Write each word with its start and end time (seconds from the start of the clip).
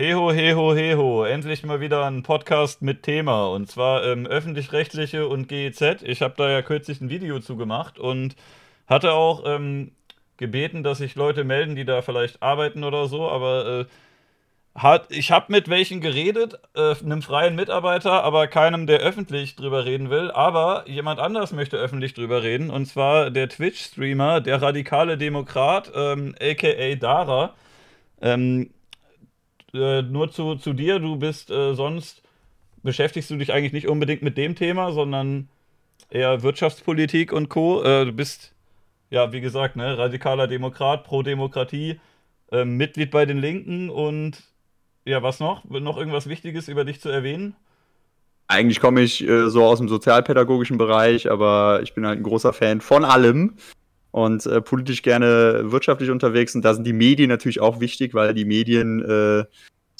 Heho, 0.00 0.30
heho, 0.30 0.76
heho. 0.76 1.24
Endlich 1.24 1.64
mal 1.64 1.80
wieder 1.80 2.06
ein 2.06 2.22
Podcast 2.22 2.82
mit 2.82 3.02
Thema. 3.02 3.48
Und 3.48 3.68
zwar 3.68 4.04
ähm, 4.04 4.28
öffentlich-rechtliche 4.28 5.26
und 5.26 5.48
GEZ. 5.48 6.04
Ich 6.04 6.22
habe 6.22 6.34
da 6.36 6.48
ja 6.48 6.62
kürzlich 6.62 7.00
ein 7.00 7.10
Video 7.10 7.40
zu 7.40 7.56
gemacht 7.56 7.98
und 7.98 8.36
hatte 8.86 9.10
auch 9.10 9.42
ähm, 9.44 9.90
gebeten, 10.36 10.84
dass 10.84 10.98
sich 10.98 11.16
Leute 11.16 11.42
melden, 11.42 11.74
die 11.74 11.84
da 11.84 12.00
vielleicht 12.00 12.44
arbeiten 12.44 12.84
oder 12.84 13.08
so. 13.08 13.28
Aber 13.28 13.66
äh, 14.76 14.80
hat, 14.80 15.10
ich 15.10 15.32
habe 15.32 15.50
mit 15.50 15.68
welchen 15.68 16.00
geredet, 16.00 16.60
äh, 16.76 16.94
einem 17.04 17.20
freien 17.20 17.56
Mitarbeiter, 17.56 18.22
aber 18.22 18.46
keinem, 18.46 18.86
der 18.86 19.00
öffentlich 19.00 19.56
drüber 19.56 19.84
reden 19.84 20.10
will. 20.10 20.30
Aber 20.30 20.84
jemand 20.86 21.18
anders 21.18 21.50
möchte 21.50 21.76
öffentlich 21.76 22.14
drüber 22.14 22.44
reden. 22.44 22.70
Und 22.70 22.86
zwar 22.86 23.32
der 23.32 23.48
Twitch-Streamer, 23.48 24.42
der 24.42 24.62
radikale 24.62 25.18
Demokrat, 25.18 25.90
ähm, 25.92 26.36
aka 26.40 26.94
Dara. 26.94 27.54
Ähm, 28.20 28.70
äh, 29.74 30.02
nur 30.02 30.30
zu, 30.30 30.56
zu 30.56 30.72
dir, 30.72 30.98
du 30.98 31.16
bist 31.16 31.50
äh, 31.50 31.74
sonst, 31.74 32.22
beschäftigst 32.82 33.30
du 33.30 33.36
dich 33.36 33.52
eigentlich 33.52 33.72
nicht 33.72 33.88
unbedingt 33.88 34.22
mit 34.22 34.38
dem 34.38 34.54
Thema, 34.54 34.92
sondern 34.92 35.48
eher 36.10 36.42
Wirtschaftspolitik 36.42 37.32
und 37.32 37.48
Co. 37.48 37.82
Äh, 37.82 38.06
du 38.06 38.12
bist, 38.12 38.54
ja, 39.10 39.32
wie 39.32 39.40
gesagt, 39.40 39.76
ne, 39.76 39.98
radikaler 39.98 40.46
Demokrat, 40.46 41.04
pro 41.04 41.22
Demokratie, 41.22 42.00
ähm, 42.50 42.76
Mitglied 42.76 43.10
bei 43.10 43.26
den 43.26 43.38
Linken 43.38 43.90
und 43.90 44.42
ja, 45.04 45.22
was 45.22 45.40
noch? 45.40 45.64
Noch 45.64 45.96
irgendwas 45.96 46.28
Wichtiges 46.28 46.68
über 46.68 46.84
dich 46.84 47.00
zu 47.00 47.08
erwähnen? 47.08 47.56
Eigentlich 48.46 48.80
komme 48.80 49.02
ich 49.02 49.26
äh, 49.26 49.48
so 49.48 49.64
aus 49.64 49.78
dem 49.78 49.88
sozialpädagogischen 49.88 50.78
Bereich, 50.78 51.30
aber 51.30 51.80
ich 51.82 51.94
bin 51.94 52.06
halt 52.06 52.18
ein 52.18 52.22
großer 52.22 52.52
Fan 52.52 52.80
von 52.80 53.04
allem 53.04 53.56
und 54.10 54.46
äh, 54.46 54.60
politisch 54.60 55.02
gerne 55.02 55.70
wirtschaftlich 55.70 56.10
unterwegs. 56.10 56.54
Und 56.54 56.64
da 56.64 56.74
sind 56.74 56.86
die 56.86 56.92
Medien 56.92 57.28
natürlich 57.28 57.60
auch 57.60 57.80
wichtig, 57.80 58.14
weil 58.14 58.34
die 58.34 58.44
Medien 58.44 59.02
äh, 59.04 59.44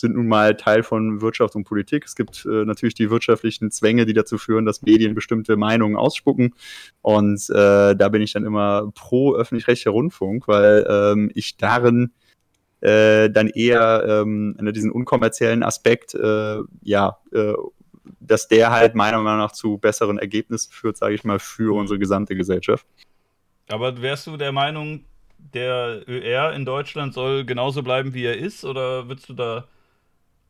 sind 0.00 0.14
nun 0.14 0.28
mal 0.28 0.56
Teil 0.56 0.82
von 0.82 1.20
Wirtschaft 1.20 1.56
und 1.56 1.64
Politik. 1.64 2.04
Es 2.04 2.14
gibt 2.14 2.46
äh, 2.46 2.64
natürlich 2.64 2.94
die 2.94 3.10
wirtschaftlichen 3.10 3.70
Zwänge, 3.70 4.06
die 4.06 4.14
dazu 4.14 4.38
führen, 4.38 4.64
dass 4.64 4.82
Medien 4.82 5.14
bestimmte 5.14 5.56
Meinungen 5.56 5.96
ausspucken. 5.96 6.54
Und 7.02 7.50
äh, 7.50 7.96
da 7.96 8.08
bin 8.08 8.22
ich 8.22 8.32
dann 8.32 8.44
immer 8.44 8.90
pro 8.94 9.34
öffentlich-rechtlicher 9.34 9.90
Rundfunk, 9.90 10.46
weil 10.46 10.86
ähm, 10.88 11.30
ich 11.34 11.56
darin 11.56 12.12
äh, 12.80 13.28
dann 13.30 13.48
eher 13.48 14.04
ähm, 14.06 14.56
diesen 14.72 14.92
unkommerziellen 14.92 15.64
Aspekt, 15.64 16.14
äh, 16.14 16.58
ja, 16.82 17.18
äh, 17.32 17.54
dass 18.20 18.48
der 18.48 18.70
halt 18.70 18.94
meiner 18.94 19.20
Meinung 19.20 19.40
nach 19.40 19.52
zu 19.52 19.78
besseren 19.78 20.18
Ergebnissen 20.18 20.72
führt, 20.72 20.96
sage 20.96 21.14
ich 21.14 21.24
mal, 21.24 21.40
für 21.40 21.74
unsere 21.76 21.98
gesamte 21.98 22.36
Gesellschaft. 22.36 22.86
Aber 23.68 24.00
wärst 24.00 24.26
du 24.26 24.36
der 24.36 24.52
Meinung, 24.52 25.04
der 25.38 26.02
ÖR 26.08 26.52
in 26.54 26.64
Deutschland 26.64 27.14
soll 27.14 27.44
genauso 27.44 27.82
bleiben, 27.82 28.14
wie 28.14 28.24
er 28.24 28.36
ist? 28.36 28.64
Oder 28.64 29.08
würdest 29.08 29.28
du 29.28 29.34
da 29.34 29.64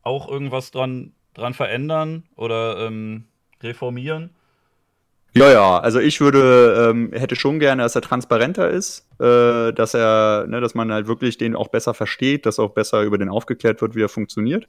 auch 0.02 0.28
irgendwas 0.30 0.70
dran, 0.70 1.12
dran 1.34 1.55
verändern 1.55 2.25
oder 2.36 2.86
ähm, 2.86 3.25
reformieren? 3.62 4.30
Ja, 5.34 5.50
ja, 5.52 5.78
also 5.78 6.00
ich 6.00 6.20
würde, 6.20 6.88
ähm, 6.91 7.12
hätte 7.12 7.36
schon 7.36 7.60
gerne, 7.60 7.83
dass 7.83 7.94
er 7.94 8.00
transparenter 8.00 8.70
ist, 8.70 9.06
äh, 9.20 9.72
dass 9.72 9.94
er, 9.94 10.47
ne, 10.48 10.60
dass 10.60 10.75
man 10.75 10.91
halt 10.91 11.06
wirklich 11.06 11.36
den 11.36 11.55
auch 11.55 11.69
besser 11.69 11.92
versteht, 11.92 12.47
dass 12.47 12.58
auch 12.58 12.70
besser 12.70 13.03
über 13.03 13.19
den 13.19 13.28
aufgeklärt 13.28 13.82
wird, 13.82 13.94
wie 13.94 14.03
er 14.03 14.08
funktioniert. 14.08 14.66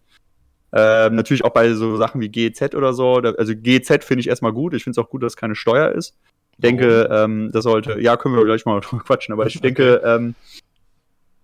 Ähm, 0.74 1.16
natürlich 1.16 1.46
auch 1.46 1.54
bei 1.54 1.74
so 1.74 1.98
Sachen 1.98 2.20
wie 2.22 2.30
GEZ 2.30 2.76
oder 2.76 2.94
so. 2.94 3.22
Da, 3.22 3.32
also 3.32 3.54
GEZ 3.56 4.04
finde 4.04 4.20
ich 4.20 4.28
erstmal 4.28 4.52
gut. 4.52 4.74
Ich 4.74 4.84
finde 4.84 5.00
es 5.00 5.04
auch 5.04 5.10
gut, 5.10 5.24
dass 5.24 5.34
es 5.34 5.38
keine 5.38 5.56
Steuer 5.56 5.92
ist 5.92 6.16
denke, 6.60 7.10
ähm, 7.12 7.52
das 7.52 7.64
sollte, 7.64 8.00
ja, 8.00 8.18
können 8.18 8.36
wir 8.36 8.46
gleich 8.46 8.66
mal 8.66 8.80
drüber 8.82 9.04
quatschen, 9.04 9.34
aber 9.34 9.48
ich 9.48 9.60
denke, 9.62 10.02
ähm, 10.04 10.36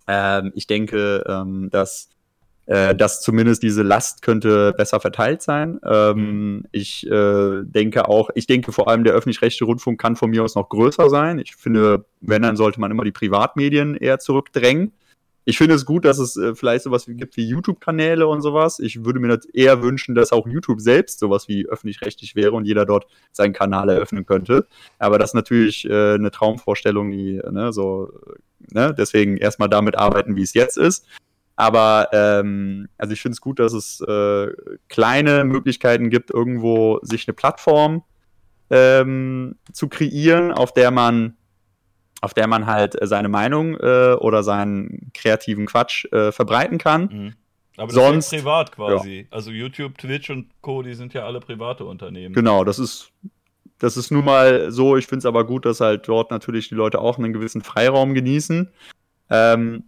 ähm, 0.08 0.52
ich 0.56 0.68
denke, 0.68 1.24
ähm, 1.28 1.70
dass 1.72 2.10
äh, 2.68 2.96
dass 2.96 3.22
zumindest 3.22 3.62
diese 3.62 3.84
Last 3.84 4.24
könnte 4.24 4.74
besser 4.74 5.00
verteilt 5.00 5.44
sein. 5.44 5.80
Ähm, 5.86 6.18
mhm. 6.18 6.66
Ich 6.72 7.06
äh, 7.06 7.62
denke 7.64 8.08
auch, 8.08 8.30
ich 8.34 8.48
denke 8.48 8.72
vor 8.72 8.88
allem 8.88 9.04
der 9.04 9.14
öffentlich-rechtliche 9.14 9.66
Rundfunk 9.66 10.02
kann 10.02 10.16
von 10.16 10.32
mir 10.32 10.44
aus 10.44 10.56
noch 10.56 10.70
größer 10.70 11.10
sein. 11.10 11.38
Ich 11.38 11.56
finde, 11.56 12.06
wenn, 12.22 12.42
dann 12.42 12.58
sollte 12.58 12.80
man 12.80 12.90
immer 12.90 13.04
die 13.04 13.12
Privatmedien 13.12 13.96
eher 13.96 14.18
zurückdrängen. 14.18 14.94
Ich 15.48 15.60
finde 15.60 15.76
es 15.76 15.86
gut, 15.86 16.06
dass 16.06 16.18
es 16.18 16.36
äh, 16.38 16.56
vielleicht 16.56 16.84
sowas 16.84 17.06
gibt 17.08 17.38
wie 17.38 17.48
YouTube-Kanäle 17.48 18.26
und 18.28 18.42
sowas. 18.42 18.80
Ich 18.80 19.06
würde 19.06 19.20
mir 19.20 19.40
eher 19.54 19.84
wünschen, 19.84 20.16
dass 20.16 20.32
auch 20.32 20.48
YouTube 20.48 20.82
selbst 20.82 21.20
sowas 21.20 21.48
wie 21.48 21.68
öffentlich-rechtlich 21.68 22.36
wäre 22.36 22.54
und 22.54 22.66
jeder 22.66 22.86
dort 22.86 23.06
seinen 23.32 23.54
Kanal 23.54 23.90
eröffnen 23.90 24.26
könnte. 24.26 24.68
Aber 24.98 25.20
das 25.20 25.30
ist 25.30 25.36
natürlich 25.36 25.86
äh, 25.86 26.16
eine 26.16 26.32
Traumvorstellung, 26.32 27.12
die, 27.12 27.40
ne, 27.52 27.72
so, 27.72 28.12
ne, 28.72 28.96
deswegen 28.98 29.38
erstmal 29.38 29.70
damit 29.70 29.96
arbeiten, 29.96 30.36
wie 30.36 30.42
es 30.42 30.56
jetzt 30.56 30.78
ist. 30.78 31.06
Aber 31.56 32.10
ähm, 32.12 32.90
also 32.98 33.14
ich 33.14 33.22
finde 33.22 33.34
es 33.34 33.42
gut, 33.42 33.60
dass 33.60 33.74
es 33.74 34.02
äh, 34.02 34.48
kleine 34.90 35.46
Möglichkeiten 35.46 36.10
gibt, 36.10 36.32
irgendwo 36.32 37.00
sich 37.04 37.28
eine 37.28 37.34
Plattform 37.34 38.04
ähm, 38.72 39.56
zu 39.72 39.88
kreieren, 39.88 40.52
auf 40.52 40.74
der 40.74 40.92
man 40.92 41.38
auf 42.26 42.34
der 42.34 42.48
man 42.48 42.66
halt 42.66 43.00
äh, 43.00 43.06
seine 43.06 43.30
Meinung 43.30 43.76
äh, 43.76 44.16
oder 44.20 44.42
seinen 44.42 45.12
kreativen 45.14 45.68
Quatsch 45.68 46.06
äh, 46.12 46.32
verbreiten 46.32 46.80
kann. 46.80 47.02
Mhm. 47.04 47.34
Aber 47.78 47.88
das 47.88 47.96
Sonst, 47.96 48.34
ist 48.34 48.40
privat 48.40 48.72
quasi. 48.72 49.20
Ja. 49.20 49.24
Also 49.30 49.52
YouTube, 49.52 49.98
Twitch 50.00 50.32
und 50.32 50.50
Co., 50.62 50.82
die 50.82 50.96
sind 50.96 51.14
ja 51.14 51.26
alle 51.26 51.40
private 51.40 51.86
Unternehmen. 51.86 52.34
Genau, 52.34 52.64
das 52.64 52.80
ist, 52.80 53.12
das 53.78 53.96
ist 53.96 54.10
nun 54.10 54.26
mal 54.26 54.72
so. 54.72 54.98
Ich 54.98 55.06
finde 55.06 55.20
es 55.20 55.26
aber 55.26 55.46
gut, 55.46 55.66
dass 55.66 55.82
halt 55.82 56.08
dort 56.08 56.32
natürlich 56.32 56.68
die 56.68 56.76
Leute 56.76 57.00
auch 57.00 57.20
einen 57.20 57.32
gewissen 57.32 57.62
Freiraum 57.62 58.16
genießen. 58.16 58.72
Ähm, 59.30 59.84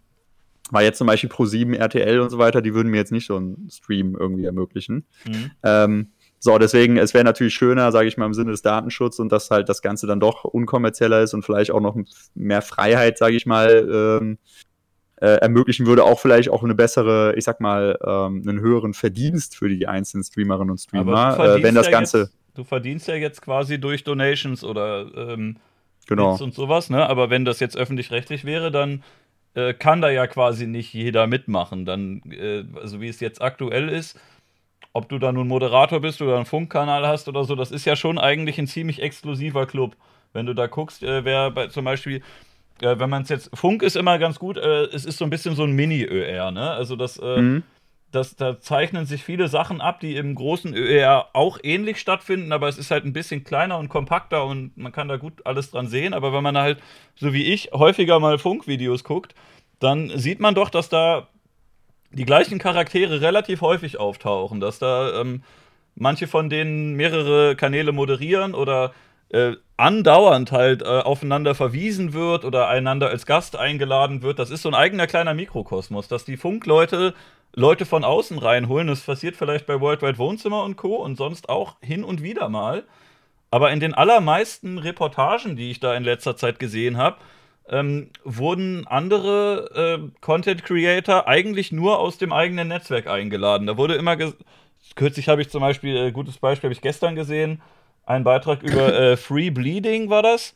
weil 0.69 0.85
jetzt 0.85 0.99
zum 0.99 1.07
Beispiel 1.07 1.31
Pro7, 1.31 1.75
RTL 1.75 2.19
und 2.19 2.29
so 2.29 2.37
weiter, 2.37 2.61
die 2.61 2.75
würden 2.75 2.91
mir 2.91 2.97
jetzt 2.97 3.11
nicht 3.11 3.25
so 3.25 3.37
einen 3.37 3.67
Stream 3.71 4.15
irgendwie 4.19 4.45
ermöglichen. 4.45 5.05
Mhm. 5.25 5.51
Ähm, 5.63 6.11
so, 6.39 6.57
deswegen, 6.57 6.97
es 6.97 7.13
wäre 7.13 7.23
natürlich 7.23 7.55
schöner, 7.55 7.91
sage 7.91 8.07
ich 8.07 8.17
mal, 8.17 8.25
im 8.25 8.33
Sinne 8.33 8.51
des 8.51 8.61
Datenschutzes 8.61 9.19
und 9.19 9.31
dass 9.31 9.49
halt 9.49 9.69
das 9.69 9.81
Ganze 9.81 10.05
dann 10.05 10.19
doch 10.19 10.43
unkommerzieller 10.43 11.21
ist 11.21 11.33
und 11.33 11.43
vielleicht 11.43 11.71
auch 11.71 11.81
noch 11.81 11.97
mehr 12.35 12.61
Freiheit, 12.61 13.17
sage 13.17 13.35
ich 13.35 13.45
mal, 13.45 14.19
ähm, 14.21 14.37
äh, 15.19 15.37
ermöglichen 15.37 15.87
würde, 15.87 16.03
auch 16.03 16.19
vielleicht 16.19 16.49
auch 16.49 16.63
eine 16.63 16.75
bessere, 16.75 17.33
ich 17.35 17.43
sag 17.43 17.59
mal, 17.59 17.97
ähm, 18.05 18.43
einen 18.47 18.59
höheren 18.59 18.93
Verdienst 18.93 19.55
für 19.55 19.67
die 19.67 19.87
einzelnen 19.87 20.23
Streamerinnen 20.23 20.71
und 20.71 20.77
Streamer, 20.77 21.39
äh, 21.39 21.63
wenn 21.63 21.73
das 21.73 21.87
ja 21.87 21.91
Ganze. 21.91 22.19
Jetzt, 22.19 22.33
du 22.53 22.63
verdienst 22.63 23.07
ja 23.07 23.15
jetzt 23.15 23.41
quasi 23.41 23.79
durch 23.79 24.03
Donations 24.03 24.63
oder 24.63 25.07
ähm, 25.15 25.57
genau. 26.07 26.37
und 26.37 26.53
sowas, 26.53 26.91
ne? 26.91 27.09
Aber 27.09 27.31
wenn 27.31 27.45
das 27.45 27.59
jetzt 27.59 27.75
öffentlich-rechtlich 27.75 28.45
wäre, 28.45 28.71
dann 28.71 29.03
äh, 29.55 29.73
kann 29.73 30.01
da 30.01 30.11
ja 30.11 30.27
quasi 30.27 30.67
nicht 30.67 30.93
jeder 30.93 31.25
mitmachen. 31.25 31.85
Dann, 31.85 32.21
äh, 32.29 32.65
also 32.79 33.01
wie 33.01 33.07
es 33.07 33.19
jetzt 33.19 33.41
aktuell 33.41 33.89
ist, 33.89 34.19
ob 34.97 35.07
du 35.09 35.19
da 35.19 35.31
nun 35.31 35.47
Moderator 35.47 35.99
bist 35.99 36.23
oder 36.23 36.37
einen 36.37 36.47
Funkkanal 36.47 37.05
hast 37.07 37.27
oder 37.27 37.43
so, 37.43 37.53
das 37.53 37.69
ist 37.69 37.85
ja 37.85 37.95
schon 37.95 38.17
eigentlich 38.17 38.57
ein 38.57 38.65
ziemlich 38.65 38.99
exklusiver 38.99 39.67
Club. 39.67 39.95
Wenn 40.33 40.47
du 40.47 40.55
da 40.55 40.65
guckst, 40.65 41.03
äh, 41.03 41.23
wer 41.23 41.51
bei, 41.51 41.67
zum 41.67 41.85
Beispiel, 41.85 42.23
äh, 42.81 42.97
wenn 42.97 43.07
man 43.07 43.21
es 43.21 43.29
jetzt, 43.29 43.51
Funk 43.55 43.83
ist 43.83 43.95
immer 43.95 44.17
ganz 44.17 44.39
gut, 44.39 44.57
äh, 44.57 44.85
es 44.85 45.05
ist 45.05 45.19
so 45.19 45.23
ein 45.23 45.29
bisschen 45.29 45.53
so 45.53 45.65
ein 45.65 45.73
Mini-ÖR, 45.73 46.49
ne? 46.49 46.71
Also 46.71 46.95
das, 46.95 47.17
äh, 47.17 47.39
mhm. 47.39 47.63
das, 48.11 48.35
da 48.35 48.59
zeichnen 48.59 49.05
sich 49.05 49.23
viele 49.23 49.49
Sachen 49.49 49.81
ab, 49.81 49.99
die 49.99 50.15
im 50.15 50.33
großen 50.33 50.73
ÖR 50.73 51.27
auch 51.33 51.59
ähnlich 51.61 51.99
stattfinden, 51.99 52.51
aber 52.51 52.67
es 52.67 52.79
ist 52.79 52.89
halt 52.89 53.05
ein 53.05 53.13
bisschen 53.13 53.43
kleiner 53.43 53.77
und 53.77 53.89
kompakter 53.89 54.45
und 54.45 54.75
man 54.77 54.91
kann 54.91 55.07
da 55.07 55.17
gut 55.17 55.45
alles 55.45 55.69
dran 55.69 55.85
sehen. 55.85 56.15
Aber 56.15 56.33
wenn 56.33 56.43
man 56.43 56.57
halt, 56.57 56.79
so 57.13 57.33
wie 57.33 57.43
ich, 57.43 57.69
häufiger 57.71 58.19
mal 58.19 58.39
Funkvideos 58.39 59.03
guckt, 59.03 59.35
dann 59.77 60.09
sieht 60.17 60.39
man 60.39 60.55
doch, 60.55 60.71
dass 60.71 60.89
da 60.89 61.27
die 62.11 62.25
gleichen 62.25 62.59
Charaktere 62.59 63.21
relativ 63.21 63.61
häufig 63.61 63.99
auftauchen, 63.99 64.59
dass 64.59 64.79
da 64.79 65.21
ähm, 65.21 65.43
manche 65.95 66.27
von 66.27 66.49
denen 66.49 66.93
mehrere 66.93 67.55
Kanäle 67.55 67.91
moderieren 67.91 68.53
oder 68.53 68.93
äh, 69.29 69.53
andauernd 69.75 70.51
halt 70.51 70.81
äh, 70.81 70.85
aufeinander 70.85 71.53
verwiesen 71.53 72.13
wird 72.13 72.45
oder 72.45 72.69
einander 72.69 73.09
als 73.09 73.25
Gast 73.25 73.55
eingeladen 73.55 74.21
wird. 74.21 74.39
Das 74.39 74.49
ist 74.49 74.61
so 74.61 74.69
ein 74.69 74.75
eigener 74.75 75.07
kleiner 75.07 75.33
Mikrokosmos, 75.33 76.07
dass 76.07 76.25
die 76.25 76.37
Funkleute 76.37 77.13
Leute 77.53 77.85
von 77.85 78.03
außen 78.03 78.37
reinholen. 78.37 78.87
Das 78.87 79.01
passiert 79.01 79.35
vielleicht 79.35 79.65
bei 79.65 79.81
Worldwide 79.81 80.17
Wohnzimmer 80.17 80.63
und 80.63 80.77
Co. 80.77 80.95
und 80.95 81.17
sonst 81.17 81.49
auch 81.49 81.75
hin 81.81 82.03
und 82.03 82.21
wieder 82.21 82.49
mal. 82.49 82.83
Aber 83.49 83.71
in 83.71 83.79
den 83.79 83.93
allermeisten 83.93 84.77
Reportagen, 84.77 85.55
die 85.55 85.71
ich 85.71 85.79
da 85.79 85.95
in 85.95 86.03
letzter 86.03 86.35
Zeit 86.35 86.59
gesehen 86.59 86.97
habe, 86.97 87.17
ähm, 87.69 88.09
wurden 88.23 88.87
andere 88.87 89.99
äh, 89.99 90.19
Content 90.21 90.63
Creator 90.63 91.27
eigentlich 91.27 91.71
nur 91.71 91.99
aus 91.99 92.17
dem 92.17 92.31
eigenen 92.31 92.69
Netzwerk 92.69 93.07
eingeladen. 93.07 93.67
Da 93.67 93.77
wurde 93.77 93.95
immer 93.95 94.17
kürzlich 94.95 95.29
habe 95.29 95.41
ich 95.41 95.49
zum 95.49 95.61
Beispiel, 95.61 95.95
äh, 95.95 96.11
gutes 96.11 96.37
Beispiel 96.37 96.67
habe 96.67 96.73
ich 96.73 96.81
gestern 96.81 97.15
gesehen, 97.15 97.61
einen 98.05 98.23
Beitrag 98.23 98.63
über 98.63 98.93
äh, 98.99 99.17
Free 99.17 99.49
Bleeding 99.49 100.09
war 100.09 100.23
das. 100.23 100.55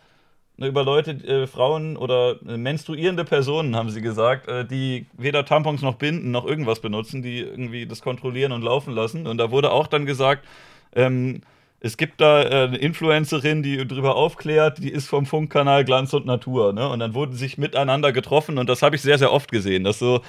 Ne, 0.57 0.67
über 0.67 0.83
Leute, 0.83 1.11
äh, 1.11 1.47
Frauen 1.47 1.97
oder 1.97 2.35
äh, 2.47 2.57
menstruierende 2.57 3.25
Personen, 3.25 3.75
haben 3.75 3.89
sie 3.89 4.01
gesagt, 4.01 4.47
äh, 4.47 4.65
die 4.65 5.05
weder 5.17 5.45
Tampons 5.45 5.81
noch 5.81 5.95
Binden 5.95 6.31
noch 6.31 6.45
irgendwas 6.45 6.81
benutzen, 6.81 7.21
die 7.21 7.39
irgendwie 7.39 7.85
das 7.85 8.01
kontrollieren 8.01 8.51
und 8.51 8.61
laufen 8.61 8.93
lassen. 8.93 9.27
Und 9.27 9.37
da 9.37 9.49
wurde 9.51 9.71
auch 9.71 9.87
dann 9.87 10.05
gesagt, 10.05 10.45
ähm, 10.93 11.41
es 11.83 11.97
gibt 11.97 12.21
da 12.21 12.43
äh, 12.43 12.67
eine 12.67 12.77
Influencerin, 12.77 13.63
die 13.63 13.85
darüber 13.85 14.15
aufklärt, 14.15 14.77
die 14.77 14.91
ist 14.91 15.07
vom 15.07 15.25
Funkkanal 15.25 15.83
Glanz 15.83 16.13
und 16.13 16.27
Natur, 16.27 16.73
ne? 16.73 16.87
Und 16.87 16.99
dann 16.99 17.15
wurden 17.15 17.33
sich 17.33 17.57
miteinander 17.57 18.11
getroffen 18.11 18.59
und 18.59 18.69
das 18.69 18.83
habe 18.83 18.95
ich 18.95 19.01
sehr, 19.01 19.17
sehr 19.17 19.33
oft 19.33 19.51
gesehen, 19.51 19.83
dass 19.83 19.99
so 19.99 20.21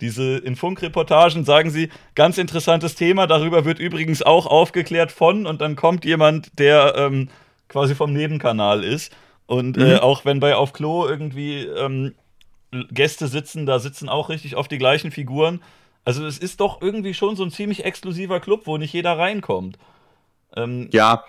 Diese 0.00 0.38
in 0.38 0.56
Funkreportagen 0.56 1.44
sagen 1.44 1.70
sie, 1.70 1.90
ganz 2.14 2.38
interessantes 2.38 2.94
Thema, 2.94 3.26
darüber 3.26 3.64
wird 3.64 3.78
übrigens 3.78 4.22
auch 4.22 4.46
aufgeklärt 4.46 5.12
von 5.12 5.46
und 5.46 5.60
dann 5.60 5.76
kommt 5.76 6.04
jemand, 6.04 6.58
der 6.58 6.94
ähm, 6.96 7.28
quasi 7.68 7.94
vom 7.94 8.12
Nebenkanal 8.12 8.82
ist. 8.82 9.12
Und 9.46 9.76
äh, 9.76 9.80
mhm. 9.80 9.86
äh, 9.86 9.96
auch 9.98 10.24
wenn 10.24 10.40
bei 10.40 10.54
Auf 10.54 10.72
Klo 10.72 11.06
irgendwie 11.06 11.64
ähm, 11.64 12.14
Gäste 12.92 13.26
sitzen, 13.26 13.66
da 13.66 13.78
sitzen 13.78 14.08
auch 14.08 14.28
richtig 14.28 14.56
oft 14.56 14.70
die 14.70 14.78
gleichen 14.78 15.10
Figuren. 15.10 15.60
Also 16.04 16.24
es 16.24 16.38
ist 16.38 16.60
doch 16.60 16.80
irgendwie 16.80 17.14
schon 17.14 17.36
so 17.36 17.42
ein 17.42 17.50
ziemlich 17.50 17.84
exklusiver 17.84 18.40
Club, 18.40 18.62
wo 18.66 18.78
nicht 18.78 18.94
jeder 18.94 19.18
reinkommt. 19.18 19.76
Ähm, 20.56 20.88
ja, 20.92 21.24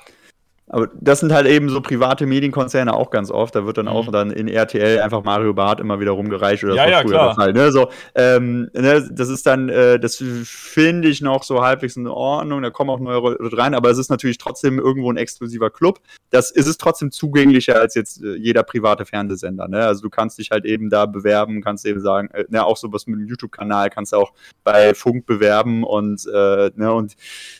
aber 0.73 0.89
das 0.99 1.19
sind 1.19 1.33
halt 1.33 1.47
eben 1.47 1.67
so 1.67 1.81
private 1.81 2.25
Medienkonzerne 2.25 2.93
auch 2.93 3.09
ganz 3.09 3.29
oft. 3.29 3.53
Da 3.55 3.65
wird 3.65 3.77
dann 3.77 3.87
mhm. 3.87 3.91
auch 3.91 4.09
dann 4.09 4.31
in 4.31 4.47
RTL 4.47 5.01
einfach 5.01 5.21
Mario 5.21 5.53
Barth 5.53 5.81
immer 5.81 5.99
wieder 5.99 6.11
rumgereicht 6.11 6.63
oder 6.63 6.75
ja, 6.75 6.85
so 6.85 6.89
ja, 6.89 7.01
früher 7.01 7.11
klar. 7.11 7.35
Fall. 7.35 7.53
Ne? 7.53 7.71
So, 7.73 7.89
ähm, 8.15 8.69
ne? 8.73 9.09
Das 9.11 9.27
ist 9.27 9.45
dann, 9.45 9.67
äh, 9.67 9.99
das 9.99 10.23
finde 10.45 11.09
ich 11.09 11.21
noch 11.21 11.43
so 11.43 11.61
halbwegs 11.61 11.97
in 11.97 12.07
Ordnung. 12.07 12.61
Da 12.61 12.69
kommen 12.69 12.89
auch 12.89 13.01
neue 13.01 13.19
Leute 13.19 13.57
rein, 13.57 13.73
aber 13.73 13.89
es 13.89 13.97
ist 13.97 14.09
natürlich 14.09 14.37
trotzdem 14.37 14.79
irgendwo 14.79 15.11
ein 15.11 15.17
exklusiver 15.17 15.69
Club. 15.69 15.99
Das 16.29 16.51
ist 16.51 16.67
es 16.67 16.77
trotzdem 16.77 17.11
zugänglicher 17.11 17.75
als 17.75 17.95
jetzt 17.95 18.23
äh, 18.23 18.35
jeder 18.35 18.63
private 18.63 19.05
Fernsehsender. 19.05 19.67
Ne? 19.67 19.85
Also 19.85 20.03
du 20.03 20.09
kannst 20.09 20.37
dich 20.37 20.51
halt 20.51 20.63
eben 20.63 20.89
da 20.89 21.05
bewerben, 21.05 21.61
kannst 21.61 21.85
eben 21.85 21.99
sagen, 21.99 22.29
äh, 22.31 22.45
ne, 22.47 22.65
auch 22.65 22.77
sowas 22.77 23.07
mit 23.07 23.19
dem 23.19 23.27
YouTube-Kanal 23.27 23.89
kannst 23.89 24.13
du 24.13 24.17
auch 24.17 24.31
bei 24.63 24.93
Funk 24.93 25.25
bewerben 25.25 25.83
und, 25.83 26.25
äh, 26.33 26.71
ne, 26.75 26.93
und 26.93 27.17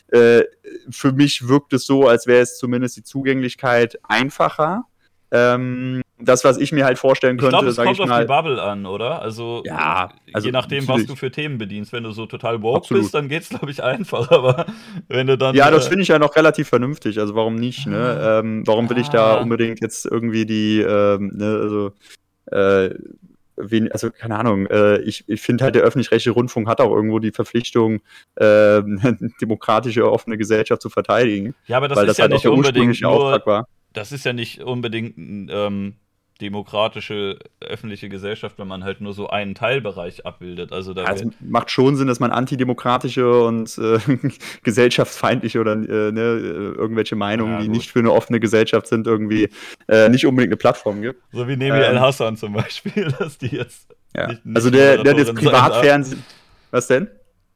äh, 0.08 0.44
für 0.88 1.12
mich 1.12 1.48
wirkt 1.48 1.74
es 1.74 1.84
so, 1.84 2.08
als 2.08 2.26
wäre 2.26 2.40
es 2.40 2.56
zumindest 2.56 2.96
die 2.96 3.01
Zugänglichkeit 3.02 3.98
einfacher. 4.02 4.84
Ähm, 5.30 6.02
das, 6.18 6.44
was 6.44 6.58
ich 6.58 6.72
mir 6.72 6.84
halt 6.84 6.98
vorstellen 6.98 7.36
könnte, 7.38 7.56
ich 7.56 7.60
glaube, 7.60 7.68
es 7.68 7.98
kommt 7.98 8.10
auf 8.10 8.20
die 8.20 8.26
Bubble 8.26 8.62
an, 8.62 8.86
oder? 8.86 9.22
Also, 9.22 9.62
ja, 9.64 10.10
also 10.32 10.46
je 10.46 10.52
nachdem, 10.52 10.86
was 10.88 11.06
du 11.06 11.16
für 11.16 11.30
Themen 11.30 11.58
bedienst. 11.58 11.92
Wenn 11.92 12.04
du 12.04 12.12
so 12.12 12.26
total 12.26 12.62
woke 12.62 12.78
Absolut. 12.78 13.04
bist, 13.04 13.14
dann 13.14 13.28
geht 13.28 13.42
es, 13.42 13.48
glaube 13.48 13.70
ich, 13.70 13.82
einfach. 13.82 14.30
Aber 14.30 14.66
wenn 15.08 15.26
du 15.26 15.38
dann. 15.38 15.54
Ja, 15.54 15.70
das 15.70 15.86
äh, 15.86 15.88
finde 15.88 16.02
ich 16.02 16.08
ja 16.08 16.18
noch 16.18 16.36
relativ 16.36 16.68
vernünftig. 16.68 17.18
Also, 17.18 17.34
warum 17.34 17.56
nicht? 17.56 17.86
Ne? 17.86 17.96
Ah. 17.96 18.38
Ähm, 18.40 18.62
warum 18.66 18.88
will 18.90 18.98
ich 18.98 19.08
da 19.08 19.36
ah. 19.36 19.40
unbedingt 19.40 19.80
jetzt 19.80 20.06
irgendwie 20.06 20.46
die, 20.46 20.80
ähm, 20.80 21.32
ne, 21.34 21.60
also, 21.62 21.92
äh, 22.50 22.94
wen, 23.56 23.90
also 23.92 24.10
keine 24.10 24.38
Ahnung, 24.38 24.66
äh, 24.66 24.98
ich, 24.98 25.28
ich 25.28 25.40
finde 25.40 25.64
halt, 25.64 25.74
der 25.74 25.82
öffentlich-rechtliche 25.82 26.34
Rundfunk 26.34 26.68
hat 26.68 26.80
auch 26.80 26.94
irgendwo 26.94 27.18
die 27.18 27.32
Verpflichtung, 27.32 28.00
äh, 28.36 28.44
eine 28.44 29.18
demokratische, 29.40 30.10
offene 30.10 30.38
Gesellschaft 30.38 30.82
zu 30.82 30.90
verteidigen. 30.90 31.54
Ja, 31.66 31.76
aber 31.76 31.88
das 31.88 32.00
ist 32.00 32.08
das 32.08 32.16
ja 32.18 32.22
halt 32.22 32.32
nicht 32.32 32.46
unbedingt 32.46 33.00
nur, 33.00 33.66
Das 33.92 34.12
ist 34.12 34.24
ja 34.24 34.32
nicht 34.32 34.62
unbedingt 34.62 35.14
ähm, 35.18 35.96
demokratische 36.40 37.38
öffentliche 37.60 38.08
Gesellschaft, 38.08 38.58
wenn 38.58 38.66
man 38.66 38.84
halt 38.84 39.00
nur 39.00 39.12
so 39.12 39.28
einen 39.28 39.54
Teilbereich 39.54 40.26
abbildet. 40.26 40.72
Also 40.72 40.94
da 40.94 41.04
also 41.04 41.30
macht 41.40 41.70
schon 41.70 41.96
Sinn, 41.96 42.08
dass 42.08 42.20
man 42.20 42.32
antidemokratische 42.32 43.44
und 43.44 43.78
äh, 43.78 43.98
gesellschaftsfeindliche 44.62 45.60
oder 45.60 45.72
äh, 45.72 46.12
ne, 46.12 46.20
irgendwelche 46.76 47.16
Meinungen, 47.16 47.54
ja, 47.54 47.60
die 47.60 47.68
nicht 47.68 47.90
für 47.90 48.00
eine 48.00 48.12
offene 48.12 48.40
Gesellschaft 48.40 48.86
sind, 48.86 49.06
irgendwie 49.06 49.48
äh, 49.88 50.08
nicht 50.08 50.26
unbedingt 50.26 50.52
eine 50.52 50.56
Plattform 50.56 51.02
gibt. 51.02 51.22
So 51.32 51.46
wie 51.46 51.56
Nemi 51.56 51.76
ähm, 51.76 51.82
El 51.82 52.00
Hassan 52.00 52.36
zum 52.36 52.54
Beispiel, 52.54 53.12
dass 53.18 53.38
die 53.38 53.56
jetzt. 53.56 53.94
Ja. 54.16 54.28
Nicht, 54.28 54.44
nicht 54.44 54.56
also 54.56 54.70
der, 54.70 55.02
der 55.02 55.14
das 55.14 55.32
Privatfernsehen. 55.32 56.24
Was 56.70 56.86
denn? 56.86 57.08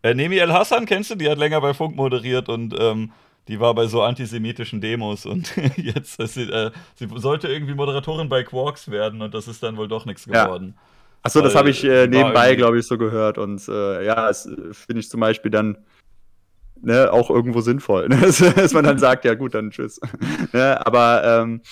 Äh, 0.03 0.15
Nemi 0.15 0.37
El 0.37 0.53
Hassan 0.53 0.87
kennst 0.87 1.11
du? 1.11 1.15
Die 1.17 1.29
hat 1.29 1.39
länger 1.39 1.61
bei 1.61 1.75
Funk 1.75 1.97
moderiert 1.97 2.49
und 2.49 2.75
ähm, 2.79 3.11
die 3.49 3.61
war 3.61 3.75
bei 3.75 3.87
so 3.87 4.03
antisemitischen 4.03 4.81
Demos 4.81 5.27
und 5.27 5.55
jetzt 5.77 6.21
sie, 6.21 6.43
äh, 6.43 6.71
sie 6.95 7.09
sollte 7.17 7.49
irgendwie 7.49 7.75
Moderatorin 7.75 8.29
bei 8.29 8.43
Quarks 8.43 8.91
werden 8.91 9.23
und 9.23 9.35
das 9.35 9.49
ist 9.49 9.63
dann 9.63 9.77
wohl 9.77 9.89
doch 9.89 10.05
nichts 10.05 10.27
geworden. 10.27 10.75
Ja. 10.77 10.83
Achso, 11.23 11.41
das 11.41 11.57
habe 11.57 11.71
ich 11.71 11.83
äh, 11.83 12.07
nebenbei, 12.07 12.55
glaube 12.55 12.79
ich, 12.79 12.87
so 12.87 12.97
gehört. 12.99 13.37
Und 13.37 13.67
äh, 13.69 14.05
ja, 14.05 14.29
das 14.29 14.47
äh, 14.47 14.73
finde 14.73 15.01
ich 15.01 15.11
zum 15.11 15.19
Beispiel 15.19 15.51
dann 15.51 15.79
ne, 16.81 17.13
auch 17.13 17.31
irgendwo 17.31 17.61
sinnvoll, 17.61 18.09
ne? 18.09 18.21
dass 18.21 18.73
man 18.73 18.85
dann 18.85 18.99
sagt, 18.99 19.25
ja 19.25 19.35
gut, 19.35 19.55
dann 19.55 19.71
tschüss. 19.71 20.01
ne? 20.53 20.87
Aber 20.87 21.25
ähm, 21.25 21.63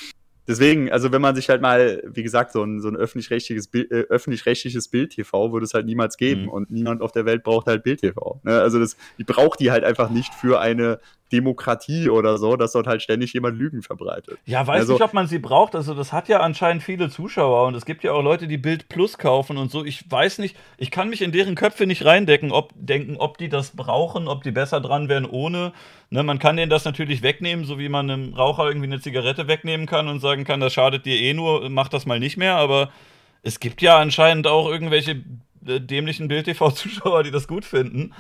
Deswegen, 0.47 0.93
also 0.93 1.11
wenn 1.11 1.23
man 1.23 1.35
sich 1.35 1.49
halt 1.49 1.63
mal, 1.63 2.03
wie 2.07 2.23
gesagt, 2.23 2.53
so 2.53 2.63
ein, 2.63 2.81
so 2.81 2.89
ein 2.89 2.97
öffentlich-rechtliches 2.97 3.69
Bild, 3.69 3.91
äh, 3.91 4.05
öffentlich-rechtliches 4.11 4.89
Bild-TV 4.89 5.53
würde 5.53 5.65
es 5.65 5.73
halt 5.73 5.87
niemals 5.87 6.19
geben 6.19 6.43
mhm. 6.43 6.49
und 6.51 6.71
niemand 6.71 7.01
auf 7.01 7.13
der 7.13 7.25
Welt 7.25 7.43
braucht 7.45 7.67
halt 7.67 7.83
Bild-TV. 7.83 8.41
Ne? 8.45 8.61
Also 8.61 8.79
das, 8.79 8.97
die 9.17 9.25
braucht 9.25 9.61
die 9.61 9.71
halt 9.71 9.85
einfach 9.85 10.11
nicht 10.11 10.35
für 10.35 10.61
eine 10.61 11.01
Demokratie 11.35 12.09
oder 12.09 12.39
so, 12.39 12.57
dass 12.57 12.73
dort 12.73 12.87
halt 12.87 13.03
ständig 13.03 13.33
jemand 13.33 13.59
Lügen 13.59 13.83
verbreitet. 13.83 14.39
Ja, 14.47 14.67
weiß 14.67 14.83
also, 14.83 14.93
nicht, 14.95 15.03
ob 15.03 15.13
man 15.13 15.27
sie 15.27 15.39
braucht. 15.39 15.75
Also 15.75 15.95
das 15.95 16.13
hat 16.13 16.29
ja 16.29 16.41
anscheinend 16.41 16.83
viele 16.83 17.11
Zuschauer 17.11 17.67
und 17.67 17.75
es 17.75 17.85
gibt 17.85 18.05
ja 18.05 18.13
auch 18.13 18.23
Leute, 18.23 18.47
die 18.47 18.57
Bild 18.57 18.89
Plus 18.89 19.19
kaufen 19.19 19.57
und 19.57 19.71
so. 19.71 19.85
Ich 19.85 20.11
weiß 20.11 20.39
nicht, 20.39 20.57
ich 20.79 20.91
kann 20.91 21.09
mich 21.09 21.23
in 21.23 21.33
deren 21.33 21.57
Köpfe 21.57 21.87
nicht 21.87 22.05
reindecken, 22.05 22.53
ob 22.53 22.73
denken, 22.77 23.17
ob 23.17 23.39
die 23.39 23.49
das 23.49 23.71
brauchen, 23.75 24.29
ob 24.29 24.45
die 24.45 24.53
besser 24.53 24.81
dran 24.81 25.09
wären 25.09 25.27
ohne. 25.27 25.73
Ne, 26.11 26.23
man 26.23 26.39
kann 26.39 26.57
denen 26.57 26.71
das 26.71 26.85
natürlich 26.85 27.23
wegnehmen, 27.23 27.65
so 27.65 27.79
wie 27.79 27.89
man 27.89 28.09
einem 28.09 28.35
Raucher 28.35 28.69
irgendwie 28.69 28.87
eine 28.87 29.01
Zigarette 29.01 29.49
wegnehmen 29.49 29.87
kann 29.87 30.07
und 30.07 30.21
sagen 30.21 30.45
kann, 30.45 30.61
das 30.61 30.73
schadet 30.73 31.07
dir 31.07 31.17
eh 31.17 31.35
nur, 31.35 31.69
mach 31.71 31.89
das 31.89 32.07
mal 32.07 32.21
nicht 32.21 32.37
mehr. 32.37 32.57
Aber 32.57 32.91
es 33.43 33.59
gibt 33.59 33.83
ja 33.83 33.99
anscheinend 33.99 34.47
auch 34.47 34.69
irgendwelche 34.69 35.23
äh, 35.67 35.81
dämlichen 35.81 36.29
Bild-TV-Zuschauer, 36.29 37.25
die 37.25 37.31
das 37.31 37.49
gut 37.49 37.65
finden. 37.65 38.13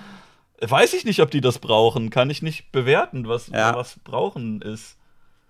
Weiß 0.60 0.94
ich 0.94 1.04
nicht, 1.04 1.20
ob 1.20 1.30
die 1.30 1.40
das 1.40 1.58
brauchen. 1.58 2.10
Kann 2.10 2.30
ich 2.30 2.42
nicht 2.42 2.72
bewerten, 2.72 3.28
was, 3.28 3.48
ja. 3.48 3.74
was 3.74 3.98
brauchen 4.02 4.62
ist. 4.62 4.96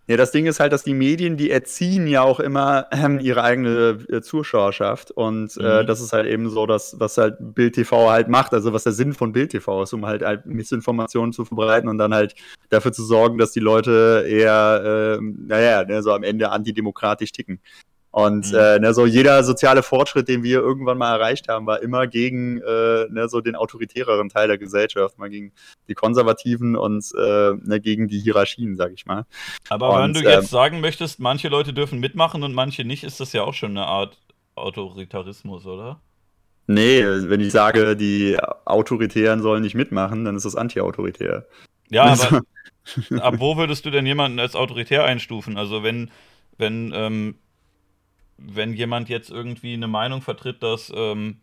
Ja, 0.07 0.19
das 0.19 0.33
Ding 0.33 0.45
ist 0.45 0.61
halt, 0.61 0.71
dass 0.75 0.85
die 0.85 0.93
Medien, 0.93 1.39
die 1.39 1.51
erziehen 1.51 2.07
ja 2.07 2.21
auch 2.23 2.39
immer 2.39 2.89
ähm, 2.91 3.21
ihre 3.21 3.43
eigene 3.43 4.05
äh, 4.11 4.21
Zuschauerschaft. 4.21 5.11
Und 5.11 5.57
äh, 5.57 5.61
mhm. 5.61 5.67
äh, 5.67 5.85
das 5.87 6.03
ist 6.03 6.13
halt 6.13 6.27
eben 6.27 6.51
so, 6.51 6.67
dass, 6.67 7.01
was 7.01 7.17
halt 7.17 7.37
Bild 7.41 7.75
TV 7.75 8.11
halt 8.11 8.29
macht, 8.29 8.53
also 8.53 8.75
was 8.75 8.85
der 8.85 8.93
Sinn 8.93 9.15
von 9.15 9.33
Bild 9.33 9.53
TV 9.53 9.83
ist, 9.83 9.95
um 9.95 10.05
halt, 10.05 10.23
halt 10.23 10.45
Missinformationen 10.45 11.33
zu 11.33 11.47
verbreiten 11.47 11.89
und 11.89 11.97
dann 11.97 12.13
halt 12.13 12.35
dafür 12.69 12.93
zu 12.93 13.03
sorgen, 13.03 13.39
dass 13.39 13.53
die 13.53 13.61
Leute 13.61 14.27
eher, 14.29 15.19
äh, 15.19 15.23
naja, 15.23 15.85
ne, 15.85 16.03
so 16.03 16.13
am 16.13 16.23
Ende 16.23 16.51
antidemokratisch 16.51 17.33
ticken. 17.33 17.61
Und 18.15 18.53
mhm. 18.53 18.59
äh, 18.59 18.79
ne, 18.79 18.95
so 18.95 19.07
jeder 19.07 19.43
soziale 19.43 19.83
Fortschritt, 19.83 20.29
den 20.29 20.45
wir 20.45 20.61
irgendwann 20.61 20.99
mal 20.99 21.17
erreicht 21.17 21.49
haben, 21.49 21.67
war 21.67 21.83
immer 21.83 22.07
gegen 22.07 22.59
äh, 22.59 23.09
ne, 23.11 23.27
so 23.29 23.41
den 23.41 23.57
autoritäreren 23.57 24.29
Teil 24.29 24.47
der 24.47 24.57
Gesellschaft, 24.57 25.19
mal 25.19 25.29
gegen 25.29 25.51
die 25.89 25.95
Konservativen 25.95 26.77
und 26.77 27.05
äh, 27.19 27.55
ne, 27.61 27.81
gegen 27.81 28.07
die 28.07 28.21
Hierarchien, 28.21 28.77
sag 28.77 28.93
ich 28.93 29.05
mal. 29.05 29.27
Aber 29.69 29.95
und, 29.95 30.01
wenn 30.01 30.13
du 30.13 30.31
jetzt 30.31 30.45
ähm, 30.45 30.49
sagen 30.49 30.81
möchtest, 30.81 31.19
manche 31.19 31.49
Leute 31.49 31.73
dürfen 31.73 31.99
mitmachen 31.99 32.45
und 32.45 32.55
manche 32.55 32.85
nicht, 32.85 33.03
ist 33.03 33.19
das 33.19 33.33
ja 33.33 33.43
auch 33.43 33.55
schon 33.55 33.73
eine 33.73 33.87
Art 33.87 34.17
Autoritarismus, 34.55 35.67
oder? 35.67 36.01
Nee, 36.69 37.03
wenn 37.05 37.41
ich 37.41 37.51
sage, 37.51 37.97
die 37.97 38.39
Autoritären 38.65 39.43
sollen 39.43 39.65
nicht 39.65 39.75
mitmachen, 39.75 40.25
dann 40.25 40.37
ist 40.37 40.45
das 40.45 40.55
anti-autoritär. 40.55 41.47
Ja, 41.91 42.05
aber 42.05 42.43
ab 43.21 43.35
wo 43.39 43.57
würdest 43.57 43.85
du 43.87 43.91
denn 43.91 44.07
jemanden 44.07 44.39
als 44.39 44.55
autoritär 44.55 45.03
einstufen? 45.03 45.57
Also 45.57 45.83
wenn, 45.83 46.13
wenn 46.59 46.93
ähm, 46.95 47.35
wenn 48.37 48.75
jemand 48.75 49.09
jetzt 49.09 49.31
irgendwie 49.31 49.75
eine 49.75 49.89
Meinung 49.89 50.23
vertritt, 50.23 50.63
dass 50.63 50.93
ähm, 50.95 51.39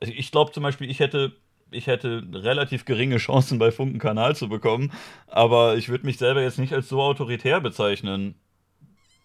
also 0.00 0.12
ich 0.16 0.30
glaube 0.30 0.52
zum 0.52 0.62
Beispiel, 0.62 0.90
ich 0.90 1.00
hätte 1.00 1.32
ich 1.72 1.86
hätte 1.86 2.24
relativ 2.32 2.84
geringe 2.84 3.18
Chancen 3.18 3.58
bei 3.58 3.70
Funken 3.70 4.00
Kanal 4.00 4.34
zu 4.34 4.48
bekommen, 4.48 4.92
aber 5.28 5.76
ich 5.76 5.88
würde 5.88 6.06
mich 6.06 6.18
selber 6.18 6.42
jetzt 6.42 6.58
nicht 6.58 6.72
als 6.72 6.88
so 6.88 7.00
autoritär 7.00 7.60
bezeichnen. 7.60 8.34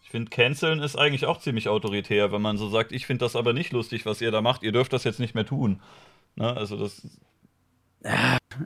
Ich 0.04 0.12
finde, 0.12 0.30
canceln 0.30 0.80
ist 0.80 0.96
eigentlich 0.96 1.26
auch 1.26 1.40
ziemlich 1.40 1.68
autoritär, 1.68 2.32
wenn 2.32 2.42
man 2.42 2.58
so 2.58 2.70
sagt, 2.70 2.92
ich 2.92 3.06
finde 3.08 3.26
das 3.26 3.36
aber 3.36 3.54
nicht 3.54 3.74
lustig, 3.74 4.06
was 4.06 4.22
ihr 4.22 4.32
da 4.32 4.42
macht, 4.42 4.62
ihr 4.62 4.72
dürft 4.72 4.94
das 4.94 5.04
jetzt 5.04 5.20
nicht 5.20 5.34
mehr 5.34 5.46
tun. 5.46 5.82
Ne? 6.36 6.56
Also 6.56 6.78
das. 6.78 7.02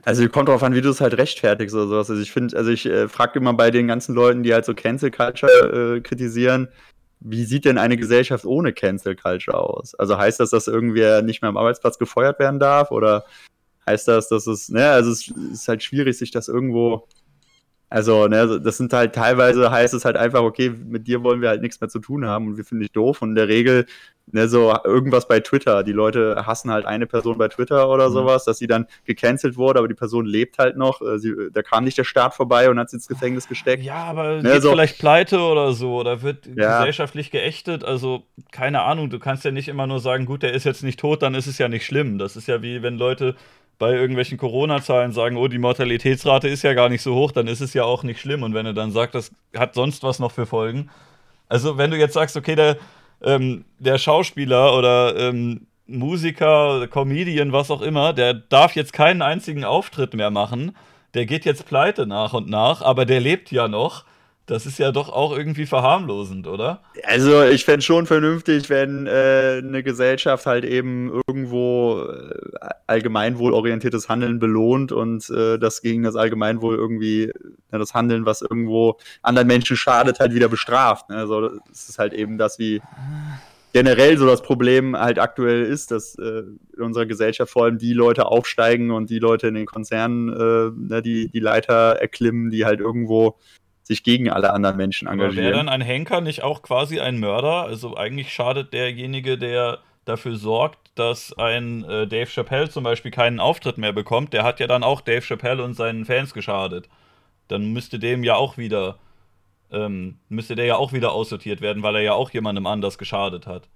Also 0.04 0.28
kommt 0.28 0.48
darauf 0.48 0.62
an, 0.62 0.74
wie 0.74 0.82
du 0.82 0.90
es 0.90 1.00
halt 1.00 1.16
rechtfertigst 1.16 1.74
oder 1.74 1.86
sowas. 1.86 2.10
Also 2.10 2.20
ich 2.22 2.30
finde, 2.30 2.56
also 2.56 2.70
ich 2.70 2.84
äh, 2.84 3.08
frage 3.08 3.38
immer 3.38 3.54
bei 3.54 3.70
den 3.70 3.88
ganzen 3.88 4.14
Leuten, 4.14 4.42
die 4.42 4.52
halt 4.52 4.66
so 4.66 4.74
Cancel 4.74 5.10
Culture 5.10 5.96
äh, 5.96 6.00
kritisieren, 6.02 6.68
wie 7.20 7.44
sieht 7.44 7.64
denn 7.64 7.78
eine 7.78 7.96
Gesellschaft 7.96 8.44
ohne 8.44 8.72
Cancel 8.72 9.14
Culture 9.14 9.58
aus? 9.58 9.94
Also 9.94 10.16
heißt 10.16 10.40
das, 10.40 10.50
dass 10.50 10.66
irgendwer 10.66 11.22
nicht 11.22 11.42
mehr 11.42 11.50
am 11.50 11.56
Arbeitsplatz 11.56 11.98
gefeuert 11.98 12.38
werden 12.38 12.58
darf? 12.58 12.90
Oder 12.90 13.24
heißt 13.86 14.08
das, 14.08 14.28
dass 14.28 14.46
es, 14.46 14.68
ne, 14.70 14.90
also 14.90 15.10
es 15.10 15.28
ist 15.28 15.68
halt 15.68 15.82
schwierig, 15.82 16.16
sich 16.16 16.30
das 16.30 16.48
irgendwo, 16.48 17.06
also, 17.92 18.28
ne, 18.28 18.60
das 18.60 18.76
sind 18.76 18.92
halt 18.92 19.16
teilweise 19.16 19.68
heißt 19.70 19.94
es 19.94 20.04
halt 20.04 20.16
einfach, 20.16 20.42
okay, 20.42 20.70
mit 20.70 21.08
dir 21.08 21.24
wollen 21.24 21.40
wir 21.40 21.48
halt 21.48 21.60
nichts 21.60 21.80
mehr 21.80 21.90
zu 21.90 21.98
tun 21.98 22.24
haben 22.24 22.46
und 22.46 22.56
wir 22.56 22.64
finden 22.64 22.82
dich 22.82 22.92
doof. 22.92 23.20
Und 23.20 23.30
in 23.30 23.34
der 23.34 23.48
Regel 23.48 23.86
ne, 24.32 24.48
so 24.48 24.72
irgendwas 24.84 25.26
bei 25.26 25.40
Twitter. 25.40 25.82
Die 25.82 25.92
Leute 25.92 26.46
hassen 26.46 26.70
halt 26.70 26.86
eine 26.86 27.08
Person 27.08 27.36
bei 27.36 27.48
Twitter 27.48 27.88
oder 27.88 28.08
mhm. 28.08 28.12
sowas, 28.12 28.44
dass 28.44 28.58
sie 28.58 28.68
dann 28.68 28.86
gecancelt 29.04 29.56
wurde, 29.56 29.80
aber 29.80 29.88
die 29.88 29.94
Person 29.94 30.24
lebt 30.24 30.58
halt 30.58 30.76
noch. 30.76 31.02
Äh, 31.02 31.18
sie, 31.18 31.34
da 31.52 31.62
kam 31.62 31.82
nicht 31.82 31.98
der 31.98 32.04
Staat 32.04 32.34
vorbei 32.34 32.70
und 32.70 32.78
hat 32.78 32.90
sie 32.90 32.96
ins 32.96 33.08
Gefängnis 33.08 33.48
gesteckt. 33.48 33.82
Ja, 33.82 34.04
aber 34.04 34.42
ne, 34.42 34.52
geht 34.52 34.62
so. 34.62 34.70
vielleicht 34.70 34.98
pleite 34.98 35.40
oder 35.40 35.72
so 35.72 35.96
oder 35.96 36.22
wird 36.22 36.46
ja. 36.46 36.78
gesellschaftlich 36.78 37.30
geächtet. 37.30 37.84
Also 37.84 38.22
keine 38.52 38.82
Ahnung, 38.82 39.10
du 39.10 39.18
kannst 39.18 39.44
ja 39.44 39.50
nicht 39.50 39.68
immer 39.68 39.86
nur 39.86 40.00
sagen, 40.00 40.26
gut, 40.26 40.42
der 40.42 40.52
ist 40.52 40.64
jetzt 40.64 40.82
nicht 40.82 41.00
tot, 41.00 41.22
dann 41.22 41.34
ist 41.34 41.46
es 41.46 41.58
ja 41.58 41.68
nicht 41.68 41.84
schlimm. 41.84 42.18
Das 42.18 42.36
ist 42.36 42.46
ja 42.46 42.62
wie 42.62 42.82
wenn 42.82 42.98
Leute 42.98 43.34
bei 43.80 43.94
irgendwelchen 43.94 44.38
Corona-Zahlen 44.38 45.10
sagen, 45.10 45.36
oh, 45.36 45.48
die 45.48 45.58
Mortalitätsrate 45.58 46.46
ist 46.46 46.62
ja 46.62 46.74
gar 46.74 46.88
nicht 46.88 47.02
so 47.02 47.16
hoch, 47.16 47.32
dann 47.32 47.48
ist 47.48 47.60
es 47.60 47.74
ja 47.74 47.82
auch 47.82 48.04
nicht 48.04 48.20
schlimm. 48.20 48.44
Und 48.44 48.54
wenn 48.54 48.66
er 48.66 48.74
dann 48.74 48.92
sagt, 48.92 49.16
das 49.16 49.32
hat 49.56 49.74
sonst 49.74 50.04
was 50.04 50.20
noch 50.20 50.30
für 50.30 50.46
Folgen. 50.46 50.88
Also, 51.48 51.76
wenn 51.76 51.90
du 51.90 51.96
jetzt 51.96 52.14
sagst, 52.14 52.36
okay, 52.36 52.54
der 52.54 52.76
ähm, 53.22 53.64
der 53.78 53.98
Schauspieler 53.98 54.76
oder 54.76 55.16
ähm, 55.16 55.66
Musiker, 55.86 56.86
Comedian, 56.88 57.52
was 57.52 57.70
auch 57.70 57.82
immer, 57.82 58.12
der 58.12 58.34
darf 58.34 58.76
jetzt 58.76 58.92
keinen 58.92 59.22
einzigen 59.22 59.64
Auftritt 59.64 60.14
mehr 60.14 60.30
machen. 60.30 60.76
Der 61.14 61.26
geht 61.26 61.44
jetzt 61.44 61.66
pleite 61.66 62.06
nach 62.06 62.32
und 62.32 62.48
nach, 62.48 62.82
aber 62.82 63.04
der 63.04 63.20
lebt 63.20 63.50
ja 63.50 63.66
noch. 63.66 64.04
Das 64.50 64.66
ist 64.66 64.80
ja 64.80 64.90
doch 64.90 65.10
auch 65.10 65.30
irgendwie 65.36 65.64
verharmlosend, 65.64 66.48
oder? 66.48 66.82
Also 67.04 67.44
ich 67.44 67.64
fände 67.64 67.82
schon 67.82 68.06
vernünftig, 68.06 68.68
wenn 68.68 69.06
äh, 69.06 69.60
eine 69.62 69.84
Gesellschaft 69.84 70.44
halt 70.44 70.64
eben 70.64 71.22
irgendwo 71.28 72.02
äh, 72.02 72.66
allgemeinwohlorientiertes 72.88 74.08
Handeln 74.08 74.40
belohnt 74.40 74.90
und 74.90 75.30
äh, 75.30 75.56
das 75.56 75.82
gegen 75.82 76.02
das 76.02 76.16
Allgemeinwohl 76.16 76.74
irgendwie 76.74 77.32
ja, 77.70 77.78
das 77.78 77.94
Handeln, 77.94 78.26
was 78.26 78.42
irgendwo 78.42 78.98
anderen 79.22 79.46
Menschen 79.46 79.76
schadet, 79.76 80.18
halt 80.18 80.34
wieder 80.34 80.48
bestraft. 80.48 81.10
Ne? 81.10 81.18
Also 81.18 81.50
es 81.70 81.88
ist 81.88 82.00
halt 82.00 82.12
eben 82.12 82.36
das, 82.36 82.58
wie 82.58 82.82
generell 83.72 84.18
so 84.18 84.26
das 84.26 84.42
Problem 84.42 84.96
halt 84.96 85.20
aktuell 85.20 85.62
ist, 85.62 85.92
dass 85.92 86.16
äh, 86.16 86.42
in 86.76 86.82
unserer 86.82 87.06
Gesellschaft 87.06 87.52
vor 87.52 87.66
allem 87.66 87.78
die 87.78 87.92
Leute 87.92 88.26
aufsteigen 88.26 88.90
und 88.90 89.10
die 89.10 89.20
Leute 89.20 89.46
in 89.46 89.54
den 89.54 89.66
Konzernen 89.66 90.28
äh, 90.28 90.72
ne, 90.74 91.02
die, 91.02 91.28
die 91.28 91.38
Leiter 91.38 92.00
erklimmen, 92.00 92.50
die 92.50 92.64
halt 92.64 92.80
irgendwo 92.80 93.38
sich 93.90 94.04
gegen 94.04 94.30
alle 94.30 94.52
anderen 94.52 94.76
Menschen 94.76 95.08
engagieren. 95.08 95.46
Wäre 95.46 95.56
dann 95.56 95.68
ein 95.68 95.80
Henker 95.80 96.20
nicht 96.20 96.44
auch 96.44 96.62
quasi 96.62 97.00
ein 97.00 97.18
Mörder? 97.18 97.64
Also 97.64 97.96
eigentlich 97.96 98.32
schadet 98.32 98.72
derjenige, 98.72 99.36
der 99.36 99.80
dafür 100.04 100.36
sorgt, 100.36 100.78
dass 100.94 101.36
ein 101.36 101.82
äh, 101.82 102.06
Dave 102.06 102.30
Chappelle 102.30 102.70
zum 102.70 102.84
Beispiel 102.84 103.10
keinen 103.10 103.40
Auftritt 103.40 103.78
mehr 103.78 103.92
bekommt, 103.92 104.32
der 104.32 104.44
hat 104.44 104.60
ja 104.60 104.68
dann 104.68 104.84
auch 104.84 105.00
Dave 105.00 105.22
Chappelle 105.22 105.64
und 105.64 105.74
seinen 105.74 106.04
Fans 106.04 106.32
geschadet. 106.32 106.88
Dann 107.48 107.72
müsste 107.72 107.98
dem 107.98 108.22
ja 108.22 108.36
auch 108.36 108.56
wieder, 108.56 108.98
ähm, 109.72 110.20
müsste 110.28 110.54
der 110.54 110.66
ja 110.66 110.76
auch 110.76 110.92
wieder 110.92 111.10
aussortiert 111.10 111.60
werden, 111.60 111.82
weil 111.82 111.96
er 111.96 112.02
ja 112.02 112.12
auch 112.12 112.30
jemandem 112.30 112.66
anders 112.66 112.96
geschadet 112.96 113.48
hat. 113.48 113.68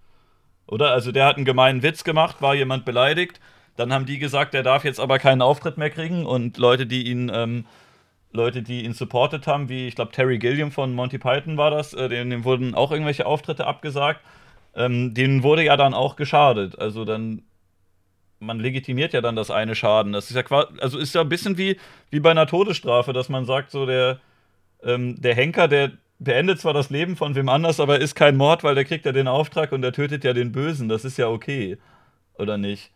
Oder? 0.68 0.92
Also 0.92 1.10
der 1.10 1.26
hat 1.26 1.36
einen 1.36 1.44
gemeinen 1.44 1.82
Witz 1.82 2.04
gemacht, 2.04 2.40
war 2.40 2.54
jemand 2.54 2.84
beleidigt, 2.84 3.40
dann 3.76 3.92
haben 3.92 4.06
die 4.06 4.18
gesagt, 4.18 4.54
der 4.54 4.62
darf 4.62 4.84
jetzt 4.84 5.00
aber 5.00 5.18
keinen 5.18 5.42
Auftritt 5.42 5.76
mehr 5.76 5.90
kriegen 5.90 6.24
und 6.24 6.56
Leute, 6.56 6.86
die 6.86 7.10
ihn 7.10 7.32
ähm, 7.34 7.66
Leute, 8.34 8.62
die 8.62 8.84
ihn 8.84 8.92
supportet 8.92 9.46
haben, 9.46 9.68
wie 9.68 9.86
ich 9.86 9.94
glaube 9.94 10.12
Terry 10.12 10.38
Gilliam 10.38 10.72
von 10.72 10.92
Monty 10.92 11.18
Python 11.18 11.56
war 11.56 11.70
das, 11.70 11.94
äh, 11.94 12.08
denen, 12.08 12.44
wurden 12.44 12.74
auch 12.74 12.90
irgendwelche 12.90 13.26
Auftritte 13.26 13.66
abgesagt. 13.66 14.20
Ähm, 14.74 15.14
denen 15.14 15.44
wurde 15.44 15.64
ja 15.64 15.76
dann 15.76 15.94
auch 15.94 16.16
geschadet. 16.16 16.76
Also 16.78 17.04
dann, 17.04 17.42
man 18.40 18.58
legitimiert 18.58 19.12
ja 19.12 19.20
dann 19.20 19.36
das 19.36 19.52
eine 19.52 19.76
Schaden. 19.76 20.12
Das 20.12 20.30
ist 20.30 20.36
ja 20.36 20.42
quasi, 20.42 20.68
also 20.80 20.98
ist 20.98 21.14
ja 21.14 21.20
ein 21.20 21.28
bisschen 21.28 21.58
wie, 21.58 21.78
wie 22.10 22.18
bei 22.18 22.32
einer 22.32 22.48
Todesstrafe, 22.48 23.12
dass 23.12 23.28
man 23.28 23.44
sagt, 23.44 23.70
so 23.70 23.86
der, 23.86 24.18
ähm, 24.82 25.20
der 25.22 25.36
Henker, 25.36 25.68
der 25.68 25.92
beendet 26.18 26.60
zwar 26.60 26.72
das 26.72 26.90
Leben 26.90 27.14
von 27.16 27.36
wem 27.36 27.48
anders, 27.48 27.78
aber 27.78 28.00
ist 28.00 28.16
kein 28.16 28.36
Mord, 28.36 28.64
weil 28.64 28.74
der 28.74 28.84
kriegt 28.84 29.06
ja 29.06 29.12
den 29.12 29.28
Auftrag 29.28 29.70
und 29.70 29.82
der 29.82 29.92
tötet 29.92 30.24
ja 30.24 30.32
den 30.32 30.50
Bösen. 30.50 30.88
Das 30.88 31.04
ist 31.04 31.18
ja 31.18 31.28
okay. 31.28 31.78
Oder 32.36 32.58
nicht? 32.58 32.90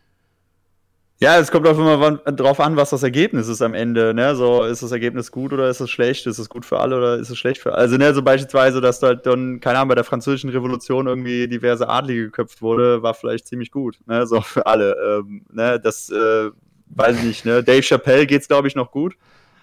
Ja, 1.21 1.37
es 1.41 1.51
kommt 1.51 1.67
auch 1.67 1.77
immer 1.77 2.13
drauf 2.19 2.61
an, 2.61 2.77
was 2.77 2.91
das 2.91 3.03
Ergebnis 3.03 3.49
ist 3.49 3.61
am 3.61 3.75
Ende. 3.75 4.15
Ne? 4.15 4.37
So, 4.37 4.63
ist 4.63 4.85
das 4.85 4.93
Ergebnis 4.93 5.33
gut 5.33 5.53
oder 5.53 5.69
ist 5.69 5.81
es 5.81 5.91
schlecht? 5.91 6.29
Ist 6.29 6.39
es 6.39 6.49
gut 6.49 6.65
für 6.65 6.79
alle 6.79 6.97
oder 6.97 7.17
ist 7.17 7.29
es 7.29 7.37
schlecht 7.37 7.61
für 7.61 7.73
alle? 7.73 7.79
Also, 7.79 7.97
ne, 7.97 8.15
so 8.15 8.23
beispielsweise, 8.23 8.81
dass 8.81 9.01
da 9.01 9.09
halt 9.09 9.27
dann, 9.27 9.59
keine 9.59 9.79
Ahnung, 9.79 9.89
bei 9.89 9.97
der 9.97 10.05
französischen 10.05 10.51
Revolution 10.51 11.09
irgendwie 11.09 11.49
diverse 11.49 11.89
Adlige 11.89 12.27
geköpft 12.27 12.63
wurde, 12.63 13.03
war 13.03 13.15
vielleicht 13.15 13.49
ziemlich 13.49 13.73
gut. 13.73 13.99
Ne? 14.07 14.29
So 14.29 14.41
für 14.41 14.67
alle. 14.67 14.97
Ähm, 15.19 15.45
ne? 15.51 15.81
Das 15.81 16.09
äh, 16.09 16.51
weiß 16.91 17.17
ich 17.17 17.25
nicht. 17.25 17.45
Ne? 17.45 17.65
Dave 17.65 17.83
Chappelle 17.83 18.25
geht's, 18.25 18.47
glaube 18.47 18.69
ich, 18.69 18.77
noch 18.77 18.93
gut. 18.93 19.17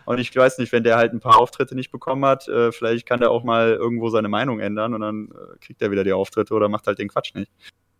Und 0.04 0.20
ich 0.20 0.36
weiß 0.36 0.58
nicht, 0.58 0.74
wenn 0.74 0.84
der 0.84 0.98
halt 0.98 1.14
ein 1.14 1.22
paar 1.22 1.40
Auftritte 1.40 1.74
nicht 1.74 1.90
bekommen 1.90 2.26
hat, 2.26 2.50
äh, 2.50 2.74
vielleicht 2.74 3.08
kann 3.08 3.22
der 3.22 3.32
auch 3.32 3.46
mal 3.46 3.70
irgendwo 3.70 4.10
seine 4.10 4.28
Meinung 4.28 4.60
ändern 4.60 4.94
und 4.94 5.02
dann 5.02 5.30
äh, 5.32 5.58
kriegt 5.66 5.82
er 5.82 5.90
wieder 5.90 6.04
die 6.04 6.14
Auftritte 6.14 6.54
oder 6.54 6.68
macht 6.68 6.86
halt 6.86 7.00
den 7.00 7.08
Quatsch 7.08 7.34
nicht. 7.34 7.50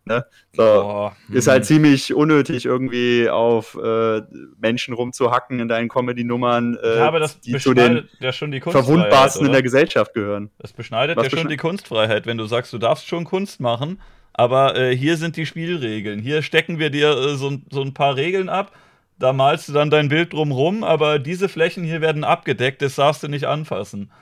Ne? 0.06 0.24
So, 0.52 0.62
oh, 0.62 1.12
ist 1.32 1.48
halt 1.48 1.64
ziemlich 1.64 2.14
unnötig, 2.14 2.64
irgendwie 2.64 3.28
auf 3.28 3.76
äh, 3.82 4.22
Menschen 4.56 4.94
rumzuhacken 4.94 5.58
in 5.58 5.66
deinen 5.66 5.88
Comedy-Nummern, 5.88 6.78
äh, 6.80 6.98
ja, 6.98 7.26
die 7.44 7.58
zu 7.58 7.74
den 7.74 8.08
ja 8.20 8.30
verwundbarsten 8.30 9.40
oder? 9.40 9.48
in 9.48 9.52
der 9.52 9.62
Gesellschaft 9.62 10.14
gehören. 10.14 10.50
Das 10.58 10.72
beschneidet 10.72 11.16
Was 11.16 11.24
ja 11.24 11.38
schon 11.38 11.48
die 11.48 11.56
Kunstfreiheit, 11.56 12.24
wenn 12.26 12.38
du 12.38 12.46
sagst, 12.46 12.72
du 12.72 12.78
darfst 12.78 13.08
schon 13.08 13.24
Kunst 13.24 13.58
machen, 13.58 14.00
aber 14.32 14.76
äh, 14.76 14.96
hier 14.96 15.16
sind 15.16 15.36
die 15.36 15.44
Spielregeln. 15.44 16.20
Hier 16.20 16.42
stecken 16.42 16.78
wir 16.78 16.90
dir 16.90 17.10
äh, 17.10 17.34
so, 17.34 17.58
so 17.70 17.82
ein 17.82 17.92
paar 17.92 18.14
Regeln 18.14 18.48
ab, 18.48 18.70
da 19.18 19.32
malst 19.32 19.68
du 19.68 19.72
dann 19.72 19.90
dein 19.90 20.08
Bild 20.08 20.32
drumrum, 20.32 20.84
aber 20.84 21.18
diese 21.18 21.48
Flächen 21.48 21.82
hier 21.82 22.00
werden 22.00 22.22
abgedeckt, 22.22 22.80
das 22.80 22.94
darfst 22.94 23.24
du 23.24 23.28
nicht 23.28 23.46
anfassen. 23.46 24.12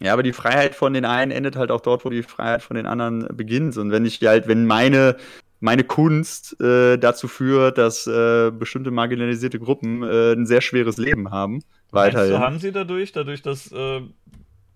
Ja, 0.00 0.12
aber 0.12 0.22
die 0.22 0.32
Freiheit 0.32 0.74
von 0.74 0.92
den 0.92 1.04
einen 1.04 1.30
endet 1.30 1.56
halt 1.56 1.70
auch 1.70 1.80
dort, 1.80 2.04
wo 2.04 2.10
die 2.10 2.22
Freiheit 2.22 2.62
von 2.62 2.76
den 2.76 2.86
anderen 2.86 3.26
beginnt. 3.36 3.76
Und 3.76 3.90
wenn 3.90 4.04
ich 4.04 4.20
halt, 4.22 4.48
wenn 4.48 4.66
meine, 4.66 5.16
meine 5.60 5.84
Kunst 5.84 6.60
äh, 6.60 6.98
dazu 6.98 7.28
führt, 7.28 7.78
dass 7.78 8.06
äh, 8.06 8.50
bestimmte 8.50 8.90
marginalisierte 8.90 9.58
Gruppen 9.58 10.02
äh, 10.02 10.32
ein 10.32 10.46
sehr 10.46 10.60
schweres 10.60 10.96
Leben 10.96 11.30
haben, 11.30 11.62
weiterhin. 11.90 12.32
Du, 12.32 12.38
haben 12.38 12.58
sie 12.58 12.72
dadurch, 12.72 13.12
dadurch, 13.12 13.42
dass. 13.42 13.70
Äh, 13.72 14.02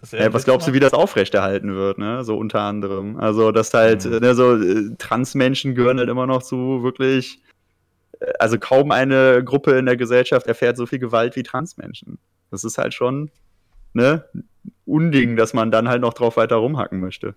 dass 0.00 0.12
ja, 0.12 0.32
was 0.32 0.44
glaubst 0.44 0.68
du, 0.68 0.72
wie 0.72 0.80
das 0.80 0.92
aufrechterhalten 0.92 1.74
wird, 1.74 1.98
ne? 1.98 2.22
So 2.22 2.38
unter 2.38 2.60
anderem. 2.60 3.16
Also, 3.16 3.50
dass 3.50 3.74
halt, 3.74 4.04
mhm. 4.04 4.18
ne, 4.18 4.34
so 4.34 4.54
äh, 4.54 4.94
Transmenschen 4.96 5.74
gehören 5.74 5.98
halt 5.98 6.08
immer 6.08 6.26
noch 6.26 6.44
zu 6.44 6.84
wirklich. 6.84 7.40
Äh, 8.20 8.32
also 8.38 8.58
kaum 8.60 8.92
eine 8.92 9.42
Gruppe 9.42 9.72
in 9.72 9.86
der 9.86 9.96
Gesellschaft 9.96 10.46
erfährt 10.46 10.76
so 10.76 10.86
viel 10.86 11.00
Gewalt 11.00 11.34
wie 11.34 11.42
Transmenschen. 11.42 12.18
Das 12.52 12.62
ist 12.62 12.78
halt 12.78 12.94
schon 12.94 13.30
ne, 13.92 14.24
Unding, 14.88 15.36
dass 15.36 15.54
man 15.54 15.70
dann 15.70 15.88
halt 15.88 16.00
noch 16.00 16.14
drauf 16.14 16.36
weiter 16.36 16.56
rumhacken 16.56 17.00
möchte. 17.00 17.34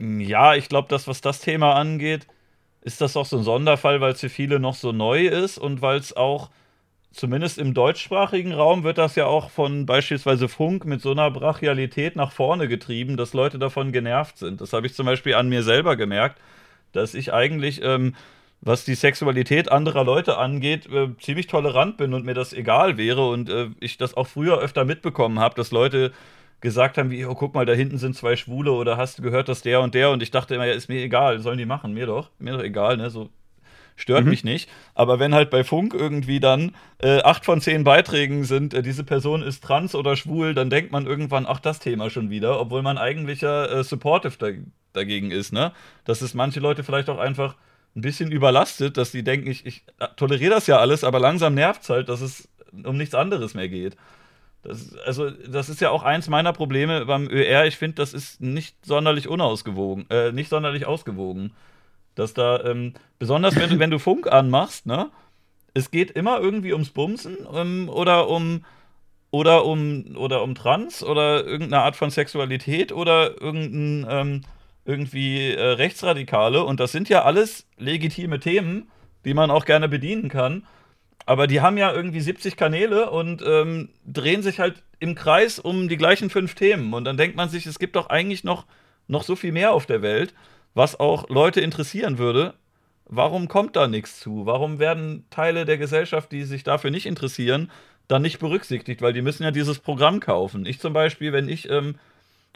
Ja, 0.00 0.54
ich 0.54 0.68
glaube, 0.68 0.88
das, 0.88 1.08
was 1.08 1.20
das 1.20 1.40
Thema 1.40 1.74
angeht, 1.74 2.26
ist 2.82 3.00
das 3.00 3.16
auch 3.16 3.26
so 3.26 3.38
ein 3.38 3.42
Sonderfall, 3.44 4.00
weil 4.00 4.12
es 4.12 4.20
für 4.20 4.28
viele 4.28 4.60
noch 4.60 4.74
so 4.74 4.92
neu 4.92 5.26
ist 5.26 5.58
und 5.58 5.82
weil 5.82 5.98
es 5.98 6.16
auch, 6.16 6.50
zumindest 7.12 7.58
im 7.58 7.74
deutschsprachigen 7.74 8.52
Raum, 8.52 8.84
wird 8.84 8.98
das 8.98 9.16
ja 9.16 9.26
auch 9.26 9.50
von 9.50 9.86
beispielsweise 9.86 10.48
Funk 10.48 10.84
mit 10.84 11.02
so 11.02 11.10
einer 11.10 11.30
Brachialität 11.30 12.16
nach 12.16 12.32
vorne 12.32 12.68
getrieben, 12.68 13.16
dass 13.16 13.34
Leute 13.34 13.58
davon 13.58 13.92
genervt 13.92 14.38
sind. 14.38 14.60
Das 14.60 14.72
habe 14.72 14.86
ich 14.86 14.94
zum 14.94 15.06
Beispiel 15.06 15.34
an 15.34 15.48
mir 15.48 15.64
selber 15.64 15.96
gemerkt, 15.96 16.40
dass 16.92 17.14
ich 17.14 17.32
eigentlich 17.32 17.82
ähm, 17.82 18.14
was 18.60 18.84
die 18.84 18.94
Sexualität 18.94 19.70
anderer 19.70 20.04
Leute 20.04 20.38
angeht, 20.38 20.86
äh, 20.92 21.08
ziemlich 21.20 21.46
tolerant 21.46 21.96
bin 21.96 22.14
und 22.14 22.24
mir 22.24 22.34
das 22.34 22.52
egal 22.52 22.96
wäre 22.96 23.28
und 23.28 23.48
äh, 23.48 23.68
ich 23.80 23.98
das 23.98 24.14
auch 24.14 24.26
früher 24.26 24.58
öfter 24.58 24.84
mitbekommen 24.84 25.38
habe, 25.38 25.54
dass 25.54 25.70
Leute 25.70 26.12
gesagt 26.60 26.98
haben, 26.98 27.10
wie, 27.10 27.24
oh, 27.24 27.34
guck 27.34 27.54
mal, 27.54 27.66
da 27.66 27.72
hinten 27.72 27.98
sind 27.98 28.16
zwei 28.16 28.34
Schwule 28.34 28.72
oder 28.72 28.96
hast 28.96 29.18
du 29.18 29.22
gehört, 29.22 29.48
dass 29.48 29.62
der 29.62 29.80
und 29.80 29.94
der 29.94 30.10
und 30.10 30.22
ich 30.22 30.32
dachte 30.32 30.54
immer, 30.54 30.66
ja, 30.66 30.72
ist 30.74 30.88
mir 30.88 31.00
egal, 31.02 31.38
sollen 31.38 31.58
die 31.58 31.66
machen, 31.66 31.94
mir 31.94 32.06
doch, 32.06 32.30
mir 32.38 32.54
doch 32.54 32.62
egal, 32.62 32.96
ne, 32.96 33.10
so 33.10 33.30
stört 33.94 34.24
mhm. 34.24 34.30
mich 34.30 34.44
nicht. 34.44 34.70
Aber 34.94 35.18
wenn 35.18 35.34
halt 35.34 35.50
bei 35.50 35.64
Funk 35.64 35.94
irgendwie 35.94 36.40
dann 36.40 36.74
äh, 37.02 37.20
acht 37.22 37.44
von 37.44 37.60
zehn 37.60 37.84
Beiträgen 37.84 38.44
sind, 38.44 38.74
äh, 38.74 38.82
diese 38.82 39.04
Person 39.04 39.42
ist 39.42 39.62
trans 39.62 39.94
oder 39.94 40.16
schwul, 40.16 40.54
dann 40.54 40.70
denkt 40.70 40.92
man 40.92 41.06
irgendwann, 41.06 41.46
ach, 41.46 41.60
das 41.60 41.78
Thema 41.78 42.10
schon 42.10 42.30
wieder, 42.30 42.60
obwohl 42.60 42.82
man 42.82 42.98
eigentlich 42.98 43.40
ja 43.40 43.66
äh, 43.66 43.84
supportive 43.84 44.36
da 44.38 44.48
dagegen 44.94 45.30
ist, 45.30 45.52
ne? 45.52 45.72
Dass 46.04 46.22
es 46.22 46.34
manche 46.34 46.60
Leute 46.60 46.82
vielleicht 46.82 47.10
auch 47.10 47.18
einfach 47.18 47.56
ein 47.98 48.02
bisschen 48.02 48.30
überlastet, 48.30 48.96
dass 48.96 49.10
die 49.10 49.24
denken, 49.24 49.48
ich, 49.48 49.66
ich 49.66 49.82
toleriere 50.16 50.54
das 50.54 50.66
ja 50.66 50.78
alles, 50.78 51.02
aber 51.02 51.18
langsam 51.18 51.54
nervt 51.54 51.82
es 51.82 51.90
halt, 51.90 52.08
dass 52.08 52.20
es 52.20 52.48
um 52.84 52.96
nichts 52.96 53.14
anderes 53.14 53.54
mehr 53.54 53.68
geht. 53.68 53.96
Das, 54.62 54.96
also, 55.04 55.30
das 55.30 55.68
ist 55.68 55.80
ja 55.80 55.90
auch 55.90 56.02
eins 56.02 56.28
meiner 56.28 56.52
Probleme 56.52 57.06
beim 57.06 57.28
ÖR. 57.28 57.66
Ich 57.66 57.76
finde, 57.76 57.96
das 57.96 58.14
ist 58.14 58.40
nicht 58.40 58.76
sonderlich 58.84 59.28
unausgewogen, 59.28 60.06
äh, 60.10 60.32
nicht 60.32 60.48
sonderlich 60.48 60.86
ausgewogen. 60.86 61.52
Dass 62.14 62.34
da, 62.34 62.64
ähm, 62.64 62.94
besonders 63.18 63.56
wenn 63.56 63.70
du, 63.70 63.78
wenn 63.78 63.90
du 63.90 63.98
Funk 63.98 64.26
anmachst, 64.30 64.86
ne, 64.86 65.10
es 65.74 65.90
geht 65.90 66.10
immer 66.12 66.40
irgendwie 66.40 66.72
ums 66.72 66.90
Bumsen 66.90 67.36
ähm, 67.52 67.88
oder 67.88 68.28
um 68.28 68.64
oder 69.30 69.64
um 69.64 70.16
oder 70.16 70.42
um 70.42 70.54
Trans 70.54 71.02
oder 71.04 71.44
irgendeine 71.44 71.82
Art 71.82 71.96
von 71.96 72.10
Sexualität 72.10 72.92
oder 72.92 73.40
irgendein 73.40 74.06
ähm, 74.10 74.40
irgendwie 74.88 75.52
äh, 75.52 75.62
Rechtsradikale 75.62 76.64
und 76.64 76.80
das 76.80 76.92
sind 76.92 77.10
ja 77.10 77.22
alles 77.22 77.66
legitime 77.76 78.40
Themen, 78.40 78.90
die 79.26 79.34
man 79.34 79.50
auch 79.50 79.66
gerne 79.66 79.86
bedienen 79.86 80.30
kann. 80.30 80.66
Aber 81.26 81.46
die 81.46 81.60
haben 81.60 81.76
ja 81.76 81.92
irgendwie 81.92 82.22
70 82.22 82.56
Kanäle 82.56 83.10
und 83.10 83.42
ähm, 83.46 83.90
drehen 84.06 84.42
sich 84.42 84.60
halt 84.60 84.82
im 84.98 85.14
Kreis 85.14 85.58
um 85.58 85.88
die 85.88 85.98
gleichen 85.98 86.30
fünf 86.30 86.54
Themen. 86.54 86.94
Und 86.94 87.04
dann 87.04 87.18
denkt 87.18 87.36
man 87.36 87.50
sich, 87.50 87.66
es 87.66 87.78
gibt 87.78 87.96
doch 87.96 88.08
eigentlich 88.08 88.44
noch, 88.44 88.64
noch 89.08 89.22
so 89.24 89.36
viel 89.36 89.52
mehr 89.52 89.74
auf 89.74 89.84
der 89.84 90.00
Welt, 90.00 90.32
was 90.72 90.98
auch 90.98 91.28
Leute 91.28 91.60
interessieren 91.60 92.16
würde. 92.16 92.54
Warum 93.04 93.46
kommt 93.46 93.76
da 93.76 93.88
nichts 93.88 94.20
zu? 94.20 94.46
Warum 94.46 94.78
werden 94.78 95.26
Teile 95.28 95.66
der 95.66 95.76
Gesellschaft, 95.76 96.32
die 96.32 96.44
sich 96.44 96.64
dafür 96.64 96.90
nicht 96.90 97.04
interessieren, 97.04 97.70
dann 98.06 98.22
nicht 98.22 98.38
berücksichtigt? 98.38 99.02
Weil 99.02 99.12
die 99.12 99.22
müssen 99.22 99.42
ja 99.42 99.50
dieses 99.50 99.80
Programm 99.80 100.20
kaufen. 100.20 100.64
Ich 100.64 100.80
zum 100.80 100.94
Beispiel, 100.94 101.34
wenn 101.34 101.50
ich 101.50 101.68
ähm, 101.68 101.96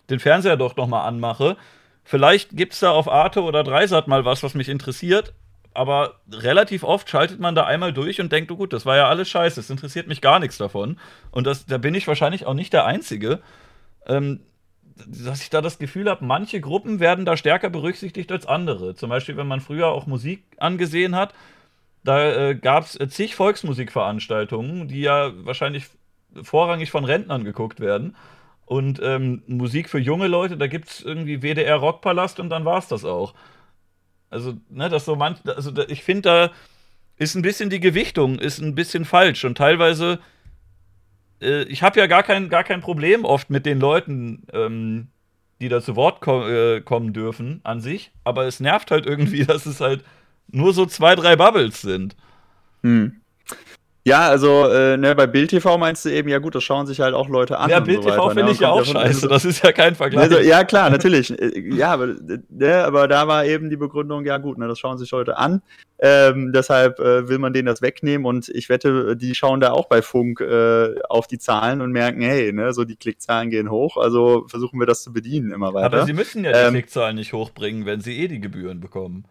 den 0.08 0.18
Fernseher 0.18 0.56
doch 0.56 0.76
noch 0.76 0.86
mal 0.88 1.04
anmache, 1.04 1.58
Vielleicht 2.04 2.56
gibt 2.56 2.73
es 2.73 2.80
da 2.80 2.90
auf 2.90 3.09
Arte 3.09 3.42
oder 3.42 3.62
Dreisat 3.62 4.09
mal 4.09 4.25
was, 4.25 4.42
was 4.42 4.54
mich 4.54 4.68
interessiert, 4.68 5.35
aber 5.75 6.21
relativ 6.30 6.82
oft 6.82 7.09
schaltet 7.09 7.40
man 7.40 7.54
da 7.54 7.64
einmal 7.64 7.92
durch 7.92 8.21
und 8.21 8.32
denkt, 8.32 8.50
oh 8.50 8.56
gut, 8.56 8.73
das 8.73 8.85
war 8.85 8.97
ja 8.97 9.09
alles 9.09 9.28
scheiße, 9.28 9.61
es 9.61 9.71
interessiert 9.71 10.09
mich 10.09 10.21
gar 10.21 10.38
nichts 10.38 10.59
davon. 10.59 10.99
Und 11.30 11.47
das, 11.47 11.66
da 11.66 11.78
bin 11.78 11.94
ich 11.94 12.09
wahrscheinlich 12.09 12.47
auch 12.47 12.54
nicht 12.54 12.73
der 12.73 12.85
Einzige. 12.85 13.40
Ähm, 14.06 14.40
dass 15.06 15.42
ich 15.42 15.50
da 15.50 15.61
das 15.61 15.78
Gefühl 15.78 16.09
habe, 16.11 16.25
manche 16.25 16.61
Gruppen 16.61 17.00
werden 17.00 17.25
da 17.25 17.37
stärker 17.37 17.71
berücksichtigt 17.71 18.30
als 18.30 18.47
andere. 18.47 18.94
Zum 18.94 19.09
Beispiel, 19.09 19.37
wenn 19.37 19.47
man 19.47 19.61
früher 19.61 19.88
auch 19.88 20.06
Musik 20.06 20.44
angesehen 20.59 21.16
hat, 21.16 21.32
da 22.04 22.50
äh, 22.50 22.54
gab 22.54 22.85
es 22.85 22.99
zig 23.09 23.35
Volksmusikveranstaltungen, 23.35 24.88
die 24.88 25.00
ja 25.00 25.32
wahrscheinlich 25.44 25.87
vorrangig 26.42 26.90
von 26.90 27.04
Rentnern 27.04 27.44
geguckt 27.44 27.80
werden. 27.80 28.16
Und 28.73 29.00
ähm, 29.02 29.43
Musik 29.49 29.91
für 29.91 29.99
junge 29.99 30.29
Leute, 30.29 30.57
da 30.57 30.67
gibt 30.67 30.88
es 30.88 31.02
irgendwie 31.02 31.43
WDR 31.43 31.76
Rockpalast 31.76 32.41
und 32.41 32.49
dann 32.49 32.64
war 32.64 32.79
es 32.79 32.88
das 32.88 33.05
auch. 33.05 33.35
Also, 34.31 34.55
ne, 34.71 34.88
das 34.88 35.05
so 35.05 35.14
manch, 35.14 35.41
also 35.45 35.71
ich 35.88 36.02
finde, 36.02 36.23
da 36.23 36.50
ist 37.19 37.35
ein 37.35 37.43
bisschen 37.43 37.69
die 37.69 37.81
Gewichtung, 37.81 38.38
ist 38.38 38.61
ein 38.61 38.75
bisschen 38.75 39.05
falsch. 39.05 39.45
Und 39.45 39.59
teilweise, 39.59 40.21
äh, 41.43 41.64
ich 41.64 41.83
habe 41.83 42.00
ja 42.00 42.07
gar 42.07 42.23
kein, 42.23 42.49
gar 42.49 42.64
kein 42.64 42.81
Problem 42.81 43.26
oft 43.26 43.50
mit 43.50 43.67
den 43.67 43.79
Leuten, 43.79 44.47
ähm, 44.55 45.09
die 45.61 45.69
da 45.69 45.83
zu 45.83 45.95
Wort 45.95 46.23
ko 46.23 46.49
äh, 46.49 46.81
kommen 46.81 47.12
dürfen 47.12 47.61
an 47.64 47.83
sich, 47.83 48.11
aber 48.25 48.47
es 48.47 48.59
nervt 48.59 48.91
halt 48.91 49.05
irgendwie, 49.05 49.45
dass 49.45 49.67
es 49.67 49.83
halt 49.83 50.02
nur 50.49 50.73
so 50.73 50.87
zwei, 50.87 51.14
drei 51.14 51.37
Bubbles 51.37 51.83
sind. 51.83 52.17
Hm. 52.83 53.21
Ja, 54.04 54.28
also 54.28 54.66
äh, 54.66 54.97
ne, 54.97 55.14
bei 55.14 55.28
Bild 55.28 55.50
TV 55.50 55.78
meinst 55.78 56.04
du 56.04 56.09
eben, 56.09 56.28
ja 56.28 56.40
gut, 56.40 56.56
das 56.56 56.64
schauen 56.64 56.87
sich 56.87 56.99
halt 56.99 57.14
auch 57.14 57.28
Leute 57.28 57.59
an. 57.59 57.71
Ja, 57.71 57.78
Bild 57.78 58.02
TV 58.02 58.16
so 58.16 58.28
finde 58.30 58.44
ne? 58.44 58.50
ich 58.50 58.59
ja 58.59 58.71
auch 58.71 58.85
scheiße, 58.85 59.28
das 59.28 59.44
ist 59.44 59.62
ja 59.62 59.71
kein 59.71 59.94
Vergleich. 59.94 60.25
Also, 60.25 60.40
ja, 60.40 60.64
klar, 60.64 60.90
natürlich. 60.90 61.30
Äh, 61.30 61.76
ja, 61.76 61.92
aber, 61.92 62.16
ne, 62.49 62.85
aber 62.85 63.06
da 63.06 63.28
war 63.28 63.44
eben 63.44 63.71
die 63.71 63.76
Begründung, 63.76 64.25
ja 64.25 64.38
gut, 64.38 64.59
ne, 64.59 64.66
das 64.66 64.80
schauen 64.80 64.99
sich 64.99 65.11
Leute 65.12 65.38
an. 65.38 65.62
Ähm, 66.00 66.52
deshalb 66.52 66.99
äh, 66.99 67.28
will 67.28 67.38
man 67.38 67.52
denen 67.52 67.66
das 67.66 67.80
wegnehmen 67.80 68.26
und 68.26 68.49
ich 68.49 68.68
wette, 68.68 69.16
die 69.16 69.37
schauen 69.37 69.61
da 69.61 69.71
auch 69.71 69.87
bei 69.87 70.02
Funk 70.02 70.40
äh, 70.40 70.97
auf 71.09 71.28
die 71.28 71.38
Zahlen 71.38 71.80
und 71.80 71.92
merken, 71.92 72.23
hey, 72.23 72.52
ne, 72.52 72.73
so 72.73 72.82
die 72.82 72.97
Klickzahlen 72.97 73.50
gehen 73.50 73.71
hoch, 73.71 73.97
also 73.99 74.47
versuchen 74.49 74.80
wir 74.80 74.87
das 74.87 75.04
zu 75.04 75.12
bedienen 75.12 75.52
immer 75.52 75.75
weiter. 75.75 75.87
Aber 75.87 76.06
sie 76.06 76.12
müssen 76.12 76.44
ja 76.44 76.50
die 76.50 76.59
ähm, 76.59 76.73
Klickzahlen 76.73 77.14
nicht 77.14 77.32
hochbringen, 77.32 77.87
wenn 77.87 78.00
sie 78.00 78.18
eh 78.18 78.26
die 78.26 78.40
Gebühren 78.40 78.80
bekommen 78.80 79.26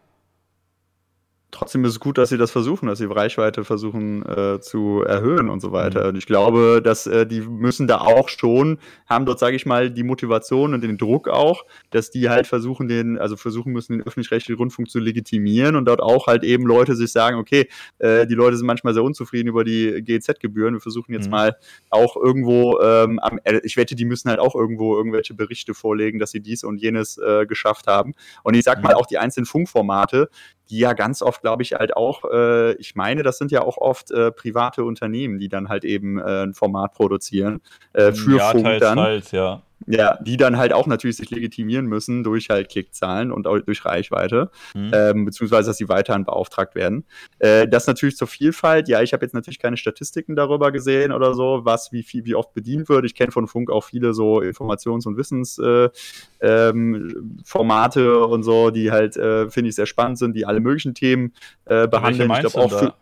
trotzdem 1.51 1.83
ist 1.85 1.91
es 1.91 1.99
gut, 1.99 2.17
dass 2.17 2.29
sie 2.29 2.37
das 2.37 2.51
versuchen, 2.51 2.87
dass 2.87 2.97
sie 2.97 3.05
Reichweite 3.05 3.63
versuchen 3.63 4.25
äh, 4.25 4.59
zu 4.61 5.03
erhöhen 5.03 5.49
und 5.49 5.59
so 5.59 5.71
weiter. 5.71 6.07
Und 6.07 6.17
ich 6.17 6.25
glaube, 6.25 6.81
dass 6.83 7.07
äh, 7.07 7.27
die 7.27 7.41
müssen 7.41 7.87
da 7.87 7.99
auch 7.99 8.29
schon, 8.29 8.79
haben 9.07 9.25
dort, 9.25 9.39
sage 9.39 9.55
ich 9.55 9.65
mal, 9.65 9.91
die 9.91 10.03
Motivation 10.03 10.73
und 10.73 10.81
den 10.81 10.97
Druck 10.97 11.27
auch, 11.27 11.65
dass 11.89 12.09
die 12.09 12.29
halt 12.29 12.47
versuchen, 12.47 12.87
den, 12.87 13.17
also 13.17 13.35
versuchen 13.35 13.73
müssen, 13.73 13.97
den 13.97 14.07
öffentlich-rechtlichen 14.07 14.57
Rundfunk 14.57 14.89
zu 14.89 14.99
legitimieren 14.99 15.75
und 15.75 15.85
dort 15.85 16.01
auch 16.01 16.27
halt 16.27 16.43
eben 16.43 16.65
Leute 16.65 16.95
sich 16.95 17.11
sagen, 17.11 17.37
okay, 17.37 17.67
äh, 17.99 18.25
die 18.25 18.35
Leute 18.35 18.57
sind 18.57 18.65
manchmal 18.65 18.93
sehr 18.93 19.03
unzufrieden 19.03 19.49
über 19.49 19.63
die 19.63 20.01
GEZ-Gebühren. 20.01 20.75
Wir 20.75 20.81
versuchen 20.81 21.13
jetzt 21.13 21.25
mhm. 21.25 21.31
mal 21.31 21.57
auch 21.89 22.15
irgendwo, 22.15 22.79
ähm, 22.81 23.19
am, 23.19 23.39
äh, 23.43 23.59
ich 23.63 23.77
wette, 23.77 23.95
die 23.95 24.05
müssen 24.05 24.29
halt 24.29 24.39
auch 24.39 24.55
irgendwo 24.55 24.95
irgendwelche 24.95 25.33
Berichte 25.33 25.73
vorlegen, 25.73 26.19
dass 26.19 26.31
sie 26.31 26.39
dies 26.39 26.63
und 26.63 26.77
jenes 26.77 27.17
äh, 27.17 27.45
geschafft 27.45 27.87
haben. 27.87 28.13
Und 28.43 28.55
ich 28.55 28.63
sag 28.63 28.77
mhm. 28.77 28.85
mal, 28.85 28.93
auch 28.93 29.05
die 29.05 29.17
einzelnen 29.17 29.45
Funkformate, 29.45 30.29
die 30.71 30.79
ja 30.79 30.93
ganz 30.93 31.21
oft, 31.21 31.40
glaube 31.41 31.63
ich, 31.63 31.73
halt 31.73 31.95
auch, 31.95 32.23
äh, 32.31 32.73
ich 32.73 32.95
meine, 32.95 33.23
das 33.23 33.37
sind 33.37 33.51
ja 33.51 33.61
auch 33.61 33.77
oft 33.77 34.11
äh, 34.11 34.31
private 34.31 34.83
Unternehmen, 34.83 35.39
die 35.39 35.49
dann 35.49 35.69
halt 35.69 35.83
eben 35.83 36.19
äh, 36.19 36.43
ein 36.43 36.53
Format 36.53 36.93
produzieren 36.93 37.61
äh, 37.93 38.11
für 38.11 38.37
ja, 38.37 38.51
Funk 38.51 38.63
teils, 38.63 38.81
dann. 38.81 38.97
Teils, 38.97 39.31
ja. 39.31 39.61
Ja, 39.91 40.17
die 40.21 40.37
dann 40.37 40.57
halt 40.57 40.71
auch 40.71 40.87
natürlich 40.87 41.17
sich 41.17 41.29
legitimieren 41.31 41.85
müssen 41.85 42.23
durch 42.23 42.49
halt 42.49 42.69
Klickzahlen 42.69 43.31
und 43.31 43.45
auch 43.45 43.59
durch 43.59 43.83
Reichweite, 43.83 44.49
mhm. 44.73 44.91
ähm, 44.93 45.25
beziehungsweise 45.25 45.69
dass 45.69 45.77
sie 45.77 45.89
weiterhin 45.89 46.23
beauftragt 46.23 46.75
werden. 46.75 47.03
Äh, 47.39 47.67
das 47.67 47.87
natürlich 47.87 48.15
zur 48.15 48.27
Vielfalt. 48.27 48.87
Ja, 48.87 49.01
ich 49.01 49.11
habe 49.11 49.25
jetzt 49.25 49.33
natürlich 49.33 49.59
keine 49.59 49.75
Statistiken 49.75 50.37
darüber 50.37 50.71
gesehen 50.71 51.11
oder 51.11 51.33
so, 51.33 51.61
was 51.63 51.91
wie 51.91 52.03
viel, 52.03 52.23
wie 52.23 52.35
oft 52.35 52.53
bedient 52.53 52.87
wird. 52.87 53.03
Ich 53.03 53.15
kenne 53.15 53.33
von 53.33 53.47
Funk 53.47 53.69
auch 53.69 53.83
viele 53.83 54.13
so 54.13 54.39
Informations- 54.39 55.05
und 55.05 55.17
Wissensformate 55.17 55.91
äh, 56.39 58.03
ähm, 58.03 58.31
und 58.31 58.43
so, 58.43 58.69
die 58.69 58.91
halt, 58.91 59.17
äh, 59.17 59.49
finde 59.49 59.69
ich, 59.69 59.75
sehr 59.75 59.87
spannend 59.87 60.19
sind, 60.19 60.35
die 60.35 60.45
alle 60.45 60.61
möglichen 60.61 60.93
Themen 60.93 61.33
äh, 61.65 61.87
behandeln. 61.89 62.31
Ich 62.31 62.39
glaube 62.39 62.57
auch 62.59 62.71
für, 62.71 62.93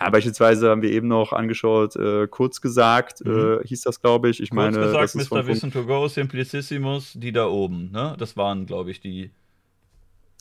ja, 0.00 0.08
beispielsweise 0.08 0.70
haben 0.70 0.82
wir 0.82 0.90
eben 0.90 1.08
noch 1.08 1.32
angeschaut, 1.32 1.94
äh, 1.96 2.26
kurz 2.26 2.60
gesagt, 2.60 3.24
mhm. 3.24 3.60
äh, 3.62 3.66
hieß 3.66 3.82
das, 3.82 4.00
glaube 4.00 4.30
ich. 4.30 4.40
Ich 4.40 4.50
kurz 4.50 4.56
meine, 4.56 4.78
gesagt, 4.78 5.04
das 5.04 5.14
ist 5.14 5.30
Mr. 5.30 5.46
Wissen 5.46 5.70
to 5.70 5.84
Go, 5.84 6.08
Simplicissimus, 6.08 7.12
die 7.14 7.32
da 7.32 7.46
oben, 7.48 7.90
ne? 7.90 8.16
Das 8.18 8.36
waren, 8.36 8.66
glaube 8.66 8.90
ich, 8.90 9.00
die. 9.00 9.30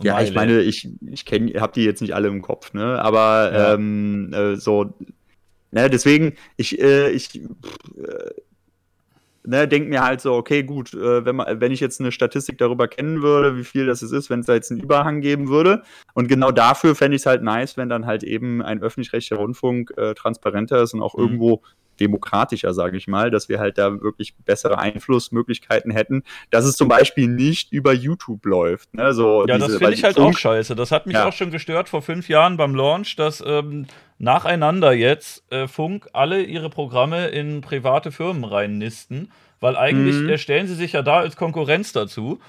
Ja, 0.02 0.14
Meile. 0.14 0.28
ich 0.28 0.34
meine, 0.34 0.62
ich, 0.62 0.90
ich 1.12 1.26
kenne, 1.26 1.60
habe 1.60 1.74
die 1.74 1.84
jetzt 1.84 2.02
nicht 2.02 2.16
alle 2.16 2.30
im 2.30 2.42
Kopf, 2.42 2.74
ne? 2.74 3.02
Aber 3.02 3.52
ja. 3.52 3.74
ähm, 3.74 4.32
äh, 4.34 4.56
so, 4.56 4.94
ne, 5.72 5.90
deswegen, 5.90 6.36
ich, 6.56 6.80
äh, 6.82 7.10
ich, 7.12 7.36
äh, 7.36 7.50
ne, 9.50 9.68
denke 9.68 9.90
mir 9.90 10.04
halt 10.04 10.22
so, 10.22 10.34
okay, 10.36 10.64
gut, 10.64 10.94
äh, 10.94 11.26
wenn, 11.26 11.36
man, 11.36 11.60
wenn 11.60 11.72
ich 11.72 11.80
jetzt 11.80 12.00
eine 12.00 12.12
Statistik 12.12 12.58
darüber 12.60 12.88
kennen 12.88 13.22
würde, 13.22 13.58
wie 13.58 13.64
viel 13.64 13.88
das 13.88 14.04
ist, 14.04 14.30
wenn 14.30 14.42
es 14.42 14.46
da 14.46 14.54
jetzt 14.54 14.72
einen 14.72 14.80
Überhang 14.80 15.22
geben 15.22 15.50
würde. 15.50 15.82
Und 16.14 16.28
genau 16.28 16.52
dafür 16.52 16.96
fände 16.96 17.16
ich 17.16 17.24
es 17.24 17.26
halt 17.26 17.42
nice, 17.42 17.76
wenn 17.76 17.90
dann 17.90 18.06
halt 18.06 18.24
eben 18.24 18.62
ein 18.62 18.82
öffentlich-rechtlicher 18.82 19.38
Rundfunk 19.38 19.92
äh, 19.98 20.14
transparenter 20.14 20.82
ist 20.84 20.94
und 20.94 21.02
auch 21.02 21.16
mhm. 21.16 21.24
irgendwo 21.24 21.64
demokratischer, 22.00 22.74
sage 22.74 22.98
ich 22.98 23.08
mal, 23.08 23.32
dass 23.32 23.50
wir 23.50 23.60
halt 23.60 23.78
da 23.78 24.02
wirklich 24.02 24.36
bessere 24.38 24.78
Einflussmöglichkeiten 24.78 25.92
hätten, 25.92 26.24
dass 26.50 26.66
es 26.66 26.76
zum 26.76 26.88
Beispiel 26.88 27.28
nicht 27.28 27.72
über 27.72 27.94
YouTube 27.94 28.46
läuft. 28.46 28.94
Ne? 28.94 29.14
So 29.14 29.46
ja, 29.48 29.56
diese, 29.58 29.68
das 29.68 29.78
finde 29.78 29.94
ich 29.94 30.04
halt 30.04 30.16
Funk 30.16 30.36
auch 30.36 30.40
scheiße. 30.40 30.76
Das 30.76 30.92
hat 30.92 31.06
mich 31.06 31.16
ja. 31.16 31.28
auch 31.28 31.34
schon 31.34 31.52
gestört 31.52 31.90
vor 31.90 32.02
fünf 32.02 32.30
Jahren 32.30 32.58
beim 32.58 32.76
Launch, 32.76 33.16
dass 33.16 33.44
ähm, 33.46 33.88
nacheinander 34.18 34.94
jetzt 34.94 35.44
äh, 35.52 35.68
Funk 35.68 36.08
alle 36.14 36.44
ihre 36.44 36.70
Programme 36.70 37.28
in 37.28 37.62
private 37.62 38.12
Firmen 38.12 38.44
reinnisten, 38.44 39.32
weil 39.60 39.76
eigentlich 39.76 40.16
mhm. 40.16 40.38
stellen 40.38 40.68
sie 40.68 40.76
sich 40.76 40.94
ja 40.94 41.02
da 41.02 41.20
als 41.20 41.36
Konkurrenz 41.36 41.92
dazu 41.94 42.40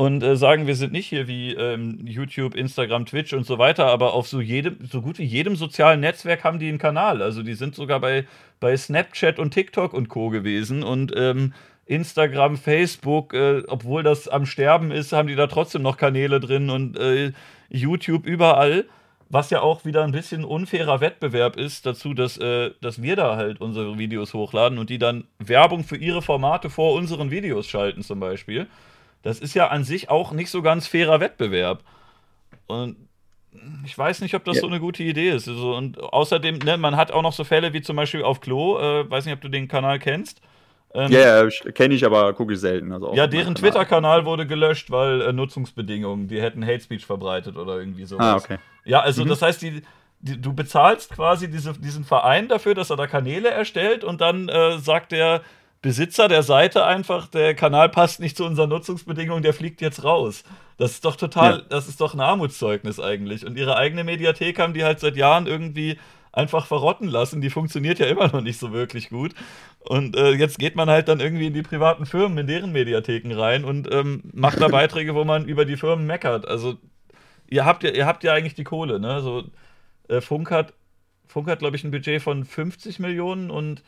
und 0.00 0.22
äh, 0.22 0.34
sagen, 0.34 0.66
wir 0.66 0.76
sind 0.76 0.92
nicht 0.92 1.08
hier 1.08 1.28
wie 1.28 1.52
ähm, 1.52 1.98
YouTube, 2.06 2.54
Instagram, 2.54 3.04
Twitch 3.04 3.34
und 3.34 3.44
so 3.44 3.58
weiter, 3.58 3.84
aber 3.88 4.14
auf 4.14 4.26
so 4.26 4.40
jedem, 4.40 4.78
so 4.90 5.02
gut 5.02 5.18
wie 5.18 5.24
jedem 5.24 5.56
sozialen 5.56 6.00
Netzwerk 6.00 6.42
haben 6.42 6.58
die 6.58 6.70
einen 6.70 6.78
Kanal. 6.78 7.20
Also 7.20 7.42
die 7.42 7.52
sind 7.52 7.74
sogar 7.74 8.00
bei, 8.00 8.26
bei 8.60 8.74
Snapchat 8.74 9.38
und 9.38 9.50
TikTok 9.50 9.92
und 9.92 10.08
Co. 10.08 10.30
gewesen 10.30 10.82
und 10.82 11.12
ähm, 11.14 11.52
Instagram, 11.84 12.56
Facebook, 12.56 13.34
äh, 13.34 13.62
obwohl 13.68 14.02
das 14.02 14.26
am 14.26 14.46
Sterben 14.46 14.90
ist, 14.90 15.12
haben 15.12 15.28
die 15.28 15.36
da 15.36 15.48
trotzdem 15.48 15.82
noch 15.82 15.98
Kanäle 15.98 16.40
drin 16.40 16.70
und 16.70 16.98
äh, 16.98 17.32
YouTube 17.68 18.24
überall. 18.24 18.86
Was 19.28 19.50
ja 19.50 19.60
auch 19.60 19.84
wieder 19.84 20.02
ein 20.02 20.12
bisschen 20.12 20.44
unfairer 20.44 21.02
Wettbewerb 21.02 21.58
ist 21.58 21.84
dazu, 21.84 22.14
dass, 22.14 22.38
äh, 22.38 22.70
dass 22.80 23.02
wir 23.02 23.16
da 23.16 23.36
halt 23.36 23.60
unsere 23.60 23.98
Videos 23.98 24.32
hochladen 24.32 24.78
und 24.78 24.88
die 24.88 24.98
dann 24.98 25.24
Werbung 25.38 25.84
für 25.84 25.98
ihre 25.98 26.22
Formate 26.22 26.70
vor 26.70 26.94
unseren 26.94 27.30
Videos 27.30 27.68
schalten, 27.68 28.02
zum 28.02 28.18
Beispiel. 28.18 28.66
Das 29.22 29.40
ist 29.40 29.54
ja 29.54 29.68
an 29.68 29.84
sich 29.84 30.10
auch 30.10 30.32
nicht 30.32 30.50
so 30.50 30.62
ganz 30.62 30.86
fairer 30.86 31.20
Wettbewerb. 31.20 31.82
Und 32.66 32.96
ich 33.84 33.96
weiß 33.96 34.20
nicht, 34.20 34.34
ob 34.34 34.44
das 34.44 34.56
ja. 34.56 34.60
so 34.62 34.68
eine 34.68 34.80
gute 34.80 35.02
Idee 35.02 35.30
ist. 35.30 35.48
Also, 35.48 35.74
und 35.74 36.00
außerdem, 36.00 36.58
ne, 36.58 36.76
man 36.76 36.96
hat 36.96 37.10
auch 37.10 37.22
noch 37.22 37.32
so 37.32 37.44
Fälle 37.44 37.72
wie 37.72 37.82
zum 37.82 37.96
Beispiel 37.96 38.22
auf 38.22 38.40
Klo, 38.40 38.78
äh, 38.78 39.10
weiß 39.10 39.24
nicht, 39.24 39.34
ob 39.34 39.40
du 39.40 39.48
den 39.48 39.68
Kanal 39.68 39.98
kennst. 39.98 40.40
Ähm, 40.92 41.12
ja, 41.12 41.42
yeah, 41.42 41.48
kenne 41.72 41.94
ich, 41.94 42.04
aber 42.04 42.32
gucke 42.32 42.52
ich 42.52 42.60
selten. 42.60 42.92
Also 42.92 43.14
ja, 43.14 43.26
deren 43.26 43.54
Twitter-Kanal 43.54 44.24
wurde 44.24 44.46
gelöscht, 44.46 44.90
weil 44.90 45.20
äh, 45.20 45.32
Nutzungsbedingungen, 45.32 46.26
die 46.26 46.42
hätten 46.42 46.64
Hate 46.66 46.80
Speech 46.80 47.06
verbreitet 47.06 47.56
oder 47.56 47.78
irgendwie 47.78 48.04
sowas. 48.04 48.26
Ah, 48.26 48.36
okay. 48.36 48.58
Ja, 48.84 49.00
also 49.00 49.24
mhm. 49.24 49.28
das 49.28 49.42
heißt, 49.42 49.62
die, 49.62 49.82
die, 50.20 50.40
du 50.40 50.52
bezahlst 50.52 51.12
quasi 51.12 51.48
diese, 51.48 51.74
diesen 51.74 52.04
Verein 52.04 52.48
dafür, 52.48 52.74
dass 52.74 52.90
er 52.90 52.96
da 52.96 53.06
Kanäle 53.06 53.50
erstellt 53.50 54.02
und 54.02 54.20
dann 54.20 54.48
äh, 54.48 54.78
sagt 54.78 55.12
der 55.12 55.42
Besitzer 55.82 56.28
der 56.28 56.42
Seite 56.42 56.84
einfach, 56.84 57.26
der 57.26 57.54
Kanal 57.54 57.88
passt 57.88 58.20
nicht 58.20 58.36
zu 58.36 58.44
unseren 58.44 58.68
Nutzungsbedingungen, 58.68 59.42
der 59.42 59.54
fliegt 59.54 59.80
jetzt 59.80 60.04
raus. 60.04 60.44
Das 60.76 60.92
ist 60.92 61.04
doch 61.04 61.16
total, 61.16 61.58
ja. 61.58 61.64
das 61.68 61.88
ist 61.88 62.00
doch 62.00 62.12
ein 62.12 62.20
Armutszeugnis 62.20 63.00
eigentlich. 63.00 63.46
Und 63.46 63.56
ihre 63.56 63.76
eigene 63.76 64.04
Mediathek 64.04 64.58
haben 64.58 64.74
die 64.74 64.84
halt 64.84 65.00
seit 65.00 65.16
Jahren 65.16 65.46
irgendwie 65.46 65.98
einfach 66.32 66.66
verrotten 66.66 67.08
lassen. 67.08 67.40
Die 67.40 67.50
funktioniert 67.50 67.98
ja 67.98 68.06
immer 68.06 68.28
noch 68.28 68.42
nicht 68.42 68.58
so 68.58 68.72
wirklich 68.72 69.08
gut. 69.08 69.34
Und 69.80 70.16
äh, 70.16 70.32
jetzt 70.32 70.58
geht 70.58 70.76
man 70.76 70.90
halt 70.90 71.08
dann 71.08 71.20
irgendwie 71.20 71.46
in 71.46 71.54
die 71.54 71.62
privaten 71.62 72.04
Firmen, 72.04 72.36
in 72.38 72.46
deren 72.46 72.72
Mediatheken 72.72 73.32
rein 73.34 73.64
und 73.64 73.92
ähm, 73.92 74.22
macht 74.32 74.60
da 74.60 74.68
Beiträge, 74.68 75.14
wo 75.14 75.24
man 75.24 75.46
über 75.46 75.64
die 75.64 75.76
Firmen 75.76 76.06
meckert. 76.06 76.46
Also 76.46 76.76
ihr 77.48 77.64
habt 77.64 77.82
ja, 77.82 77.90
ihr 77.90 78.06
habt 78.06 78.22
ja 78.22 78.34
eigentlich 78.34 78.54
die 78.54 78.64
Kohle, 78.64 79.00
ne? 79.00 79.22
So, 79.22 79.44
äh, 80.08 80.20
Funk 80.20 80.50
hat, 80.50 80.74
Funk 81.26 81.48
hat, 81.48 81.60
glaube 81.60 81.76
ich, 81.76 81.84
ein 81.84 81.90
Budget 81.90 82.22
von 82.22 82.44
50 82.44 82.98
Millionen 82.98 83.50
und 83.50 83.82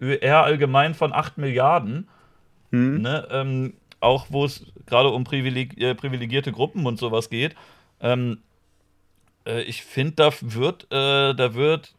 ÖR 0.00 0.44
allgemein 0.44 0.94
von 0.94 1.12
8 1.12 1.38
Milliarden. 1.38 2.08
Hm. 2.70 3.02
Ne? 3.02 3.28
Ähm, 3.30 3.74
auch 4.00 4.26
wo 4.30 4.44
es 4.44 4.64
gerade 4.86 5.10
um 5.10 5.24
privileg 5.24 5.80
äh, 5.80 5.94
privilegierte 5.94 6.52
Gruppen 6.52 6.86
und 6.86 6.98
sowas 6.98 7.30
geht. 7.30 7.54
Ähm, 8.00 8.38
äh, 9.46 9.62
ich 9.62 9.82
finde, 9.82 10.12
da 10.16 10.30
wird, 10.40 10.84
äh, 10.84 11.34
da 11.34 11.54
wird 11.54 11.94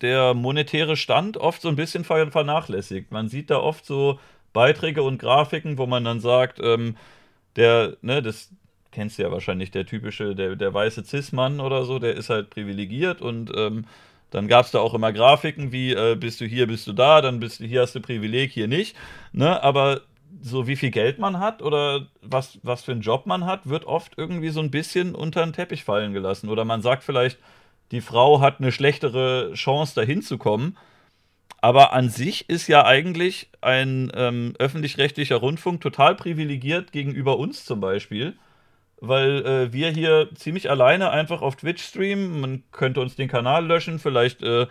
der 0.00 0.34
monetäre 0.34 0.96
Stand 0.96 1.36
oft 1.36 1.62
so 1.62 1.68
ein 1.68 1.76
bisschen 1.76 2.04
vernachlässigt. 2.04 3.12
Man 3.12 3.28
sieht 3.28 3.50
da 3.50 3.58
oft 3.58 3.84
so 3.84 4.18
Beiträge 4.52 5.02
und 5.02 5.18
Grafiken, 5.18 5.78
wo 5.78 5.86
man 5.86 6.04
dann 6.04 6.20
sagt, 6.20 6.58
ähm, 6.62 6.96
der, 7.56 7.96
ne, 8.02 8.22
das 8.22 8.50
kennst 8.92 9.18
du 9.18 9.22
ja 9.22 9.30
wahrscheinlich, 9.30 9.70
der 9.70 9.86
typische, 9.86 10.34
der, 10.34 10.56
der 10.56 10.74
weiße 10.74 11.04
Cis-Mann 11.04 11.60
oder 11.60 11.84
so, 11.84 11.98
der 11.98 12.14
ist 12.14 12.30
halt 12.30 12.50
privilegiert 12.50 13.20
und 13.22 13.52
ähm, 13.54 13.84
dann 14.30 14.48
gab 14.48 14.64
es 14.64 14.70
da 14.70 14.78
auch 14.80 14.94
immer 14.94 15.12
Grafiken 15.12 15.72
wie, 15.72 15.92
äh, 15.92 16.16
bist 16.16 16.40
du 16.40 16.44
hier, 16.44 16.66
bist 16.66 16.86
du 16.86 16.92
da, 16.92 17.20
dann 17.20 17.40
bist 17.40 17.60
du 17.60 17.64
hier, 17.64 17.82
hast 17.82 17.94
du 17.94 18.00
Privileg, 18.00 18.52
hier 18.52 18.68
nicht. 18.68 18.96
Ne? 19.32 19.62
Aber 19.62 20.02
so 20.40 20.66
wie 20.66 20.76
viel 20.76 20.90
Geld 20.90 21.18
man 21.18 21.40
hat 21.40 21.62
oder 21.62 22.06
was, 22.22 22.58
was 22.62 22.84
für 22.84 22.92
einen 22.92 23.00
Job 23.00 23.26
man 23.26 23.44
hat, 23.44 23.68
wird 23.68 23.84
oft 23.84 24.12
irgendwie 24.16 24.50
so 24.50 24.60
ein 24.60 24.70
bisschen 24.70 25.14
unter 25.14 25.44
den 25.44 25.52
Teppich 25.52 25.84
fallen 25.84 26.12
gelassen. 26.12 26.48
Oder 26.48 26.64
man 26.64 26.82
sagt 26.82 27.02
vielleicht, 27.02 27.38
die 27.90 28.00
Frau 28.00 28.40
hat 28.40 28.60
eine 28.60 28.72
schlechtere 28.72 29.52
Chance, 29.54 29.94
dahin 29.94 30.22
zu 30.22 30.38
kommen. 30.38 30.76
Aber 31.60 31.92
an 31.92 32.08
sich 32.08 32.48
ist 32.48 32.68
ja 32.68 32.86
eigentlich 32.86 33.50
ein 33.60 34.10
ähm, 34.14 34.54
öffentlich-rechtlicher 34.58 35.36
Rundfunk 35.36 35.80
total 35.80 36.14
privilegiert 36.14 36.92
gegenüber 36.92 37.38
uns 37.38 37.64
zum 37.64 37.80
Beispiel, 37.80 38.34
weil 39.00 39.44
äh, 39.44 39.72
wir 39.72 39.90
hier 39.90 40.28
ziemlich 40.34 40.70
alleine 40.70 41.10
einfach 41.10 41.42
auf 41.42 41.56
Twitch 41.56 41.82
streamen. 41.82 42.40
Man 42.40 42.62
könnte 42.72 43.00
uns 43.00 43.16
den 43.16 43.28
Kanal 43.28 43.66
löschen, 43.66 43.98
vielleicht 43.98 44.42
äh, 44.42 44.66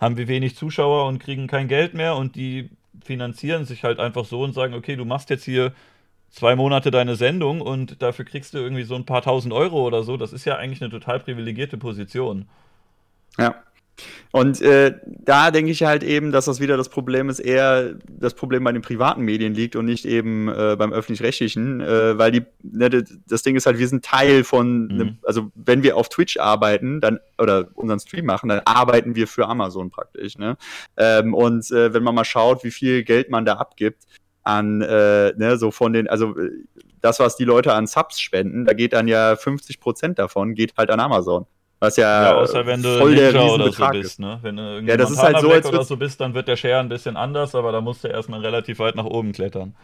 haben 0.00 0.16
wir 0.16 0.28
wenig 0.28 0.56
Zuschauer 0.56 1.06
und 1.06 1.18
kriegen 1.18 1.46
kein 1.46 1.68
Geld 1.68 1.94
mehr 1.94 2.16
und 2.16 2.36
die 2.36 2.70
finanzieren 3.04 3.64
sich 3.64 3.84
halt 3.84 4.00
einfach 4.00 4.24
so 4.24 4.42
und 4.42 4.52
sagen, 4.52 4.74
okay, 4.74 4.96
du 4.96 5.04
machst 5.04 5.30
jetzt 5.30 5.44
hier 5.44 5.72
zwei 6.30 6.56
Monate 6.56 6.90
deine 6.90 7.16
Sendung 7.16 7.60
und 7.60 8.02
dafür 8.02 8.24
kriegst 8.24 8.54
du 8.54 8.58
irgendwie 8.58 8.82
so 8.82 8.94
ein 8.96 9.06
paar 9.06 9.22
tausend 9.22 9.54
Euro 9.54 9.86
oder 9.86 10.02
so. 10.02 10.16
Das 10.16 10.32
ist 10.32 10.44
ja 10.44 10.56
eigentlich 10.56 10.82
eine 10.82 10.90
total 10.90 11.20
privilegierte 11.20 11.78
Position. 11.78 12.48
Ja. 13.38 13.54
Und 14.32 14.60
äh, 14.62 14.98
da 15.04 15.50
denke 15.50 15.70
ich 15.70 15.84
halt 15.84 16.02
eben, 16.02 16.32
dass 16.32 16.46
das 16.46 16.60
wieder 16.60 16.76
das 16.76 16.88
Problem 16.88 17.28
ist, 17.28 17.38
eher 17.38 17.94
das 18.08 18.34
Problem 18.34 18.64
bei 18.64 18.72
den 18.72 18.82
privaten 18.82 19.22
Medien 19.22 19.54
liegt 19.54 19.76
und 19.76 19.84
nicht 19.84 20.04
eben 20.04 20.48
äh, 20.48 20.74
beim 20.76 20.92
öffentlich-rechtlichen, 20.92 21.80
äh, 21.80 22.18
weil 22.18 22.32
die, 22.32 22.42
ne, 22.62 23.04
das 23.28 23.42
Ding 23.42 23.54
ist 23.54 23.66
halt, 23.66 23.78
wir 23.78 23.86
sind 23.86 24.04
Teil 24.04 24.42
von, 24.42 24.86
mhm. 24.88 24.96
ne, 24.96 25.18
also 25.22 25.52
wenn 25.54 25.82
wir 25.82 25.96
auf 25.96 26.08
Twitch 26.08 26.38
arbeiten, 26.38 27.00
dann 27.00 27.20
oder 27.38 27.68
unseren 27.74 28.00
Stream 28.00 28.26
machen, 28.26 28.48
dann 28.48 28.62
arbeiten 28.64 29.14
wir 29.14 29.28
für 29.28 29.46
Amazon 29.46 29.90
praktisch. 29.90 30.36
Ne? 30.38 30.56
Ähm, 30.96 31.34
und 31.34 31.70
äh, 31.70 31.94
wenn 31.94 32.02
man 32.02 32.14
mal 32.14 32.24
schaut, 32.24 32.64
wie 32.64 32.72
viel 32.72 33.04
Geld 33.04 33.30
man 33.30 33.44
da 33.44 33.54
abgibt 33.54 34.04
an, 34.42 34.82
äh, 34.82 35.32
ne, 35.36 35.56
so 35.56 35.70
von 35.70 35.92
den, 35.92 36.08
also 36.08 36.36
äh, 36.36 36.50
das, 37.00 37.20
was 37.20 37.36
die 37.36 37.44
Leute 37.44 37.72
an 37.72 37.86
Subs 37.86 38.20
spenden, 38.20 38.64
da 38.64 38.72
geht 38.72 38.92
dann 38.92 39.08
ja 39.08 39.36
50 39.36 39.78
Prozent 39.78 40.18
davon 40.18 40.54
geht 40.54 40.76
halt 40.76 40.90
an 40.90 41.00
Amazon. 41.00 41.46
Was 41.84 41.96
ja, 41.96 42.22
ja 42.22 42.34
außer 42.36 42.64
wenn 42.64 42.82
du 42.82 42.98
voll 42.98 43.14
Ninja 43.14 43.42
oder 43.42 43.70
so 43.70 43.86
bist, 43.90 44.18
ne? 44.18 44.38
Wenn 44.40 44.56
du 44.56 44.62
irgendwie 44.62 44.90
ja, 44.90 44.96
das 44.96 45.10
ist 45.10 45.22
halt 45.22 45.38
so, 45.38 45.50
als 45.50 45.66
oder 45.66 45.84
so 45.84 45.96
bist, 45.96 46.20
dann 46.20 46.32
wird 46.32 46.48
der 46.48 46.56
Share 46.56 46.80
ein 46.80 46.88
bisschen 46.88 47.16
anders, 47.16 47.54
aber 47.54 47.72
da 47.72 47.82
musst 47.82 48.04
du 48.04 48.08
erstmal 48.08 48.40
relativ 48.40 48.78
weit 48.78 48.96
nach 48.96 49.04
oben 49.04 49.32
klettern. 49.32 49.74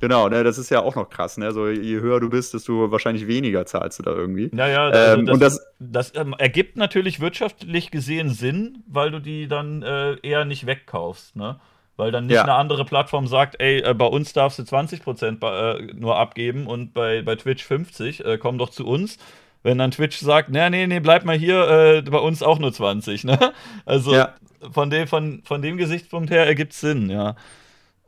Genau, 0.00 0.28
ne, 0.28 0.44
das 0.44 0.58
ist 0.58 0.70
ja 0.70 0.80
auch 0.80 0.94
noch 0.94 1.08
krass, 1.08 1.38
ne? 1.38 1.46
Also 1.46 1.68
je 1.68 2.00
höher 2.00 2.20
du 2.20 2.28
bist, 2.28 2.54
desto 2.54 2.90
wahrscheinlich 2.90 3.26
weniger 3.26 3.64
zahlst 3.66 3.98
du 3.98 4.02
da 4.02 4.12
irgendwie. 4.12 4.50
Ja, 4.54 4.68
ja, 4.68 4.88
also 4.88 5.20
ähm, 5.20 5.26
das, 5.26 5.34
und 5.34 5.40
das, 5.40 5.66
das 5.78 6.14
ähm, 6.14 6.34
ergibt 6.38 6.76
natürlich 6.76 7.18
wirtschaftlich 7.18 7.90
gesehen 7.90 8.30
Sinn, 8.30 8.84
weil 8.86 9.10
du 9.10 9.20
die 9.20 9.48
dann 9.48 9.82
äh, 9.82 10.16
eher 10.22 10.44
nicht 10.44 10.66
wegkaufst, 10.66 11.34
ne? 11.34 11.58
Weil 11.96 12.12
dann 12.12 12.26
nicht 12.26 12.36
ja. 12.36 12.42
eine 12.42 12.54
andere 12.54 12.84
Plattform 12.84 13.26
sagt, 13.26 13.60
ey, 13.60 13.80
äh, 13.80 13.94
bei 13.94 14.04
uns 14.04 14.32
darfst 14.32 14.58
du 14.60 14.62
20% 14.62 15.42
äh, 15.42 15.94
nur 15.94 16.16
abgeben 16.16 16.66
und 16.66 16.92
bei, 16.92 17.22
bei 17.22 17.34
Twitch 17.34 17.64
50, 17.64 18.24
äh, 18.24 18.38
komm 18.38 18.58
doch 18.58 18.70
zu 18.70 18.86
uns 18.86 19.18
wenn 19.62 19.78
dann 19.78 19.90
Twitch 19.90 20.18
sagt, 20.18 20.50
nee, 20.50 20.70
nee, 20.70 20.86
nee, 20.86 21.00
bleib 21.00 21.24
mal 21.24 21.36
hier, 21.36 21.68
äh, 21.68 22.02
bei 22.02 22.18
uns 22.18 22.42
auch 22.42 22.58
nur 22.58 22.72
20, 22.72 23.24
ne? 23.24 23.52
Also 23.84 24.14
ja. 24.14 24.34
von, 24.70 24.90
dem, 24.90 25.06
von, 25.06 25.42
von 25.44 25.62
dem 25.62 25.76
Gesichtspunkt 25.76 26.30
her 26.30 26.46
ergibt 26.46 26.72
es 26.72 26.80
Sinn, 26.80 27.10
ja. 27.10 27.36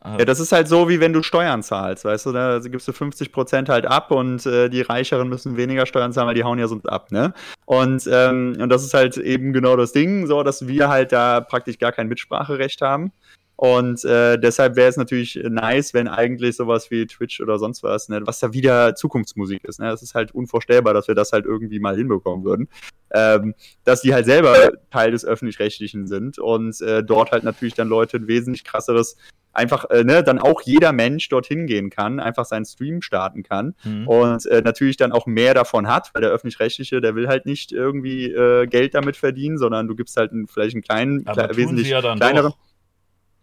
Ja, 0.02 0.24
das 0.24 0.40
ist 0.40 0.50
halt 0.52 0.66
so, 0.66 0.88
wie 0.88 0.98
wenn 0.98 1.12
du 1.12 1.22
Steuern 1.22 1.62
zahlst, 1.62 2.06
weißt 2.06 2.24
du, 2.24 2.32
da 2.32 2.58
gibst 2.58 2.88
du 2.88 2.92
50 2.92 3.32
Prozent 3.32 3.68
halt 3.68 3.84
ab 3.84 4.10
und 4.10 4.46
äh, 4.46 4.70
die 4.70 4.80
Reicheren 4.80 5.28
müssen 5.28 5.58
weniger 5.58 5.84
Steuern 5.84 6.14
zahlen, 6.14 6.26
weil 6.26 6.34
die 6.34 6.44
hauen 6.44 6.58
ja 6.58 6.68
sonst 6.68 6.86
ab, 6.86 7.12
ne? 7.12 7.34
Und, 7.66 8.08
ähm, 8.10 8.56
und 8.58 8.70
das 8.70 8.82
ist 8.82 8.94
halt 8.94 9.18
eben 9.18 9.52
genau 9.52 9.76
das 9.76 9.92
Ding, 9.92 10.26
so, 10.26 10.42
dass 10.42 10.66
wir 10.66 10.88
halt 10.88 11.12
da 11.12 11.42
praktisch 11.42 11.78
gar 11.78 11.92
kein 11.92 12.08
Mitspracherecht 12.08 12.80
haben. 12.80 13.12
Und 13.60 14.06
äh, 14.06 14.38
deshalb 14.38 14.76
wäre 14.76 14.88
es 14.88 14.96
natürlich 14.96 15.38
nice, 15.44 15.92
wenn 15.92 16.08
eigentlich 16.08 16.56
sowas 16.56 16.90
wie 16.90 17.06
Twitch 17.06 17.42
oder 17.42 17.58
sonst 17.58 17.82
was, 17.82 18.08
ne, 18.08 18.22
was 18.24 18.40
da 18.40 18.54
wieder 18.54 18.94
Zukunftsmusik 18.94 19.64
ist. 19.64 19.80
Ne? 19.80 19.90
Das 19.90 20.00
ist 20.00 20.14
halt 20.14 20.32
unvorstellbar, 20.32 20.94
dass 20.94 21.08
wir 21.08 21.14
das 21.14 21.32
halt 21.32 21.44
irgendwie 21.44 21.78
mal 21.78 21.94
hinbekommen 21.94 22.42
würden. 22.42 22.70
Ähm, 23.12 23.54
dass 23.84 24.00
die 24.00 24.14
halt 24.14 24.24
selber 24.24 24.72
Teil 24.90 25.10
des 25.10 25.26
Öffentlich-Rechtlichen 25.26 26.06
sind 26.06 26.38
und 26.38 26.80
äh, 26.80 27.04
dort 27.04 27.32
halt 27.32 27.44
natürlich 27.44 27.74
dann 27.74 27.88
Leute 27.88 28.16
ein 28.16 28.28
wesentlich 28.28 28.64
krasseres 28.64 29.18
einfach, 29.52 29.90
äh, 29.90 30.04
ne, 30.04 30.22
dann 30.22 30.38
auch 30.38 30.62
jeder 30.62 30.92
Mensch 30.92 31.28
dorthin 31.28 31.66
gehen 31.66 31.90
kann, 31.90 32.18
einfach 32.18 32.46
seinen 32.46 32.64
Stream 32.64 33.02
starten 33.02 33.42
kann 33.42 33.74
mhm. 33.84 34.08
und 34.08 34.46
äh, 34.46 34.62
natürlich 34.62 34.96
dann 34.96 35.12
auch 35.12 35.26
mehr 35.26 35.52
davon 35.52 35.86
hat, 35.86 36.14
weil 36.14 36.22
der 36.22 36.30
Öffentlich-Rechtliche, 36.30 37.02
der 37.02 37.14
will 37.14 37.28
halt 37.28 37.44
nicht 37.44 37.72
irgendwie 37.72 38.32
äh, 38.32 38.66
Geld 38.68 38.94
damit 38.94 39.18
verdienen, 39.18 39.58
sondern 39.58 39.86
du 39.86 39.94
gibst 39.96 40.16
halt 40.16 40.32
einen, 40.32 40.46
vielleicht 40.46 40.76
einen 40.76 40.82
kleinen, 40.82 41.24
kle 41.26 41.50
wesentlich 41.56 41.88
ja 41.88 42.00
kleineren. 42.00 42.52
Doch. 42.52 42.69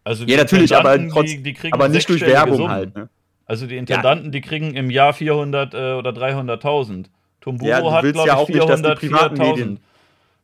Also 0.07 0.23
ja, 0.23 0.37
natürlich, 0.37 0.73
aber, 0.73 0.97
trotz, 1.09 1.25
die, 1.31 1.43
die 1.43 1.57
aber 1.69 1.89
nicht 1.89 2.07
durch 2.07 2.21
Werbung 2.21 2.55
Summen. 2.55 2.71
halt. 2.71 2.95
Ne? 2.95 3.09
Also 3.45 3.67
die 3.67 3.75
Intendanten, 3.75 4.27
ja. 4.27 4.31
die 4.31 4.41
kriegen 4.41 4.73
im 4.73 4.89
Jahr 4.89 5.11
400 5.11 5.73
äh, 5.73 5.77
oder 5.93 6.11
300.000. 6.11 7.07
Tumburo 7.41 7.69
ja, 7.69 7.91
hat, 7.91 8.13
glaube 8.13 8.29
ich, 8.47 8.55
400, 8.55 8.99
400.000. 8.99 9.77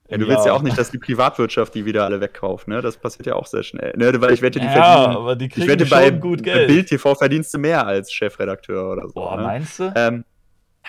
Ja, 0.10 0.17
du 0.17 0.28
willst 0.28 0.45
ja 0.45 0.52
auch 0.52 0.63
nicht, 0.63 0.78
dass 0.78 0.91
die 0.91 0.97
Privatwirtschaft 0.97 1.73
die 1.76 1.86
wieder 1.86 2.04
alle 2.04 2.19
wegkauft, 2.19 2.67
ne? 2.67 2.82
Das 2.82 2.97
passiert 2.97 3.26
ja 3.26 3.36
auch 3.36 3.45
sehr 3.45 3.63
schnell. 3.63 3.93
Ne? 3.95 4.19
Weil 4.19 4.34
ich 4.34 4.41
wette, 4.41 4.60
die 4.60 4.65
ja, 4.65 4.71
verdienen. 4.73 5.15
aber 5.15 5.36
die 5.38 5.47
kriegen 5.47 5.63
ich 5.63 5.69
wette, 5.69 5.86
bei, 5.86 6.10
gut 6.10 6.43
Geld. 6.43 6.67
Bild 6.67 6.89
TV 6.89 7.15
verdienst 7.15 7.54
du 7.54 7.58
mehr 7.58 7.88
als 7.88 8.12
Chefredakteur 8.12 8.91
oder 8.91 9.08
so. 9.08 9.13
Boah, 9.13 9.38
ne? 9.38 9.43
meinst 9.43 9.80
du? 9.80 9.93
Ähm, 9.95 10.26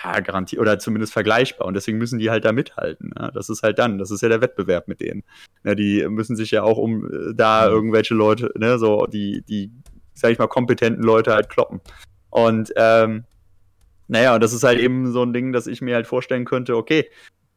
ja, 0.03 0.19
garantiert, 0.19 0.61
oder 0.61 0.79
zumindest 0.79 1.13
vergleichbar. 1.13 1.67
Und 1.67 1.73
deswegen 1.73 1.97
müssen 1.97 2.19
die 2.19 2.29
halt 2.29 2.45
da 2.45 2.51
mithalten. 2.51 3.13
Ne? 3.17 3.31
Das 3.33 3.49
ist 3.49 3.63
halt 3.63 3.79
dann, 3.79 3.97
das 3.97 4.11
ist 4.11 4.21
ja 4.21 4.29
der 4.29 4.41
Wettbewerb 4.41 4.87
mit 4.87 5.01
denen. 5.01 5.23
Ne, 5.63 5.75
die 5.75 6.07
müssen 6.07 6.35
sich 6.35 6.51
ja 6.51 6.63
auch 6.63 6.77
um 6.77 7.05
äh, 7.05 7.33
da 7.33 7.67
mhm. 7.67 7.73
irgendwelche 7.73 8.13
Leute, 8.13 8.51
ne, 8.57 8.77
so 8.77 9.05
die, 9.05 9.43
die, 9.47 9.71
sag 10.13 10.31
ich 10.31 10.39
mal, 10.39 10.47
kompetenten 10.47 11.03
Leute 11.03 11.33
halt 11.33 11.49
kloppen. 11.49 11.81
Und 12.29 12.73
ähm, 12.75 13.23
naja, 14.07 14.35
und 14.35 14.43
das 14.43 14.53
ist 14.53 14.63
halt 14.63 14.79
eben 14.79 15.11
so 15.11 15.23
ein 15.23 15.33
Ding, 15.33 15.51
dass 15.51 15.67
ich 15.67 15.81
mir 15.81 15.95
halt 15.95 16.07
vorstellen 16.07 16.45
könnte, 16.45 16.75
okay, 16.75 17.09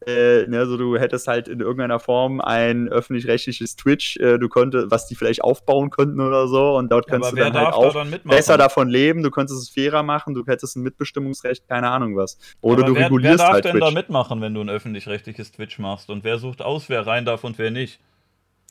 äh, 0.09 0.47
ne, 0.49 0.59
also 0.59 0.77
du 0.77 0.97
hättest 0.97 1.29
halt 1.29 1.49
in 1.49 1.61
irgendeiner 1.61 2.01
Form 2.01 2.41
ein 2.41 2.89
öffentlich-rechtliches 2.89 3.77
Twitch, 3.77 4.17
äh, 4.17 4.39
du 4.39 4.49
könntest, 4.49 4.91
was 4.91 5.07
die 5.07 5.15
vielleicht 5.15 5.43
aufbauen 5.43 5.91
könnten 5.91 6.21
oder 6.21 6.49
so, 6.49 6.77
und 6.77 6.91
dort 6.91 7.07
ja, 7.07 7.13
könntest 7.13 7.33
du 7.33 7.37
dann 7.37 7.53
halt 7.53 7.75
auch 7.75 7.93
da 7.93 8.05
dann 8.05 8.21
besser 8.25 8.57
davon 8.57 8.89
leben, 8.89 9.23
du 9.23 9.31
könntest 9.31 9.63
es 9.63 9.69
fairer 9.69 10.03
machen, 10.03 10.35
du 10.35 10.45
hättest 10.47 10.77
ein 10.77 10.83
Mitbestimmungsrecht, 10.83 11.69
keine 11.69 11.91
Ahnung 11.91 12.17
was. 12.17 12.39
Oder 12.61 12.85
Aber 12.85 12.89
du 12.89 12.95
wer, 12.95 13.05
regulierst 13.07 13.39
wer 13.39 13.45
darf 13.45 13.53
halt 13.55 13.65
denn 13.67 13.73
Twitch. 13.73 13.85
da 13.85 13.91
mitmachen, 13.91 14.41
wenn 14.41 14.55
du 14.55 14.61
ein 14.61 14.71
öffentlich-rechtliches 14.71 15.53
Twitch 15.53 15.79
machst? 15.79 16.11
Und 16.11 16.25
wer 16.25 16.39
sucht 16.39 16.63
aus, 16.63 16.89
wer 16.89 17.07
rein 17.07 17.25
darf 17.25 17.45
und 17.45 17.59
wer 17.59 17.71
nicht? 17.71 18.01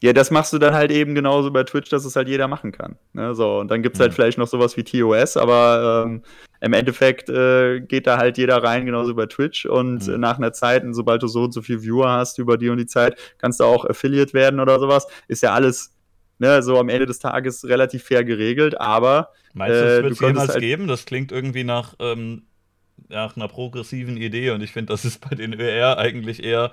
Ja, 0.01 0.13
das 0.13 0.29
machst 0.29 0.53
du 0.53 0.60
dann 0.60 0.75
halt 0.75 0.91
eben 0.91 1.15
genauso 1.15 1.51
bei 1.51 1.63
Twitch, 1.63 1.89
dass 1.89 2.05
es 2.05 2.15
halt 2.15 2.27
jeder 2.27 2.47
machen 2.47 2.71
kann. 2.71 2.97
Ne? 3.13 3.33
So, 3.33 3.60
und 3.60 3.71
dann 3.71 3.81
gibt 3.81 3.95
es 3.95 3.99
halt 3.99 4.12
mhm. 4.12 4.15
vielleicht 4.15 4.38
noch 4.38 4.47
sowas 4.47 4.77
wie 4.77 4.83
TOS, 4.83 5.38
aber 5.38 6.05
ähm, 6.05 6.21
im 6.62 6.73
Endeffekt 6.73 7.29
äh, 7.29 7.79
geht 7.79 8.05
da 8.05 8.17
halt 8.17 8.38
jeder 8.38 8.62
rein, 8.62 8.86
genauso 8.86 9.15
bei 9.15 9.25
Twitch. 9.25 9.65
Und 9.65 10.07
mhm. 10.07 10.19
nach 10.19 10.38
einer 10.38 10.53
Zeit, 10.53 10.83
und 10.83 10.93
sobald 10.93 11.23
du 11.23 11.27
so 11.27 11.43
und 11.43 11.51
so 11.51 11.63
viel 11.63 11.81
Viewer 11.81 12.12
hast 12.12 12.38
über 12.38 12.57
die 12.57 12.69
und 12.69 12.77
die 12.77 12.86
Zeit, 12.86 13.17
kannst 13.39 13.60
du 13.60 13.63
auch 13.63 13.86
Affiliate 13.86 14.33
werden 14.33 14.60
oder 14.60 14.79
sowas. 14.79 15.07
Ist 15.27 15.41
ja 15.41 15.53
alles 15.53 15.97
ne, 16.38 16.62
so 16.62 16.77
am 16.77 16.89
Ende 16.89 17.07
des 17.07 17.17
Tages 17.17 17.65
relativ 17.65 18.03
fair 18.03 18.23
geregelt, 18.23 18.79
aber. 18.79 19.31
Meinst 19.53 19.75
du, 19.75 19.83
es 19.83 19.99
äh, 19.99 20.03
wird 20.03 20.13
es 20.13 20.19
jemals 20.19 20.49
halt 20.49 20.60
geben? 20.60 20.88
Das 20.88 21.05
klingt 21.05 21.31
irgendwie 21.31 21.63
nach, 21.63 21.95
ähm, 21.99 22.43
nach 23.10 23.36
einer 23.36 23.47
progressiven 23.47 24.17
Idee 24.17 24.51
und 24.51 24.62
ich 24.62 24.71
finde, 24.71 24.93
das 24.93 25.05
ist 25.05 25.27
bei 25.27 25.36
den 25.36 25.60
ÖR 25.60 25.97
eigentlich 25.97 26.43
eher 26.43 26.71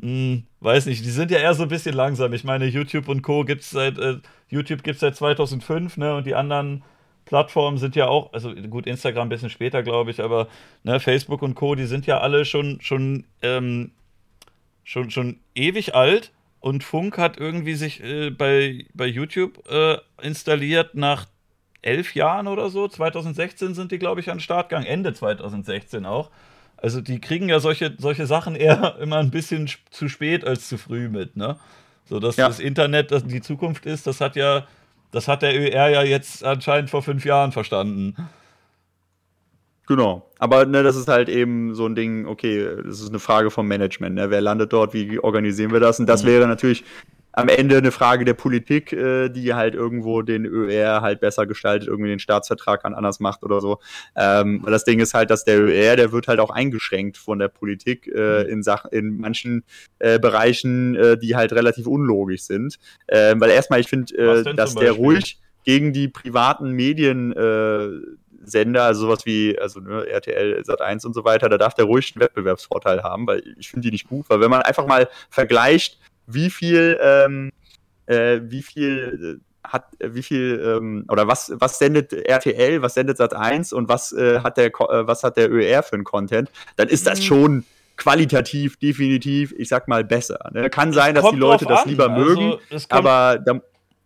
hm, 0.00 0.44
weiß 0.60 0.86
nicht, 0.86 1.04
die 1.04 1.10
sind 1.10 1.30
ja 1.30 1.38
eher 1.38 1.54
so 1.54 1.62
ein 1.62 1.68
bisschen 1.68 1.94
langsam. 1.94 2.32
Ich 2.32 2.44
meine, 2.44 2.66
YouTube 2.66 3.08
und 3.08 3.22
Co. 3.22 3.44
gibt's 3.44 3.70
seit 3.70 3.98
äh, 3.98 4.18
YouTube 4.48 4.82
gibt's 4.82 5.00
seit 5.00 5.16
2005, 5.16 5.96
ne, 5.96 6.14
und 6.14 6.26
die 6.26 6.34
anderen 6.34 6.82
Plattformen 7.24 7.78
sind 7.78 7.96
ja 7.96 8.06
auch, 8.06 8.32
also 8.32 8.54
gut, 8.54 8.86
Instagram 8.86 9.26
ein 9.26 9.30
bisschen 9.30 9.50
später, 9.50 9.82
glaube 9.82 10.10
ich, 10.10 10.20
aber 10.20 10.48
ne, 10.82 11.00
Facebook 11.00 11.42
und 11.42 11.54
Co., 11.54 11.74
die 11.74 11.86
sind 11.86 12.06
ja 12.06 12.18
alle 12.18 12.44
schon, 12.44 12.80
schon, 12.80 13.24
ähm, 13.42 13.92
schon, 14.82 15.10
schon 15.10 15.38
ewig 15.54 15.94
alt 15.94 16.32
und 16.60 16.84
Funk 16.84 17.18
hat 17.18 17.38
irgendwie 17.38 17.74
sich 17.74 18.02
äh, 18.02 18.30
bei, 18.30 18.86
bei 18.94 19.06
YouTube 19.06 19.68
äh, 19.70 19.98
installiert 20.22 20.94
nach 20.94 21.26
elf 21.82 22.14
Jahren 22.14 22.46
oder 22.46 22.70
so. 22.70 22.88
2016 22.88 23.74
sind 23.74 23.92
die, 23.92 23.98
glaube 23.98 24.20
ich, 24.20 24.30
an 24.30 24.36
den 24.36 24.40
Start 24.42 24.70
gegangen, 24.70 24.86
Ende 24.86 25.12
2016 25.12 26.06
auch. 26.06 26.30
Also 26.84 27.00
die 27.00 27.18
kriegen 27.18 27.48
ja 27.48 27.60
solche, 27.60 27.94
solche 27.96 28.26
Sachen 28.26 28.54
eher 28.56 28.96
immer 29.00 29.16
ein 29.16 29.30
bisschen 29.30 29.70
zu 29.90 30.06
spät 30.06 30.46
als 30.46 30.68
zu 30.68 30.76
früh 30.76 31.08
mit, 31.08 31.34
ne? 31.34 31.56
So 32.04 32.20
dass 32.20 32.36
ja. 32.36 32.46
das 32.46 32.60
Internet 32.60 33.10
das 33.10 33.24
die 33.24 33.40
Zukunft 33.40 33.86
ist, 33.86 34.06
das 34.06 34.20
hat 34.20 34.36
ja, 34.36 34.66
das 35.10 35.26
hat 35.26 35.40
der 35.40 35.58
ÖR 35.58 35.88
ja 35.88 36.02
jetzt 36.02 36.44
anscheinend 36.44 36.90
vor 36.90 37.02
fünf 37.02 37.24
Jahren 37.24 37.52
verstanden. 37.52 38.14
Genau. 39.86 40.30
Aber 40.38 40.66
ne, 40.66 40.82
das 40.82 40.96
ist 40.96 41.08
halt 41.08 41.30
eben 41.30 41.74
so 41.74 41.86
ein 41.86 41.94
Ding, 41.94 42.26
okay, 42.26 42.68
das 42.84 43.00
ist 43.00 43.08
eine 43.08 43.18
Frage 43.18 43.50
vom 43.50 43.66
Management. 43.66 44.16
Ne? 44.16 44.28
Wer 44.28 44.42
landet 44.42 44.74
dort, 44.74 44.92
wie 44.92 45.18
organisieren 45.18 45.72
wir 45.72 45.80
das? 45.80 45.98
Und 45.98 46.06
das 46.06 46.22
mhm. 46.22 46.28
wäre 46.28 46.46
natürlich 46.46 46.84
am 47.36 47.48
Ende 47.48 47.78
eine 47.78 47.90
Frage 47.90 48.24
der 48.24 48.34
Politik, 48.34 48.92
äh, 48.92 49.28
die 49.28 49.54
halt 49.54 49.74
irgendwo 49.74 50.22
den 50.22 50.46
ÖR 50.46 51.00
halt 51.02 51.20
besser 51.20 51.46
gestaltet, 51.46 51.88
irgendwie 51.88 52.10
den 52.10 52.20
Staatsvertrag 52.20 52.84
an 52.84 52.94
anders 52.94 53.18
macht 53.20 53.42
oder 53.42 53.60
so. 53.60 53.80
Ähm, 54.16 54.64
das 54.66 54.84
Ding 54.84 55.00
ist 55.00 55.14
halt, 55.14 55.30
dass 55.30 55.44
der 55.44 55.60
ÖR, 55.60 55.96
der 55.96 56.12
wird 56.12 56.28
halt 56.28 56.38
auch 56.38 56.50
eingeschränkt 56.50 57.16
von 57.16 57.38
der 57.38 57.48
Politik 57.48 58.06
äh, 58.06 58.44
mhm. 58.44 58.50
in 58.50 58.62
Sachen, 58.62 58.90
in 58.92 59.18
manchen 59.18 59.64
äh, 59.98 60.18
Bereichen, 60.18 60.94
äh, 60.94 61.18
die 61.18 61.34
halt 61.34 61.52
relativ 61.52 61.86
unlogisch 61.86 62.42
sind. 62.42 62.78
Ähm, 63.08 63.40
weil 63.40 63.50
erstmal, 63.50 63.80
ich 63.80 63.88
finde, 63.88 64.16
äh, 64.16 64.54
dass 64.54 64.74
der 64.76 64.92
ruhig 64.92 65.40
gegen 65.64 65.92
die 65.92 66.08
privaten 66.08 66.70
Medien 66.70 67.32
äh, 67.32 67.88
Sender, 68.46 68.84
also 68.84 69.06
sowas 69.06 69.24
wie 69.24 69.58
also 69.58 69.80
ne, 69.80 70.06
RTL, 70.06 70.60
Sat1 70.60 71.06
und 71.06 71.14
so 71.14 71.24
weiter, 71.24 71.48
da 71.48 71.58
darf 71.58 71.74
der 71.74 71.86
ruhig 71.86 72.12
einen 72.14 72.22
Wettbewerbsvorteil 72.22 73.02
haben, 73.02 73.26
weil 73.26 73.42
ich 73.58 73.70
finde 73.70 73.86
die 73.86 73.92
nicht 73.92 74.08
gut, 74.08 74.26
weil 74.28 74.40
wenn 74.40 74.50
man 74.50 74.62
einfach 74.62 74.86
mal 74.86 75.08
vergleicht, 75.30 75.98
wie 76.26 76.50
viel, 76.50 76.98
ähm, 77.00 77.52
äh, 78.06 78.40
wie 78.42 78.62
viel 78.62 79.40
äh, 79.40 79.68
hat, 79.68 79.86
wie 79.98 80.22
viel 80.22 80.62
ähm, 80.64 81.04
oder 81.08 81.26
was, 81.26 81.52
was 81.56 81.78
sendet 81.78 82.12
RTL, 82.12 82.82
was 82.82 82.94
sendet 82.94 83.18
Sat1 83.18 83.72
und 83.72 83.88
was 83.88 84.12
äh, 84.12 84.40
hat 84.40 84.58
der 84.58 84.66
äh, 84.66 85.06
was 85.06 85.22
hat 85.22 85.36
der 85.36 85.50
ÖR 85.50 85.82
für 85.82 85.94
einen 85.94 86.04
Content, 86.04 86.50
dann 86.76 86.88
ist 86.88 87.06
das 87.06 87.20
mhm. 87.20 87.24
schon 87.24 87.64
qualitativ 87.96 88.76
definitiv, 88.78 89.54
ich 89.56 89.68
sag 89.68 89.88
mal, 89.88 90.04
besser. 90.04 90.50
Ne? 90.52 90.68
Kann 90.68 90.92
sein, 90.92 91.14
dass 91.14 91.30
die 91.30 91.36
Leute 91.36 91.64
das 91.64 91.86
lieber 91.86 92.10
also, 92.10 92.24
mögen, 92.24 92.50
kommt, 92.68 92.86
aber 92.90 93.38
da, 93.38 93.60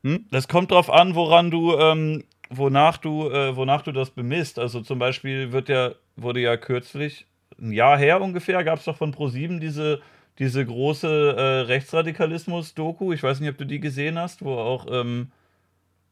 hm? 0.04 0.26
das 0.30 0.46
kommt 0.46 0.70
drauf 0.70 0.90
an, 0.90 1.14
woran 1.14 1.50
du 1.50 1.76
ähm, 1.76 2.22
wonach 2.50 2.98
du, 2.98 3.30
äh, 3.30 3.56
wonach 3.56 3.82
du 3.82 3.92
das 3.92 4.10
bemisst. 4.10 4.58
Also 4.58 4.80
zum 4.80 4.98
Beispiel 4.98 5.52
wird 5.52 5.68
ja, 5.68 5.92
wurde 6.16 6.40
ja 6.40 6.56
kürzlich, 6.56 7.26
ein 7.60 7.72
Jahr 7.72 7.98
her 7.98 8.20
ungefähr, 8.20 8.62
gab 8.64 8.78
es 8.78 8.84
doch 8.84 8.96
von 8.96 9.14
Pro7 9.14 9.58
diese, 9.58 10.00
diese 10.38 10.64
große 10.64 11.34
äh, 11.36 11.60
Rechtsradikalismus-Doku. 11.66 13.12
Ich 13.12 13.22
weiß 13.22 13.40
nicht, 13.40 13.50
ob 13.50 13.58
du 13.58 13.66
die 13.66 13.80
gesehen 13.80 14.18
hast, 14.18 14.44
wo 14.44 14.54
auch, 14.54 14.86
ähm, 14.90 15.32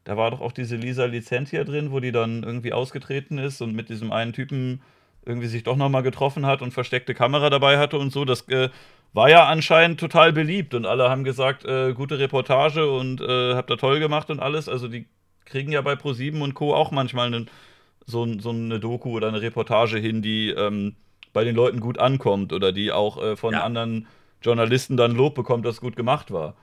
da 0.03 0.17
war 0.17 0.31
doch 0.31 0.41
auch 0.41 0.51
diese 0.51 0.75
Lisa 0.75 1.05
Licentia 1.05 1.63
drin, 1.63 1.91
wo 1.91 1.99
die 1.99 2.11
dann 2.11 2.43
irgendwie 2.43 2.73
ausgetreten 2.73 3.37
ist 3.37 3.61
und 3.61 3.73
mit 3.73 3.89
diesem 3.89 4.11
einen 4.11 4.33
Typen 4.33 4.81
irgendwie 5.25 5.47
sich 5.47 5.63
doch 5.63 5.75
nochmal 5.75 6.03
getroffen 6.03 6.45
hat 6.45 6.61
und 6.61 6.71
versteckte 6.71 7.13
Kamera 7.13 7.49
dabei 7.49 7.77
hatte 7.77 7.97
und 7.97 8.11
so. 8.11 8.25
Das 8.25 8.47
äh, 8.49 8.69
war 9.13 9.29
ja 9.29 9.45
anscheinend 9.45 9.99
total 9.99 10.33
beliebt 10.33 10.73
und 10.73 10.85
alle 10.85 11.09
haben 11.09 11.23
gesagt, 11.23 11.65
äh, 11.65 11.93
gute 11.93 12.19
Reportage 12.19 12.89
und 12.89 13.21
äh, 13.21 13.55
habt 13.55 13.69
ihr 13.69 13.77
toll 13.77 13.99
gemacht 13.99 14.29
und 14.29 14.39
alles. 14.39 14.69
Also 14.69 14.87
die 14.87 15.05
kriegen 15.45 15.71
ja 15.71 15.81
bei 15.81 15.93
Pro7 15.93 16.41
und 16.41 16.53
Co. 16.53 16.73
auch 16.73 16.91
manchmal 16.91 17.27
einen, 17.27 17.49
so, 18.05 18.27
so, 18.39 18.49
eine 18.49 18.79
Doku 18.79 19.11
oder 19.11 19.27
eine 19.27 19.41
Reportage 19.41 19.97
hin, 19.97 20.21
die 20.21 20.49
ähm, 20.49 20.95
bei 21.33 21.43
den 21.43 21.55
Leuten 21.55 21.79
gut 21.79 21.99
ankommt 21.99 22.53
oder 22.53 22.71
die 22.71 22.91
auch 22.91 23.21
äh, 23.21 23.35
von 23.35 23.53
ja. 23.53 23.63
anderen 23.63 24.07
Journalisten 24.41 24.97
dann 24.97 25.15
Lob 25.15 25.35
bekommt, 25.35 25.65
dass 25.65 25.75
es 25.75 25.81
gut 25.81 25.95
gemacht 25.95 26.31
war. 26.31 26.55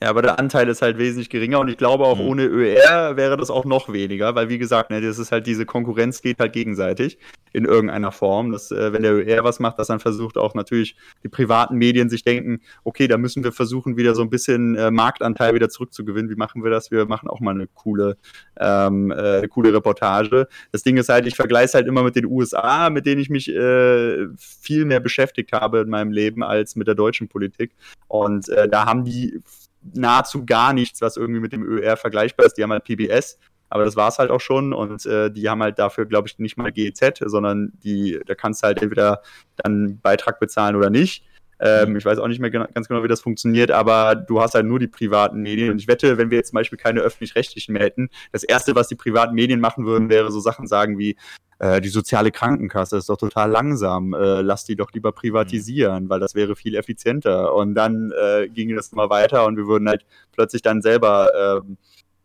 Ja, 0.00 0.10
aber 0.10 0.22
der 0.22 0.38
Anteil 0.38 0.68
ist 0.68 0.80
halt 0.80 0.96
wesentlich 0.96 1.28
geringer 1.28 1.58
und 1.58 1.68
ich 1.68 1.76
glaube 1.76 2.04
auch 2.04 2.18
mhm. 2.18 2.28
ohne 2.28 2.44
ÖR 2.44 3.16
wäre 3.16 3.36
das 3.36 3.50
auch 3.50 3.64
noch 3.64 3.92
weniger, 3.92 4.36
weil 4.36 4.48
wie 4.48 4.58
gesagt, 4.58 4.90
ne, 4.90 5.00
das 5.00 5.18
ist 5.18 5.32
halt 5.32 5.46
diese 5.48 5.66
Konkurrenz 5.66 6.22
geht 6.22 6.38
halt 6.38 6.52
gegenseitig 6.52 7.18
in 7.52 7.64
irgendeiner 7.64 8.12
Form. 8.12 8.52
Dass, 8.52 8.70
äh, 8.70 8.92
wenn 8.92 9.02
der 9.02 9.14
ÖR 9.14 9.42
was 9.42 9.58
macht, 9.58 9.78
dass 9.80 9.88
dann 9.88 9.98
versucht 9.98 10.38
auch 10.38 10.54
natürlich 10.54 10.96
die 11.24 11.28
privaten 11.28 11.76
Medien 11.76 12.08
sich 12.10 12.22
denken, 12.22 12.60
okay, 12.84 13.08
da 13.08 13.18
müssen 13.18 13.42
wir 13.42 13.50
versuchen, 13.50 13.96
wieder 13.96 14.14
so 14.14 14.22
ein 14.22 14.30
bisschen 14.30 14.76
äh, 14.76 14.92
Marktanteil 14.92 15.54
wieder 15.54 15.68
zurückzugewinnen. 15.68 16.30
Wie 16.30 16.36
machen 16.36 16.62
wir 16.62 16.70
das? 16.70 16.92
Wir 16.92 17.06
machen 17.06 17.28
auch 17.28 17.40
mal 17.40 17.54
eine 17.54 17.66
coole, 17.66 18.16
ähm, 18.60 19.10
äh, 19.10 19.38
eine 19.38 19.48
coole 19.48 19.74
Reportage. 19.74 20.46
Das 20.70 20.84
Ding 20.84 20.96
ist 20.96 21.08
halt, 21.08 21.26
ich 21.26 21.34
vergleiche 21.34 21.64
es 21.64 21.74
halt 21.74 21.88
immer 21.88 22.04
mit 22.04 22.14
den 22.14 22.26
USA, 22.26 22.88
mit 22.90 23.04
denen 23.04 23.20
ich 23.20 23.30
mich 23.30 23.48
äh, 23.48 24.26
viel 24.36 24.84
mehr 24.84 25.00
beschäftigt 25.00 25.52
habe 25.52 25.80
in 25.80 25.88
meinem 25.88 26.12
Leben 26.12 26.44
als 26.44 26.76
mit 26.76 26.86
der 26.86 26.94
deutschen 26.94 27.26
Politik. 27.26 27.72
Und 28.06 28.48
äh, 28.48 28.68
da 28.68 28.86
haben 28.86 29.04
die 29.04 29.40
nahezu 29.82 30.44
gar 30.44 30.72
nichts, 30.72 31.00
was 31.00 31.16
irgendwie 31.16 31.40
mit 31.40 31.52
dem 31.52 31.62
ÖR 31.62 31.96
vergleichbar 31.96 32.46
ist. 32.46 32.54
Die 32.54 32.62
haben 32.62 32.72
halt 32.72 32.84
PBS, 32.84 33.38
aber 33.70 33.84
das 33.84 33.96
war 33.96 34.08
es 34.08 34.18
halt 34.18 34.30
auch 34.30 34.40
schon 34.40 34.72
und 34.72 35.04
äh, 35.06 35.30
die 35.30 35.48
haben 35.48 35.62
halt 35.62 35.78
dafür, 35.78 36.06
glaube 36.06 36.28
ich, 36.28 36.38
nicht 36.38 36.56
mal 36.56 36.72
GEZ, 36.72 37.22
sondern 37.26 37.72
die, 37.82 38.18
da 38.26 38.34
kannst 38.34 38.62
du 38.62 38.66
halt 38.66 38.82
entweder 38.82 39.22
dann 39.56 39.72
einen 39.72 40.00
Beitrag 40.00 40.40
bezahlen 40.40 40.76
oder 40.76 40.90
nicht. 40.90 41.24
Ähm, 41.60 41.96
ich 41.96 42.04
weiß 42.04 42.18
auch 42.18 42.28
nicht 42.28 42.40
mehr 42.40 42.50
ganz 42.50 42.88
genau, 42.88 43.02
wie 43.02 43.08
das 43.08 43.20
funktioniert, 43.20 43.70
aber 43.70 44.14
du 44.14 44.40
hast 44.40 44.54
halt 44.54 44.66
nur 44.66 44.78
die 44.78 44.86
privaten 44.86 45.40
Medien. 45.40 45.70
Und 45.70 45.80
ich 45.80 45.88
wette, 45.88 46.16
wenn 46.16 46.30
wir 46.30 46.38
jetzt 46.38 46.50
zum 46.50 46.56
Beispiel 46.56 46.78
keine 46.78 47.00
öffentlich-rechtlichen 47.00 47.72
mehr 47.72 47.82
hätten, 47.82 48.10
das 48.32 48.44
Erste, 48.44 48.74
was 48.74 48.88
die 48.88 48.94
privaten 48.94 49.34
Medien 49.34 49.60
machen 49.60 49.84
würden, 49.84 50.08
wäre 50.08 50.30
so 50.30 50.40
Sachen 50.40 50.66
sagen 50.68 50.98
wie, 50.98 51.16
äh, 51.58 51.80
die 51.80 51.88
soziale 51.88 52.30
Krankenkasse 52.30 52.96
ist 52.96 53.08
doch 53.08 53.16
total 53.16 53.50
langsam, 53.50 54.14
äh, 54.14 54.40
lass 54.42 54.64
die 54.64 54.76
doch 54.76 54.92
lieber 54.92 55.12
privatisieren, 55.12 56.04
mhm. 56.04 56.08
weil 56.08 56.20
das 56.20 56.34
wäre 56.34 56.56
viel 56.56 56.74
effizienter. 56.76 57.54
Und 57.54 57.74
dann 57.74 58.12
äh, 58.12 58.48
ging 58.48 58.74
das 58.74 58.92
immer 58.92 59.10
weiter 59.10 59.46
und 59.46 59.56
wir 59.56 59.66
würden 59.66 59.88
halt 59.88 60.04
plötzlich 60.32 60.62
dann 60.62 60.82
selber, 60.82 61.62
äh, 61.64 61.74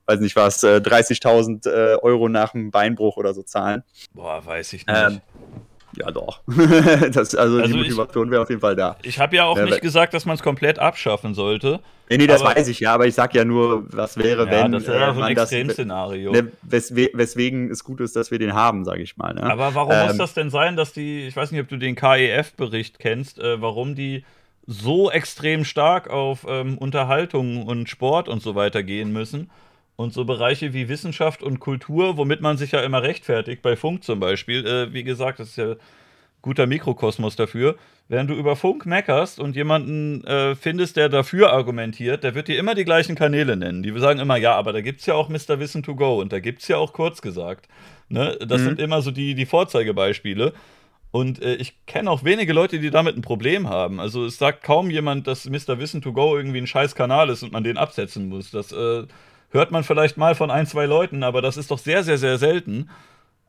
weiß 0.06 0.20
nicht 0.20 0.36
was, 0.36 0.64
30.000 0.64 1.68
äh, 1.68 1.96
Euro 2.02 2.30
nach 2.30 2.52
dem 2.52 2.72
Beinbruch 2.72 3.18
oder 3.18 3.34
so 3.34 3.42
zahlen. 3.42 3.84
Boah, 4.14 4.46
weiß 4.46 4.74
ich 4.74 4.86
nicht. 4.86 4.98
Ähm, 4.98 5.22
ja, 5.98 6.12
doch. 6.12 6.42
das, 6.48 7.36
also, 7.36 7.60
also, 7.60 7.68
die 7.68 7.74
Motivation 7.74 8.32
wäre 8.32 8.42
auf 8.42 8.50
jeden 8.50 8.62
Fall 8.62 8.76
da. 8.76 8.98
Ich 9.04 9.20
habe 9.20 9.36
ja 9.36 9.46
auch 9.46 9.58
ja, 9.58 9.66
nicht 9.66 9.82
gesagt, 9.82 10.14
dass 10.14 10.26
man 10.26 10.36
es 10.36 10.44
komplett 10.44 10.80
abschaffen 10.80 11.34
sollte. 11.34 11.80
Nee, 12.10 12.18
nee, 12.18 12.28
das 12.28 12.42
aber, 12.42 12.56
weiß 12.56 12.68
ich 12.68 12.80
ja, 12.80 12.94
aber 12.94 13.08
ich 13.08 13.16
sag 13.16 13.34
ja 13.34 13.46
nur, 13.46 13.86
was 13.92 14.18
wäre, 14.18 14.46
ja, 14.46 14.52
wenn. 14.52 14.72
Das 14.72 14.88
wäre 14.88 15.12
äh, 15.12 15.14
so 15.14 15.22
ein 15.22 15.32
Extremszenario. 15.32 16.32
Ne, 16.32 16.52
wes 16.62 16.96
weswegen 16.96 17.72
es 17.72 17.84
gut 17.84 18.02
ist, 18.02 18.16
dass 18.16 18.32
wir 18.32 18.40
den 18.40 18.54
haben, 18.54 18.86
sage 18.86 19.02
ich 19.02 19.18
mal. 19.18 19.34
Ne? 19.34 19.44
Aber 19.44 19.74
warum 19.76 19.94
ähm, 19.94 20.08
muss 20.08 20.18
das 20.18 20.34
denn 20.34 20.50
sein, 20.50 20.76
dass 20.76 20.94
die, 20.94 21.28
ich 21.28 21.36
weiß 21.36 21.52
nicht, 21.52 21.62
ob 21.62 21.70
du 21.70 21.78
den 21.78 21.96
KEF-Bericht 21.96 23.00
kennst, 23.00 23.40
äh, 23.40 23.62
warum 23.62 23.96
die 23.96 24.26
so 24.66 25.12
extrem 25.12 25.66
stark 25.66 26.10
auf 26.10 26.46
ähm, 26.48 26.78
Unterhaltung 26.78 27.64
und 27.66 27.90
Sport 27.90 28.30
und 28.30 28.42
so 28.42 28.56
weiter 28.56 28.84
gehen 28.84 29.12
müssen? 29.12 29.50
Und 29.96 30.14
so 30.14 30.26
Bereiche 30.26 30.74
wie 30.74 30.90
Wissenschaft 30.90 31.44
und 31.44 31.60
Kultur, 31.60 32.18
womit 32.18 32.42
man 32.42 32.58
sich 32.58 32.72
ja 32.72 32.82
immer 32.82 33.04
rechtfertigt, 33.04 33.62
bei 33.62 33.76
Funk 33.76 34.04
zum 34.04 34.20
Beispiel, 34.20 34.66
äh, 34.66 34.94
wie 34.94 35.04
gesagt, 35.04 35.40
das 35.40 35.50
ist 35.50 35.58
ja 35.58 35.76
guter 36.42 36.68
Mikrokosmos 36.68 37.36
dafür. 37.36 37.76
Während 38.10 38.30
du 38.30 38.34
über 38.34 38.56
Funk 38.56 38.86
meckerst 38.86 39.40
und 39.40 39.56
jemanden 39.56 40.24
äh, 40.26 40.56
findest, 40.56 40.98
der 40.98 41.10
dafür 41.10 41.54
argumentiert, 41.54 42.24
der 42.24 42.36
wird 42.36 42.50
dir 42.50 42.60
immer 42.60 42.76
die 42.76 42.84
gleichen 42.84 43.16
Kanäle 43.16 43.56
nennen. 43.56 43.82
Die 43.82 43.98
sagen 43.98 44.20
immer, 44.20 44.36
ja, 44.36 44.56
aber 44.56 44.74
da 44.74 44.82
gibt 44.82 45.00
es 45.00 45.06
ja 45.06 45.14
auch 45.14 45.30
Mr. 45.30 45.60
Wissen 45.60 45.84
to 45.84 45.96
Go 45.96 46.20
und 46.20 46.34
da 46.34 46.40
gibt 46.40 46.62
es 46.62 46.68
ja 46.68 46.78
auch 46.78 46.92
kurz 46.92 47.22
gesagt. 47.22 47.68
Ne? 48.10 48.38
Das 48.46 48.62
mhm. 48.62 48.66
sind 48.66 48.80
immer 48.80 49.02
so 49.02 49.12
die, 49.12 49.36
die 49.36 49.46
Vorzeigebeispiele. 49.46 50.54
Und 51.12 51.42
äh, 51.42 51.56
ich 51.56 51.86
kenne 51.86 52.10
auch 52.10 52.24
wenige 52.24 52.54
Leute, 52.54 52.80
die 52.80 52.90
damit 52.90 53.16
ein 53.16 53.22
Problem 53.22 53.70
haben. 53.70 54.00
Also 54.00 54.26
es 54.26 54.38
sagt 54.38 54.64
kaum 54.64 54.90
jemand, 54.90 55.28
dass 55.28 55.48
Mr. 55.48 55.80
Wissen 55.80 56.02
to 56.02 56.12
Go 56.12 56.36
irgendwie 56.36 56.58
ein 56.58 56.68
scheiß 56.68 56.96
Kanal 56.96 57.30
ist 57.30 57.44
und 57.44 57.54
man 57.54 57.64
den 57.64 57.78
absetzen 57.78 58.28
muss. 58.28 58.52
Das 58.52 58.72
äh, 58.72 59.04
hört 59.54 59.72
man 59.72 59.84
vielleicht 59.84 60.18
mal 60.18 60.36
von 60.36 60.52
ein, 60.52 60.66
zwei 60.66 60.86
Leuten, 60.86 61.24
aber 61.24 61.42
das 61.42 61.58
ist 61.58 61.72
doch 61.72 61.78
sehr, 61.78 62.04
sehr, 62.04 62.18
sehr 62.18 62.38
selten. 62.38 62.90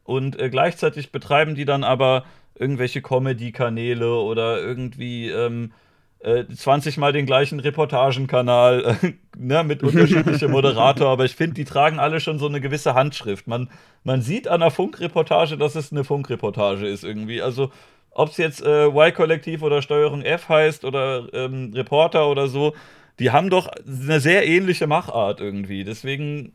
Und 0.04 0.38
äh, 0.38 0.50
gleichzeitig 0.50 1.10
betreiben 1.10 1.54
die 1.54 1.64
dann 1.64 1.82
aber 1.82 2.24
irgendwelche 2.54 3.02
Comedy-Kanäle 3.02 4.14
oder 4.14 4.60
irgendwie 4.60 5.30
ähm, 5.30 5.72
äh, 6.20 6.44
20 6.46 6.98
Mal 6.98 7.12
den 7.12 7.26
gleichen 7.26 7.58
Reportagenkanal 7.58 8.96
ne, 9.36 9.64
mit 9.64 9.82
unterschiedlichem 9.82 10.50
Moderator. 10.50 11.08
aber 11.08 11.24
ich 11.24 11.34
finde, 11.34 11.54
die 11.54 11.64
tragen 11.64 11.98
alle 11.98 12.20
schon 12.20 12.38
so 12.38 12.46
eine 12.46 12.60
gewisse 12.60 12.94
Handschrift. 12.94 13.46
Man, 13.46 13.70
man 14.04 14.20
sieht 14.20 14.46
an 14.46 14.62
einer 14.62 14.70
Funkreportage, 14.70 15.56
dass 15.56 15.74
es 15.74 15.90
eine 15.90 16.04
Funkreportage 16.04 16.86
ist 16.86 17.02
irgendwie. 17.02 17.40
Also 17.40 17.72
ob 18.10 18.28
es 18.28 18.36
jetzt 18.36 18.62
äh, 18.62 18.86
Y-Kollektiv 18.86 19.62
oder 19.62 19.82
Steuerung 19.82 20.22
F 20.22 20.48
heißt 20.48 20.84
oder 20.84 21.26
ähm, 21.32 21.72
Reporter 21.74 22.28
oder 22.28 22.46
so, 22.46 22.74
die 23.18 23.30
haben 23.30 23.50
doch 23.50 23.68
eine 23.86 24.20
sehr 24.20 24.46
ähnliche 24.46 24.86
Machart 24.86 25.40
irgendwie. 25.40 25.84
Deswegen 25.84 26.52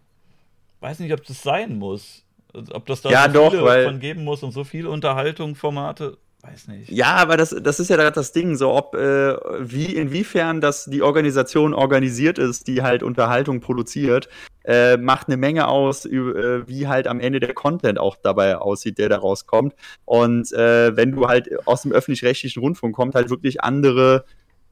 weiß 0.82 1.00
nicht, 1.00 1.14
ob 1.14 1.24
das 1.26 1.42
sein 1.42 1.78
muss. 1.78 2.24
Ob 2.54 2.86
das 2.88 3.02
da 3.02 3.10
ja, 3.12 3.28
so 3.28 3.34
doch, 3.34 3.52
viele 3.52 3.64
weil, 3.64 3.86
von 3.86 4.00
geben 4.00 4.24
muss 4.24 4.42
und 4.42 4.52
so 4.52 4.64
viele 4.64 4.90
Unterhaltung, 4.90 5.56
Formate, 5.56 6.18
weiß 6.42 6.68
nicht. 6.68 6.90
Ja, 6.90 7.16
aber 7.16 7.38
das, 7.38 7.56
das 7.62 7.80
ist 7.80 7.90
ja 7.90 7.96
gerade 7.96 8.12
das 8.12 8.32
Ding, 8.32 8.56
so 8.56 8.72
ob 8.72 8.96
äh, 8.96 9.36
wie 9.60 9.96
inwiefern 9.96 10.60
das 10.60 10.86
die 10.86 11.04
Organisation 11.04 11.76
organisiert 11.76 12.40
ist, 12.40 12.68
die 12.68 12.82
halt 12.82 13.04
Unterhaltung 13.04 13.60
produziert, 13.60 14.30
äh, 14.64 14.98
macht 14.98 15.28
eine 15.28 15.38
Menge 15.38 15.68
aus, 15.68 16.06
äh, 16.06 16.68
wie 16.68 16.88
halt 16.88 17.08
am 17.08 17.20
Ende 17.20 17.40
der 17.40 17.54
Content 17.54 18.00
auch 18.00 18.16
dabei 18.16 18.58
aussieht, 18.58 18.98
der 18.98 19.10
da 19.10 19.18
rauskommt. 19.18 19.76
Und 20.06 20.52
äh, 20.54 20.96
wenn 20.98 21.12
du 21.12 21.28
halt 21.28 21.68
aus 21.68 21.84
dem 21.84 21.92
öffentlich-rechtlichen 21.92 22.62
Rundfunk 22.62 22.96
kommt, 22.96 23.14
halt 23.14 23.30
wirklich 23.30 23.62
andere 23.62 24.26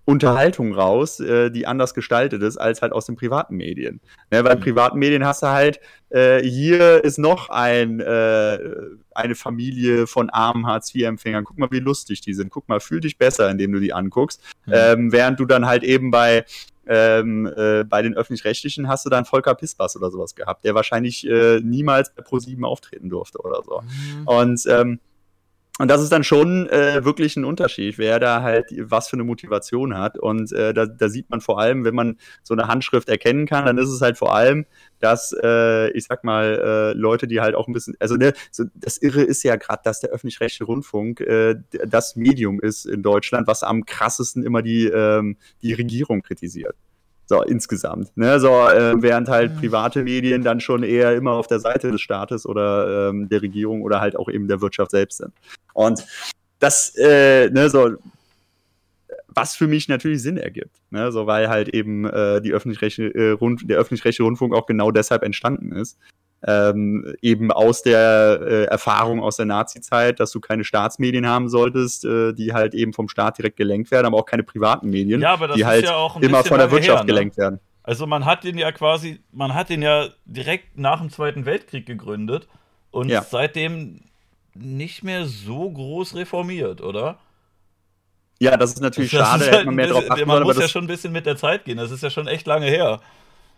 Unterhaltung 0.07 0.73
raus, 0.73 1.19
äh, 1.19 1.51
die 1.51 1.67
anders 1.67 1.93
gestaltet 1.93 2.41
ist 2.41 2.55
als 2.55 2.81
halt 2.81 2.93
aus 2.93 3.07
den 3.07 3.17
privaten 3.17 3.57
Medien. 3.57 3.99
Ne, 4.31 4.41
weil 4.45 4.55
mhm. 4.55 4.61
privaten 4.61 4.99
Medien 4.99 5.25
hast 5.25 5.43
du 5.43 5.47
halt, 5.47 5.81
äh, 6.11 6.41
hier 6.41 7.03
ist 7.03 7.17
noch 7.17 7.49
ein, 7.49 7.99
äh, 7.99 8.57
eine 9.13 9.35
Familie 9.35 10.07
von 10.07 10.29
armen 10.29 10.65
Hartz-IV-Empfängern. 10.65 11.43
Guck 11.43 11.57
mal, 11.57 11.67
wie 11.71 11.79
lustig 11.79 12.21
die 12.21 12.33
sind. 12.33 12.51
Guck 12.51 12.69
mal, 12.69 12.79
fühl 12.79 13.01
dich 13.01 13.17
besser, 13.17 13.51
indem 13.51 13.73
du 13.73 13.81
die 13.81 13.91
anguckst. 13.91 14.41
Mhm. 14.65 14.73
Ähm, 14.73 15.11
während 15.11 15.41
du 15.41 15.45
dann 15.45 15.65
halt 15.65 15.83
eben 15.83 16.09
bei 16.09 16.45
ähm, 16.89 17.51
äh, 17.57 17.83
bei 17.83 18.01
den 18.01 18.15
öffentlich-rechtlichen 18.15 18.87
hast 18.87 19.05
du 19.05 19.09
dann 19.09 19.25
Volker 19.25 19.55
Pispas 19.55 19.97
oder 19.97 20.09
sowas 20.09 20.35
gehabt, 20.35 20.63
der 20.63 20.73
wahrscheinlich 20.73 21.27
äh, 21.27 21.59
niemals 21.59 22.13
bei 22.15 22.23
Pro7 22.23 22.63
auftreten 22.63 23.09
durfte 23.09 23.39
oder 23.39 23.61
so. 23.61 23.81
Mhm. 23.81 24.25
Und 24.25 24.65
ähm, 24.67 24.99
und 25.79 25.89
das 25.89 26.01
ist 26.01 26.11
dann 26.11 26.23
schon 26.23 26.67
äh, 26.69 27.05
wirklich 27.05 27.35
ein 27.37 27.45
Unterschied, 27.45 27.97
wer 27.97 28.19
da 28.19 28.41
halt 28.41 28.65
was 28.77 29.09
für 29.09 29.15
eine 29.15 29.23
Motivation 29.23 29.95
hat. 29.97 30.17
Und 30.17 30.51
äh, 30.51 30.73
da, 30.73 30.87
da 30.87 31.09
sieht 31.09 31.29
man 31.29 31.39
vor 31.39 31.59
allem, 31.59 31.85
wenn 31.85 31.93
man 31.93 32.17
so 32.41 32.53
eine 32.55 32.67
Handschrift 32.67 33.09
erkennen 33.09 33.45
kann, 33.45 33.65
dann 33.65 33.77
ist 33.77 33.89
es 33.89 34.01
halt 34.01 34.17
vor 34.17 34.35
allem, 34.35 34.65
dass, 34.99 35.35
äh, 35.43 35.91
ich 35.91 36.05
sag 36.05 36.23
mal, 36.23 36.93
äh, 36.95 36.97
Leute, 36.97 37.27
die 37.27 37.41
halt 37.41 37.53
auch 37.53 37.67
ein 37.67 37.73
bisschen, 37.73 37.95
also 37.99 38.15
ne, 38.15 38.33
so, 38.51 38.63
das 38.73 38.97
Irre 38.97 39.21
ist 39.21 39.43
ja 39.43 39.55
gerade, 39.55 39.81
dass 39.83 39.99
der 39.99 40.09
öffentlich-rechtliche 40.09 40.63
Rundfunk 40.63 41.21
äh, 41.21 41.55
das 41.85 42.15
Medium 42.15 42.59
ist 42.59 42.85
in 42.85 43.03
Deutschland, 43.03 43.45
was 43.47 43.61
am 43.61 43.85
krassesten 43.85 44.43
immer 44.43 44.63
die, 44.63 44.85
ähm, 44.85 45.37
die 45.61 45.73
Regierung 45.73 46.23
kritisiert. 46.23 46.75
So, 47.27 47.43
insgesamt. 47.43 48.15
Ne? 48.15 48.39
So, 48.39 48.49
äh, 48.69 48.95
während 49.01 49.27
halt 49.27 49.57
private 49.57 50.03
Medien 50.03 50.43
dann 50.43 50.61
schon 50.61 50.83
eher 50.83 51.13
immer 51.15 51.33
auf 51.33 51.47
der 51.47 51.59
Seite 51.59 51.91
des 51.91 51.99
Staates 51.99 52.45
oder 52.45 53.09
ähm, 53.09 53.27
der 53.27 53.41
Regierung 53.41 53.81
oder 53.81 53.99
halt 53.99 54.15
auch 54.15 54.29
eben 54.29 54.47
der 54.47 54.61
Wirtschaft 54.61 54.91
selbst 54.91 55.17
sind. 55.17 55.33
Und 55.73 56.05
das, 56.59 56.95
äh, 56.95 57.49
ne, 57.49 57.69
so, 57.69 57.97
was 59.27 59.55
für 59.55 59.67
mich 59.67 59.87
natürlich 59.87 60.21
Sinn 60.21 60.37
ergibt, 60.37 60.75
ne? 60.89 61.11
so 61.11 61.27
weil 61.27 61.49
halt 61.49 61.69
eben 61.69 62.05
äh, 62.05 62.41
die 62.41 62.53
öffentlich-rechtliche, 62.53 63.13
äh, 63.13 63.31
Rund, 63.31 63.69
der 63.69 63.77
öffentlich-rechtliche 63.77 64.23
Rundfunk 64.23 64.55
auch 64.55 64.65
genau 64.65 64.91
deshalb 64.91 65.23
entstanden 65.23 65.73
ist. 65.73 65.97
Ähm, 66.45 67.15
eben 67.21 67.51
aus 67.51 67.81
der 67.81 68.39
äh, 68.41 68.63
Erfahrung 68.65 69.23
aus 69.23 69.37
der 69.37 69.47
Nazi-Zeit, 69.47 70.19
dass 70.19 70.29
du 70.31 70.39
keine 70.39 70.63
Staatsmedien 70.63 71.25
haben 71.27 71.49
solltest, 71.49 72.05
äh, 72.05 72.31
die 72.33 72.53
halt 72.53 72.75
eben 72.75 72.93
vom 72.93 73.09
Staat 73.09 73.39
direkt 73.39 73.57
gelenkt 73.57 73.89
werden, 73.89 74.05
aber 74.05 74.17
auch 74.17 74.25
keine 74.25 74.43
privaten 74.43 74.89
Medien, 74.91 75.19
Ja, 75.19 75.33
aber 75.33 75.47
das 75.47 75.55
die 75.55 75.61
ist 75.61 75.67
halt 75.67 75.85
ja 75.85 76.07
immer 76.21 76.43
von 76.43 76.59
der 76.59 76.69
Wirtschaft 76.69 76.99
her, 76.99 77.03
ne? 77.03 77.07
gelenkt 77.07 77.37
werden. 77.37 77.59
Also 77.81 78.05
man 78.05 78.25
hat 78.25 78.43
den 78.43 78.57
ja 78.59 78.71
quasi, 78.71 79.19
man 79.31 79.55
hat 79.55 79.69
den 79.69 79.81
ja 79.81 80.09
direkt 80.25 80.77
nach 80.77 80.99
dem 80.99 81.09
Zweiten 81.09 81.45
Weltkrieg 81.47 81.87
gegründet 81.87 82.47
und 82.91 83.09
Ja. 83.09 83.23
seitdem 83.23 84.01
nicht 84.53 85.03
mehr 85.03 85.25
so 85.25 85.67
groß 85.71 86.13
reformiert, 86.15 86.81
oder? 86.81 87.17
Ja, 88.39 88.57
das 88.57 88.73
ist 88.73 88.81
natürlich 88.81 89.09
Das 89.09 89.21
schade, 89.27 89.39
ist 89.41 89.47
hätte 89.47 89.57
halt 89.57 89.65
man 89.65 89.73
ein 89.73 89.75
mehr 89.77 89.87
drauf 89.87 89.99
bisschen- 90.01 90.11
achten 90.13 90.27
man 90.27 90.43
muss 90.43 90.59
ja 90.59 90.67
schon 90.67 90.83
ein 90.83 90.87
bisschen 90.87 91.11
mit 91.13 91.25
der 91.25 91.37
Zeit 91.37 91.65
gehen. 91.65 91.77
Das 91.77 91.89
ist 91.89 92.03
ja 92.03 92.11
schon 92.11 92.27
echt 92.27 92.45
lange 92.45 92.67
her. 92.67 92.99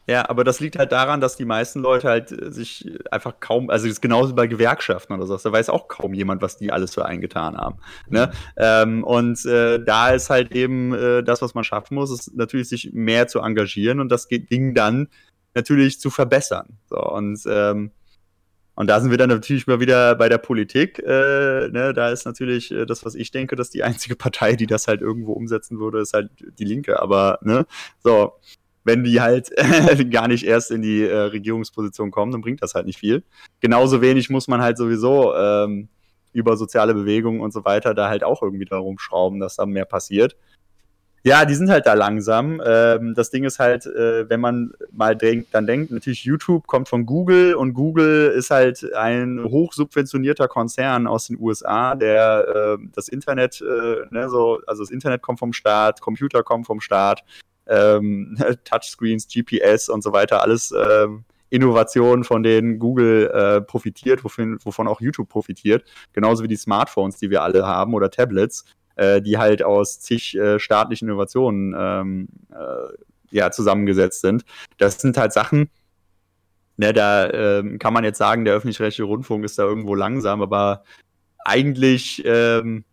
Ja, 0.09 0.27
aber 0.27 0.43
das 0.43 0.59
liegt 0.59 0.79
halt 0.79 0.91
daran, 0.91 1.21
dass 1.21 1.37
die 1.37 1.45
meisten 1.45 1.81
Leute 1.81 2.09
halt 2.09 2.31
äh, 2.31 2.51
sich 2.51 2.91
einfach 3.11 3.39
kaum, 3.39 3.69
also 3.69 3.85
das 3.85 3.93
ist 3.93 4.01
genauso 4.01 4.33
bei 4.33 4.47
Gewerkschaften 4.47 5.13
oder 5.13 5.27
so, 5.27 5.37
da 5.37 5.51
weiß 5.51 5.69
auch 5.69 5.87
kaum 5.87 6.15
jemand, 6.15 6.41
was 6.41 6.57
die 6.57 6.71
alles 6.71 6.95
für 6.95 7.05
eingetan 7.05 7.55
haben. 7.55 7.77
Ne? 8.09 8.31
Ähm, 8.57 9.03
und 9.03 9.45
äh, 9.45 9.79
da 9.79 10.09
ist 10.09 10.31
halt 10.31 10.55
eben 10.55 10.95
äh, 10.95 11.21
das, 11.21 11.43
was 11.43 11.53
man 11.53 11.63
schaffen 11.63 11.93
muss, 11.93 12.09
ist 12.11 12.35
natürlich 12.35 12.69
sich 12.69 12.91
mehr 12.91 13.27
zu 13.27 13.41
engagieren 13.41 13.99
und 13.99 14.09
das 14.09 14.27
Ding 14.27 14.73
dann 14.73 15.09
natürlich 15.53 15.99
zu 15.99 16.09
verbessern. 16.09 16.79
So, 16.89 16.97
und 16.97 17.39
ähm, 17.45 17.91
und 18.79 18.87
da 18.87 19.01
sind 19.01 19.11
wir 19.11 19.17
dann 19.17 19.27
natürlich 19.27 19.67
mal 19.67 19.81
wieder 19.81 20.15
bei 20.15 20.29
der 20.29 20.37
Politik. 20.37 20.99
Äh, 20.99 21.67
ne, 21.67 21.91
da 21.93 22.11
ist 22.11 22.25
natürlich 22.25 22.71
äh, 22.71 22.85
das, 22.85 23.03
was 23.03 23.13
ich 23.13 23.29
denke, 23.29 23.57
dass 23.57 23.69
die 23.69 23.83
einzige 23.83 24.15
Partei, 24.15 24.55
die 24.55 24.67
das 24.67 24.87
halt 24.87 25.01
irgendwo 25.01 25.33
umsetzen 25.33 25.79
würde, 25.81 25.99
ist 25.99 26.13
halt 26.13 26.31
die 26.57 26.63
Linke. 26.63 27.01
Aber 27.01 27.39
ne, 27.41 27.65
so, 28.01 28.39
wenn 28.83 29.03
die 29.03 29.21
halt 29.21 29.51
gar 30.11 30.27
nicht 30.27 30.45
erst 30.45 30.71
in 30.71 30.81
die 30.81 31.03
äh, 31.03 31.15
Regierungsposition 31.15 32.11
kommen, 32.11 32.31
dann 32.31 32.41
bringt 32.41 32.61
das 32.61 32.75
halt 32.75 32.85
nicht 32.85 32.99
viel. 32.99 33.23
Genauso 33.59 34.01
wenig 34.01 34.29
muss 34.29 34.47
man 34.47 34.61
halt 34.61 34.77
sowieso 34.77 35.35
ähm, 35.35 35.89
über 36.33 36.57
soziale 36.57 36.93
Bewegungen 36.93 37.41
und 37.41 37.51
so 37.51 37.65
weiter 37.65 37.93
da 37.93 38.09
halt 38.09 38.23
auch 38.23 38.41
irgendwie 38.41 38.65
darum 38.65 38.99
schrauben, 38.99 39.39
dass 39.39 39.55
da 39.55 39.65
mehr 39.65 39.85
passiert. 39.85 40.35
Ja, 41.23 41.43
die 41.43 41.53
sind 41.53 41.69
halt 41.69 41.85
da 41.85 41.93
langsam. 41.95 42.61
Ähm, 42.65 43.13
das 43.13 43.29
Ding 43.29 43.43
ist 43.43 43.59
halt, 43.59 43.85
äh, 43.85 44.29
wenn 44.29 44.39
man 44.39 44.71
mal 44.91 45.17
denkt, 45.17 45.49
dann 45.51 45.67
denkt, 45.67 45.91
natürlich 45.91 46.23
YouTube 46.23 46.65
kommt 46.65 46.87
von 46.87 47.05
Google 47.05 47.55
und 47.55 47.73
Google 47.73 48.29
ist 48.29 48.51
halt 48.51 48.93
ein 48.93 49.43
hochsubventionierter 49.43 50.47
Konzern 50.47 51.07
aus 51.07 51.27
den 51.27 51.37
USA, 51.37 51.95
der 51.95 52.77
äh, 52.79 52.85
das 52.95 53.09
Internet, 53.09 53.59
äh, 53.61 54.05
ne, 54.11 54.29
so, 54.29 54.61
also 54.65 54.83
das 54.83 54.91
Internet 54.91 55.21
kommt 55.21 55.39
vom 55.39 55.51
Staat, 55.51 55.99
Computer 55.99 56.41
kommen 56.41 56.63
vom 56.63 56.79
Staat, 56.79 57.25
ähm, 57.69 58.38
Touchscreens, 58.65 59.27
GPS 59.27 59.89
und 59.89 60.03
so 60.03 60.12
weiter, 60.12 60.41
alles 60.41 60.71
ähm, 60.71 61.23
Innovationen, 61.49 62.23
von 62.23 62.43
denen 62.43 62.79
Google 62.79 63.29
äh, 63.34 63.62
profitiert, 63.62 64.23
wovon, 64.23 64.60
wovon 64.63 64.88
auch 64.88 65.01
YouTube 65.01 65.29
profitiert, 65.29 65.84
genauso 66.13 66.43
wie 66.43 66.47
die 66.47 66.55
Smartphones, 66.55 67.17
die 67.17 67.29
wir 67.29 67.41
alle 67.41 67.65
haben 67.65 67.93
oder 67.93 68.12
Tablets, 68.12 68.65
äh, 68.95 69.21
die 69.21 69.38
halt 69.38 69.63
aus 69.63 69.99
zig 69.99 70.36
äh, 70.36 70.60
staatlichen 70.60 71.08
Innovationen 71.08 71.75
ähm, 71.77 72.27
äh, 72.51 72.93
ja, 73.32 73.51
zusammengesetzt 73.51 74.21
sind. 74.21 74.43
Das 74.77 74.99
sind 74.99 75.17
halt 75.17 75.34
Sachen, 75.34 75.69
ne, 76.77 76.93
da 76.93 77.29
ähm, 77.29 77.79
kann 77.79 77.93
man 77.93 78.03
jetzt 78.03 78.17
sagen, 78.17 78.45
der 78.45 78.55
öffentlich-rechtliche 78.55 79.03
Rundfunk 79.03 79.43
ist 79.43 79.60
da 79.60 79.63
irgendwo 79.63 79.95
langsam, 79.95 80.41
aber 80.41 80.84
eigentlich 81.39 82.23
ähm, 82.25 82.86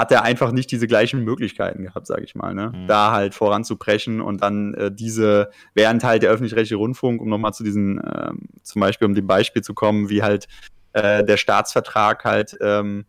hat 0.00 0.10
er 0.12 0.22
einfach 0.22 0.52
nicht 0.52 0.70
diese 0.70 0.86
gleichen 0.86 1.22
Möglichkeiten 1.22 1.84
gehabt, 1.84 2.06
sage 2.06 2.24
ich 2.24 2.34
mal, 2.34 2.54
ne? 2.54 2.72
Mhm. 2.74 2.86
da 2.86 3.12
halt 3.12 3.34
voranzubrechen 3.34 4.20
und 4.20 4.42
dann 4.42 4.74
äh, 4.74 4.90
diese, 4.92 5.50
während 5.74 6.02
halt 6.02 6.22
der 6.22 6.30
öffentlich-rechtliche 6.30 6.76
Rundfunk, 6.76 7.20
um 7.20 7.28
nochmal 7.28 7.52
zu 7.52 7.62
diesen, 7.62 7.98
ähm, 7.98 8.48
zum 8.62 8.80
Beispiel 8.80 9.06
um 9.06 9.14
dem 9.14 9.26
Beispiel 9.26 9.62
zu 9.62 9.74
kommen, 9.74 10.08
wie 10.08 10.22
halt 10.22 10.48
äh, 10.92 11.22
der 11.24 11.36
Staatsvertrag 11.36 12.24
halt 12.24 12.56
ähm, 12.60 13.04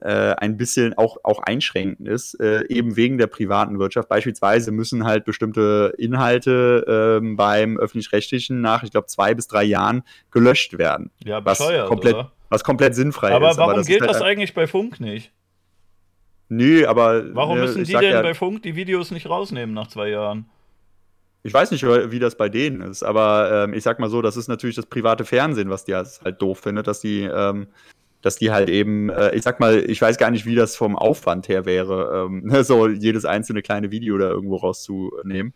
äh, 0.00 0.34
ein 0.36 0.56
bisschen 0.58 0.92
auch, 0.98 1.16
auch 1.24 1.40
einschränkend 1.42 2.06
ist, 2.08 2.34
äh, 2.38 2.64
eben 2.68 2.94
wegen 2.96 3.16
der 3.16 3.26
privaten 3.26 3.78
Wirtschaft. 3.78 4.08
Beispielsweise 4.08 4.70
müssen 4.70 5.04
halt 5.04 5.24
bestimmte 5.24 5.94
Inhalte 5.96 7.20
ähm, 7.22 7.36
beim 7.36 7.78
öffentlich-rechtlichen 7.78 8.60
nach, 8.60 8.82
ich 8.82 8.90
glaube, 8.90 9.06
zwei 9.06 9.34
bis 9.34 9.46
drei 9.46 9.64
Jahren 9.64 10.02
gelöscht 10.30 10.76
werden, 10.78 11.10
Ja, 11.24 11.44
Was 11.44 11.58
bescheuert, 11.58 11.88
komplett 11.88 12.14
oder? 12.14 12.32
was 12.50 12.62
komplett 12.62 12.94
sinnfrei 12.94 13.32
Aber 13.32 13.50
ist. 13.50 13.56
warum 13.56 13.76
das 13.76 13.86
gilt 13.86 14.02
ist 14.02 14.06
halt 14.06 14.14
das 14.16 14.22
eigentlich 14.22 14.52
bei 14.54 14.66
Funk 14.66 15.00
nicht? 15.00 15.32
Nö, 16.56 16.86
aber 16.86 17.34
Warum 17.34 17.58
ne, 17.58 17.64
müssen 17.64 17.84
die 17.84 17.92
denn 17.92 18.12
ja, 18.12 18.22
bei 18.22 18.34
Funk 18.34 18.62
die 18.62 18.76
Videos 18.76 19.10
nicht 19.10 19.28
rausnehmen 19.28 19.74
nach 19.74 19.88
zwei 19.88 20.08
Jahren? 20.08 20.46
Ich 21.42 21.52
weiß 21.52 21.72
nicht, 21.72 21.84
wie 21.84 22.18
das 22.18 22.36
bei 22.36 22.48
denen 22.48 22.80
ist, 22.80 23.02
aber 23.02 23.64
ähm, 23.64 23.74
ich 23.74 23.82
sag 23.82 23.98
mal 23.98 24.08
so, 24.08 24.22
das 24.22 24.36
ist 24.36 24.48
natürlich 24.48 24.76
das 24.76 24.86
private 24.86 25.26
Fernsehen, 25.26 25.68
was 25.68 25.84
die 25.84 25.94
halt 25.94 26.40
doof 26.40 26.60
findet, 26.60 26.86
dass 26.86 27.00
die, 27.00 27.22
ähm, 27.22 27.66
dass 28.22 28.36
die 28.36 28.50
halt 28.50 28.70
eben, 28.70 29.10
äh, 29.10 29.34
ich 29.34 29.42
sag 29.42 29.60
mal, 29.60 29.78
ich 29.78 30.00
weiß 30.00 30.16
gar 30.16 30.30
nicht, 30.30 30.46
wie 30.46 30.54
das 30.54 30.74
vom 30.74 30.96
Aufwand 30.96 31.48
her 31.48 31.66
wäre, 31.66 32.28
ähm, 32.30 32.50
so 32.64 32.88
jedes 32.88 33.26
einzelne 33.26 33.60
kleine 33.60 33.90
Video 33.90 34.16
da 34.16 34.30
irgendwo 34.30 34.56
rauszunehmen. 34.56 35.52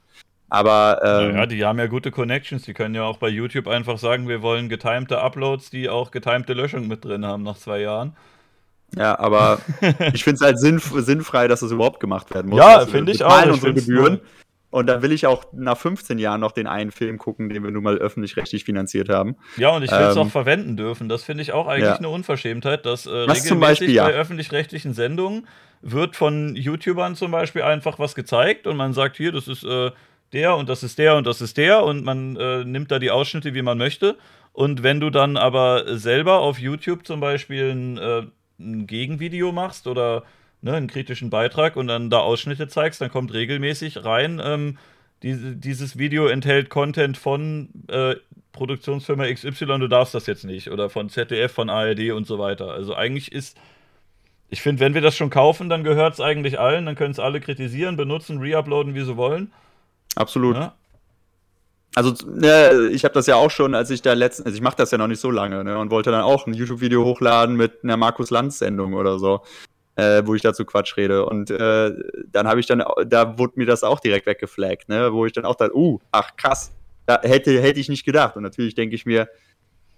Aber 0.50 1.00
ähm, 1.02 1.32
naja, 1.32 1.46
die 1.46 1.64
haben 1.64 1.78
ja 1.78 1.86
gute 1.86 2.10
Connections. 2.10 2.62
Die 2.62 2.74
können 2.74 2.94
ja 2.94 3.04
auch 3.04 3.18
bei 3.18 3.28
YouTube 3.28 3.68
einfach 3.68 3.98
sagen, 3.98 4.28
wir 4.28 4.42
wollen 4.42 4.68
getimte 4.68 5.20
Uploads, 5.20 5.70
die 5.70 5.88
auch 5.88 6.10
getimte 6.10 6.54
Löschung 6.54 6.88
mit 6.88 7.04
drin 7.04 7.24
haben 7.24 7.42
nach 7.42 7.58
zwei 7.58 7.80
Jahren. 7.80 8.16
Ja, 8.96 9.18
aber 9.18 9.60
ich 10.12 10.24
finde 10.24 10.36
es 10.36 10.40
halt 10.40 10.58
sinn, 10.58 10.78
sinnfrei, 10.78 11.48
dass 11.48 11.60
das 11.60 11.70
überhaupt 11.70 12.00
gemacht 12.00 12.32
werden 12.34 12.50
muss. 12.50 12.58
Ja, 12.58 12.78
Also, 12.78 12.92
finde 12.92 13.12
ich 13.12 13.22
auch. 13.24 13.46
Unsere 13.46 13.74
Gebühren. 13.74 14.20
Und 14.70 14.86
dann 14.86 15.00
will 15.00 15.12
ich 15.12 15.26
auch 15.26 15.46
nach 15.52 15.78
15 15.78 16.18
Jahren 16.18 16.40
noch 16.40 16.52
den 16.52 16.66
einen 16.66 16.90
Film 16.90 17.16
gucken, 17.16 17.48
den 17.48 17.64
wir 17.64 17.70
nun 17.70 17.82
mal 17.82 17.96
öffentlich-rechtlich 17.96 18.64
finanziert 18.64 19.08
haben. 19.08 19.36
Ja, 19.56 19.70
und 19.70 19.82
ich 19.82 19.90
will 19.90 19.98
es 19.98 20.16
Ähm, 20.16 20.22
auch 20.22 20.28
verwenden 20.28 20.76
dürfen. 20.76 21.08
Das 21.08 21.24
finde 21.24 21.42
ich 21.42 21.52
auch 21.52 21.66
eigentlich 21.66 21.84
ja. 21.84 21.96
eine 21.96 22.10
Unverschämtheit, 22.10 22.84
dass 22.84 23.06
äh, 23.06 23.26
Was 23.26 23.44
zum 23.44 23.56
regelmäßig 23.56 23.60
Beispiel, 23.60 23.90
ja. 23.92 24.04
bei 24.04 24.12
öffentlich-rechtlichen 24.12 24.92
Sendungen 24.92 25.46
wird 25.80 26.16
von 26.16 26.54
YouTubern 26.54 27.16
zum 27.16 27.30
Beispiel 27.30 27.62
einfach 27.62 27.98
was 27.98 28.14
gezeigt 28.14 28.66
und 28.66 28.76
man 28.76 28.92
sagt, 28.92 29.16
hier, 29.16 29.32
das 29.32 29.48
ist 29.48 29.64
äh, 29.64 29.90
der 30.34 30.56
und 30.56 30.68
das 30.68 30.82
ist 30.82 30.98
der 30.98 31.16
und 31.16 31.26
das 31.26 31.40
ist 31.40 31.56
der 31.56 31.82
und 31.84 32.04
man 32.04 32.36
äh, 32.36 32.64
nimmt 32.64 32.90
da 32.90 32.98
die 32.98 33.10
Ausschnitte, 33.10 33.54
wie 33.54 33.62
man 33.62 33.78
möchte. 33.78 34.18
Und 34.52 34.82
wenn 34.82 35.00
du 35.00 35.08
dann 35.08 35.36
aber 35.36 35.96
selber 35.96 36.40
auf 36.40 36.58
YouTube 36.58 37.06
zum 37.06 37.20
Beispiel 37.20 37.70
ein, 37.70 37.96
äh, 37.96 38.22
ein 38.58 38.86
Gegenvideo 38.86 39.52
machst 39.52 39.86
oder 39.86 40.24
ne, 40.62 40.74
einen 40.74 40.88
kritischen 40.88 41.30
Beitrag 41.30 41.76
und 41.76 41.88
dann 41.88 42.10
da 42.10 42.18
Ausschnitte 42.18 42.68
zeigst, 42.68 43.00
dann 43.00 43.10
kommt 43.10 43.32
regelmäßig 43.32 44.04
rein, 44.04 44.40
ähm, 44.42 44.78
diese, 45.22 45.56
dieses 45.56 45.98
Video 45.98 46.26
enthält 46.28 46.70
Content 46.70 47.16
von 47.16 47.70
äh, 47.88 48.16
Produktionsfirma 48.52 49.32
XY, 49.32 49.78
du 49.78 49.88
darfst 49.88 50.14
das 50.14 50.26
jetzt 50.26 50.44
nicht. 50.44 50.70
Oder 50.70 50.90
von 50.90 51.08
ZDF, 51.08 51.52
von 51.52 51.70
ARD 51.70 52.10
und 52.12 52.26
so 52.26 52.38
weiter. 52.38 52.70
Also 52.70 52.94
eigentlich 52.94 53.32
ist, 53.32 53.56
ich 54.48 54.62
finde, 54.62 54.80
wenn 54.80 54.94
wir 54.94 55.00
das 55.00 55.16
schon 55.16 55.30
kaufen, 55.30 55.68
dann 55.68 55.84
gehört 55.84 56.14
es 56.14 56.20
eigentlich 56.20 56.58
allen, 56.58 56.86
dann 56.86 56.94
können 56.94 57.12
es 57.12 57.18
alle 57.18 57.40
kritisieren, 57.40 57.96
benutzen, 57.96 58.38
reuploaden, 58.38 58.94
wie 58.94 59.04
sie 59.04 59.16
wollen. 59.16 59.52
Absolut. 60.14 60.56
Ne? 60.56 60.72
Also, 61.94 62.12
ne, 62.26 62.90
ich 62.92 63.04
habe 63.04 63.14
das 63.14 63.26
ja 63.26 63.36
auch 63.36 63.50
schon, 63.50 63.74
als 63.74 63.90
ich 63.90 64.02
da 64.02 64.12
letzten, 64.12 64.44
also 64.44 64.54
ich 64.54 64.62
mache 64.62 64.76
das 64.76 64.90
ja 64.90 64.98
noch 64.98 65.08
nicht 65.08 65.20
so 65.20 65.30
lange, 65.30 65.64
ne, 65.64 65.78
und 65.78 65.90
wollte 65.90 66.10
dann 66.10 66.20
auch 66.20 66.46
ein 66.46 66.54
YouTube-Video 66.54 67.04
hochladen 67.04 67.56
mit 67.56 67.82
einer 67.82 67.96
Markus 67.96 68.30
Lanz-Sendung 68.30 68.94
oder 68.94 69.18
so, 69.18 69.40
äh, 69.96 70.22
wo 70.24 70.34
ich 70.34 70.42
dazu 70.42 70.64
Quatsch 70.64 70.96
rede. 70.96 71.26
Und 71.26 71.50
äh, 71.50 71.92
dann 72.30 72.46
habe 72.46 72.60
ich 72.60 72.66
dann, 72.66 72.84
da 73.06 73.38
wurde 73.38 73.54
mir 73.56 73.66
das 73.66 73.82
auch 73.82 74.00
direkt 74.00 74.26
weggeflaggt, 74.26 74.88
ne, 74.88 75.12
wo 75.12 75.26
ich 75.26 75.32
dann 75.32 75.44
auch 75.44 75.56
dachte, 75.56 75.76
uh, 75.76 75.98
ach 76.12 76.36
krass, 76.36 76.72
da 77.06 77.20
hätte, 77.22 77.60
hätte 77.60 77.80
ich 77.80 77.88
nicht 77.88 78.04
gedacht. 78.04 78.36
Und 78.36 78.42
natürlich 78.44 78.74
denke 78.74 78.94
ich 78.94 79.04
mir, 79.06 79.28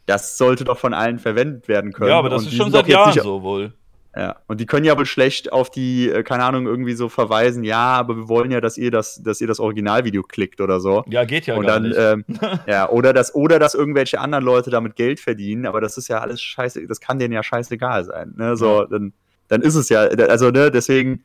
das 0.06 0.38
sollte 0.38 0.64
doch 0.64 0.78
von 0.78 0.94
allen 0.94 1.18
verwendet 1.18 1.68
werden 1.68 1.92
können. 1.92 2.10
Ja, 2.10 2.18
aber 2.18 2.30
das 2.30 2.42
Und 2.42 2.48
ist 2.48 2.56
schon 2.56 2.72
seit 2.72 2.88
Jahren 2.88 3.12
nicht- 3.12 3.22
so 3.22 3.42
wohl. 3.42 3.74
Ja, 4.16 4.36
und 4.48 4.60
die 4.60 4.66
können 4.66 4.84
ja 4.84 4.98
wohl 4.98 5.06
schlecht 5.06 5.52
auf 5.52 5.70
die, 5.70 6.08
äh, 6.08 6.24
keine 6.24 6.42
Ahnung, 6.42 6.66
irgendwie 6.66 6.94
so 6.94 7.08
verweisen, 7.08 7.62
ja, 7.62 7.92
aber 7.92 8.16
wir 8.16 8.28
wollen 8.28 8.50
ja, 8.50 8.60
dass 8.60 8.76
ihr 8.76 8.90
das, 8.90 9.22
dass 9.22 9.40
ihr 9.40 9.46
das 9.46 9.60
Originalvideo 9.60 10.24
klickt 10.24 10.60
oder 10.60 10.80
so. 10.80 11.04
Ja, 11.08 11.24
geht 11.24 11.46
ja 11.46 11.54
und 11.54 11.64
gar 11.64 11.78
dann, 11.78 11.82
nicht. 11.84 11.96
ähm, 11.96 12.24
ja, 12.66 12.88
oder 12.88 13.12
dass, 13.12 13.34
oder 13.36 13.60
dass 13.60 13.74
irgendwelche 13.74 14.18
anderen 14.18 14.44
Leute 14.44 14.70
damit 14.70 14.96
Geld 14.96 15.20
verdienen, 15.20 15.64
aber 15.64 15.80
das 15.80 15.96
ist 15.96 16.08
ja 16.08 16.18
alles 16.18 16.42
scheiße, 16.42 16.88
das 16.88 17.00
kann 17.00 17.20
denen 17.20 17.32
ja 17.32 17.44
scheißegal 17.44 18.04
sein. 18.04 18.34
Ne? 18.36 18.56
So, 18.56 18.84
dann, 18.84 19.12
dann 19.46 19.62
ist 19.62 19.76
es 19.76 19.88
ja, 19.88 20.00
also, 20.00 20.50
ne, 20.50 20.72
deswegen 20.72 21.22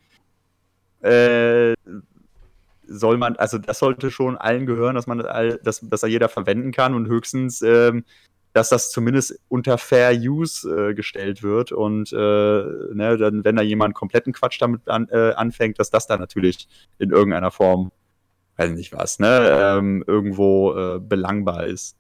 äh, 1.02 1.74
soll 2.88 3.18
man, 3.18 3.36
also 3.38 3.58
das 3.58 3.80
sollte 3.80 4.12
schon 4.12 4.38
allen 4.38 4.68
gehören, 4.68 4.96
dass 4.96 5.08
man 5.08 5.18
das 5.18 5.28
all, 5.28 5.60
dass, 5.64 5.80
dass 5.82 6.02
da 6.02 6.08
jeder 6.08 6.30
verwenden 6.30 6.72
kann 6.72 6.94
und 6.94 7.08
höchstens, 7.08 7.64
ähm, 7.64 8.04
dass 8.56 8.70
das 8.70 8.90
zumindest 8.90 9.38
unter 9.50 9.78
Fair 9.78 10.14
Use 10.14 10.66
äh, 10.66 10.94
gestellt 10.94 11.44
wird 11.44 11.74
und 11.74 12.14
äh, 12.14 12.16
ne, 12.16 13.18
dann, 13.20 13.44
wenn 13.44 13.58
da 13.58 13.62
jemand 13.62 13.96
kompletten 13.96 14.32
Quatsch 14.32 14.62
damit 14.62 14.88
an, 14.88 15.10
äh, 15.10 15.34
anfängt, 15.34 15.78
dass 15.78 15.90
das 15.90 16.08
dann 16.08 16.22
natürlich 16.22 16.70
in 16.98 17.12
irgendeiner 17.12 17.52
Form 17.52 17.92
weiß 18.56 18.72
nicht 18.72 18.94
was, 18.94 19.20
ne, 19.20 19.76
ähm, 19.78 20.06
irgendwo 20.08 20.74
äh, 20.74 21.00
belangbar 21.00 21.66
ist. 21.66 21.98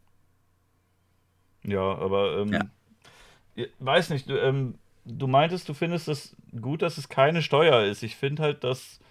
Ja, 1.64 1.82
aber 1.82 2.38
ähm, 2.38 2.53
ja. 2.53 3.66
weiß 3.80 4.12
nicht, 4.12 4.30
du, 4.30 4.39
ähm, 4.39 4.76
du 5.03 5.28
meintest, 5.28 5.68
du 5.68 5.74
findest 5.74 6.08
es 6.08 6.38
gut, 6.62 6.82
dass 6.82 6.97
es 6.97 7.10
keine 7.10 7.41
Steuer 7.41 7.84
ist. 7.84 8.01
Ich 8.01 8.16
finde 8.16 8.43
halt, 8.43 8.64
dass 8.64 9.01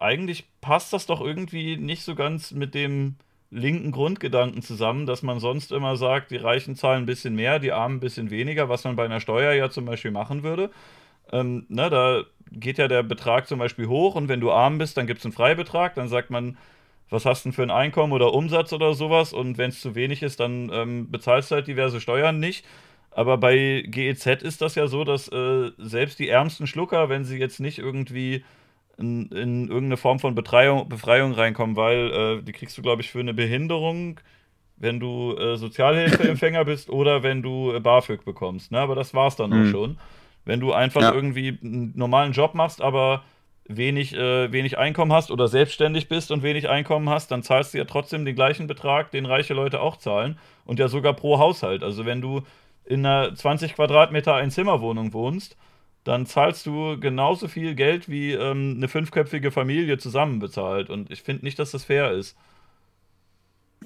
eigentlich 0.00 0.46
passt 0.62 0.94
das 0.94 1.04
doch 1.04 1.20
irgendwie 1.20 1.76
nicht 1.76 2.02
so 2.02 2.14
ganz 2.14 2.50
mit 2.50 2.74
dem 2.74 3.16
linken 3.52 3.92
Grundgedanken 3.92 4.62
zusammen, 4.62 5.04
dass 5.04 5.22
man 5.22 5.38
sonst 5.38 5.72
immer 5.72 5.96
sagt, 5.96 6.30
die 6.30 6.38
Reichen 6.38 6.74
zahlen 6.74 7.02
ein 7.02 7.06
bisschen 7.06 7.34
mehr, 7.34 7.58
die 7.58 7.72
Armen 7.72 7.96
ein 7.96 8.00
bisschen 8.00 8.30
weniger, 8.30 8.68
was 8.68 8.84
man 8.84 8.96
bei 8.96 9.04
einer 9.04 9.20
Steuer 9.20 9.52
ja 9.52 9.68
zum 9.68 9.84
Beispiel 9.84 10.10
machen 10.10 10.42
würde. 10.42 10.70
Ähm, 11.30 11.66
na, 11.68 11.90
da 11.90 12.22
geht 12.50 12.78
ja 12.78 12.88
der 12.88 13.02
Betrag 13.02 13.46
zum 13.46 13.58
Beispiel 13.58 13.88
hoch 13.88 14.14
und 14.14 14.28
wenn 14.28 14.40
du 14.40 14.50
arm 14.50 14.78
bist, 14.78 14.96
dann 14.96 15.06
gibt 15.06 15.20
es 15.20 15.26
einen 15.26 15.34
Freibetrag, 15.34 15.94
dann 15.94 16.08
sagt 16.08 16.30
man, 16.30 16.56
was 17.10 17.26
hast 17.26 17.44
du 17.44 17.50
denn 17.50 17.54
für 17.54 17.62
ein 17.62 17.70
Einkommen 17.70 18.14
oder 18.14 18.32
Umsatz 18.32 18.72
oder 18.72 18.94
sowas 18.94 19.34
und 19.34 19.58
wenn 19.58 19.68
es 19.68 19.80
zu 19.80 19.94
wenig 19.94 20.22
ist, 20.22 20.40
dann 20.40 20.70
ähm, 20.72 21.10
bezahlst 21.10 21.50
du 21.50 21.56
halt 21.56 21.66
diverse 21.66 22.00
Steuern 22.00 22.40
nicht. 22.40 22.64
Aber 23.10 23.36
bei 23.36 23.84
GEZ 23.86 24.26
ist 24.42 24.62
das 24.62 24.74
ja 24.76 24.86
so, 24.86 25.04
dass 25.04 25.28
äh, 25.28 25.72
selbst 25.76 26.18
die 26.18 26.30
ärmsten 26.30 26.66
Schlucker, 26.66 27.10
wenn 27.10 27.24
sie 27.24 27.36
jetzt 27.36 27.60
nicht 27.60 27.78
irgendwie 27.78 28.44
in, 28.98 29.30
in 29.30 29.68
irgendeine 29.68 29.96
Form 29.96 30.18
von 30.18 30.34
Befreiung, 30.34 30.88
Befreiung 30.88 31.32
reinkommen, 31.32 31.76
weil 31.76 32.10
äh, 32.12 32.42
die 32.42 32.52
kriegst 32.52 32.76
du, 32.76 32.82
glaube 32.82 33.02
ich, 33.02 33.10
für 33.10 33.20
eine 33.20 33.34
Behinderung, 33.34 34.20
wenn 34.76 35.00
du 35.00 35.36
äh, 35.36 35.56
Sozialhilfeempfänger 35.56 36.64
bist 36.64 36.90
oder 36.90 37.22
wenn 37.22 37.42
du 37.42 37.72
äh, 37.72 37.80
BAföG 37.80 38.24
bekommst. 38.24 38.72
Ne? 38.72 38.78
Aber 38.78 38.94
das 38.94 39.14
war 39.14 39.28
es 39.28 39.36
dann 39.36 39.50
mhm. 39.50 39.66
auch 39.66 39.70
schon. 39.70 39.98
Wenn 40.44 40.60
du 40.60 40.72
einfach 40.72 41.02
ja. 41.02 41.14
irgendwie 41.14 41.58
einen 41.62 41.92
normalen 41.94 42.32
Job 42.32 42.54
machst, 42.54 42.80
aber 42.80 43.22
wenig, 43.64 44.14
äh, 44.14 44.50
wenig 44.50 44.78
Einkommen 44.78 45.12
hast 45.12 45.30
oder 45.30 45.48
selbstständig 45.48 46.08
bist 46.08 46.30
und 46.30 46.42
wenig 46.42 46.68
Einkommen 46.68 47.08
hast, 47.08 47.30
dann 47.30 47.42
zahlst 47.42 47.74
du 47.74 47.78
ja 47.78 47.84
trotzdem 47.84 48.24
den 48.24 48.34
gleichen 48.34 48.66
Betrag, 48.66 49.10
den 49.12 49.26
reiche 49.26 49.54
Leute 49.54 49.80
auch 49.80 49.96
zahlen 49.96 50.38
und 50.64 50.78
ja 50.78 50.88
sogar 50.88 51.14
pro 51.14 51.38
Haushalt. 51.38 51.82
Also 51.82 52.04
wenn 52.04 52.20
du 52.20 52.42
in 52.84 53.06
einer 53.06 53.34
20 53.34 53.74
Quadratmeter 53.74 54.34
Einzimmerwohnung 54.34 55.12
wohnst, 55.12 55.56
dann 56.04 56.26
zahlst 56.26 56.66
du 56.66 56.98
genauso 56.98 57.48
viel 57.48 57.74
Geld, 57.74 58.08
wie 58.08 58.32
ähm, 58.32 58.74
eine 58.76 58.88
fünfköpfige 58.88 59.50
Familie 59.50 59.98
zusammen 59.98 60.40
bezahlt. 60.40 60.90
Und 60.90 61.10
ich 61.10 61.22
finde 61.22 61.44
nicht, 61.44 61.58
dass 61.58 61.70
das 61.70 61.84
fair 61.84 62.12
ist. 62.12 62.36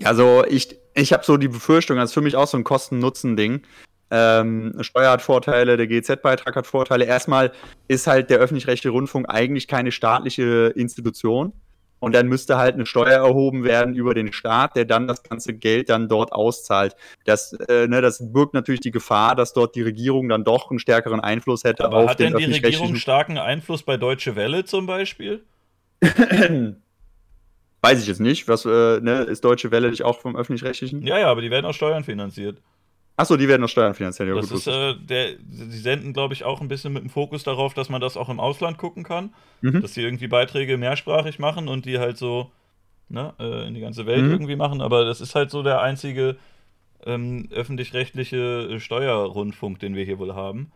Also 0.05 0.45
ich, 0.49 0.77
ich 0.95 1.13
habe 1.13 1.25
so 1.25 1.37
die 1.37 1.49
Befürchtung, 1.49 1.97
das 1.97 2.11
ist 2.11 2.15
für 2.15 2.21
mich 2.21 2.37
auch 2.37 2.47
so 2.47 2.57
ein 2.57 2.65
Kosten-Nutzen-Ding. 2.65 3.63
Ähm, 4.11 4.75
Steuer 4.81 5.11
hat 5.11 5.23
Vorteile, 5.23 5.77
der 5.77 5.87
GZ-Beitrag 5.87 6.55
hat 6.55 6.67
Vorteile. 6.67 7.05
Erstmal 7.07 7.53
ist 7.89 8.07
halt 8.07 8.31
der 8.31 8.39
öffentlich-rechtliche 8.39 8.91
Rundfunk 8.91 9.27
eigentlich 9.29 9.69
keine 9.69 9.91
staatliche 9.93 10.73
Institution. 10.77 11.53
Und 11.99 12.15
dann 12.15 12.27
müsste 12.29 12.59
halt 12.59 12.75
eine 12.75 12.85
Steuer 12.85 13.25
erhoben 13.25 13.65
werden 13.65 13.95
über 13.95 14.13
den 14.13 14.33
Staat, 14.33 14.77
der 14.77 14.85
dann 14.85 15.09
das 15.09 15.23
ganze 15.23 15.55
Geld 15.55 15.89
dann 15.89 16.09
dort 16.09 16.33
auszahlt. 16.33 16.95
Das, 17.25 17.53
äh, 17.55 17.87
ne, 17.89 18.03
das 18.03 18.33
birgt 18.33 18.55
natürlich 18.55 18.81
die 18.81 18.91
Gefahr, 18.91 19.35
dass 19.35 19.55
dort 19.55 19.75
die 19.75 19.83
Regierung 19.83 20.29
dann 20.29 20.45
doch 20.45 20.71
einen 20.71 20.79
stärkeren 20.79 21.21
Einfluss 21.21 21.65
hätte 21.65 21.85
Aber 21.85 21.99
auf 21.99 22.11
hat 22.11 22.19
den 22.19 22.35
denn 22.35 22.51
die 22.51 22.59
Regierung 22.59 22.97
starken 22.97 23.39
Einfluss 23.39 23.83
bei 23.83 23.97
Deutsche 23.97 24.37
Welle 24.37 24.65
zum 24.65 24.87
Beispiel? 24.87 25.45
Weiß 27.83 28.01
ich 28.01 28.09
jetzt 28.09 28.21
nicht. 28.21 28.49
Was 28.49 28.65
äh, 28.65 29.01
ne, 29.01 29.23
ist 29.23 29.45
Deutsche 29.45 29.71
Welle 29.71 29.91
nicht 29.91 30.03
auch 30.03 30.19
vom 30.19 30.37
öffentlich-rechtlichen? 30.37 31.03
Ja, 31.03 31.19
ja, 31.19 31.29
aber 31.29 31.41
die 31.41 31.51
werden 31.51 31.65
aus 31.65 31.77
Steuern 31.77 32.05
finanziert. 32.05 32.59
Achso, 33.19 33.37
die 33.37 33.49
werden 33.49 33.65
aus 33.65 33.71
Steuern 33.71 33.95
finanziert. 33.95 34.29
Ja, 34.29 34.35
das 34.35 34.51
gut, 34.51 34.59
ist, 34.59 34.67
äh, 34.67 34.95
der, 34.95 35.33
die 35.39 35.79
senden, 35.79 36.13
glaube 36.13 36.35
ich, 36.35 36.45
auch 36.45 36.61
ein 36.61 36.69
bisschen 36.69 36.93
mit 36.93 37.03
dem 37.03 37.09
Fokus 37.09 37.45
darauf, 37.45 37.73
dass 37.73 37.89
man 37.89 38.01
das 38.01 38.17
auch 38.17 38.29
im 38.29 38.41
Ausland 38.41 38.77
gucken 38.77 39.05
kann. 39.05 39.33
Mhm. 39.63 39.81
Dass 39.81 39.95
sie 39.95 40.03
irgendwie 40.03 40.29
Beiträge 40.29 40.77
mehrsprachig 40.77 41.39
machen 41.39 41.69
und 41.69 41.87
die 41.87 41.99
halt 41.99 42.19
so 42.19 42.51
ne, 43.09 43.33
äh, 43.39 43.67
in 43.67 43.75
die 43.75 43.81
ganze 43.81 44.05
Welt 44.05 44.23
mhm. 44.23 44.33
irgendwie 44.33 44.57
machen. 44.57 44.83
Aber 44.83 45.05
das 45.05 45.23
ist 45.23 45.35
halt 45.35 45.51
so 45.51 45.63
der 45.63 45.81
einzige 45.81 46.37
ähm, 47.07 47.49
öffentlich-rechtliche 47.51 48.81
Steuerrundfunk, 48.81 49.79
den 49.79 49.95
wir 49.95 50.05
hier 50.05 50.19
wohl 50.19 50.35
haben. 50.35 50.73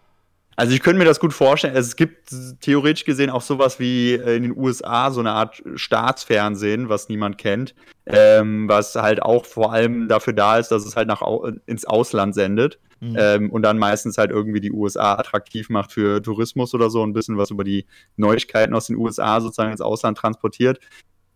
Also 0.56 0.74
ich 0.74 0.82
könnte 0.82 0.98
mir 0.98 1.04
das 1.06 1.20
gut 1.20 1.32
vorstellen. 1.32 1.74
Es 1.74 1.96
gibt 1.96 2.28
theoretisch 2.60 3.04
gesehen 3.04 3.30
auch 3.30 3.40
sowas 3.40 3.80
wie 3.80 4.14
in 4.14 4.42
den 4.42 4.56
USA 4.56 5.10
so 5.10 5.20
eine 5.20 5.32
Art 5.32 5.62
Staatsfernsehen, 5.74 6.88
was 6.88 7.08
niemand 7.08 7.38
kennt, 7.38 7.74
ähm, 8.06 8.68
was 8.68 8.94
halt 8.94 9.22
auch 9.22 9.46
vor 9.46 9.72
allem 9.72 10.08
dafür 10.08 10.34
da 10.34 10.58
ist, 10.58 10.68
dass 10.68 10.84
es 10.84 10.96
halt 10.96 11.08
nach 11.08 11.22
ins 11.66 11.86
Ausland 11.86 12.34
sendet 12.34 12.78
mhm. 13.00 13.16
ähm, 13.18 13.50
und 13.50 13.62
dann 13.62 13.78
meistens 13.78 14.18
halt 14.18 14.30
irgendwie 14.30 14.60
die 14.60 14.72
USA 14.72 15.14
attraktiv 15.14 15.70
macht 15.70 15.92
für 15.92 16.22
Tourismus 16.22 16.74
oder 16.74 16.90
so, 16.90 17.02
ein 17.02 17.12
bisschen 17.12 17.38
was 17.38 17.50
über 17.50 17.64
die 17.64 17.86
Neuigkeiten 18.16 18.74
aus 18.74 18.86
den 18.86 18.96
USA 18.96 19.40
sozusagen 19.40 19.72
ins 19.72 19.80
Ausland 19.80 20.18
transportiert. 20.18 20.80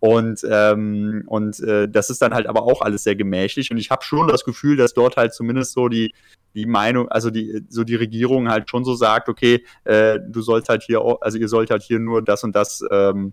Und, 0.01 0.41
ähm, 0.51 1.23
und 1.27 1.61
äh, 1.61 1.89
das 1.89 2.11
ist 2.11 2.21
dann 2.21 2.35
halt 2.35 2.47
aber 2.47 2.65
auch 2.65 2.83
alles 2.83 3.05
sehr 3.05 3.17
gemächlich. 3.17 3.71
Und 3.71 3.79
ich 3.79 3.91
habe 3.91 4.05
schon 4.05 4.29
das 4.29 4.45
Gefühl, 4.45 4.77
dass 4.77 4.93
dort 4.93 5.17
halt 5.17 5.33
zumindest 5.33 5.73
so 5.73 5.89
die, 5.89 6.13
die 6.55 6.67
Meinung, 6.67 7.09
also 7.09 7.31
die, 7.31 7.65
so 7.69 7.85
die 7.85 7.95
Regierung 7.95 8.49
halt 8.49 8.69
schon 8.69 8.85
so 8.85 8.95
sagt, 8.95 9.29
okay, 9.29 9.65
äh, 9.85 10.21
du 10.29 10.43
sollst 10.43 10.69
halt 10.69 10.83
hier, 10.83 11.01
auch, 11.01 11.21
also 11.23 11.39
ihr 11.39 11.49
sollt 11.49 11.71
halt 11.71 11.83
hier 11.83 11.99
nur 11.99 12.23
das 12.23 12.45
und 12.45 12.55
das 12.55 12.85
ähm, 12.91 13.33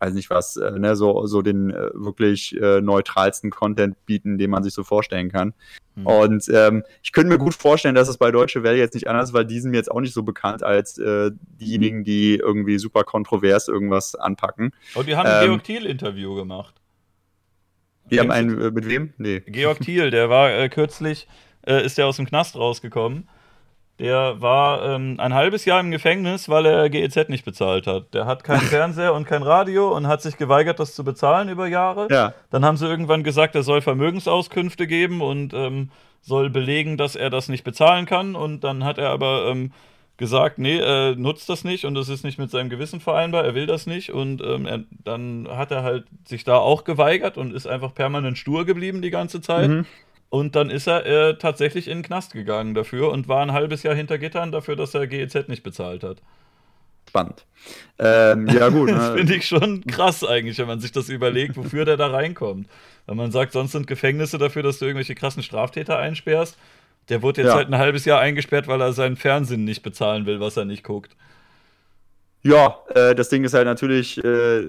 weiß 0.00 0.14
nicht 0.14 0.30
was, 0.30 0.56
äh, 0.56 0.78
ne, 0.78 0.96
so, 0.96 1.26
so 1.26 1.42
den 1.42 1.70
äh, 1.70 1.90
wirklich 1.94 2.58
äh, 2.60 2.80
neutralsten 2.80 3.50
Content 3.50 4.04
bieten, 4.06 4.38
den 4.38 4.50
man 4.50 4.64
sich 4.64 4.72
so 4.72 4.82
vorstellen 4.82 5.30
kann. 5.30 5.52
Mhm. 5.94 6.06
Und 6.06 6.48
ähm, 6.52 6.82
ich 7.02 7.12
könnte 7.12 7.30
mir 7.30 7.38
gut 7.38 7.54
vorstellen, 7.54 7.94
dass 7.94 8.08
es 8.08 8.16
bei 8.16 8.30
Deutsche 8.30 8.62
Welle 8.62 8.78
jetzt 8.78 8.94
nicht 8.94 9.08
anders 9.08 9.28
ist, 9.30 9.34
weil 9.34 9.44
die 9.44 9.60
sind 9.60 9.70
mir 9.70 9.76
jetzt 9.76 9.90
auch 9.90 10.00
nicht 10.00 10.14
so 10.14 10.22
bekannt 10.22 10.62
als 10.62 10.98
äh, 10.98 11.30
diejenigen, 11.60 12.02
die 12.02 12.36
irgendwie 12.36 12.78
super 12.78 13.04
kontrovers 13.04 13.68
irgendwas 13.68 14.14
anpacken. 14.14 14.72
Und 14.94 15.06
die 15.06 15.16
haben 15.16 15.26
ein 15.26 15.42
ähm, 15.42 15.48
Georg 15.48 15.64
Thiel-Interview 15.64 16.34
gemacht. 16.34 16.74
Die 18.10 18.18
haben 18.18 18.30
einen, 18.30 18.60
äh, 18.60 18.70
mit 18.70 18.88
wem? 18.88 19.12
Nee. 19.18 19.40
Georg 19.46 19.80
Thiel, 19.80 20.10
der 20.10 20.30
war 20.30 20.52
äh, 20.52 20.68
kürzlich, 20.68 21.28
äh, 21.66 21.84
ist 21.84 21.98
der 21.98 22.06
aus 22.06 22.16
dem 22.16 22.26
Knast 22.26 22.56
rausgekommen 22.56 23.28
der 24.00 24.40
war 24.40 24.82
ähm, 24.82 25.16
ein 25.18 25.34
halbes 25.34 25.66
Jahr 25.66 25.78
im 25.78 25.90
Gefängnis, 25.90 26.48
weil 26.48 26.64
er 26.64 26.88
GEZ 26.88 27.28
nicht 27.28 27.44
bezahlt 27.44 27.86
hat. 27.86 28.14
Der 28.14 28.24
hat 28.24 28.44
keinen 28.44 28.60
Fernseher 28.62 29.12
und 29.12 29.26
kein 29.26 29.42
Radio 29.42 29.94
und 29.94 30.06
hat 30.06 30.22
sich 30.22 30.38
geweigert, 30.38 30.80
das 30.80 30.94
zu 30.94 31.04
bezahlen 31.04 31.50
über 31.50 31.66
Jahre. 31.68 32.08
Ja. 32.10 32.32
Dann 32.50 32.64
haben 32.64 32.78
sie 32.78 32.86
irgendwann 32.86 33.24
gesagt, 33.24 33.54
er 33.54 33.62
soll 33.62 33.82
Vermögensauskünfte 33.82 34.86
geben 34.86 35.20
und 35.20 35.52
ähm, 35.52 35.90
soll 36.22 36.48
belegen, 36.48 36.96
dass 36.96 37.14
er 37.14 37.28
das 37.28 37.50
nicht 37.50 37.62
bezahlen 37.62 38.06
kann. 38.06 38.34
Und 38.36 38.64
dann 38.64 38.84
hat 38.84 38.96
er 38.96 39.10
aber 39.10 39.48
ähm, 39.48 39.70
gesagt, 40.16 40.58
nee, 40.58 40.78
er 40.78 41.14
nutzt 41.16 41.50
das 41.50 41.64
nicht 41.64 41.84
und 41.84 41.94
das 41.94 42.08
ist 42.08 42.24
nicht 42.24 42.38
mit 42.38 42.50
seinem 42.50 42.70
Gewissen 42.70 43.00
vereinbar, 43.00 43.44
er 43.44 43.54
will 43.54 43.66
das 43.66 43.86
nicht. 43.86 44.12
Und 44.12 44.40
ähm, 44.40 44.64
er, 44.64 44.80
dann 45.04 45.46
hat 45.50 45.72
er 45.72 45.82
halt 45.82 46.06
sich 46.24 46.44
da 46.44 46.56
auch 46.56 46.84
geweigert 46.84 47.36
und 47.36 47.52
ist 47.52 47.66
einfach 47.66 47.94
permanent 47.94 48.38
stur 48.38 48.64
geblieben 48.64 49.02
die 49.02 49.10
ganze 49.10 49.42
Zeit. 49.42 49.68
Mhm. 49.68 49.86
Und 50.30 50.54
dann 50.54 50.70
ist 50.70 50.86
er 50.86 51.04
äh, 51.06 51.38
tatsächlich 51.38 51.88
in 51.88 51.98
den 51.98 52.04
Knast 52.04 52.32
gegangen 52.32 52.72
dafür 52.74 53.10
und 53.10 53.28
war 53.28 53.42
ein 53.42 53.52
halbes 53.52 53.82
Jahr 53.82 53.96
hinter 53.96 54.16
Gittern 54.16 54.52
dafür, 54.52 54.76
dass 54.76 54.94
er 54.94 55.06
GEZ 55.06 55.48
nicht 55.48 55.64
bezahlt 55.64 56.04
hat. 56.04 56.22
Spannend. 57.08 57.44
Ähm, 57.98 58.46
ja, 58.46 58.68
gut. 58.68 58.88
das 58.90 59.10
ne? 59.10 59.16
finde 59.16 59.34
ich 59.34 59.48
schon 59.48 59.84
krass 59.84 60.22
eigentlich, 60.22 60.56
wenn 60.58 60.68
man 60.68 60.78
sich 60.78 60.92
das 60.92 61.08
überlegt, 61.08 61.56
wofür 61.56 61.84
der 61.84 61.96
da 61.96 62.06
reinkommt. 62.06 62.68
Wenn 63.06 63.16
man 63.16 63.32
sagt, 63.32 63.52
sonst 63.52 63.72
sind 63.72 63.88
Gefängnisse 63.88 64.38
dafür, 64.38 64.62
dass 64.62 64.78
du 64.78 64.84
irgendwelche 64.84 65.16
krassen 65.16 65.42
Straftäter 65.42 65.98
einsperrst. 65.98 66.56
Der 67.08 67.22
wurde 67.22 67.42
jetzt 67.42 67.50
ja. 67.50 67.56
halt 67.56 67.68
ein 67.68 67.78
halbes 67.78 68.04
Jahr 68.04 68.20
eingesperrt, 68.20 68.68
weil 68.68 68.80
er 68.80 68.92
seinen 68.92 69.16
Fernsehen 69.16 69.64
nicht 69.64 69.82
bezahlen 69.82 70.26
will, 70.26 70.38
was 70.38 70.56
er 70.56 70.64
nicht 70.64 70.84
guckt. 70.84 71.16
Ja, 72.42 72.78
äh, 72.94 73.16
das 73.16 73.28
Ding 73.28 73.42
ist 73.42 73.54
halt 73.54 73.66
natürlich, 73.66 74.22
äh, 74.22 74.62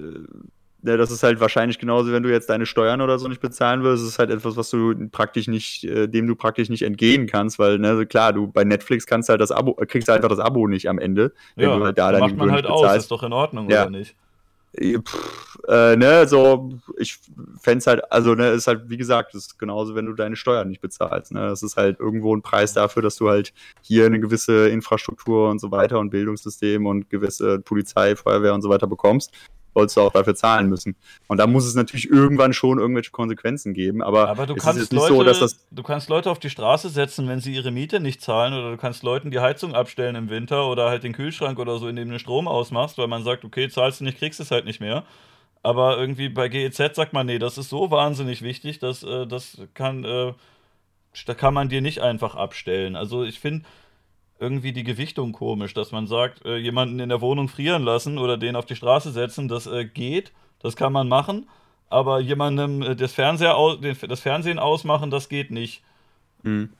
ja, 0.84 0.96
das 0.96 1.10
ist 1.10 1.22
halt 1.22 1.38
wahrscheinlich 1.40 1.78
genauso, 1.78 2.12
wenn 2.12 2.22
du 2.22 2.30
jetzt 2.30 2.50
deine 2.50 2.66
Steuern 2.66 3.00
oder 3.00 3.18
so 3.18 3.28
nicht 3.28 3.40
bezahlen 3.40 3.84
willst, 3.84 4.02
das 4.02 4.10
ist 4.10 4.18
halt 4.18 4.30
etwas, 4.30 4.56
was 4.56 4.68
du 4.70 5.08
praktisch 5.10 5.46
nicht, 5.46 5.84
äh, 5.84 6.08
dem 6.08 6.26
du 6.26 6.34
praktisch 6.34 6.68
nicht 6.70 6.82
entgehen 6.82 7.26
kannst, 7.26 7.58
weil, 7.58 7.78
ne, 7.78 8.04
klar, 8.06 8.32
du 8.32 8.48
bei 8.48 8.64
Netflix 8.64 9.06
kannst 9.06 9.28
halt 9.28 9.40
das 9.40 9.52
Abo, 9.52 9.74
kriegst 9.74 10.08
halt 10.08 10.18
einfach 10.18 10.36
das 10.36 10.44
Abo 10.44 10.66
nicht 10.66 10.88
am 10.88 10.98
Ende, 10.98 11.32
wenn 11.54 11.68
ja, 11.68 11.76
du 11.76 11.84
halt 11.84 11.98
da 11.98 12.10
dann 12.10 12.20
macht 12.20 12.36
man 12.36 12.50
halt 12.50 12.66
aus, 12.66 12.96
ist 12.96 13.10
doch 13.10 13.22
in 13.22 13.32
Ordnung, 13.32 13.70
ja. 13.70 13.82
oder 13.82 13.90
nicht? 13.90 14.16
Pff, 14.74 15.58
äh, 15.68 15.96
ne, 15.96 16.26
so, 16.26 16.72
ich 16.96 17.18
fände 17.60 17.84
halt, 17.84 18.10
also, 18.10 18.34
ne, 18.34 18.48
ist 18.48 18.66
halt, 18.66 18.88
wie 18.88 18.96
gesagt, 18.96 19.34
ist 19.34 19.58
genauso, 19.58 19.94
wenn 19.94 20.06
du 20.06 20.14
deine 20.14 20.34
Steuern 20.34 20.68
nicht 20.68 20.80
bezahlst, 20.80 21.30
ne, 21.30 21.48
das 21.48 21.62
ist 21.62 21.76
halt 21.76 22.00
irgendwo 22.00 22.34
ein 22.34 22.42
Preis 22.42 22.72
dafür, 22.72 23.02
dass 23.02 23.16
du 23.16 23.28
halt 23.28 23.52
hier 23.82 24.06
eine 24.06 24.18
gewisse 24.18 24.68
Infrastruktur 24.68 25.48
und 25.50 25.60
so 25.60 25.70
weiter 25.70 26.00
und 26.00 26.10
Bildungssystem 26.10 26.86
und 26.86 27.08
gewisse 27.08 27.60
Polizei, 27.60 28.16
Feuerwehr 28.16 28.54
und 28.54 28.62
so 28.62 28.68
weiter 28.68 28.88
bekommst 28.88 29.30
sollst 29.74 29.96
du 29.96 30.00
auch 30.02 30.12
dafür 30.12 30.34
zahlen 30.34 30.68
müssen. 30.68 30.96
Und 31.28 31.38
da 31.38 31.46
muss 31.46 31.66
es 31.66 31.74
natürlich 31.74 32.10
irgendwann 32.10 32.52
schon 32.52 32.78
irgendwelche 32.78 33.10
Konsequenzen 33.10 33.74
geben. 33.74 34.02
Aber, 34.02 34.28
aber 34.28 34.46
du 34.46 34.54
kannst 34.54 34.92
Leute, 34.92 35.14
so, 35.14 35.22
dass 35.22 35.40
das 35.40 35.66
du 35.70 35.82
kannst 35.82 36.08
Leute 36.08 36.30
auf 36.30 36.38
die 36.38 36.50
Straße 36.50 36.88
setzen, 36.88 37.28
wenn 37.28 37.40
sie 37.40 37.54
ihre 37.54 37.70
Miete 37.70 38.00
nicht 38.00 38.20
zahlen, 38.20 38.52
oder 38.54 38.70
du 38.70 38.76
kannst 38.76 39.02
Leuten 39.02 39.30
die 39.30 39.40
Heizung 39.40 39.74
abstellen 39.74 40.14
im 40.14 40.30
Winter 40.30 40.68
oder 40.68 40.88
halt 40.88 41.04
den 41.04 41.12
Kühlschrank 41.12 41.58
oder 41.58 41.78
so, 41.78 41.88
in 41.88 41.96
dem 41.96 42.10
du 42.10 42.18
Strom 42.18 42.48
ausmachst, 42.48 42.98
weil 42.98 43.08
man 43.08 43.24
sagt, 43.24 43.44
okay, 43.44 43.68
zahlst 43.68 44.00
du 44.00 44.04
nicht, 44.04 44.18
kriegst 44.18 44.40
es 44.40 44.50
halt 44.50 44.64
nicht 44.64 44.80
mehr. 44.80 45.04
Aber 45.62 45.96
irgendwie 45.96 46.28
bei 46.28 46.48
GEZ 46.48 46.96
sagt 46.96 47.12
man, 47.12 47.26
nee, 47.26 47.38
das 47.38 47.56
ist 47.56 47.68
so 47.68 47.90
wahnsinnig 47.90 48.42
wichtig, 48.42 48.80
dass 48.80 49.04
äh, 49.04 49.26
das 49.26 49.58
kann, 49.74 50.04
äh, 50.04 50.32
da 51.26 51.34
kann 51.34 51.54
man 51.54 51.68
dir 51.68 51.80
nicht 51.80 52.00
einfach 52.00 52.34
abstellen. 52.34 52.96
Also 52.96 53.22
ich 53.24 53.38
finde, 53.38 53.64
irgendwie 54.42 54.72
die 54.72 54.82
Gewichtung 54.84 55.32
komisch, 55.32 55.72
dass 55.72 55.92
man 55.92 56.06
sagt, 56.06 56.44
äh, 56.44 56.56
jemanden 56.56 56.98
in 56.98 57.08
der 57.08 57.20
Wohnung 57.20 57.48
frieren 57.48 57.84
lassen 57.84 58.18
oder 58.18 58.36
den 58.36 58.56
auf 58.56 58.66
die 58.66 58.76
Straße 58.76 59.12
setzen, 59.12 59.48
das 59.48 59.66
äh, 59.66 59.84
geht, 59.84 60.32
das 60.60 60.74
kann 60.74 60.92
man 60.92 61.08
machen, 61.08 61.48
aber 61.88 62.20
jemandem 62.20 62.82
äh, 62.82 62.96
das, 62.96 63.12
Fernseher 63.12 63.56
aus, 63.56 63.78
das 63.80 64.20
Fernsehen 64.20 64.58
ausmachen, 64.58 65.10
das 65.10 65.28
geht 65.28 65.50
nicht. 65.50 65.82
Hm. 66.42 66.70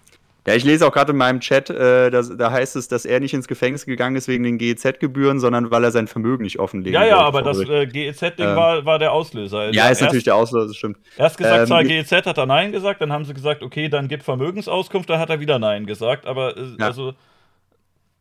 Ja, 0.45 0.55
ich 0.55 0.65
lese 0.65 0.85
auch 0.85 0.93
gerade 0.93 1.13
in 1.13 1.19
meinem 1.19 1.39
Chat, 1.39 1.71
äh, 1.71 2.11
dass, 2.11 2.37
da 2.37 2.51
heißt 2.51 2.75
es, 2.75 2.89
dass 2.89 3.05
er 3.05 3.21
nicht 3.21 3.33
ins 3.33 3.47
Gefängnis 3.47 3.87
gegangen 3.87 4.17
ist 4.17 4.27
wegen 4.27 4.43
den 4.43 4.59
GEZ-Gebühren, 4.59 5.39
sondern 5.39 5.71
weil 5.71 5.85
er 5.85 5.93
sein 5.93 6.09
Vermögen 6.09 6.43
nicht 6.43 6.59
offenlegen 6.59 7.01
Ja, 7.01 7.07
ja, 7.07 7.19
aber 7.19 7.43
das 7.43 7.61
äh, 7.61 7.87
GEZ-Ding 7.87 8.49
ähm, 8.49 8.57
war, 8.57 8.85
war 8.85 8.99
der 8.99 9.13
Auslöser. 9.13 9.59
Also 9.59 9.75
ja, 9.75 9.85
ist 9.85 9.91
erst, 9.91 10.01
natürlich 10.03 10.25
der 10.25 10.35
Auslöser, 10.35 10.67
das 10.67 10.77
stimmt. 10.77 10.97
Erst 11.17 11.39
gesagt, 11.39 11.71
ähm, 11.71 11.87
GEZ 11.87 12.27
hat 12.27 12.39
er 12.39 12.47
Nein 12.47 12.73
gesagt, 12.73 13.01
dann 13.01 13.13
haben 13.13 13.25
sie 13.25 13.35
gesagt, 13.35 13.63
okay, 13.63 13.89
dann 13.89 14.09
gib 14.09 14.25
Vermögensauskunft, 14.25 15.09
dann 15.09 15.21
hat 15.21 15.31
er 15.31 15.39
wieder 15.39 15.61
Nein 15.61 15.87
gesagt, 15.87 16.27
aber 16.27 16.57
äh, 16.57 16.61
ja. 16.77 16.87
also 16.87 17.15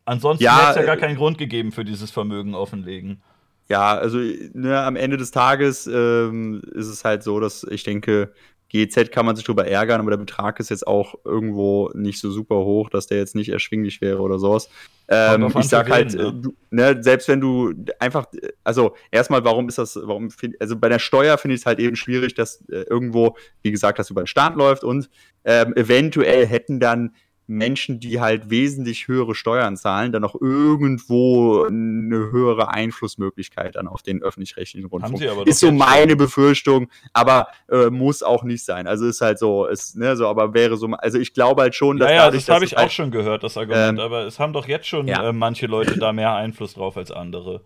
ansonsten 0.06 0.44
ja, 0.44 0.70
hätte 0.70 0.70
es 0.72 0.76
ja 0.78 0.84
gar 0.84 0.98
äh, 0.98 1.00
keinen 1.00 1.16
Grund 1.16 1.38
gegeben 1.38 1.72
für 1.72 1.86
dieses 1.86 2.12
Vermögen 2.12 2.56
offenlegen. 2.56 3.22
Ja, 3.70 3.96
also 3.98 4.18
ne, 4.18 4.82
am 4.82 4.96
Ende 4.96 5.18
des 5.18 5.32
Tages 5.32 5.88
ähm, 5.88 6.62
ist 6.74 6.88
es 6.88 7.06
halt 7.06 7.24
so, 7.24 7.40
dass 7.40 7.64
ich 7.64 7.84
denke, 7.84 8.34
GZ 8.72 9.12
kann 9.12 9.26
man 9.26 9.36
sich 9.36 9.44
drüber 9.46 9.68
ärgern, 9.68 10.00
aber 10.00 10.12
der 10.12 10.18
Betrag 10.18 10.60
ist 10.62 10.70
jetzt 10.70 10.88
auch 10.88 11.16
irgendwo 11.26 11.90
nicht 11.94 12.20
so 12.20 12.32
super 12.32 12.56
hoch, 12.56 12.90
dass 12.90 13.08
der 13.08 13.18
jetzt 13.18 13.36
nicht 13.36 13.50
erschwinglich 13.50 14.00
wäre 14.00 14.20
oder 14.20 14.40
sowas. 14.40 14.70
Ähm, 15.10 15.52
ich 15.60 15.68
sag 15.68 15.90
halt, 15.90 16.14
ne? 16.14 16.34
Du, 16.34 16.54
ne, 16.70 17.04
selbst 17.04 17.28
wenn 17.28 17.42
du 17.42 17.74
einfach, 18.00 18.28
also 18.64 18.96
erstmal, 19.12 19.44
warum 19.44 19.68
ist 19.68 19.78
das, 19.78 20.00
warum, 20.02 20.30
also 20.60 20.78
bei 20.78 20.88
der 20.88 21.00
Steuer 21.00 21.38
finde 21.38 21.56
ich 21.56 21.62
es 21.62 21.66
halt 21.66 21.80
eben 21.80 21.98
schwierig, 21.98 22.34
dass 22.34 22.62
äh, 22.70 22.86
irgendwo, 22.90 23.36
wie 23.62 23.72
gesagt, 23.72 24.00
das 24.00 24.10
über 24.10 24.24
den 24.24 24.28
Staat 24.28 24.56
läuft 24.56 24.86
und 24.86 25.10
ähm, 25.44 25.76
eventuell 25.76 26.48
hätten 26.48 26.80
dann 26.80 27.14
Menschen, 27.52 28.00
die 28.00 28.20
halt 28.20 28.50
wesentlich 28.50 29.08
höhere 29.08 29.36
Steuern 29.36 29.76
zahlen, 29.76 30.12
dann 30.12 30.24
auch 30.24 30.36
irgendwo 30.40 31.66
eine 31.66 32.32
höhere 32.32 32.70
Einflussmöglichkeit 32.70 33.76
dann 33.76 33.88
auf 33.88 34.02
den 34.02 34.24
öffentlich-rechtlichen 34.24 34.88
Rundfunk. 34.88 35.22
ist 35.46 35.60
so 35.60 35.72
meine 35.72 36.16
Befürchtung, 36.16 36.90
aber 37.14 37.48
äh, 37.70 37.90
muss 37.90 38.24
auch 38.24 38.44
nicht 38.44 38.64
sein. 38.64 38.88
Also 38.88 39.06
ist 39.06 39.22
halt 39.22 39.38
so, 39.38 39.66
ist, 39.66 39.98
ne, 39.98 40.16
so, 40.16 40.28
aber 40.28 40.54
wäre 40.54 40.78
so, 40.78 40.88
also 40.88 41.20
ich 41.20 41.34
glaube 41.34 41.64
halt 41.64 41.76
schon, 41.76 41.98
dass. 41.98 42.10
Ja, 42.10 42.16
ja 42.16 42.26
dadurch, 42.26 42.46
das 42.46 42.56
habe 42.56 42.66
ich 42.66 42.76
halt, 42.76 42.88
auch 42.88 42.92
schon 42.92 43.12
gehört, 43.12 43.44
das 43.44 43.58
Argument, 43.58 44.00
ähm, 44.00 44.06
aber 44.06 44.26
es 44.26 44.40
haben 44.40 44.54
doch 44.54 44.68
jetzt 44.68 44.88
schon 44.88 45.08
ja. 45.08 45.30
äh, 45.30 45.34
manche 45.34 45.68
Leute 45.68 46.00
da 46.00 46.14
mehr 46.14 46.34
Einfluss 46.34 46.76
drauf 46.76 46.96
als 46.98 47.12
andere. 47.12 47.62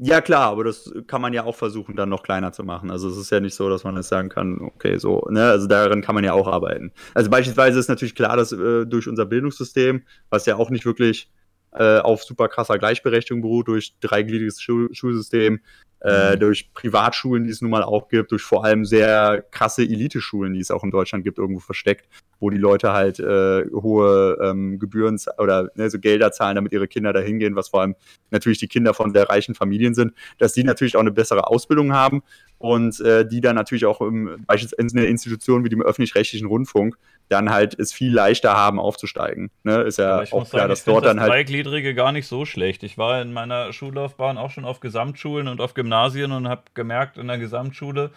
Ja, 0.00 0.20
klar, 0.20 0.50
aber 0.50 0.62
das 0.62 0.92
kann 1.08 1.20
man 1.20 1.32
ja 1.32 1.42
auch 1.42 1.56
versuchen, 1.56 1.96
dann 1.96 2.08
noch 2.08 2.22
kleiner 2.22 2.52
zu 2.52 2.62
machen. 2.62 2.88
Also 2.90 3.08
es 3.08 3.16
ist 3.16 3.30
ja 3.30 3.40
nicht 3.40 3.56
so, 3.56 3.68
dass 3.68 3.82
man 3.82 3.96
jetzt 3.96 4.08
sagen 4.08 4.28
kann, 4.28 4.60
okay, 4.60 4.96
so, 4.96 5.26
ne, 5.28 5.50
also 5.50 5.66
daran 5.66 6.02
kann 6.02 6.14
man 6.14 6.22
ja 6.22 6.34
auch 6.34 6.46
arbeiten. 6.46 6.92
Also 7.14 7.30
beispielsweise 7.30 7.80
ist 7.80 7.88
natürlich 7.88 8.14
klar, 8.14 8.36
dass 8.36 8.52
äh, 8.52 8.86
durch 8.86 9.08
unser 9.08 9.26
Bildungssystem, 9.26 10.02
was 10.30 10.46
ja 10.46 10.54
auch 10.54 10.70
nicht 10.70 10.86
wirklich 10.86 11.28
äh, 11.72 11.98
auf 11.98 12.22
super 12.22 12.48
krasser 12.48 12.78
Gleichberechtigung 12.78 13.42
beruht, 13.42 13.66
durch 13.66 13.98
dreigliedriges 13.98 14.62
Schul 14.62 14.88
Schulsystem, 14.94 15.60
äh, 16.00 16.36
mhm. 16.36 16.40
durch 16.40 16.72
Privatschulen, 16.74 17.42
die 17.42 17.50
es 17.50 17.60
nun 17.60 17.72
mal 17.72 17.82
auch 17.82 18.08
gibt, 18.08 18.30
durch 18.30 18.42
vor 18.42 18.64
allem 18.64 18.84
sehr 18.84 19.44
krasse 19.50 19.82
Eliteschulen, 19.82 20.54
die 20.54 20.60
es 20.60 20.70
auch 20.70 20.84
in 20.84 20.92
Deutschland 20.92 21.24
gibt, 21.24 21.38
irgendwo 21.38 21.58
versteckt, 21.58 22.08
wo 22.40 22.50
die 22.50 22.58
Leute 22.58 22.92
halt 22.92 23.18
äh, 23.18 23.64
hohe 23.72 24.38
ähm, 24.42 24.78
Gebühren 24.78 25.18
oder 25.38 25.70
ne, 25.74 25.90
so 25.90 25.98
Gelder 25.98 26.32
zahlen, 26.32 26.56
damit 26.56 26.72
ihre 26.72 26.88
Kinder 26.88 27.12
da 27.12 27.20
hingehen, 27.20 27.56
was 27.56 27.68
vor 27.68 27.80
allem 27.80 27.94
natürlich 28.30 28.58
die 28.58 28.68
Kinder 28.68 28.94
von 28.94 29.12
sehr 29.12 29.28
reichen 29.28 29.54
Familien 29.54 29.94
sind, 29.94 30.12
dass 30.38 30.52
die 30.52 30.64
natürlich 30.64 30.96
auch 30.96 31.00
eine 31.00 31.10
bessere 31.10 31.48
Ausbildung 31.48 31.92
haben 31.92 32.22
und 32.58 33.00
äh, 33.00 33.26
die 33.26 33.40
dann 33.40 33.56
natürlich 33.56 33.86
auch 33.86 34.00
im, 34.00 34.44
beispielsweise 34.46 34.82
in 34.82 34.98
einer 34.98 35.08
Institution 35.08 35.64
wie 35.64 35.68
dem 35.68 35.82
öffentlich-rechtlichen 35.82 36.46
Rundfunk 36.46 36.96
dann 37.28 37.50
halt 37.50 37.78
es 37.78 37.92
viel 37.92 38.12
leichter 38.12 38.54
haben 38.54 38.80
aufzusteigen. 38.80 39.50
Ne? 39.62 39.82
Ist 39.82 39.98
ja 39.98 40.20
auch 40.20 40.28
klar, 40.28 40.46
sagen, 40.46 40.68
dass 40.68 40.84
dort 40.84 41.04
dann 41.04 41.20
halt. 41.20 41.30
Dreigliedrige 41.30 41.94
gar 41.94 42.12
nicht 42.12 42.26
so 42.26 42.44
schlecht. 42.44 42.82
Ich 42.82 42.98
war 42.98 43.20
in 43.20 43.32
meiner 43.32 43.72
Schullaufbahn 43.72 44.38
auch 44.38 44.50
schon 44.50 44.64
auf 44.64 44.80
Gesamtschulen 44.80 45.48
und 45.48 45.60
auf 45.60 45.74
Gymnasien 45.74 46.32
und 46.32 46.48
habe 46.48 46.62
gemerkt, 46.74 47.18
in 47.18 47.28
der 47.28 47.38
Gesamtschule 47.38 48.10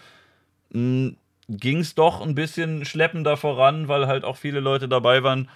hm, 0.72 1.18
ging 1.50 1.80
es 1.80 1.96
doch 1.96 2.22
ein 2.22 2.36
bisschen 2.36 2.86
schleppender 2.86 3.38
voran, 3.38 3.88
weil 3.88 4.08
halt 4.08 4.24
auch 4.24 4.38
viele 4.38 4.60
Leute 4.60 4.88
dabei 4.88 5.24
waren, 5.24 5.50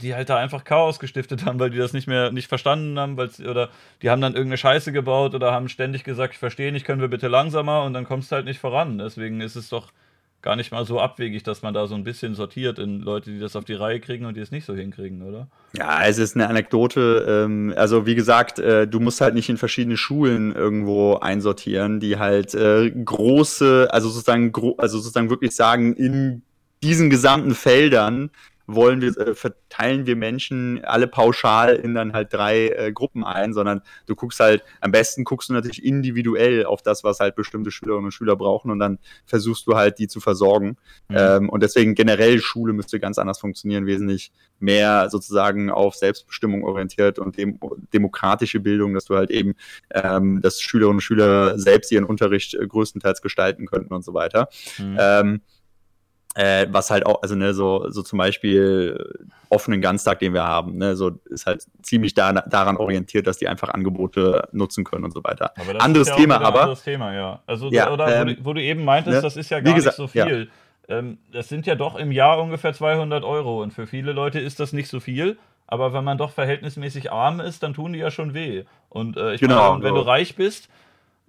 die 0.00 0.14
halt 0.14 0.28
da 0.30 0.36
einfach 0.36 0.64
Chaos 0.64 0.98
gestiftet 1.00 1.44
haben, 1.44 1.58
weil 1.58 1.70
die 1.70 1.78
das 1.78 1.92
nicht 1.92 2.06
mehr 2.06 2.30
nicht 2.30 2.48
verstanden 2.48 2.98
haben, 2.98 3.16
weil 3.16 3.30
oder 3.46 3.70
die 4.02 4.10
haben 4.10 4.20
dann 4.20 4.34
irgendeine 4.34 4.58
Scheiße 4.58 4.92
gebaut 4.92 5.34
oder 5.34 5.52
haben 5.52 5.68
ständig 5.68 6.04
gesagt, 6.04 6.34
ich 6.34 6.38
verstehe 6.38 6.72
nicht, 6.72 6.86
können 6.86 7.00
wir 7.00 7.08
bitte 7.08 7.28
langsamer 7.28 7.82
und 7.84 7.92
dann 7.92 8.04
kommst 8.04 8.30
du 8.30 8.36
halt 8.36 8.44
nicht 8.44 8.60
voran. 8.60 8.98
Deswegen 8.98 9.40
ist 9.40 9.56
es 9.56 9.68
doch 9.68 9.92
gar 10.42 10.56
nicht 10.56 10.72
mal 10.72 10.86
so 10.86 11.00
abwegig, 11.00 11.42
dass 11.42 11.62
man 11.62 11.74
da 11.74 11.86
so 11.86 11.94
ein 11.94 12.04
bisschen 12.04 12.34
sortiert 12.34 12.78
in 12.78 13.00
Leute, 13.00 13.30
die 13.30 13.38
das 13.38 13.56
auf 13.56 13.64
die 13.64 13.74
Reihe 13.74 14.00
kriegen 14.00 14.24
und 14.24 14.36
die 14.36 14.40
es 14.40 14.50
nicht 14.50 14.64
so 14.64 14.74
hinkriegen, 14.74 15.22
oder? 15.22 15.48
Ja, 15.76 16.04
es 16.04 16.18
ist 16.18 16.34
eine 16.34 16.48
Anekdote. 16.48 17.26
Ähm, 17.28 17.74
also 17.76 18.06
wie 18.06 18.14
gesagt, 18.14 18.58
äh, 18.58 18.86
du 18.86 19.00
musst 19.00 19.20
halt 19.20 19.34
nicht 19.34 19.48
in 19.48 19.58
verschiedene 19.58 19.96
Schulen 19.96 20.54
irgendwo 20.54 21.16
einsortieren, 21.16 22.00
die 22.00 22.18
halt 22.18 22.54
äh, 22.54 22.90
große, 22.90 23.88
also 23.90 24.08
sozusagen, 24.08 24.52
also 24.78 24.98
sozusagen 24.98 25.30
wirklich 25.30 25.54
sagen, 25.54 25.94
in 25.94 26.42
diesen 26.82 27.10
gesamten 27.10 27.54
Feldern 27.54 28.30
wollen 28.74 29.00
wir, 29.00 29.16
äh, 29.16 29.34
verteilen 29.34 30.06
wir 30.06 30.16
Menschen 30.16 30.84
alle 30.84 31.06
pauschal 31.06 31.74
in 31.76 31.94
dann 31.94 32.12
halt 32.12 32.32
drei 32.32 32.68
äh, 32.68 32.92
Gruppen 32.92 33.24
ein, 33.24 33.52
sondern 33.52 33.82
du 34.06 34.14
guckst 34.14 34.40
halt, 34.40 34.62
am 34.80 34.92
besten 34.92 35.24
guckst 35.24 35.48
du 35.48 35.52
natürlich 35.52 35.84
individuell 35.84 36.64
auf 36.64 36.82
das, 36.82 37.04
was 37.04 37.20
halt 37.20 37.36
bestimmte 37.36 37.70
Schülerinnen 37.70 38.06
und 38.06 38.12
Schüler 38.12 38.36
brauchen 38.36 38.70
und 38.70 38.78
dann 38.78 38.98
versuchst 39.26 39.66
du 39.66 39.76
halt, 39.76 39.98
die 39.98 40.08
zu 40.08 40.20
versorgen. 40.20 40.76
Mhm. 41.08 41.16
Ähm, 41.18 41.48
und 41.48 41.62
deswegen 41.62 41.94
generell 41.94 42.40
Schule 42.40 42.72
müsste 42.72 43.00
ganz 43.00 43.18
anders 43.18 43.38
funktionieren, 43.38 43.86
wesentlich 43.86 44.32
mehr 44.58 45.08
sozusagen 45.10 45.70
auf 45.70 45.94
Selbstbestimmung 45.94 46.64
orientiert 46.64 47.18
und 47.18 47.36
dem, 47.36 47.58
demokratische 47.92 48.60
Bildung, 48.60 48.94
dass 48.94 49.06
du 49.06 49.16
halt 49.16 49.30
eben, 49.30 49.54
ähm, 49.92 50.40
dass 50.40 50.60
Schülerinnen 50.60 50.96
und 50.96 51.00
Schüler 51.00 51.58
selbst 51.58 51.90
ihren 51.92 52.04
Unterricht 52.04 52.54
äh, 52.54 52.66
größtenteils 52.66 53.22
gestalten 53.22 53.66
könnten 53.66 53.94
und 53.94 54.04
so 54.04 54.14
weiter. 54.14 54.48
Mhm. 54.78 54.96
Ähm, 54.98 55.40
äh, 56.34 56.66
was 56.70 56.90
halt 56.90 57.06
auch, 57.06 57.22
also 57.22 57.34
ne, 57.34 57.54
so, 57.54 57.88
so 57.90 58.02
zum 58.02 58.18
Beispiel 58.18 59.14
offenen 59.48 59.80
Ganztag, 59.80 60.20
den 60.20 60.32
wir 60.32 60.44
haben, 60.44 60.78
ne, 60.78 60.94
so 60.94 61.10
ist 61.24 61.46
halt 61.46 61.66
ziemlich 61.82 62.14
da, 62.14 62.32
daran 62.32 62.76
orientiert, 62.76 63.26
dass 63.26 63.38
die 63.38 63.48
einfach 63.48 63.70
Angebote 63.70 64.48
nutzen 64.52 64.84
können 64.84 65.04
und 65.04 65.12
so 65.12 65.24
weiter. 65.24 65.52
anderes 65.78 66.08
ja 66.08 66.16
Thema, 66.16 66.40
aber. 66.40 66.62
Anderes 66.62 66.82
Thema, 66.84 67.12
ja. 67.12 67.42
Also, 67.46 67.70
ja, 67.70 67.92
oder 67.92 68.08
ähm, 68.14 68.20
wo, 68.20 68.24
du, 68.24 68.44
wo, 68.44 68.52
du, 68.54 68.62
eben 68.62 68.84
meintest, 68.84 69.16
ne, 69.16 69.22
das 69.22 69.36
ist 69.36 69.50
ja 69.50 69.60
gar 69.60 69.74
gesagt, 69.74 69.98
nicht 69.98 70.08
so 70.08 70.08
viel. 70.08 70.48
Ja. 70.88 70.98
Ähm, 70.98 71.18
das 71.32 71.48
sind 71.48 71.66
ja 71.66 71.74
doch 71.74 71.96
im 71.96 72.12
Jahr 72.12 72.40
ungefähr 72.40 72.72
200 72.72 73.24
Euro 73.24 73.62
und 73.62 73.72
für 73.72 73.86
viele 73.86 74.12
Leute 74.12 74.38
ist 74.38 74.60
das 74.60 74.72
nicht 74.72 74.88
so 74.88 75.00
viel. 75.00 75.38
Aber 75.66 75.92
wenn 75.92 76.02
man 76.02 76.18
doch 76.18 76.32
verhältnismäßig 76.32 77.12
arm 77.12 77.38
ist, 77.38 77.62
dann 77.62 77.74
tun 77.74 77.92
die 77.92 78.00
ja 78.00 78.10
schon 78.10 78.34
weh. 78.34 78.64
Und 78.88 79.16
äh, 79.16 79.34
ich 79.34 79.40
genau, 79.40 79.72
meine, 79.72 79.84
wenn 79.84 79.94
so. 79.94 80.02
du 80.02 80.06
reich 80.06 80.34
bist, 80.34 80.68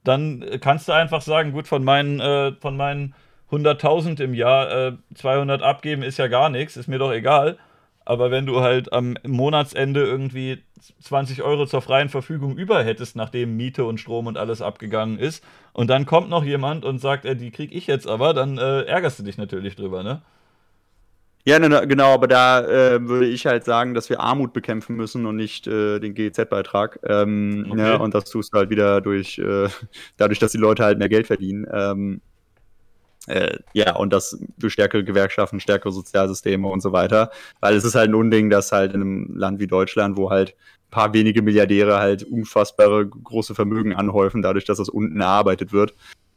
dann 0.04 0.44
kannst 0.62 0.88
du 0.88 0.94
einfach 0.94 1.22
sagen, 1.22 1.52
gut, 1.52 1.68
von 1.68 1.84
meinen, 1.84 2.20
äh, 2.20 2.54
von 2.60 2.76
meinen 2.76 3.14
100.000 3.52 4.22
im 4.22 4.34
Jahr, 4.34 4.72
äh, 4.72 4.94
200 5.16 5.62
abgeben 5.62 6.04
ist 6.04 6.18
ja 6.18 6.28
gar 6.28 6.50
nichts, 6.50 6.78
ist 6.78 6.88
mir 6.88 7.00
doch 7.00 7.12
egal. 7.12 7.58
Aber 8.04 8.32
wenn 8.32 8.46
du 8.46 8.62
halt 8.62 8.92
am 8.94 9.16
Monatsende 9.26 10.04
irgendwie 10.04 10.64
20 11.02 11.44
Euro 11.44 11.66
zur 11.66 11.82
freien 11.82 12.10
Verfügung 12.10 12.58
über 12.58 12.84
hättest, 12.84 13.16
nachdem 13.16 13.56
Miete 13.56 13.86
und 13.86 14.00
Strom 14.00 14.26
und 14.26 14.38
alles 14.38 14.62
abgegangen 14.62 15.20
ist, 15.20 15.44
und 15.74 15.90
dann 15.90 16.06
kommt 16.06 16.30
noch 16.30 16.44
jemand 16.44 16.84
und 16.84 17.00
sagt, 17.00 17.26
äh, 17.26 17.36
die 17.36 17.52
krieg 17.52 17.74
ich 17.74 17.88
jetzt 17.88 18.08
aber, 18.08 18.34
dann 18.34 18.58
äh, 18.58 18.82
ärgerst 18.84 19.20
du 19.20 19.24
dich 19.24 19.38
natürlich 19.38 19.76
drüber, 19.76 20.04
ne? 20.04 20.22
Ja, 21.44 21.58
ne, 21.58 21.70
ne, 21.70 21.88
genau, 21.88 22.14
aber 22.14 22.28
da 22.28 22.62
äh, 22.62 23.08
würde 23.08 23.28
ich 23.28 23.48
halt 23.48 23.66
sagen, 23.66 23.96
dass 23.96 24.12
wir 24.12 24.20
Armut 24.20 24.54
bekämpfen 24.54 24.96
müssen 24.96 25.26
und 25.26 25.36
nicht 25.36 25.66
äh, 25.66 26.00
den 26.00 26.14
GEZ-Beitrag. 26.14 27.00
Ähm, 27.04 27.66
okay. 27.68 27.82
ne, 27.82 28.00
und 28.00 28.14
das 28.14 28.26
tust 28.26 28.54
du 28.54 28.60
halt 28.60 28.70
wieder 28.70 29.02
durch, 29.02 29.40
äh, 29.40 29.68
dadurch, 30.18 30.38
dass 30.38 30.52
die 30.52 30.60
Leute 30.60 30.84
halt 30.84 31.00
mehr 31.00 31.10
Geld 31.10 31.28
verdienen. 31.28 31.66
Ähm, 31.72 32.22
äh, 33.28 33.58
ja, 33.74 33.96
und 33.96 34.12
das 34.12 34.40
durch 34.58 34.74
stärkere 34.74 35.04
Gewerkschaften, 35.04 35.60
stärkere 35.60 35.92
Sozialsysteme 35.92 36.68
und 36.68 36.82
so 36.82 36.92
weiter. 36.92 37.32
Weil 37.60 37.76
es 37.76 37.84
ist 37.84 37.96
halt 37.96 38.10
ein 38.10 38.16
Unding, 38.16 38.50
dass 38.50 38.72
halt 38.72 38.94
in 38.94 39.02
einem 39.02 39.36
Land 39.36 39.60
wie 39.60 39.68
Deutschland, 39.68 40.18
wo 40.18 40.30
halt 40.30 40.50
ein 40.52 40.92
paar 40.92 41.14
wenige 41.14 41.42
Milliardäre 41.42 42.00
halt 42.00 42.24
unfassbare 42.24 43.08
große 43.08 43.54
Vermögen 43.54 43.96
anhäufen, 43.96 44.42
dadurch, 44.42 44.66
dass 44.66 44.80
das 44.80 44.90
unten 44.90 45.22
erarbeitet 45.22 45.72
wird, 45.72 45.94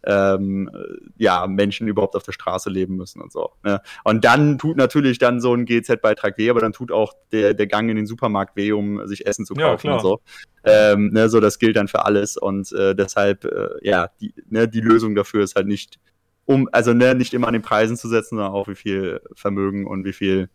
ähm, 0.07 0.71
ja, 1.17 1.47
Menschen 1.47 1.89
überhaupt 1.89 2.15
auf 2.15 2.23
der 2.23 2.33
Straße 2.33 2.69
leben 2.69 2.97
müssen 2.97 3.23
und 3.23 3.33
so. 3.33 3.53
Ne? 3.63 3.81
Und 4.05 4.25
dann 4.25 4.59
tut 4.59 4.77
natürlich 4.77 5.19
dann 5.19 5.41
so 5.41 5.55
ein 5.55 5.65
GZ-Beitrag 5.65 6.37
weh, 6.37 6.51
aber 6.51 6.61
dann 6.61 6.73
tut 6.73 6.93
auch 6.93 7.15
der, 7.33 7.55
der 7.55 7.67
Gang 7.67 7.89
in 7.89 7.97
den 7.97 8.07
Supermarkt 8.07 8.57
weh, 8.57 8.73
um 8.73 9.07
sich 9.07 9.27
Essen 9.27 9.47
zu 9.47 9.55
kaufen 9.55 9.87
ja, 9.87 9.95
und 9.95 10.01
so. 10.01 10.21
Ähm, 10.65 11.11
ne, 11.13 11.29
so, 11.29 11.41
das 11.41 11.59
gilt 11.59 11.77
dann 11.77 11.89
für 11.89 12.05
alles 12.05 12.37
und 12.37 12.71
äh, 12.73 12.95
deshalb, 12.95 13.45
äh, 13.45 13.69
ja, 13.83 14.09
die, 14.21 14.35
ne, 14.49 14.69
die 14.69 14.81
Lösung 14.81 15.15
dafür 15.15 15.43
ist 15.43 15.57
halt 15.57 15.67
nicht 15.67 15.99
um, 16.47 16.69
also 16.73 16.93
ne, 16.93 17.15
nicht 17.15 17.35
immer 17.35 17.49
an 17.49 17.55
den 17.55 17.63
Preisen 17.63 17.97
zu 17.97 18.09
setzen, 18.09 18.37
sondern 18.37 18.53
auch 18.53 18.69
wie 18.69 18.75
viel 18.75 19.21
Vermögen 19.35 19.87
und 19.87 20.05
wie 20.05 20.13
viel, 20.13 20.49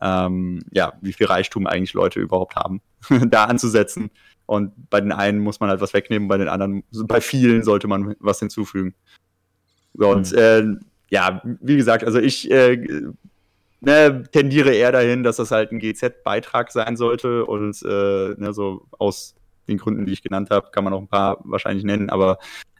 ähm, 0.00 0.60
ja, 0.70 0.94
wie 1.00 1.12
viel 1.12 1.26
Reichtum 1.26 1.66
eigentlich 1.66 1.92
Leute 1.92 2.20
überhaupt 2.20 2.56
haben, 2.56 2.80
da 3.28 3.44
anzusetzen. 3.44 4.10
Und 4.46 4.72
bei 4.90 5.00
den 5.00 5.12
einen 5.12 5.40
muss 5.40 5.60
man 5.60 5.68
halt 5.68 5.80
was 5.80 5.92
wegnehmen, 5.92 6.28
bei 6.28 6.38
den 6.38 6.48
anderen, 6.48 6.82
bei 7.04 7.20
vielen 7.20 7.62
sollte 7.62 7.86
man 7.86 8.16
was 8.18 8.38
hinzufügen. 8.38 8.94
So, 9.94 10.10
und 10.10 10.32
mhm. 10.32 10.38
äh, 10.38 10.64
ja, 11.10 11.42
wie 11.60 11.76
gesagt, 11.76 12.04
also 12.04 12.18
ich 12.18 12.50
äh, 12.50 12.76
ne, 13.80 14.24
tendiere 14.32 14.74
eher 14.74 14.92
dahin, 14.92 15.22
dass 15.22 15.36
das 15.36 15.50
halt 15.50 15.72
ein 15.72 15.78
GZ-Beitrag 15.78 16.72
sein 16.72 16.96
sollte 16.96 17.44
und 17.46 17.82
äh, 17.82 18.34
ne, 18.36 18.52
so 18.52 18.86
aus 18.98 19.34
den 19.68 19.78
Gründen, 19.78 20.06
die 20.06 20.12
ich 20.12 20.22
genannt 20.22 20.50
habe, 20.50 20.70
kann 20.70 20.84
man 20.84 20.92
auch 20.92 21.00
ein 21.00 21.08
paar 21.08 21.38
wahrscheinlich 21.44 21.84
nennen, 21.84 22.10
aber 22.10 22.38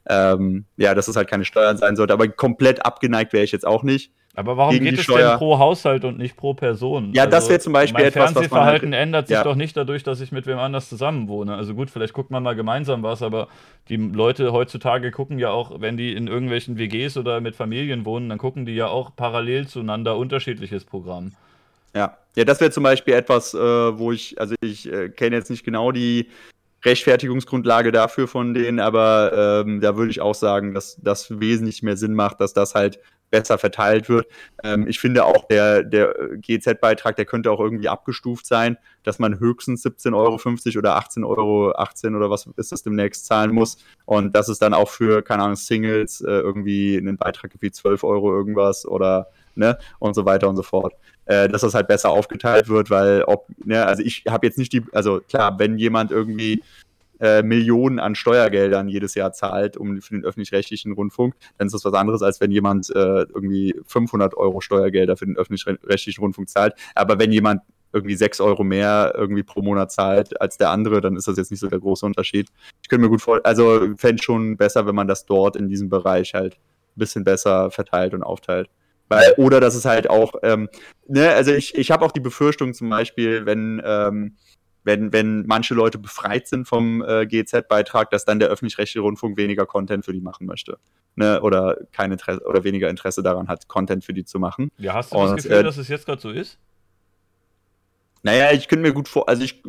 ähm, 0.09 0.65
ja, 0.75 0.95
dass 0.95 1.07
es 1.07 1.15
halt 1.15 1.29
keine 1.29 1.45
Steuern 1.45 1.77
sein 1.77 1.95
sollte. 1.95 2.13
Aber 2.13 2.27
komplett 2.27 2.85
abgeneigt 2.85 3.31
wäre 3.31 3.43
ich 3.43 3.51
jetzt 3.51 3.65
auch 3.65 3.83
nicht. 3.83 4.11
Aber 4.35 4.57
warum 4.57 4.79
geht 4.79 4.97
es 4.97 5.03
Steuer. 5.03 5.31
denn 5.31 5.37
pro 5.37 5.59
Haushalt 5.59 6.05
und 6.05 6.17
nicht 6.17 6.37
pro 6.37 6.53
Person? 6.53 7.13
Ja, 7.13 7.23
also, 7.23 7.31
das 7.31 7.49
wäre 7.49 7.59
zum 7.59 7.73
Beispiel 7.73 8.03
mein 8.03 8.05
etwas, 8.05 8.31
Fernsehverhalten 8.31 8.93
halt, 8.93 9.01
ändert 9.01 9.27
sich 9.27 9.35
ja. 9.35 9.43
doch 9.43 9.55
nicht 9.55 9.75
dadurch, 9.75 10.03
dass 10.03 10.21
ich 10.21 10.31
mit 10.31 10.47
wem 10.47 10.59
anders 10.59 10.87
zusammen 10.87 11.27
wohne. 11.27 11.55
Also 11.55 11.73
gut, 11.73 11.89
vielleicht 11.89 12.13
guckt 12.13 12.31
man 12.31 12.43
mal 12.43 12.55
gemeinsam 12.55 13.03
was, 13.03 13.21
aber 13.21 13.49
die 13.89 13.97
Leute 13.97 14.53
heutzutage 14.53 15.11
gucken 15.11 15.39
ja 15.39 15.49
auch, 15.49 15.81
wenn 15.81 15.97
die 15.97 16.13
in 16.13 16.27
irgendwelchen 16.27 16.77
WGs 16.77 17.17
oder 17.17 17.41
mit 17.41 17.55
Familien 17.55 18.05
wohnen, 18.05 18.29
dann 18.29 18.37
gucken 18.37 18.65
die 18.65 18.75
ja 18.75 18.87
auch 18.87 19.15
parallel 19.15 19.67
zueinander 19.67 20.15
unterschiedliches 20.15 20.85
Programm. 20.85 21.33
Ja, 21.93 22.17
ja, 22.35 22.45
das 22.45 22.61
wäre 22.61 22.71
zum 22.71 22.83
Beispiel 22.83 23.15
etwas, 23.15 23.53
äh, 23.53 23.57
wo 23.59 24.11
ich, 24.11 24.39
also 24.39 24.55
ich 24.61 24.89
äh, 24.91 25.09
kenne 25.09 25.35
jetzt 25.35 25.49
nicht 25.49 25.65
genau 25.65 25.91
die 25.91 26.29
Rechtfertigungsgrundlage 26.83 27.91
dafür 27.91 28.27
von 28.27 28.53
denen, 28.53 28.79
aber 28.79 29.63
ähm, 29.65 29.81
da 29.81 29.97
würde 29.97 30.11
ich 30.11 30.21
auch 30.21 30.35
sagen, 30.35 30.73
dass 30.73 30.97
das 31.01 31.39
wesentlich 31.39 31.83
mehr 31.83 31.97
Sinn 31.97 32.13
macht, 32.13 32.39
dass 32.39 32.53
das 32.53 32.75
halt 32.75 32.99
besser 33.31 33.57
verteilt 33.57 34.09
wird. 34.09 34.27
Ähm, 34.63 34.87
ich 34.87 34.99
finde 34.99 35.25
auch, 35.25 35.45
der, 35.45 35.83
der 35.83 36.15
GZ-Beitrag, 36.37 37.15
der 37.15 37.25
könnte 37.25 37.51
auch 37.51 37.59
irgendwie 37.59 37.89
abgestuft 37.89 38.45
sein, 38.45 38.77
dass 39.03 39.19
man 39.19 39.39
höchstens 39.39 39.85
17,50 39.85 40.15
Euro 40.15 40.79
oder 40.79 40.95
18 40.95 41.23
Euro, 41.23 41.71
18 41.71 42.15
oder 42.15 42.29
was 42.29 42.49
ist 42.57 42.71
das 42.71 42.83
demnächst 42.83 43.25
zahlen 43.25 43.51
muss. 43.51 43.77
Und 44.05 44.35
dass 44.35 44.49
es 44.49 44.59
dann 44.59 44.73
auch 44.73 44.89
für, 44.89 45.21
keine 45.21 45.43
Ahnung, 45.43 45.55
Singles 45.55 46.21
äh, 46.21 46.27
irgendwie 46.29 46.97
einen 46.97 47.17
Beitrag 47.17 47.51
gibt 47.51 47.61
wie 47.61 47.71
12 47.71 48.03
Euro 48.03 48.33
irgendwas 48.33 48.85
oder 48.85 49.27
ne, 49.55 49.77
und 49.99 50.15
so 50.15 50.25
weiter 50.25 50.49
und 50.49 50.55
so 50.55 50.63
fort. 50.63 50.93
Äh, 51.29 51.47
dass 51.47 51.61
das 51.61 51.75
halt 51.75 51.87
besser 51.87 52.09
aufgeteilt 52.09 52.69
wird, 52.69 52.89
weil 52.89 53.21
ob, 53.21 53.45
ne, 53.63 53.85
also 53.85 54.01
ich 54.01 54.23
habe 54.27 54.47
jetzt 54.47 54.57
nicht 54.57 54.73
die, 54.73 54.83
also 54.93 55.21
klar, 55.29 55.59
wenn 55.59 55.77
jemand 55.77 56.09
irgendwie 56.09 56.63
äh, 57.19 57.43
Millionen 57.43 57.99
an 57.99 58.15
Steuergeldern 58.15 58.89
jedes 58.89 59.13
Jahr 59.13 59.31
zahlt 59.31 59.77
um, 59.77 60.01
für 60.01 60.15
den 60.15 60.25
öffentlich-rechtlichen 60.25 60.91
Rundfunk, 60.91 61.35
dann 61.59 61.67
ist 61.67 61.73
das 61.73 61.85
was 61.85 61.93
anderes, 61.93 62.23
als 62.23 62.41
wenn 62.41 62.49
jemand 62.49 62.89
äh, 62.89 63.27
irgendwie 63.31 63.75
500 63.85 64.37
Euro 64.37 64.59
Steuergelder 64.59 65.17
für 65.17 65.27
den 65.27 65.37
öffentlich-rechtlichen 65.37 66.19
Rundfunk 66.19 66.49
zahlt. 66.49 66.73
Aber 66.95 67.19
wenn 67.19 67.31
jemand 67.31 67.61
irgendwie 67.93 68.15
6 68.15 68.41
Euro 68.41 68.63
mehr 68.63 69.13
irgendwie 69.15 69.43
pro 69.43 69.61
Monat 69.61 69.91
zahlt 69.91 70.41
als 70.41 70.57
der 70.57 70.71
andere, 70.71 70.99
dann 70.99 71.15
ist 71.15 71.27
das 71.27 71.37
jetzt 71.37 71.51
nicht 71.51 71.59
so 71.59 71.67
der 71.67 71.79
große 71.79 72.07
Unterschied. 72.07 72.49
Ich 72.81 72.89
könnte 72.89 73.03
mir 73.03 73.09
gut 73.09 73.21
vorstellen, 73.21 73.45
also 73.45 73.95
fände 73.97 74.23
schon 74.23 74.57
besser, 74.57 74.87
wenn 74.87 74.95
man 74.95 75.07
das 75.07 75.27
dort 75.27 75.55
in 75.55 75.69
diesem 75.69 75.89
Bereich 75.89 76.33
halt 76.33 76.55
ein 76.55 76.99
bisschen 76.99 77.23
besser 77.23 77.69
verteilt 77.69 78.15
und 78.15 78.23
aufteilt. 78.23 78.67
Weil, 79.09 79.33
oder 79.37 79.59
dass 79.59 79.75
es 79.75 79.85
halt 79.85 80.09
auch, 80.09 80.33
ähm, 80.43 80.69
ne, 81.07 81.29
also 81.31 81.51
ich, 81.51 81.75
ich 81.75 81.91
habe 81.91 82.05
auch 82.05 82.11
die 82.11 82.19
Befürchtung 82.19 82.73
zum 82.73 82.89
Beispiel, 82.89 83.45
wenn 83.45 83.81
ähm, 83.83 84.37
wenn, 84.83 85.11
wenn 85.13 85.45
manche 85.45 85.73
Leute 85.73 85.97
befreit 85.97 86.47
sind 86.47 86.67
vom 86.67 87.03
äh, 87.03 87.25
GZ-Beitrag, 87.25 88.09
dass 88.11 88.25
dann 88.25 88.39
der 88.39 88.49
öffentlich-rechtliche 88.49 89.01
Rundfunk 89.01 89.37
weniger 89.37 89.65
Content 89.65 90.05
für 90.05 90.13
die 90.13 90.21
machen 90.21 90.47
möchte. 90.47 90.79
Ne? 91.15 91.41
Oder 91.41 91.77
kein 91.91 92.11
Interesse 92.11 92.43
oder 92.45 92.63
weniger 92.63 92.89
Interesse 92.89 93.21
daran 93.21 93.47
hat, 93.47 93.67
Content 93.67 94.03
für 94.03 94.13
die 94.13 94.25
zu 94.25 94.39
machen. 94.39 94.71
Ja, 94.77 94.93
hast 94.93 95.13
du 95.13 95.17
Und, 95.17 95.31
das 95.31 95.43
Gefühl, 95.43 95.59
äh, 95.59 95.63
dass 95.63 95.77
es 95.77 95.89
jetzt 95.89 96.05
gerade 96.05 96.21
so 96.21 96.31
ist? 96.31 96.57
Naja, 98.21 98.51
ich 98.51 98.67
könnte 98.67 98.81
mir 98.81 98.93
gut 98.93 99.07
vor, 99.07 99.29
also 99.29 99.43
ich 99.43 99.63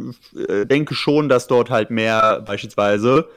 äh, 0.48 0.66
denke 0.66 0.94
schon, 0.94 1.28
dass 1.28 1.46
dort 1.46 1.70
halt 1.70 1.90
mehr 1.90 2.40
beispielsweise 2.40 3.28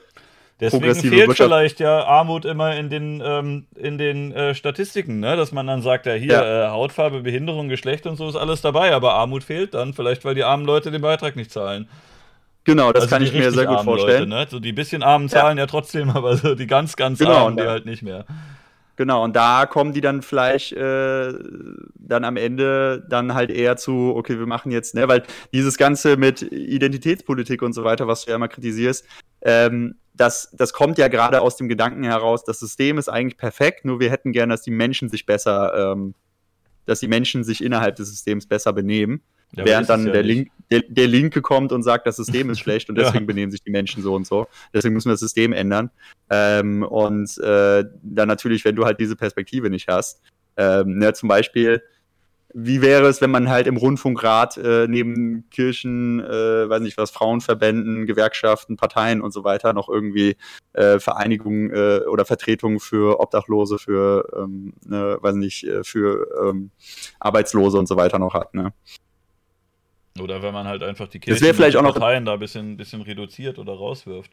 Deswegen 0.59 0.95
fehlt 0.95 1.13
Wirtschaft. 1.13 1.37
vielleicht 1.37 1.79
ja 1.79 2.03
Armut 2.05 2.45
immer 2.45 2.75
in 2.75 2.89
den, 2.89 3.21
ähm, 3.25 3.65
in 3.75 3.97
den 3.97 4.31
äh, 4.31 4.55
Statistiken, 4.55 5.19
ne? 5.19 5.35
dass 5.35 5.51
man 5.51 5.67
dann 5.67 5.81
sagt, 5.81 6.05
ja 6.05 6.13
hier, 6.13 6.31
ja. 6.31 6.67
Äh, 6.67 6.69
Hautfarbe, 6.69 7.21
Behinderung, 7.21 7.69
Geschlecht 7.69 8.05
und 8.05 8.15
so 8.15 8.29
ist 8.29 8.35
alles 8.35 8.61
dabei, 8.61 8.93
aber 8.93 9.13
Armut 9.15 9.43
fehlt 9.43 9.73
dann, 9.73 9.93
vielleicht 9.93 10.23
weil 10.25 10.35
die 10.35 10.43
armen 10.43 10.65
Leute 10.65 10.91
den 10.91 11.01
Beitrag 11.01 11.35
nicht 11.35 11.51
zahlen. 11.51 11.89
Genau, 12.65 12.93
das 12.93 13.03
also 13.03 13.15
kann 13.15 13.23
ich 13.23 13.33
mir 13.33 13.51
sehr 13.51 13.65
gut 13.65 13.81
vorstellen. 13.81 14.29
Leute, 14.29 14.45
ne? 14.45 14.47
So 14.49 14.59
die 14.59 14.71
bisschen 14.71 15.03
armen 15.03 15.27
zahlen 15.27 15.57
ja, 15.57 15.63
ja 15.63 15.67
trotzdem, 15.67 16.09
aber 16.15 16.37
so 16.37 16.55
die 16.55 16.67
ganz, 16.67 16.95
ganz 16.95 17.19
genau, 17.19 17.45
armen, 17.45 17.57
die 17.57 17.63
halt 17.63 17.85
nicht 17.85 18.03
mehr. 18.03 18.25
Genau, 18.95 19.23
und 19.23 19.35
da 19.35 19.65
kommen 19.65 19.91
die 19.91 20.01
dann 20.01 20.21
vielleicht 20.21 20.71
äh, 20.73 21.33
dann 21.95 22.23
am 22.23 22.37
Ende 22.37 23.03
dann 23.09 23.33
halt 23.33 23.49
eher 23.49 23.75
zu, 23.75 24.13
okay, 24.15 24.37
wir 24.37 24.45
machen 24.45 24.71
jetzt, 24.71 24.93
ne, 24.93 25.07
weil 25.07 25.23
dieses 25.51 25.77
Ganze 25.77 26.15
mit 26.15 26.43
Identitätspolitik 26.43 27.63
und 27.63 27.73
so 27.73 27.83
weiter, 27.83 28.07
was 28.07 28.25
du 28.25 28.29
ja 28.29 28.35
immer 28.35 28.47
kritisierst, 28.47 29.07
ähm, 29.41 29.95
das, 30.14 30.49
das 30.53 30.74
kommt 30.74 30.97
ja 30.97 31.07
gerade 31.07 31.41
aus 31.41 31.57
dem 31.57 31.68
Gedanken 31.68 32.03
heraus, 32.03 32.43
das 32.43 32.59
System 32.59 32.97
ist 32.97 33.09
eigentlich 33.09 33.38
perfekt, 33.38 33.86
nur 33.86 33.99
wir 33.99 34.11
hätten 34.11 34.32
gerne, 34.32 34.53
dass 34.53 34.61
die 34.61 34.72
Menschen 34.72 35.09
sich 35.09 35.26
besser, 35.26 35.93
ähm, 35.93 36.14
dass 36.86 36.99
die 36.99 37.07
Menschen 37.07 37.43
sich 37.43 37.64
innerhalb 37.64 37.95
des 37.95 38.09
Systems 38.09 38.45
besser 38.45 38.74
benehmen. 38.74 39.22
Ja, 39.55 39.66
während 39.66 39.88
dann 39.88 40.07
ja 40.07 40.14
der, 40.14 40.24
Link, 40.24 40.49
der, 40.72 40.82
der, 40.88 41.07
Linke 41.07 41.41
kommt 41.43 41.72
und 41.72 41.84
sagt, 41.84 42.07
das 42.07 42.16
System 42.16 42.49
ist 42.49 42.59
schlecht 42.61 42.89
und 42.89 42.97
deswegen 42.97 43.26
ja. 43.26 43.28
benehmen 43.28 43.51
sich 43.51 43.61
die 43.61 43.70
Menschen 43.70 44.01
so 44.01 44.16
und 44.16 44.26
so. 44.26 44.47
Deswegen 44.74 44.95
müssen 44.95 45.09
wir 45.09 45.14
das 45.14 45.20
System 45.20 45.53
ändern. 45.53 45.91
Ähm, 46.32 46.82
und 46.82 47.38
äh, 47.38 47.84
dann 48.01 48.28
natürlich, 48.28 48.66
wenn 48.66 48.76
du 48.76 48.86
halt 48.86 48.99
diese 48.99 49.16
Perspektive 49.16 49.70
nicht 49.70 49.88
hast, 49.88 50.22
ähm, 50.57 50.97
ne, 50.97 51.14
zum 51.14 51.30
Beispiel, 51.30 51.84
wie 52.53 52.81
wäre 52.81 53.07
es, 53.07 53.19
wenn 53.19 53.31
man 53.31 53.49
halt 53.49 53.65
im 53.65 53.77
Rundfunkrat 53.77 54.57
äh, 54.57 54.87
neben 54.87 55.49
Kirchen, 55.49 56.19
äh, 56.19 56.69
weiß 56.69 56.81
nicht 56.81 56.97
was, 56.97 57.11
Frauenverbänden, 57.11 58.05
Gewerkschaften, 58.05 58.77
Parteien 58.77 59.21
und 59.21 59.31
so 59.31 59.43
weiter 59.43 59.73
noch 59.73 59.89
irgendwie 59.89 60.37
äh, 60.73 60.99
Vereinigungen 60.99 61.71
äh, 61.71 62.01
oder 62.07 62.25
Vertretungen 62.25 62.79
für 62.79 63.19
Obdachlose, 63.19 63.79
für, 63.79 64.29
ähm, 64.37 64.73
ne, 64.85 65.17
weiß 65.19 65.35
nicht, 65.35 65.63
äh, 65.63 65.83
für 65.83 66.27
ähm, 66.43 66.69
Arbeitslose 67.19 67.77
und 67.79 67.87
so 67.87 67.97
weiter 67.97 68.19
noch 68.19 68.33
hat, 68.33 68.53
ne? 68.53 68.73
Oder 70.21 70.43
wenn 70.43 70.53
man 70.53 70.67
halt 70.67 70.83
einfach 70.83 71.07
die 71.07 71.19
Kirchen 71.19 71.43
das 71.43 71.55
vielleicht 71.55 71.75
auch 71.75 71.81
noch 71.81 71.93
Parteien 71.93 72.23
da 72.23 72.33
ein 72.33 72.39
bisschen, 72.39 72.77
bisschen 72.77 73.01
reduziert 73.01 73.57
oder 73.57 73.73
rauswirft. 73.73 74.31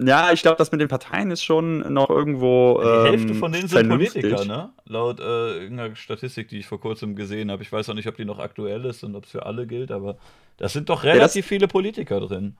Ja, 0.00 0.32
ich 0.32 0.42
glaube, 0.42 0.56
das 0.56 0.70
mit 0.70 0.80
den 0.80 0.88
Parteien 0.88 1.30
ist 1.32 1.42
schon 1.42 1.92
noch 1.92 2.08
irgendwo. 2.08 2.80
Ähm, 2.80 3.04
die 3.04 3.10
Hälfte 3.10 3.34
von 3.34 3.50
denen 3.50 3.66
sind 3.66 3.86
vernünftig. 3.86 4.22
Politiker, 4.22 4.44
ne? 4.44 4.70
Laut 4.86 5.18
äh, 5.18 5.58
irgendeiner 5.58 5.96
Statistik, 5.96 6.48
die 6.48 6.58
ich 6.58 6.66
vor 6.66 6.80
kurzem 6.80 7.16
gesehen 7.16 7.50
habe. 7.50 7.62
Ich 7.62 7.72
weiß 7.72 7.88
auch 7.88 7.94
nicht, 7.94 8.06
ob 8.06 8.16
die 8.16 8.24
noch 8.24 8.38
aktuell 8.38 8.84
ist 8.84 9.02
und 9.02 9.16
ob 9.16 9.24
es 9.24 9.30
für 9.30 9.44
alle 9.44 9.66
gilt, 9.66 9.90
aber 9.90 10.16
da 10.58 10.68
sind 10.68 10.88
doch 10.88 11.02
relativ 11.02 11.44
ja, 11.44 11.48
viele 11.48 11.68
Politiker 11.68 12.20
drin. 12.20 12.56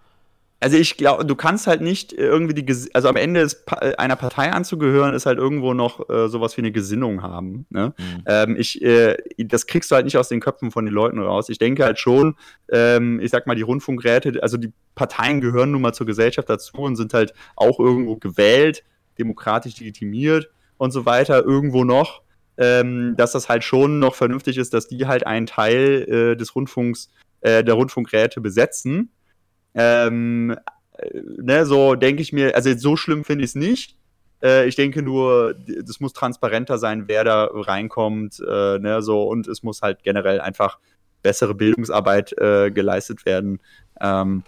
Also 0.60 0.76
ich 0.76 0.96
glaube, 0.96 1.24
du 1.24 1.36
kannst 1.36 1.68
halt 1.68 1.80
nicht 1.80 2.12
irgendwie 2.12 2.54
die, 2.54 2.90
also 2.92 3.08
am 3.08 3.14
Ende 3.14 3.40
ist, 3.40 3.64
äh, 3.80 3.94
einer 3.94 4.16
Partei 4.16 4.50
anzugehören, 4.50 5.14
ist 5.14 5.24
halt 5.24 5.38
irgendwo 5.38 5.72
noch 5.72 6.10
äh, 6.10 6.28
sowas 6.28 6.56
wie 6.56 6.62
eine 6.62 6.72
Gesinnung 6.72 7.22
haben. 7.22 7.66
Ne? 7.70 7.94
Mhm. 7.96 8.22
Ähm, 8.26 8.56
ich, 8.58 8.82
äh, 8.82 9.16
das 9.38 9.68
kriegst 9.68 9.90
du 9.90 9.94
halt 9.94 10.04
nicht 10.04 10.16
aus 10.16 10.28
den 10.28 10.40
Köpfen 10.40 10.72
von 10.72 10.84
den 10.84 10.92
Leuten 10.92 11.20
raus. 11.20 11.48
Ich 11.48 11.58
denke 11.58 11.84
halt 11.84 12.00
schon, 12.00 12.34
ähm, 12.72 13.20
ich 13.20 13.30
sag 13.30 13.46
mal, 13.46 13.54
die 13.54 13.62
Rundfunkräte, 13.62 14.42
also 14.42 14.56
die 14.56 14.72
Parteien 14.96 15.40
gehören 15.40 15.70
nun 15.70 15.82
mal 15.82 15.92
zur 15.92 16.06
Gesellschaft 16.06 16.50
dazu 16.50 16.76
und 16.78 16.96
sind 16.96 17.14
halt 17.14 17.34
auch 17.54 17.78
irgendwo 17.78 18.16
gewählt, 18.16 18.82
demokratisch 19.16 19.78
legitimiert 19.78 20.50
und 20.76 20.90
so 20.90 21.06
weiter, 21.06 21.44
irgendwo 21.44 21.84
noch. 21.84 22.22
Ähm, 22.60 23.14
dass 23.16 23.30
das 23.30 23.48
halt 23.48 23.62
schon 23.62 24.00
noch 24.00 24.16
vernünftig 24.16 24.58
ist, 24.58 24.74
dass 24.74 24.88
die 24.88 25.06
halt 25.06 25.24
einen 25.24 25.46
Teil 25.46 26.32
äh, 26.32 26.36
des 26.36 26.56
Rundfunks, 26.56 27.08
äh, 27.40 27.62
der 27.62 27.74
Rundfunkräte 27.74 28.40
besetzen 28.40 29.12
ähm, 29.74 30.56
äh, 30.98 31.20
ne, 31.38 31.66
so 31.66 31.94
denke 31.94 32.22
ich 32.22 32.32
mir, 32.32 32.54
also 32.54 32.76
so 32.76 32.96
schlimm 32.96 33.24
finde 33.24 33.44
ich 33.44 33.50
es 33.50 33.54
nicht. 33.54 33.96
Äh, 34.42 34.68
ich 34.68 34.76
denke 34.76 35.02
nur, 35.02 35.54
das 35.54 36.00
muss 36.00 36.12
transparenter 36.12 36.78
sein, 36.78 37.04
wer 37.06 37.24
da 37.24 37.48
reinkommt, 37.52 38.40
äh, 38.40 38.78
ne, 38.78 39.02
so 39.02 39.24
und 39.24 39.46
es 39.48 39.62
muss 39.62 39.82
halt 39.82 40.02
generell 40.02 40.40
einfach 40.40 40.78
bessere 41.22 41.54
Bildungsarbeit 41.54 42.32
äh, 42.38 42.70
geleistet 42.70 43.26
werden. 43.26 43.60
Ähm, 44.00 44.44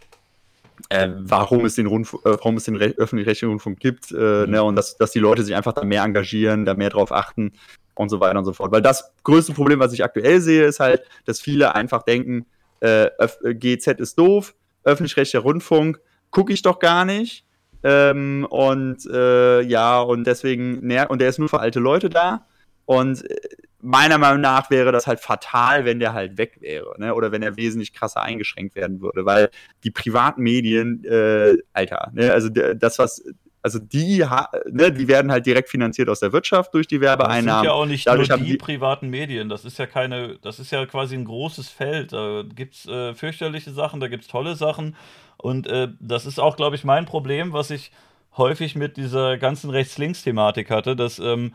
äh, 0.88 1.08
warum 1.18 1.64
es 1.64 1.74
den, 1.74 1.86
Rundfunk, 1.86 2.24
äh, 2.24 2.30
warum 2.30 2.56
es 2.56 2.64
den 2.64 2.76
öffentlich-rechtlichen 2.76 3.50
Rundfunk 3.50 3.80
gibt, 3.80 4.12
äh, 4.12 4.46
mhm. 4.46 4.50
ne, 4.50 4.62
und 4.62 4.76
dass, 4.76 4.96
dass 4.96 5.10
die 5.10 5.18
Leute 5.18 5.42
sich 5.42 5.54
einfach 5.54 5.72
da 5.72 5.84
mehr 5.84 6.02
engagieren, 6.02 6.64
da 6.64 6.74
mehr 6.74 6.90
drauf 6.90 7.12
achten 7.12 7.52
und 7.94 8.08
so 8.08 8.20
weiter 8.20 8.38
und 8.38 8.44
so 8.44 8.52
fort. 8.52 8.72
Weil 8.72 8.82
das 8.82 9.12
größte 9.24 9.52
Problem, 9.52 9.78
was 9.78 9.92
ich 9.92 10.02
aktuell 10.02 10.40
sehe, 10.40 10.64
ist 10.64 10.80
halt, 10.80 11.02
dass 11.26 11.40
viele 11.40 11.74
einfach 11.74 12.02
denken, 12.02 12.46
äh, 12.80 13.10
GZ 13.42 14.00
ist 14.00 14.18
doof, 14.18 14.54
öffentlich-rechtlicher 14.84 15.42
Rundfunk 15.42 16.00
gucke 16.30 16.52
ich 16.52 16.62
doch 16.62 16.78
gar 16.78 17.04
nicht. 17.04 17.44
Ähm, 17.82 18.46
und 18.50 19.06
äh, 19.06 19.62
ja, 19.62 20.00
und 20.00 20.26
deswegen, 20.26 20.80
und 21.08 21.20
der 21.20 21.28
ist 21.28 21.38
nur 21.38 21.48
für 21.48 21.60
alte 21.60 21.80
Leute 21.80 22.10
da. 22.10 22.46
Und 22.84 23.28
äh, 23.30 23.36
meiner 23.80 24.18
Meinung 24.18 24.40
nach 24.40 24.70
wäre 24.70 24.92
das 24.92 25.06
halt 25.06 25.20
fatal, 25.20 25.84
wenn 25.84 26.00
der 26.00 26.12
halt 26.12 26.38
weg 26.38 26.58
wäre, 26.60 26.94
ne? 26.98 27.14
Oder 27.14 27.32
wenn 27.32 27.42
er 27.42 27.56
wesentlich 27.56 27.92
krasser 27.92 28.22
eingeschränkt 28.22 28.74
werden 28.74 29.00
würde, 29.00 29.24
weil 29.24 29.50
die 29.84 29.90
privaten 29.90 30.42
Medien, 30.42 31.04
äh, 31.04 31.56
Alter, 31.72 32.10
ne? 32.12 32.32
also 32.32 32.48
das, 32.48 32.98
was 32.98 33.24
also 33.62 33.78
die, 33.78 34.24
ne, 34.70 34.92
die 34.92 35.08
werden 35.08 35.30
halt 35.30 35.44
direkt 35.46 35.68
finanziert 35.68 36.08
aus 36.08 36.20
der 36.20 36.32
Wirtschaft 36.32 36.72
durch 36.72 36.86
die 36.86 37.00
Werbeeinnahmen. 37.00 37.46
Das 37.46 37.56
sind 37.56 37.64
ja 37.64 37.72
auch 37.72 37.86
nicht 37.86 38.06
Dadurch 38.06 38.28
nur 38.28 38.38
die, 38.38 38.44
die, 38.44 38.56
privaten 38.56 39.08
Medien. 39.08 39.48
Das 39.48 39.64
ist 39.64 39.78
ja 39.78 39.86
keine, 39.86 40.38
das 40.42 40.58
ist 40.58 40.70
ja 40.72 40.86
quasi 40.86 41.14
ein 41.14 41.24
großes 41.24 41.68
Feld. 41.68 42.12
Da 42.12 42.42
gibt 42.42 42.74
es 42.74 42.86
äh, 42.86 43.14
fürchterliche 43.14 43.72
Sachen, 43.72 44.00
da 44.00 44.08
gibt 44.08 44.22
es 44.22 44.28
tolle 44.28 44.56
Sachen. 44.56 44.96
Und 45.36 45.66
äh, 45.66 45.88
das 46.00 46.26
ist 46.26 46.38
auch, 46.38 46.56
glaube 46.56 46.76
ich, 46.76 46.84
mein 46.84 47.06
Problem, 47.06 47.52
was 47.52 47.70
ich 47.70 47.92
häufig 48.36 48.76
mit 48.76 48.96
dieser 48.96 49.36
ganzen 49.38 49.70
Rechts-Links-Thematik 49.70 50.70
hatte, 50.70 50.96
dass 50.96 51.18
ähm, 51.18 51.54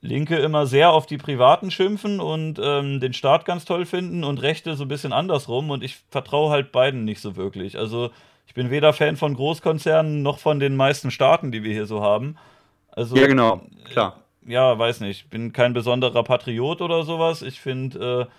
Linke 0.00 0.36
immer 0.36 0.66
sehr 0.66 0.90
auf 0.90 1.06
die 1.06 1.18
Privaten 1.18 1.70
schimpfen 1.70 2.20
und 2.20 2.58
ähm, 2.62 3.00
den 3.00 3.12
Staat 3.12 3.44
ganz 3.44 3.64
toll 3.64 3.86
finden 3.86 4.24
und 4.24 4.42
Rechte 4.42 4.74
so 4.74 4.84
ein 4.84 4.88
bisschen 4.88 5.12
andersrum. 5.12 5.70
Und 5.70 5.82
ich 5.82 5.98
vertraue 6.10 6.50
halt 6.50 6.72
beiden 6.72 7.04
nicht 7.04 7.20
so 7.20 7.36
wirklich. 7.36 7.78
Also 7.78 8.10
ich 8.46 8.54
bin 8.54 8.70
weder 8.70 8.92
Fan 8.92 9.16
von 9.16 9.34
Großkonzernen 9.34 10.22
noch 10.22 10.38
von 10.38 10.60
den 10.60 10.76
meisten 10.76 11.10
Staaten, 11.10 11.52
die 11.52 11.62
wir 11.62 11.72
hier 11.72 11.86
so 11.86 12.02
haben. 12.02 12.36
Also, 12.90 13.16
ja, 13.16 13.26
genau, 13.26 13.62
klar. 13.90 14.20
Ja, 14.46 14.78
weiß 14.78 15.00
nicht. 15.00 15.24
Ich 15.24 15.30
bin 15.30 15.52
kein 15.52 15.72
besonderer 15.72 16.22
Patriot 16.22 16.80
oder 16.80 17.04
sowas. 17.04 17.42
Ich 17.42 17.60
finde, 17.60 18.28
äh, 18.28 18.32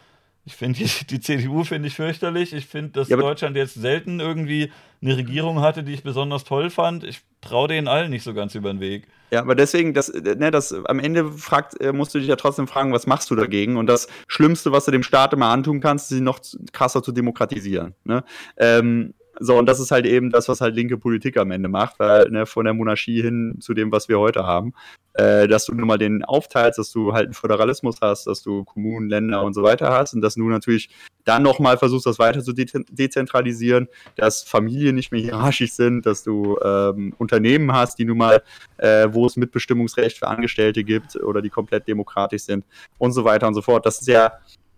ich 0.46 0.56
finde 0.56 0.80
die, 0.80 1.06
die, 1.08 1.20
CDU 1.20 1.64
finde 1.64 1.88
ich 1.88 1.96
fürchterlich. 1.96 2.54
Ich 2.54 2.68
finde, 2.68 2.92
dass 2.92 3.10
ja, 3.10 3.18
Deutschland 3.18 3.58
jetzt 3.58 3.74
selten 3.74 4.20
irgendwie 4.20 4.72
eine 5.02 5.18
Regierung 5.18 5.62
hatte, 5.62 5.84
die 5.84 5.94
ich 5.94 6.04
besonders 6.04 6.44
toll 6.44 6.70
fand. 6.70 7.04
Ich 7.04 7.22
traue 7.42 7.68
denen 7.68 7.88
allen 7.88 8.12
nicht 8.12 8.24
so 8.24 8.34
ganz 8.34 8.56
über 8.56 8.72
den 8.72 8.80
Weg. 8.80 9.08
Ja, 9.32 9.42
aber 9.42 9.56
deswegen, 9.56 9.94
das, 9.94 10.14
ne, 10.14 10.52
das 10.52 10.72
am 10.72 11.00
Ende 11.00 11.32
fragt, 11.32 11.82
äh, 11.82 11.92
musst 11.92 12.14
du 12.14 12.20
dich 12.20 12.28
ja 12.28 12.36
trotzdem 12.36 12.68
fragen, 12.68 12.94
was 12.94 13.08
machst 13.08 13.32
du 13.32 13.36
dagegen? 13.36 13.76
Und 13.76 13.88
das 13.88 14.08
Schlimmste, 14.28 14.72
was 14.72 14.86
du 14.86 14.92
dem 14.92 15.04
Staat 15.04 15.34
immer 15.34 15.48
antun 15.48 15.82
kannst, 15.82 16.12
ist 16.12 16.18
sie 16.18 16.24
noch 16.24 16.40
krasser 16.72 17.02
zu 17.02 17.12
demokratisieren. 17.12 17.96
Ne? 18.04 18.24
Ähm, 18.58 19.16
so, 19.40 19.58
und 19.58 19.66
das 19.66 19.80
ist 19.80 19.92
halt 19.92 20.06
eben 20.06 20.30
das, 20.30 20.48
was 20.48 20.62
halt 20.62 20.76
linke 20.76 20.98
Politik 20.98 21.38
am 21.38 21.52
Ende 21.52 21.70
macht, 21.70 22.00
weil 22.00 22.30
ne, 22.30 22.46
von 22.46 22.66
der 22.66 22.74
Monarchie 22.74 23.22
hin 23.22 23.58
zu 23.60 23.74
dem, 23.74 23.92
was 23.92 24.08
wir 24.08 24.20
heute 24.20 24.46
haben, 24.46 24.74
äh, 25.14 25.48
dass 25.48 25.66
du 25.66 25.74
nur 25.74 25.86
mal 25.86 25.98
den 25.98 26.24
aufteilst, 26.24 26.80
dass 26.80 26.92
du 26.92 27.14
halt 27.14 27.26
einen 27.26 27.34
Föderalismus 27.34 27.98
hast, 28.02 28.28
dass 28.28 28.42
du 28.44 28.64
Kommunen, 28.64 29.10
Länder 29.10 29.44
und 29.44 29.54
so 29.54 29.64
weiter 29.64 29.92
hast 29.92 30.14
und 30.14 30.22
dass 30.22 30.36
du 30.36 30.48
natürlich 30.48 30.90
dann 31.26 31.44
nochmal 31.44 31.78
versuchst, 31.78 32.06
das 32.06 32.20
weiter 32.20 32.44
zu 32.44 32.54
de 32.54 32.66
dezentralisieren, 32.90 33.88
dass 34.16 34.44
Familien 34.44 34.96
nicht 34.96 35.12
mehr 35.12 35.22
hierarchisch 35.22 35.74
sind, 35.74 36.06
dass 36.06 36.24
du 36.24 36.58
ähm, 36.64 37.14
Unternehmen 37.18 37.72
hast, 37.74 38.00
die 38.00 38.06
nun 38.06 38.18
mal, 38.18 38.44
äh, 38.78 39.08
wo 39.12 39.26
es 39.26 39.36
Mitbestimmungsrecht 39.36 40.18
für 40.18 40.28
Angestellte 40.28 40.84
gibt 40.84 41.16
oder 41.16 41.42
die 41.42 41.50
komplett 41.50 41.88
demokratisch 41.88 42.44
sind 42.44 42.64
und 42.98 43.12
so 43.12 43.26
weiter 43.26 43.48
und 43.48 43.54
so 43.56 43.62
fort. 43.62 43.86
Das 43.86 44.00
ist 44.00 44.08
ja 44.08 44.34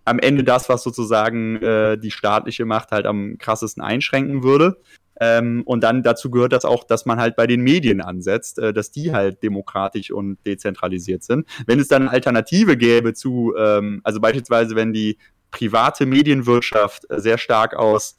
am 0.08 0.18
Ende 0.18 0.44
das, 0.44 0.68
was 0.68 0.82
sozusagen 0.82 1.56
äh, 1.62 1.98
die 1.98 2.10
staatliche 2.10 2.64
Macht 2.64 2.90
halt 2.90 3.06
am 3.06 3.38
krassesten 3.38 3.82
einschränken 3.82 4.42
würde. 4.42 4.80
Ähm, 5.20 5.62
und 5.64 5.82
dann 5.82 6.02
dazu 6.02 6.30
gehört 6.30 6.52
das 6.52 6.64
auch, 6.64 6.84
dass 6.84 7.06
man 7.06 7.18
halt 7.18 7.34
bei 7.36 7.46
den 7.46 7.60
Medien 7.60 8.00
ansetzt, 8.00 8.58
äh, 8.58 8.72
dass 8.72 8.90
die 8.90 9.12
halt 9.12 9.42
demokratisch 9.42 10.10
und 10.10 10.38
dezentralisiert 10.46 11.24
sind. 11.24 11.46
Wenn 11.66 11.80
es 11.80 11.88
dann 11.88 12.02
eine 12.02 12.12
Alternative 12.12 12.76
gäbe 12.76 13.14
zu, 13.14 13.54
ähm, 13.58 14.00
also 14.04 14.20
beispielsweise 14.20 14.76
wenn 14.76 14.92
die 14.92 15.18
private 15.50 16.06
Medienwirtschaft 16.06 17.06
sehr 17.10 17.38
stark 17.38 17.74
aus 17.74 18.16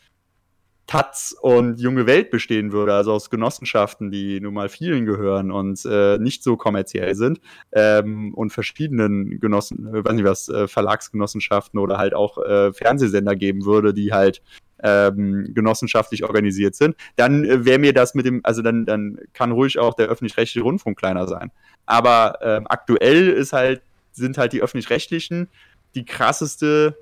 Taz 0.89 1.35
und 1.39 1.79
Junge 1.79 2.07
Welt 2.07 2.31
bestehen 2.31 2.71
würde, 2.71 2.95
also 2.95 3.13
aus 3.13 3.29
Genossenschaften, 3.29 4.09
die 4.09 4.41
nun 4.41 4.55
mal 4.55 4.69
vielen 4.69 5.05
gehören 5.05 5.51
und 5.51 5.85
äh, 5.85 6.17
nicht 6.17 6.41
so 6.41 6.57
kommerziell 6.57 7.13
sind 7.13 7.39
ähm, 7.71 8.33
und 8.33 8.51
verschiedenen 8.51 9.39
Genossen, 9.39 9.85
äh, 9.93 10.03
weiß 10.03 10.13
nicht 10.13 10.25
was, 10.25 10.49
äh, 10.49 10.67
Verlagsgenossenschaften 10.67 11.79
oder 11.79 11.99
halt 11.99 12.15
auch 12.15 12.39
äh, 12.39 12.73
Fernsehsender 12.73 13.35
geben 13.35 13.65
würde, 13.65 13.93
die 13.93 14.13
halt 14.13 14.41
ähm, 14.81 15.51
genossenschaftlich 15.53 16.23
organisiert 16.23 16.73
sind, 16.73 16.95
dann 17.17 17.45
äh, 17.45 17.65
wäre 17.65 17.77
mir 17.77 17.93
das 17.93 18.15
mit 18.15 18.25
dem, 18.25 18.41
also 18.41 18.63
dann, 18.63 18.87
dann 18.87 19.19
kann 19.33 19.51
ruhig 19.51 19.77
auch 19.77 19.93
der 19.93 20.07
öffentlich-rechtliche 20.07 20.63
Rundfunk 20.63 20.97
kleiner 20.97 21.27
sein. 21.27 21.51
Aber 21.85 22.39
ähm, 22.41 22.65
aktuell 22.67 23.29
ist 23.29 23.53
halt, 23.53 23.83
sind 24.11 24.39
halt 24.39 24.53
die 24.53 24.63
öffentlich-rechtlichen 24.63 25.49
die 25.95 26.05
krasseste 26.05 26.97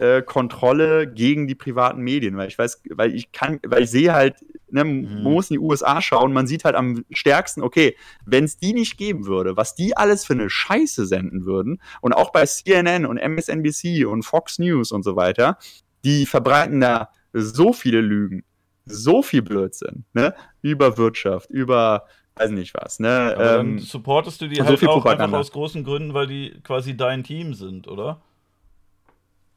äh, 0.00 0.22
Kontrolle 0.22 1.06
gegen 1.06 1.46
die 1.46 1.54
privaten 1.54 2.00
Medien, 2.00 2.36
weil 2.38 2.48
ich 2.48 2.58
weiß, 2.58 2.82
weil 2.92 3.14
ich 3.14 3.32
kann, 3.32 3.60
weil 3.66 3.82
ich 3.82 3.90
sehe 3.90 4.14
halt, 4.14 4.36
ne, 4.70 4.82
mhm. 4.82 5.22
man 5.22 5.32
muss 5.34 5.50
in 5.50 5.54
die 5.54 5.60
USA 5.60 6.00
schauen, 6.00 6.32
man 6.32 6.46
sieht 6.46 6.64
halt 6.64 6.74
am 6.74 7.04
stärksten, 7.10 7.60
okay, 7.60 7.96
wenn 8.24 8.44
es 8.44 8.56
die 8.56 8.72
nicht 8.72 8.96
geben 8.96 9.26
würde, 9.26 9.58
was 9.58 9.74
die 9.74 9.94
alles 9.96 10.24
für 10.24 10.32
eine 10.32 10.48
Scheiße 10.48 11.04
senden 11.04 11.44
würden 11.44 11.82
und 12.00 12.14
auch 12.14 12.32
bei 12.32 12.46
CNN 12.46 13.04
und 13.04 13.18
MSNBC 13.18 14.06
und 14.06 14.22
Fox 14.22 14.58
News 14.58 14.90
und 14.90 15.02
so 15.02 15.16
weiter, 15.16 15.58
die 16.02 16.24
verbreiten 16.24 16.80
da 16.80 17.10
so 17.34 17.74
viele 17.74 18.00
Lügen, 18.00 18.42
so 18.86 19.22
viel 19.22 19.42
Blödsinn, 19.42 20.06
ne, 20.14 20.34
über 20.62 20.96
Wirtschaft, 20.96 21.50
über 21.50 22.06
weiß 22.36 22.52
nicht 22.52 22.72
was, 22.72 23.00
ne? 23.00 23.36
Ähm, 23.38 23.78
supportest 23.80 24.40
du 24.40 24.48
die 24.48 24.62
halt 24.62 24.78
so 24.78 24.88
auch 24.88 25.04
einfach 25.04 25.30
aus 25.38 25.52
großen 25.52 25.84
Gründen, 25.84 26.14
weil 26.14 26.26
die 26.26 26.54
quasi 26.62 26.96
dein 26.96 27.22
Team 27.22 27.52
sind, 27.52 27.86
oder? 27.86 28.22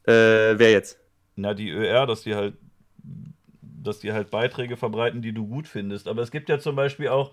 Äh, 0.06 0.58
wer 0.58 0.72
jetzt? 0.72 1.00
Na, 1.36 1.54
die 1.54 1.70
ÖR, 1.70 2.06
dass 2.06 2.24
die 2.24 2.36
halt, 2.36 2.56
dass 3.62 4.00
die 4.00 4.14
halt 4.14 4.32
Beiträge 4.32 4.78
verbreiten, 4.78 5.22
die 5.22 5.34
du 5.34 5.48
gut 5.48 5.68
findest. 5.68 6.08
Aber 6.08 6.22
es 6.22 6.32
gibt 6.32 6.50
ja 6.50 6.60
zum 6.60 6.76
Beispiel 6.76 7.10
auch, 7.10 7.32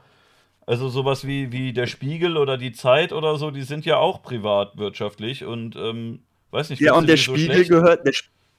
also 0.66 0.88
sowas 0.88 1.26
wie, 1.26 1.52
wie 1.52 1.72
der 1.72 1.86
Spiegel 1.86 2.36
oder 2.36 2.56
die 2.56 2.72
Zeit 2.72 3.12
oder 3.12 3.36
so, 3.36 3.50
die 3.50 3.62
sind 3.62 3.84
ja 3.84 3.96
auch 3.96 4.22
privatwirtschaftlich 4.22 5.44
und 5.44 5.76
ähm, 5.76 6.20
weiß 6.50 6.70
nicht. 6.70 6.80
Ja, 6.80 6.94
und 6.94 7.08
der 7.08 7.16
Spiegel 7.16 7.64
so 7.64 7.74
gehört, 7.74 8.06
der, 8.06 8.14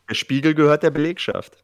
der 0.09 0.15
Spiegel 0.15 0.53
gehört 0.53 0.83
der 0.83 0.91
Belegschaft. 0.91 1.63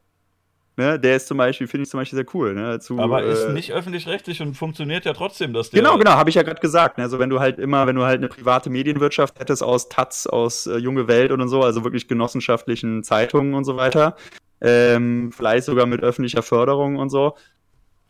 Ne, 0.79 0.99
der 0.99 1.15
ist 1.15 1.27
zum 1.27 1.39
Beispiel, 1.39 1.65
finde 1.65 1.85
ich 1.85 1.89
zum 1.89 1.99
Beispiel 1.99 2.17
sehr 2.17 2.35
cool. 2.35 2.53
Ne, 2.53 2.79
zu, 2.79 2.99
aber 2.99 3.23
ist 3.23 3.45
äh, 3.45 3.51
nicht 3.51 3.73
öffentlich-rechtlich 3.73 4.43
und 4.43 4.53
funktioniert 4.53 5.05
ja 5.05 5.13
trotzdem, 5.13 5.51
dass 5.51 5.71
der. 5.71 5.81
Genau, 5.81 5.97
genau, 5.97 6.11
habe 6.11 6.29
ich 6.29 6.35
ja 6.35 6.43
gerade 6.43 6.61
gesagt. 6.61 6.99
Ne, 6.99 7.03
also 7.03 7.17
wenn 7.17 7.31
du 7.31 7.39
halt 7.39 7.57
immer, 7.57 7.87
wenn 7.87 7.95
du 7.95 8.03
halt 8.03 8.19
eine 8.19 8.27
private 8.27 8.69
Medienwirtschaft 8.69 9.39
hättest 9.39 9.63
aus 9.63 9.89
Taz, 9.89 10.27
aus 10.27 10.67
äh, 10.67 10.77
Junge 10.77 11.07
Welt 11.07 11.31
und 11.31 11.47
so, 11.49 11.63
also 11.63 11.83
wirklich 11.83 12.07
genossenschaftlichen 12.07 13.01
Zeitungen 13.01 13.55
und 13.55 13.63
so 13.63 13.75
weiter, 13.75 14.15
ähm, 14.61 15.31
vielleicht 15.31 15.65
sogar 15.65 15.87
mit 15.87 16.03
öffentlicher 16.03 16.43
Förderung 16.43 16.97
und 16.97 17.09
so, 17.09 17.35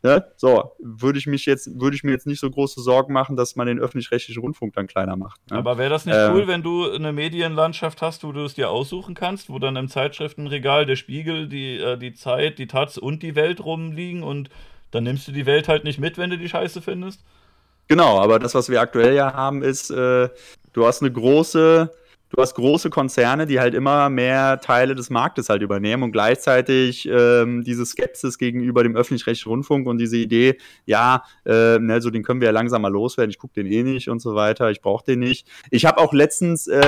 Ne? 0.04 0.26
So, 0.36 0.72
würde 0.80 1.18
ich 1.18 1.26
mich 1.26 1.46
jetzt, 1.46 1.80
würde 1.80 1.96
ich 1.96 2.04
mir 2.04 2.12
jetzt 2.12 2.28
nicht 2.28 2.40
so 2.40 2.50
große 2.50 2.82
Sorgen 2.82 3.14
machen, 3.14 3.36
dass 3.36 3.56
man 3.56 3.68
den 3.68 3.80
öffentlich-rechtlichen 3.80 4.40
Rundfunk 4.42 4.74
dann 4.74 4.88
kleiner 4.88 5.16
macht. 5.16 5.40
Ne? 5.50 5.58
Aber 5.58 5.78
wäre 5.78 5.90
das 5.90 6.06
nicht 6.06 6.16
ähm, 6.16 6.34
cool, 6.34 6.48
wenn 6.48 6.62
du 6.62 6.90
eine 6.92 7.12
Medienlandschaft 7.12 8.02
hast, 8.02 8.24
wo 8.24 8.32
du 8.32 8.46
es 8.46 8.54
dir 8.54 8.70
aussuchen 8.70 9.16
kannst, 9.16 9.50
wo 9.50 9.58
dann 9.58 9.76
im 9.76 9.88
Zeitschriftenregal 9.88 10.86
der 10.86 10.96
Spiegel, 10.96 11.48
die, 11.48 11.78
äh, 11.78 11.98
die 11.98 12.14
Zeit, 12.14 12.60
die 12.60 12.68
Taz 12.68 12.98
und 12.98 13.24
die 13.24 13.36
Welt 13.36 13.64
rumliegen 13.64 14.24
und 14.24 14.50
dann 14.92 15.04
nimmst 15.04 15.28
du 15.28 15.32
die 15.32 15.46
Welt 15.46 15.68
halt 15.68 15.84
nicht 15.84 16.00
mit, 16.00 16.18
wenn 16.18 16.30
du 16.30 16.38
die 16.38 16.50
Scheiße 16.50 16.82
findest? 16.82 17.24
Genau, 17.88 18.20
aber 18.20 18.40
das, 18.40 18.54
was 18.54 18.70
wir 18.70 18.82
aktuell 18.82 19.16
ja 19.16 19.34
haben, 19.34 19.64
ist, 19.64 19.90
äh, 19.90 20.30
du 20.74 20.86
hast 20.86 21.02
eine 21.02 21.12
große 21.12 21.92
du 22.30 22.42
hast 22.42 22.56
große 22.56 22.90
Konzerne, 22.90 23.46
die 23.46 23.60
halt 23.60 23.74
immer 23.74 24.10
mehr 24.10 24.60
Teile 24.60 24.96
des 24.96 25.10
Marktes 25.10 25.50
halt 25.50 25.62
übernehmen 25.62 26.04
und 26.04 26.12
gleichzeitig 26.12 27.08
ähm, 27.12 27.64
diese 27.64 27.86
Skepsis 27.86 28.38
gegenüber 28.38 28.84
dem 28.84 28.96
öffentlich-rechtlichen 28.96 29.50
Rundfunk 29.50 29.88
und 29.88 29.98
diese 29.98 30.18
Idee, 30.18 30.58
ja, 30.86 31.24
äh, 31.46 31.80
ne, 31.80 32.02
so 32.02 32.10
den 32.10 32.24
können 32.24 32.42
wir 32.42 32.48
ja 32.48 32.52
langsam 32.52 32.82
mal 32.82 32.92
loswerden, 32.92 33.30
ich 33.30 33.38
gucke 33.38 33.54
den 33.54 33.68
eh 33.68 33.84
nicht 33.84 34.10
und 34.10 34.22
so 34.22 34.36
weiter, 34.36 34.72
ich 34.72 34.82
brauche 34.82 35.06
den 35.06 35.20
nicht. 35.20 35.48
Ich 35.72 35.86
habe 35.86 36.00
auch 36.00 36.14
letztens 36.14 36.68
ähm, 36.68 36.82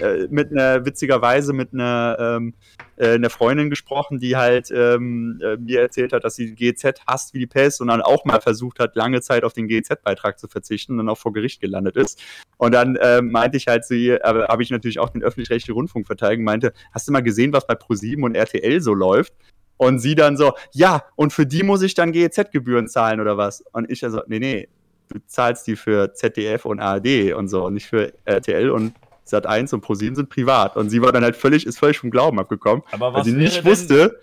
äh, 0.00 0.26
mit 0.30 0.52
einer, 0.52 0.84
witzigerweise 0.84 1.52
mit 1.52 1.72
einer, 1.72 2.16
ähm, 2.18 2.54
äh, 2.96 3.14
einer 3.14 3.30
Freundin 3.30 3.70
gesprochen, 3.70 4.18
die 4.18 4.36
halt 4.36 4.70
ähm, 4.70 5.40
äh, 5.42 5.56
mir 5.56 5.80
erzählt 5.80 6.12
hat, 6.12 6.24
dass 6.24 6.36
sie 6.36 6.54
GZ 6.54 7.00
hasst 7.06 7.34
wie 7.34 7.38
die 7.40 7.46
Pest 7.46 7.80
und 7.80 7.88
dann 7.88 8.00
auch 8.00 8.24
mal 8.24 8.40
versucht 8.40 8.78
hat, 8.78 8.96
lange 8.96 9.20
Zeit 9.20 9.44
auf 9.44 9.52
den 9.52 9.68
GZ-Beitrag 9.68 10.38
zu 10.38 10.48
verzichten 10.48 10.92
und 10.92 10.98
dann 10.98 11.08
auch 11.08 11.18
vor 11.18 11.32
Gericht 11.32 11.60
gelandet 11.60 11.96
ist. 11.96 12.22
Und 12.56 12.72
dann 12.72 12.96
äh, 12.96 13.22
meinte 13.22 13.56
ich 13.56 13.66
halt 13.66 13.84
zu 13.84 13.94
ihr, 13.94 14.24
aber 14.24 14.48
habe 14.48 14.62
ich 14.62 14.70
natürlich 14.70 14.98
auch 14.98 15.10
den 15.10 15.22
öffentlich-rechtlichen 15.22 15.74
Rundfunk 15.74 16.06
verteidigen, 16.06 16.44
meinte, 16.44 16.72
hast 16.92 17.08
du 17.08 17.12
mal 17.12 17.22
gesehen, 17.22 17.52
was 17.52 17.66
bei 17.66 17.74
ProSieben 17.74 18.24
und 18.24 18.34
RTL 18.34 18.80
so 18.80 18.94
läuft? 18.94 19.32
Und 19.76 19.98
sie 19.98 20.14
dann 20.14 20.36
so, 20.36 20.52
ja, 20.72 21.02
und 21.16 21.32
für 21.32 21.46
die 21.46 21.64
muss 21.64 21.82
ich 21.82 21.94
dann 21.94 22.12
GEZ-Gebühren 22.12 22.86
zahlen 22.86 23.20
oder 23.20 23.36
was? 23.36 23.64
Und 23.72 23.90
ich 23.90 24.04
also, 24.04 24.22
nee, 24.28 24.38
nee, 24.38 24.68
du 25.08 25.18
zahlst 25.26 25.66
die 25.66 25.76
für 25.76 26.12
ZDF 26.14 26.64
und 26.64 26.80
ARD 26.80 27.34
und 27.34 27.48
so, 27.48 27.70
nicht 27.70 27.86
für 27.86 28.12
RTL 28.24 28.70
und 28.70 28.94
Sat 29.24 29.46
1 29.46 29.72
und 29.72 29.80
ProSieben 29.80 30.14
sind 30.14 30.28
privat. 30.28 30.76
Und 30.76 30.90
sie 30.90 31.00
war 31.02 31.12
dann 31.12 31.24
halt 31.24 31.36
völlig, 31.36 31.66
ist 31.66 31.78
völlig 31.78 31.98
vom 31.98 32.10
Glauben 32.10 32.38
abgekommen, 32.38 32.82
weil 32.98 33.24
sie 33.24 33.32
nicht 33.32 33.64
wusste, 33.64 34.20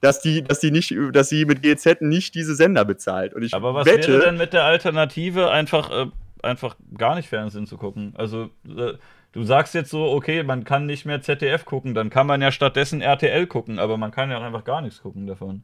dass 0.00 0.20
die, 0.20 0.42
dass 0.42 0.60
die 0.60 0.70
nicht, 0.70 0.94
dass 1.12 1.28
sie 1.28 1.44
mit 1.44 1.62
GEZ 1.62 2.00
nicht 2.00 2.34
diese 2.34 2.54
Sender 2.54 2.84
bezahlt. 2.84 3.34
Und 3.34 3.42
ich 3.42 3.54
Aber 3.54 3.74
was 3.74 3.86
wette, 3.86 4.12
wäre 4.12 4.24
denn 4.26 4.36
mit 4.36 4.52
der 4.52 4.64
Alternative, 4.64 5.50
einfach, 5.50 5.90
äh, 5.90 6.06
einfach 6.42 6.76
gar 6.96 7.16
nicht 7.16 7.28
Fernsehen 7.28 7.66
zu 7.66 7.76
gucken? 7.76 8.14
Also 8.16 8.50
äh, 8.64 8.94
du 9.32 9.42
sagst 9.42 9.74
jetzt 9.74 9.90
so, 9.90 10.04
okay, 10.04 10.42
man 10.42 10.64
kann 10.64 10.86
nicht 10.86 11.04
mehr 11.04 11.20
ZDF 11.20 11.64
gucken, 11.64 11.94
dann 11.94 12.10
kann 12.10 12.26
man 12.26 12.40
ja 12.40 12.52
stattdessen 12.52 13.00
RTL 13.00 13.46
gucken, 13.46 13.78
aber 13.78 13.96
man 13.96 14.10
kann 14.10 14.30
ja 14.30 14.38
auch 14.38 14.42
einfach 14.42 14.64
gar 14.64 14.80
nichts 14.80 15.02
gucken 15.02 15.26
davon. 15.26 15.62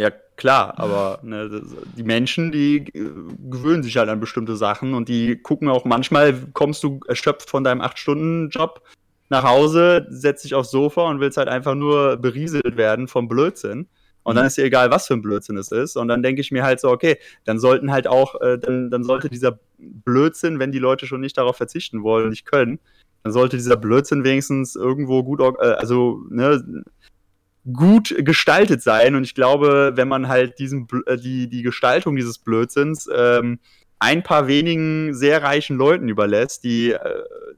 Ja, 0.00 0.10
klar, 0.36 0.78
aber 0.78 1.18
ne, 1.22 1.62
die 1.94 2.02
Menschen, 2.02 2.50
die 2.50 2.86
gewöhnen 2.90 3.82
sich 3.82 3.98
halt 3.98 4.08
an 4.08 4.18
bestimmte 4.18 4.56
Sachen 4.56 4.94
und 4.94 5.10
die 5.10 5.36
gucken 5.36 5.68
auch 5.68 5.84
manchmal, 5.84 6.32
kommst 6.54 6.82
du 6.82 7.00
erschöpft 7.06 7.50
von 7.50 7.64
deinem 7.64 7.82
8-Stunden-Job 7.82 8.80
nach 9.28 9.44
Hause, 9.44 10.06
setzt 10.08 10.44
dich 10.44 10.54
aufs 10.54 10.70
Sofa 10.70 11.02
und 11.02 11.20
willst 11.20 11.36
halt 11.36 11.48
einfach 11.48 11.74
nur 11.74 12.16
berieselt 12.16 12.78
werden 12.78 13.08
vom 13.08 13.28
Blödsinn. 13.28 13.88
Und 14.22 14.36
dann 14.36 14.44
mhm. 14.44 14.48
ist 14.48 14.56
dir 14.56 14.64
egal, 14.64 14.90
was 14.90 15.06
für 15.06 15.12
ein 15.12 15.20
Blödsinn 15.20 15.58
es 15.58 15.70
ist. 15.70 15.98
Und 15.98 16.08
dann 16.08 16.22
denke 16.22 16.40
ich 16.40 16.50
mir 16.50 16.62
halt 16.62 16.80
so, 16.80 16.88
okay, 16.88 17.18
dann 17.44 17.58
sollten 17.58 17.92
halt 17.92 18.06
auch, 18.06 18.40
äh, 18.40 18.58
dann, 18.58 18.90
dann 18.90 19.04
sollte 19.04 19.28
dieser 19.28 19.58
Blödsinn, 19.76 20.58
wenn 20.58 20.72
die 20.72 20.78
Leute 20.78 21.06
schon 21.06 21.20
nicht 21.20 21.36
darauf 21.36 21.58
verzichten 21.58 22.02
wollen, 22.02 22.30
nicht 22.30 22.46
können, 22.46 22.78
dann 23.22 23.34
sollte 23.34 23.58
dieser 23.58 23.76
Blödsinn 23.76 24.24
wenigstens 24.24 24.76
irgendwo 24.76 25.22
gut, 25.22 25.40
äh, 25.40 25.66
also, 25.72 26.22
ne, 26.30 26.84
gut 27.72 28.14
gestaltet 28.18 28.82
sein. 28.82 29.14
Und 29.14 29.24
ich 29.24 29.34
glaube, 29.34 29.92
wenn 29.94 30.08
man 30.08 30.28
halt 30.28 30.58
diesen, 30.58 30.88
äh, 31.06 31.16
die, 31.16 31.48
die 31.48 31.62
Gestaltung 31.62 32.16
dieses 32.16 32.38
Blödsinns 32.38 33.08
ähm, 33.14 33.58
ein 34.02 34.22
paar 34.22 34.48
wenigen 34.48 35.12
sehr 35.12 35.42
reichen 35.42 35.76
Leuten 35.76 36.08
überlässt, 36.08 36.64
die, 36.64 36.92
äh, 36.92 36.98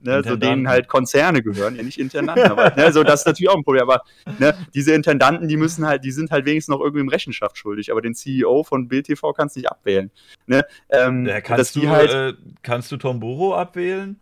ne, 0.02 0.24
so 0.24 0.34
denen 0.34 0.68
halt 0.68 0.88
Konzerne 0.88 1.40
gehören, 1.40 1.76
ja 1.76 1.84
nicht 1.84 2.00
Intendanten, 2.00 2.50
aber 2.50 2.74
ne, 2.76 2.92
so, 2.92 3.04
das 3.04 3.20
ist 3.20 3.26
natürlich 3.26 3.48
auch 3.48 3.56
ein 3.56 3.62
Problem. 3.62 3.84
Aber 3.84 4.02
ne, 4.40 4.52
diese 4.74 4.92
Intendanten, 4.92 5.46
die 5.46 5.56
müssen 5.56 5.86
halt, 5.86 6.04
die 6.04 6.10
sind 6.10 6.32
halt 6.32 6.44
wenigstens 6.44 6.72
noch 6.72 6.80
irgendwie 6.80 7.00
im 7.00 7.08
Rechenschaft 7.08 7.56
schuldig, 7.56 7.92
aber 7.92 8.02
den 8.02 8.16
CEO 8.16 8.64
von 8.64 8.88
Bild 8.88 9.06
TV 9.06 9.32
kannst 9.32 9.54
du 9.54 9.60
nicht 9.60 9.70
abwählen. 9.70 10.10
Ne? 10.46 10.64
Ähm, 10.90 11.26
ja, 11.26 11.40
kannst, 11.40 11.76
du, 11.76 11.88
halt, 11.88 12.10
äh, 12.10 12.34
kannst 12.64 12.90
du 12.90 12.96
Tom 12.96 13.20
Buro 13.20 13.54
abwählen? 13.54 14.20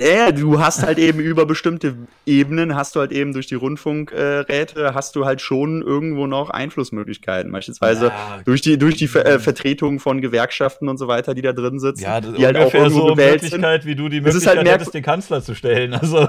Ja, 0.00 0.32
du 0.32 0.60
hast 0.60 0.82
halt 0.82 0.98
eben 0.98 1.20
über 1.20 1.46
bestimmte 1.46 1.96
Ebenen, 2.24 2.74
hast 2.74 2.96
du 2.96 3.00
halt 3.00 3.12
eben 3.12 3.32
durch 3.32 3.46
die 3.46 3.54
Rundfunkräte, 3.54 4.94
hast 4.94 5.16
du 5.16 5.24
halt 5.24 5.40
schon 5.40 5.82
irgendwo 5.82 6.26
noch 6.26 6.50
Einflussmöglichkeiten. 6.50 7.50
Beispielsweise 7.52 8.06
ja, 8.06 8.40
durch 8.44 8.62
die, 8.62 8.78
durch 8.78 8.96
die 8.96 9.08
Ver 9.08 9.26
äh, 9.26 9.38
Vertretung 9.38 10.00
von 10.00 10.20
Gewerkschaften 10.20 10.88
und 10.88 10.98
so 10.98 11.08
weiter, 11.08 11.34
die 11.34 11.42
da 11.42 11.52
drin 11.52 11.78
sitzen. 11.78 12.02
Ja, 12.02 12.20
das 12.20 12.34
die 12.34 12.44
halt 12.44 12.56
auch 12.56 12.72
irgendwo 12.72 13.08
so 13.08 13.14
Möglichkeit, 13.14 13.82
sind. 13.82 13.90
wie 13.90 13.96
du 13.96 14.08
die 14.08 14.20
Möglichkeit 14.20 14.58
halt 14.58 14.68
hättest, 14.68 14.94
den 14.94 15.02
Kanzler 15.02 15.42
zu 15.42 15.54
stellen. 15.54 15.94
Also. 15.94 16.28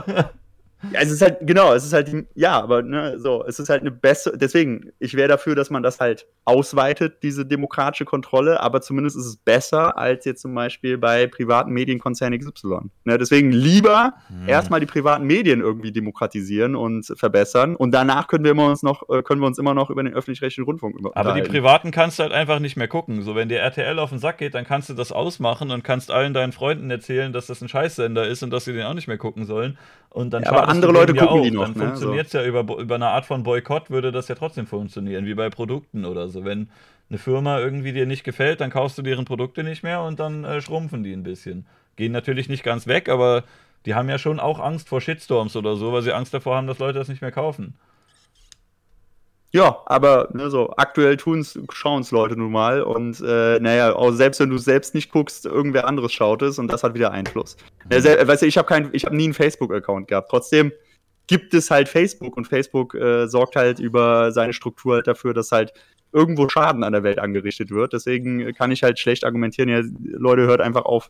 Ja, 0.91 0.99
es 1.01 1.11
ist 1.11 1.21
halt, 1.21 1.37
genau, 1.41 1.73
es 1.73 1.85
ist 1.85 1.93
halt, 1.93 2.11
ja, 2.35 2.61
aber 2.61 2.83
ne, 2.83 3.17
so, 3.17 3.43
es 3.45 3.59
ist 3.59 3.69
halt 3.69 3.81
eine 3.81 3.91
bessere, 3.91 4.37
deswegen, 4.37 4.91
ich 4.99 5.15
wäre 5.15 5.27
dafür, 5.27 5.55
dass 5.55 5.69
man 5.69 5.81
das 5.81 5.99
halt 5.99 6.27
ausweitet, 6.45 7.23
diese 7.23 7.45
demokratische 7.45 8.05
Kontrolle, 8.05 8.59
aber 8.59 8.81
zumindest 8.81 9.17
ist 9.17 9.25
es 9.25 9.37
besser 9.37 9.97
als 9.97 10.25
jetzt 10.25 10.41
zum 10.41 10.53
Beispiel 10.53 10.97
bei 10.97 11.25
privaten 11.25 11.71
Medienkonzernen 11.71 12.39
XY. 12.39 12.89
Ne, 13.05 13.17
deswegen 13.17 13.51
lieber 13.51 14.13
hm. 14.27 14.47
erstmal 14.47 14.79
die 14.79 14.85
privaten 14.85 15.25
Medien 15.25 15.61
irgendwie 15.61 15.91
demokratisieren 15.91 16.75
und 16.75 17.11
verbessern 17.17 17.75
und 17.75 17.91
danach 17.91 18.27
können 18.27 18.43
wir 18.43 18.51
immer 18.51 18.67
uns 18.67 18.83
noch, 18.83 19.09
äh, 19.09 19.23
können 19.23 19.41
wir 19.41 19.47
uns 19.47 19.57
immer 19.57 19.73
noch 19.73 19.89
über 19.89 20.03
den 20.03 20.13
öffentlich-rechtlichen 20.13 20.65
Rundfunk 20.65 20.95
Aber 21.15 21.33
die 21.33 21.41
privaten 21.41 21.89
kannst 21.91 22.19
du 22.19 22.23
halt 22.23 22.33
einfach 22.33 22.59
nicht 22.59 22.77
mehr 22.77 22.87
gucken. 22.87 23.23
So, 23.23 23.35
wenn 23.35 23.49
dir 23.49 23.59
RTL 23.59 23.97
auf 23.99 24.11
den 24.11 24.19
Sack 24.19 24.37
geht, 24.37 24.53
dann 24.53 24.65
kannst 24.65 24.89
du 24.89 24.93
das 24.93 25.11
ausmachen 25.11 25.71
und 25.71 25.83
kannst 25.83 26.11
allen 26.11 26.33
deinen 26.33 26.51
Freunden 26.51 26.89
erzählen, 26.91 27.33
dass 27.33 27.47
das 27.47 27.61
ein 27.61 27.67
Scheißsender 27.67 28.27
ist 28.27 28.43
und 28.43 28.51
dass 28.51 28.65
sie 28.65 28.73
den 28.73 28.83
auch 28.83 28.93
nicht 28.93 29.07
mehr 29.07 29.17
gucken 29.17 29.45
sollen. 29.45 29.77
Und 30.17 30.31
dann 30.31 30.41
ja, 30.41 30.49
aber 30.49 30.67
andere 30.67 30.91
Leute 30.91 31.13
gucken 31.13 31.37
ja 31.37 31.43
die 31.43 31.51
noch. 31.51 31.65
Dann 31.65 31.73
ne? 31.73 31.85
funktioniert 31.85 32.25
es 32.25 32.31
so. 32.31 32.39
ja 32.39 32.45
über, 32.45 32.61
über 32.79 32.95
eine 32.95 33.09
Art 33.09 33.27
von 33.27 33.43
Boykott, 33.43 33.91
würde 33.91 34.11
das 34.11 34.27
ja 34.27 34.33
trotzdem 34.33 34.65
funktionieren, 34.65 35.27
wie 35.27 35.35
bei 35.35 35.51
Produkten 35.51 36.05
oder 36.05 36.27
so. 36.27 36.43
Wenn 36.43 36.71
eine 37.07 37.19
Firma 37.19 37.59
irgendwie 37.59 37.93
dir 37.93 38.07
nicht 38.07 38.23
gefällt, 38.23 38.59
dann 38.59 38.71
kaufst 38.71 38.97
du 38.97 39.03
deren 39.03 39.25
Produkte 39.25 39.63
nicht 39.63 39.83
mehr 39.83 40.01
und 40.01 40.19
dann 40.19 40.43
äh, 40.43 40.59
schrumpfen 40.59 41.03
die 41.03 41.13
ein 41.13 41.21
bisschen. 41.21 41.67
Gehen 41.97 42.11
natürlich 42.13 42.49
nicht 42.49 42.63
ganz 42.63 42.87
weg, 42.87 43.09
aber 43.09 43.43
die 43.85 43.93
haben 43.93 44.09
ja 44.09 44.17
schon 44.17 44.39
auch 44.39 44.59
Angst 44.59 44.89
vor 44.89 45.01
Shitstorms 45.01 45.55
oder 45.55 45.75
so, 45.75 45.93
weil 45.93 46.01
sie 46.01 46.13
Angst 46.13 46.33
davor 46.33 46.55
haben, 46.55 46.65
dass 46.65 46.79
Leute 46.79 46.97
das 46.97 47.09
nicht 47.09 47.21
mehr 47.21 47.31
kaufen. 47.31 47.75
Ja, 49.51 49.81
aber 49.85 50.29
ne, 50.33 50.49
so 50.49 50.73
aktuell 50.75 51.15
tun's, 51.15 51.57
schauen 51.71 52.01
es 52.01 52.11
Leute 52.11 52.35
nun 52.35 52.51
mal 52.51 52.81
und 52.81 53.21
äh, 53.21 53.59
naja, 53.59 53.95
auch 53.95 54.11
selbst 54.11 54.39
wenn 54.41 54.49
du 54.49 54.57
selbst 54.57 54.93
nicht 54.93 55.11
guckst, 55.11 55.45
irgendwer 55.45 55.87
anderes 55.87 56.11
schaut 56.11 56.41
es 56.41 56.59
und 56.59 56.67
das 56.71 56.83
hat 56.83 56.93
wieder 56.93 57.11
Einfluss. 57.11 57.55
Mhm. 57.85 58.03
Ja, 58.03 58.27
weißt 58.27 58.41
du, 58.41 58.45
ich 58.45 58.57
habe 58.57 58.73
habe 58.75 59.15
nie 59.15 59.23
einen 59.23 59.33
Facebook-Account 59.33 60.09
gehabt. 60.09 60.29
Trotzdem 60.29 60.73
gibt 61.27 61.53
es 61.53 61.71
halt 61.71 61.87
Facebook 61.87 62.35
und 62.35 62.47
Facebook 62.47 62.93
äh, 62.95 63.27
sorgt 63.27 63.55
halt 63.55 63.79
über 63.79 64.31
seine 64.31 64.53
Struktur 64.53 64.95
halt 64.95 65.07
dafür, 65.07 65.33
dass 65.33 65.51
halt 65.51 65.73
irgendwo 66.11 66.49
Schaden 66.49 66.83
an 66.83 66.93
der 66.93 67.03
Welt 67.03 67.19
angerichtet 67.19 67.71
wird. 67.71 67.93
Deswegen 67.93 68.53
kann 68.53 68.71
ich 68.71 68.83
halt 68.83 68.99
schlecht 68.99 69.23
argumentieren, 69.23 69.69
ja, 69.69 69.81
Leute, 70.01 70.43
hört 70.43 70.61
einfach 70.61 70.85
auf, 70.85 71.09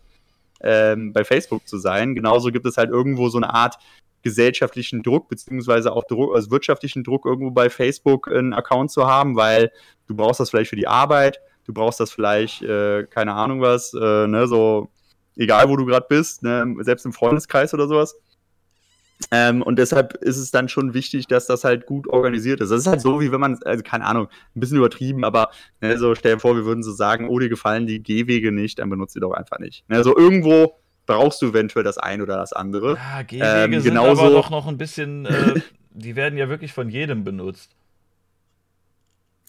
ähm, 0.61 1.13
bei 1.13 1.23
Facebook 1.23 1.67
zu 1.67 1.77
sein. 1.77 2.15
Genauso 2.15 2.51
gibt 2.51 2.65
es 2.65 2.77
halt 2.77 2.89
irgendwo 2.89 3.29
so 3.29 3.37
eine 3.37 3.53
Art 3.53 3.77
gesellschaftlichen 4.23 5.03
Druck, 5.03 5.29
beziehungsweise 5.29 5.93
auch 5.93 6.03
Druck, 6.05 6.35
also 6.35 6.51
wirtschaftlichen 6.51 7.03
Druck, 7.03 7.25
irgendwo 7.25 7.51
bei 7.51 7.69
Facebook 7.69 8.31
einen 8.31 8.53
Account 8.53 8.91
zu 8.91 9.07
haben, 9.07 9.35
weil 9.35 9.71
du 10.07 10.15
brauchst 10.15 10.39
das 10.39 10.49
vielleicht 10.49 10.69
für 10.69 10.75
die 10.75 10.87
Arbeit, 10.87 11.39
du 11.65 11.73
brauchst 11.73 11.99
das 11.99 12.11
vielleicht, 12.11 12.61
äh, 12.63 13.05
keine 13.05 13.33
Ahnung 13.33 13.61
was, 13.61 13.93
äh, 13.93 14.27
ne, 14.27 14.47
so, 14.47 14.89
egal 15.35 15.69
wo 15.69 15.75
du 15.75 15.85
gerade 15.85 16.05
bist, 16.09 16.43
ne, 16.43 16.75
selbst 16.79 17.05
im 17.05 17.13
Freundeskreis 17.13 17.73
oder 17.73 17.87
sowas. 17.87 18.15
Ähm, 19.31 19.63
und 19.63 19.79
deshalb 19.79 20.13
ist 20.21 20.37
es 20.37 20.51
dann 20.51 20.69
schon 20.69 20.93
wichtig, 20.93 21.27
dass 21.27 21.47
das 21.47 21.63
halt 21.63 21.85
gut 21.85 22.07
organisiert 22.07 22.61
ist. 22.61 22.69
Das 22.69 22.81
ist 22.81 22.87
halt 22.87 23.01
so, 23.01 23.19
wie 23.19 23.31
wenn 23.31 23.39
man, 23.39 23.57
also 23.65 23.83
keine 23.83 24.05
Ahnung, 24.05 24.27
ein 24.55 24.59
bisschen 24.59 24.77
übertrieben, 24.77 25.23
aber 25.23 25.49
ne, 25.81 25.97
so 25.97 26.13
stell 26.15 26.35
dir 26.35 26.39
vor, 26.39 26.55
wir 26.55 26.65
würden 26.65 26.83
so 26.83 26.91
sagen, 26.91 27.27
oh, 27.27 27.39
dir 27.39 27.49
gefallen 27.49 27.87
die 27.87 28.01
Gehwege 28.01 28.51
nicht, 28.51 28.79
dann 28.79 28.89
benutzt 28.89 29.13
sie 29.13 29.19
doch 29.19 29.31
einfach 29.31 29.59
nicht. 29.59 29.87
Ne, 29.89 29.97
also 29.97 30.15
irgendwo 30.15 30.75
brauchst 31.07 31.41
du 31.41 31.47
eventuell 31.47 31.83
das 31.83 31.97
ein 31.97 32.21
oder 32.21 32.37
das 32.37 32.53
andere. 32.53 32.95
Ja, 32.95 33.23
Gehwege 33.23 33.75
ähm, 33.75 33.81
sind 33.81 33.97
aber 33.97 34.29
doch 34.29 34.51
noch 34.51 34.67
ein 34.67 34.77
bisschen, 34.77 35.25
äh, 35.25 35.55
die 35.89 36.15
werden 36.15 36.37
ja 36.37 36.49
wirklich 36.49 36.73
von 36.73 36.89
jedem 36.89 37.23
benutzt. 37.23 37.71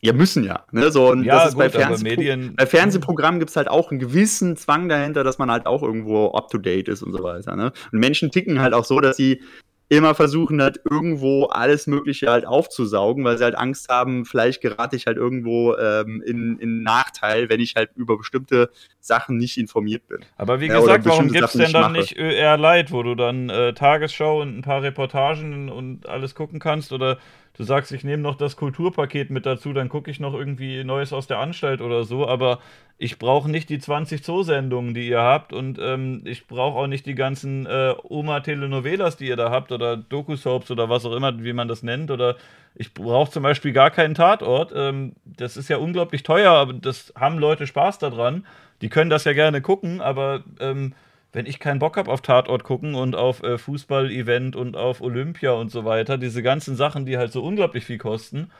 Ja, 0.01 0.13
müssen 0.13 0.45
ja. 0.45 0.65
Ne? 0.71 0.93
So, 0.93 1.11
und 1.11 1.25
ja, 1.25 1.35
das 1.35 1.49
ist 1.49 1.55
gut, 1.55 1.65
bei, 1.65 1.71
Fernsehpro 1.71 2.17
Medien 2.17 2.55
bei 2.57 2.67
Fernsehprogrammen 2.67 3.41
gibt 3.41 3.51
es 3.51 3.57
halt 3.57 3.69
auch 3.69 3.91
einen 3.91 3.99
gewissen 3.99 4.57
Zwang 4.57 4.89
dahinter, 4.89 5.25
dass 5.25 5.39
man 5.39 5.51
halt 5.51 5.67
auch 5.67 5.83
irgendwo 5.83 6.31
up 6.31 6.49
to 6.51 6.59
date 6.59 6.89
ist 6.89 7.03
und 7.03 7.13
so 7.13 7.23
weiter. 7.23 7.57
Ne? 7.57 7.73
Und 7.93 7.99
Menschen 7.99 8.31
ticken 8.31 8.61
halt 8.61 8.75
auch 8.75 8.85
so, 8.85 9.01
dass 9.01 9.17
sie 9.17 9.43
immer 9.89 10.14
versuchen 10.14 10.61
halt 10.61 10.80
irgendwo 10.89 11.47
alles 11.47 11.86
Mögliche 11.86 12.30
halt 12.30 12.47
aufzusaugen, 12.47 13.24
weil 13.24 13.39
sie 13.39 13.45
halt 13.45 13.57
Angst 13.57 13.89
haben, 13.89 14.24
vielleicht 14.24 14.61
gerate 14.61 14.97
ich 14.97 15.07
halt 15.07 15.16
irgendwo 15.16 15.74
ähm, 15.76 16.22
in, 16.26 16.59
in 16.59 16.82
Nachteil, 16.82 17.49
wenn 17.49 17.61
ich 17.61 17.74
halt 17.74 17.91
über 17.97 18.18
bestimmte 18.18 18.70
Sachen 19.01 19.39
nicht 19.39 19.57
informiert 19.57 20.07
bin. 20.09 20.18
Aber 20.36 20.61
wie 20.61 20.66
ja, 20.66 20.78
gesagt, 20.78 21.07
warum 21.07 21.28
gibt 21.28 21.45
es 21.45 21.53
denn 21.53 21.72
dann 21.72 21.93
nicht 21.93 22.18
ÖR 22.18 22.59
Light, 22.59 22.93
wo 22.93 23.03
du 23.03 23.14
dann 23.14 23.49
äh, 23.49 23.72
Tagesschau 23.72 24.43
und 24.43 24.59
ein 24.59 24.62
paar 24.62 24.82
Reportagen 24.82 25.70
und 25.70 26.07
alles 26.07 26.34
gucken 26.34 26.59
kannst 26.59 26.93
oder 26.93 27.18
du 27.59 27.65
sagst, 27.65 27.91
ich 27.93 28.05
nehme 28.05 28.23
noch 28.23 28.37
das 28.37 28.57
Kulturpaket 28.57 29.31
mit 29.31 29.45
dazu, 29.45 29.73
dann 29.73 29.89
gucke 29.89 30.11
ich 30.11 30.21
noch 30.21 30.33
irgendwie 30.33 30.85
Neues 30.85 31.13
aus 31.13 31.27
der 31.27 31.41
Anstalt 31.41 31.81
oder 31.81 32.05
so, 32.05 32.27
aber 32.27 32.61
ich 32.99 33.19
brauche 33.19 33.51
nicht 33.51 33.69
die 33.69 33.81
20 33.81 34.25
Zoo-Sendungen, 34.25 34.95
die 34.95 35.09
ihr 35.09 35.21
habt 35.21 35.53
und 35.53 35.79
ähm, 35.81 36.23
ich 36.25 36.47
brauche 36.47 36.79
auch 36.79 36.87
nicht 36.87 37.05
die 37.07 37.17
ganzen 37.17 37.67
äh, 37.67 37.95
Oma-Telenovelas, 38.03 39.17
die 39.17 39.27
ihr 39.27 39.37
da 39.37 39.51
habt 39.51 39.73
oder 39.73 39.97
Doku-Soaps 39.97 40.71
oder 40.71 40.89
was 40.89 41.05
auch 41.05 41.15
immer, 41.15 41.43
wie 41.43 41.53
man 41.53 41.69
das 41.69 41.83
nennt 41.83 42.13
oder 42.13 42.37
ich 42.77 42.95
brauche 42.95 43.31
zum 43.31 43.43
Beispiel 43.43 43.73
gar 43.73 43.91
keinen 43.91 44.15
Tatort. 44.15 44.73
Ähm, 44.75 45.15
das 45.25 45.57
ist 45.57 45.69
ja 45.69 45.79
unglaublich 45.79 46.23
teuer, 46.23 46.53
aber 46.53 46.75
das 46.75 47.13
haben 47.17 47.39
Leute 47.39 47.67
Spaß 47.67 47.99
daran. 47.99 48.47
Die 48.83 48.89
können 48.89 49.11
das 49.11 49.25
ja 49.25 49.33
gerne 49.33 49.61
gucken, 49.61 50.01
aber 50.01 50.45
ähm, 50.61 50.95
wenn 51.33 51.47
ich 51.47 51.59
keinen 51.59 51.79
Bock 51.79 51.97
habe 51.97 52.11
auf 52.11 52.22
Tatort 52.22 52.64
gucken 52.64 52.95
und 52.95 53.14
auf 53.14 53.43
äh, 53.43 53.59
Fußball-Event 53.59 54.57
und 54.57 54.76
auf 54.76 55.01
Olympia 55.01 55.53
und 55.53 55.70
so 55.70 55.85
weiter, 55.85 56.16
diese 56.16 56.43
ganzen 56.43 56.74
Sachen, 56.74 57.05
die 57.05 57.18
halt 57.18 57.33
so 57.33 57.43
unglaublich 57.43 57.85
viel 57.85 57.99
kosten, 57.99 58.51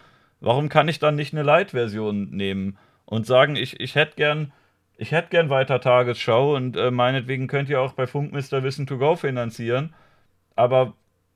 warum 0.41 0.69
kann 0.69 0.89
ich 0.89 0.99
dann 0.99 1.16
nicht 1.16 1.33
eine 1.33 1.43
Light-Version 1.43 2.31
nehmen 2.31 2.79
und 3.07 3.27
sagen, 3.27 3.57
ich, 3.57 3.81
ich 3.81 3.95
hätte 3.95 4.16
gern, 4.16 4.53
ich 4.99 5.14
gern 5.31 5.51
weiter 5.51 5.81
Tagesschau 5.81 6.57
und 6.57 6.77
äh, 6.77 6.91
meinetwegen 6.91 7.47
könnt 7.47 7.71
ihr 7.71 7.81
auch 7.81 7.95
bei 7.95 8.07
Funk 8.07 8.33
Mr. 8.33 8.62
Wissen 8.62 8.87
to 8.87 8.99
Go 8.99 9.16
finanzieren, 9.16 9.95
aber 10.55 10.93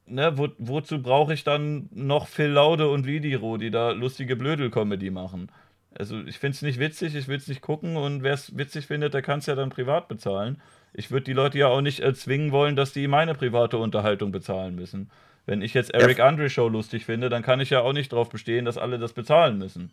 ne, 0.07 0.37
wo, 0.37 0.49
wozu 0.59 1.03
brauche 1.03 1.33
ich 1.33 1.45
dann 1.45 1.89
noch 1.93 2.27
Phil 2.27 2.49
Laude 2.49 2.91
und 2.91 3.07
Vidiro, 3.07 3.57
die 3.57 3.71
da 3.71 3.93
lustige 3.93 4.37
Blödel-Comedy 4.37 5.11
machen? 5.11 5.51
Also 5.99 6.21
ich 6.23 6.39
finde 6.39 6.57
es 6.57 6.63
nicht 6.63 6.79
witzig, 6.79 7.15
ich 7.15 7.29
will 7.29 7.37
es 7.37 7.49
nicht 7.49 7.61
gucken 7.63 7.97
und 7.97 8.23
wer 8.23 8.35
es 8.35 8.57
witzig 8.57 8.87
findet, 8.87 9.15
der 9.15 9.23
kann 9.23 9.41
es 9.41 9.47
ja 9.47 9.55
dann 9.55 9.71
privat 9.71 10.09
bezahlen 10.09 10.61
ich 10.95 11.11
würde 11.11 11.25
die 11.25 11.33
Leute 11.33 11.59
ja 11.59 11.69
auch 11.69 11.81
nicht 11.81 12.01
äh, 12.01 12.15
zwingen 12.15 12.53
wollen, 12.53 12.77
dass 12.77 12.93
die 12.93 13.09
meine 13.09 13.35
private 13.35 13.79
Unterhaltung 13.79 14.33
bezahlen 14.33 14.75
müssen. 14.75 15.11
Wenn 15.47 15.63
ich 15.63 15.75
jetzt 15.75 15.93
Eric 15.93 16.19
ja. 16.19 16.27
Andre 16.27 16.51
Show 16.51 16.69
lustig 16.69 17.05
finde, 17.05 17.29
dann 17.29 17.43
kann 17.43 17.61
ich 17.61 17.71
ja 17.71 17.81
auch 17.81 17.93
nicht 17.93 18.13
darauf 18.13 18.29
bestehen, 18.29 18.65
dass 18.65 18.79
alle 18.79 18.99
das 18.99 19.13
bezahlen 19.13 19.59
müssen. 19.59 19.91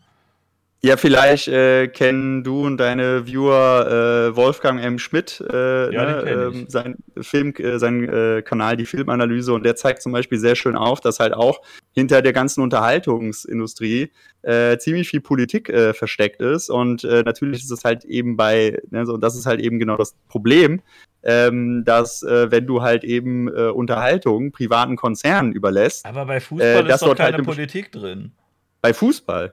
Ja, 0.82 0.96
vielleicht 0.96 1.46
äh, 1.48 1.88
kennen 1.88 2.42
du 2.42 2.64
und 2.64 2.78
deine 2.78 3.26
Viewer 3.26 4.30
äh, 4.30 4.36
Wolfgang 4.36 4.82
M. 4.82 4.98
Schmidt, 4.98 5.44
äh, 5.52 5.92
ja, 5.92 6.22
ne, 6.22 6.30
ähm, 6.30 6.64
sein 6.68 6.96
Film, 7.20 7.52
äh, 7.58 7.78
sein 7.78 8.08
äh, 8.08 8.40
Kanal 8.40 8.78
die 8.78 8.86
Filmanalyse 8.86 9.52
und 9.52 9.66
der 9.66 9.76
zeigt 9.76 10.00
zum 10.00 10.12
Beispiel 10.12 10.38
sehr 10.38 10.56
schön 10.56 10.76
auf, 10.76 11.02
dass 11.02 11.20
halt 11.20 11.34
auch 11.34 11.60
hinter 11.92 12.22
der 12.22 12.32
ganzen 12.32 12.62
Unterhaltungsindustrie 12.62 14.10
äh, 14.40 14.78
ziemlich 14.78 15.10
viel 15.10 15.20
Politik 15.20 15.68
äh, 15.68 15.92
versteckt 15.92 16.40
ist 16.40 16.70
und 16.70 17.04
äh, 17.04 17.24
natürlich 17.24 17.62
ist 17.62 17.70
es 17.70 17.84
halt 17.84 18.06
eben 18.06 18.38
bei, 18.38 18.80
ne, 18.90 19.04
so, 19.04 19.18
das 19.18 19.36
ist 19.36 19.44
halt 19.44 19.60
eben 19.60 19.78
genau 19.78 19.98
das 19.98 20.14
Problem, 20.28 20.80
ähm, 21.22 21.84
dass 21.84 22.22
äh, 22.22 22.50
wenn 22.50 22.66
du 22.66 22.80
halt 22.80 23.04
eben 23.04 23.48
äh, 23.48 23.68
Unterhaltung 23.68 24.50
privaten 24.50 24.96
Konzernen 24.96 25.52
überlässt. 25.52 26.06
Aber 26.06 26.24
bei 26.24 26.40
Fußball 26.40 26.88
äh, 26.88 26.94
ist 26.94 27.02
doch 27.02 27.14
keine 27.14 27.36
halt 27.36 27.44
Politik 27.44 27.92
drin. 27.92 28.32
Bei 28.80 28.94
Fußball. 28.94 29.52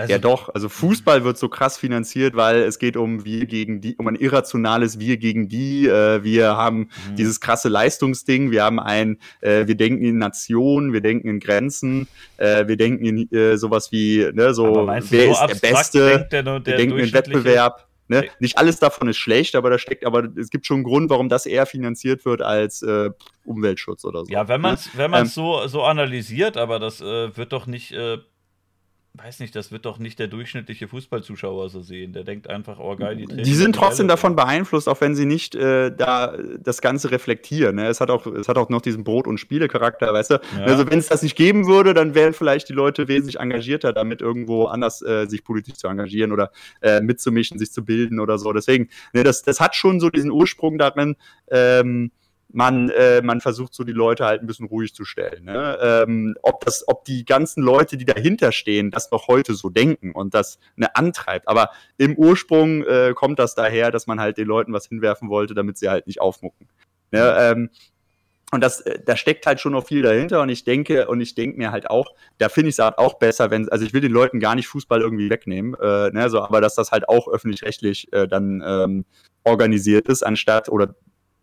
Also, 0.00 0.12
ja, 0.12 0.18
doch. 0.18 0.48
Also 0.54 0.68
Fußball 0.68 1.24
wird 1.24 1.36
so 1.36 1.48
krass 1.48 1.76
finanziert, 1.76 2.34
weil 2.34 2.62
es 2.62 2.78
geht 2.78 2.96
um 2.96 3.24
wir 3.24 3.44
gegen 3.44 3.82
die, 3.82 3.96
um 3.96 4.08
ein 4.08 4.14
irrationales 4.14 4.98
Wir 4.98 5.18
gegen 5.18 5.48
die. 5.48 5.86
Äh, 5.86 6.24
wir 6.24 6.56
haben 6.56 6.88
mhm. 7.10 7.16
dieses 7.16 7.40
krasse 7.40 7.68
Leistungsding. 7.68 8.50
Wir 8.50 8.64
haben 8.64 8.80
ein, 8.80 9.18
äh, 9.42 9.66
wir 9.66 9.74
denken 9.74 10.02
in 10.02 10.16
Nationen, 10.16 10.94
wir 10.94 11.02
denken 11.02 11.28
in 11.28 11.38
Grenzen, 11.38 12.08
äh, 12.38 12.66
wir 12.66 12.78
denken 12.78 13.04
in 13.04 13.30
äh, 13.30 13.58
sowas 13.58 13.92
wie, 13.92 14.26
ne, 14.32 14.54
so, 14.54 14.86
wer 14.86 15.02
so 15.02 15.10
ist 15.10 15.62
der 15.62 15.68
Beste? 15.68 16.28
Der, 16.32 16.42
der 16.42 16.64
wir 16.66 16.76
denken 16.76 16.98
in 16.98 17.12
Wettbewerb. 17.12 17.86
Ne? 18.10 18.28
Nicht 18.40 18.58
alles 18.58 18.80
davon 18.80 19.06
ist 19.06 19.18
schlecht, 19.18 19.54
aber 19.54 19.70
da 19.70 19.78
steckt, 19.78 20.04
aber 20.04 20.28
es 20.36 20.50
gibt 20.50 20.66
schon 20.66 20.78
einen 20.78 20.84
Grund, 20.84 21.10
warum 21.10 21.28
das 21.28 21.46
eher 21.46 21.64
finanziert 21.64 22.24
wird 22.24 22.42
als 22.42 22.82
äh, 22.82 23.10
Umweltschutz 23.44 24.04
oder 24.04 24.24
so. 24.24 24.32
Ja, 24.32 24.48
wenn 24.48 24.60
man 24.60 24.74
es 24.74 24.92
ne? 24.94 25.04
wenn 25.04 25.14
ähm, 25.14 25.26
so, 25.26 25.64
so 25.68 25.84
analysiert, 25.84 26.56
aber 26.56 26.80
das 26.80 27.00
äh, 27.00 27.36
wird 27.36 27.52
doch 27.52 27.68
nicht 27.68 27.92
äh, 27.92 28.18
weiß 29.14 29.40
nicht, 29.40 29.56
das 29.56 29.72
wird 29.72 29.86
doch 29.86 29.98
nicht 29.98 30.18
der 30.18 30.28
durchschnittliche 30.28 30.86
Fußballzuschauer 30.86 31.68
so 31.68 31.82
sehen. 31.82 32.12
Der 32.12 32.22
denkt 32.22 32.48
einfach, 32.48 32.78
oh 32.78 32.94
geil, 32.96 33.16
die 33.16 33.26
Die 33.26 33.54
sind 33.54 33.74
trotzdem 33.74 34.06
davon 34.06 34.36
beeinflusst, 34.36 34.88
auch 34.88 35.00
wenn 35.00 35.16
sie 35.16 35.26
nicht 35.26 35.54
äh, 35.54 35.90
da 35.94 36.36
das 36.58 36.80
Ganze 36.80 37.10
reflektieren. 37.10 37.76
Ne? 37.76 37.88
Es, 37.88 38.00
hat 38.00 38.10
auch, 38.10 38.26
es 38.26 38.48
hat 38.48 38.56
auch 38.56 38.68
noch 38.68 38.80
diesen 38.80 39.02
Brot- 39.02 39.26
und 39.26 39.38
Spiele-Charakter, 39.38 40.12
weißt 40.12 40.30
du? 40.30 40.34
Ja. 40.58 40.64
Also 40.64 40.88
wenn 40.88 41.00
es 41.00 41.08
das 41.08 41.22
nicht 41.22 41.36
geben 41.36 41.66
würde, 41.66 41.92
dann 41.92 42.14
wären 42.14 42.32
vielleicht 42.32 42.68
die 42.68 42.72
Leute 42.72 43.08
wesentlich 43.08 43.40
engagierter, 43.40 43.92
damit 43.92 44.22
irgendwo 44.22 44.66
anders 44.66 45.02
äh, 45.02 45.26
sich 45.26 45.42
politisch 45.42 45.74
zu 45.74 45.88
engagieren 45.88 46.30
oder 46.30 46.52
äh, 46.80 47.00
mitzumischen, 47.00 47.58
sich 47.58 47.72
zu 47.72 47.84
bilden 47.84 48.20
oder 48.20 48.38
so. 48.38 48.52
Deswegen, 48.52 48.88
ne, 49.12 49.24
das, 49.24 49.42
das 49.42 49.60
hat 49.60 49.74
schon 49.74 49.98
so 49.98 50.10
diesen 50.10 50.30
Ursprung 50.30 50.78
darin, 50.78 51.16
ähm, 51.50 52.12
man, 52.52 52.90
äh, 52.90 53.22
man 53.22 53.40
versucht 53.40 53.74
so 53.74 53.84
die 53.84 53.92
Leute 53.92 54.24
halt 54.24 54.42
ein 54.42 54.46
bisschen 54.46 54.66
ruhig 54.66 54.94
zu 54.94 55.04
stellen. 55.04 55.44
Ne? 55.44 55.78
Ähm, 55.80 56.36
ob, 56.42 56.64
das, 56.64 56.86
ob 56.88 57.04
die 57.04 57.24
ganzen 57.24 57.62
Leute, 57.62 57.96
die 57.96 58.04
dahinter 58.04 58.52
stehen, 58.52 58.90
das 58.90 59.10
noch 59.10 59.28
heute 59.28 59.54
so 59.54 59.68
denken 59.68 60.12
und 60.12 60.34
das 60.34 60.58
ne, 60.76 60.94
antreibt. 60.96 61.48
Aber 61.48 61.70
im 61.96 62.16
Ursprung 62.16 62.84
äh, 62.84 63.12
kommt 63.14 63.38
das 63.38 63.54
daher, 63.54 63.90
dass 63.90 64.06
man 64.06 64.20
halt 64.20 64.38
den 64.38 64.46
Leuten 64.46 64.72
was 64.72 64.86
hinwerfen 64.86 65.28
wollte, 65.28 65.54
damit 65.54 65.78
sie 65.78 65.88
halt 65.88 66.06
nicht 66.06 66.20
aufmucken. 66.20 66.68
Ne? 67.12 67.36
Ähm, 67.38 67.70
und 68.52 68.62
das, 68.62 68.80
äh, 68.80 68.98
da 69.04 69.16
steckt 69.16 69.46
halt 69.46 69.60
schon 69.60 69.72
noch 69.72 69.86
viel 69.86 70.02
dahinter. 70.02 70.40
Und 70.42 70.48
ich 70.48 70.64
denke, 70.64 71.06
und 71.08 71.20
ich 71.20 71.34
denke 71.34 71.58
mir 71.58 71.70
halt 71.70 71.88
auch, 71.88 72.14
da 72.38 72.48
finde 72.48 72.70
ich 72.70 72.74
es 72.74 72.78
halt 72.80 72.98
auch 72.98 73.14
besser, 73.14 73.50
wenn, 73.50 73.68
also 73.68 73.84
ich 73.84 73.92
will 73.92 74.00
den 74.00 74.12
Leuten 74.12 74.40
gar 74.40 74.54
nicht 74.54 74.68
Fußball 74.68 75.00
irgendwie 75.00 75.30
wegnehmen, 75.30 75.74
äh, 75.80 76.10
ne, 76.10 76.28
so, 76.30 76.40
aber 76.42 76.60
dass 76.60 76.74
das 76.74 76.90
halt 76.90 77.08
auch 77.08 77.28
öffentlich-rechtlich 77.28 78.12
äh, 78.12 78.26
dann 78.26 78.62
ähm, 78.66 79.04
organisiert 79.44 80.08
ist, 80.08 80.22
anstatt 80.22 80.68
oder 80.68 80.94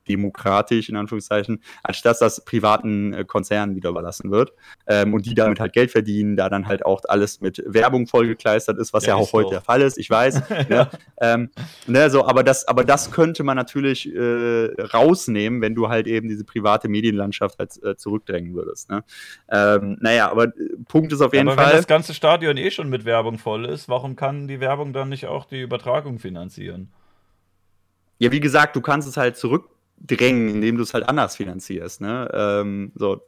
demokratisch, 0.07 0.89
in 0.89 0.95
Anführungszeichen, 0.95 1.61
anstatt 1.83 2.21
das 2.21 2.43
privaten 2.43 3.13
äh, 3.13 3.25
Konzernen 3.25 3.75
wieder 3.75 3.89
überlassen 3.89 4.31
wird. 4.31 4.53
Ähm, 4.87 5.13
und 5.13 5.25
die 5.25 5.35
damit 5.35 5.59
halt 5.59 5.73
Geld 5.73 5.91
verdienen, 5.91 6.35
da 6.35 6.49
dann 6.49 6.67
halt 6.67 6.85
auch 6.85 7.01
alles 7.07 7.41
mit 7.41 7.61
Werbung 7.65 8.07
vollgekleistert 8.07 8.77
ist, 8.77 8.93
was 8.93 9.05
ja, 9.05 9.09
ja 9.09 9.15
auch 9.15 9.33
heute 9.33 9.51
der 9.51 9.61
Fall 9.61 9.81
ist, 9.81 9.97
ich 9.97 10.09
weiß. 10.09 10.41
ne? 10.69 10.89
Ähm, 11.19 11.49
ne, 11.85 12.09
so, 12.09 12.25
aber, 12.25 12.43
das, 12.43 12.67
aber 12.67 12.83
das 12.83 13.11
könnte 13.11 13.43
man 13.43 13.57
natürlich 13.57 14.13
äh, 14.13 14.69
rausnehmen, 14.93 15.61
wenn 15.61 15.75
du 15.75 15.89
halt 15.89 16.07
eben 16.07 16.29
diese 16.29 16.43
private 16.43 16.89
Medienlandschaft 16.89 17.59
halt, 17.59 17.83
äh, 17.83 17.95
zurückdrängen 17.95 18.53
würdest. 18.53 18.89
Ne? 18.89 19.03
Ähm, 19.49 19.97
naja, 19.99 20.31
aber 20.31 20.45
äh, 20.45 20.51
Punkt 20.87 21.11
ist 21.11 21.21
auf 21.21 21.33
jeden 21.33 21.49
aber 21.49 21.57
Fall. 21.57 21.71
Wenn 21.71 21.77
das 21.77 21.87
ganze 21.87 22.13
Stadion 22.13 22.57
eh 22.57 22.71
schon 22.71 22.89
mit 22.89 23.05
Werbung 23.05 23.37
voll 23.37 23.65
ist, 23.65 23.89
warum 23.89 24.15
kann 24.15 24.47
die 24.47 24.59
Werbung 24.59 24.93
dann 24.93 25.09
nicht 25.09 25.27
auch 25.27 25.45
die 25.45 25.61
Übertragung 25.61 26.19
finanzieren? 26.19 26.89
Ja, 28.19 28.31
wie 28.31 28.39
gesagt, 28.39 28.75
du 28.75 28.81
kannst 28.81 29.07
es 29.07 29.17
halt 29.17 29.37
zurück 29.37 29.69
drängen, 29.99 30.49
indem 30.49 30.77
du 30.77 30.83
es 30.83 30.93
halt 30.93 31.07
anders 31.07 31.35
finanzierst. 31.35 32.01
Ne? 32.01 32.29
Ähm, 32.33 32.91
so, 32.95 33.21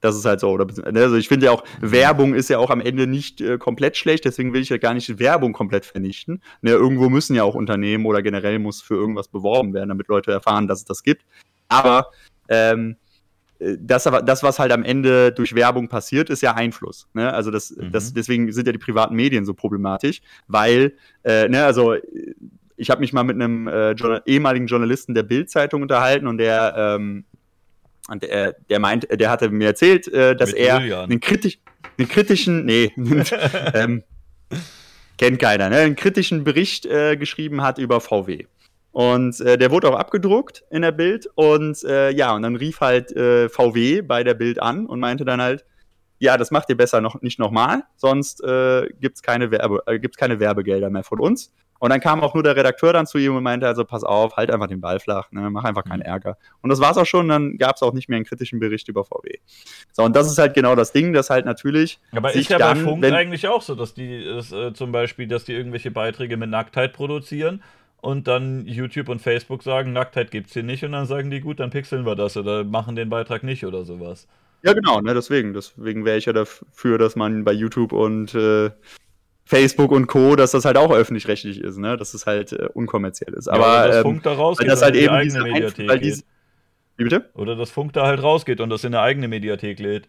das 0.00 0.16
ist 0.16 0.24
halt 0.24 0.40
so. 0.40 0.50
Oder, 0.50 0.66
ne, 0.90 1.00
also 1.00 1.16
ich 1.16 1.28
finde 1.28 1.46
ja 1.46 1.52
auch, 1.52 1.64
Werbung 1.80 2.34
ist 2.34 2.48
ja 2.48 2.58
auch 2.58 2.70
am 2.70 2.80
Ende 2.80 3.06
nicht 3.06 3.40
äh, 3.40 3.58
komplett 3.58 3.96
schlecht, 3.96 4.24
deswegen 4.24 4.52
will 4.52 4.62
ich 4.62 4.68
ja 4.68 4.78
gar 4.78 4.94
nicht 4.94 5.18
Werbung 5.18 5.52
komplett 5.52 5.84
vernichten. 5.84 6.42
Ne, 6.62 6.72
irgendwo 6.72 7.08
müssen 7.08 7.34
ja 7.34 7.44
auch 7.44 7.54
Unternehmen 7.54 8.06
oder 8.06 8.22
generell 8.22 8.58
muss 8.58 8.82
für 8.82 8.94
irgendwas 8.94 9.28
beworben 9.28 9.74
werden, 9.74 9.88
damit 9.88 10.08
Leute 10.08 10.32
erfahren, 10.32 10.66
dass 10.68 10.80
es 10.80 10.84
das 10.84 11.02
gibt. 11.02 11.24
Aber 11.68 12.10
ähm, 12.48 12.96
äh, 13.58 13.76
das, 13.80 14.04
das, 14.04 14.42
was 14.42 14.58
halt 14.58 14.72
am 14.72 14.84
Ende 14.84 15.32
durch 15.32 15.54
Werbung 15.54 15.88
passiert, 15.88 16.30
ist 16.30 16.42
ja 16.42 16.54
Einfluss. 16.54 17.08
Ne? 17.14 17.32
Also 17.32 17.50
das, 17.50 17.70
mhm. 17.70 17.90
das, 17.92 18.12
deswegen 18.12 18.52
sind 18.52 18.66
ja 18.66 18.72
die 18.72 18.78
privaten 18.78 19.14
Medien 19.14 19.44
so 19.44 19.54
problematisch, 19.54 20.20
weil, 20.46 20.94
äh, 21.24 21.48
ne, 21.48 21.64
also 21.64 21.94
ich 22.76 22.90
habe 22.90 23.00
mich 23.00 23.12
mal 23.12 23.24
mit 23.24 23.36
einem 23.36 23.68
äh, 23.68 23.92
Journal 23.92 24.22
ehemaligen 24.26 24.66
Journalisten 24.66 25.14
der 25.14 25.22
Bild-Zeitung 25.22 25.82
unterhalten 25.82 26.26
und 26.26 26.38
der, 26.38 26.74
ähm, 26.76 27.24
der, 28.22 28.54
der 28.68 28.78
meint, 28.78 29.08
der 29.10 29.30
hatte 29.30 29.48
mir 29.50 29.68
erzählt, 29.68 30.08
äh, 30.08 30.36
dass 30.36 30.52
mit 30.52 30.60
er 30.60 31.02
einen, 31.02 31.20
kritisch, 31.20 31.58
einen 31.98 32.08
kritischen, 32.08 32.64
nee, 32.64 32.92
ähm, 33.74 34.02
kennt 35.18 35.38
keiner, 35.38 35.70
ne, 35.70 35.76
einen 35.78 35.96
kritischen 35.96 36.44
Bericht 36.44 36.86
äh, 36.86 37.16
geschrieben 37.16 37.62
hat 37.62 37.78
über 37.78 38.00
VW. 38.00 38.46
Und 38.92 39.40
äh, 39.40 39.58
der 39.58 39.70
wurde 39.70 39.90
auch 39.90 39.98
abgedruckt 39.98 40.64
in 40.70 40.82
der 40.82 40.92
Bild 40.92 41.28
und 41.34 41.84
äh, 41.84 42.10
ja, 42.12 42.34
und 42.34 42.42
dann 42.42 42.56
rief 42.56 42.80
halt 42.80 43.12
äh, 43.12 43.48
VW 43.50 44.00
bei 44.00 44.24
der 44.24 44.34
Bild 44.34 44.60
an 44.60 44.86
und 44.86 45.00
meinte 45.00 45.24
dann 45.26 45.42
halt, 45.42 45.66
ja, 46.18 46.38
das 46.38 46.50
macht 46.50 46.70
ihr 46.70 46.78
besser 46.78 47.02
noch 47.02 47.20
nicht 47.20 47.38
nochmal, 47.38 47.82
sonst 47.96 48.42
äh, 48.42 48.88
gibt's 48.98 49.22
keine 49.22 49.50
Werbe, 49.50 49.82
äh, 49.86 49.98
gibt's 49.98 50.16
keine 50.16 50.40
Werbegelder 50.40 50.88
mehr 50.88 51.04
von 51.04 51.20
uns. 51.20 51.52
Und 51.78 51.90
dann 51.90 52.00
kam 52.00 52.20
auch 52.22 52.34
nur 52.34 52.42
der 52.42 52.56
Redakteur 52.56 52.92
dann 52.92 53.06
zu 53.06 53.18
ihm 53.18 53.36
und 53.36 53.42
meinte 53.42 53.66
also, 53.66 53.84
pass 53.84 54.04
auf, 54.04 54.36
halt 54.36 54.50
einfach 54.50 54.66
den 54.66 54.80
Ball 54.80 55.00
flach, 55.00 55.30
ne, 55.30 55.50
mach 55.50 55.64
einfach 55.64 55.84
keinen 55.84 56.00
mhm. 56.00 56.06
Ärger. 56.06 56.36
Und 56.62 56.70
das 56.70 56.80
war's 56.80 56.96
auch 56.96 57.06
schon, 57.06 57.28
dann 57.28 57.58
gab's 57.58 57.82
auch 57.82 57.92
nicht 57.92 58.08
mehr 58.08 58.16
einen 58.16 58.24
kritischen 58.24 58.58
Bericht 58.58 58.88
über 58.88 59.04
VW. 59.04 59.38
So, 59.92 60.02
und 60.02 60.16
das 60.16 60.30
ist 60.30 60.38
halt 60.38 60.54
genau 60.54 60.74
das 60.74 60.92
Ding, 60.92 61.12
dass 61.12 61.30
halt 61.30 61.44
natürlich. 61.44 61.98
Aber 62.12 62.34
ist 62.34 62.48
ja 62.48 62.58
dann, 62.58 62.78
bei 62.78 62.84
Funk 62.84 63.02
wenn, 63.02 63.14
eigentlich 63.14 63.48
auch 63.48 63.62
so, 63.62 63.74
dass 63.74 63.94
die 63.94 64.22
ist, 64.22 64.52
äh, 64.52 64.72
zum 64.72 64.92
Beispiel, 64.92 65.26
dass 65.26 65.44
die 65.44 65.52
irgendwelche 65.52 65.90
Beiträge 65.90 66.36
mit 66.36 66.50
Nacktheit 66.50 66.92
produzieren 66.92 67.62
und 68.00 68.28
dann 68.28 68.66
YouTube 68.66 69.08
und 69.08 69.20
Facebook 69.20 69.62
sagen, 69.62 69.92
Nacktheit 69.92 70.30
gibt's 70.30 70.52
hier 70.52 70.62
nicht 70.62 70.84
und 70.84 70.92
dann 70.92 71.06
sagen 71.06 71.30
die, 71.30 71.40
gut, 71.40 71.60
dann 71.60 71.70
pixeln 71.70 72.06
wir 72.06 72.14
das 72.14 72.36
oder 72.36 72.64
machen 72.64 72.96
den 72.96 73.08
Beitrag 73.08 73.42
nicht 73.42 73.64
oder 73.64 73.84
sowas. 73.84 74.28
Ja, 74.62 74.72
genau, 74.72 75.00
ne, 75.00 75.14
deswegen. 75.14 75.52
Deswegen 75.52 76.04
wäre 76.04 76.16
ich 76.18 76.24
ja 76.24 76.32
dafür, 76.32 76.98
dass 76.98 77.16
man 77.16 77.44
bei 77.44 77.52
YouTube 77.52 77.92
und 77.92 78.34
äh, 78.34 78.70
Facebook 79.46 79.92
und 79.92 80.08
Co., 80.08 80.34
dass 80.34 80.50
das 80.50 80.64
halt 80.64 80.76
auch 80.76 80.90
öffentlich-rechtlich 80.90 81.60
ist, 81.60 81.78
ne? 81.78 81.96
Dass 81.96 82.14
es 82.14 82.26
halt 82.26 82.52
äh, 82.52 82.68
unkommerziell 82.74 83.32
ist. 83.32 83.46
Aber 83.46 83.62
ja, 83.62 83.86
das 83.86 83.96
ähm, 83.98 84.02
Funk 84.02 84.22
da 84.24 84.32
rausgeht, 84.32 84.68
das 84.68 84.82
halt 84.82 84.96
eben 84.96 85.18
diese 85.22 85.40
Mediathek 85.40 85.88
weil 85.88 86.00
dies, 86.00 86.24
Wie 86.96 87.04
bitte? 87.04 87.30
Oder 87.34 87.54
das 87.54 87.70
Funk 87.70 87.92
da 87.92 88.06
halt 88.06 88.20
rausgeht 88.22 88.60
und 88.60 88.70
das 88.70 88.82
in 88.82 88.92
eine 88.92 89.02
eigene 89.02 89.28
Mediathek 89.28 89.78
lädt. 89.78 90.08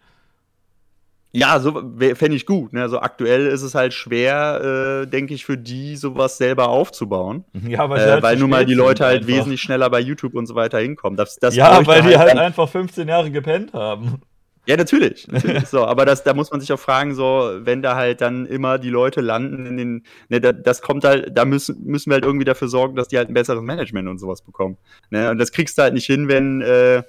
Ja, 1.34 1.60
so 1.60 1.74
fände 2.16 2.36
ich 2.36 2.48
gut. 2.48 2.74
Ne? 2.74 2.82
Also 2.82 3.00
aktuell 3.00 3.46
ist 3.46 3.62
es 3.62 3.76
halt 3.76 3.94
schwer, 3.94 5.04
äh, 5.04 5.08
denke 5.08 5.36
ich, 5.36 5.46
für 5.46 5.58
die 5.58 5.96
sowas 5.98 6.40
selber 6.40 6.70
aufzubauen. 6.70 7.46
Ja, 7.68 7.88
weil, 7.92 8.00
äh, 8.00 8.12
halt 8.14 8.24
weil 8.24 8.38
nun 8.38 8.50
mal 8.50 8.66
die 8.66 8.74
Leute 8.74 9.06
halt 9.06 9.22
einfach. 9.22 9.36
wesentlich 9.36 9.62
schneller 9.62 9.90
bei 9.92 10.00
YouTube 10.00 10.34
und 10.34 10.48
so 10.48 10.56
weiter 10.56 10.80
hinkommen. 10.80 11.16
Das, 11.16 11.36
das 11.36 11.56
ja, 11.56 11.86
weil 11.86 12.02
die 12.02 12.18
halt, 12.18 12.30
halt 12.30 12.40
einfach 12.40 12.68
15 12.68 13.08
Jahre 13.08 13.30
gepennt 13.30 13.74
haben. 13.74 14.22
Ja, 14.68 14.76
natürlich. 14.76 15.28
natürlich. 15.30 15.66
so, 15.70 15.86
aber 15.86 16.06
das, 16.06 16.24
da 16.24 16.34
muss 16.34 16.52
man 16.52 16.60
sich 16.60 16.72
auch 16.74 16.80
fragen, 16.80 17.16
so, 17.16 17.52
wenn 17.60 17.82
da 17.82 17.96
halt 17.96 18.20
dann 18.20 18.46
immer 18.46 18.78
die 18.78 18.90
Leute 18.90 19.22
landen 19.22 19.66
in 19.66 19.78
den, 19.78 20.04
ne, 20.28 20.42
da, 20.42 20.52
das 20.52 20.82
kommt 20.82 21.06
halt, 21.06 21.38
da 21.38 21.46
müssen, 21.46 21.82
müssen 21.86 22.10
wir 22.10 22.16
halt 22.16 22.26
irgendwie 22.26 22.46
dafür 22.46 22.68
sorgen, 22.68 22.98
dass 22.98 23.08
die 23.08 23.18
halt 23.18 23.30
ein 23.30 23.34
besseres 23.34 23.62
Management 23.62 24.10
und 24.10 24.20
sowas 24.20 24.42
bekommen. 24.42 24.78
Ne? 25.10 25.32
Und 25.32 25.38
das 25.38 25.54
kriegst 25.54 25.78
du 25.78 25.84
halt 25.84 25.94
nicht 25.94 26.06
hin, 26.06 26.28
wenn, 26.28 26.62
äh, 26.62 27.04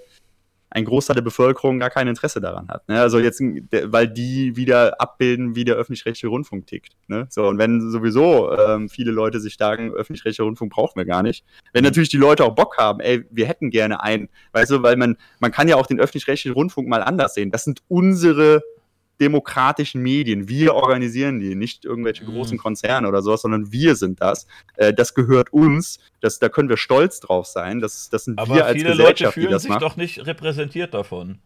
ein 0.71 0.85
Großteil 0.85 1.15
der 1.15 1.23
Bevölkerung 1.23 1.79
gar 1.79 1.91
kein 1.91 2.09
Interesse 2.09 2.41
daran 2.41 2.69
hat. 2.69 2.89
Ne? 2.89 3.01
Also 3.01 3.19
jetzt, 3.19 3.41
weil 3.41 4.09
die 4.09 4.57
wieder 4.57 5.01
abbilden, 5.01 5.57
wie 5.57 5.65
der 5.65 5.77
öffentlich-rechtliche 5.77 6.29
Rundfunk 6.29 6.67
tickt. 6.67 6.93
Ne? 7.07 7.27
So, 7.31 7.47
und 7.47 7.59
wenn 7.59 7.91
sowieso 7.91 8.53
ähm, 8.57 8.89
viele 8.89 9.11
Leute 9.11 9.41
sich 9.41 9.57
sagen, 9.57 9.93
öffentlich-rechtlicher 9.93 10.45
Rundfunk 10.45 10.73
brauchen 10.73 10.97
wir 10.97 11.07
gar 11.07 11.23
nicht. 11.23 11.45
Wenn 11.73 11.85
natürlich 11.85 12.11
die 12.11 12.17
Leute 12.19 12.45
auch 12.45 12.55
Bock 12.55 12.77
haben, 12.77 13.01
ey, 13.01 13.25
wir 13.31 13.47
hätten 13.47 13.71
gerne 13.71 14.03
einen, 14.03 14.29
weißt 14.53 14.71
du, 14.73 14.83
weil 14.83 14.97
man, 14.97 15.17
man 15.41 15.53
kann 15.53 15.69
ja 15.69 15.77
auch 15.77 15.87
den 15.87 16.01
öffentlich-rechtlichen 16.01 16.55
Rundfunk 16.55 16.89
mal 16.89 17.03
anders 17.03 17.35
sehen. 17.35 17.51
Das 17.51 17.65
sind 17.65 17.83
unsere 17.89 18.63
demokratischen 19.21 20.03
Medien. 20.03 20.49
Wir 20.49 20.75
organisieren 20.75 21.41
die, 21.41 21.55
nicht 21.55 21.85
irgendwelche 21.85 22.25
mhm. 22.25 22.35
großen 22.35 22.59
Konzerne 22.59 23.09
oder 23.09 23.23
sowas, 23.23 23.43
sondern 23.43 23.73
wir 23.73 23.97
sind 23.97 24.21
das. 24.21 24.47
Äh, 24.77 24.93
das 24.95 25.15
gehört 25.15 25.53
uns. 25.53 25.99
Das, 26.21 26.39
da 26.39 26.49
können 26.49 26.69
wir 26.69 26.77
stolz 26.77 27.21
drauf 27.21 27.47
sein. 27.47 27.81
Das, 27.81 28.11
das 28.11 28.25
sind 28.25 28.39
aber 28.39 28.55
wir 28.55 28.67
als 28.67 28.77
viele 28.77 28.91
Gesellschaft, 28.91 29.21
Leute 29.21 29.33
fühlen 29.33 29.47
die 29.47 29.53
das 29.53 29.63
sich 29.63 29.71
macht. 29.71 29.83
doch 29.83 29.97
nicht 29.97 30.27
repräsentiert 30.27 30.95
davon. 30.95 31.39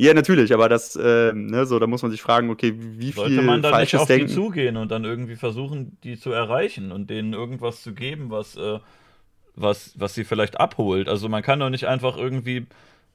Ja, 0.00 0.14
natürlich, 0.14 0.54
aber 0.54 0.68
das, 0.68 0.94
äh, 0.94 1.32
ne, 1.32 1.66
so, 1.66 1.80
da 1.80 1.88
muss 1.88 2.02
man 2.02 2.12
sich 2.12 2.22
fragen, 2.22 2.50
okay, 2.50 2.72
wie 2.76 3.10
Sollte 3.10 3.30
viel 3.30 3.36
Sollte 3.36 3.42
man 3.42 3.62
dann 3.62 3.80
nicht 3.80 3.96
auf 3.96 4.06
Denken? 4.06 4.28
die 4.28 4.32
zugehen 4.32 4.76
und 4.76 4.92
dann 4.92 5.04
irgendwie 5.04 5.34
versuchen, 5.34 5.98
die 6.04 6.16
zu 6.16 6.30
erreichen 6.30 6.92
und 6.92 7.10
denen 7.10 7.32
irgendwas 7.32 7.82
zu 7.82 7.94
geben, 7.94 8.30
was, 8.30 8.56
äh, 8.56 8.78
was, 9.56 9.94
was 9.96 10.14
sie 10.14 10.22
vielleicht 10.22 10.60
abholt. 10.60 11.08
Also 11.08 11.28
man 11.28 11.42
kann 11.42 11.58
doch 11.58 11.70
nicht 11.70 11.88
einfach 11.88 12.16
irgendwie 12.16 12.66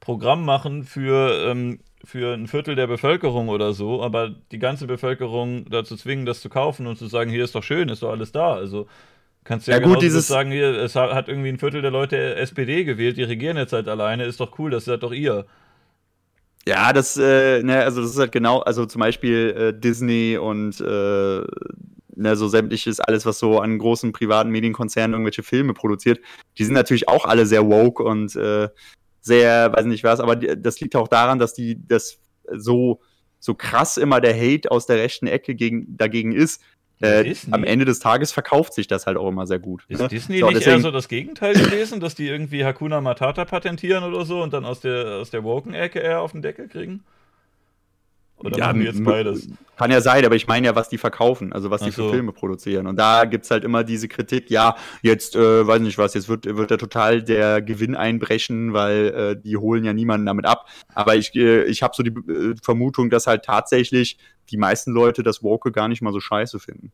Programm 0.02 0.44
machen 0.44 0.84
für 0.84 1.48
ähm, 1.50 1.80
für 2.04 2.34
ein 2.34 2.48
Viertel 2.48 2.76
der 2.76 2.88
Bevölkerung 2.88 3.50
oder 3.50 3.74
so, 3.74 4.04
aber 4.04 4.30
die 4.52 4.60
ganze 4.60 4.88
Bevölkerung 4.88 5.66
dazu 5.70 5.96
zwingen, 5.96 6.26
das 6.26 6.42
zu 6.42 6.50
kaufen 6.50 6.86
und 6.86 6.98
zu 6.98 7.08
sagen, 7.08 7.30
hier 7.30 7.44
ist 7.44 7.56
doch 7.56 7.64
schön, 7.64 7.90
ist 7.90 8.04
doch 8.04 8.12
alles 8.12 8.32
da. 8.32 8.54
Also 8.54 8.88
kannst 9.44 9.68
du 9.68 9.72
ja, 9.72 9.80
ja 9.80 9.86
gut, 9.86 10.02
dieses 10.02 10.28
sagen, 10.28 10.52
hier, 10.52 10.76
es 10.76 10.96
hat 10.96 11.30
irgendwie 11.30 11.50
ein 11.50 11.60
Viertel 11.60 11.82
der 11.82 11.92
Leute 11.92 12.36
SPD 12.36 12.84
gewählt, 12.84 13.18
die 13.18 13.24
regieren 13.24 13.58
jetzt 13.58 13.74
halt 13.74 13.88
alleine, 13.88 14.26
ist 14.26 14.40
doch 14.40 14.60
cool, 14.60 14.72
das 14.72 14.86
seid 14.86 15.04
doch 15.04 15.14
ihr. 15.14 15.46
Ja, 16.66 16.94
das, 16.94 17.18
äh, 17.18 17.62
ne, 17.62 17.84
also 17.84 18.02
das 18.02 18.12
ist 18.12 18.20
halt 18.20 18.32
genau, 18.32 18.60
also 18.60 18.86
zum 18.86 19.00
Beispiel 19.00 19.56
äh, 19.58 19.80
Disney 19.80 20.38
und 20.38 20.80
äh, 20.80 21.44
ne, 22.16 22.36
so 22.36 22.48
sämtliches, 22.48 23.00
alles, 23.00 23.26
was 23.26 23.40
so 23.40 23.60
an 23.60 23.78
großen 23.78 24.12
privaten 24.12 24.50
Medienkonzernen 24.50 25.14
irgendwelche 25.14 25.44
Filme 25.44 25.74
produziert, 25.74 26.20
die 26.58 26.64
sind 26.64 26.74
natürlich 26.74 27.08
auch 27.08 27.26
alle 27.26 27.46
sehr 27.46 27.66
woke 27.66 28.04
und 28.04 28.36
äh, 28.36 28.70
sehr, 29.24 29.74
weiß 29.74 29.86
nicht 29.86 30.04
was, 30.04 30.20
aber 30.20 30.36
das 30.36 30.80
liegt 30.82 30.96
auch 30.96 31.08
daran, 31.08 31.40
dass 31.40 31.54
die 31.54 31.80
das 31.88 32.20
so, 32.52 33.00
so 33.40 33.56
krass 33.56 33.98
immer 33.98 34.22
der 34.22 34.36
Hate 34.36 34.70
aus 34.70 34.86
der 34.86 34.98
rechten 34.98 35.28
Ecke 35.28 35.56
gegen, 35.56 35.98
dagegen 35.98 36.34
ist. 36.34 36.62
Äh, 37.02 37.36
am 37.52 37.64
Ende 37.64 37.84
des 37.84 38.00
Tages 38.00 38.32
verkauft 38.32 38.74
sich 38.74 38.88
das 38.88 39.08
halt 39.08 39.18
auch 39.18 39.28
immer 39.28 39.46
sehr 39.46 39.60
gut. 39.60 39.84
Ist 39.90 40.00
ne? 40.00 40.08
Disney 40.08 40.40
so, 40.40 40.48
nicht 40.48 40.60
deswegen, 40.60 40.78
eher 40.78 40.82
so 40.82 40.92
das 40.92 41.08
Gegenteil 41.08 41.54
gewesen, 41.54 42.00
dass 42.00 42.16
die 42.16 42.28
irgendwie 42.28 42.64
Hakuna 42.64 43.02
Matata 43.02 43.44
patentieren 43.44 44.04
oder 44.04 44.26
so 44.26 44.42
und 44.42 44.54
dann 44.54 44.64
aus 44.64 44.80
der, 44.80 45.18
aus 45.20 45.30
der 45.30 45.44
Woken-Ecke 45.44 46.00
eher 46.00 46.22
auf 46.22 46.32
den 46.32 46.42
Deckel 46.42 46.68
kriegen? 46.68 47.04
Oder 48.44 48.58
ja, 48.58 48.68
machen 48.68 48.80
die 48.80 48.86
jetzt 48.86 49.04
beides? 49.04 49.48
Kann 49.76 49.90
ja 49.90 50.02
sein, 50.02 50.24
aber 50.26 50.36
ich 50.36 50.48
meine 50.48 50.68
ja, 50.68 50.76
was 50.76 50.90
die 50.90 50.98
verkaufen, 50.98 51.52
also 51.52 51.72
was 51.72 51.82
die 51.82 51.92
so. 51.92 52.06
für 52.06 52.14
Filme 52.14 52.32
produzieren. 52.32 52.88
Und 52.88 52.98
da 52.98 53.26
gibt 53.26 53.46
es 53.46 53.52
halt 53.52 53.64
immer 53.64 53.84
diese 53.84 54.08
Kritik, 54.08 54.50
ja, 54.50 54.76
jetzt, 55.02 55.36
äh, 55.36 55.66
weiß 55.66 55.82
nicht 55.82 55.98
was, 55.98 56.14
jetzt 56.14 56.30
wird, 56.30 56.46
wird 56.46 56.72
da 56.72 56.78
total 56.78 57.24
der 57.24 57.62
Gewinn 57.62 57.96
einbrechen, 57.96 58.74
weil 58.74 59.08
äh, 59.08 59.42
die 59.42 59.58
holen 59.58 59.84
ja 59.84 59.94
niemanden 59.94 60.26
damit 60.26 60.46
ab. 60.46 60.68
Aber 60.94 61.16
ich, 61.16 61.34
äh, 61.36 61.64
ich 61.64 61.82
habe 61.82 61.94
so 61.96 62.04
die 62.04 62.12
äh, 62.12 62.56
Vermutung, 62.62 63.10
dass 63.10 63.28
halt 63.28 63.46
tatsächlich 63.46 64.18
die 64.52 64.58
meisten 64.58 64.92
Leute 64.92 65.24
das 65.24 65.42
Woke 65.42 65.72
gar 65.72 65.88
nicht 65.88 66.02
mal 66.02 66.14
so 66.14 66.20
scheiße 66.20 66.60
finden. 66.60 66.92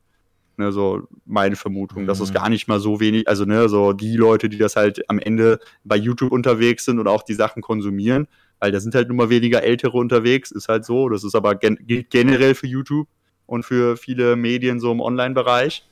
Ne, 0.60 0.74
so 0.74 1.08
meine 1.26 1.56
Vermutung, 1.56 2.04
mhm. 2.04 2.08
dass 2.08 2.20
es 2.20 2.32
mhm. 2.32 2.34
gar 2.34 2.50
nicht 2.50 2.68
mal 2.68 2.82
so 2.82 3.00
wenig, 3.00 3.30
also 3.30 3.46
ne, 3.46 3.70
so 3.70 3.94
die 3.94 4.18
Leute, 4.18 4.50
die 4.50 4.58
das 4.58 4.76
halt 4.76 5.10
am 5.10 5.18
Ende 5.18 5.62
bei 5.86 5.96
YouTube 5.96 6.34
unterwegs 6.34 6.84
sind 6.84 7.00
und 7.00 7.08
auch 7.08 7.24
die 7.24 7.34
Sachen 7.34 7.62
konsumieren, 7.62 8.28
weil 8.60 8.74
da 8.74 8.82
sind 8.82 8.94
halt 8.94 9.08
nun 9.08 9.16
mal 9.16 9.30
weniger 9.30 9.64
Ältere 9.64 9.98
unterwegs, 9.98 10.52
ist 10.52 10.68
halt 10.68 10.84
so. 10.84 11.08
Das 11.08 11.24
ist 11.24 11.34
aber 11.34 11.56
gen 11.56 11.80
gilt 11.88 12.10
generell 12.10 12.56
für 12.56 12.68
YouTube 12.68 13.08
und 13.46 13.64
für 13.64 13.96
viele 13.96 14.36
Medien 14.36 14.82
so 14.82 14.92
im 14.92 15.00
Online-Bereich. 15.00 15.88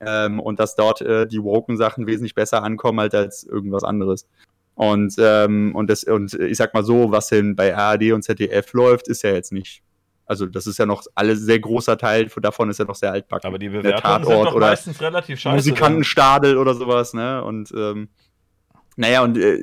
Ähm, 0.00 0.38
und 0.38 0.60
dass 0.60 0.76
dort 0.76 1.00
äh, 1.00 1.26
die 1.26 1.42
woken 1.42 1.78
Sachen 1.78 2.06
wesentlich 2.06 2.34
besser 2.34 2.62
ankommen 2.62 3.00
halt 3.00 3.14
als 3.14 3.44
irgendwas 3.44 3.82
anderes. 3.82 4.28
Und, 4.74 5.14
ähm, 5.18 5.74
und, 5.74 5.88
das, 5.88 6.04
und 6.04 6.34
ich 6.34 6.58
sag 6.58 6.74
mal 6.74 6.84
so, 6.84 7.12
was 7.12 7.28
denn 7.28 7.56
bei 7.56 7.74
ARD 7.74 8.12
und 8.12 8.24
ZDF 8.24 8.74
läuft, 8.74 9.08
ist 9.08 9.22
ja 9.22 9.32
jetzt 9.32 9.52
nicht. 9.52 9.82
Also 10.32 10.46
das 10.46 10.66
ist 10.66 10.78
ja 10.78 10.86
noch 10.86 11.04
alles 11.14 11.40
sehr 11.40 11.60
großer 11.60 11.98
Teil 11.98 12.30
davon 12.40 12.70
ist 12.70 12.78
ja 12.78 12.86
noch 12.86 12.94
sehr 12.94 13.12
altbacken. 13.12 13.46
Aber 13.46 13.58
die 13.58 13.68
Bewertungen 13.68 14.24
sind 14.24 14.44
doch 14.46 14.58
meistens 14.58 14.98
relativ 15.02 15.38
scheiße. 15.38 15.56
Musikantenstadel 15.56 16.56
oder 16.56 16.74
sowas, 16.74 17.12
ne? 17.12 17.44
Und 17.44 17.70
ähm, 17.76 18.08
naja, 18.96 19.22
und 19.22 19.36
äh, 19.36 19.58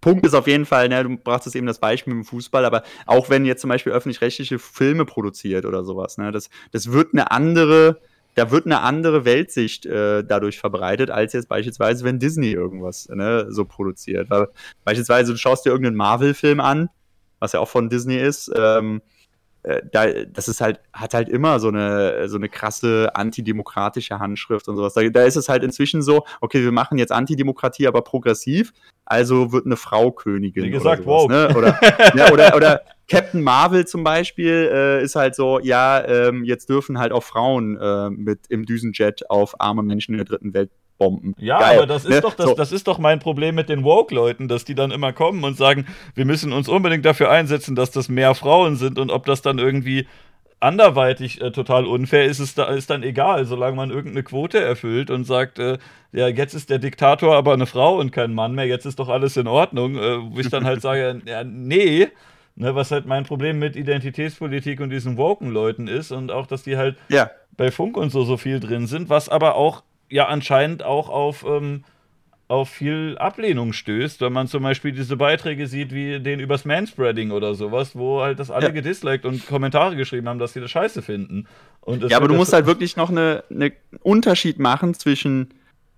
Punkt 0.00 0.24
ist 0.24 0.32
auf 0.32 0.46
jeden 0.46 0.64
Fall, 0.64 0.88
ne, 0.88 1.04
du 1.04 1.18
brauchst 1.18 1.54
eben 1.54 1.66
das 1.66 1.80
Beispiel 1.80 2.14
mit 2.14 2.24
dem 2.24 2.26
Fußball, 2.26 2.64
aber 2.64 2.82
auch 3.04 3.28
wenn 3.28 3.44
jetzt 3.44 3.60
zum 3.60 3.68
Beispiel 3.68 3.92
öffentlich-rechtliche 3.92 4.58
Filme 4.58 5.04
produziert 5.04 5.66
oder 5.66 5.84
sowas, 5.84 6.16
ne, 6.16 6.32
das, 6.32 6.48
das 6.72 6.92
wird 6.92 7.12
eine 7.12 7.30
andere, 7.30 8.00
da 8.34 8.50
wird 8.50 8.64
eine 8.64 8.80
andere 8.80 9.26
Weltsicht 9.26 9.84
äh, 9.84 10.24
dadurch 10.24 10.60
verbreitet, 10.60 11.10
als 11.10 11.34
jetzt 11.34 11.50
beispielsweise, 11.50 12.04
wenn 12.04 12.18
Disney 12.18 12.52
irgendwas 12.52 13.10
ne, 13.10 13.48
so 13.50 13.66
produziert. 13.66 14.30
Weil, 14.30 14.48
beispielsweise, 14.84 15.32
du 15.32 15.38
schaust 15.38 15.66
dir 15.66 15.70
irgendeinen 15.70 15.96
Marvel-Film 15.96 16.60
an, 16.60 16.88
was 17.38 17.52
ja 17.52 17.60
auch 17.60 17.68
von 17.68 17.90
Disney 17.90 18.16
ist, 18.16 18.50
ähm, 18.56 19.02
äh, 19.62 19.82
da, 19.90 20.06
das 20.24 20.48
ist 20.48 20.60
halt, 20.60 20.80
hat 20.92 21.14
halt 21.14 21.28
immer 21.28 21.60
so 21.60 21.68
eine, 21.68 22.28
so 22.28 22.36
eine 22.36 22.48
krasse 22.48 23.10
antidemokratische 23.14 24.18
Handschrift 24.18 24.68
und 24.68 24.76
sowas. 24.76 24.94
Da, 24.94 25.02
da 25.08 25.22
ist 25.24 25.36
es 25.36 25.48
halt 25.48 25.64
inzwischen 25.64 26.02
so, 26.02 26.24
okay, 26.40 26.62
wir 26.62 26.72
machen 26.72 26.98
jetzt 26.98 27.12
Antidemokratie, 27.12 27.86
aber 27.86 28.02
progressiv, 28.02 28.72
also 29.04 29.52
wird 29.52 29.66
eine 29.66 29.76
Frau 29.76 30.12
Königin. 30.12 30.64
Wie 30.64 30.70
gesagt, 30.70 31.04
sowas, 31.04 31.24
wow. 31.24 31.28
Ne? 31.28 31.54
Oder, 31.56 31.80
ja, 32.14 32.30
oder, 32.32 32.56
oder 32.56 32.80
Captain 33.08 33.42
Marvel 33.42 33.86
zum 33.86 34.04
Beispiel 34.04 34.70
äh, 34.72 35.02
ist 35.02 35.16
halt 35.16 35.34
so, 35.34 35.58
ja, 35.60 36.06
ähm, 36.06 36.44
jetzt 36.44 36.68
dürfen 36.68 36.98
halt 36.98 37.12
auch 37.12 37.22
Frauen 37.22 37.78
äh, 37.78 38.10
mit 38.10 38.40
im 38.50 38.66
Düsenjet 38.66 39.30
auf 39.30 39.60
arme 39.60 39.82
Menschen 39.82 40.12
in 40.12 40.18
der 40.18 40.26
dritten 40.26 40.52
Welt 40.52 40.70
bomben. 40.98 41.34
Ja, 41.38 41.60
Geil, 41.60 41.78
aber 41.78 41.86
das 41.86 42.04
ist, 42.04 42.10
ne? 42.10 42.20
doch, 42.20 42.34
das, 42.34 42.46
so. 42.46 42.54
das 42.54 42.72
ist 42.72 42.86
doch 42.88 42.98
mein 42.98 43.20
Problem 43.20 43.54
mit 43.54 43.68
den 43.68 43.84
Woke-Leuten, 43.84 44.48
dass 44.48 44.64
die 44.64 44.74
dann 44.74 44.90
immer 44.90 45.12
kommen 45.12 45.44
und 45.44 45.56
sagen, 45.56 45.86
wir 46.14 46.24
müssen 46.24 46.52
uns 46.52 46.68
unbedingt 46.68 47.04
dafür 47.04 47.30
einsetzen, 47.30 47.74
dass 47.74 47.90
das 47.90 48.08
mehr 48.08 48.34
Frauen 48.34 48.76
sind 48.76 48.98
und 48.98 49.10
ob 49.10 49.24
das 49.24 49.40
dann 49.40 49.58
irgendwie 49.58 50.06
anderweitig 50.60 51.40
äh, 51.40 51.52
total 51.52 51.86
unfair 51.86 52.24
ist, 52.24 52.40
ist, 52.40 52.58
da, 52.58 52.64
ist 52.64 52.90
dann 52.90 53.02
egal, 53.02 53.44
solange 53.44 53.76
man 53.76 53.90
irgendeine 53.90 54.24
Quote 54.24 54.58
erfüllt 54.60 55.10
und 55.10 55.24
sagt, 55.24 55.58
äh, 55.58 55.78
ja, 56.12 56.26
jetzt 56.28 56.54
ist 56.54 56.68
der 56.68 56.78
Diktator 56.78 57.36
aber 57.36 57.52
eine 57.52 57.66
Frau 57.66 57.98
und 57.98 58.10
kein 58.10 58.34
Mann 58.34 58.54
mehr, 58.54 58.66
jetzt 58.66 58.84
ist 58.84 58.98
doch 58.98 59.08
alles 59.08 59.36
in 59.36 59.46
Ordnung, 59.46 59.96
äh, 59.96 60.18
wo 60.20 60.38
ich 60.40 60.48
dann 60.48 60.64
halt 60.64 60.82
sage, 60.82 61.22
ja, 61.26 61.44
nee, 61.44 62.08
ne, 62.56 62.74
was 62.74 62.90
halt 62.90 63.06
mein 63.06 63.24
Problem 63.24 63.58
mit 63.60 63.76
Identitätspolitik 63.76 64.80
und 64.80 64.90
diesen 64.90 65.16
Woken-Leuten 65.16 65.86
ist 65.86 66.10
und 66.10 66.32
auch, 66.32 66.46
dass 66.46 66.64
die 66.64 66.76
halt 66.76 66.96
ja. 67.08 67.30
bei 67.56 67.70
Funk 67.70 67.96
und 67.96 68.10
so 68.10 68.24
so 68.24 68.36
viel 68.36 68.58
drin 68.58 68.88
sind, 68.88 69.08
was 69.08 69.28
aber 69.28 69.54
auch 69.54 69.84
ja 70.10 70.26
anscheinend 70.26 70.82
auch 70.82 71.08
auf, 71.08 71.44
ähm, 71.46 71.84
auf 72.48 72.70
viel 72.70 73.16
Ablehnung 73.18 73.72
stößt, 73.72 74.20
wenn 74.22 74.32
man 74.32 74.48
zum 74.48 74.62
Beispiel 74.62 74.92
diese 74.92 75.16
Beiträge 75.16 75.66
sieht, 75.66 75.92
wie 75.92 76.18
den 76.18 76.40
übers 76.40 76.64
Manspreading 76.64 77.30
oder 77.30 77.54
sowas, 77.54 77.94
wo 77.94 78.22
halt 78.22 78.38
das 78.38 78.50
alle 78.50 78.66
ja. 78.66 78.72
gedisliked 78.72 79.26
und 79.26 79.46
Kommentare 79.46 79.96
geschrieben 79.96 80.28
haben, 80.28 80.38
dass 80.38 80.54
sie 80.54 80.60
das 80.60 80.70
scheiße 80.70 81.02
finden. 81.02 81.46
ja, 81.86 82.16
aber 82.16 82.28
du 82.28 82.34
musst 82.34 82.52
halt 82.52 82.66
wirklich 82.66 82.96
noch 82.96 83.10
einen 83.10 83.42
eine 83.50 83.72
Unterschied 84.02 84.58
machen 84.58 84.94
zwischen 84.94 85.48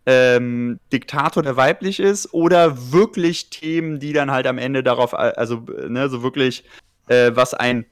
ähm, 0.06 0.80
Diktator, 0.92 1.42
der 1.42 1.56
weiblich 1.56 2.00
ist, 2.00 2.32
oder 2.34 2.92
wirklich 2.92 3.50
Themen, 3.50 4.00
die 4.00 4.12
dann 4.12 4.30
halt 4.30 4.46
am 4.46 4.58
Ende 4.58 4.82
darauf, 4.82 5.14
also 5.14 5.64
ne, 5.88 6.08
so 6.08 6.22
wirklich, 6.22 6.64
äh, 7.08 7.30
was 7.34 7.54
ein 7.54 7.84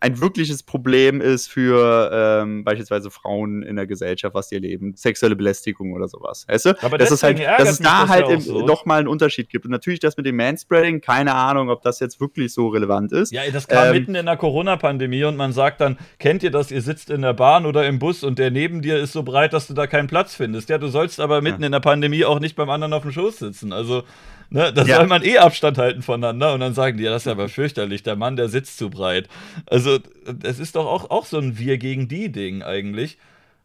ein 0.00 0.20
wirkliches 0.20 0.62
Problem 0.62 1.20
ist 1.20 1.48
für 1.48 2.10
ähm, 2.12 2.64
beispielsweise 2.64 3.10
Frauen 3.10 3.62
in 3.62 3.76
der 3.76 3.86
Gesellschaft, 3.86 4.34
was 4.34 4.48
die 4.48 4.54
erleben, 4.54 4.94
sexuelle 4.96 5.36
Belästigung 5.36 5.92
oder 5.92 6.08
sowas. 6.08 6.46
Weißt 6.48 6.66
du? 6.66 6.82
Aber 6.82 6.96
das 6.96 7.10
ist 7.10 7.22
halt, 7.22 7.38
dass 7.38 7.72
es 7.72 7.78
da 7.78 8.08
halt 8.08 8.28
ja 8.28 8.40
so. 8.40 8.64
nochmal 8.64 9.00
einen 9.00 9.08
Unterschied 9.08 9.50
gibt. 9.50 9.66
Und 9.66 9.70
natürlich 9.70 10.00
das 10.00 10.16
mit 10.16 10.24
dem 10.24 10.36
Manspreading, 10.36 11.02
keine 11.02 11.34
Ahnung, 11.34 11.68
ob 11.68 11.82
das 11.82 12.00
jetzt 12.00 12.18
wirklich 12.18 12.54
so 12.54 12.68
relevant 12.68 13.12
ist. 13.12 13.30
Ja, 13.30 13.42
das 13.52 13.68
kam 13.68 13.88
ähm, 13.88 13.92
mitten 13.92 14.14
in 14.14 14.24
der 14.24 14.38
Corona-Pandemie 14.38 15.24
und 15.24 15.36
man 15.36 15.52
sagt 15.52 15.82
dann, 15.82 15.98
kennt 16.18 16.42
ihr 16.42 16.50
das, 16.50 16.70
ihr 16.70 16.80
sitzt 16.80 17.10
in 17.10 17.20
der 17.20 17.34
Bahn 17.34 17.66
oder 17.66 17.86
im 17.86 17.98
Bus 17.98 18.24
und 18.24 18.38
der 18.38 18.50
neben 18.50 18.80
dir 18.80 18.98
ist 18.98 19.12
so 19.12 19.22
breit, 19.22 19.52
dass 19.52 19.66
du 19.66 19.74
da 19.74 19.86
keinen 19.86 20.06
Platz 20.06 20.34
findest. 20.34 20.70
Ja, 20.70 20.78
du 20.78 20.88
sollst 20.88 21.20
aber 21.20 21.42
mitten 21.42 21.60
ja. 21.60 21.66
in 21.66 21.72
der 21.72 21.80
Pandemie 21.80 22.24
auch 22.24 22.40
nicht 22.40 22.56
beim 22.56 22.70
anderen 22.70 22.94
auf 22.94 23.02
dem 23.02 23.12
Schoß 23.12 23.38
sitzen. 23.38 23.74
Also 23.74 24.04
Ne? 24.50 24.72
Da 24.72 24.82
ja. 24.82 24.96
soll 24.96 25.06
man 25.06 25.22
eh 25.22 25.38
Abstand 25.38 25.78
halten 25.78 26.02
voneinander 26.02 26.52
und 26.54 26.60
dann 26.60 26.74
sagen 26.74 26.98
die, 26.98 27.04
ja, 27.04 27.10
das 27.10 27.22
ist 27.22 27.28
aber 27.28 27.48
fürchterlich, 27.48 28.02
der 28.02 28.16
Mann, 28.16 28.36
der 28.36 28.48
sitzt 28.48 28.78
zu 28.78 28.90
breit. 28.90 29.28
Also, 29.66 29.98
es 30.42 30.58
ist 30.58 30.76
doch 30.76 30.86
auch, 30.86 31.10
auch 31.10 31.24
so 31.24 31.38
ein 31.38 31.58
Wir 31.58 31.78
gegen 31.78 32.08
die 32.08 32.30
Ding 32.32 32.62
eigentlich. 32.62 33.16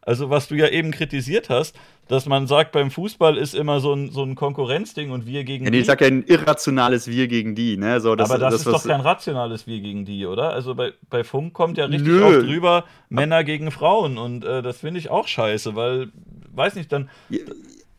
Also, 0.02 0.30
was 0.30 0.48
du 0.48 0.56
ja 0.56 0.68
eben 0.68 0.92
kritisiert 0.92 1.50
hast, 1.50 1.76
dass 2.08 2.28
man 2.28 2.46
sagt, 2.46 2.72
beim 2.72 2.92
Fußball 2.92 3.38
ist 3.38 3.56
immer 3.56 3.80
so 3.80 3.94
ein, 3.94 4.12
so 4.12 4.22
ein 4.22 4.36
Konkurrenzding 4.36 5.10
und 5.10 5.26
wir 5.26 5.44
gegen 5.44 5.66
ja, 5.66 5.72
die. 5.72 5.80
Ich 5.80 5.88
sag 5.88 6.02
ja 6.02 6.08
ein 6.08 6.24
irrationales 6.24 7.08
Wir 7.08 7.28
gegen 7.28 7.56
die, 7.56 7.78
ne? 7.78 8.00
So, 8.00 8.16
das, 8.16 8.30
Aber 8.30 8.40
das, 8.40 8.54
das 8.54 8.66
ist 8.68 8.72
doch 8.72 8.88
kein 8.88 9.02
rationales 9.02 9.66
Wir 9.66 9.80
gegen 9.80 10.06
die, 10.06 10.28
oder? 10.28 10.52
Also 10.52 10.76
bei, 10.76 10.94
bei 11.10 11.24
Funk 11.24 11.54
kommt 11.54 11.80
ja 11.80 11.86
richtig 11.86 12.08
Nö. 12.08 12.24
oft 12.24 12.48
drüber 12.48 12.86
Männer 13.10 13.44
gegen 13.44 13.72
Frauen 13.72 14.20
und 14.20 14.46
äh, 14.46 14.62
das 14.62 14.82
finde 14.82 15.00
ich 15.00 15.10
auch 15.10 15.28
scheiße, 15.28 15.76
weil, 15.76 16.10
weiß 16.54 16.76
nicht, 16.76 16.92
dann. 16.92 17.10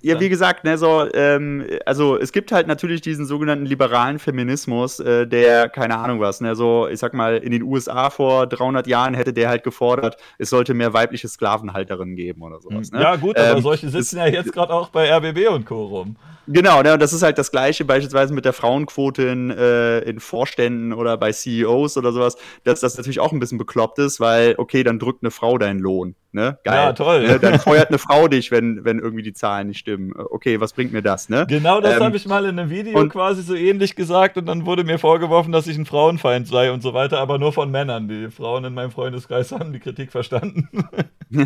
Ja, 0.02 0.20
wie 0.20 0.28
gesagt, 0.28 0.64
ne, 0.64 0.78
so, 0.78 1.08
ähm, 1.14 1.66
also 1.84 2.18
es 2.18 2.30
gibt 2.30 2.52
halt 2.52 2.66
natürlich 2.66 3.00
diesen 3.00 3.26
sogenannten 3.26 3.66
liberalen 3.66 4.18
Feminismus, 4.18 5.00
äh, 5.00 5.26
der, 5.26 5.68
keine 5.68 5.98
Ahnung 5.98 6.20
was, 6.20 6.40
ne, 6.40 6.54
so, 6.54 6.86
ich 6.86 7.00
sag 7.00 7.14
mal, 7.14 7.38
in 7.38 7.50
den 7.50 7.62
USA 7.62 8.10
vor 8.10 8.46
300 8.46 8.86
Jahren 8.86 9.14
hätte 9.14 9.32
der 9.32 9.48
halt 9.48 9.64
gefordert, 9.64 10.16
es 10.38 10.50
sollte 10.50 10.74
mehr 10.74 10.92
weibliche 10.92 11.28
Sklavenhalterinnen 11.28 12.14
geben 12.14 12.42
oder 12.42 12.60
sowas. 12.60 12.92
Ne? 12.92 13.00
Ja, 13.00 13.16
gut, 13.16 13.36
aber 13.38 13.56
ähm, 13.56 13.62
solche 13.62 13.88
sitzen 13.88 14.18
ja 14.18 14.26
jetzt 14.26 14.52
gerade 14.52 14.72
auch 14.72 14.90
bei 14.90 15.10
RBB 15.10 15.48
und 15.48 15.64
Co. 15.66 15.86
rum. 15.86 16.16
Genau, 16.48 16.80
ne, 16.82 16.92
und 16.92 17.02
das 17.02 17.12
ist 17.12 17.22
halt 17.22 17.38
das 17.38 17.50
Gleiche 17.50 17.84
beispielsweise 17.84 18.32
mit 18.32 18.44
der 18.44 18.52
Frauenquote 18.52 19.22
in, 19.22 19.50
äh, 19.50 19.98
in 20.00 20.20
Vorständen 20.20 20.92
oder 20.92 21.16
bei 21.16 21.32
CEOs 21.32 21.96
oder 21.96 22.12
sowas, 22.12 22.36
dass 22.62 22.80
das 22.80 22.96
natürlich 22.96 23.18
auch 23.18 23.32
ein 23.32 23.40
bisschen 23.40 23.58
bekloppt 23.58 23.98
ist, 23.98 24.20
weil, 24.20 24.54
okay, 24.56 24.84
dann 24.84 25.00
drückt 25.00 25.24
eine 25.24 25.32
Frau 25.32 25.58
deinen 25.58 25.80
Lohn. 25.80 26.14
Ne? 26.36 26.58
Geil. 26.64 26.74
Ja, 26.74 26.92
toll. 26.92 27.26
Ne? 27.26 27.38
Dann 27.38 27.58
feuert 27.58 27.88
eine 27.88 27.96
Frau 27.96 28.28
dich, 28.28 28.50
wenn, 28.50 28.84
wenn 28.84 28.98
irgendwie 28.98 29.22
die 29.22 29.32
Zahlen 29.32 29.68
nicht 29.68 29.78
stimmen. 29.78 30.12
Okay, 30.14 30.60
was 30.60 30.74
bringt 30.74 30.92
mir 30.92 31.00
das? 31.00 31.30
Ne? 31.30 31.46
Genau 31.48 31.80
das 31.80 31.96
ähm, 31.96 32.02
habe 32.02 32.16
ich 32.18 32.26
mal 32.26 32.44
in 32.44 32.58
einem 32.58 32.68
Video 32.68 32.98
und, 32.98 33.08
quasi 33.08 33.40
so 33.40 33.54
ähnlich 33.54 33.96
gesagt 33.96 34.36
und 34.36 34.44
dann 34.44 34.66
wurde 34.66 34.84
mir 34.84 34.98
vorgeworfen, 34.98 35.50
dass 35.50 35.66
ich 35.66 35.78
ein 35.78 35.86
Frauenfeind 35.86 36.46
sei 36.46 36.70
und 36.70 36.82
so 36.82 36.92
weiter, 36.92 37.20
aber 37.20 37.38
nur 37.38 37.54
von 37.54 37.70
Männern. 37.70 38.06
Die 38.06 38.30
Frauen 38.30 38.66
in 38.66 38.74
meinem 38.74 38.90
Freundeskreis 38.90 39.50
haben 39.58 39.72
die 39.72 39.78
Kritik 39.78 40.12
verstanden. 40.12 40.68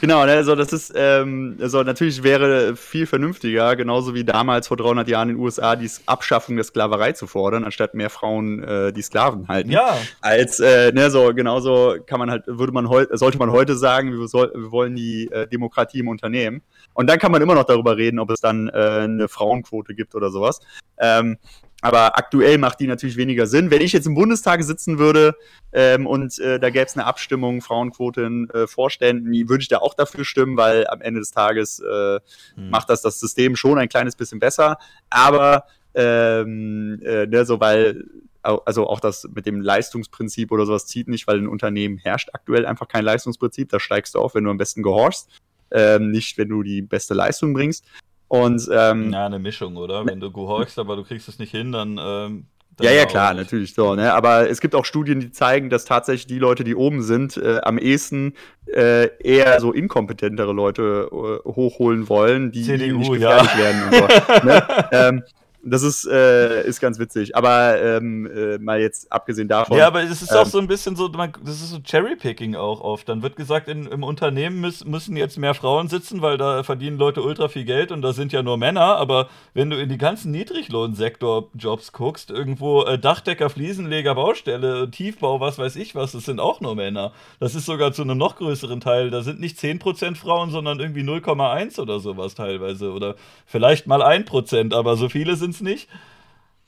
genau, 0.00 0.26
ne? 0.26 0.32
also 0.32 0.56
das 0.56 0.72
ist, 0.72 0.92
ähm, 0.96 1.56
also 1.60 1.84
natürlich 1.84 2.24
wäre 2.24 2.74
viel 2.74 3.06
vernünftiger, 3.06 3.76
genauso 3.76 4.14
wie 4.14 4.24
damals 4.24 4.66
vor 4.66 4.78
300 4.78 5.06
Jahren 5.06 5.28
in 5.30 5.36
den 5.36 5.44
USA 5.44 5.76
die 5.76 5.88
Abschaffung 6.06 6.56
der 6.56 6.64
Sklaverei 6.64 7.12
zu 7.12 7.28
fordern, 7.28 7.62
anstatt 7.62 7.94
mehr 7.94 8.10
Frauen 8.10 8.64
äh, 8.64 8.92
die 8.92 9.02
Sklaven 9.02 9.46
halten. 9.46 9.70
Ja. 9.70 9.96
Als, 10.22 10.58
äh, 10.58 10.90
ne, 10.90 11.08
so 11.08 11.32
genauso 11.32 11.94
kann 12.04 12.18
man 12.18 12.32
halt, 12.32 12.42
würde 12.48 12.72
man 12.72 12.88
heute, 12.88 13.16
sollte 13.16 13.38
man 13.38 13.52
heute 13.52 13.59
sagen, 13.68 14.18
wir, 14.18 14.28
soll, 14.28 14.52
wir 14.54 14.70
wollen 14.70 14.96
die 14.96 15.30
äh, 15.30 15.46
Demokratie 15.46 16.00
im 16.00 16.08
Unternehmen. 16.08 16.62
Und 16.94 17.08
dann 17.08 17.18
kann 17.18 17.32
man 17.32 17.42
immer 17.42 17.54
noch 17.54 17.64
darüber 17.64 17.96
reden, 17.96 18.18
ob 18.18 18.30
es 18.30 18.40
dann 18.40 18.68
äh, 18.68 18.72
eine 18.72 19.28
Frauenquote 19.28 19.94
gibt 19.94 20.14
oder 20.14 20.30
sowas. 20.30 20.60
Ähm, 20.98 21.38
aber 21.82 22.18
aktuell 22.18 22.58
macht 22.58 22.80
die 22.80 22.86
natürlich 22.86 23.16
weniger 23.16 23.46
Sinn. 23.46 23.70
Wenn 23.70 23.80
ich 23.80 23.92
jetzt 23.92 24.06
im 24.06 24.14
Bundestag 24.14 24.62
sitzen 24.62 24.98
würde 24.98 25.34
ähm, 25.72 26.06
und 26.06 26.38
äh, 26.38 26.60
da 26.60 26.70
gäbe 26.70 26.84
es 26.84 26.94
eine 26.94 27.06
Abstimmung, 27.06 27.62
Frauenquote 27.62 28.22
in 28.22 28.50
äh, 28.50 28.66
Vorständen, 28.66 29.32
würde 29.48 29.62
ich 29.62 29.68
da 29.68 29.78
auch 29.78 29.94
dafür 29.94 30.24
stimmen, 30.24 30.56
weil 30.56 30.86
am 30.88 31.00
Ende 31.00 31.20
des 31.20 31.30
Tages 31.30 31.80
äh, 31.80 32.20
hm. 32.54 32.70
macht 32.70 32.90
das 32.90 33.02
das 33.02 33.18
System 33.18 33.56
schon 33.56 33.78
ein 33.78 33.88
kleines 33.88 34.14
bisschen 34.14 34.40
besser. 34.40 34.78
Aber 35.08 35.64
ähm, 35.94 37.00
äh, 37.02 37.26
ne, 37.26 37.44
so 37.44 37.60
weil 37.60 38.04
also 38.42 38.86
auch 38.88 39.00
das 39.00 39.28
mit 39.34 39.46
dem 39.46 39.60
Leistungsprinzip 39.60 40.50
oder 40.52 40.66
sowas 40.66 40.86
zieht 40.86 41.08
nicht, 41.08 41.26
weil 41.26 41.38
in 41.38 41.48
Unternehmen 41.48 41.98
herrscht 41.98 42.30
aktuell 42.32 42.66
einfach 42.66 42.88
kein 42.88 43.04
Leistungsprinzip. 43.04 43.68
Da 43.68 43.80
steigst 43.80 44.14
du 44.14 44.18
auf, 44.18 44.34
wenn 44.34 44.44
du 44.44 44.50
am 44.50 44.58
besten 44.58 44.82
gehorchst, 44.82 45.28
ähm, 45.70 46.10
nicht 46.10 46.38
wenn 46.38 46.48
du 46.48 46.62
die 46.62 46.82
beste 46.82 47.14
Leistung 47.14 47.52
bringst. 47.52 47.84
Und, 48.28 48.68
ähm, 48.72 49.12
ja, 49.12 49.26
eine 49.26 49.38
Mischung, 49.40 49.76
oder? 49.76 50.06
Wenn 50.06 50.20
du 50.20 50.30
gehorchst, 50.30 50.78
aber 50.78 50.96
du 50.96 51.02
kriegst 51.02 51.28
es 51.28 51.38
nicht 51.38 51.50
hin, 51.50 51.72
dann, 51.72 51.98
ähm, 52.00 52.46
Ja, 52.80 52.92
ja, 52.92 53.04
klar, 53.04 53.34
natürlich 53.34 53.74
so. 53.74 53.94
Ne? 53.94 54.14
Aber 54.14 54.48
es 54.48 54.60
gibt 54.60 54.74
auch 54.74 54.86
Studien, 54.86 55.20
die 55.20 55.32
zeigen, 55.32 55.68
dass 55.68 55.84
tatsächlich 55.84 56.28
die 56.28 56.38
Leute, 56.38 56.64
die 56.64 56.74
oben 56.74 57.02
sind, 57.02 57.36
äh, 57.36 57.58
am 57.62 57.76
ehesten 57.76 58.34
äh, 58.66 59.08
eher 59.18 59.60
so 59.60 59.72
inkompetentere 59.72 60.52
Leute 60.52 61.10
äh, 61.12 61.48
hochholen 61.50 62.08
wollen, 62.08 62.52
die 62.52 62.62
CDU, 62.62 62.98
nicht 62.98 63.12
gefährlich 63.12 63.50
ja. 63.52 63.58
werden 63.58 63.82
und 63.82 63.94
so. 63.94 64.46
ne? 64.46 64.88
ähm, 64.92 65.22
das 65.62 65.82
ist, 65.82 66.06
äh, 66.06 66.66
ist 66.66 66.80
ganz 66.80 66.98
witzig. 66.98 67.36
Aber 67.36 67.80
ähm, 67.80 68.26
äh, 68.26 68.58
mal 68.58 68.80
jetzt 68.80 69.10
abgesehen 69.12 69.48
davon. 69.48 69.76
Ja, 69.76 69.86
aber 69.86 70.02
es 70.02 70.22
ist 70.22 70.32
ähm, 70.32 70.38
auch 70.38 70.46
so 70.46 70.58
ein 70.58 70.66
bisschen 70.66 70.96
so, 70.96 71.08
man, 71.08 71.32
das 71.44 71.56
ist 71.56 71.70
so 71.70 71.78
Cherrypicking 71.80 72.54
auch 72.56 72.80
oft. 72.80 73.08
Dann 73.08 73.22
wird 73.22 73.36
gesagt, 73.36 73.68
in, 73.68 73.86
im 73.86 74.02
Unternehmen 74.02 74.60
müß, 74.60 74.84
müssen 74.86 75.16
jetzt 75.16 75.38
mehr 75.38 75.54
Frauen 75.54 75.88
sitzen, 75.88 76.22
weil 76.22 76.38
da 76.38 76.62
verdienen 76.62 76.98
Leute 76.98 77.22
ultra 77.22 77.48
viel 77.48 77.64
Geld 77.64 77.92
und 77.92 78.02
da 78.02 78.12
sind 78.12 78.32
ja 78.32 78.42
nur 78.42 78.56
Männer. 78.56 78.96
Aber 78.96 79.28
wenn 79.54 79.70
du 79.70 79.76
in 79.76 79.88
die 79.88 79.98
ganzen 79.98 80.32
Niedriglohnsektor-Jobs 80.32 81.92
guckst, 81.92 82.30
irgendwo 82.30 82.82
äh, 82.84 82.98
Dachdecker, 82.98 83.50
Fliesenleger, 83.50 84.14
Baustelle, 84.14 84.90
Tiefbau, 84.90 85.40
was 85.40 85.58
weiß 85.58 85.76
ich 85.76 85.94
was, 85.94 86.12
das 86.12 86.24
sind 86.24 86.40
auch 86.40 86.60
nur 86.60 86.74
Männer. 86.74 87.12
Das 87.38 87.54
ist 87.54 87.66
sogar 87.66 87.92
zu 87.92 88.02
einem 88.02 88.18
noch 88.18 88.36
größeren 88.36 88.80
Teil. 88.80 89.10
Da 89.10 89.22
sind 89.22 89.40
nicht 89.40 89.58
10% 89.58 90.16
Frauen, 90.16 90.50
sondern 90.50 90.80
irgendwie 90.80 91.02
0,1 91.02 91.80
oder 91.80 92.00
sowas 92.00 92.34
teilweise. 92.34 92.92
Oder 92.92 93.16
vielleicht 93.46 93.86
mal 93.86 94.02
1%, 94.02 94.74
aber 94.74 94.96
so 94.96 95.08
viele 95.08 95.36
sind 95.36 95.49
es 95.50 95.60
nicht. 95.60 95.88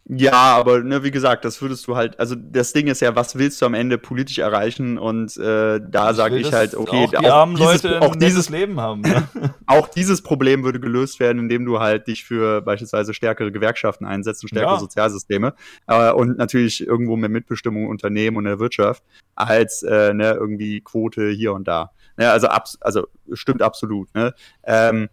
Ja, 0.09 0.33
aber 0.33 0.83
ne, 0.83 1.05
wie 1.05 1.13
gesagt, 1.13 1.45
das 1.45 1.63
würdest 1.63 1.87
du 1.87 1.95
halt, 1.95 2.19
also 2.19 2.35
das 2.35 2.73
Ding 2.73 2.89
ist 2.89 3.01
ja, 3.01 3.15
was 3.15 3.39
willst 3.39 3.63
du 3.63 3.67
am 3.67 3.75
Ende 3.75 3.99
politisch 3.99 4.39
erreichen? 4.39 4.99
Und 4.99 5.37
äh, 5.37 5.81
da 5.81 6.13
sage 6.13 6.39
ich 6.39 6.53
halt, 6.53 6.75
okay, 6.75 7.05
auch 7.05 7.11
die 7.11 7.27
armen 7.29 7.55
dieses, 7.55 7.85
Leute 7.85 8.03
auch 8.03 8.17
dieses, 8.17 8.49
Leben 8.49 8.81
haben. 8.81 9.03
Ne? 9.03 9.29
auch 9.67 9.87
dieses 9.87 10.21
Problem 10.21 10.65
würde 10.65 10.81
gelöst 10.81 11.21
werden, 11.21 11.39
indem 11.39 11.65
du 11.65 11.79
halt 11.79 12.09
dich 12.09 12.25
für 12.25 12.63
beispielsweise 12.63 13.15
stärkere 13.15 13.53
Gewerkschaften 13.53 14.05
einsetzt 14.05 14.43
und 14.43 14.49
stärkere 14.49 14.75
Ja. 14.75 14.81
Sozialsysteme 14.81 15.55
äh, 15.87 16.11
und 16.11 16.37
natürlich 16.37 16.85
irgendwo 16.85 17.17
mehr 17.17 17.31
Mitbestimmung 17.31 17.87
Unternehmen 17.87 18.37
und 18.37 18.45
der 18.45 18.59
Wirtschaft 18.59 19.05
als 19.37 19.85
äh, 19.85 20.13
ne, 20.15 20.33
irgendwie 20.33 20.81
Quote 20.81 21.29
hier 21.29 21.53
und 21.53 21.69
da. 21.69 21.93
Ne, 22.17 22.29
also, 22.29 22.49
abs 22.49 22.77
also 22.81 23.07
stimmt 23.33 23.63
absolut. 23.63 24.13
Ne? 24.17 24.35
Ähm, 24.65 25.09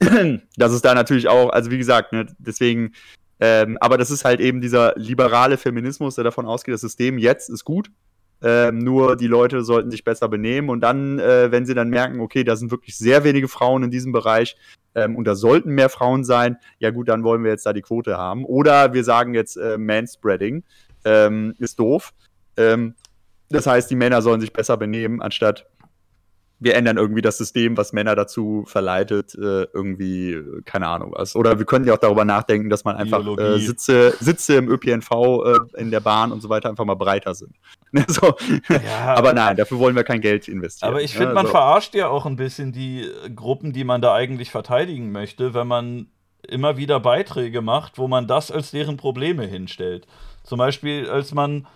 das 0.56 0.72
ist 0.72 0.84
da 0.84 0.94
natürlich 0.94 1.28
auch, 1.28 1.50
also 1.50 1.70
wie 1.70 1.78
gesagt, 1.78 2.12
ne, 2.12 2.26
deswegen, 2.38 2.92
ähm, 3.38 3.76
aber 3.80 3.98
das 3.98 4.10
ist 4.10 4.24
halt 4.24 4.40
eben 4.40 4.60
dieser 4.60 4.94
liberale 4.96 5.56
Feminismus, 5.56 6.14
der 6.14 6.24
davon 6.24 6.46
ausgeht, 6.46 6.74
das 6.74 6.80
System 6.80 7.18
jetzt 7.18 7.48
ist 7.48 7.64
gut. 7.64 7.90
Ähm, 8.42 8.78
nur 8.78 9.16
die 9.16 9.26
Leute 9.26 9.62
sollten 9.62 9.90
sich 9.90 10.02
besser 10.02 10.26
benehmen 10.28 10.70
und 10.70 10.80
dann, 10.80 11.18
äh, 11.18 11.52
wenn 11.52 11.66
sie 11.66 11.74
dann 11.74 11.90
merken, 11.90 12.20
okay, 12.20 12.42
da 12.42 12.56
sind 12.56 12.70
wirklich 12.70 12.96
sehr 12.96 13.22
wenige 13.22 13.48
Frauen 13.48 13.82
in 13.82 13.90
diesem 13.90 14.12
Bereich 14.12 14.56
ähm, 14.94 15.16
und 15.16 15.26
da 15.26 15.34
sollten 15.34 15.72
mehr 15.72 15.90
Frauen 15.90 16.24
sein, 16.24 16.56
ja 16.78 16.90
gut, 16.90 17.10
dann 17.10 17.22
wollen 17.22 17.44
wir 17.44 17.50
jetzt 17.50 17.66
da 17.66 17.74
die 17.74 17.82
Quote 17.82 18.16
haben. 18.16 18.46
Oder 18.46 18.94
wir 18.94 19.04
sagen 19.04 19.34
jetzt 19.34 19.56
äh, 19.56 19.76
Manspreading, 19.76 20.64
ähm, 21.04 21.54
ist 21.58 21.78
doof. 21.78 22.14
Ähm, 22.56 22.94
das 23.50 23.66
heißt, 23.66 23.90
die 23.90 23.96
Männer 23.96 24.22
sollen 24.22 24.40
sich 24.40 24.54
besser 24.54 24.78
benehmen, 24.78 25.20
anstatt 25.20 25.66
wir 26.60 26.74
ändern 26.74 26.98
irgendwie 26.98 27.22
das 27.22 27.38
System, 27.38 27.76
was 27.78 27.94
Männer 27.94 28.14
dazu 28.14 28.64
verleitet, 28.66 29.34
äh, 29.34 29.64
irgendwie, 29.72 30.32
äh, 30.34 30.62
keine 30.64 30.88
Ahnung 30.88 31.12
was. 31.16 31.34
Oder 31.34 31.58
wir 31.58 31.64
können 31.64 31.86
ja 31.86 31.94
auch 31.94 31.98
darüber 31.98 32.26
nachdenken, 32.26 32.68
dass 32.68 32.84
man 32.84 32.96
einfach 32.96 33.26
äh. 33.38 33.58
Sitze, 33.58 34.14
Sitze 34.20 34.56
im 34.56 34.68
ÖPNV, 34.68 35.10
äh, 35.10 35.80
in 35.80 35.90
der 35.90 36.00
Bahn 36.00 36.32
und 36.32 36.42
so 36.42 36.50
weiter 36.50 36.68
einfach 36.68 36.84
mal 36.84 36.94
breiter 36.94 37.34
sind. 37.34 37.56
Ne, 37.92 38.04
so. 38.06 38.36
Ja, 38.68 39.16
Aber 39.16 39.32
nein, 39.32 39.56
dafür 39.56 39.80
wollen 39.80 39.96
wir 39.96 40.04
kein 40.04 40.20
Geld 40.20 40.46
investieren. 40.46 40.92
Aber 40.92 41.02
ich 41.02 41.12
finde, 41.12 41.34
man 41.34 41.46
so. 41.46 41.50
verarscht 41.50 41.92
ja 41.96 42.06
auch 42.06 42.24
ein 42.24 42.36
bisschen 42.36 42.70
die 42.70 43.00
äh, 43.00 43.30
Gruppen, 43.30 43.72
die 43.72 43.82
man 43.82 44.00
da 44.00 44.14
eigentlich 44.14 44.52
verteidigen 44.52 45.10
möchte, 45.10 45.54
wenn 45.54 45.66
man 45.66 46.06
immer 46.46 46.76
wieder 46.76 47.00
Beiträge 47.00 47.62
macht, 47.62 47.98
wo 47.98 48.06
man 48.06 48.28
das 48.28 48.52
als 48.52 48.70
deren 48.70 48.96
Probleme 48.96 49.44
hinstellt. 49.44 50.06
Zum 50.44 50.58
Beispiel, 50.58 51.10
als 51.10 51.34
man 51.34 51.66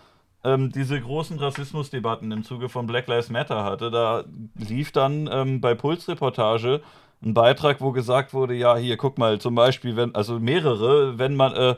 ähm, 0.45 0.71
diese 0.71 1.01
großen 1.01 1.39
Rassismusdebatten 1.39 2.31
im 2.31 2.45
Zuge 2.45 2.69
von 2.69 2.87
Black 2.87 3.09
Lives 3.09 3.31
Matter 3.31 3.65
hatte, 3.65 3.91
da 3.91 4.25
lief 4.57 4.93
dann 4.93 5.29
ähm, 5.33 5.61
bei 5.61 5.75
Pulsreportage 5.75 6.83
ein 7.25 7.35
Beitrag, 7.35 7.81
wo 7.81 7.93
gesagt 7.93 8.35
wurde, 8.35 8.55
ja, 8.55 8.77
hier, 8.77 8.97
guck 8.97 9.19
mal, 9.19 9.41
zum 9.41 9.55
Beispiel, 9.55 9.97
wenn, 9.97 10.15
also 10.15 10.39
mehrere, 10.39 11.19
wenn 11.19 11.35
man 11.35 11.55
äh, 11.55 11.75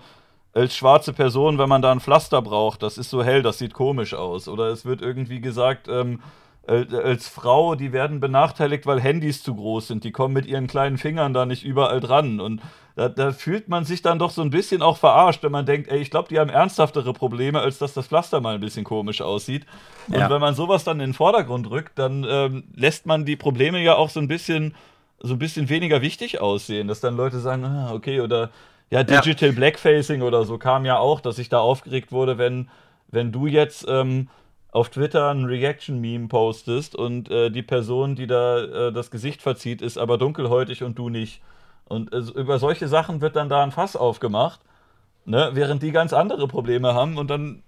als 0.53 0.75
schwarze 0.75 1.13
Person, 1.13 1.59
wenn 1.59 1.69
man 1.69 1.83
da 1.83 1.93
ein 1.93 2.01
Pflaster 2.01 2.43
braucht, 2.43 2.83
das 2.83 2.99
ist 2.99 3.11
so 3.11 3.23
hell, 3.23 3.43
das 3.43 3.59
sieht 3.59 3.75
komisch 3.75 4.15
aus. 4.15 4.49
Oder 4.49 4.69
es 4.69 4.85
wird 4.85 5.03
irgendwie 5.03 5.41
gesagt, 5.41 5.87
ähm, 5.89 6.21
als 6.67 6.93
als 6.93 7.29
Frau, 7.29 7.77
die 7.77 7.93
werden 7.93 8.19
benachteiligt, 8.19 8.87
weil 8.87 9.01
Handys 9.01 9.43
zu 9.43 9.55
groß 9.55 9.87
sind. 9.87 10.03
Die 10.03 10.13
kommen 10.13 10.35
mit 10.35 10.47
ihren 10.47 10.67
kleinen 10.67 10.99
Fingern 10.99 11.33
da 11.33 11.47
nicht 11.47 11.65
überall 11.65 12.01
dran. 12.01 12.41
Und 12.41 12.61
da, 12.97 13.09
da 13.11 13.31
fühlt 13.31 13.69
man 13.69 13.85
sich 13.85 14.03
dann 14.03 14.19
doch 14.19 14.31
so 14.31 14.43
ein 14.43 14.51
bisschen 14.51 14.83
auch 14.83 14.97
verarscht, 14.97 15.43
wenn 15.43 15.53
man 15.53 15.67
denkt, 15.67 15.89
ey, 15.91 15.99
ich 16.01 16.11
glaube, 16.11 16.29
die 16.29 16.39
haben 16.39 16.51
ernsthaftere 16.51 17.13
Probleme, 17.13 17.61
als 17.61 17.79
dass 17.79 17.93
das 17.95 18.09
Pflaster 18.09 18.41
mal 18.41 18.55
ein 18.55 18.61
bisschen 18.61 18.85
komisch 18.85 19.21
aussieht. 19.21 19.67
Und 20.09 20.19
Ja. 20.19 20.31
wenn 20.31 20.41
man 20.41 20.55
sowas 20.55 20.83
dann 20.83 20.99
in 21.01 21.11
den 21.11 21.15
Vordergrund 21.15 21.71
rückt, 21.71 21.99
dann 21.99 22.27
ähm, 22.29 22.65
lässt 22.75 23.07
man 23.07 23.25
die 23.25 23.37
Probleme 23.37 23.81
ja 23.83 23.95
auch 23.97 24.09
so 24.11 24.19
ein 24.19 24.29
bisschen 24.29 24.75
so 25.21 25.35
ein 25.35 25.39
bisschen 25.39 25.69
weniger 25.69 26.03
wichtig 26.03 26.41
aussehen, 26.41 26.89
dass 26.89 27.01
dann 27.01 27.17
Leute 27.17 27.39
sagen, 27.39 27.65
ah, 27.65 27.93
okay, 27.95 28.21
oder 28.21 28.51
ja, 28.91 29.03
Digital 29.03 29.53
Blackfacing 29.53 30.23
oder 30.23 30.45
so 30.45 30.59
kam 30.59 30.85
ja 30.85 30.99
auch, 30.99 31.21
dass 31.21 31.39
ich 31.39 31.49
da 31.49 31.59
aufgeregt 31.59 32.13
wurde, 32.13 32.39
wenn, 32.39 32.69
wenn 33.09 33.33
du 33.33 33.47
jetzt 33.47 33.87
ähm, 33.89 34.29
auf 34.73 34.91
Twitter 34.91 35.31
ein 35.31 35.45
Reaction-Meme 35.45 36.29
postest 36.29 36.95
und 36.95 37.31
äh, 37.31 37.51
die 37.51 37.63
Person, 37.63 38.15
die 38.15 38.27
da 38.27 38.89
äh, 38.89 38.93
das 38.93 39.11
Gesicht 39.11 39.41
verzieht, 39.43 39.81
ist 39.81 39.97
aber 39.99 40.19
dunkelhäutig 40.19 40.83
und 40.83 40.99
du 40.99 41.09
nicht. 41.09 41.41
Und 41.89 42.13
äh, 42.13 42.19
über 42.19 42.59
solche 42.59 42.89
Sachen 42.89 43.21
wird 43.21 43.37
dann 43.37 43.49
da 43.49 43.63
ein 43.63 43.73
Fass 43.73 43.97
aufgemacht, 43.97 44.61
ne? 45.25 45.51
während 45.55 45.83
die 45.83 45.93
ganz 45.93 46.13
andere 46.13 46.49
Probleme 46.49 46.95
haben 46.95 47.17
und 47.17 47.29
dann, 47.29 47.63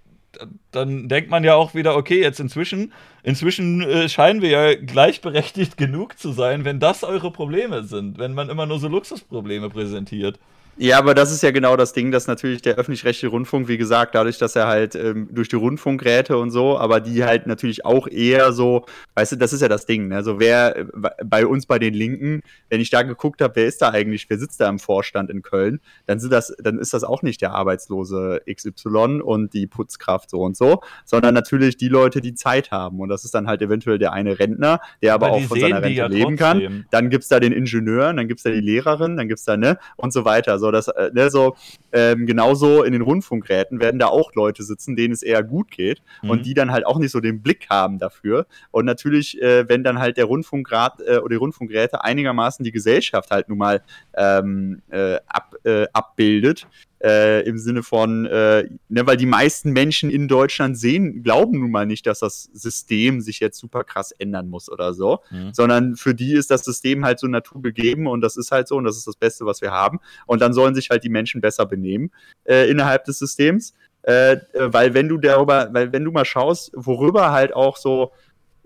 dann 0.72 1.08
denkt 1.08 1.30
man 1.30 1.44
ja 1.44 1.54
auch 1.54 1.74
wieder, 1.74 1.96
okay, 1.96 2.20
jetzt 2.20 2.40
inzwischen, 2.40 2.92
inzwischen 3.22 3.80
äh, 3.82 4.08
scheinen 4.08 4.42
wir 4.42 4.50
ja 4.50 4.74
gleichberechtigt 4.74 5.76
genug 5.76 6.18
zu 6.18 6.32
sein, 6.32 6.64
wenn 6.64 6.80
das 6.80 7.04
eure 7.04 7.30
Probleme 7.30 7.84
sind, 7.84 8.18
wenn 8.18 8.34
man 8.34 8.48
immer 8.48 8.66
nur 8.66 8.78
so 8.78 8.88
Luxusprobleme 8.88 9.70
präsentiert. 9.70 10.38
Ja, 10.80 10.98
aber 10.98 11.14
das 11.14 11.32
ist 11.32 11.42
ja 11.42 11.50
genau 11.50 11.76
das 11.76 11.92
Ding, 11.92 12.12
dass 12.12 12.28
natürlich 12.28 12.62
der 12.62 12.76
öffentlich-rechtliche 12.76 13.28
Rundfunk, 13.28 13.66
wie 13.66 13.78
gesagt, 13.78 14.14
dadurch, 14.14 14.38
dass 14.38 14.54
er 14.54 14.68
halt 14.68 14.94
ähm, 14.94 15.28
durch 15.32 15.48
die 15.48 15.56
Rundfunkräte 15.56 16.38
und 16.38 16.52
so, 16.52 16.78
aber 16.78 17.00
die 17.00 17.24
halt 17.24 17.48
natürlich 17.48 17.84
auch 17.84 18.06
eher 18.06 18.52
so, 18.52 18.86
weißt 19.14 19.32
du, 19.32 19.36
das 19.36 19.52
ist 19.52 19.60
ja 19.60 19.66
das 19.66 19.86
Ding, 19.86 20.06
ne? 20.06 20.14
Also 20.14 20.38
wer 20.38 20.76
äh, 20.76 20.86
bei 21.24 21.46
uns 21.46 21.66
bei 21.66 21.80
den 21.80 21.94
Linken, 21.94 22.42
wenn 22.70 22.80
ich 22.80 22.90
da 22.90 23.02
geguckt 23.02 23.42
habe, 23.42 23.56
wer 23.56 23.66
ist 23.66 23.82
da 23.82 23.90
eigentlich, 23.90 24.30
wer 24.30 24.38
sitzt 24.38 24.60
da 24.60 24.68
im 24.68 24.78
Vorstand 24.78 25.30
in 25.30 25.42
Köln, 25.42 25.80
dann 26.06 26.20
sind 26.20 26.32
das, 26.32 26.54
dann 26.62 26.78
ist 26.78 26.94
das 26.94 27.02
auch 27.02 27.22
nicht 27.22 27.42
der 27.42 27.54
Arbeitslose 27.54 28.42
XY 28.48 29.20
und 29.22 29.54
die 29.54 29.66
Putzkraft 29.66 30.30
so 30.30 30.42
und 30.42 30.56
so, 30.56 30.80
sondern 31.04 31.34
natürlich 31.34 31.76
die 31.76 31.88
Leute, 31.88 32.20
die 32.20 32.34
Zeit 32.34 32.70
haben. 32.70 33.00
Und 33.00 33.08
das 33.08 33.24
ist 33.24 33.34
dann 33.34 33.48
halt 33.48 33.62
eventuell 33.62 33.98
der 33.98 34.12
eine 34.12 34.38
Rentner, 34.38 34.80
der 35.02 35.14
aber, 35.14 35.26
Aber 35.28 35.36
auch 35.36 35.42
von 35.42 35.58
seiner 35.58 35.82
Rente 35.82 35.88
ja 35.90 36.06
leben 36.06 36.36
kann. 36.36 36.60
trotzdem. 36.60 36.84
Dann 36.92 37.10
gibt's 37.10 37.26
da 37.26 37.40
den 37.40 37.52
Ingenieur, 37.52 38.12
dann 38.12 38.28
gibt's 38.28 38.44
da 38.44 38.50
die 38.50 38.60
Lehrerin, 38.60 39.16
dann 39.16 39.26
gibt's 39.26 39.44
da, 39.44 39.56
ne, 39.56 39.78
und 39.96 40.12
so 40.12 40.24
weiter. 40.24 40.58
So, 40.68 40.72
das, 40.72 40.88
äh, 40.88 41.10
ne, 41.14 41.30
so, 41.30 41.56
ähm, 41.92 42.26
genauso 42.26 42.82
in 42.82 42.92
den 42.92 43.00
Rundfunkräten 43.00 43.80
werden 43.80 43.98
da 43.98 44.08
auch 44.08 44.34
Leute 44.34 44.62
sitzen, 44.62 44.96
denen 44.96 45.14
es 45.14 45.22
eher 45.22 45.42
gut 45.42 45.70
geht 45.70 46.02
Mhm. 46.22 46.30
und 46.30 46.46
die 46.46 46.52
dann 46.52 46.70
halt 46.70 46.84
auch 46.86 46.98
nicht 46.98 47.10
so 47.10 47.20
den 47.20 47.40
Blick 47.42 47.68
haben 47.70 47.98
dafür. 47.98 48.46
Und 48.70 48.84
natürlich, 48.84 49.40
äh, 49.40 49.66
wenn 49.68 49.82
dann 49.82 49.98
halt 49.98 50.18
der 50.18 50.26
Rundfunkrat 50.26 51.00
äh, 51.00 51.16
oder 51.18 51.30
die 51.30 51.36
Rundfunkräte 51.36 52.04
einigermaßen 52.04 52.64
die 52.64 52.72
Gesellschaft 52.72 53.30
halt 53.30 53.48
nun 53.48 53.56
mal 53.58 53.82
ähm, 54.14 54.82
äh, 54.90 55.16
ab, 55.26 55.54
äh, 55.64 55.86
abbildet, 55.94 56.66
äh, 57.02 57.42
im 57.46 57.58
Sinne 57.58 57.82
von, 57.82 58.26
äh, 58.26 58.68
ne, 58.88 59.06
weil 59.06 59.16
die 59.16 59.26
meisten 59.26 59.72
Menschen 59.72 60.10
in 60.10 60.28
Deutschland 60.28 60.78
sehen, 60.78 61.22
glauben 61.22 61.60
nun 61.60 61.70
mal 61.70 61.86
nicht, 61.86 62.06
dass 62.06 62.20
das 62.20 62.50
System 62.52 63.20
sich 63.20 63.40
jetzt 63.40 63.58
super 63.58 63.84
krass 63.84 64.12
ändern 64.12 64.48
muss 64.48 64.70
oder 64.70 64.94
so, 64.94 65.20
Mhm. 65.30 65.52
sondern 65.52 65.96
für 65.96 66.14
die 66.14 66.32
ist 66.34 66.50
das 66.50 66.64
System 66.64 67.04
halt 67.04 67.18
so 67.18 67.26
Natur 67.26 67.62
gegeben 67.62 68.06
und 68.06 68.20
das 68.20 68.36
ist 68.36 68.50
halt 68.50 68.68
so 68.68 68.76
und 68.76 68.84
das 68.84 68.96
ist 68.96 69.06
das 69.06 69.16
Beste, 69.16 69.46
was 69.46 69.60
wir 69.60 69.70
haben. 69.70 70.00
Und 70.26 70.40
dann 70.40 70.52
sollen 70.52 70.74
sich 70.74 70.90
halt 70.90 71.04
die 71.04 71.08
Menschen 71.08 71.40
besser 71.40 71.66
benehmen 71.66 72.10
äh, 72.44 72.68
innerhalb 72.70 73.04
des 73.04 73.18
Systems. 73.18 73.74
Äh, 74.02 74.32
äh, 74.32 74.38
weil 74.72 74.94
wenn 74.94 75.08
du 75.08 75.18
darüber, 75.18 75.68
weil 75.72 75.92
wenn 75.92 76.04
du 76.04 76.12
mal 76.12 76.24
schaust, 76.24 76.70
worüber 76.74 77.32
halt 77.32 77.52
auch 77.54 77.76
so 77.76 78.12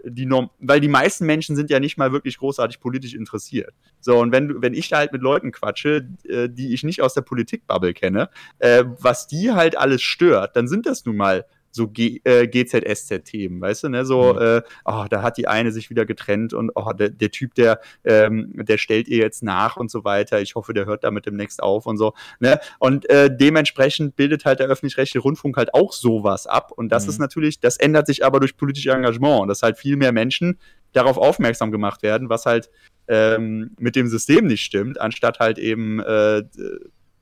die 0.04 0.26
Norm, 0.26 0.50
weil 0.58 0.80
die 0.80 0.88
meisten 0.88 1.26
Menschen 1.26 1.56
sind 1.56 1.70
ja 1.70 1.80
nicht 1.80 1.96
mal 1.96 2.12
wirklich 2.12 2.38
großartig 2.38 2.80
politisch 2.80 3.14
interessiert. 3.14 3.74
So, 4.00 4.18
und 4.18 4.32
wenn 4.32 4.60
wenn 4.62 4.74
ich 4.74 4.88
da 4.88 4.98
halt 4.98 5.12
mit 5.12 5.22
Leuten 5.22 5.52
quatsche, 5.52 6.08
äh, 6.24 6.48
die 6.48 6.74
ich 6.74 6.82
nicht 6.82 7.02
aus 7.02 7.14
der 7.14 7.22
Politikbubble 7.22 7.94
kenne, 7.94 8.28
äh, 8.58 8.84
was 8.98 9.26
die 9.26 9.52
halt 9.52 9.76
alles 9.76 10.02
stört, 10.02 10.56
dann 10.56 10.68
sind 10.68 10.86
das 10.86 11.04
nun 11.04 11.16
mal 11.16 11.44
so 11.74 11.88
G, 11.88 12.20
äh, 12.24 12.46
GZSZ-Themen, 12.46 13.60
weißt 13.60 13.84
du, 13.84 13.88
ne? 13.88 14.04
So, 14.04 14.34
Mhm. 14.34 14.38
äh, 14.40 14.62
oh, 14.84 15.04
da 15.08 15.22
hat 15.22 15.38
die 15.38 15.48
eine 15.48 15.72
sich 15.72 15.90
wieder 15.90 16.04
getrennt 16.06 16.52
und 16.52 16.70
oh, 16.74 16.92
der, 16.92 17.08
der 17.10 17.30
Typ, 17.30 17.54
der, 17.54 17.80
ähm, 18.04 18.52
der 18.54 18.78
stellt 18.78 19.08
ihr 19.08 19.18
jetzt 19.18 19.42
nach 19.42 19.76
und 19.76 19.90
so 19.90 20.04
weiter. 20.04 20.40
Ich 20.40 20.54
hoffe, 20.54 20.74
der 20.74 20.84
hört 20.86 21.02
damit 21.02 21.26
demnächst 21.26 21.62
auf 21.62 21.86
und 21.86 21.96
so. 21.96 22.12
Ne? 22.40 22.60
Und 22.78 23.08
äh, 23.10 23.34
dementsprechend 23.34 24.16
bildet 24.16 24.44
halt 24.44 24.60
der 24.60 24.68
öffentlich-rechtliche 24.68 25.22
Rundfunk 25.22 25.56
halt 25.56 25.72
auch 25.74 25.92
sowas 25.92 26.46
ab. 26.46 26.72
Und 26.72 26.90
das 26.90 27.04
Mhm. 27.06 27.10
ist 27.10 27.18
natürlich, 27.18 27.58
das 27.60 27.78
ändert 27.78 28.06
sich 28.06 28.24
aber 28.24 28.38
durch 28.38 28.56
politisches 28.56 28.92
Engagement 28.94 29.40
und 29.40 29.48
dass 29.48 29.62
halt 29.62 29.78
viel 29.78 29.96
mehr 29.96 30.12
Menschen 30.12 30.58
darauf 30.92 31.16
aufmerksam 31.16 31.72
gemacht 31.72 32.02
werden, 32.02 32.28
was 32.28 32.44
halt 32.46 32.70
ähm, 33.08 33.72
mit 33.78 33.96
dem 33.96 34.06
System 34.08 34.46
nicht 34.46 34.62
stimmt, 34.62 35.00
anstatt 35.00 35.40
halt 35.40 35.58
eben, 35.58 35.98
äh, 36.00 36.42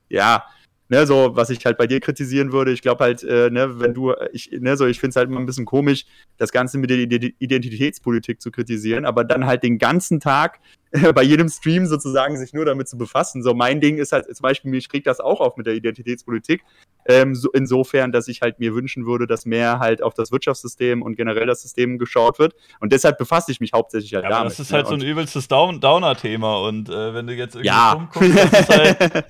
ja, 0.09 0.43
ne, 0.91 1.07
so, 1.07 1.31
was 1.35 1.49
ich 1.49 1.65
halt 1.65 1.77
bei 1.77 1.87
dir 1.87 2.01
kritisieren 2.01 2.51
würde, 2.51 2.71
ich 2.71 2.81
glaube 2.81 3.05
halt, 3.05 3.23
äh, 3.23 3.49
ne, 3.49 3.79
wenn 3.79 3.93
du, 3.93 4.13
ich, 4.33 4.51
ne, 4.51 4.75
so, 4.75 4.85
ich 4.85 4.99
finde 4.99 5.11
es 5.11 5.15
halt 5.15 5.29
immer 5.29 5.39
ein 5.39 5.45
bisschen 5.45 5.65
komisch, 5.65 6.05
das 6.37 6.51
Ganze 6.51 6.77
mit 6.77 6.89
der 6.89 6.99
Identitätspolitik 6.99 8.41
zu 8.41 8.51
kritisieren, 8.51 9.05
aber 9.05 9.23
dann 9.23 9.45
halt 9.45 9.63
den 9.63 9.77
ganzen 9.77 10.19
Tag 10.19 10.59
bei 11.15 11.23
jedem 11.23 11.47
Stream 11.47 11.85
sozusagen 11.85 12.37
sich 12.37 12.51
nur 12.53 12.65
damit 12.65 12.89
zu 12.89 12.97
befassen. 12.97 13.41
So, 13.41 13.53
mein 13.53 13.79
Ding 13.79 13.99
ist 13.99 14.11
halt 14.11 14.25
zum 14.25 14.43
Beispiel, 14.43 14.69
mich 14.69 14.91
regt 14.91 15.07
das 15.07 15.21
auch 15.21 15.39
auf 15.39 15.55
mit 15.55 15.65
der 15.65 15.75
Identitätspolitik. 15.75 16.61
Ähm, 17.05 17.35
so, 17.35 17.49
insofern, 17.51 18.11
dass 18.11 18.27
ich 18.27 18.41
halt 18.41 18.59
mir 18.59 18.75
wünschen 18.75 19.05
würde, 19.05 19.27
dass 19.27 19.45
mehr 19.45 19.79
halt 19.79 20.03
auf 20.03 20.13
das 20.13 20.31
Wirtschaftssystem 20.31 21.01
und 21.01 21.15
generell 21.15 21.47
das 21.47 21.61
System 21.61 21.97
geschaut 21.97 22.39
wird. 22.39 22.53
Und 22.79 22.91
deshalb 22.91 23.17
befasse 23.17 23.51
ich 23.51 23.59
mich 23.59 23.73
hauptsächlich 23.73 24.13
halt 24.13 24.25
ja, 24.25 24.29
damit. 24.29 24.51
Das 24.51 24.59
ist 24.59 24.71
halt 24.71 24.85
ne? 24.85 24.89
so 24.89 24.95
ein 24.95 25.01
übelstes 25.01 25.47
Down 25.47 25.79
Downer-Thema. 25.79 26.59
Und 26.67 26.89
äh, 26.89 27.13
wenn 27.13 27.27
du 27.27 27.33
jetzt 27.33 27.55
irgendwie 27.55 27.67
ja. 27.67 27.93
rumguckst, 27.93 28.37
das 28.37 28.59
ist 28.59 28.69
halt. 28.69 29.25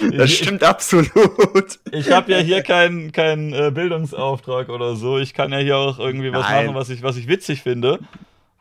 das 0.18 0.30
stimmt 0.30 0.62
absolut. 0.62 1.78
Ich 1.92 2.10
habe 2.10 2.32
ja 2.32 2.38
hier 2.38 2.62
keinen 2.62 3.12
kein, 3.12 3.52
äh, 3.52 3.70
Bildungsauftrag 3.70 4.68
oder 4.68 4.96
so. 4.96 5.18
Ich 5.18 5.34
kann 5.34 5.52
ja 5.52 5.58
hier 5.58 5.76
auch 5.76 5.98
irgendwie 5.98 6.32
was 6.32 6.42
Nein. 6.42 6.66
machen, 6.66 6.76
was 6.76 6.90
ich, 6.90 7.02
was 7.02 7.16
ich 7.16 7.28
witzig 7.28 7.62
finde. 7.62 8.00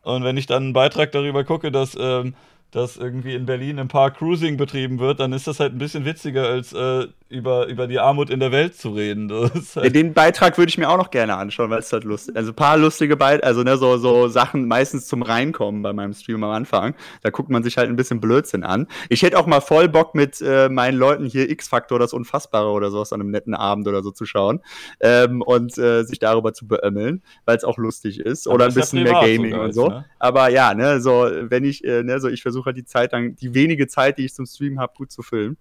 Und 0.04 0.24
wenn 0.24 0.38
ich 0.38 0.46
dann 0.46 0.64
einen 0.64 0.74
Beitrag 0.74 1.12
darüber 1.12 1.44
gucke, 1.44 1.72
dass, 1.72 1.98
ähm, 2.00 2.34
dass 2.72 2.98
irgendwie 2.98 3.36
in 3.36 3.46
Berlin 3.46 3.78
im 3.78 3.88
Park 3.88 4.18
Cruising 4.18 4.58
betrieben 4.58 5.00
wird, 5.00 5.20
dann 5.20 5.34
ist 5.34 5.48
das 5.48 5.60
halt 5.60 5.74
ein 5.74 5.80
bisschen 5.80 6.06
witziger, 6.06 6.48
als 6.48 6.74
äh, 6.74 7.08
über, 7.30 7.68
über 7.68 7.88
die 7.88 8.00
Armut 8.00 8.30
in 8.30 8.40
der 8.40 8.52
Welt 8.52 8.76
zu 8.76 8.90
reden. 8.92 9.32
Halt 9.76 9.96
Den 9.96 10.14
Beitrag 10.14 10.58
würde 10.58 10.70
ich 10.70 10.78
mir 10.78 10.90
auch 10.90 10.98
noch 10.98 11.12
gerne 11.12 11.36
anschauen, 11.36 11.70
weil 11.70 11.80
es 11.80 11.92
halt 11.92 12.04
lustig 12.04 12.36
Also 12.36 12.52
ein 12.52 12.56
paar 12.56 12.78
lustige 12.78 13.18
Beiträge, 13.18 13.46
also 13.46 13.64
ne, 13.64 13.78
so, 13.78 13.98
so 13.98 14.28
Sachen 14.28 14.68
meistens 14.68 15.08
zum 15.08 15.22
Reinkommen 15.22 15.82
bei 15.82 15.94
meinem 15.94 16.14
Stream 16.14 16.44
am 16.44 16.52
Anfang. 16.52 16.96
Da 17.22 17.30
guckt 17.30 17.50
man 17.50 17.64
sich 17.64 17.78
halt 17.78 17.90
ein 17.90 17.96
bisschen 17.96 18.22
Blödsinn 18.22 18.64
an. 18.64 18.88
Ich 19.10 19.24
hätte 19.24 19.38
auch 19.38 19.46
mal 19.46 19.62
voll 19.62 19.90
Bock 19.90 20.16
mit 20.16 20.42
äh, 20.42 20.70
meinen 20.70 20.98
Leuten 20.98 21.26
hier 21.26 21.50
X-Faktor, 21.50 22.00
das 22.00 22.14
Unfassbare 22.14 22.70
oder 22.70 22.92
sowas 22.92 23.12
an 23.14 23.22
einem 23.22 23.32
netten 23.32 23.54
Abend 23.54 23.88
oder 23.88 24.04
so 24.04 24.12
zu 24.12 24.26
schauen 24.26 24.62
ähm, 25.00 25.42
und 25.42 25.78
äh, 25.78 26.04
sich 26.04 26.20
darüber 26.20 26.54
zu 26.54 26.68
beömmeln, 26.68 27.22
weil 27.46 27.58
es 27.58 27.64
auch 27.64 27.78
lustig 27.78 28.20
ist. 28.20 28.48
Aber 28.48 28.56
oder 28.56 28.66
ein 28.66 28.70
ist 28.70 28.76
bisschen 28.76 29.04
mehr 29.04 29.14
Gaming 29.14 29.52
sogar 29.52 29.66
und 29.66 29.74
so. 29.74 29.88
ne? 29.90 30.06
Aber 30.20 30.50
ja, 30.50 30.74
ne, 30.74 31.02
so, 31.02 31.30
wenn 31.42 31.64
ich, 31.64 31.84
äh, 31.84 32.04
ne, 32.04 32.20
so, 32.20 32.30
ich 32.30 32.42
versuche 32.42 32.68
halt 32.68 32.78
die 32.78 32.86
Zeit 32.86 33.14
dann, 33.14 33.36
die 33.36 33.54
wenige 33.54 33.88
Zeit, 33.88 34.18
die 34.18 34.26
ich 34.26 34.34
zum 34.34 34.46
Stream 34.46 34.80
habe, 34.80 34.94
gut 34.96 35.12
zu 35.12 35.22
füllen. 35.22 35.58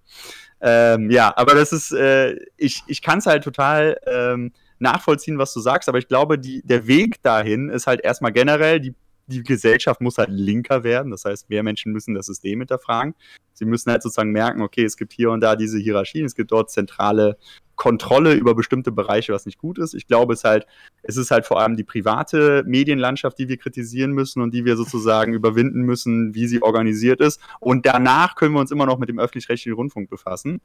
Ähm, 0.59 1.11
ja, 1.11 1.33
aber 1.35 1.55
das 1.55 1.71
ist, 1.71 1.91
äh, 1.91 2.35
ich, 2.57 2.83
ich 2.87 3.01
kann 3.01 3.19
es 3.19 3.25
halt 3.25 3.43
total 3.43 3.97
ähm, 4.05 4.51
nachvollziehen, 4.79 5.37
was 5.37 5.53
du 5.53 5.59
sagst, 5.59 5.89
aber 5.89 5.97
ich 5.97 6.07
glaube, 6.07 6.39
die, 6.39 6.61
der 6.63 6.87
Weg 6.87 7.21
dahin 7.21 7.69
ist 7.69 7.87
halt 7.87 8.01
erstmal 8.01 8.31
generell, 8.31 8.79
die, 8.79 8.95
die 9.27 9.43
Gesellschaft 9.43 10.01
muss 10.01 10.17
halt 10.17 10.29
linker 10.29 10.83
werden. 10.83 11.11
Das 11.11 11.25
heißt, 11.25 11.49
mehr 11.49 11.63
Menschen 11.63 11.91
müssen 11.91 12.15
das 12.15 12.27
System 12.27 12.59
hinterfragen. 12.59 13.13
Sie 13.53 13.65
müssen 13.65 13.91
halt 13.91 14.01
sozusagen 14.01 14.31
merken, 14.31 14.61
okay, 14.61 14.83
es 14.83 14.97
gibt 14.97 15.13
hier 15.13 15.31
und 15.31 15.41
da 15.41 15.55
diese 15.55 15.79
Hierarchien, 15.79 16.25
es 16.25 16.35
gibt 16.35 16.51
dort 16.51 16.71
zentrale 16.71 17.37
Kontrolle 17.77 18.33
über 18.33 18.55
bestimmte 18.55 18.91
Bereiche, 18.91 19.31
was 19.31 19.45
nicht 19.45 19.59
gut 19.59 19.77
ist. 19.77 19.93
Ich 19.93 20.07
glaube, 20.07 20.33
es 20.33 20.43
halt, 20.43 20.65
es 21.03 21.15
ist 21.15 21.31
halt 21.31 21.45
vor 21.45 21.61
allem 21.61 21.77
die 21.77 21.83
private 21.83 22.63
Medienlandschaft, 22.65 23.39
die 23.39 23.47
wir 23.47 23.57
kritisieren 23.57 24.11
müssen 24.11 24.41
und 24.41 24.53
die 24.53 24.65
wir 24.65 24.75
sozusagen 24.75 25.33
überwinden 25.33 25.83
müssen, 25.83 26.35
wie 26.35 26.47
sie 26.47 26.61
organisiert 26.61 27.21
ist. 27.21 27.39
Und 27.59 27.85
danach 27.85 28.35
können 28.35 28.53
wir 28.53 28.59
uns 28.59 28.71
immer 28.71 28.85
noch 28.85 28.97
mit 28.97 29.07
dem 29.07 29.19
öffentlich-rechtlichen 29.19 29.75
Rundfunk 29.75 30.09
befassen. 30.09 30.59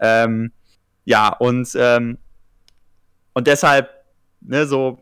Ähm, 0.00 0.50
ja, 1.04 1.28
und, 1.28 1.68
ähm, 1.76 2.18
und 3.34 3.46
deshalb, 3.46 3.90
ne, 4.40 4.66
so, 4.66 4.98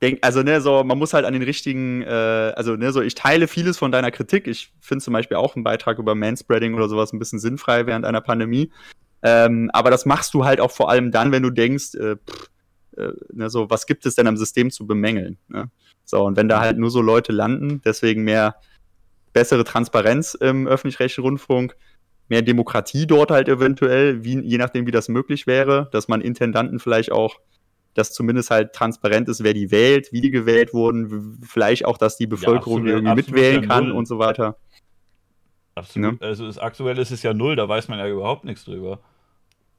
denk, 0.00 0.20
also, 0.22 0.42
ne, 0.44 0.60
so, 0.60 0.84
man 0.84 0.96
muss 0.96 1.12
halt 1.12 1.24
an 1.24 1.32
den 1.32 1.42
richtigen, 1.42 2.02
äh, 2.02 2.52
also, 2.54 2.76
ne, 2.76 2.92
so, 2.92 3.02
ich 3.02 3.16
teile 3.16 3.48
vieles 3.48 3.78
von 3.78 3.90
deiner 3.90 4.12
Kritik. 4.12 4.46
Ich 4.46 4.72
finde 4.80 5.04
zum 5.04 5.12
Beispiel 5.12 5.36
auch 5.36 5.56
einen 5.56 5.64
Beitrag 5.64 5.98
über 5.98 6.14
Manspreading 6.14 6.74
oder 6.74 6.88
sowas 6.88 7.12
ein 7.12 7.18
bisschen 7.18 7.40
sinnfrei 7.40 7.86
während 7.86 8.04
einer 8.04 8.20
Pandemie. 8.20 8.70
Ähm, 9.22 9.70
aber 9.72 9.90
das 9.90 10.04
machst 10.06 10.34
du 10.34 10.44
halt 10.44 10.60
auch 10.60 10.70
vor 10.70 10.90
allem 10.90 11.10
dann, 11.10 11.32
wenn 11.32 11.42
du 11.42 11.50
denkst, 11.50 11.94
äh, 11.94 12.16
pff, 12.16 12.50
äh, 12.96 13.12
ne, 13.32 13.48
so, 13.50 13.70
was 13.70 13.86
gibt 13.86 14.04
es 14.06 14.14
denn 14.14 14.26
am 14.26 14.36
System 14.36 14.70
zu 14.70 14.86
bemängeln? 14.86 15.38
Ne? 15.48 15.70
So, 16.04 16.24
und 16.24 16.36
wenn 16.36 16.48
da 16.48 16.60
halt 16.60 16.78
nur 16.78 16.90
so 16.90 17.00
Leute 17.00 17.32
landen, 17.32 17.80
deswegen 17.84 18.24
mehr 18.24 18.56
bessere 19.32 19.64
Transparenz 19.64 20.34
im 20.34 20.66
öffentlich-rechtlichen 20.66 21.24
Rundfunk, 21.24 21.76
mehr 22.28 22.42
Demokratie 22.42 23.06
dort 23.06 23.30
halt 23.30 23.48
eventuell, 23.48 24.24
wie, 24.24 24.40
je 24.40 24.58
nachdem, 24.58 24.86
wie 24.86 24.90
das 24.90 25.08
möglich 25.08 25.46
wäre, 25.46 25.88
dass 25.92 26.08
man 26.08 26.20
Intendanten 26.20 26.80
vielleicht 26.80 27.12
auch, 27.12 27.36
dass 27.94 28.12
zumindest 28.12 28.50
halt 28.50 28.72
transparent 28.72 29.28
ist, 29.28 29.42
wer 29.44 29.54
die 29.54 29.70
wählt, 29.70 30.12
wie 30.12 30.20
die 30.20 30.30
gewählt 30.30 30.72
wurden, 30.72 31.38
vielleicht 31.42 31.84
auch, 31.84 31.98
dass 31.98 32.16
die 32.16 32.26
Bevölkerung 32.26 32.58
absolut- 32.58 32.86
die 32.86 32.90
irgendwie 32.90 33.10
absolut 33.10 33.28
mitwählen 33.28 33.62
ja 33.62 33.68
kann 33.68 33.84
null. 33.88 33.96
und 33.96 34.08
so 34.08 34.18
weiter. 34.18 34.56
Absolut. 35.74 36.20
Ne? 36.20 36.26
Also 36.26 36.46
das 36.46 36.58
aktuell 36.58 36.98
ist 36.98 37.10
es 37.10 37.22
ja 37.22 37.32
null, 37.32 37.56
da 37.56 37.68
weiß 37.68 37.88
man 37.88 37.98
ja 37.98 38.08
überhaupt 38.08 38.44
nichts 38.44 38.64
drüber. 38.64 39.00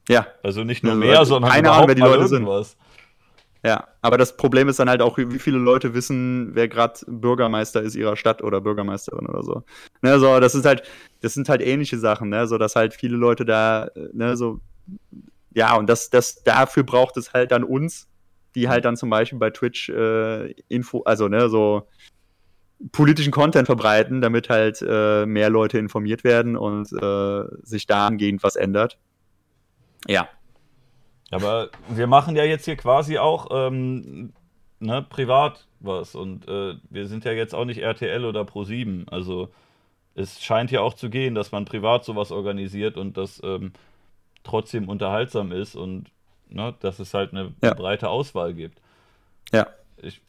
Ja, 0.09 0.27
Also 0.43 0.63
nicht 0.63 0.83
nur 0.83 0.93
Also, 0.93 1.05
mehr, 1.05 1.25
sondern 1.25 1.51
keine 1.51 1.71
Ahnung, 1.71 1.87
wer 1.87 1.95
die 1.95 2.01
Leute 2.01 2.27
sind. 2.27 2.43
irgendwas. 2.43 2.75
Ja, 3.65 3.87
aber 4.01 4.17
das 4.17 4.35
Problem 4.35 4.67
ist 4.67 4.79
dann 4.79 4.89
halt 4.89 5.01
auch, 5.01 5.17
wie 5.17 5.39
viele 5.39 5.57
Leute 5.57 5.93
wissen, 5.93 6.49
wer 6.53 6.67
gerade 6.67 6.99
Bürgermeister 7.07 7.81
ist 7.81 7.95
ihrer 7.95 8.17
Stadt 8.17 8.43
oder 8.43 8.59
Bürgermeisterin 8.59 9.25
oder 9.25 9.41
so. 9.41 9.63
Ne, 10.01 10.19
so, 10.19 10.41
das 10.41 10.53
ist 10.53 10.65
halt, 10.65 10.83
das 11.21 11.33
sind 11.33 11.47
halt 11.47 11.61
ähnliche 11.61 11.97
Sachen, 11.97 12.27
ne, 12.27 12.45
so 12.45 12.57
dass 12.57 12.75
halt 12.75 12.93
viele 12.93 13.15
Leute 13.15 13.45
da, 13.45 13.87
ne, 14.11 14.35
so, 14.35 14.59
ja, 15.53 15.77
und 15.77 15.87
das, 15.89 16.09
das, 16.09 16.43
dafür 16.43 16.83
braucht 16.83 17.15
es 17.15 17.31
halt 17.31 17.51
dann 17.51 17.63
uns, 17.63 18.09
die 18.55 18.67
halt 18.67 18.83
dann 18.83 18.97
zum 18.97 19.09
Beispiel 19.09 19.39
bei 19.39 19.49
Twitch 19.51 19.87
äh, 19.87 20.51
Info, 20.67 21.03
also 21.03 21.29
ne, 21.29 21.47
so 21.47 21.87
politischen 22.91 23.31
Content 23.31 23.67
verbreiten, 23.67 24.19
damit 24.19 24.49
halt 24.49 24.83
äh, 24.85 25.25
mehr 25.25 25.49
Leute 25.49 25.77
informiert 25.77 26.25
werden 26.25 26.57
und 26.57 26.91
äh, 26.91 27.43
sich 27.63 27.87
dahingehend 27.87 28.43
was 28.43 28.57
ändert. 28.57 28.97
Ja, 30.07 30.27
Aber 31.31 31.69
wir 31.89 32.07
machen 32.07 32.35
ja 32.35 32.43
jetzt 32.43 32.65
hier 32.65 32.75
quasi 32.75 33.17
auch 33.17 33.47
ähm, 33.51 34.33
ne, 34.79 35.01
privat 35.07 35.65
was 35.79 36.15
und 36.15 36.47
äh, 36.47 36.75
wir 36.89 37.07
sind 37.07 37.25
ja 37.25 37.31
jetzt 37.31 37.53
auch 37.55 37.65
nicht 37.65 37.79
RTL 37.79 38.25
oder 38.25 38.41
Pro7. 38.41 39.09
Also 39.09 39.49
es 40.15 40.41
scheint 40.43 40.71
ja 40.71 40.81
auch 40.81 40.93
zu 40.93 41.09
gehen, 41.09 41.35
dass 41.35 41.51
man 41.51 41.65
privat 41.65 42.05
sowas 42.05 42.31
organisiert 42.31 42.97
und 42.97 43.17
das 43.17 43.41
ähm, 43.43 43.73
trotzdem 44.43 44.89
unterhaltsam 44.89 45.51
ist 45.51 45.75
und 45.75 46.05
ne, 46.49 46.73
dass 46.81 46.99
es 46.99 47.13
halt 47.13 47.31
eine 47.31 47.53
Ja. 47.63 47.73
breite 47.73 48.09
Auswahl 48.09 48.53
gibt. 48.53 48.79
ja. 49.51 49.67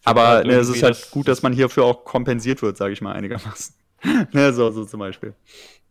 Aber 0.05 0.29
halt 0.29 0.47
ne, 0.47 0.53
es 0.55 0.69
ist 0.69 0.83
halt 0.85 0.95
dass- 0.95 1.11
gut, 1.11 1.27
dass 1.27 1.43
man 1.43 1.53
hierfür 1.53 1.85
auch 1.85 2.05
kompensiert 2.05 2.63
wird, 2.63 2.77
sage 2.77 2.93
ich 2.93 3.01
mal 3.03 3.13
einigermaßen. 3.13 3.75
ne, 4.33 4.53
so, 4.53 4.71
so 4.71 4.85
zum 4.85 5.01
Beispiel. 5.01 5.35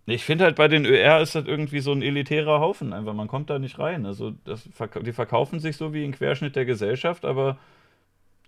Ich 0.06 0.26
finde 0.26 0.44
halt 0.44 0.58
bei 0.58 0.68
den 0.68 0.86
ÖR 0.86 1.22
ist 1.22 1.34
das 1.36 1.46
irgendwie 1.46 1.80
so 1.80 1.94
ein 1.94 2.02
elitärer 2.02 2.60
Haufen, 2.60 2.92
einfach 2.92 3.14
man 3.14 3.28
kommt 3.30 3.50
da 3.50 3.58
nicht 3.58 3.80
rein. 3.80 4.06
Also 4.06 4.34
das, 4.44 4.68
die 5.06 5.14
verkaufen 5.14 5.60
sich 5.60 5.78
so 5.78 5.94
wie 5.94 6.04
ein 6.04 6.12
Querschnitt 6.12 6.56
der 6.58 6.66
Gesellschaft, 6.66 7.24
aber 7.24 7.58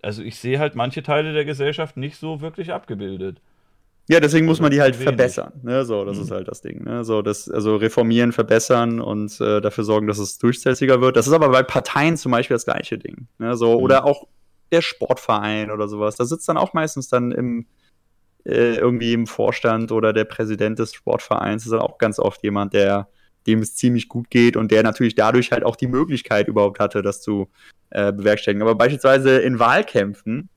also 0.02 0.22
ich 0.22 0.36
sehe 0.38 0.58
halt 0.58 0.74
manche 0.74 1.02
Teile 1.02 1.32
der 1.32 1.46
Gesellschaft 1.46 1.96
nicht 1.96 2.16
so 2.18 2.42
wirklich 2.42 2.72
abgebildet. 2.72 3.40
Ja, 4.08 4.20
deswegen 4.20 4.46
muss 4.46 4.60
man 4.60 4.70
die 4.70 4.80
halt 4.80 4.94
verbessern. 4.94 5.52
Ne, 5.62 5.84
so, 5.84 6.04
das 6.04 6.18
Mhm. 6.18 6.22
ist 6.24 6.30
halt 6.30 6.46
das 6.46 6.60
Ding. 6.60 6.84
Ne, 6.84 7.04
so, 7.04 7.22
das, 7.22 7.50
also 7.50 7.74
reformieren, 7.76 8.32
verbessern 8.32 9.00
und 9.00 9.40
äh, 9.40 9.60
dafür 9.60 9.82
sorgen, 9.82 10.06
dass 10.06 10.18
es 10.18 10.38
durchsetzlicher 10.38 11.00
wird. 11.00 11.16
Das 11.16 11.26
ist 11.26 11.32
aber 11.32 11.48
bei 11.48 11.62
Parteien 11.64 12.16
zum 12.16 12.30
Beispiel 12.32 12.54
das 12.54 12.66
gleiche 12.66 12.98
Ding. 12.98 13.26
Ne, 13.38 13.56
so, 13.56 13.72
Mhm. 13.78 13.82
Oder 13.82 14.04
auch 14.04 14.28
der 14.70 14.82
Sportverein 14.82 15.70
oder 15.70 15.88
sowas. 15.88 16.16
Da 16.16 16.24
sitzt 16.24 16.48
dann 16.48 16.56
auch 16.58 16.72
meistens 16.74 17.08
dann 17.08 17.32
im 17.32 17.66
äh, 18.46 18.76
irgendwie 18.76 19.12
im 19.12 19.26
Vorstand 19.26 19.90
oder 19.90 20.12
der 20.12 20.24
Präsident 20.24 20.78
des 20.78 20.94
Sportvereins 20.94 21.64
ist 21.64 21.72
dann 21.72 21.80
auch 21.80 21.98
ganz 21.98 22.18
oft 22.18 22.42
jemand, 22.42 22.72
der 22.74 23.08
dem 23.46 23.60
es 23.60 23.74
ziemlich 23.76 24.08
gut 24.08 24.30
geht 24.30 24.56
und 24.56 24.70
der 24.70 24.82
natürlich 24.82 25.14
dadurch 25.14 25.52
halt 25.52 25.64
auch 25.64 25.76
die 25.76 25.86
Möglichkeit 25.86 26.48
überhaupt 26.48 26.80
hatte, 26.80 27.02
das 27.02 27.22
zu 27.22 27.48
äh, 27.90 28.12
bewerkstelligen. 28.12 28.62
Aber 28.62 28.74
beispielsweise 28.74 29.38
in 29.38 29.58
Wahlkämpfen 29.58 30.48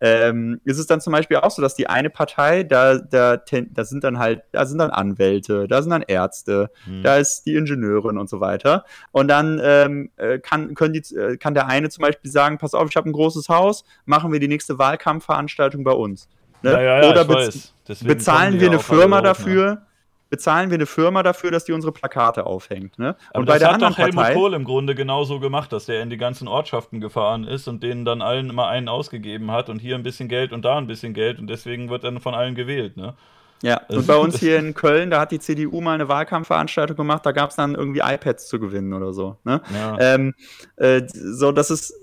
ähm, 0.00 0.60
ist 0.64 0.78
es 0.78 0.86
dann 0.86 1.00
zum 1.00 1.12
Beispiel 1.12 1.38
auch 1.38 1.50
so, 1.50 1.62
dass 1.62 1.74
die 1.74 1.88
eine 1.88 2.10
Partei, 2.10 2.62
da, 2.62 2.98
da, 2.98 3.36
da 3.38 3.84
sind 3.84 4.04
dann 4.04 4.18
halt, 4.18 4.42
da 4.52 4.66
sind 4.66 4.78
dann 4.78 4.90
Anwälte, 4.90 5.66
da 5.68 5.80
sind 5.80 5.90
dann 5.90 6.02
Ärzte, 6.02 6.70
Hm. 6.84 7.02
da 7.02 7.16
ist 7.16 7.46
die 7.46 7.54
Ingenieurin 7.54 8.18
und 8.18 8.28
so 8.28 8.40
weiter. 8.40 8.84
Und 9.12 9.28
dann 9.28 9.60
ähm, 9.62 10.10
äh, 10.16 10.38
kann, 10.38 10.74
können 10.74 10.92
die, 10.92 11.14
äh, 11.14 11.38
kann 11.38 11.54
der 11.54 11.66
eine 11.66 11.88
zum 11.88 12.02
Beispiel 12.02 12.30
sagen, 12.30 12.58
pass 12.58 12.74
auf, 12.74 12.88
ich 12.90 12.96
habe 12.96 13.08
ein 13.08 13.12
großes 13.12 13.48
Haus, 13.48 13.84
machen 14.04 14.32
wir 14.32 14.38
die 14.38 14.48
nächste 14.48 14.78
Wahlkampfveranstaltung 14.78 15.82
bei 15.82 15.92
uns. 15.92 16.28
Ne? 16.66 16.72
Ja, 16.72 16.80
ja, 16.82 17.02
ja, 17.02 17.10
Oder 17.10 17.24
bez 17.24 17.72
bezahlen 18.02 18.60
wir 18.60 18.68
eine 18.68 18.80
Firma 18.80 19.18
ne? 19.18 19.22
dafür, 19.22 19.82
bezahlen 20.30 20.70
wir 20.70 20.74
eine 20.74 20.86
Firma 20.86 21.22
dafür, 21.22 21.52
dass 21.52 21.64
die 21.64 21.72
unsere 21.72 21.92
Plakate 21.92 22.44
aufhängt. 22.44 22.98
Ne? 22.98 23.14
Aber 23.30 23.40
und 23.40 23.46
bei 23.46 23.52
das 23.52 23.60
der 23.60 23.68
hat 23.68 23.74
anderen 23.74 23.92
doch 23.92 23.98
Helmut 23.98 24.16
Partei, 24.16 24.34
Kohl 24.34 24.54
im 24.54 24.64
Grunde 24.64 24.94
genauso 24.96 25.38
gemacht, 25.38 25.72
dass 25.72 25.86
der 25.86 26.02
in 26.02 26.10
die 26.10 26.16
ganzen 26.16 26.48
Ortschaften 26.48 27.00
gefahren 27.00 27.44
ist 27.44 27.68
und 27.68 27.82
denen 27.82 28.04
dann 28.04 28.22
allen 28.22 28.50
immer 28.50 28.66
einen 28.66 28.88
ausgegeben 28.88 29.52
hat 29.52 29.68
und 29.68 29.78
hier 29.78 29.94
ein 29.94 30.02
bisschen 30.02 30.28
Geld 30.28 30.52
und 30.52 30.64
da 30.64 30.76
ein 30.78 30.88
bisschen 30.88 31.14
Geld 31.14 31.38
und 31.38 31.46
deswegen 31.46 31.88
wird 31.88 32.02
dann 32.02 32.20
von 32.20 32.34
allen 32.34 32.54
gewählt, 32.54 32.96
ne? 32.96 33.14
Ja, 33.62 33.80
Also- 33.88 34.00
und 34.00 34.06
bei 34.06 34.16
uns 34.24 34.38
hier 34.38 34.58
in 34.58 34.74
Köln, 34.74 35.10
da 35.10 35.20
hat 35.20 35.30
die 35.30 35.38
CDU 35.38 35.80
mal 35.80 35.94
eine 35.94 36.08
Wahlkampfveranstaltung 36.08 36.96
gemacht, 36.96 37.24
da 37.24 37.32
gab 37.32 37.50
es 37.50 37.56
dann 37.56 37.74
irgendwie 37.74 38.00
iPads 38.00 38.48
zu 38.48 38.58
gewinnen 38.58 38.92
oder 38.92 39.12
so. 39.14 39.36
Ne? 39.44 39.62
Ja. 39.72 39.96
Ähm, 40.00 40.34
äh, 40.76 41.02
so, 41.06 41.52
das 41.52 41.70
ist 41.70 41.94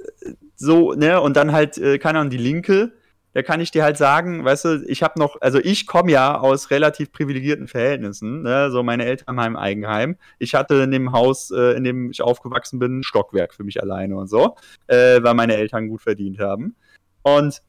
so, 0.55 0.93
ne, 0.93 1.19
und 1.19 1.35
dann 1.35 1.51
halt, 1.51 1.77
äh, 1.77 1.97
keine 1.99 2.19
Ahnung, 2.19 2.31
die 2.31 2.37
Linke, 2.37 2.93
da 3.33 3.41
kann 3.41 3.59
ich 3.61 3.71
dir 3.71 3.83
halt 3.83 3.97
sagen, 3.97 4.45
weißt 4.45 4.65
du, 4.65 4.83
ich 4.87 5.01
habe 5.03 5.19
noch, 5.19 5.41
also 5.41 5.59
ich 5.59 5.87
komme 5.87 6.11
ja 6.11 6.39
aus 6.39 6.69
relativ 6.69 7.11
privilegierten 7.11 7.67
Verhältnissen, 7.67 8.43
ne? 8.43 8.69
so 8.71 8.83
meine 8.83 9.05
Eltern 9.05 9.39
haben 9.39 9.55
ein 9.55 9.63
Eigenheim. 9.63 10.17
Ich 10.39 10.53
hatte 10.53 10.75
in 10.75 10.91
dem 10.91 11.11
Haus, 11.11 11.51
äh, 11.51 11.75
in 11.75 11.83
dem 11.83 12.11
ich 12.11 12.21
aufgewachsen 12.21 12.79
bin, 12.79 12.99
ein 12.99 13.03
Stockwerk 13.03 13.53
für 13.53 13.63
mich 13.63 13.81
alleine 13.81 14.15
und 14.15 14.27
so, 14.27 14.55
äh, 14.87 15.21
weil 15.23 15.33
meine 15.33 15.55
Eltern 15.55 15.87
gut 15.87 16.01
verdient 16.01 16.39
haben. 16.39 16.75
Und 17.23 17.61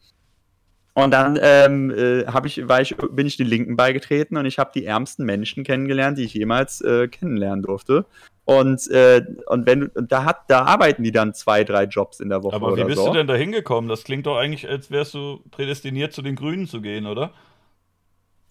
und 0.97 1.11
dann 1.11 1.37
ähm, 1.43 1.91
äh, 1.91 2.21
ich, 2.45 2.69
war 2.69 2.81
ich, 2.81 2.97
bin 3.11 3.27
ich 3.27 3.37
den 3.37 3.49
Linken 3.49 3.75
beigetreten 3.75 4.37
und 4.37 4.47
ich 4.47 4.61
habe 4.61 4.71
die 4.73 4.85
ärmsten 4.85 5.27
Menschen 5.27 5.65
kennengelernt, 5.65 6.19
die 6.19 6.23
ich 6.23 6.35
jemals 6.35 6.81
äh, 6.83 7.09
kennenlernen 7.09 7.63
durfte. 7.63 8.07
Und, 8.47 8.91
äh, 8.91 9.25
und 9.47 9.67
wenn 9.67 9.91
da 9.95 10.25
hat, 10.25 10.43
da 10.49 10.65
arbeiten 10.65 11.03
die 11.03 11.13
dann 11.13 11.33
zwei, 11.33 11.65
drei 11.65 11.85
Jobs 11.85 12.21
in 12.21 12.29
der 12.29 12.43
Woche. 12.43 12.57
Aber 12.57 12.77
wie 12.77 12.85
bist 12.85 12.99
so. 12.99 13.07
du 13.07 13.15
denn 13.15 13.27
da 13.27 13.35
hingekommen? 13.35 13.89
Das 13.89 14.05
klingt 14.05 14.27
doch 14.27 14.37
eigentlich, 14.37 14.69
als 14.69 14.91
wärst 14.91 15.15
du 15.15 15.41
prädestiniert, 15.51 16.13
zu 16.13 16.21
den 16.21 16.37
Grünen 16.37 16.67
zu 16.67 16.83
gehen, 16.83 17.07
oder? 17.07 17.33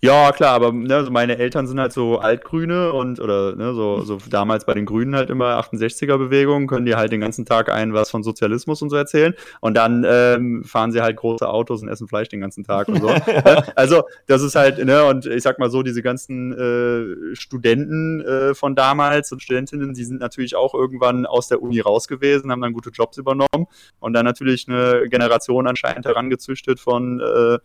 Ja, 0.03 0.34
klar, 0.34 0.51
aber 0.51 0.73
ne, 0.73 0.93
also 0.97 1.11
meine 1.11 1.38
Eltern 1.38 1.65
sind 1.65 1.80
halt 1.80 1.93
so 1.93 2.17
Altgrüne 2.17 2.91
und 2.91 3.21
oder 3.21 3.55
ne, 3.55 3.73
so, 3.73 4.01
so 4.01 4.17
damals 4.30 4.65
bei 4.65 4.73
den 4.73 4.85
Grünen 4.85 5.15
halt 5.15 5.30
immer 5.30 5.57
68er-Bewegung, 5.57 6.67
können 6.67 6.85
die 6.85 6.95
halt 6.95 7.13
den 7.13 7.21
ganzen 7.21 7.45
Tag 7.45 7.71
ein 7.71 7.93
was 7.93 8.09
von 8.09 8.21
Sozialismus 8.21 8.81
und 8.81 8.89
so 8.89 8.97
erzählen 8.97 9.34
und 9.61 9.75
dann 9.75 10.05
ähm, 10.05 10.65
fahren 10.65 10.91
sie 10.91 10.99
halt 10.99 11.15
große 11.15 11.47
Autos 11.47 11.84
und 11.84 11.88
essen 11.88 12.09
Fleisch 12.09 12.27
den 12.27 12.41
ganzen 12.41 12.65
Tag 12.65 12.89
und 12.89 12.99
so. 12.99 13.07
ne? 13.07 13.77
Also 13.77 14.03
das 14.25 14.41
ist 14.41 14.55
halt, 14.55 14.84
ne, 14.84 15.05
und 15.05 15.25
ich 15.25 15.41
sag 15.41 15.57
mal 15.57 15.69
so, 15.69 15.84
diese 15.84 16.01
ganzen 16.01 16.51
äh, 16.51 17.34
Studenten 17.38 18.19
äh, 18.19 18.53
von 18.55 18.75
damals 18.75 19.31
und 19.31 19.41
Studentinnen, 19.41 19.93
die 19.93 20.03
sind 20.03 20.19
natürlich 20.19 20.57
auch 20.57 20.73
irgendwann 20.73 21.25
aus 21.25 21.47
der 21.47 21.61
Uni 21.61 21.80
raus 21.80 22.09
gewesen, 22.09 22.51
haben 22.51 22.61
dann 22.61 22.73
gute 22.73 22.89
Jobs 22.89 23.17
übernommen 23.17 23.67
und 24.01 24.11
dann 24.11 24.25
natürlich 24.25 24.67
eine 24.67 25.07
Generation 25.07 25.65
anscheinend 25.65 26.03
herangezüchtet 26.05 26.81
von 26.81 27.21
äh, 27.21 27.59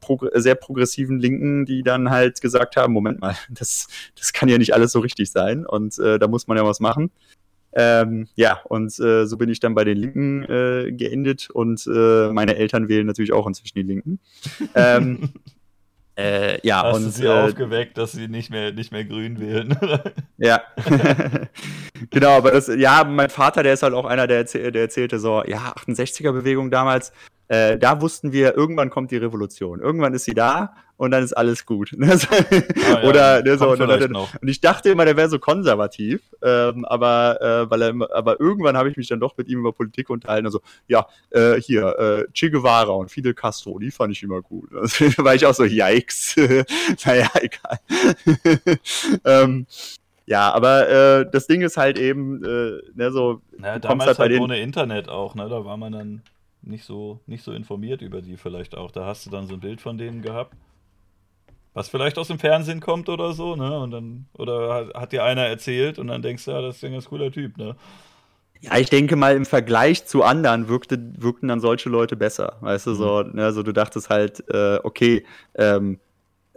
prog 0.00 0.26
sehr 0.34 0.54
progressiven 0.54 1.18
Linken, 1.18 1.66
die 1.66 1.82
dann 1.82 2.10
halt 2.10 2.40
gesagt 2.40 2.76
haben, 2.76 2.92
Moment 2.92 3.20
mal, 3.20 3.36
das, 3.50 3.88
das 4.18 4.32
kann 4.32 4.48
ja 4.48 4.58
nicht 4.58 4.74
alles 4.74 4.92
so 4.92 5.00
richtig 5.00 5.30
sein 5.30 5.66
und 5.66 5.98
äh, 5.98 6.18
da 6.18 6.28
muss 6.28 6.46
man 6.46 6.56
ja 6.56 6.64
was 6.64 6.80
machen. 6.80 7.10
Ähm, 7.78 8.26
ja, 8.36 8.60
und 8.64 8.98
äh, 9.00 9.26
so 9.26 9.36
bin 9.36 9.50
ich 9.50 9.60
dann 9.60 9.74
bei 9.74 9.84
den 9.84 9.98
Linken 9.98 10.44
äh, 10.44 10.92
geendet 10.92 11.50
und 11.50 11.86
äh, 11.86 12.32
meine 12.32 12.56
Eltern 12.56 12.88
wählen 12.88 13.06
natürlich 13.06 13.32
auch 13.32 13.46
inzwischen 13.46 13.76
die 13.76 13.82
Linken. 13.82 14.18
ähm, 14.74 15.28
äh, 16.16 16.58
ja, 16.66 16.84
Hast 16.84 16.96
und, 16.96 17.04
du 17.04 17.10
sie 17.10 17.26
äh, 17.26 17.28
aufgeweckt, 17.28 17.98
dass 17.98 18.12
sie 18.12 18.28
nicht 18.28 18.48
mehr, 18.50 18.72
nicht 18.72 18.92
mehr 18.92 19.04
grün 19.04 19.38
wählen? 19.38 19.76
ja. 20.38 20.62
genau, 22.10 22.30
aber 22.30 22.52
das, 22.52 22.68
ja, 22.68 23.04
mein 23.04 23.28
Vater, 23.28 23.62
der 23.62 23.74
ist 23.74 23.82
halt 23.82 23.92
auch 23.92 24.06
einer, 24.06 24.26
der, 24.26 24.38
erzähl, 24.38 24.72
der 24.72 24.82
erzählte 24.82 25.18
so, 25.18 25.44
ja, 25.44 25.74
68er-Bewegung 25.76 26.70
damals, 26.70 27.12
äh, 27.48 27.78
da 27.78 28.00
wussten 28.00 28.32
wir, 28.32 28.56
irgendwann 28.56 28.90
kommt 28.90 29.10
die 29.10 29.16
Revolution. 29.16 29.80
Irgendwann 29.80 30.14
ist 30.14 30.24
sie 30.24 30.34
da 30.34 30.74
und 30.96 31.10
dann 31.10 31.22
ist 31.22 31.32
alles 31.32 31.64
gut. 31.64 31.92
ah, 32.00 32.16
ja, 32.92 33.02
Oder 33.02 33.42
ne, 33.42 33.56
so, 33.58 33.70
und, 33.70 33.80
und, 33.80 34.48
ich 34.48 34.60
dachte 34.60 34.90
immer, 34.90 35.04
der 35.04 35.16
wäre 35.16 35.28
so 35.28 35.38
konservativ, 35.38 36.22
ähm, 36.42 36.84
aber 36.84 37.40
äh, 37.40 37.70
weil 37.70 37.82
er, 37.82 38.16
aber 38.16 38.40
irgendwann 38.40 38.76
habe 38.76 38.90
ich 38.90 38.96
mich 38.96 39.08
dann 39.08 39.20
doch 39.20 39.36
mit 39.36 39.48
ihm 39.48 39.60
über 39.60 39.72
Politik 39.72 40.10
unterhalten. 40.10 40.46
Also 40.46 40.60
ja, 40.88 41.06
äh, 41.30 41.60
hier 41.60 41.98
äh, 41.98 42.32
Che 42.32 42.50
Guevara 42.50 42.92
und 42.92 43.10
Fidel 43.10 43.34
Castro, 43.34 43.78
die 43.78 43.90
fand 43.90 44.12
ich 44.12 44.22
immer 44.22 44.42
gut. 44.42 44.70
Also, 44.86 45.08
da 45.16 45.24
war 45.24 45.34
ich 45.34 45.44
auch 45.44 45.54
so, 45.54 45.64
yikes. 45.64 46.36
naja, 47.04 47.28
egal. 47.40 47.78
ähm, 49.24 49.66
ja, 50.26 50.52
aber 50.52 50.88
äh, 50.88 51.30
das 51.30 51.46
Ding 51.46 51.62
ist 51.62 51.76
halt 51.76 51.98
eben, 51.98 52.44
äh, 52.44 52.82
ne, 52.94 53.10
so. 53.12 53.40
Naja, 53.58 53.78
damals 53.78 54.18
halt, 54.18 54.30
halt 54.30 54.40
ohne 54.40 54.60
Internet 54.60 55.08
auch, 55.08 55.34
ne? 55.34 55.48
Da 55.48 55.64
war 55.64 55.76
man 55.76 55.92
dann 55.92 56.22
nicht 56.66 56.84
so, 56.84 57.20
nicht 57.26 57.44
so 57.44 57.52
informiert 57.52 58.02
über 58.02 58.20
die 58.20 58.36
vielleicht 58.36 58.76
auch. 58.76 58.90
Da 58.90 59.06
hast 59.06 59.24
du 59.26 59.30
dann 59.30 59.46
so 59.46 59.54
ein 59.54 59.60
Bild 59.60 59.80
von 59.80 59.98
denen 59.98 60.22
gehabt, 60.22 60.54
was 61.74 61.88
vielleicht 61.88 62.18
aus 62.18 62.28
dem 62.28 62.38
Fernsehen 62.38 62.80
kommt 62.80 63.08
oder 63.08 63.32
so, 63.32 63.54
ne? 63.54 63.78
Und 63.78 63.90
dann, 63.90 64.26
oder 64.32 64.90
hat, 64.94 65.12
dir 65.12 65.24
einer 65.24 65.42
erzählt 65.42 65.98
und 65.98 66.08
dann 66.08 66.22
denkst 66.22 66.44
du, 66.46 66.50
ja, 66.50 66.62
das 66.62 66.76
ist 66.76 66.84
ein 66.84 66.92
ganz 66.92 67.06
cooler 67.06 67.30
Typ, 67.30 67.56
ne? 67.58 67.76
Ja, 68.62 68.78
ich 68.78 68.88
denke 68.88 69.16
mal, 69.16 69.36
im 69.36 69.44
Vergleich 69.44 70.06
zu 70.06 70.22
anderen 70.22 70.68
wirkte, 70.68 70.98
wirkten 71.18 71.48
dann 71.48 71.60
solche 71.60 71.90
Leute 71.90 72.16
besser. 72.16 72.56
Weißt 72.60 72.86
du, 72.86 72.90
mhm. 72.92 72.94
so, 72.94 73.22
ne, 73.22 73.52
so 73.52 73.62
du 73.62 73.72
dachtest 73.72 74.08
halt, 74.08 74.42
äh, 74.48 74.78
okay, 74.82 75.26
ähm, 75.54 76.00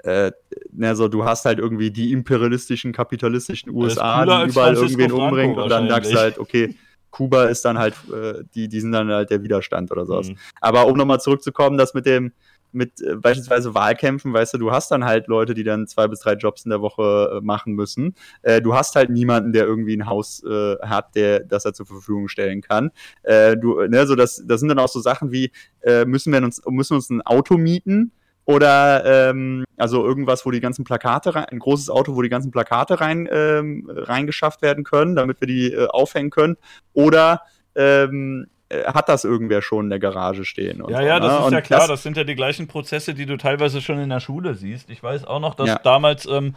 äh, 0.04 0.32
ne, 0.72 0.96
so, 0.96 1.10
du 1.10 1.26
hast 1.26 1.44
halt 1.46 1.60
irgendwie 1.60 1.92
die 1.92 2.14
imperialistischen, 2.14 2.94
kapitalistischen 2.94 3.72
USA, 3.72 4.26
die 4.26 4.52
überall 4.52 4.76
irgendwen 4.76 5.12
umbringen 5.12 5.58
und 5.58 5.70
dann 5.70 5.90
sagst 5.90 6.14
du 6.14 6.18
halt, 6.18 6.40
okay, 6.40 6.76
Kuba 7.20 7.48
ist 7.48 7.66
dann 7.66 7.78
halt, 7.78 7.96
äh, 8.14 8.46
die, 8.56 8.70
die 8.70 8.80
sind 8.80 8.94
dann 8.94 9.10
halt 9.10 9.30
der 9.30 9.44
Widerstand 9.44 9.92
oder 9.92 10.06
sowas. 10.06 10.30
Mhm. 10.30 10.38
Aber 10.62 10.88
um 10.88 10.98
nochmal 10.98 11.20
zurückzukommen, 11.20 11.78
das 11.78 11.94
mit 11.94 12.06
dem, 12.06 12.32
mit 12.72 13.02
äh, 13.02 13.18
beispielsweise 13.18 13.74
Wahlkämpfen, 13.74 14.32
weißt 14.32 14.54
du, 14.54 14.58
du 14.58 14.72
hast 14.72 14.90
dann 14.90 15.04
halt 15.04 15.28
Leute, 15.28 15.54
die 15.54 15.66
dann 15.66 15.86
zwei 15.86 16.08
bis 16.08 16.22
drei 16.22 16.36
Jobs 16.36 16.64
in 16.64 16.70
der 16.70 16.80
Woche 16.80 17.40
äh, 17.40 17.42
machen 17.42 17.74
müssen. 17.74 18.16
Äh, 18.42 18.62
du 18.62 18.74
hast 18.74 18.96
halt 18.96 19.10
niemanden, 19.10 19.52
der 19.52 19.66
irgendwie 19.66 19.98
ein 19.98 20.06
Haus 20.06 20.42
äh, 20.46 20.78
hat, 20.78 21.14
der 21.16 21.42
das 21.42 21.66
er 21.66 21.74
zur 21.74 21.88
Verfügung 21.88 22.30
stellen 22.30 22.62
kann. 22.62 22.92
Äh, 23.24 23.58
du, 23.58 23.82
ne, 23.90 24.08
so 24.08 24.16
das, 24.16 24.42
das 24.48 24.62
sind 24.62 24.70
dann 24.70 24.80
auch 24.80 24.88
so 24.88 25.02
Sachen 25.02 25.34
wie, 25.34 25.52
äh, 25.82 26.06
müssen 26.06 26.32
wir 26.32 26.42
uns, 26.42 26.62
müssen 26.70 26.94
uns 26.94 27.10
ein 27.10 27.22
Auto 27.24 27.58
mieten? 27.58 28.14
Oder 28.50 29.30
ähm, 29.30 29.64
also 29.78 30.04
irgendwas, 30.04 30.44
wo 30.44 30.50
die 30.50 30.60
ganzen 30.60 30.84
Plakate 30.84 31.36
rein, 31.36 31.46
ein 31.46 31.60
großes 31.60 31.92
Auto, 31.92 32.16
wo 32.16 32.24
die 32.24 32.30
ganzen 32.30 32.50
Plakate 32.50 33.00
rein 33.00 33.30
ähm, 33.32 33.88
reingeschafft 33.88 34.64
werden 34.64 34.84
können, 34.84 35.16
damit 35.16 35.40
wir 35.40 35.48
die 35.48 35.72
äh, 35.72 35.86
aufhängen 35.86 36.32
können. 36.32 36.58
Oder 36.94 37.44
ähm, 37.76 38.48
äh, 38.70 38.86
hat 38.86 39.08
das 39.08 39.24
irgendwer 39.24 39.62
schon 39.62 39.86
in 39.86 39.90
der 39.92 40.00
Garage 40.00 40.46
stehen. 40.46 40.84
ja, 40.90 40.98
so, 40.98 41.06
ja, 41.06 41.20
das 41.20 41.32
ne? 41.32 41.38
ist 41.38 41.46
und 41.46 41.54
ja 41.54 41.62
klar. 41.62 41.80
Das, 41.82 41.90
das, 41.90 42.02
sind 42.02 42.18
ja 42.18 42.24
die 42.24 42.34
gleichen 42.34 42.68
Prozesse, 42.68 43.14
die 43.14 43.28
du 43.28 43.38
teilweise 43.38 43.82
schon 43.82 44.00
in 44.00 44.10
der 44.10 44.20
Schule 44.20 44.56
siehst. 44.56 44.90
Ich 44.90 45.04
weiß 45.04 45.26
auch 45.26 45.40
noch, 45.40 45.54
dass 45.54 45.68
ja. 45.68 45.80
damals 45.84 46.26
ähm, 46.26 46.56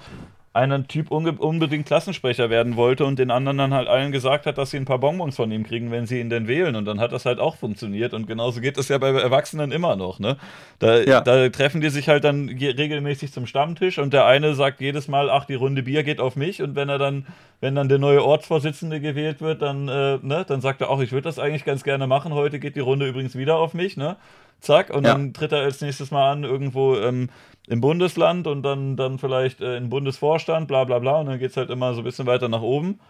einen 0.55 0.87
Typ 0.87 1.11
unbedingt 1.11 1.87
Klassensprecher 1.87 2.51
werden 2.51 2.77
wollte 2.77 3.07
und 3.07 3.19
den 3.19 3.31
anderen 3.31 3.57
dann 3.57 3.73
halt 3.73 3.89
allen 3.89 4.13
gesagt 4.13 4.45
hat, 4.45 4.59
dass 4.59 4.71
sie 4.71 4.77
ein 4.77 4.85
paar 4.85 4.99
Bonbons 4.99 5.37
von 5.37 5.51
ihm 5.51 5.65
kriegen, 5.65 5.91
wenn 5.91 6.07
sie 6.07 6.21
ihn 6.21 6.29
denn 6.29 6.47
wählen. 6.47 6.77
Und 6.77 6.85
dann 6.85 7.01
hat 7.01 7.13
das 7.13 7.25
halt 7.25 7.39
auch 7.39 7.57
funktioniert. 7.57 8.13
Und 8.13 8.27
genauso 8.27 8.61
geht 8.61 8.77
es 8.77 8.89
ja 8.89 8.99
bei 8.99 9.09
Erwachsenen 9.09 9.73
immer 9.73 9.97
noch. 9.97 10.19
Ne? 10.19 10.37
Da, 10.79 11.01
ja. 11.01 11.23
da 11.23 11.49
treffen 11.49 11.81
die 11.81 11.89
sich 11.89 12.09
halt 12.11 12.25
dann 12.25 12.51
regelmäßig 12.51 13.33
zum 13.33 13.47
Stammtisch 13.47 13.99
und 13.99 14.13
der 14.13 14.27
eine 14.27 14.55
sagt 14.55 14.83
jedes 14.83 15.09
Mal, 15.09 15.31
ach, 15.31 15.47
die 15.47 15.55
Runde 15.55 15.85
Bier 15.85 16.03
geht 16.03 16.21
auf 16.21 16.37
mich. 16.37 16.61
Und 16.61 16.75
wenn 16.77 16.91
er 16.91 16.99
dann, 16.99 17.27
wenn 17.61 17.75
dann 17.75 17.89
der 17.89 17.99
neue 17.99 18.23
Ortsvorsitzende 18.23 19.01
gewählt 19.01 19.41
wird, 19.41 19.63
dann, 19.63 19.89
äh, 19.89 20.19
ne, 20.21 20.45
dann 20.47 20.61
sagt 20.61 20.83
er 20.83 20.91
auch, 20.91 21.01
ich 21.01 21.13
würde 21.13 21.25
das 21.25 21.39
eigentlich 21.39 21.65
ganz 21.65 21.83
gerne 21.83 22.07
machen. 22.07 22.35
Heute 22.35 22.59
geht 22.59 22.77
die 22.77 22.81
Runde 22.81 23.09
übrigens 23.09 23.37
wieder 23.37 23.57
auf 23.57 23.73
mich. 23.73 23.97
Ne? 23.97 24.17
Zack, 24.61 24.91
und 24.91 25.07
ja. 25.07 25.13
dann 25.13 25.33
tritt 25.33 25.53
er 25.53 25.63
als 25.63 25.81
nächstes 25.81 26.11
mal 26.11 26.31
an 26.31 26.45
irgendwo. 26.45 26.97
Ähm, 26.97 27.31
im 27.73 27.81
Bundesland 27.81 28.47
und 28.47 28.63
dann, 28.63 28.97
dann 28.97 29.19
vielleicht 29.19 29.63
äh, 29.63 29.79
im 29.79 29.89
Bundesvorstand, 29.89 30.69
bla 30.69 30.85
bla 30.85 30.99
bla, 30.99 31.21
und 31.21 31.27
dann 31.27 31.39
geht 31.39 31.53
es 31.53 31.57
halt 31.57 31.71
immer 31.71 31.95
so 31.95 32.03
ein 32.03 32.05
bisschen 32.05 32.27
weiter 32.27 32.49
nach 32.49 32.61
oben. 32.61 33.01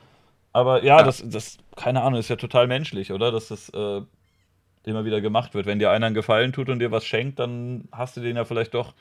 Aber 0.53 0.85
ja, 0.85 0.99
ja, 0.99 1.03
Das, 1.03 1.23
das, 1.27 1.59
keine 1.77 2.03
Ahnung, 2.03 2.21
ist 2.21 2.29
ja 2.29 2.37
total 2.37 2.69
menschlich, 2.69 3.11
oder? 3.13 3.33
Dass 3.33 3.49
das 3.49 3.71
äh, 3.71 4.03
immer 4.85 5.05
wieder 5.05 5.21
gemacht 5.21 5.55
wird. 5.55 5.67
Wenn 5.67 5.81
dir 5.81 5.91
einer 5.91 6.07
einen 6.07 6.15
Gefallen 6.15 6.53
tut 6.53 6.69
und 6.69 6.79
dir 6.79 6.93
was 6.93 7.05
schenkt, 7.05 7.41
dann 7.41 7.89
hast 7.91 8.17
du 8.17 8.21
den 8.21 8.37
ja 8.37 8.45
vielleicht 8.45 8.75
doch 8.75 8.95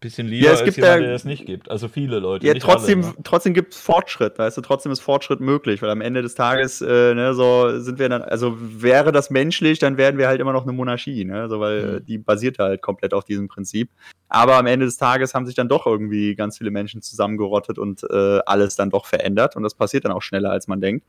bisschen 0.00 0.28
lieber 0.28 0.46
ja, 0.46 0.52
es 0.52 0.62
als 0.62 0.76
jemand, 0.76 1.02
der 1.02 1.14
es 1.14 1.24
nicht 1.24 1.46
gibt. 1.46 1.70
Also 1.70 1.88
viele 1.88 2.18
Leute. 2.18 2.46
Ja, 2.46 2.54
trotzdem, 2.54 3.02
alle, 3.02 3.12
ne? 3.12 3.16
trotzdem 3.24 3.54
gibt 3.54 3.74
es 3.74 3.80
Fortschritt, 3.80 4.38
weißt 4.38 4.56
du, 4.56 4.60
trotzdem 4.60 4.92
ist 4.92 5.00
Fortschritt 5.00 5.40
möglich, 5.40 5.82
weil 5.82 5.90
am 5.90 6.00
Ende 6.00 6.22
des 6.22 6.34
Tages, 6.34 6.80
äh, 6.80 7.14
ne, 7.14 7.34
so 7.34 7.78
sind 7.78 7.98
wir 7.98 8.08
dann, 8.08 8.22
also 8.22 8.56
wäre 8.58 9.12
das 9.12 9.30
menschlich, 9.30 9.78
dann 9.78 9.96
wären 9.96 10.18
wir 10.18 10.28
halt 10.28 10.40
immer 10.40 10.52
noch 10.52 10.64
eine 10.64 10.72
Monarchie, 10.72 11.24
ne? 11.24 11.42
Also, 11.42 11.60
weil 11.60 12.00
mhm. 12.00 12.06
die 12.06 12.18
basiert 12.18 12.58
halt 12.58 12.82
komplett 12.82 13.14
auf 13.14 13.24
diesem 13.24 13.48
Prinzip. 13.48 13.90
Aber 14.28 14.56
am 14.56 14.66
Ende 14.66 14.86
des 14.86 14.96
Tages 14.96 15.34
haben 15.34 15.46
sich 15.46 15.54
dann 15.54 15.68
doch 15.68 15.86
irgendwie 15.86 16.34
ganz 16.34 16.58
viele 16.58 16.70
Menschen 16.70 17.00
zusammengerottet 17.00 17.78
und 17.78 18.02
äh, 18.10 18.40
alles 18.44 18.76
dann 18.76 18.90
doch 18.90 19.06
verändert. 19.06 19.56
Und 19.56 19.62
das 19.62 19.74
passiert 19.74 20.04
dann 20.04 20.12
auch 20.12 20.22
schneller, 20.22 20.50
als 20.50 20.66
man 20.66 20.80
denkt. 20.80 21.06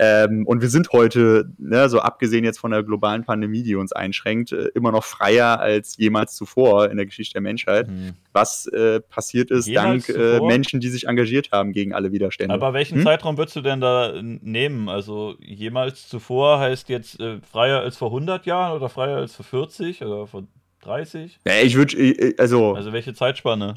Ähm, 0.00 0.46
und 0.46 0.62
wir 0.62 0.68
sind 0.68 0.92
heute, 0.92 1.50
ne, 1.58 1.88
so 1.88 1.98
abgesehen 1.98 2.44
jetzt 2.44 2.60
von 2.60 2.70
der 2.70 2.84
globalen 2.84 3.24
Pandemie, 3.24 3.64
die 3.64 3.74
uns 3.74 3.92
einschränkt, 3.92 4.52
äh, 4.52 4.68
immer 4.74 4.92
noch 4.92 5.02
freier 5.02 5.58
als 5.58 5.96
jemals 5.96 6.36
zuvor 6.36 6.88
in 6.88 6.96
der 6.96 7.06
Geschichte 7.06 7.32
der 7.32 7.42
Menschheit. 7.42 7.88
Mhm. 7.88 8.12
Was 8.32 8.66
äh, 8.66 9.00
passiert 9.00 9.50
ist 9.50 9.66
jemals 9.66 10.06
dank 10.06 10.16
äh, 10.16 10.40
Menschen, 10.40 10.78
die 10.78 10.88
sich 10.88 11.08
engagiert 11.08 11.50
haben 11.50 11.72
gegen 11.72 11.94
alle 11.94 12.12
Widerstände. 12.12 12.54
Aber 12.54 12.72
welchen 12.74 12.98
hm? 12.98 13.04
Zeitraum 13.04 13.36
würdest 13.38 13.56
du 13.56 13.60
denn 13.60 13.80
da 13.80 14.12
nehmen? 14.22 14.88
Also 14.88 15.34
jemals 15.40 16.08
zuvor 16.08 16.60
heißt 16.60 16.88
jetzt 16.88 17.18
äh, 17.18 17.40
freier 17.40 17.80
als 17.80 17.96
vor 17.96 18.08
100 18.08 18.46
Jahren 18.46 18.76
oder 18.76 18.88
freier 18.88 19.16
als 19.16 19.34
vor 19.34 19.44
40 19.44 20.02
oder 20.02 20.28
vor 20.28 20.44
30? 20.82 21.40
Ja, 21.44 21.54
ich 21.60 21.74
würde, 21.74 22.34
also. 22.38 22.74
Also 22.74 22.92
welche 22.92 23.14
Zeitspanne? 23.14 23.74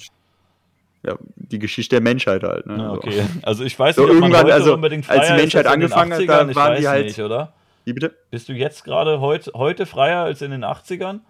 Ja, 1.04 1.18
die 1.36 1.60
Geschichte 1.60 1.96
der 1.96 2.02
Menschheit 2.02 2.44
halt. 2.44 2.66
Ne? 2.68 2.78
Ja, 2.78 2.92
okay. 2.92 3.26
Also 3.42 3.64
ich 3.64 3.78
weiß 3.78 3.98
nicht, 3.98 4.08
so 4.08 4.14
ob 4.14 4.20
man 4.20 4.36
heute 4.36 4.54
also, 4.54 4.74
unbedingt 4.74 5.06
freier 5.06 5.20
als 5.20 5.28
die 5.30 5.34
Menschheit 5.36 5.66
angefangen 5.66 6.14
hat, 6.14 6.28
da 6.28 6.56
waren 6.56 6.80
die 6.80 6.88
halt. 6.88 7.06
Nicht, 7.06 7.20
oder? 7.20 7.54
Wie 7.86 7.94
bitte? 7.94 8.16
Bist 8.30 8.48
du 8.50 8.54
jetzt 8.54 8.84
gerade 8.84 9.20
heut, 9.20 9.52
heute 9.56 9.86
freier 9.86 10.24
als 10.24 10.42
in 10.42 10.52
den 10.52 10.64
80ern? 10.64 11.22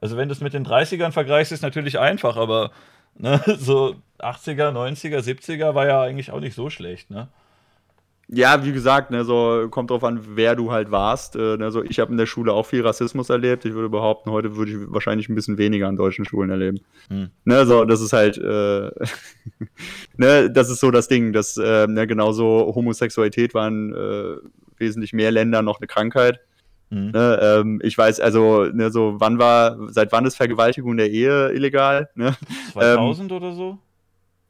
Also 0.00 0.16
wenn 0.16 0.28
du 0.28 0.34
es 0.34 0.40
mit 0.40 0.52
den 0.52 0.66
30ern 0.66 1.12
vergleichst, 1.12 1.52
ist 1.52 1.62
natürlich 1.62 1.98
einfach, 1.98 2.36
aber 2.36 2.70
ne, 3.14 3.40
so 3.58 3.94
80er, 4.18 4.72
90er, 4.72 5.18
70er 5.18 5.74
war 5.74 5.86
ja 5.86 6.02
eigentlich 6.02 6.30
auch 6.32 6.40
nicht 6.40 6.54
so 6.54 6.70
schlecht, 6.70 7.10
ne? 7.10 7.28
Ja, 8.28 8.64
wie 8.64 8.72
gesagt, 8.72 9.12
ne, 9.12 9.24
so 9.24 9.68
kommt 9.70 9.90
drauf 9.90 10.02
an, 10.02 10.20
wer 10.34 10.56
du 10.56 10.72
halt 10.72 10.90
warst. 10.90 11.36
Äh, 11.36 11.56
ne, 11.58 11.70
so, 11.70 11.84
ich 11.84 12.00
habe 12.00 12.10
in 12.10 12.18
der 12.18 12.26
Schule 12.26 12.52
auch 12.52 12.66
viel 12.66 12.84
Rassismus 12.84 13.30
erlebt. 13.30 13.64
Ich 13.64 13.72
würde 13.72 13.88
behaupten, 13.88 14.30
heute 14.30 14.56
würde 14.56 14.72
ich 14.72 14.78
wahrscheinlich 14.88 15.28
ein 15.28 15.36
bisschen 15.36 15.58
weniger 15.58 15.86
an 15.86 15.96
deutschen 15.96 16.24
Schulen 16.24 16.50
erleben. 16.50 16.80
Hm. 17.08 17.30
Ne, 17.44 17.66
so, 17.66 17.84
das 17.84 18.00
ist 18.00 18.12
halt, 18.12 18.36
äh, 18.36 18.90
ne, 20.16 20.50
das 20.50 20.70
ist 20.70 20.80
so 20.80 20.90
das 20.90 21.06
Ding, 21.06 21.32
dass 21.32 21.56
äh, 21.56 21.86
ne, 21.86 22.08
genauso 22.08 22.72
Homosexualität 22.74 23.54
war 23.54 23.68
in 23.68 23.94
äh, 23.94 24.36
wesentlich 24.78 25.12
mehr 25.12 25.30
Ländern 25.30 25.64
noch 25.64 25.78
eine 25.78 25.86
Krankheit. 25.86 26.40
Mhm. 26.90 27.10
Ne, 27.12 27.38
ähm, 27.40 27.80
ich 27.84 27.96
weiß, 27.96 28.18
also, 28.18 28.64
ne, 28.64 28.90
so, 28.90 29.14
wann 29.18 29.38
war, 29.38 29.76
seit 29.88 30.10
wann 30.10 30.24
ist 30.24 30.36
Vergewaltigung 30.36 30.96
der 30.96 31.10
Ehe 31.10 31.50
illegal? 31.50 32.08
Ne? 32.16 32.34
2000 32.72 33.30
ähm, 33.30 33.36
oder 33.36 33.52
so? 33.52 33.78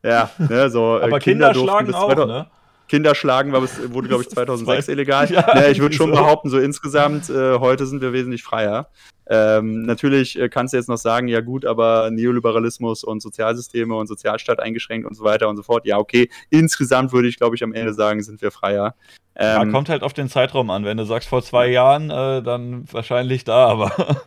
Ja, 0.02 0.30
ne, 0.38 0.70
so. 0.70 0.98
Äh, 0.98 1.02
Aber 1.02 1.18
Kinder, 1.18 1.52
Kinder 1.52 1.54
schlagen 1.54 1.94
auch, 1.94 2.14
2000, 2.14 2.28
ne? 2.28 2.46
Kinderschlagen 2.88 3.52
war, 3.52 3.62
wurde, 3.62 4.08
glaube 4.08 4.22
ich, 4.22 4.28
2006 4.30 4.88
illegal. 4.88 5.30
Ja, 5.30 5.46
ja 5.54 5.68
ich 5.68 5.80
würde 5.80 5.94
schon 5.94 6.10
so. 6.10 6.16
behaupten, 6.16 6.50
so 6.50 6.58
insgesamt, 6.58 7.30
äh, 7.30 7.58
heute 7.58 7.86
sind 7.86 8.00
wir 8.00 8.12
wesentlich 8.12 8.42
freier. 8.42 8.88
Ähm, 9.28 9.82
natürlich 9.82 10.38
äh, 10.38 10.48
kannst 10.48 10.72
du 10.72 10.78
jetzt 10.78 10.88
noch 10.88 10.98
sagen, 10.98 11.26
ja 11.26 11.40
gut, 11.40 11.64
aber 11.64 12.10
Neoliberalismus 12.12 13.02
und 13.02 13.20
Sozialsysteme 13.20 13.94
und 13.94 14.06
Sozialstaat 14.06 14.60
eingeschränkt 14.60 15.06
und 15.06 15.14
so 15.14 15.24
weiter 15.24 15.48
und 15.48 15.56
so 15.56 15.64
fort. 15.64 15.84
Ja, 15.84 15.98
okay. 15.98 16.30
Insgesamt 16.50 17.12
würde 17.12 17.26
ich, 17.28 17.36
glaube 17.36 17.56
ich, 17.56 17.64
am 17.64 17.72
Ende 17.72 17.92
sagen, 17.92 18.22
sind 18.22 18.40
wir 18.40 18.52
freier. 18.52 18.94
Ähm, 19.34 19.46
ja, 19.46 19.72
kommt 19.72 19.88
halt 19.88 20.02
auf 20.02 20.12
den 20.12 20.28
Zeitraum 20.28 20.70
an. 20.70 20.84
Wenn 20.84 20.96
du 20.96 21.04
sagst 21.04 21.28
vor 21.28 21.42
zwei 21.42 21.68
Jahren, 21.68 22.10
äh, 22.10 22.42
dann 22.42 22.84
wahrscheinlich 22.90 23.44
da, 23.44 23.66
aber. 23.66 23.92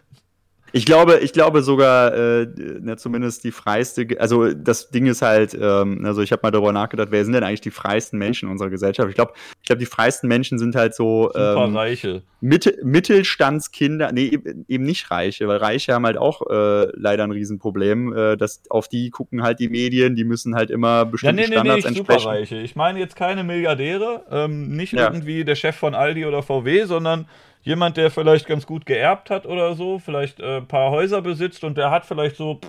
Ich 0.72 0.86
glaube, 0.86 1.20
ich 1.20 1.34
glaube 1.34 1.62
sogar, 1.62 2.14
äh, 2.14 2.48
na, 2.82 2.98
zumindest 2.98 3.44
die 3.44 3.52
freiste, 3.52 4.08
also 4.20 4.54
das 4.54 4.90
Ding 4.90 5.06
ist 5.06 5.22
halt, 5.22 5.58
ähm, 5.60 6.06
also 6.06 6.22
ich 6.22 6.32
habe 6.32 6.42
mal 6.44 6.52
darüber 6.52 6.74
nachgedacht, 6.74 7.10
wer 7.12 7.24
sind 7.24 7.34
denn 7.34 7.44
eigentlich 7.44 7.62
die 7.62 7.72
freisten 7.72 8.20
Menschen 8.20 8.48
in 8.48 8.52
unserer 8.52 8.70
Gesellschaft? 8.70 9.10
Ich 9.10 9.16
glaube, 9.16 9.34
ich 9.62 9.68
glaube, 9.68 9.80
die 9.80 9.86
freisten 9.86 10.28
Menschen 10.28 10.60
sind 10.60 10.76
halt 10.76 10.96
so 10.96 11.32
ähm, 11.34 11.76
Reiche. 11.76 12.24
Mitte, 12.42 12.78
Mittelstandskinder, 12.84 14.12
nee, 14.12 14.40
eben 14.68 14.84
nicht 14.86 15.12
Reiche, 15.12 15.48
weil 15.48 15.58
Reiche 15.58 15.94
haben 15.94 16.06
halt 16.06 16.18
auch 16.18 16.42
äh, 16.50 16.88
leider 16.96 17.24
ein 17.24 17.32
Riesenproblem. 17.32 18.14
Äh, 18.14 18.38
dass 18.38 18.62
auf 18.70 18.88
die 18.88 19.10
gucken 19.10 19.44
halt 19.44 19.60
die 19.60 19.70
Medien, 19.70 20.16
die 20.16 20.24
müssen 20.24 20.56
halt 20.56 20.70
immer 20.70 21.06
bestimmte 21.06 21.44
ja, 21.44 21.48
nee, 21.48 21.54
nee, 21.54 21.60
Standards 21.60 21.84
nee, 21.84 21.90
entsprechen. 21.90 22.20
Superreiche. 22.20 22.58
Ich 22.58 22.76
meine 22.76 23.00
jetzt 23.00 23.16
keine 23.16 23.44
Milliardäre, 23.44 24.26
ähm, 24.32 24.70
nicht 24.76 24.94
ja. 24.94 25.06
irgendwie 25.06 25.44
der 25.44 25.56
Chef 25.56 25.76
von 25.76 25.96
Aldi 25.96 26.26
oder 26.26 26.42
VW, 26.42 26.86
sondern 26.86 27.28
jemand, 27.62 27.98
der 27.98 28.12
vielleicht 28.12 28.48
ganz 28.48 28.66
gut 28.66 28.86
geerbt 28.86 29.30
hat 29.30 29.46
oder 29.46 29.76
so, 29.76 30.00
vielleicht 30.00 30.40
äh, 30.40 30.58
ein 30.58 30.68
paar 30.68 30.92
Häuser 30.92 31.22
besitzt 31.22 31.64
und 31.64 31.78
der 31.78 31.92
hat 31.92 32.06
vielleicht 32.06 32.36
so 32.36 32.60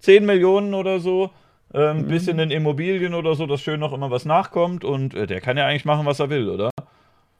10 0.00 0.24
Millionen 0.24 0.74
oder 0.74 1.00
so, 1.00 1.30
äh, 1.72 1.88
ein 1.88 2.02
mhm. 2.02 2.08
bisschen 2.08 2.38
in 2.38 2.50
Immobilien 2.50 3.14
oder 3.14 3.34
so, 3.34 3.46
dass 3.46 3.60
schön 3.60 3.80
noch 3.80 3.92
immer 3.92 4.10
was 4.10 4.24
nachkommt 4.24 4.84
und 4.84 5.14
äh, 5.14 5.26
der 5.26 5.40
kann 5.40 5.56
ja 5.56 5.66
eigentlich 5.66 5.84
machen, 5.84 6.06
was 6.06 6.20
er 6.20 6.30
will, 6.30 6.48
oder? 6.48 6.70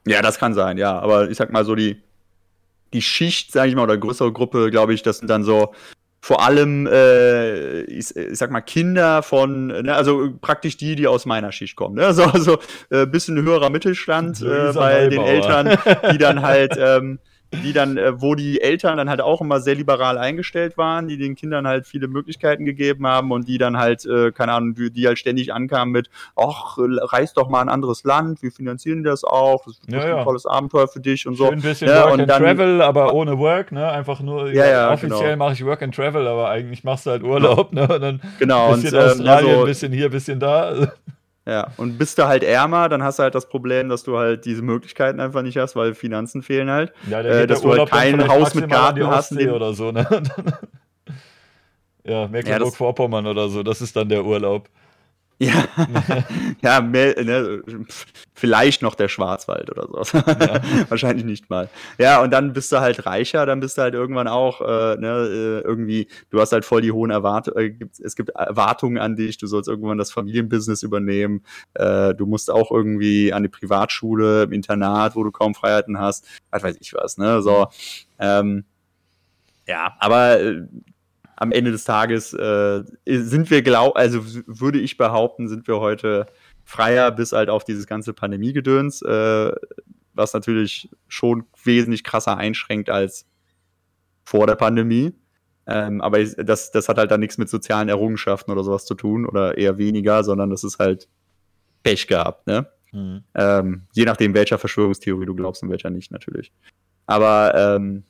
Ja, 0.07 0.21
das 0.21 0.39
kann 0.39 0.53
sein, 0.53 0.77
ja. 0.77 0.99
Aber 0.99 1.29
ich 1.29 1.37
sag 1.37 1.51
mal 1.51 1.65
so, 1.65 1.75
die, 1.75 2.01
die 2.93 3.01
Schicht, 3.01 3.51
sag 3.51 3.67
ich 3.67 3.75
mal, 3.75 3.83
oder 3.83 3.97
größere 3.97 4.31
Gruppe, 4.31 4.69
glaube 4.71 4.93
ich, 4.93 5.01
das 5.01 5.19
sind 5.19 5.29
dann 5.29 5.43
so 5.43 5.73
vor 6.21 6.43
allem, 6.43 6.85
äh, 6.87 7.81
ich, 7.81 8.15
ich, 8.15 8.37
sag 8.37 8.51
mal, 8.51 8.61
Kinder 8.61 9.23
von, 9.23 9.67
ne, 9.67 9.93
also 9.93 10.31
praktisch 10.41 10.77
die, 10.77 10.95
die 10.95 11.07
aus 11.07 11.25
meiner 11.25 11.51
Schicht 11.51 11.75
kommen. 11.75 11.95
Ne? 11.95 12.05
Also, 12.05 12.23
also 12.23 12.57
äh, 12.89 13.05
bisschen 13.05 13.41
höherer 13.41 13.69
Mittelstand 13.69 14.41
äh, 14.41 14.73
bei 14.73 15.07
den 15.07 15.21
Eltern, 15.21 15.77
die 16.11 16.17
dann 16.17 16.41
halt 16.41 16.75
ähm, 16.79 17.19
die 17.51 17.73
dann, 17.73 17.97
äh, 17.97 18.21
wo 18.21 18.35
die 18.35 18.61
Eltern 18.61 18.97
dann 18.97 19.09
halt 19.09 19.21
auch 19.21 19.41
immer 19.41 19.59
sehr 19.59 19.75
liberal 19.75 20.17
eingestellt 20.17 20.77
waren, 20.77 21.07
die 21.07 21.17
den 21.17 21.35
Kindern 21.35 21.67
halt 21.67 21.87
viele 21.87 22.07
Möglichkeiten 22.07 22.65
gegeben 22.65 23.07
haben 23.07 23.31
und 23.31 23.47
die 23.47 23.57
dann 23.57 23.77
halt, 23.77 24.05
äh, 24.05 24.31
keine 24.31 24.53
Ahnung, 24.53 24.75
die, 24.75 24.91
die, 24.91 25.07
halt 25.07 25.17
ständig 25.17 25.53
ankamen 25.53 25.91
mit, 25.91 26.09
ach, 26.35 26.77
reist 26.77 27.37
doch 27.37 27.49
mal 27.49 27.61
ein 27.61 27.69
anderes 27.69 28.03
Land, 28.03 28.41
wir 28.43 28.51
finanzieren 28.51 29.03
das 29.03 29.23
auch, 29.23 29.65
das 29.65 29.79
ist 29.79 29.91
ja, 29.91 30.07
ja. 30.07 30.17
ein 30.17 30.23
tolles 30.23 30.45
Abenteuer 30.45 30.87
für 30.87 30.99
dich 30.99 31.27
und 31.27 31.35
so. 31.35 31.45
Schön 31.45 31.55
ein 31.55 31.61
bisschen 31.61 31.87
ja, 31.89 32.05
Work 32.05 32.19
and 32.19 32.29
dann, 32.29 32.43
Travel, 32.43 32.81
aber 32.81 33.13
ohne 33.13 33.37
Work, 33.39 33.71
ne? 33.71 33.89
Einfach 33.89 34.19
nur, 34.21 34.51
ja, 34.51 34.67
ja, 34.67 34.93
offiziell 34.93 35.31
genau. 35.31 35.45
mache 35.45 35.53
ich 35.53 35.65
Work 35.65 35.81
and 35.81 35.95
Travel, 35.95 36.27
aber 36.27 36.49
eigentlich 36.49 36.83
machst 36.83 37.05
du 37.05 37.11
halt 37.11 37.23
Urlaub, 37.23 37.73
ne? 37.73 37.87
Und 37.87 38.01
dann 38.01 38.21
genau, 38.37 38.73
bisschen 38.73 38.93
und, 38.95 39.01
ähm, 39.01 39.09
Australien, 39.09 39.49
also, 39.51 39.65
bisschen 39.65 39.91
hier, 39.91 40.09
bisschen 40.09 40.39
da. 40.39 40.91
Ja, 41.49 41.71
und 41.77 41.97
bist 41.97 42.19
du 42.19 42.27
halt 42.27 42.43
ärmer, 42.43 42.89
dann 42.89 43.01
hast 43.01 43.17
du 43.17 43.23
halt 43.23 43.33
das 43.33 43.49
Problem, 43.49 43.89
dass 43.89 44.03
du 44.03 44.19
halt 44.19 44.45
diese 44.45 44.61
Möglichkeiten 44.61 45.19
einfach 45.19 45.41
nicht 45.41 45.57
hast, 45.57 45.75
weil 45.75 45.95
Finanzen 45.95 46.43
fehlen 46.43 46.69
halt. 46.69 46.93
Ja, 47.09 47.21
äh, 47.21 47.47
dass 47.47 47.61
du 47.61 47.71
halt 47.71 47.89
kein 47.89 48.27
Haus 48.27 48.53
mit 48.53 48.69
Garten 48.69 49.07
hast. 49.07 49.31
Oder 49.31 49.73
so, 49.73 49.91
ne? 49.91 50.05
ja, 52.03 52.27
Mecklenburg-Vorpommern 52.27 53.25
ja, 53.25 53.31
oder 53.31 53.49
so, 53.49 53.63
das 53.63 53.81
ist 53.81 53.95
dann 53.95 54.09
der 54.09 54.23
Urlaub. 54.23 54.69
Ja, 55.41 55.65
ja 56.61 56.81
mehr, 56.81 57.23
ne, 57.23 57.63
vielleicht 58.33 58.81
noch 58.81 58.93
der 58.95 59.07
Schwarzwald 59.07 59.71
oder 59.71 59.87
sowas. 59.87 60.11
Ja. 60.11 60.61
Wahrscheinlich 60.89 61.25
nicht 61.25 61.49
mal. 61.49 61.69
Ja, 61.97 62.21
und 62.21 62.31
dann 62.31 62.51
bist 62.51 62.73
du 62.73 62.81
halt 62.81 63.05
reicher, 63.05 63.45
dann 63.45 63.61
bist 63.61 63.77
du 63.77 63.81
halt 63.81 63.93
irgendwann 63.93 64.27
auch, 64.27 64.59
äh, 64.59 64.97
ne, 64.97 65.07
äh, 65.07 65.61
irgendwie, 65.61 66.09
du 66.29 66.41
hast 66.41 66.51
halt 66.51 66.65
voll 66.65 66.81
die 66.81 66.91
hohen 66.91 67.09
Erwartungen, 67.09 67.57
äh, 67.57 67.85
es 68.03 68.17
gibt 68.17 68.31
Erwartungen 68.31 68.97
an 68.97 69.15
dich, 69.15 69.37
du 69.37 69.47
sollst 69.47 69.69
irgendwann 69.69 69.97
das 69.97 70.11
Familienbusiness 70.11 70.83
übernehmen, 70.83 71.45
äh, 71.73 72.13
du 72.13 72.25
musst 72.25 72.51
auch 72.51 72.69
irgendwie 72.69 73.31
an 73.31 73.43
die 73.43 73.49
Privatschule, 73.49 74.43
im 74.43 74.51
Internat, 74.51 75.15
wo 75.15 75.23
du 75.23 75.31
kaum 75.31 75.55
Freiheiten 75.55 75.99
hast, 75.99 76.27
was 76.51 76.63
weiß 76.63 76.75
ich 76.81 76.93
was, 76.93 77.17
ne, 77.17 77.41
so, 77.41 77.67
ähm, 78.19 78.65
ja, 79.67 79.95
aber 79.99 80.41
äh, 80.41 80.61
am 81.39 81.53
Ende 81.53 81.71
des 81.71 81.85
Tages 81.85 82.33
äh, 82.33 82.83
sind 83.05 83.49
wir, 83.49 83.61
glaub, 83.61 83.95
also 83.95 84.19
würde 84.45 84.77
ich 84.77 84.97
behaupten, 84.97 85.47
sind 85.47 85.67
wir 85.67 85.79
heute 85.79 86.25
freier 86.65 87.11
bis 87.11 87.31
halt 87.31 87.49
auf 87.49 87.63
dieses 87.63 87.87
ganze 87.87 88.13
Pandemiegedöns, 88.13 89.01
äh, 89.01 89.51
was 90.13 90.33
natürlich 90.33 90.89
schon 91.07 91.45
wesentlich 91.63 92.03
krasser 92.03 92.35
einschränkt 92.35 92.89
als 92.89 93.25
vor 94.25 94.47
der 94.47 94.55
Pandemie. 94.55 95.13
Ähm, 95.65 96.01
aber 96.01 96.21
das, 96.21 96.71
das 96.71 96.89
hat 96.89 96.97
halt 96.97 97.09
dann 97.09 97.21
nichts 97.21 97.37
mit 97.37 97.47
sozialen 97.47 97.87
Errungenschaften 97.87 98.51
oder 98.51 98.65
sowas 98.65 98.85
zu 98.85 98.95
tun 98.95 99.25
oder 99.25 99.57
eher 99.57 99.77
weniger, 99.77 100.25
sondern 100.25 100.49
das 100.49 100.65
ist 100.65 100.77
halt 100.77 101.07
Pech 101.83 102.07
gehabt, 102.07 102.47
ne? 102.47 102.67
Mhm. 102.91 103.23
Ähm, 103.33 103.83
je 103.93 104.03
nachdem, 104.03 104.33
welcher 104.33 104.57
Verschwörungstheorie 104.57 105.25
du 105.25 105.35
glaubst 105.35 105.63
und 105.63 105.69
welcher 105.69 105.89
nicht, 105.89 106.11
natürlich. 106.11 106.51
Aber 107.05 107.53
ähm, 107.55 108.03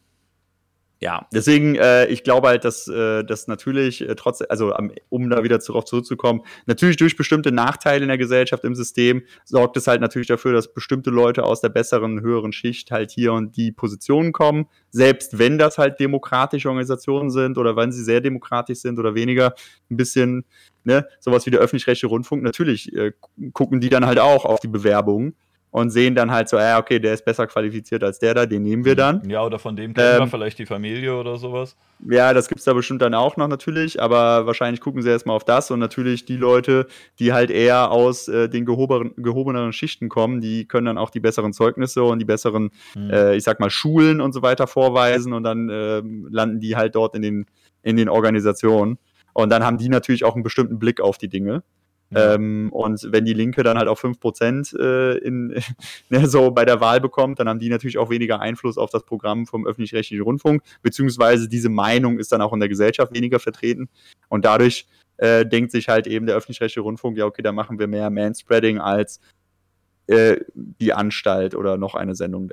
ja, 1.01 1.27
deswegen, 1.34 1.76
äh, 1.76 2.07
ich 2.07 2.23
glaube 2.23 2.49
halt, 2.49 2.65
dass 2.65 2.89
äh, 2.89 3.23
das 3.23 3.47
natürlich 3.47 4.01
äh, 4.01 4.15
trotz, 4.15 4.41
also 4.49 4.76
um 5.07 5.30
da 5.30 5.43
wieder 5.43 5.57
darauf 5.57 5.85
zurückzukommen, 5.85 6.41
natürlich 6.65 6.97
durch 6.97 7.15
bestimmte 7.15 7.53
Nachteile 7.53 8.01
in 8.01 8.09
der 8.09 8.17
Gesellschaft 8.17 8.65
im 8.65 8.76
System 8.76 9.23
sorgt 9.45 9.77
es 9.77 9.88
halt 9.88 10.01
natürlich 10.01 10.27
dafür, 10.27 10.51
dass 10.51 10.73
bestimmte 10.73 11.09
Leute 11.09 11.43
aus 11.43 11.61
der 11.61 11.69
besseren, 11.69 12.19
höheren 12.19 12.51
Schicht 12.51 12.91
halt 12.91 13.11
hier 13.11 13.31
und 13.31 13.55
die 13.55 13.71
Positionen 13.71 14.34
kommen, 14.34 14.65
selbst 14.89 15.39
wenn 15.39 15.57
das 15.57 15.77
halt 15.77 16.01
demokratische 16.01 16.67
Organisationen 16.67 17.30
sind 17.30 17.57
oder 17.57 17.77
wenn 17.77 17.93
sie 17.93 18.03
sehr 18.03 18.19
demokratisch 18.19 18.80
sind 18.80 18.99
oder 18.99 19.15
weniger, 19.15 19.53
ein 19.89 19.95
bisschen, 19.95 20.43
ne, 20.84 21.07
sowas 21.21 21.45
wie 21.45 21.51
der 21.51 21.61
öffentlich-rechtliche 21.61 22.07
Rundfunk, 22.07 22.43
natürlich 22.43 22.93
äh, 22.93 23.13
gucken 23.53 23.80
die 23.80 23.89
dann 23.89 24.05
halt 24.05 24.19
auch 24.19 24.43
auf 24.43 24.59
die 24.59 24.67
Bewerbungen 24.67 25.34
und 25.71 25.91
sehen 25.91 26.15
dann 26.15 26.31
halt 26.31 26.49
so, 26.49 26.57
ja, 26.57 26.79
okay, 26.79 26.99
der 26.99 27.13
ist 27.13 27.23
besser 27.23 27.45
qualifiziert 27.45 28.03
als 28.03 28.19
der 28.19 28.33
da, 28.33 28.45
den 28.45 28.63
nehmen 28.63 28.85
wir 28.85 28.95
dann. 28.95 29.27
Ja, 29.29 29.45
oder 29.45 29.59
von 29.59 29.75
dem 29.75 29.93
kennen 29.93 30.23
ähm, 30.23 30.29
vielleicht 30.29 30.57
die 30.57 30.65
Familie 30.65 31.15
oder 31.15 31.37
sowas. 31.37 31.77
Ja, 32.09 32.33
das 32.33 32.47
gibt 32.47 32.59
es 32.59 32.65
da 32.65 32.73
bestimmt 32.73 33.01
dann 33.01 33.13
auch 33.13 33.37
noch 33.37 33.47
natürlich, 33.47 34.01
aber 34.01 34.47
wahrscheinlich 34.47 34.81
gucken 34.81 35.01
sie 35.01 35.09
erstmal 35.09 35.35
auf 35.35 35.43
das 35.43 35.69
und 35.69 35.79
natürlich 35.79 36.25
die 36.25 36.37
Leute, 36.37 36.87
die 37.19 37.33
halt 37.33 37.51
eher 37.51 37.91
aus 37.91 38.27
äh, 38.27 38.49
den 38.49 38.65
gehoben, 38.65 39.13
gehobeneren 39.17 39.71
Schichten 39.71 40.09
kommen, 40.09 40.41
die 40.41 40.65
können 40.65 40.85
dann 40.85 40.97
auch 40.97 41.11
die 41.11 41.19
besseren 41.19 41.53
Zeugnisse 41.53 42.03
und 42.03 42.19
die 42.19 42.25
besseren, 42.25 42.71
mhm. 42.95 43.11
äh, 43.11 43.35
ich 43.35 43.43
sag 43.43 43.59
mal, 43.59 43.69
Schulen 43.69 44.21
und 44.21 44.33
so 44.33 44.41
weiter 44.41 44.65
vorweisen 44.65 45.33
und 45.33 45.43
dann 45.43 45.69
äh, 45.69 46.01
landen 46.29 46.59
die 46.59 46.75
halt 46.75 46.95
dort 46.95 47.15
in 47.15 47.21
den, 47.21 47.45
in 47.83 47.95
den 47.95 48.09
Organisationen. 48.09 48.97
Und 49.33 49.51
dann 49.51 49.63
haben 49.63 49.77
die 49.77 49.89
natürlich 49.89 50.25
auch 50.25 50.33
einen 50.33 50.43
bestimmten 50.43 50.79
Blick 50.79 50.99
auf 50.99 51.17
die 51.17 51.29
Dinge. 51.29 51.63
Ähm, 52.15 52.69
und 52.72 53.07
wenn 53.11 53.26
die 53.26 53.34
Linke 53.34 53.61
dann 53.64 53.77
halt 53.77 53.88
auch 53.88 53.99
5% 53.99 54.77
äh, 54.80 55.18
in, 55.19 55.61
ne, 56.10 56.27
so 56.27 56.52
bei 56.52 56.65
der 56.65 56.81
Wahl 56.81 56.99
bekommt, 56.99 57.40
dann 57.40 57.48
haben 57.48 57.60
die 57.60 57.69
natürlich 57.69 57.98
auch 57.98 58.10
weniger 58.10 58.40
Einfluss 58.40 58.77
auf 58.77 58.90
das 58.90 59.03
Programm 59.03 59.45
vom 59.45 59.65
öffentlich-rechtlichen 59.65 60.23
Rundfunk, 60.23 60.64
beziehungsweise 60.81 61.48
diese 61.48 61.69
Meinung 61.69 62.19
ist 62.19 62.31
dann 62.31 62.41
auch 62.41 62.53
in 62.53 62.60
der 62.60 62.69
Gesellschaft 62.69 63.14
weniger 63.14 63.40
vertreten. 63.40 63.90
Und 64.27 64.45
dadurch 64.45 64.88
äh, 65.18 65.45
denkt 65.45 65.72
sich 65.72 65.90
halt 65.90 66.07
eben 66.07 66.26
der 66.26 66.36
öffentlich-rechtliche 66.36 66.81
Rundfunk, 66.81 67.18
ja, 67.18 67.26
okay, 67.26 67.41
da 67.41 67.52
machen 67.52 67.77
wir 67.77 67.88
mehr 67.88 68.10
Manspreading 68.10 68.80
als 68.80 69.19
äh, 70.07 70.38
die 70.56 70.94
Anstalt 70.94 71.53
oder 71.53 71.77
noch 71.77 71.94
eine 71.94 72.15
Sendung, 72.15 72.49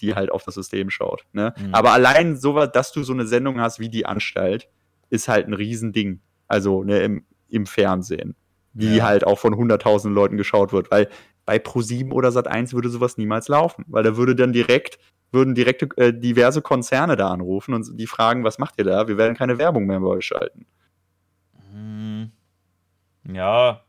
die 0.00 0.14
halt 0.14 0.30
auf 0.30 0.44
das 0.44 0.54
System 0.54 0.90
schaut. 0.90 1.24
Ne? 1.32 1.52
Mhm. 1.58 1.74
Aber 1.74 1.92
allein 1.92 2.36
so 2.36 2.54
was, 2.54 2.70
dass 2.70 2.92
du 2.92 3.02
so 3.02 3.12
eine 3.12 3.26
Sendung 3.26 3.60
hast 3.60 3.80
wie 3.80 3.88
die 3.88 4.06
Anstalt, 4.06 4.68
ist 5.10 5.26
halt 5.26 5.48
ein 5.48 5.54
Riesending. 5.54 6.20
Also 6.46 6.84
ne, 6.84 7.00
im, 7.00 7.24
im 7.48 7.66
Fernsehen 7.66 8.36
die 8.74 8.96
ja. 8.96 9.04
halt 9.04 9.26
auch 9.26 9.38
von 9.38 9.54
100.000 9.54 10.10
Leuten 10.10 10.36
geschaut 10.36 10.72
wird, 10.72 10.90
weil 10.90 11.08
bei 11.46 11.56
Pro7 11.56 12.10
oder 12.12 12.28
Sat1 12.30 12.72
würde 12.72 12.88
sowas 12.88 13.16
niemals 13.16 13.48
laufen, 13.48 13.84
weil 13.88 14.02
da 14.02 14.16
würde 14.16 14.34
dann 14.34 14.52
direkt 14.52 14.98
würden 15.34 15.54
direkte 15.54 15.88
äh, 15.96 16.12
diverse 16.12 16.62
Konzerne 16.62 17.16
da 17.16 17.30
anrufen 17.30 17.74
und 17.74 17.98
die 17.98 18.06
fragen, 18.06 18.44
was 18.44 18.58
macht 18.58 18.74
ihr 18.78 18.84
da? 18.84 19.08
Wir 19.08 19.18
werden 19.18 19.36
keine 19.36 19.58
Werbung 19.58 19.84
mehr 19.84 20.00
bei 20.00 20.06
euch 20.06 20.26
schalten. 20.26 20.64
Hm. 21.72 22.30
Ja. 23.32 23.80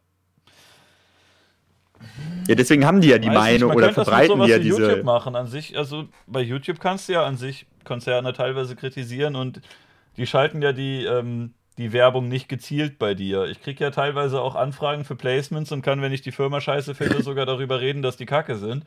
Ja, 2.48 2.56
deswegen 2.56 2.86
haben 2.86 3.00
die 3.00 3.10
ja 3.10 3.18
die 3.18 3.30
Meinung 3.30 3.72
oder 3.74 3.94
verbreiten 3.94 4.42
die 4.42 4.50
ja 4.50 4.60
diese. 4.60 4.82
YouTube 4.82 5.06
machen 5.06 5.36
an 5.36 5.48
sich, 5.48 5.78
also 5.78 6.08
bei 6.28 6.42
YouTube 6.42 6.80
kannst 6.80 7.08
du 7.08 7.14
ja 7.14 7.24
an 7.24 7.38
sich 7.38 7.66
Konzerne 7.84 8.34
teilweise 8.34 8.76
kritisieren 8.76 9.36
und 9.36 9.62
die 10.18 10.26
schalten 10.26 10.62
ja 10.62 10.74
die, 10.74 11.06
ähm, 11.06 11.54
die 11.78 11.94
Werbung 11.94 12.28
nicht 12.28 12.48
gezielt 12.48 12.98
bei 12.98 13.14
dir. 13.14 13.46
Ich 13.46 13.62
kriege 13.62 13.84
ja 13.84 13.92
teilweise 13.92 14.42
auch 14.42 14.56
Anfragen 14.56 15.04
für 15.04 15.16
Placements 15.16 15.72
und 15.72 15.82
kann, 15.82 16.02
wenn 16.02 16.14
ich 16.14 16.22
die 16.22 16.32
Firma 16.32 16.62
scheiße 16.62 16.96
finde, 16.96 17.22
sogar 17.24 17.46
darüber 17.46 17.82
reden, 17.82 18.02
dass 18.02 18.18
die 18.18 18.26
Kacke 18.26 18.56
sind. 18.56 18.86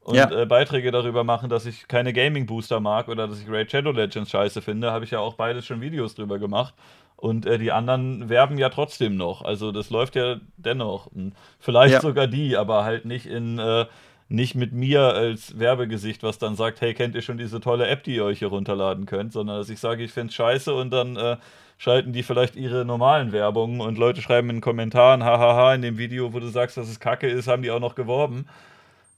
Und 0.00 0.14
ja. 0.14 0.30
äh, 0.30 0.46
Beiträge 0.46 0.90
darüber 0.90 1.22
machen, 1.22 1.50
dass 1.50 1.66
ich 1.66 1.86
keine 1.86 2.12
Gaming-Booster 2.14 2.80
mag 2.80 3.08
oder 3.08 3.28
dass 3.28 3.40
ich 3.40 3.50
Raid 3.50 3.70
Shadow 3.70 3.90
Legends 3.90 4.30
scheiße 4.30 4.62
finde. 4.62 4.90
Habe 4.90 5.04
ich 5.04 5.10
ja 5.10 5.18
auch 5.18 5.34
beides 5.34 5.66
schon 5.66 5.80
Videos 5.80 6.14
drüber 6.14 6.38
gemacht. 6.38 6.74
Und 7.16 7.44
äh, 7.46 7.58
die 7.58 7.72
anderen 7.72 8.28
werben 8.28 8.56
ja 8.56 8.70
trotzdem 8.70 9.16
noch. 9.16 9.42
Also 9.42 9.72
das 9.72 9.90
läuft 9.90 10.14
ja 10.14 10.36
dennoch. 10.56 11.06
Und 11.06 11.34
vielleicht 11.58 11.94
ja. 11.94 12.00
sogar 12.00 12.26
die, 12.26 12.56
aber 12.56 12.84
halt 12.84 13.04
nicht 13.04 13.26
in 13.26 13.58
äh, 13.58 13.86
nicht 14.28 14.54
mit 14.54 14.72
mir 14.72 15.00
als 15.14 15.58
Werbegesicht, 15.58 16.22
was 16.22 16.38
dann 16.38 16.54
sagt, 16.54 16.80
hey, 16.80 16.92
kennt 16.92 17.14
ihr 17.14 17.22
schon 17.22 17.38
diese 17.38 17.60
tolle 17.60 17.86
App, 17.86 18.04
die 18.04 18.16
ihr 18.16 18.24
euch 18.24 18.40
hier 18.40 18.48
runterladen 18.48 19.06
könnt, 19.06 19.32
sondern 19.32 19.56
dass 19.56 19.70
ich 19.70 19.80
sage, 19.80 20.04
ich 20.04 20.12
finde 20.12 20.28
es 20.28 20.34
scheiße 20.34 20.74
und 20.74 20.90
dann 20.90 21.16
äh, 21.16 21.36
schalten 21.78 22.12
die 22.12 22.24
vielleicht 22.24 22.56
ihre 22.56 22.84
normalen 22.84 23.32
Werbungen 23.32 23.80
und 23.80 23.96
Leute 23.98 24.20
schreiben 24.20 24.50
in 24.50 24.56
den 24.56 24.60
Kommentaren, 24.62 25.24
hahaha, 25.24 25.74
in 25.74 25.82
dem 25.82 25.96
Video, 25.96 26.32
wo 26.32 26.40
du 26.40 26.48
sagst, 26.48 26.76
dass 26.76 26.88
es 26.88 27.00
kacke 27.00 27.28
ist, 27.28 27.46
haben 27.46 27.62
die 27.62 27.70
auch 27.70 27.80
noch 27.80 27.94
geworben. 27.94 28.46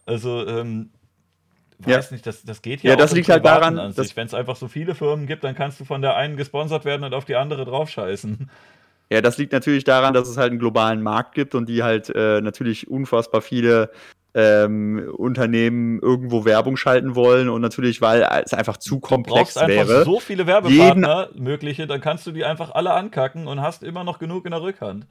Also, 0.06 0.46
ähm, 0.46 0.90
weiß 1.78 2.10
ja. 2.10 2.14
nicht, 2.14 2.26
das, 2.26 2.42
das 2.44 2.60
geht 2.60 2.82
ja, 2.82 2.90
ja 2.90 2.96
das 2.96 3.12
liegt 3.12 3.30
halt 3.30 3.44
daran, 3.44 3.76
wenn 3.76 4.26
es 4.26 4.34
einfach 4.34 4.56
so 4.56 4.68
viele 4.68 4.94
Firmen 4.94 5.26
gibt, 5.26 5.42
dann 5.42 5.54
kannst 5.54 5.80
du 5.80 5.84
von 5.84 6.02
der 6.02 6.16
einen 6.16 6.36
gesponsert 6.36 6.84
werden 6.84 7.04
und 7.04 7.14
auf 7.14 7.24
die 7.24 7.36
andere 7.36 7.64
draufscheißen. 7.64 8.50
Ja, 9.12 9.20
das 9.20 9.38
liegt 9.38 9.52
natürlich 9.52 9.84
daran, 9.84 10.14
dass 10.14 10.28
es 10.28 10.36
halt 10.36 10.50
einen 10.50 10.60
globalen 10.60 11.02
Markt 11.02 11.34
gibt 11.34 11.54
und 11.54 11.68
die 11.68 11.82
halt 11.82 12.10
äh, 12.14 12.40
natürlich 12.40 12.88
unfassbar 12.88 13.40
viele 13.40 13.90
ähm, 14.35 15.11
Unternehmen 15.16 16.01
irgendwo 16.01 16.44
Werbung 16.44 16.77
schalten 16.77 17.15
wollen 17.15 17.48
und 17.48 17.61
natürlich, 17.61 18.01
weil 18.01 18.27
es 18.44 18.55
einfach 18.55 18.77
zu 18.77 19.01
komplex 19.01 19.55
du 19.55 19.61
brauchst 19.61 19.69
wäre. 19.69 19.81
Einfach 19.81 20.05
so 20.05 20.20
viele 20.20 20.47
Werbepartner 20.47 21.31
mögliche, 21.35 21.86
dann 21.86 22.01
kannst 22.01 22.27
du 22.27 22.32
die 22.32 22.44
einfach 22.44 22.70
alle 22.73 22.93
ankacken 22.93 23.47
und 23.47 23.61
hast 23.61 23.82
immer 23.82 24.05
noch 24.05 24.19
genug 24.19 24.44
in 24.44 24.52
der 24.52 24.62
Rückhand. 24.62 25.07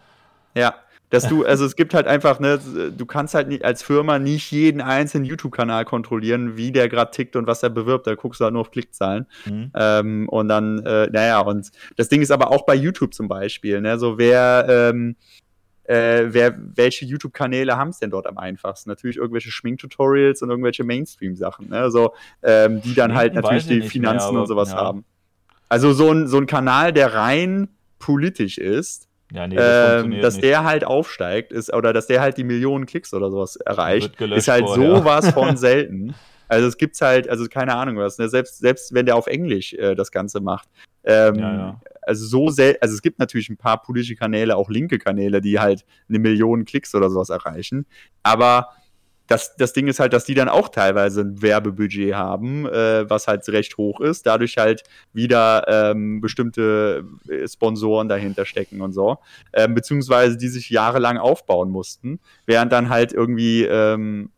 Ja, 0.55 0.75
dass 1.09 1.27
du, 1.27 1.43
also 1.43 1.65
es 1.65 1.75
gibt 1.75 1.95
halt 1.95 2.05
einfach, 2.05 2.39
ne, 2.39 2.59
du 2.95 3.05
kannst 3.05 3.33
halt 3.33 3.47
nicht 3.47 3.65
als 3.65 3.81
Firma 3.81 4.19
nicht 4.19 4.51
jeden 4.51 4.79
einzelnen 4.79 5.25
YouTube-Kanal 5.25 5.83
kontrollieren, 5.85 6.55
wie 6.55 6.71
der 6.71 6.87
gerade 6.87 7.09
tickt 7.09 7.35
und 7.35 7.47
was 7.47 7.63
er 7.63 7.71
bewirbt. 7.71 8.05
Da 8.05 8.13
guckst 8.13 8.39
du 8.39 8.43
halt 8.43 8.53
nur 8.53 8.61
auf 8.61 8.71
Klickzahlen. 8.71 9.25
Mhm. 9.45 9.71
Ähm, 9.75 10.29
und 10.29 10.49
dann, 10.49 10.85
äh, 10.85 11.07
naja, 11.11 11.39
und 11.39 11.71
das 11.97 12.09
Ding 12.09 12.21
ist 12.21 12.29
aber 12.29 12.51
auch 12.51 12.65
bei 12.65 12.75
YouTube 12.75 13.15
zum 13.15 13.27
Beispiel, 13.27 13.81
ne, 13.81 13.97
so 13.97 14.19
wer, 14.19 14.67
ähm, 14.69 15.15
äh, 15.89 16.31
wer, 16.33 16.55
welche 16.75 17.05
YouTube-Kanäle 17.05 17.75
haben 17.75 17.89
es 17.89 17.97
denn 17.97 18.11
dort 18.11 18.27
am 18.27 18.37
einfachsten? 18.37 18.89
Natürlich 18.89 19.17
irgendwelche 19.17 19.49
Schminktutorials 19.49 20.41
und 20.43 20.49
irgendwelche 20.51 20.83
Mainstream-Sachen, 20.83 21.69
ne? 21.69 21.79
also, 21.79 22.13
ähm, 22.43 22.81
die 22.81 22.93
dann 22.93 23.15
halt 23.15 23.33
natürlich 23.33 23.65
die 23.65 23.81
Finanzen 23.81 24.33
mehr, 24.33 24.41
und 24.41 24.47
sowas 24.47 24.71
ja. 24.71 24.77
haben. 24.77 25.03
Also 25.67 25.91
so 25.93 26.11
ein, 26.11 26.27
so 26.27 26.37
ein 26.37 26.45
Kanal, 26.45 26.93
der 26.93 27.15
rein 27.15 27.69
politisch 27.97 28.59
ist, 28.59 29.07
ja, 29.31 29.47
nee, 29.47 29.55
das 29.55 30.03
ähm, 30.03 30.21
dass 30.21 30.35
nicht. 30.35 30.43
der 30.43 30.63
halt 30.63 30.83
aufsteigt 30.83 31.51
ist 31.51 31.73
oder 31.73 31.91
dass 31.91 32.07
der 32.07 32.21
halt 32.21 32.37
die 32.37 32.43
Millionen 32.43 32.85
Klicks 32.85 33.13
oder 33.13 33.29
sowas 33.29 33.55
erreicht, 33.57 34.19
ist 34.21 34.47
halt 34.47 34.65
vorher. 34.65 34.97
sowas 34.97 35.29
von 35.31 35.57
selten. 35.57 36.15
Also 36.47 36.67
es 36.67 36.77
gibt's 36.77 37.01
halt, 37.01 37.29
also 37.29 37.45
keine 37.47 37.75
Ahnung 37.75 37.97
was, 37.97 38.17
ne? 38.17 38.27
selbst, 38.27 38.59
selbst 38.59 38.93
wenn 38.93 39.05
der 39.05 39.15
auf 39.15 39.27
Englisch 39.27 39.73
äh, 39.73 39.95
das 39.95 40.11
Ganze 40.11 40.39
macht. 40.39 40.67
Ähm, 41.03 41.35
ja, 41.35 41.55
ja. 41.55 41.81
Also 42.09 42.25
so 42.25 42.49
selten, 42.49 42.79
also 42.81 42.95
es 42.95 43.01
gibt 43.01 43.19
natürlich 43.19 43.49
ein 43.49 43.57
paar 43.57 43.81
politische 43.81 44.15
Kanäle, 44.15 44.57
auch 44.57 44.69
linke 44.69 44.97
Kanäle, 44.99 45.41
die 45.41 45.59
halt 45.59 45.85
eine 46.09 46.19
Million 46.19 46.65
Klicks 46.65 46.93
oder 46.95 47.09
sowas 47.09 47.29
erreichen. 47.29 47.85
Aber 48.23 48.69
das, 49.29 49.55
das 49.55 49.73
Ding 49.73 49.87
ist 49.87 49.99
halt, 49.99 50.11
dass 50.13 50.25
die 50.25 50.33
dann 50.33 50.49
auch 50.49 50.69
teilweise 50.69 51.21
ein 51.21 51.41
Werbebudget 51.41 52.15
haben, 52.15 52.65
äh, 52.65 53.07
was 53.09 53.27
halt 53.27 53.47
recht 53.49 53.77
hoch 53.77 54.01
ist, 54.01 54.25
dadurch 54.25 54.57
halt 54.57 54.83
wieder 55.13 55.65
ähm, 55.67 56.19
bestimmte 56.19 57.05
äh, 57.29 57.47
Sponsoren 57.47 58.09
dahinter 58.09 58.45
stecken 58.45 58.81
und 58.81 58.91
so, 58.91 59.19
ähm, 59.53 59.75
beziehungsweise 59.75 60.35
die 60.35 60.47
sich 60.47 60.71
jahrelang 60.71 61.17
aufbauen 61.17 61.69
mussten, 61.69 62.19
während 62.47 62.71
dann 62.71 62.89
halt 62.89 63.13
irgendwie 63.13 63.63
ähm, 63.65 64.31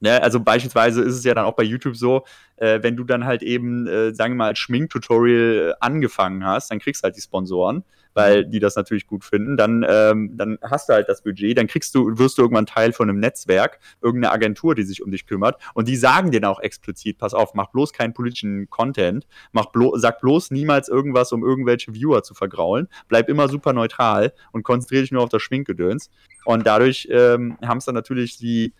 Ne, 0.00 0.22
also 0.22 0.38
beispielsweise 0.38 1.02
ist 1.02 1.16
es 1.16 1.24
ja 1.24 1.34
dann 1.34 1.44
auch 1.44 1.56
bei 1.56 1.64
YouTube 1.64 1.96
so, 1.96 2.24
äh, 2.56 2.80
wenn 2.82 2.96
du 2.96 3.02
dann 3.02 3.24
halt 3.24 3.42
eben, 3.42 3.88
äh, 3.88 4.14
sagen 4.14 4.34
wir 4.34 4.36
mal, 4.38 4.48
als 4.48 4.60
Schminktutorial 4.60 5.74
angefangen 5.80 6.44
hast, 6.46 6.70
dann 6.70 6.78
kriegst 6.78 7.02
du 7.02 7.06
halt 7.06 7.16
die 7.16 7.20
Sponsoren 7.20 7.84
weil 8.18 8.44
die 8.44 8.58
das 8.58 8.74
natürlich 8.74 9.06
gut 9.06 9.24
finden, 9.24 9.56
dann, 9.56 9.86
ähm, 9.88 10.36
dann 10.36 10.58
hast 10.62 10.88
du 10.88 10.92
halt 10.92 11.08
das 11.08 11.22
Budget, 11.22 11.56
dann 11.56 11.68
kriegst 11.68 11.94
du, 11.94 12.18
wirst 12.18 12.36
du 12.36 12.42
irgendwann 12.42 12.66
Teil 12.66 12.92
von 12.92 13.08
einem 13.08 13.20
Netzwerk, 13.20 13.78
irgendeine 14.02 14.32
Agentur, 14.32 14.74
die 14.74 14.82
sich 14.82 15.04
um 15.04 15.12
dich 15.12 15.24
kümmert. 15.24 15.62
Und 15.74 15.86
die 15.86 15.94
sagen 15.94 16.32
dir 16.32 16.40
dann 16.40 16.50
auch 16.50 16.58
explizit, 16.58 17.18
pass 17.18 17.32
auf, 17.32 17.54
mach 17.54 17.68
bloß 17.68 17.92
keinen 17.92 18.14
politischen 18.14 18.68
Content, 18.70 19.28
mach 19.52 19.66
blo 19.66 19.96
sag 19.96 20.20
bloß 20.20 20.50
niemals 20.50 20.88
irgendwas, 20.88 21.30
um 21.30 21.44
irgendwelche 21.44 21.94
Viewer 21.94 22.24
zu 22.24 22.34
vergraulen, 22.34 22.88
bleib 23.06 23.28
immer 23.28 23.48
super 23.48 23.72
neutral 23.72 24.32
und 24.50 24.64
konzentriere 24.64 25.02
dich 25.02 25.12
nur 25.12 25.22
auf 25.22 25.30
das 25.30 25.42
Schminkgedöns. 25.42 26.10
Und 26.44 26.66
dadurch 26.66 27.06
ähm, 27.12 27.56
haben 27.64 27.78
es 27.78 27.84
dann 27.84 27.94
natürlich 27.94 28.36
die 28.36 28.74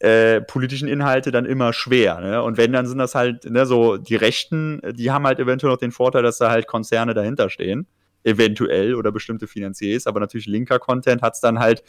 äh, 0.00 0.40
politischen 0.40 0.88
Inhalte 0.88 1.30
dann 1.30 1.46
immer 1.46 1.72
schwer. 1.72 2.20
Ne? 2.20 2.42
Und 2.42 2.56
wenn, 2.56 2.72
dann 2.72 2.86
sind 2.86 2.98
das 2.98 3.14
halt 3.14 3.44
ne, 3.44 3.66
so 3.66 3.96
die 3.96 4.16
Rechten, 4.16 4.80
die 4.92 5.10
haben 5.10 5.26
halt 5.26 5.38
eventuell 5.38 5.72
noch 5.72 5.78
den 5.78 5.92
Vorteil, 5.92 6.22
dass 6.22 6.38
da 6.38 6.50
halt 6.50 6.66
Konzerne 6.66 7.14
dahinter 7.14 7.50
stehen 7.50 7.86
eventuell 8.22 8.94
oder 8.94 9.12
bestimmte 9.12 9.46
Finanziers, 9.46 10.06
aber 10.06 10.20
natürlich 10.20 10.46
linker 10.46 10.78
Content 10.78 11.22
hat 11.22 11.34
es 11.34 11.40
dann 11.40 11.58
halt 11.58 11.82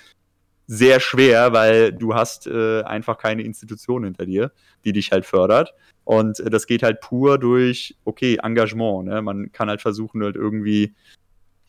sehr 0.67 1.01
schwer, 1.01 1.51
weil 1.51 1.91
du 1.91 2.13
hast 2.15 2.47
äh, 2.47 2.83
einfach 2.83 3.17
keine 3.17 3.41
Institution 3.41 4.05
hinter 4.05 4.25
dir, 4.25 4.51
die 4.85 4.93
dich 4.93 5.11
halt 5.11 5.25
fördert. 5.25 5.73
Und 6.05 6.39
äh, 6.39 6.49
das 6.49 6.65
geht 6.65 6.83
halt 6.83 7.01
pur 7.01 7.37
durch, 7.37 7.97
okay, 8.05 8.37
Engagement. 8.41 9.09
Ne? 9.09 9.21
Man 9.21 9.51
kann 9.51 9.67
halt 9.67 9.81
versuchen, 9.81 10.23
halt 10.23 10.35
irgendwie. 10.35 10.93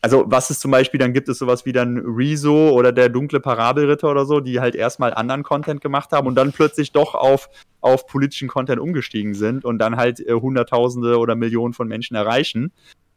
Also, 0.03 0.25
was 0.27 0.49
ist 0.49 0.59
zum 0.59 0.69
Beispiel, 0.69 0.99
dann 0.99 1.13
gibt 1.13 1.29
es 1.29 1.37
sowas 1.37 1.65
wie 1.65 1.71
dann 1.71 1.97
Rezo 1.97 2.71
oder 2.71 2.91
der 2.91 3.07
dunkle 3.07 3.39
Parabelritter 3.39 4.11
oder 4.11 4.25
so, 4.25 4.41
die 4.41 4.59
halt 4.59 4.75
erstmal 4.75 5.13
anderen 5.13 5.43
Content 5.43 5.79
gemacht 5.79 6.11
haben 6.11 6.27
und 6.27 6.35
dann 6.35 6.51
plötzlich 6.51 6.91
doch 6.91 7.15
auf, 7.15 7.49
auf 7.79 8.05
politischen 8.05 8.49
Content 8.49 8.81
umgestiegen 8.81 9.33
sind 9.33 9.63
und 9.63 9.79
dann 9.79 9.95
halt 9.95 10.19
äh, 10.19 10.33
Hunderttausende 10.33 11.17
oder 11.17 11.35
Millionen 11.35 11.73
von 11.73 11.87
Menschen 11.87 12.17
erreichen. 12.17 12.73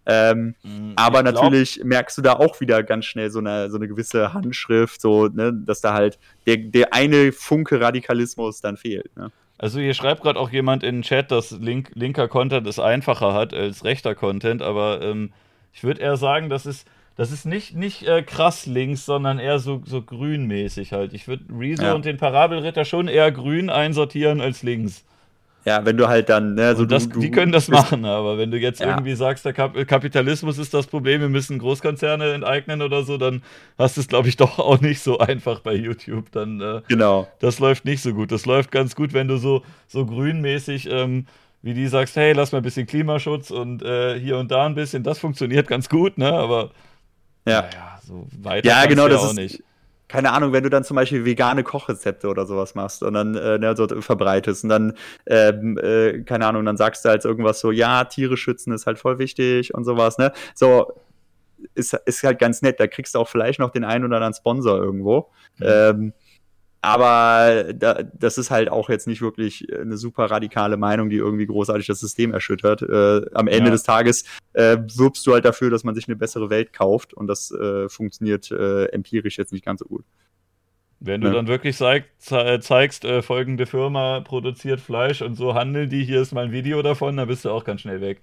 Ähm, 0.06 0.54
mhm, 0.62 0.92
aber 0.94 1.24
natürlich 1.24 1.82
merkst 1.82 2.18
du 2.18 2.22
da 2.22 2.34
auch 2.34 2.60
wieder 2.60 2.84
ganz 2.84 3.06
schnell 3.06 3.30
so 3.30 3.40
eine, 3.40 3.68
so 3.68 3.78
eine 3.78 3.88
gewisse 3.88 4.32
Handschrift, 4.32 5.00
so, 5.00 5.26
ne, 5.26 5.52
dass 5.52 5.80
da 5.80 5.92
halt 5.92 6.20
der, 6.46 6.58
der 6.58 6.94
eine 6.94 7.32
Funke 7.32 7.80
Radikalismus 7.80 8.60
dann 8.60 8.76
fehlt. 8.76 9.16
Ne? 9.16 9.32
Also 9.58 9.80
hier 9.80 9.94
schreibt 9.94 10.22
gerade 10.22 10.38
auch 10.38 10.50
jemand 10.50 10.84
in 10.84 10.98
den 10.98 11.02
Chat, 11.02 11.32
dass 11.32 11.50
link, 11.50 11.90
linker 11.94 12.28
Content 12.28 12.64
es 12.68 12.78
einfacher 12.78 13.34
hat 13.34 13.52
als 13.54 13.82
rechter 13.82 14.14
Content, 14.14 14.62
aber 14.62 15.02
ähm, 15.02 15.32
ich 15.76 15.84
würde 15.84 16.00
eher 16.00 16.16
sagen, 16.16 16.48
das 16.48 16.64
ist, 16.64 16.88
das 17.16 17.30
ist 17.30 17.44
nicht, 17.44 17.76
nicht 17.76 18.08
äh, 18.08 18.22
krass 18.22 18.64
links, 18.64 19.04
sondern 19.04 19.38
eher 19.38 19.58
so, 19.58 19.82
so 19.84 20.00
grünmäßig 20.00 20.94
halt. 20.94 21.12
Ich 21.12 21.28
würde 21.28 21.44
Rezo 21.52 21.82
ja. 21.84 21.92
und 21.92 22.06
den 22.06 22.16
Parabelritter 22.16 22.86
schon 22.86 23.08
eher 23.08 23.30
grün 23.30 23.68
einsortieren 23.68 24.40
als 24.40 24.62
links. 24.62 25.04
Ja, 25.66 25.84
wenn 25.84 25.98
du 25.98 26.08
halt 26.08 26.30
dann, 26.30 26.54
ne, 26.54 26.74
so 26.76 26.86
das, 26.86 27.10
du, 27.10 27.20
die 27.20 27.30
können 27.30 27.52
das 27.52 27.68
machen, 27.68 28.06
aber 28.06 28.38
wenn 28.38 28.50
du 28.50 28.56
jetzt 28.56 28.80
ja. 28.80 28.88
irgendwie 28.88 29.14
sagst, 29.14 29.44
der 29.44 29.52
Kap 29.52 29.74
Kapitalismus 29.86 30.56
ist 30.56 30.72
das 30.72 30.86
Problem, 30.86 31.20
wir 31.20 31.28
müssen 31.28 31.58
Großkonzerne 31.58 32.32
enteignen 32.32 32.80
oder 32.80 33.02
so, 33.02 33.18
dann 33.18 33.42
hast 33.76 33.98
du 33.98 34.00
es, 34.00 34.08
glaube 34.08 34.28
ich, 34.28 34.36
doch 34.38 34.58
auch 34.58 34.80
nicht 34.80 35.00
so 35.00 35.18
einfach 35.18 35.60
bei 35.60 35.74
YouTube. 35.74 36.32
Dann, 36.32 36.62
äh, 36.62 36.80
genau. 36.88 37.28
Das 37.40 37.58
läuft 37.58 37.84
nicht 37.84 38.00
so 38.00 38.14
gut. 38.14 38.32
Das 38.32 38.46
läuft 38.46 38.70
ganz 38.70 38.96
gut, 38.96 39.12
wenn 39.12 39.28
du 39.28 39.36
so, 39.36 39.62
so 39.88 40.06
grünmäßig, 40.06 40.88
ähm, 40.90 41.26
wie 41.66 41.74
die 41.74 41.88
sagst, 41.88 42.16
hey, 42.16 42.32
lass 42.32 42.52
mal 42.52 42.58
ein 42.58 42.64
bisschen 42.64 42.86
Klimaschutz 42.86 43.50
und 43.50 43.82
äh, 43.82 44.18
hier 44.18 44.38
und 44.38 44.50
da 44.50 44.64
ein 44.64 44.74
bisschen, 44.74 45.02
das 45.02 45.18
funktioniert 45.18 45.68
ganz 45.68 45.88
gut, 45.88 46.16
ne? 46.16 46.32
Aber 46.32 46.70
ja, 47.46 47.62
naja, 47.62 48.00
so 48.02 48.26
weiter 48.40 48.66
ja, 48.66 48.86
genau, 48.86 49.08
das 49.08 49.22
auch 49.22 49.30
ist, 49.30 49.36
nicht 49.36 49.62
keine 50.08 50.32
Ahnung, 50.32 50.52
wenn 50.52 50.62
du 50.62 50.70
dann 50.70 50.84
zum 50.84 50.94
Beispiel 50.94 51.24
vegane 51.24 51.64
Kochrezepte 51.64 52.28
oder 52.28 52.46
sowas 52.46 52.74
machst 52.74 53.02
und 53.02 53.14
dann 53.14 53.34
äh, 53.34 53.58
ne, 53.58 53.74
so 53.76 53.88
verbreitest 54.00 54.62
und 54.62 54.70
dann, 54.70 54.92
ähm, 55.26 55.78
äh, 55.78 56.20
keine 56.22 56.46
Ahnung, 56.46 56.64
dann 56.64 56.76
sagst 56.76 57.04
du 57.04 57.08
halt 57.08 57.24
irgendwas 57.24 57.58
so, 57.58 57.72
ja, 57.72 58.04
Tiere 58.04 58.36
schützen 58.36 58.72
ist 58.72 58.86
halt 58.86 58.98
voll 58.98 59.18
wichtig 59.18 59.74
und 59.74 59.84
sowas, 59.84 60.18
ne? 60.18 60.32
So, 60.54 60.92
ist, 61.74 61.94
ist 62.04 62.22
halt 62.22 62.38
ganz 62.38 62.62
nett. 62.62 62.78
Da 62.78 62.86
kriegst 62.86 63.14
du 63.14 63.18
auch 63.18 63.28
vielleicht 63.28 63.58
noch 63.58 63.70
den 63.70 63.84
einen 63.84 64.04
oder 64.04 64.16
anderen 64.16 64.34
Sponsor 64.34 64.78
irgendwo. 64.78 65.30
Mhm. 65.58 65.66
Ähm, 65.66 66.12
aber 66.82 67.72
da, 67.72 68.02
das 68.02 68.38
ist 68.38 68.50
halt 68.50 68.68
auch 68.68 68.88
jetzt 68.88 69.06
nicht 69.06 69.20
wirklich 69.20 69.66
eine 69.74 69.96
super 69.96 70.30
radikale 70.30 70.76
Meinung, 70.76 71.10
die 71.10 71.16
irgendwie 71.16 71.46
großartig 71.46 71.86
das 71.86 72.00
System 72.00 72.32
erschüttert. 72.32 72.82
Äh, 72.82 73.22
am 73.34 73.48
Ende 73.48 73.66
ja. 73.66 73.70
des 73.70 73.82
Tages 73.82 74.24
äh, 74.52 74.76
wirbst 74.94 75.26
du 75.26 75.32
halt 75.32 75.44
dafür, 75.44 75.70
dass 75.70 75.84
man 75.84 75.94
sich 75.94 76.06
eine 76.06 76.16
bessere 76.16 76.50
Welt 76.50 76.72
kauft 76.72 77.14
und 77.14 77.26
das 77.26 77.50
äh, 77.50 77.88
funktioniert 77.88 78.50
äh, 78.50 78.86
empirisch 78.86 79.38
jetzt 79.38 79.52
nicht 79.52 79.64
ganz 79.64 79.80
so 79.80 79.86
gut. 79.86 80.04
Wenn 80.98 81.20
du 81.20 81.28
ja. 81.28 81.34
dann 81.34 81.46
wirklich 81.46 81.76
zeig, 81.76 82.04
ze 82.18 82.58
zeigst, 82.60 83.04
äh, 83.04 83.20
folgende 83.20 83.66
Firma 83.66 84.20
produziert 84.20 84.80
Fleisch 84.80 85.20
und 85.22 85.34
so 85.34 85.54
handeln 85.54 85.90
die, 85.90 86.04
hier 86.04 86.22
ist 86.22 86.32
mal 86.32 86.44
ein 86.44 86.52
Video 86.52 86.80
davon, 86.82 87.16
dann 87.16 87.28
bist 87.28 87.44
du 87.44 87.50
auch 87.50 87.64
ganz 87.64 87.82
schnell 87.82 88.00
weg. 88.00 88.20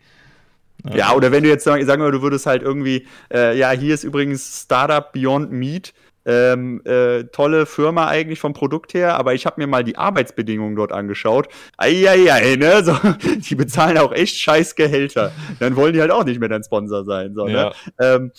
Ja, 0.86 0.96
ja 0.96 1.14
oder 1.14 1.32
wenn 1.32 1.44
du 1.44 1.50
jetzt 1.50 1.64
sagen 1.66 1.86
wir, 1.86 2.12
du 2.12 2.22
würdest 2.22 2.46
halt 2.46 2.64
irgendwie, 2.64 3.08
äh, 3.32 3.58
ja, 3.58 3.72
hier 3.72 3.94
ist 3.94 4.04
übrigens 4.04 4.64
Startup 4.64 5.12
Beyond 5.12 5.52
Meat, 5.52 5.94
ähm, 6.26 6.82
äh, 6.86 7.26
tolle 7.26 7.66
Firma 7.66 8.08
eigentlich 8.08 8.40
vom 8.40 8.54
Produkt 8.54 8.94
her, 8.94 9.18
aber 9.18 9.34
ich 9.34 9.46
habe 9.46 9.60
mir 9.62 9.68
mal 9.68 9.84
die 9.84 9.98
Arbeitsbedingungen 9.98 10.76
dort 10.76 10.92
angeschaut. 10.92 11.48
Eieiei, 11.78 12.56
ne? 12.56 12.74
So, 12.84 12.98
die 13.50 13.56
bezahlen 13.56 13.98
auch 13.98 14.12
echt 14.12 14.38
scheiß 14.40 14.76
Gehälter. 14.76 15.32
Dann 15.60 15.76
wollen 15.76 15.94
die 15.94 16.02
halt 16.02 16.12
auch 16.12 16.26
nicht 16.26 16.40
mehr 16.40 16.50
dein 16.50 16.64
Sponsor 16.64 17.06
sein. 17.06 17.34
So, 17.34 17.46
ne? 17.46 17.54
ja. 17.54 17.66
ne? 17.66 17.74
Ähm, 18.00 18.32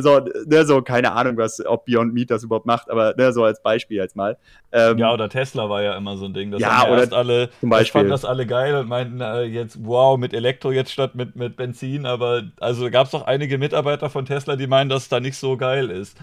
so, 0.00 0.20
ne, 0.46 0.64
so, 0.64 0.80
keine 0.82 1.12
Ahnung, 1.12 1.36
was, 1.36 1.64
ob 1.64 1.84
Beyond 1.84 2.14
Meat 2.14 2.30
das 2.30 2.42
überhaupt 2.42 2.64
macht, 2.64 2.90
aber 2.90 3.14
ne, 3.16 3.32
so 3.32 3.44
als 3.44 3.62
Beispiel 3.62 3.98
jetzt 3.98 4.16
mal. 4.16 4.38
Ähm, 4.72 4.96
ja, 4.98 5.12
oder 5.12 5.28
Tesla 5.28 5.68
war 5.68 5.82
ja 5.82 5.96
immer 5.96 6.16
so 6.16 6.24
ein 6.24 6.32
Ding. 6.32 6.50
Das 6.50 6.60
ja, 6.60 6.86
oder 6.88 7.00
erst 7.00 7.12
alle, 7.12 7.50
zum 7.60 7.68
Beispiel. 7.68 7.84
Ich 7.84 7.92
fand 7.92 8.10
das 8.10 8.24
alle 8.24 8.46
geil 8.46 8.74
und 8.74 8.88
meinten 8.88 9.20
äh, 9.20 9.42
jetzt, 9.42 9.78
wow, 9.84 10.18
mit 10.18 10.32
Elektro 10.32 10.72
jetzt 10.72 10.92
statt 10.92 11.14
mit, 11.14 11.36
mit 11.36 11.56
Benzin, 11.56 12.06
aber 12.06 12.44
also 12.58 12.90
gab 12.90 13.06
es 13.06 13.12
doch 13.12 13.26
einige 13.26 13.58
Mitarbeiter 13.58 14.08
von 14.08 14.24
Tesla, 14.24 14.56
die 14.56 14.66
meinen, 14.66 14.88
dass 14.88 15.04
es 15.04 15.08
da 15.10 15.20
nicht 15.20 15.36
so 15.36 15.56
geil 15.56 15.90
ist. 15.90 16.16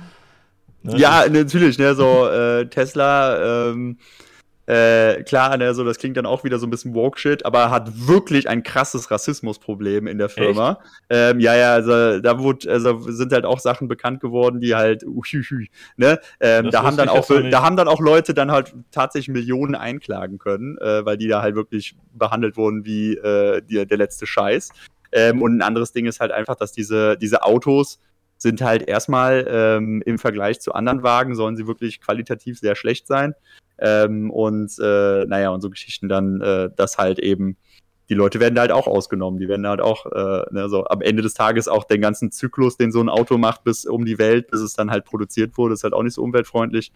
Ne? 0.84 0.98
Ja, 0.98 1.28
natürlich, 1.30 1.78
ne, 1.78 1.94
so 1.96 2.28
äh, 2.28 2.66
Tesla, 2.68 3.70
ähm, 3.70 3.98
äh, 4.70 5.24
klar, 5.24 5.58
ne, 5.58 5.74
so, 5.74 5.84
das 5.84 5.98
klingt 5.98 6.16
dann 6.16 6.28
auch 6.28 6.44
wieder 6.44 6.60
so 6.60 6.68
ein 6.68 6.70
bisschen 6.70 6.94
Woke-Shit, 6.94 7.44
aber 7.44 7.72
hat 7.72 8.08
wirklich 8.08 8.48
ein 8.48 8.62
krasses 8.62 9.10
Rassismusproblem 9.10 10.06
in 10.06 10.20
der 10.20 10.30
Firma. 10.30 10.80
Ähm, 11.10 11.40
ja, 11.40 11.56
ja, 11.56 11.74
also 11.74 12.20
da 12.20 12.38
wurde, 12.38 12.72
also 12.72 13.00
sind 13.00 13.34
halt 13.34 13.46
auch 13.46 13.60
Sachen 13.60 13.88
bekannt 13.88 14.20
geworden, 14.22 14.62
die 14.62 14.76
halt, 14.76 15.04
uhuhu, 15.04 15.66
ne, 15.98 16.20
ähm, 16.40 16.70
da 16.70 16.84
haben 16.84 16.98
dann 16.98 17.10
auch, 17.10 17.28
da 17.28 17.64
haben 17.64 17.78
dann 17.78 17.88
auch 17.88 18.00
Leute 18.00 18.36
dann 18.36 18.52
halt 18.52 18.76
tatsächlich 18.92 19.34
Millionen 19.34 19.74
einklagen 19.74 20.38
können, 20.38 20.78
äh, 20.78 21.04
weil 21.04 21.18
die 21.18 21.28
da 21.28 21.42
halt 21.42 21.56
wirklich 21.56 21.96
behandelt 22.14 22.56
wurden 22.56 22.86
wie 22.86 23.16
äh, 23.16 23.64
die, 23.64 23.86
der 23.88 23.98
letzte 23.98 24.28
Scheiß. 24.28 24.70
Ähm, 25.12 25.42
und 25.42 25.58
ein 25.58 25.62
anderes 25.64 25.94
Ding 25.94 26.06
ist 26.06 26.20
halt 26.20 26.32
einfach, 26.32 26.56
dass 26.56 26.72
diese, 26.74 27.18
diese 27.18 27.42
Autos 27.42 28.00
sind 28.40 28.62
halt 28.62 28.88
erstmal 28.88 29.46
ähm, 29.48 30.02
im 30.06 30.18
Vergleich 30.18 30.60
zu 30.62 30.74
anderen 30.74 31.04
Wagen, 31.04 31.36
sollen 31.36 31.56
sie 31.56 31.68
wirklich 31.68 32.02
qualitativ 32.02 32.58
sehr 32.60 32.76
schlecht 32.76 33.06
sein. 33.06 33.36
Ähm, 33.78 34.32
und 34.32 34.72
äh, 34.82 35.26
naja, 35.26 35.50
und 35.50 35.62
so 35.62 35.70
Geschichten 35.70 36.10
dann, 36.10 36.42
äh, 36.42 36.70
dass 36.76 36.98
halt 36.98 37.20
eben 37.20 37.58
die 38.10 38.16
Leute 38.16 38.40
werden 38.40 38.56
da 38.56 38.62
halt 38.62 38.72
auch 38.72 38.88
ausgenommen. 38.88 39.40
Die 39.40 39.48
werden 39.48 39.68
halt 39.68 39.82
auch, 39.82 40.08
äh, 40.08 40.46
ne, 40.52 40.68
so 40.68 40.86
am 40.86 41.02
Ende 41.02 41.22
des 41.22 41.36
Tages 41.36 41.68
auch 41.68 41.84
den 41.84 42.02
ganzen 42.02 42.32
Zyklus, 42.32 42.76
den 42.76 42.92
so 42.92 43.00
ein 43.02 43.10
Auto 43.10 43.38
macht, 43.38 43.64
bis 43.64 43.86
um 43.86 44.04
die 44.04 44.18
Welt, 44.18 44.50
bis 44.50 44.62
es 44.62 44.74
dann 44.74 44.90
halt 44.90 45.06
produziert 45.06 45.58
wurde, 45.58 45.76
ist 45.76 45.84
halt 45.84 45.94
auch 45.94 46.02
nicht 46.02 46.16
so 46.16 46.24
umweltfreundlich 46.24 46.92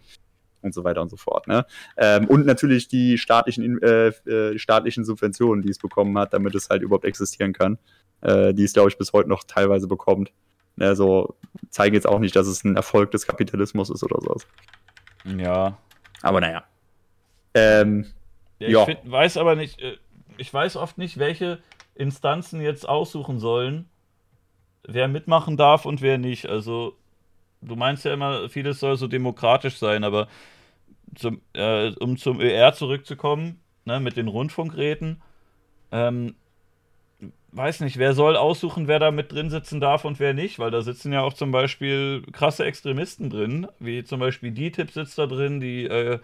und 0.62 0.74
so 0.74 0.82
weiter 0.82 1.02
und 1.02 1.10
so 1.10 1.16
fort. 1.16 1.46
Ne? 1.46 1.66
Ähm, 1.96 2.26
und 2.26 2.46
natürlich 2.46 2.88
die 2.88 3.16
staatlichen, 3.16 3.80
äh, 3.82 4.08
äh, 4.08 4.58
staatlichen 4.58 5.04
Subventionen, 5.04 5.62
die 5.62 5.70
es 5.70 5.78
bekommen 5.78 6.18
hat, 6.18 6.32
damit 6.32 6.54
es 6.54 6.68
halt 6.68 6.82
überhaupt 6.82 7.04
existieren 7.04 7.52
kann, 7.52 7.78
äh, 8.22 8.52
die 8.52 8.64
es, 8.64 8.72
glaube 8.72 8.88
ich, 8.88 8.98
bis 8.98 9.12
heute 9.12 9.28
noch 9.28 9.44
teilweise 9.44 9.86
bekommt. 9.86 10.32
Also 10.78 11.36
zeigen 11.70 11.94
jetzt 11.94 12.08
auch 12.08 12.18
nicht, 12.18 12.34
dass 12.36 12.46
es 12.46 12.64
ein 12.64 12.76
Erfolg 12.76 13.10
des 13.10 13.26
Kapitalismus 13.26 13.90
ist 13.90 14.02
oder 14.02 14.20
sowas. 14.20 14.46
Ja. 15.24 15.78
Aber 16.22 16.40
naja. 16.40 16.64
Ähm, 17.54 18.06
ja, 18.58 18.80
ich 18.80 18.84
find, 18.86 19.10
weiß 19.10 19.36
aber 19.36 19.54
nicht, 19.54 19.80
äh, 19.80 19.96
ich 20.36 20.52
weiß 20.52 20.76
oft 20.76 20.98
nicht, 20.98 21.18
welche 21.18 21.60
Instanzen 21.94 22.60
jetzt 22.60 22.88
aussuchen 22.88 23.38
sollen, 23.38 23.88
wer 24.86 25.08
mitmachen 25.08 25.56
darf 25.56 25.86
und 25.86 26.02
wer 26.02 26.18
nicht. 26.18 26.46
Also, 26.46 26.96
du 27.60 27.76
meinst 27.76 28.04
ja 28.04 28.12
immer, 28.12 28.48
vieles 28.48 28.80
soll 28.80 28.96
so 28.96 29.06
demokratisch 29.06 29.78
sein, 29.78 30.02
aber 30.02 30.28
zum, 31.14 31.40
äh, 31.52 31.92
um 32.00 32.16
zum 32.16 32.40
ÖR 32.40 32.72
zurückzukommen, 32.72 33.60
ne, 33.84 34.00
mit 34.00 34.16
den 34.16 34.28
Rundfunkräten, 34.28 35.22
ähm, 35.92 36.34
weiß 37.56 37.80
nicht, 37.80 37.98
wer 37.98 38.14
soll 38.14 38.36
aussuchen, 38.36 38.88
wer 38.88 38.98
da 38.98 39.10
mit 39.10 39.32
drin 39.32 39.48
sitzen 39.48 39.80
darf 39.80 40.04
und 40.04 40.18
wer 40.18 40.34
nicht, 40.34 40.58
weil 40.58 40.70
da 40.70 40.82
sitzen 40.82 41.12
ja 41.12 41.22
auch 41.22 41.34
zum 41.34 41.52
Beispiel 41.52 42.22
krasse 42.32 42.64
Extremisten 42.64 43.30
drin, 43.30 43.68
wie 43.78 44.02
zum 44.02 44.20
Beispiel 44.20 44.50
DTIP 44.50 44.90
sitzt 44.90 45.18
da 45.18 45.26
drin, 45.26 45.60
die, 45.60 45.84
äh, 45.84 46.18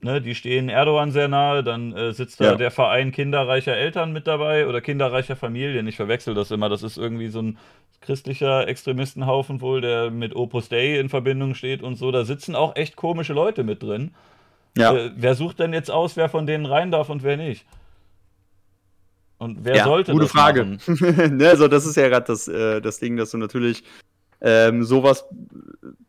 ne, 0.00 0.20
die 0.20 0.34
stehen 0.34 0.68
Erdogan 0.68 1.12
sehr 1.12 1.28
nahe, 1.28 1.62
dann 1.62 1.92
äh, 1.92 2.12
sitzt 2.12 2.40
da 2.40 2.46
ja. 2.46 2.54
der 2.56 2.72
Verein 2.72 3.12
kinderreicher 3.12 3.76
Eltern 3.76 4.12
mit 4.12 4.26
dabei 4.26 4.66
oder 4.66 4.80
kinderreicher 4.80 5.36
Familien, 5.36 5.86
ich 5.86 5.96
verwechsel 5.96 6.34
das 6.34 6.50
immer, 6.50 6.68
das 6.68 6.82
ist 6.82 6.98
irgendwie 6.98 7.28
so 7.28 7.42
ein 7.42 7.58
christlicher 8.00 8.66
Extremistenhaufen 8.66 9.60
wohl, 9.60 9.80
der 9.80 10.10
mit 10.10 10.34
Opus 10.34 10.68
Dei 10.68 10.98
in 10.98 11.08
Verbindung 11.08 11.54
steht 11.54 11.82
und 11.82 11.94
so, 11.94 12.10
da 12.10 12.24
sitzen 12.24 12.56
auch 12.56 12.74
echt 12.74 12.96
komische 12.96 13.32
Leute 13.32 13.62
mit 13.62 13.84
drin. 13.84 14.12
Ja. 14.76 14.94
Äh, 14.94 15.12
wer 15.14 15.36
sucht 15.36 15.60
denn 15.60 15.72
jetzt 15.72 15.90
aus, 15.90 16.16
wer 16.16 16.28
von 16.28 16.46
denen 16.46 16.66
rein 16.66 16.90
darf 16.90 17.08
und 17.08 17.22
wer 17.22 17.36
nicht? 17.36 17.64
Und 19.38 19.64
wer 19.64 19.76
ja, 19.76 19.84
sollte 19.84 20.12
gute 20.12 20.24
das 20.24 20.32
Frage. 20.32 20.78
ne, 20.86 21.48
also 21.48 21.68
das 21.68 21.86
ist 21.86 21.96
ja 21.96 22.08
gerade 22.08 22.26
das, 22.26 22.48
äh, 22.48 22.80
das 22.80 22.98
Ding, 22.98 23.16
dass 23.16 23.30
du 23.30 23.38
natürlich 23.38 23.84
ähm, 24.40 24.84
sowas 24.84 25.24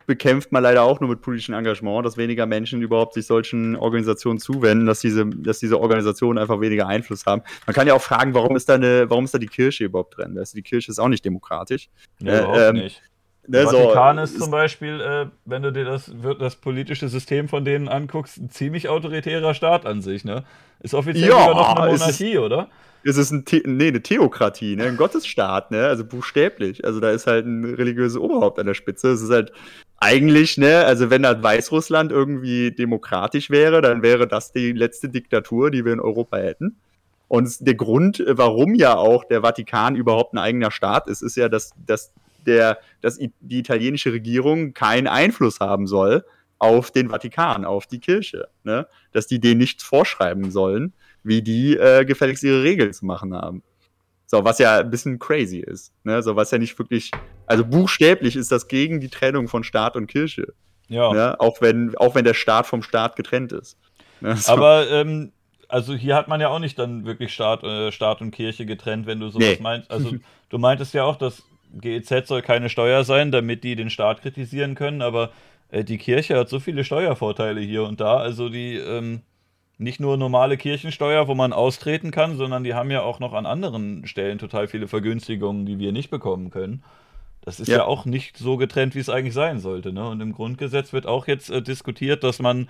bekämpft 0.05 0.51
man 0.51 0.63
leider 0.63 0.83
auch 0.83 0.99
nur 0.99 1.09
mit 1.09 1.21
politischem 1.21 1.53
Engagement, 1.55 2.05
dass 2.05 2.17
weniger 2.17 2.45
Menschen 2.45 2.81
überhaupt 2.81 3.13
sich 3.13 3.25
solchen 3.25 3.75
Organisationen 3.75 4.39
zuwenden, 4.39 4.85
dass 4.85 5.01
diese, 5.01 5.25
dass 5.25 5.59
diese 5.59 5.79
Organisationen 5.79 6.37
einfach 6.37 6.61
weniger 6.61 6.87
Einfluss 6.87 7.25
haben. 7.25 7.41
Man 7.65 7.73
kann 7.73 7.87
ja 7.87 7.93
auch 7.93 8.01
fragen, 8.01 8.33
warum 8.33 8.55
ist 8.55 8.69
da 8.69 8.75
eine, 8.75 9.09
warum 9.09 9.25
ist 9.25 9.33
da 9.33 9.37
die 9.37 9.47
Kirche 9.47 9.85
überhaupt 9.85 10.17
drin? 10.17 10.37
Also 10.37 10.55
die 10.55 10.61
Kirche 10.61 10.91
ist 10.91 10.99
auch 10.99 11.09
nicht 11.09 11.25
demokratisch. 11.25 11.89
Nee, 12.19 12.31
äh, 12.31 12.39
überhaupt 12.39 12.59
ähm, 12.59 12.75
nicht. 12.75 13.01
Der 13.47 13.63
ne, 13.63 13.69
Vatikan 13.69 14.17
so, 14.17 14.23
ist 14.23 14.39
zum 14.39 14.51
Beispiel, 14.51 15.01
äh, 15.01 15.27
wenn 15.45 15.61
du 15.61 15.71
dir 15.71 15.85
das, 15.85 16.11
das 16.39 16.55
politische 16.57 17.07
System 17.07 17.47
von 17.47 17.63
denen 17.63 17.87
anguckst, 17.87 18.37
ein 18.37 18.49
ziemlich 18.49 18.89
autoritärer 18.89 19.53
Staat 19.53 19.85
an 19.85 20.01
sich, 20.01 20.25
ne? 20.25 20.43
Ist 20.81 20.93
offiziell 20.93 21.29
ja, 21.29 21.49
noch 21.49 21.75
eine 21.75 21.91
Monarchie, 21.91 22.33
ist, 22.33 22.39
oder? 22.39 22.67
es 23.03 23.17
ist 23.17 23.31
ein 23.31 23.45
The 23.47 23.63
nee, 23.65 23.87
eine 23.87 24.01
Theokratie, 24.01 24.75
ne? 24.75 24.85
ein 24.85 24.97
Gottesstaat, 24.97 25.71
ne? 25.71 25.87
also 25.87 26.03
buchstäblich. 26.03 26.83
Also 26.83 26.99
da 26.99 27.11
ist 27.11 27.27
halt 27.27 27.45
ein 27.45 27.63
religiöses 27.63 28.17
Oberhaupt 28.17 28.59
an 28.59 28.65
der 28.65 28.73
Spitze. 28.73 29.11
Es 29.11 29.21
ist 29.21 29.31
halt 29.31 29.53
eigentlich, 29.97 30.57
ne, 30.57 30.85
also 30.85 31.09
wenn 31.09 31.25
halt 31.25 31.41
Weißrussland 31.41 32.11
irgendwie 32.11 32.71
demokratisch 32.71 33.49
wäre, 33.49 33.81
dann 33.81 34.03
wäre 34.03 34.27
das 34.27 34.51
die 34.51 34.73
letzte 34.73 35.09
Diktatur, 35.09 35.71
die 35.71 35.85
wir 35.85 35.93
in 35.93 35.99
Europa 35.99 36.37
hätten. 36.37 36.77
Und 37.27 37.65
der 37.65 37.75
Grund, 37.75 38.23
warum 38.27 38.75
ja 38.75 38.95
auch 38.95 39.23
der 39.25 39.41
Vatikan 39.41 39.95
überhaupt 39.95 40.33
ein 40.33 40.37
eigener 40.37 40.71
Staat 40.71 41.07
ist, 41.07 41.21
ist 41.21 41.35
ja, 41.35 41.49
dass, 41.49 41.71
dass, 41.85 42.13
der, 42.47 42.79
dass 43.01 43.17
die 43.17 43.59
italienische 43.59 44.11
Regierung 44.11 44.73
keinen 44.73 45.07
Einfluss 45.07 45.59
haben 45.59 45.87
soll 45.87 46.25
auf 46.59 46.89
den 46.89 47.09
Vatikan, 47.09 47.65
auf 47.65 47.85
die 47.85 47.99
Kirche. 47.99 48.47
Ne? 48.63 48.87
Dass 49.11 49.27
die 49.27 49.39
denen 49.39 49.59
nichts 49.59 49.83
vorschreiben 49.83 50.49
sollen 50.51 50.93
wie 51.27 51.41
die 51.41 51.75
äh, 51.75 52.05
gefälligst 52.05 52.43
ihre 52.43 52.63
Regeln 52.63 52.93
zu 52.93 53.05
machen 53.05 53.35
haben. 53.35 53.61
So, 54.25 54.43
was 54.43 54.59
ja 54.59 54.79
ein 54.79 54.89
bisschen 54.89 55.19
crazy 55.19 55.59
ist. 55.59 55.93
Ne? 56.03 56.21
So, 56.23 56.35
was 56.35 56.51
ja 56.51 56.57
nicht 56.57 56.77
wirklich, 56.79 57.11
also 57.45 57.65
buchstäblich 57.65 58.35
ist 58.35 58.51
das 58.51 58.67
gegen 58.67 58.99
die 58.99 59.09
Trennung 59.09 59.47
von 59.47 59.63
Staat 59.63 59.95
und 59.95 60.07
Kirche. 60.07 60.53
Ja. 60.87 61.11
Ne? 61.13 61.39
Auch, 61.39 61.61
wenn, 61.61 61.95
auch 61.97 62.15
wenn 62.15 62.25
der 62.25 62.33
Staat 62.33 62.65
vom 62.65 62.81
Staat 62.81 63.15
getrennt 63.15 63.51
ist. 63.51 63.77
Ne? 64.21 64.35
So. 64.35 64.51
Aber, 64.53 64.89
ähm, 64.89 65.31
also 65.69 65.93
hier 65.93 66.15
hat 66.15 66.29
man 66.29 66.39
ja 66.39 66.47
auch 66.47 66.59
nicht 66.59 66.79
dann 66.79 67.05
wirklich 67.05 67.33
Staat, 67.33 67.63
äh, 67.63 67.91
Staat 67.91 68.21
und 68.21 68.31
Kirche 68.31 68.65
getrennt, 68.65 69.05
wenn 69.05 69.19
du 69.19 69.29
sowas 69.29 69.47
nee. 69.47 69.57
meinst. 69.61 69.91
Also, 69.91 70.15
du 70.49 70.57
meintest 70.57 70.93
ja 70.93 71.03
auch, 71.03 71.17
dass 71.17 71.43
GEZ 71.73 72.27
soll 72.27 72.41
keine 72.41 72.69
Steuer 72.69 73.03
sein, 73.03 73.31
damit 73.31 73.63
die 73.63 73.75
den 73.75 73.89
Staat 73.89 74.21
kritisieren 74.21 74.75
können, 74.75 75.01
aber 75.01 75.31
äh, 75.69 75.83
die 75.83 75.97
Kirche 75.97 76.37
hat 76.37 76.49
so 76.49 76.59
viele 76.59 76.83
Steuervorteile 76.83 77.61
hier 77.61 77.83
und 77.83 77.99
da. 77.99 78.17
Also, 78.17 78.49
die, 78.49 78.75
ähm, 78.75 79.21
nicht 79.77 79.99
nur 79.99 80.17
normale 80.17 80.57
Kirchensteuer, 80.57 81.27
wo 81.27 81.35
man 81.35 81.53
austreten 81.53 82.11
kann, 82.11 82.35
sondern 82.35 82.63
die 82.63 82.73
haben 82.73 82.89
ja 82.89 83.01
auch 83.01 83.19
noch 83.19 83.33
an 83.33 83.45
anderen 83.45 84.07
Stellen 84.07 84.39
total 84.39 84.67
viele 84.67 84.87
Vergünstigungen, 84.87 85.65
die 85.65 85.77
wir 85.77 85.91
nicht 85.91 86.09
bekommen 86.09 86.49
können. 86.49 86.83
Das 87.41 87.59
ist 87.59 87.67
ja, 87.67 87.77
ja 87.77 87.85
auch 87.85 88.05
nicht 88.05 88.37
so 88.37 88.57
getrennt, 88.57 88.95
wie 88.95 88.99
es 88.99 89.09
eigentlich 89.09 89.33
sein 89.33 89.59
sollte. 89.59 89.93
Ne? 89.93 90.07
Und 90.07 90.19
im 90.19 90.33
Grundgesetz 90.33 90.91
wird 90.93 91.05
auch 91.05 91.27
jetzt 91.27 91.49
äh, 91.49 91.61
diskutiert, 91.61 92.23
dass 92.23 92.39
man 92.39 92.69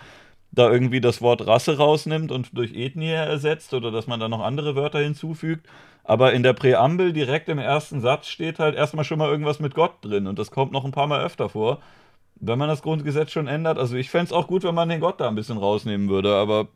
da 0.52 0.72
irgendwie 0.72 1.02
das 1.02 1.22
Wort 1.22 1.46
Rasse 1.46 1.78
rausnimmt 1.78 2.32
und 2.32 2.58
durch 2.58 2.74
Ethnie 2.74 3.12
ersetzt 3.12 3.74
oder 3.74 3.92
dass 3.92 4.08
man 4.08 4.20
da 4.20 4.28
noch 4.28 4.42
andere 4.42 4.76
Wörter 4.76 5.00
hinzufügt. 5.00 5.68
Aber 6.04 6.34
in 6.34 6.42
der 6.42 6.54
Präambel 6.54 7.12
direkt 7.12 7.50
im 7.50 7.60
ersten 7.60 8.00
Satz 8.00 8.28
steht 8.28 8.60
halt 8.60 8.76
erstmal 8.76 9.04
schon 9.04 9.20
mal 9.20 9.30
irgendwas 9.30 9.60
mit 9.60 9.76
Gott 9.76 9.94
drin 10.02 10.26
und 10.26 10.40
das 10.40 10.52
kommt 10.52 10.72
noch 10.72 10.86
ein 10.86 10.92
paar 10.92 11.08
Mal 11.08 11.24
öfter 11.24 11.50
vor. 11.50 11.80
Wenn 12.40 12.58
man 12.58 12.70
das 12.70 12.82
Grundgesetz 12.82 13.32
schon 13.32 13.48
ändert, 13.48 13.78
also 13.78 13.96
ich 13.96 14.10
fände 14.10 14.26
es 14.28 14.32
auch 14.32 14.48
gut, 14.48 14.64
wenn 14.64 14.76
man 14.76 14.90
den 14.90 15.02
Gott 15.02 15.20
da 15.20 15.28
ein 15.28 15.36
bisschen 15.36 15.58
rausnehmen 15.58 16.08
würde, 16.08 16.34
aber 16.36 16.68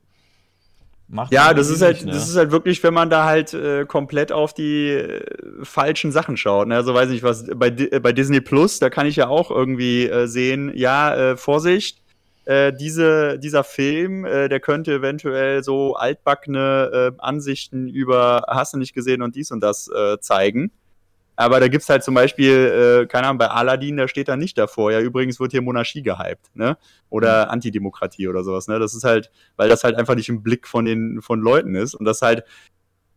Macht 1.12 1.34
ja, 1.34 1.54
das 1.54 1.70
ist 1.70 1.82
halt, 1.82 1.98
nicht, 1.98 2.06
ne? 2.06 2.14
das 2.14 2.30
ist 2.30 2.38
halt 2.38 2.52
wirklich, 2.52 2.82
wenn 2.84 2.94
man 2.94 3.10
da 3.10 3.26
halt 3.26 3.54
äh, 3.54 3.86
komplett 3.86 4.32
auf 4.32 4.54
die 4.54 4.92
äh, 4.92 5.22
falschen 5.62 6.14
Sachen 6.14 6.38
schaut. 6.38 6.70
Ne? 6.70 6.76
Also 6.76 6.94
weiß 6.94 7.10
ich 7.10 7.22
was, 7.22 7.48
bei, 7.54 7.68
äh, 7.68 8.00
bei 8.00 8.14
Disney 8.14 8.40
Plus, 8.40 8.80
da 8.80 8.90
kann 8.90 9.06
ich 9.06 9.18
ja 9.18 9.28
auch 9.28 9.52
irgendwie 9.52 10.08
äh, 10.08 10.28
sehen, 10.28 10.72
ja, 10.74 11.14
äh, 11.14 11.38
Vorsicht, 11.38 12.01
äh, 12.46 12.74
diese, 12.74 13.38
dieser 13.40 13.64
Film, 13.64 14.26
äh, 14.26 14.50
der 14.50 14.60
könnte 14.60 14.94
eventuell 14.94 15.64
so 15.64 15.96
altbackene 15.96 17.14
äh, 17.18 17.22
Ansichten 17.22 17.88
über 17.88 18.46
hast 18.48 18.74
du 18.74 18.78
nicht 18.78 18.94
gesehen 18.94 19.22
und 19.22 19.36
dies 19.36 19.52
und 19.52 19.62
das 19.62 19.88
äh, 19.88 20.20
zeigen. 20.20 20.72
Aber 21.36 21.60
da 21.60 21.70
gibt's 21.70 21.90
halt 21.90 22.04
zum 22.04 22.14
Beispiel, 22.14 23.04
äh, 23.04 23.08
keine 23.08 23.28
Ahnung, 23.28 23.40
bei 23.40 23.48
Aladdin, 23.48 23.98
da 23.98 24.08
steht 24.08 24.28
da 24.28 24.36
nicht 24.36 24.58
davor. 24.58 24.92
Ja, 24.92 25.00
übrigens 25.00 25.40
wird 25.40 25.52
hier 25.52 25.62
Monarchie 25.62 26.04
gehypt, 26.04 26.56
ne? 26.56 26.78
Oder 27.10 27.46
mhm. 27.46 27.52
Antidemokratie 27.52 28.28
oder 28.28 28.44
sowas, 28.44 28.68
ne? 28.68 28.80
Das 28.80 28.94
ist 28.94 29.04
halt, 29.04 29.32
weil 29.56 29.70
das 29.70 29.84
halt 29.84 29.96
einfach 29.96 30.16
nicht 30.16 30.30
im 30.30 30.44
Blick 30.44 30.68
von 30.68 30.86
den 30.86 31.22
von 31.22 31.40
Leuten 31.40 31.74
ist 31.74 31.96
und 31.96 32.06
das 32.06 32.22
halt 32.22 32.44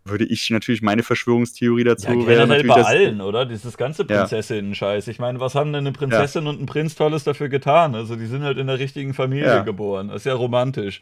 würde 0.05 0.25
ich 0.25 0.51
natürlich 0.51 0.83
meine 0.83 1.03
Verschwörungstheorie 1.03 1.85
dazu. 1.85 2.09
Ja, 2.11 2.27
wäre 2.27 2.47
natürlich, 2.47 2.73
bei 2.75 2.85
allen, 2.85 3.21
oder? 3.21 3.47
Dieses 3.47 3.77
ganze 3.77 4.03
Ja. 4.03 4.19
Prinzessinnen-Scheiß. 4.19 5.09
Ich 5.09 5.19
meine, 5.19 5.41
was 5.41 5.55
haben 5.55 5.73
denn 5.73 5.87
eine 5.87 5.93
Prinzessin 5.93 6.47
und 6.47 6.61
ein 6.61 6.67
Prinz 6.67 6.95
Tolles 6.95 7.25
dafür 7.25 7.49
getan? 7.49 7.95
Also, 7.95 8.17
die 8.17 8.27
sind 8.27 8.43
halt 8.43 8.59
in 8.59 8.67
der 8.67 8.79
richtigen 8.79 9.15
Familie 9.15 9.47
Ja. 9.47 9.63
geboren. 9.63 10.09
Das 10.09 10.19
ist 10.19 10.27
ja 10.27 10.35
romantisch. 10.35 11.01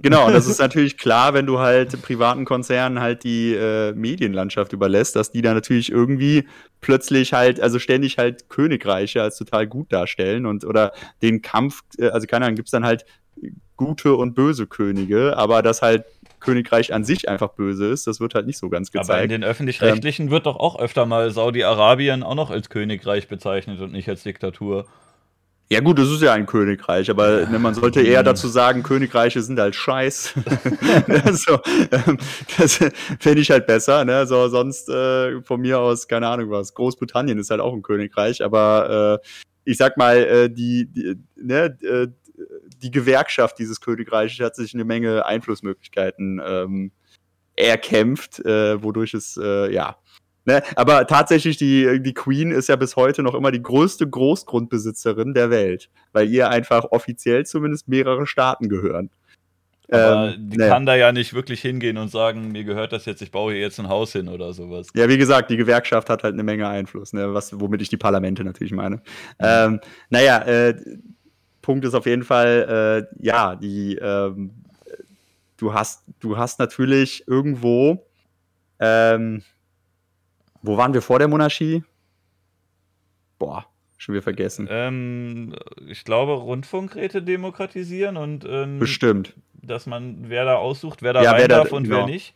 Genau, 0.00 0.26
und 0.26 0.32
das 0.32 0.46
ist 0.46 0.58
natürlich 0.60 0.96
klar, 0.96 1.34
wenn 1.34 1.44
du 1.44 1.58
halt 1.58 2.00
privaten 2.02 2.44
Konzernen 2.44 3.00
halt 3.00 3.24
die 3.24 3.52
äh, 3.54 3.92
Medienlandschaft 3.92 4.72
überlässt, 4.72 5.16
dass 5.16 5.30
die 5.32 5.42
da 5.42 5.52
natürlich 5.52 5.90
irgendwie 5.90 6.46
plötzlich 6.80 7.32
halt, 7.32 7.60
also 7.60 7.78
ständig 7.78 8.16
halt 8.16 8.48
Königreiche 8.48 9.20
als 9.22 9.36
total 9.36 9.66
gut 9.66 9.92
darstellen 9.92 10.46
und 10.46 10.64
oder 10.64 10.92
den 11.20 11.42
Kampf, 11.42 11.82
äh, 11.98 12.08
also 12.08 12.26
keine 12.26 12.46
Ahnung, 12.46 12.56
gibt's 12.56 12.70
dann 12.70 12.84
halt 12.84 13.04
gute 13.76 14.14
und 14.14 14.34
böse 14.34 14.66
Könige, 14.66 15.36
aber 15.36 15.62
dass 15.62 15.82
halt 15.82 16.04
Königreich 16.40 16.92
an 16.92 17.04
sich 17.04 17.28
einfach 17.28 17.50
böse 17.50 17.86
ist, 17.86 18.06
das 18.06 18.20
wird 18.20 18.34
halt 18.34 18.46
nicht 18.46 18.58
so 18.58 18.68
ganz 18.68 18.90
Aber 18.90 19.00
in 19.00 19.06
gezeigt. 19.06 19.32
den 19.32 19.44
öffentlich-rechtlichen 19.44 20.30
wird 20.30 20.46
doch 20.46 20.56
auch 20.56 20.78
öfter 20.78 21.06
mal 21.06 21.30
Saudi-Arabien 21.30 22.22
auch 22.22 22.34
noch 22.34 22.50
als 22.50 22.68
Königreich 22.68 23.28
bezeichnet 23.28 23.80
und 23.80 23.92
nicht 23.92 24.08
als 24.08 24.22
Diktatur. 24.22 24.86
Ja 25.70 25.80
gut, 25.80 25.98
das 25.98 26.08
ist 26.08 26.22
ja 26.22 26.32
ein 26.32 26.46
Königreich, 26.46 27.10
aber 27.10 27.44
ne, 27.44 27.58
man 27.58 27.74
sollte 27.74 28.00
eher 28.00 28.22
dazu 28.22 28.48
sagen, 28.48 28.82
Königreiche 28.82 29.42
sind 29.42 29.60
halt 29.60 29.74
scheiß. 29.74 30.32
so, 31.32 31.58
ähm, 31.90 32.16
das 32.56 32.76
finde 33.20 33.40
ich 33.40 33.50
halt 33.50 33.66
besser. 33.66 34.02
Ne? 34.06 34.26
So, 34.26 34.48
sonst 34.48 34.88
äh, 34.88 35.42
von 35.42 35.60
mir 35.60 35.78
aus, 35.78 36.08
keine 36.08 36.28
Ahnung 36.28 36.50
was, 36.50 36.72
Großbritannien 36.72 37.38
ist 37.38 37.50
halt 37.50 37.60
auch 37.60 37.74
ein 37.74 37.82
Königreich, 37.82 38.42
aber 38.42 39.20
äh, 39.22 39.28
ich 39.64 39.76
sag 39.76 39.98
mal, 39.98 40.16
äh, 40.16 40.50
die, 40.50 40.86
die, 40.86 41.16
ne, 41.36 41.76
äh, 41.82 42.08
die 42.82 42.90
Gewerkschaft 42.90 43.58
dieses 43.58 43.80
Königreiches 43.80 44.44
hat 44.44 44.56
sich 44.56 44.74
eine 44.74 44.84
Menge 44.84 45.26
Einflussmöglichkeiten 45.26 46.40
ähm, 46.44 46.92
erkämpft, 47.56 48.38
äh, 48.44 48.82
wodurch 48.82 49.14
es, 49.14 49.36
äh, 49.36 49.72
ja, 49.72 49.96
Ne, 50.48 50.62
aber 50.76 51.06
tatsächlich, 51.06 51.58
die, 51.58 52.00
die 52.00 52.14
Queen 52.14 52.52
ist 52.52 52.70
ja 52.70 52.76
bis 52.76 52.96
heute 52.96 53.22
noch 53.22 53.34
immer 53.34 53.50
die 53.50 53.60
größte 53.60 54.08
Großgrundbesitzerin 54.08 55.34
der 55.34 55.50
Welt, 55.50 55.90
weil 56.14 56.26
ihr 56.30 56.48
einfach 56.48 56.86
offiziell 56.90 57.44
zumindest 57.44 57.86
mehrere 57.86 58.26
Staaten 58.26 58.70
gehören. 58.70 59.10
Aber 59.90 60.32
Ähm, 60.34 60.48
die 60.48 60.56
ne. 60.56 60.68
kann 60.68 60.86
da 60.86 60.94
ja 60.94 61.12
nicht 61.12 61.34
wirklich 61.34 61.60
hingehen 61.60 61.98
und 61.98 62.10
sagen, 62.10 62.50
mir 62.50 62.64
gehört 62.64 62.94
das 62.94 63.04
jetzt, 63.04 63.20
ich 63.20 63.30
baue 63.30 63.52
hier 63.52 63.60
jetzt 63.60 63.78
ein 63.78 63.90
Haus 63.90 64.12
hin 64.12 64.28
oder 64.28 64.54
sowas. 64.54 64.88
Ja, 64.94 65.10
wie 65.10 65.18
gesagt, 65.18 65.50
die 65.50 65.58
Gewerkschaft 65.58 66.08
hat 66.08 66.24
halt 66.24 66.32
eine 66.32 66.44
Menge 66.44 66.66
Einfluss, 66.66 67.12
ne, 67.12 67.34
was, 67.34 67.58
womit 67.60 67.82
ich 67.82 67.90
die 67.90 67.98
Parlamente 67.98 68.42
natürlich 68.42 68.72
meine. 68.72 69.02
Ähm, 69.38 69.80
naja, 70.08 70.38
äh, 70.46 70.74
Punkt 71.62 71.84
ist 71.84 71.94
auf 71.94 72.06
jeden 72.06 72.24
Fall, 72.24 73.06
äh, 73.10 73.24
ja, 73.24 73.56
die, 73.56 73.96
ähm, 73.96 74.50
du 75.56 75.74
hast, 75.74 76.04
du 76.20 76.36
hast 76.36 76.58
natürlich 76.58 77.26
irgendwo, 77.26 78.06
ähm, 78.80 79.42
wo 80.62 80.76
waren 80.76 80.94
wir 80.94 81.02
vor 81.02 81.18
der 81.18 81.28
Monarchie? 81.28 81.82
Boah, 83.38 83.66
schon 83.96 84.14
wieder 84.14 84.22
vergessen. 84.22 84.66
Ähm, 84.70 85.54
ich 85.86 86.04
glaube, 86.04 86.32
Rundfunkräte 86.32 87.22
demokratisieren 87.22 88.16
und 88.16 88.44
ähm, 88.48 88.78
Bestimmt. 88.78 89.34
dass 89.54 89.86
man, 89.86 90.28
wer 90.28 90.44
da 90.44 90.56
aussucht, 90.56 91.02
wer 91.02 91.12
da 91.12 91.22
Ja, 91.22 91.30
rein 91.32 91.40
wer 91.40 91.48
da- 91.48 91.56
darf 91.58 91.72
und 91.72 91.84
genau. 91.84 91.98
wer 91.98 92.06
nicht. 92.06 92.34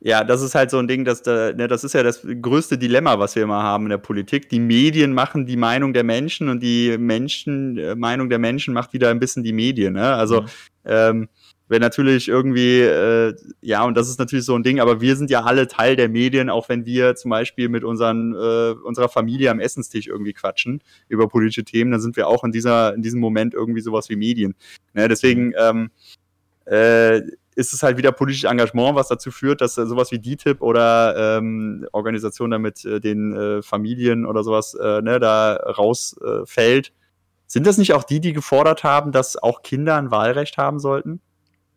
Ja, 0.00 0.22
das 0.22 0.42
ist 0.42 0.54
halt 0.54 0.70
so 0.70 0.78
ein 0.78 0.86
Ding, 0.86 1.04
dass 1.04 1.22
da, 1.22 1.52
ne, 1.52 1.66
das 1.66 1.82
ist 1.82 1.92
ja 1.92 2.04
das 2.04 2.24
größte 2.40 2.78
Dilemma, 2.78 3.18
was 3.18 3.34
wir 3.34 3.42
immer 3.42 3.62
haben 3.62 3.84
in 3.84 3.90
der 3.90 3.98
Politik. 3.98 4.48
Die 4.48 4.60
Medien 4.60 5.12
machen 5.12 5.44
die 5.44 5.56
Meinung 5.56 5.92
der 5.92 6.04
Menschen 6.04 6.48
und 6.48 6.62
die 6.62 6.96
Menschen, 6.98 7.76
äh, 7.78 7.96
Meinung 7.96 8.28
der 8.28 8.38
Menschen 8.38 8.74
macht 8.74 8.92
wieder 8.92 9.10
ein 9.10 9.18
bisschen 9.18 9.42
die 9.42 9.52
Medien. 9.52 9.94
Ne? 9.94 10.14
Also 10.14 10.42
Mhm. 10.42 10.46
ähm, 10.84 11.28
wenn 11.70 11.82
natürlich 11.82 12.28
irgendwie, 12.28 12.80
äh, 12.80 13.34
ja, 13.60 13.84
und 13.84 13.94
das 13.96 14.08
ist 14.08 14.18
natürlich 14.18 14.46
so 14.46 14.54
ein 14.54 14.62
Ding, 14.62 14.80
aber 14.80 15.00
wir 15.02 15.16
sind 15.16 15.30
ja 15.30 15.42
alle 15.42 15.66
Teil 15.68 15.96
der 15.96 16.08
Medien, 16.08 16.48
auch 16.48 16.68
wenn 16.70 16.86
wir 16.86 17.14
zum 17.14 17.30
Beispiel 17.30 17.68
mit 17.68 17.84
unseren, 17.84 18.34
äh, 18.34 18.74
unserer 18.84 19.08
Familie 19.10 19.50
am 19.50 19.60
Essenstisch 19.60 20.06
irgendwie 20.06 20.32
quatschen 20.32 20.80
über 21.08 21.28
politische 21.28 21.64
Themen, 21.64 21.90
dann 21.90 22.00
sind 22.00 22.16
wir 22.16 22.28
auch 22.28 22.42
in 22.44 22.52
dieser, 22.52 22.94
in 22.94 23.02
diesem 23.02 23.20
Moment 23.20 23.52
irgendwie 23.52 23.82
sowas 23.82 24.08
wie 24.08 24.16
Medien. 24.16 24.54
Ne? 24.94 25.08
Deswegen, 25.08 25.52
ähm, 25.58 25.90
äh, 26.64 27.20
ist 27.58 27.72
es 27.72 27.82
halt 27.82 27.96
wieder 27.96 28.12
politisches 28.12 28.48
Engagement, 28.48 28.94
was 28.94 29.08
dazu 29.08 29.32
führt, 29.32 29.60
dass 29.60 29.76
äh, 29.76 29.86
sowas 29.86 30.12
wie 30.12 30.20
DTIP 30.20 30.62
oder 30.62 31.38
ähm, 31.38 31.88
Organisationen 31.90 32.52
da 32.52 32.58
mit 32.58 32.84
äh, 32.84 33.00
den 33.00 33.34
äh, 33.34 33.62
Familien 33.62 34.26
oder 34.26 34.44
sowas 34.44 34.74
äh, 34.74 35.02
ne, 35.02 35.18
da 35.18 35.56
rausfällt. 35.56 36.88
Äh. 36.88 36.92
Sind 37.48 37.66
das 37.66 37.76
nicht 37.76 37.94
auch 37.94 38.04
die, 38.04 38.20
die 38.20 38.32
gefordert 38.32 38.84
haben, 38.84 39.10
dass 39.10 39.36
auch 39.36 39.62
Kinder 39.62 39.96
ein 39.96 40.12
Wahlrecht 40.12 40.56
haben 40.56 40.78
sollten? 40.78 41.20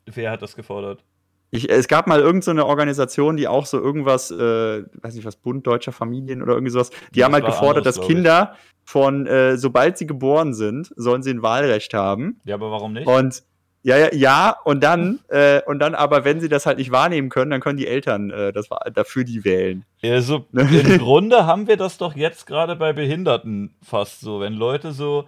Wer 0.05 0.29
hat 0.29 0.43
das 0.43 0.55
gefordert? 0.55 1.03
Ich, 1.49 1.69
es 1.69 1.87
gab 1.87 2.05
mal 2.05 2.19
irgendeine 2.19 2.43
so 2.43 2.51
eine 2.51 2.65
Organisation, 2.67 3.35
die 3.35 3.47
auch 3.47 3.65
so 3.65 3.79
irgendwas, 3.79 4.29
äh, 4.29 4.83
weiß 5.01 5.15
nicht 5.15 5.25
was, 5.25 5.35
Bund 5.35 5.65
deutscher 5.65 5.91
Familien 5.91 6.43
oder 6.43 6.53
irgendwie 6.53 6.71
sowas, 6.71 6.91
die 7.13 7.19
Das 7.19 7.25
haben 7.25 7.33
halt 7.33 7.45
gefordert, 7.45 7.87
anderes, 7.87 7.95
dass. 7.95 8.07
Kinder 8.07 8.55
von, 8.83 9.25
äh, 9.25 9.57
sobald 9.57 9.97
sie 9.97 10.05
geboren 10.05 10.53
sind, 10.53 10.93
sollen 10.95 11.23
sie 11.23 11.31
ein 11.31 11.41
Wahlrecht 11.41 11.93
haben. 11.95 12.39
Ja, 12.45 12.55
aber 12.55 12.69
warum 12.69 12.93
nicht? 12.93 13.07
Und 13.07 13.43
ja, 13.83 13.97
ja, 13.97 14.13
ja, 14.13 14.55
und 14.63 14.83
dann, 14.83 15.19
äh, 15.29 15.61
und 15.65 15.79
dann 15.79 15.95
aber, 15.95 16.23
wenn 16.23 16.39
sie 16.39 16.49
das 16.49 16.65
halt 16.65 16.77
nicht 16.77 16.91
wahrnehmen 16.91 17.29
können, 17.29 17.49
dann 17.49 17.61
können 17.61 17.77
die 17.77 17.87
Eltern 17.87 18.29
äh, 18.29 18.53
das 18.53 18.69
dafür 18.93 19.23
die 19.23 19.43
wählen. 19.43 19.85
Also, 20.03 20.45
im 20.53 20.97
Grunde 20.99 21.45
haben 21.47 21.67
wir 21.67 21.77
das 21.77 21.97
doch 21.97 22.15
jetzt 22.15 22.45
gerade 22.45 22.75
bei 22.75 22.93
Behinderten 22.93 23.73
fast 23.81 24.21
so. 24.21 24.39
Wenn 24.39 24.53
Leute 24.53 24.91
so, 24.91 25.27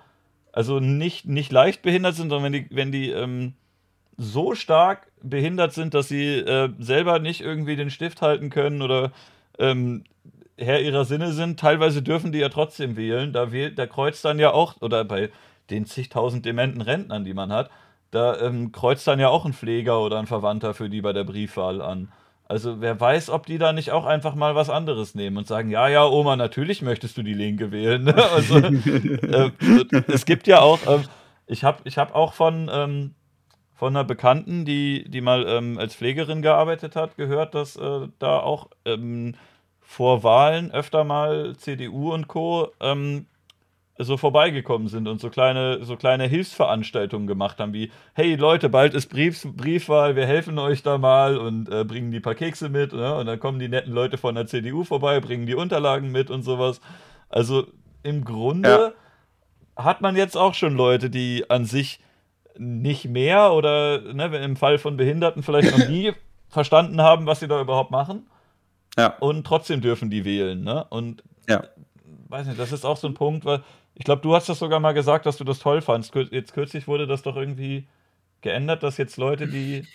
also 0.52 0.80
nicht, 0.80 1.26
nicht 1.26 1.52
leicht 1.52 1.82
behindert 1.82 2.16
sind, 2.16 2.30
sondern 2.30 2.52
wenn 2.52 2.64
die, 2.64 2.68
wenn 2.70 2.92
die 2.92 3.10
ähm, 3.10 3.54
so 4.18 4.54
stark 4.54 5.08
behindert 5.24 5.74
sind, 5.74 5.96
dass 5.96 6.08
sie 6.08 6.36
äh, 6.36 6.70
selber 6.78 7.18
nicht 7.18 7.42
irgendwie 7.42 7.76
den 7.76 7.90
Stift 7.90 8.22
halten 8.22 8.52
können 8.52 8.84
oder 8.84 9.12
ähm, 9.58 10.04
Herr 10.58 10.82
ihrer 10.82 11.06
Sinne 11.06 11.34
sind, 11.34 11.60
teilweise 11.60 12.04
dürfen 12.04 12.32
die 12.32 12.40
ja 12.40 12.50
trotzdem 12.50 12.96
wählen. 12.96 13.34
Da, 13.34 13.52
wählt, 13.52 13.80
da 13.80 13.88
kreuzt 13.88 14.24
dann 14.24 14.38
ja 14.38 14.52
auch, 14.52 14.80
oder 14.82 15.04
bei 15.04 15.32
den 15.72 15.88
zigtausend 15.88 16.46
dementen 16.46 16.82
Rentnern, 16.82 17.24
die 17.24 17.34
man 17.34 17.52
hat, 17.52 17.72
da 18.14 18.40
ähm, 18.40 18.72
kreuzt 18.72 19.08
dann 19.08 19.20
ja 19.20 19.30
auch 19.30 19.46
ein 19.46 19.54
Pfleger 19.54 20.02
oder 20.02 20.20
ein 20.20 20.28
Verwandter 20.28 20.74
für 20.74 20.90
die 20.90 21.02
bei 21.02 21.14
der 21.14 21.24
Briefwahl 21.24 21.82
an. 21.82 22.12
Also 22.46 22.82
wer 22.82 23.00
weiß, 23.00 23.30
ob 23.30 23.46
die 23.46 23.58
da 23.58 23.74
nicht 23.74 23.92
auch 23.92 24.06
einfach 24.06 24.36
mal 24.36 24.54
was 24.54 24.70
anderes 24.70 25.16
nehmen 25.16 25.38
und 25.38 25.48
sagen, 25.48 25.72
ja, 25.72 25.88
ja, 25.88 26.06
Oma, 26.06 26.36
natürlich 26.36 26.82
möchtest 26.82 27.18
du 27.18 27.24
die 27.24 27.34
Linke 27.34 27.72
wählen. 27.72 28.08
also, 28.36 28.58
äh, 28.58 29.52
es 30.08 30.26
gibt 30.26 30.46
ja 30.46 30.60
auch, 30.60 30.80
ähm, 30.88 31.06
ich 31.48 31.64
habe 31.64 31.80
ich 31.86 31.98
hab 31.98 32.14
auch 32.14 32.34
von, 32.34 32.70
ähm, 32.72 33.16
von 33.74 33.96
einer 33.96 34.04
Bekannten, 34.04 34.66
die, 34.66 35.10
die 35.10 35.22
mal 35.22 35.48
ähm, 35.48 35.80
als 35.80 35.96
Pflegerin 35.96 36.42
gearbeitet 36.42 36.96
hat, 36.96 37.18
gehört, 37.18 37.56
dass 37.56 37.76
äh, 37.78 38.08
da 38.20 38.40
auch 38.40 38.70
ähm, 38.86 39.36
vor 39.80 40.24
Wahlen 40.24 40.72
öfter 40.72 41.04
mal 41.04 41.56
CDU 41.58 42.14
und 42.14 42.28
Co. 42.28 42.72
Ähm, 42.80 43.26
so 43.98 44.18
vorbeigekommen 44.18 44.88
sind 44.88 45.08
und 45.08 45.22
so 45.22 45.30
kleine, 45.30 45.84
so 45.86 45.96
kleine 45.96 46.26
Hilfsveranstaltungen 46.26 47.28
gemacht 47.28 47.60
haben, 47.60 47.74
wie, 47.74 47.92
hey 48.16 48.36
Leute, 48.36 48.70
bald 48.70 48.96
ist 48.96 49.08
Briefs, 49.08 49.48
Briefwahl, 49.56 50.16
wir 50.16 50.26
helfen 50.26 50.58
euch 50.58 50.82
da 50.82 50.98
mal 50.98 51.38
und 51.38 51.70
äh, 51.70 51.84
bringen 51.84 52.10
die 52.12 52.20
paar 52.20 52.34
Kekse 52.34 52.70
mit, 52.70 52.92
ne? 52.92 53.16
und 53.16 53.28
dann 53.28 53.40
kommen 53.40 53.60
die 53.60 53.70
netten 53.70 53.94
Leute 53.94 54.18
von 54.18 54.34
der 54.34 54.48
CDU 54.48 54.84
vorbei, 54.84 55.20
bringen 55.20 55.46
die 55.46 55.54
Unterlagen 55.56 56.12
mit 56.12 56.32
und 56.32 56.42
sowas. 56.42 56.82
Also 57.30 57.68
im 58.02 58.26
Grunde 58.26 58.96
hat 59.76 60.02
man 60.02 60.16
jetzt 60.16 60.38
auch 60.38 60.56
schon 60.56 60.76
Leute, 60.76 61.10
die 61.12 61.50
an 61.50 61.66
sich 61.66 62.00
nicht 62.58 63.06
mehr 63.06 63.54
oder 63.54 64.02
ne, 64.14 64.26
im 64.38 64.56
Fall 64.56 64.78
von 64.78 64.98
Behinderten 64.98 65.44
vielleicht 65.44 65.72
noch 65.72 65.86
nie 65.86 66.14
verstanden 66.50 67.02
haben, 67.02 67.26
was 67.26 67.40
sie 67.40 67.48
da 67.48 67.62
überhaupt 67.62 67.92
machen 67.92 68.28
Ja. 68.98 69.18
und 69.20 69.46
trotzdem 69.46 69.82
dürfen 69.82 70.10
die 70.10 70.26
wählen. 70.26 70.64
Ne? 70.64 70.84
Und 70.90 71.24
Ja. 71.50 71.64
weiß 72.30 72.48
nicht, 72.48 72.60
das 72.60 72.72
ist 72.72 72.86
auch 72.86 72.98
so 72.98 73.08
ein 73.08 73.14
Punkt, 73.16 73.46
weil 73.46 73.64
ich 73.96 74.06
glaube, 74.06 74.22
du 74.22 74.36
hast 74.36 74.50
das 74.50 74.60
sogar 74.60 74.80
mal 74.80 74.94
gesagt, 74.94 75.26
dass 75.26 75.38
du 75.38 75.44
das 75.44 75.60
toll 75.60 75.82
fandst. 75.82 76.14
Jetzt 76.32 76.54
kürzlich 76.54 76.88
wurde 76.88 77.08
das 77.08 77.22
doch 77.22 77.36
irgendwie 77.36 77.88
geändert, 78.42 78.84
dass 78.84 78.98
jetzt 78.98 79.18
Leute, 79.18 79.48
die 79.48 79.88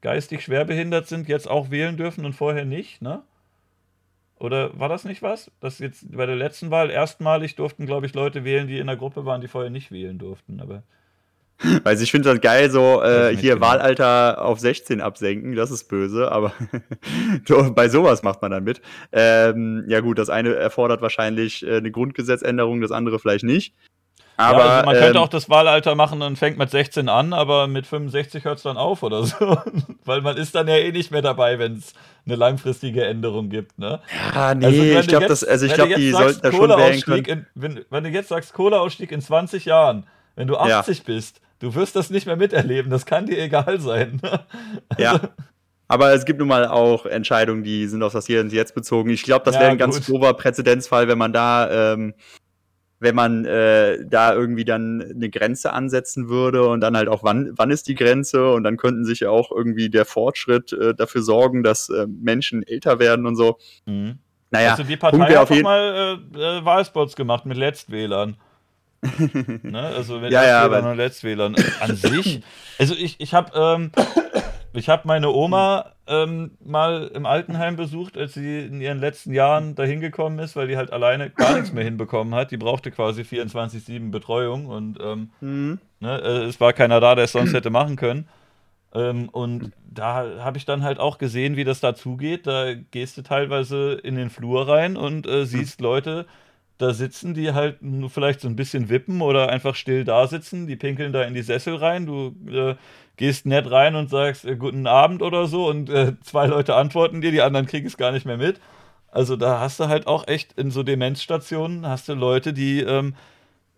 geistig 0.00 0.42
schwerbehindert 0.42 1.06
sind, 1.06 1.28
jetzt 1.28 1.48
auch 1.48 1.70
wählen 1.70 1.96
dürfen 1.96 2.24
und 2.24 2.32
vorher 2.32 2.64
nicht, 2.64 3.02
ne? 3.02 3.22
Oder 4.38 4.76
war 4.78 4.88
das 4.88 5.04
nicht 5.04 5.22
was? 5.22 5.52
Dass 5.60 5.78
jetzt 5.78 6.16
bei 6.16 6.26
der 6.26 6.34
letzten 6.34 6.72
Wahl 6.72 6.90
erstmalig 6.90 7.54
durften, 7.54 7.86
glaube 7.86 8.06
ich, 8.06 8.14
Leute 8.14 8.42
wählen, 8.42 8.66
die 8.66 8.78
in 8.78 8.88
der 8.88 8.96
Gruppe 8.96 9.24
waren, 9.24 9.40
die 9.40 9.46
vorher 9.46 9.70
nicht 9.70 9.92
wählen 9.92 10.18
durften. 10.18 10.60
Aber 10.60 10.82
Also 11.84 12.02
ich 12.02 12.10
finde 12.10 12.30
das 12.30 12.40
geil, 12.40 12.70
so 12.70 13.02
äh, 13.02 13.36
hier 13.36 13.54
genau. 13.54 13.66
Wahlalter 13.66 14.44
auf 14.44 14.58
16 14.58 15.00
absenken, 15.00 15.54
das 15.54 15.70
ist 15.70 15.88
böse, 15.88 16.30
aber 16.30 16.52
so, 17.46 17.72
bei 17.72 17.88
sowas 17.88 18.22
macht 18.22 18.42
man 18.42 18.50
dann 18.50 18.64
mit. 18.64 18.80
Ähm, 19.12 19.84
ja 19.88 20.00
gut, 20.00 20.18
das 20.18 20.30
eine 20.30 20.54
erfordert 20.54 21.02
wahrscheinlich 21.02 21.66
äh, 21.66 21.76
eine 21.76 21.90
Grundgesetzänderung, 21.90 22.80
das 22.80 22.90
andere 22.92 23.18
vielleicht 23.18 23.44
nicht. 23.44 23.74
Aber 24.36 24.58
ja, 24.58 24.64
also 24.64 24.86
man 24.86 24.94
könnte 24.96 25.18
ähm, 25.18 25.24
auch 25.24 25.28
das 25.28 25.50
Wahlalter 25.50 25.94
machen 25.94 26.22
und 26.22 26.36
fängt 26.36 26.58
mit 26.58 26.70
16 26.70 27.08
an, 27.08 27.32
aber 27.32 27.66
mit 27.66 27.86
65 27.86 28.44
hört 28.44 28.58
es 28.58 28.64
dann 28.64 28.76
auf 28.76 29.02
oder 29.02 29.24
so. 29.24 29.58
Weil 30.04 30.22
man 30.22 30.36
ist 30.36 30.54
dann 30.54 30.68
ja 30.68 30.76
eh 30.76 30.90
nicht 30.90 31.10
mehr 31.10 31.22
dabei, 31.22 31.58
wenn 31.58 31.74
es 31.74 31.92
eine 32.26 32.36
langfristige 32.36 33.04
Änderung 33.04 33.50
gibt, 33.50 33.78
ne? 33.78 34.00
ah, 34.34 34.54
nee, 34.54 34.66
Also, 34.66 34.82
ich 34.82 35.06
glaube, 35.06 35.26
also 35.26 35.66
ich 35.66 35.74
glaube, 35.74 35.94
die 35.94 36.10
sollten 36.10 36.40
da 36.40 36.52
schon 36.52 36.70
wählen 36.70 37.00
können. 37.02 37.24
In, 37.24 37.46
wenn, 37.54 37.84
wenn 37.90 38.04
du 38.04 38.10
jetzt 38.10 38.28
sagst, 38.28 38.52
Kohleausstieg 38.54 39.12
in 39.12 39.20
20 39.20 39.64
Jahren, 39.64 40.06
wenn 40.34 40.48
du 40.48 40.54
Ja. 40.54 40.80
80 40.80 41.04
bist, 41.04 41.40
du 41.62 41.74
wirst 41.74 41.94
das 41.94 42.10
nicht 42.10 42.26
mehr 42.26 42.36
miterleben, 42.36 42.90
das 42.90 43.06
kann 43.06 43.26
dir 43.26 43.38
egal 43.38 43.80
sein. 43.80 44.20
Ja, 44.98 45.20
Aber 45.88 46.12
es 46.12 46.24
gibt 46.24 46.38
nun 46.38 46.48
mal 46.48 46.66
auch 46.66 47.06
Entscheidungen, 47.06 47.62
die 47.62 47.86
sind 47.86 48.02
auf 48.02 48.12
das 48.12 48.26
Hier 48.26 48.40
und 48.40 48.52
Jetzt 48.52 48.74
bezogen. 48.74 49.10
Ich 49.10 49.22
glaube, 49.22 49.44
das 49.44 49.54
Ja, 49.54 49.62
wäre 49.62 49.70
ein 49.70 49.78
ganz 49.78 50.04
grober 50.04 50.34
Präzedenzfall, 50.34 51.06
wenn 51.06 51.18
man 51.18 51.32
da, 51.32 51.92
ähm, 51.92 52.14
wenn 52.98 53.14
man 53.14 53.44
äh, 53.44 54.04
da 54.04 54.34
irgendwie 54.34 54.64
dann 54.64 55.02
eine 55.02 55.30
Grenze 55.30 55.72
ansetzen 55.72 56.28
würde 56.28 56.66
und 56.66 56.80
dann 56.80 56.96
halt 56.96 57.08
auch, 57.08 57.22
wann, 57.22 57.52
wann 57.56 57.70
ist 57.70 57.88
die 57.88 57.94
Grenze 57.94 58.52
und 58.52 58.64
dann 58.64 58.76
könnten 58.76 59.04
sich 59.04 59.20
ja 59.20 59.30
auch 59.30 59.50
irgendwie 59.50 59.90
der 59.90 60.04
Fortschritt 60.04 60.72
äh, 60.72 60.94
dafür 60.94 61.22
sorgen, 61.22 61.62
dass 61.62 61.88
äh, 61.88 62.06
Menschen 62.06 62.66
älter 62.66 62.98
werden 62.98 63.26
und 63.26 63.36
so. 63.36 63.58
Mhm. 63.86 64.18
Naja, 64.50 64.72
also 64.72 64.82
die 64.82 64.96
Partei 64.96 65.18
hat 65.18 65.36
auf 65.36 65.50
jeden 65.50 65.62
mal 65.62 66.18
äh, 66.34 66.58
äh, 66.58 66.64
Wahlspots 66.64 67.16
gemacht 67.16 67.46
mit 67.46 67.56
Letztwählern. 67.56 68.36
Ne? 69.62 69.80
Also 69.80 70.20
mit 70.20 70.32
Ja, 70.32 70.44
ja, 70.44 70.66
und 70.66 70.96
Letztwählern. 70.96 71.56
An 71.80 71.96
sich, 71.96 72.42
also 72.78 72.94
ich, 72.94 73.20
ich 73.20 73.34
habe 73.34 73.50
ähm, 73.54 73.90
ich 74.72 74.88
hab 74.88 75.04
meine 75.04 75.30
Oma 75.30 75.92
ähm, 76.06 76.52
mal 76.64 77.10
im 77.14 77.26
Altenheim 77.26 77.76
besucht, 77.76 78.16
als 78.16 78.34
sie 78.34 78.60
in 78.60 78.80
ihren 78.80 79.00
letzten 79.00 79.32
Jahren 79.32 79.74
dahin 79.74 80.00
gekommen 80.00 80.38
ist, 80.38 80.56
weil 80.56 80.68
die 80.68 80.76
halt 80.76 80.92
alleine 80.92 81.30
gar 81.30 81.54
nichts 81.54 81.72
mehr 81.72 81.84
hinbekommen 81.84 82.34
hat. 82.34 82.50
Die 82.50 82.56
brauchte 82.56 82.90
quasi 82.90 83.22
24-7 83.22 84.10
Betreuung 84.10 84.66
und 84.66 84.98
ähm, 85.00 85.30
Mhm. 85.40 85.78
Ne, 86.00 86.20
äh, 86.20 86.44
es 86.44 86.60
war 86.60 86.72
keiner 86.72 86.98
da, 87.00 87.14
der 87.14 87.24
es 87.24 87.32
sonst 87.32 87.54
hätte 87.54 87.70
machen 87.70 87.96
können. 87.96 88.26
Ähm, 88.94 89.28
und 89.28 89.72
da 89.88 90.38
habe 90.40 90.58
ich 90.58 90.64
dann 90.64 90.82
halt 90.82 90.98
auch 90.98 91.18
gesehen, 91.18 91.56
wie 91.56 91.64
das 91.64 91.80
da 91.80 91.94
zugeht. 91.94 92.46
Da 92.46 92.74
gehst 92.74 93.16
du 93.16 93.22
teilweise 93.22 93.92
in 93.94 94.16
den 94.16 94.28
Flur 94.30 94.68
rein 94.68 94.96
und 94.96 95.26
äh, 95.26 95.46
siehst 95.46 95.80
Leute 95.80 96.26
da 96.82 96.92
sitzen, 96.92 97.34
die 97.34 97.52
halt 97.52 97.82
nur 97.82 98.10
vielleicht 98.10 98.40
so 98.40 98.48
ein 98.48 98.56
bisschen 98.56 98.88
wippen 98.88 99.22
oder 99.22 99.48
einfach 99.48 99.74
still 99.74 100.04
da 100.04 100.26
sitzen. 100.26 100.66
Die 100.66 100.76
pinkeln 100.76 101.12
da 101.12 101.22
in 101.22 101.34
die 101.34 101.42
Sessel 101.42 101.76
rein. 101.76 102.06
Du 102.06 102.34
äh, 102.50 102.74
gehst 103.16 103.46
nett 103.46 103.70
rein 103.70 103.94
und 103.94 104.10
sagst 104.10 104.44
äh, 104.44 104.56
guten 104.56 104.86
Abend 104.86 105.22
oder 105.22 105.46
so 105.46 105.68
und 105.68 105.88
äh, 105.88 106.14
zwei 106.22 106.46
Leute 106.46 106.74
antworten 106.74 107.20
dir, 107.20 107.30
die 107.30 107.42
anderen 107.42 107.66
kriegen 107.66 107.86
es 107.86 107.96
gar 107.96 108.12
nicht 108.12 108.26
mehr 108.26 108.36
mit. 108.36 108.60
Also 109.10 109.36
da 109.36 109.60
hast 109.60 109.78
du 109.78 109.88
halt 109.88 110.06
auch 110.06 110.26
echt 110.26 110.52
in 110.58 110.70
so 110.70 110.82
Demenzstationen 110.82 111.86
hast 111.86 112.08
du 112.08 112.14
Leute, 112.14 112.52
die 112.52 112.80
ähm, 112.80 113.14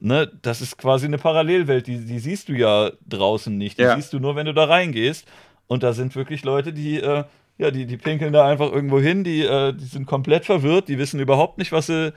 ne, 0.01 0.31
das 0.43 0.61
ist 0.61 0.79
quasi 0.79 1.07
eine 1.07 1.19
Parallelwelt, 1.19 1.87
die, 1.87 2.05
die 2.05 2.19
siehst 2.19 2.49
du 2.49 2.53
ja 2.53 2.91
draußen 3.09 3.57
nicht. 3.57 3.79
Die 3.79 3.83
Ja. 3.83 3.97
siehst 3.97 4.13
du 4.13 4.21
nur, 4.21 4.37
wenn 4.37 4.47
du 4.47 4.55
da 4.55 4.65
reingehst. 4.65 5.27
Und 5.67 5.83
da 5.83 5.93
sind 5.93 6.15
wirklich 6.15 6.45
Leute, 6.45 6.73
die, 6.73 7.01
äh, 7.01 7.25
ja, 7.59 7.71
die, 7.71 7.87
die 7.87 7.97
pinkeln 7.97 8.33
da 8.33 8.47
einfach 8.47 8.71
irgendwo 8.71 9.01
hin, 9.01 9.25
die, 9.25 9.43
äh, 9.43 9.73
die 9.73 9.85
sind 9.85 10.07
komplett 10.07 10.45
verwirrt, 10.45 10.89
die 10.89 10.99
wissen 10.99 11.21
überhaupt 11.21 11.59
nicht, 11.59 11.73
was 11.73 11.87
sie, 11.87 12.13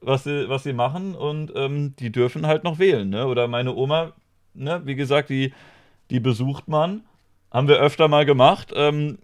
was 0.00 0.24
sie, 0.24 0.48
was 0.48 0.62
sie 0.62 0.72
machen 0.72 1.14
und 1.14 1.52
ähm, 1.54 1.94
die 1.98 2.10
dürfen 2.10 2.46
halt 2.46 2.64
noch 2.64 2.78
wählen, 2.78 3.08
ne? 3.08 3.26
Oder 3.26 3.48
meine 3.48 3.74
Oma, 3.74 4.12
ne, 4.54 4.82
wie 4.84 4.94
gesagt, 4.94 5.30
die, 5.30 5.52
die 6.10 6.20
besucht 6.20 6.68
man. 6.68 7.02
Haben 7.50 7.68
wir 7.68 7.78
öfter 7.78 8.08
mal 8.08 8.24
gemacht. 8.24 8.72
Ähm, 8.74 9.18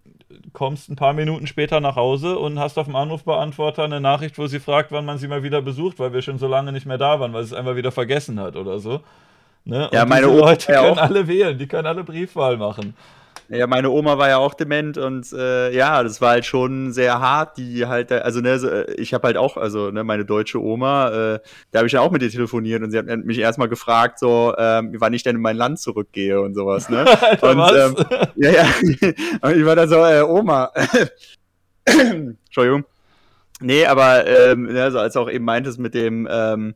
kommst 0.53 0.91
ein 0.91 0.97
paar 0.97 1.13
Minuten 1.13 1.47
später 1.47 1.81
nach 1.81 1.97
Hause 1.97 2.39
und 2.39 2.59
hast 2.59 2.79
auf 2.79 2.87
dem 2.87 2.97
Anrufbeantworter 2.97 3.85
eine 3.85 4.01
Nachricht, 4.01 4.39
wo 4.39 4.47
sie 4.47 4.61
fragt, 4.61 4.93
wann 4.93 5.05
man 5.05 5.19
sie 5.19 5.29
mal 5.29 5.43
wieder 5.43 5.63
besucht, 5.63 5.99
weil 5.99 6.13
wir 6.13 6.23
schon 6.23 6.39
so 6.39 6.49
lange 6.49 6.73
nicht 6.73 6.87
mehr 6.87 6.99
da 6.99 7.21
waren, 7.21 7.33
weil 7.33 7.45
sie 7.45 7.55
es 7.55 7.59
einfach 7.59 7.77
wieder 7.77 7.93
vergessen 7.93 8.41
hat 8.41 8.57
oder 8.57 8.79
so. 8.79 9.01
Ne? 9.65 9.89
Ja, 9.93 10.03
und 10.03 10.09
meine 10.09 10.29
Oma 10.29 10.51
Leute 10.51 10.67
können 10.67 10.93
auch. 10.93 10.99
alle 10.99 11.27
wählen, 11.27 11.59
die 11.59 11.67
können 11.67 11.87
alle 11.87 12.05
Briefwahl 12.05 12.57
machen. 12.57 12.95
Ja, 13.49 13.67
meine 13.67 13.91
Oma 13.91 14.19
war 14.19 14.29
ja 14.29 14.39
auch 14.39 14.55
dement 14.55 14.99
und 14.99 15.33
äh, 15.33 15.73
ja, 15.73 16.03
das 16.03 16.21
war 16.21 16.31
halt 16.31 16.45
schon 16.45 16.93
sehr 16.93 17.21
hart, 17.21 17.57
die 17.59 17.87
halt, 17.87 18.11
also 18.11 18.41
ne, 18.41 18.59
so, 18.59 18.69
äh, 18.69 18.93
ich 18.95 19.15
habe 19.15 19.27
halt 19.29 19.37
auch, 19.37 19.57
also 19.57 19.91
ne, 19.91 20.03
meine 20.05 20.25
deutsche 20.25 20.61
Oma, 20.61 21.09
äh, 21.35 21.41
da 21.71 21.79
habe 21.79 21.87
ich 21.87 21.93
ja 21.93 22.01
auch 22.01 22.11
mit 22.11 22.23
ihr 22.23 22.31
telefoniert 22.31 22.83
und 22.83 22.91
sie 22.91 22.99
hat 22.99 23.07
mich 23.07 23.39
erstmal 23.39 23.69
gefragt, 23.69 24.19
so, 24.19 24.55
ähm, 24.59 24.95
wann 24.99 25.13
ich 25.13 25.23
denn 25.23 25.37
in 25.37 25.43
mein 25.43 25.57
Land 25.57 25.79
zurückgehe 25.79 26.41
und 26.41 26.55
sowas, 26.55 26.89
ne? 26.89 27.07
Alter, 27.23 27.51
Und, 27.51 27.59
was? 27.59 27.73
ähm, 27.73 28.33
ja, 28.37 28.51
ja. 28.51 28.67
Und 29.43 29.57
ich 29.57 29.65
war 29.65 29.77
da 29.77 29.87
so, 29.87 29.97
äh, 29.97 30.23
Oma. 30.23 30.73
Entschuldigung. 31.85 32.85
Nee, 33.61 33.87
aber 33.87 34.27
ähm, 34.27 34.65
ne, 34.65 34.91
so 34.91 34.99
als 34.99 35.17
auch 35.17 35.31
eben 35.31 35.45
meintest 35.45 35.79
mit 35.79 35.95
dem, 35.95 36.29
ähm, 36.31 36.75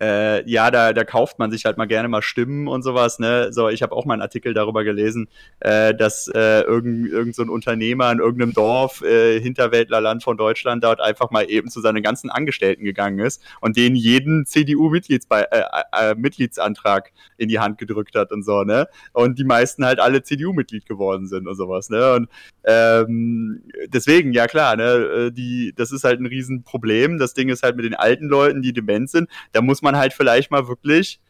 äh, 0.00 0.48
ja, 0.48 0.70
da, 0.70 0.92
da 0.92 1.04
kauft 1.04 1.38
man 1.38 1.50
sich 1.50 1.64
halt 1.64 1.76
mal 1.76 1.86
gerne 1.86 2.08
mal 2.08 2.22
Stimmen 2.22 2.68
und 2.68 2.82
sowas, 2.82 3.18
ne? 3.18 3.52
So, 3.52 3.68
ich 3.68 3.82
habe 3.82 3.94
auch 3.94 4.04
mal 4.04 4.14
einen 4.14 4.22
Artikel 4.22 4.54
darüber 4.54 4.82
gelesen, 4.82 5.28
äh, 5.60 5.94
dass 5.94 6.28
äh, 6.28 6.62
irgend, 6.62 7.08
irgend 7.08 7.34
so 7.34 7.42
Unternehmer 7.42 8.10
in 8.10 8.18
irgendeinem 8.18 8.52
Dorf, 8.52 9.02
äh, 9.02 9.40
Hinterwäldlerland 9.40 10.22
von 10.22 10.36
Deutschland, 10.36 10.84
dort 10.84 11.00
einfach 11.00 11.30
mal 11.30 11.50
eben 11.50 11.68
zu 11.68 11.80
seinen 11.80 12.02
ganzen 12.02 12.30
Angestellten 12.30 12.84
gegangen 12.84 13.18
ist 13.18 13.42
und 13.60 13.76
denen 13.76 13.96
jeden 13.96 14.46
CDU-Mitgliedsantrag 14.46 15.48
äh, 15.92 16.12
äh, 16.12 16.14
Mitgliedsantrag 16.14 17.12
in 17.36 17.48
die 17.48 17.58
Hand 17.58 17.78
gedrückt 17.78 18.14
hat 18.14 18.32
und 18.32 18.42
so, 18.42 18.62
ne? 18.64 18.88
Und 19.12 19.38
die 19.38 19.44
meisten 19.44 19.84
halt 19.84 20.00
alle 20.00 20.22
CDU-Mitglied 20.22 20.86
geworden 20.86 21.26
sind 21.26 21.46
und 21.46 21.56
sowas, 21.56 21.90
ne? 21.90 22.14
Und 22.14 22.28
ähm, 22.64 23.62
deswegen, 23.88 24.32
ja 24.32 24.46
klar, 24.46 24.76
ne, 24.76 24.82
äh, 24.82 25.30
die, 25.32 25.72
das 25.76 25.92
ist 25.92 26.04
halt 26.04 26.20
ein 26.20 26.26
Riesenproblem. 26.26 27.18
Das 27.18 27.34
Ding 27.34 27.48
ist 27.48 27.62
halt 27.62 27.76
mit 27.76 27.84
den 27.84 27.94
alten 27.94 28.26
Leuten, 28.28 28.62
die 28.62 28.72
dement 28.72 29.10
sind, 29.10 29.28
da 29.52 29.62
muss 29.62 29.82
man 29.82 29.96
halt 29.96 30.12
vielleicht 30.12 30.50
mal 30.50 30.68
wirklich 30.68 31.20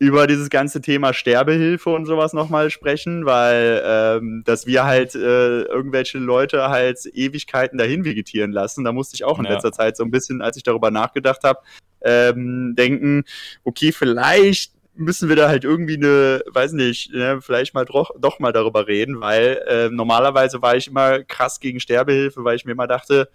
über 0.00 0.26
dieses 0.26 0.50
ganze 0.50 0.80
Thema 0.80 1.14
Sterbehilfe 1.14 1.88
und 1.90 2.04
sowas 2.06 2.32
nochmal 2.32 2.70
sprechen, 2.70 3.24
weil 3.26 3.80
ähm, 3.86 4.42
dass 4.44 4.66
wir 4.66 4.84
halt 4.84 5.14
äh, 5.14 5.62
irgendwelche 5.62 6.18
Leute 6.18 6.68
halt 6.68 6.98
Ewigkeiten 7.14 7.78
dahin 7.78 8.04
vegetieren 8.04 8.50
lassen, 8.50 8.84
da 8.84 8.92
musste 8.92 9.14
ich 9.14 9.24
auch 9.24 9.38
in 9.38 9.44
Ja. 9.44 9.52
letzter 9.52 9.72
Zeit 9.72 9.96
so 9.96 10.04
ein 10.04 10.10
bisschen, 10.10 10.42
als 10.42 10.56
ich 10.56 10.64
darüber 10.64 10.90
nachgedacht 10.90 11.44
habe, 11.44 11.60
ähm, 12.02 12.74
denken, 12.76 13.22
okay, 13.62 13.92
vielleicht 13.92 14.73
müssen 14.94 15.28
wir 15.28 15.36
da 15.36 15.48
halt 15.48 15.64
irgendwie 15.64 15.96
eine, 15.96 16.42
weiß 16.46 16.72
nicht, 16.72 17.12
ne, 17.12 17.40
vielleicht 17.40 17.74
mal 17.74 17.84
doch, 17.84 18.10
doch 18.18 18.38
mal 18.38 18.52
darüber 18.52 18.86
reden, 18.86 19.20
weil 19.20 19.62
äh, 19.66 19.88
normalerweise 19.90 20.62
war 20.62 20.76
ich 20.76 20.88
immer 20.88 21.22
krass 21.24 21.60
gegen 21.60 21.80
Sterbehilfe, 21.80 22.44
weil 22.44 22.56
ich 22.56 22.64
mir 22.64 22.72
immer 22.72 22.86
dachte, 22.86 23.28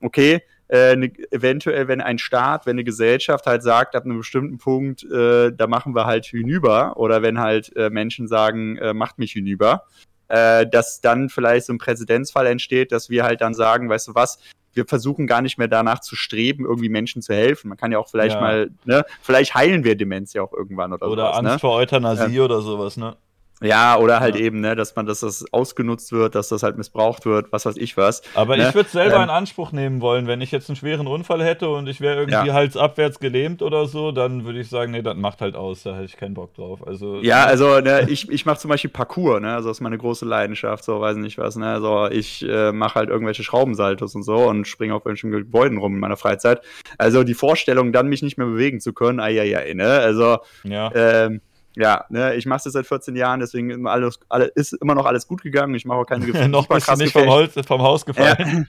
okay, 0.00 0.42
äh, 0.68 0.96
ne, 0.96 1.12
eventuell, 1.30 1.88
wenn 1.88 2.00
ein 2.00 2.18
Staat, 2.18 2.66
wenn 2.66 2.74
eine 2.74 2.84
Gesellschaft 2.84 3.46
halt 3.46 3.62
sagt, 3.62 3.94
ab 3.94 4.04
einem 4.04 4.18
bestimmten 4.18 4.58
Punkt, 4.58 5.04
äh, 5.04 5.52
da 5.52 5.66
machen 5.66 5.94
wir 5.94 6.06
halt 6.06 6.26
hinüber, 6.26 6.96
oder 6.96 7.22
wenn 7.22 7.38
halt 7.38 7.74
äh, 7.76 7.90
Menschen 7.90 8.28
sagen, 8.28 8.76
äh, 8.78 8.92
macht 8.92 9.18
mich 9.18 9.32
hinüber, 9.32 9.84
äh, 10.28 10.66
dass 10.66 11.00
dann 11.00 11.28
vielleicht 11.28 11.66
so 11.66 11.72
ein 11.72 11.78
Präzedenzfall 11.78 12.46
entsteht, 12.46 12.92
dass 12.92 13.10
wir 13.10 13.24
halt 13.24 13.40
dann 13.40 13.54
sagen, 13.54 13.88
weißt 13.88 14.08
du 14.08 14.14
was, 14.14 14.38
wir 14.76 14.86
versuchen 14.86 15.26
gar 15.26 15.42
nicht 15.42 15.58
mehr 15.58 15.68
danach 15.68 16.00
zu 16.00 16.14
streben, 16.16 16.64
irgendwie 16.64 16.88
Menschen 16.88 17.22
zu 17.22 17.34
helfen. 17.34 17.68
Man 17.68 17.78
kann 17.78 17.92
ja 17.92 17.98
auch 17.98 18.08
vielleicht 18.08 18.34
Ja. 18.36 18.40
mal, 18.40 18.70
ne, 18.84 19.04
vielleicht 19.22 19.54
heilen 19.54 19.84
wir 19.84 19.96
Demenz 19.96 20.32
ja 20.34 20.42
auch 20.42 20.52
irgendwann 20.52 20.92
oder, 20.92 21.08
Oder 21.08 21.24
sowas, 21.26 21.36
Angst 21.38 21.52
ne? 21.54 21.58
vor 21.58 21.72
Euthanasie 21.76 22.40
oder 22.40 22.60
sowas, 22.60 22.96
ne? 22.96 23.16
Ja, 23.62 23.96
oder 23.96 24.20
halt 24.20 24.36
Ja. 24.36 24.42
eben, 24.42 24.60
ne, 24.60 24.76
dass 24.76 24.94
man, 24.96 25.06
dass 25.06 25.20
das 25.20 25.44
ausgenutzt 25.50 26.12
wird, 26.12 26.34
dass 26.34 26.48
das 26.48 26.62
halt 26.62 26.76
missbraucht 26.76 27.24
wird, 27.24 27.50
was 27.52 27.64
weiß 27.64 27.78
ich 27.78 27.96
was. 27.96 28.20
Aber 28.34 28.54
Ne? 28.56 28.68
ich 28.68 28.74
würde 28.74 28.90
selber 28.90 29.16
Ähm, 29.16 29.22
in 29.22 29.30
Anspruch 29.30 29.72
nehmen 29.72 30.02
wollen, 30.02 30.26
wenn 30.26 30.42
ich 30.42 30.50
jetzt 30.50 30.68
einen 30.68 30.76
schweren 30.76 31.06
Unfall 31.06 31.42
hätte 31.42 31.70
und 31.70 31.88
ich 31.88 32.02
wäre 32.02 32.16
irgendwie 32.20 32.48
Ja. 32.48 32.52
halsabwärts 32.52 33.18
gelähmt 33.18 33.62
oder 33.62 33.86
so, 33.86 34.12
dann 34.12 34.44
würde 34.44 34.60
ich 34.60 34.68
sagen, 34.68 34.92
nee, 34.92 35.00
das 35.00 35.16
macht 35.16 35.40
halt 35.40 35.56
aus, 35.56 35.84
da 35.84 35.94
hätte 35.94 36.04
ich 36.04 36.18
keinen 36.18 36.34
Bock 36.34 36.52
drauf. 36.54 36.86
Also 36.86 37.20
Ja, 37.22 37.44
also 37.46 37.80
ne, 37.80 38.06
ich, 38.10 38.28
ich 38.30 38.44
mache 38.44 38.58
zum 38.58 38.68
Beispiel 38.68 38.90
Parkour, 38.90 39.40
ne? 39.40 39.54
Also 39.54 39.68
das 39.68 39.78
ist 39.78 39.80
meine 39.80 39.96
große 39.96 40.26
Leidenschaft, 40.26 40.84
so 40.84 41.00
weiß 41.00 41.16
nicht 41.16 41.38
was, 41.38 41.56
ne? 41.56 41.66
Also 41.72 42.08
ich 42.10 42.46
äh, 42.46 42.72
mache 42.72 42.96
halt 42.96 43.08
irgendwelche 43.08 43.42
Schraubensaltos 43.42 44.14
und 44.14 44.22
so 44.22 44.36
und 44.36 44.66
springe 44.68 44.94
auf 44.94 45.06
irgendwelchen 45.06 45.30
Gebäuden 45.30 45.78
rum 45.78 45.94
in 45.94 46.00
meiner 46.00 46.18
Freizeit. 46.18 46.60
Also 46.98 47.24
die 47.24 47.32
Vorstellung, 47.34 47.92
dann 47.92 48.08
mich 48.08 48.20
nicht 48.20 48.36
mehr 48.36 48.46
bewegen 48.46 48.80
zu 48.80 48.92
können, 48.92 49.18
ai, 49.18 49.40
ai, 49.40 49.56
ai, 49.56 49.72
ne? 49.72 49.86
Also 49.88 50.38
ja. 50.64 50.90
ähm, 50.94 51.40
ja, 51.76 52.04
ne, 52.08 52.34
ich 52.34 52.46
mache 52.46 52.62
das 52.64 52.72
seit 52.72 52.86
14 52.86 53.14
Jahren, 53.16 53.40
deswegen 53.40 53.86
alles, 53.86 54.18
alle, 54.28 54.46
ist 54.46 54.72
immer 54.72 54.94
noch 54.94 55.04
alles 55.04 55.28
gut 55.28 55.42
gegangen. 55.42 55.74
Ich 55.74 55.84
mache 55.84 55.98
auch 55.98 56.06
keine 56.06 56.24
Gef- 56.26 56.48
noch 56.48 56.66
bist 56.66 56.86
du 56.86 56.90
krass 56.90 56.98
nicht 56.98 57.12
vom, 57.12 57.28
Holz, 57.28 57.54
vom 57.66 57.82
Haus 57.82 58.04
gefallen. 58.04 58.68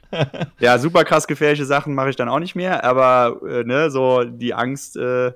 ja, 0.60 0.78
super 0.78 1.04
krass 1.06 1.26
gefährliche 1.26 1.66
Sachen 1.66 1.96
mache 1.96 2.10
ich 2.10 2.16
dann 2.16 2.30
auch 2.30 2.40
nicht 2.40 2.56
mehr, 2.56 2.84
aber 2.84 3.40
äh, 3.48 3.64
ne, 3.64 3.90
so 3.90 4.24
die 4.24 4.54
Angst 4.54 4.98
äh, 4.98 5.32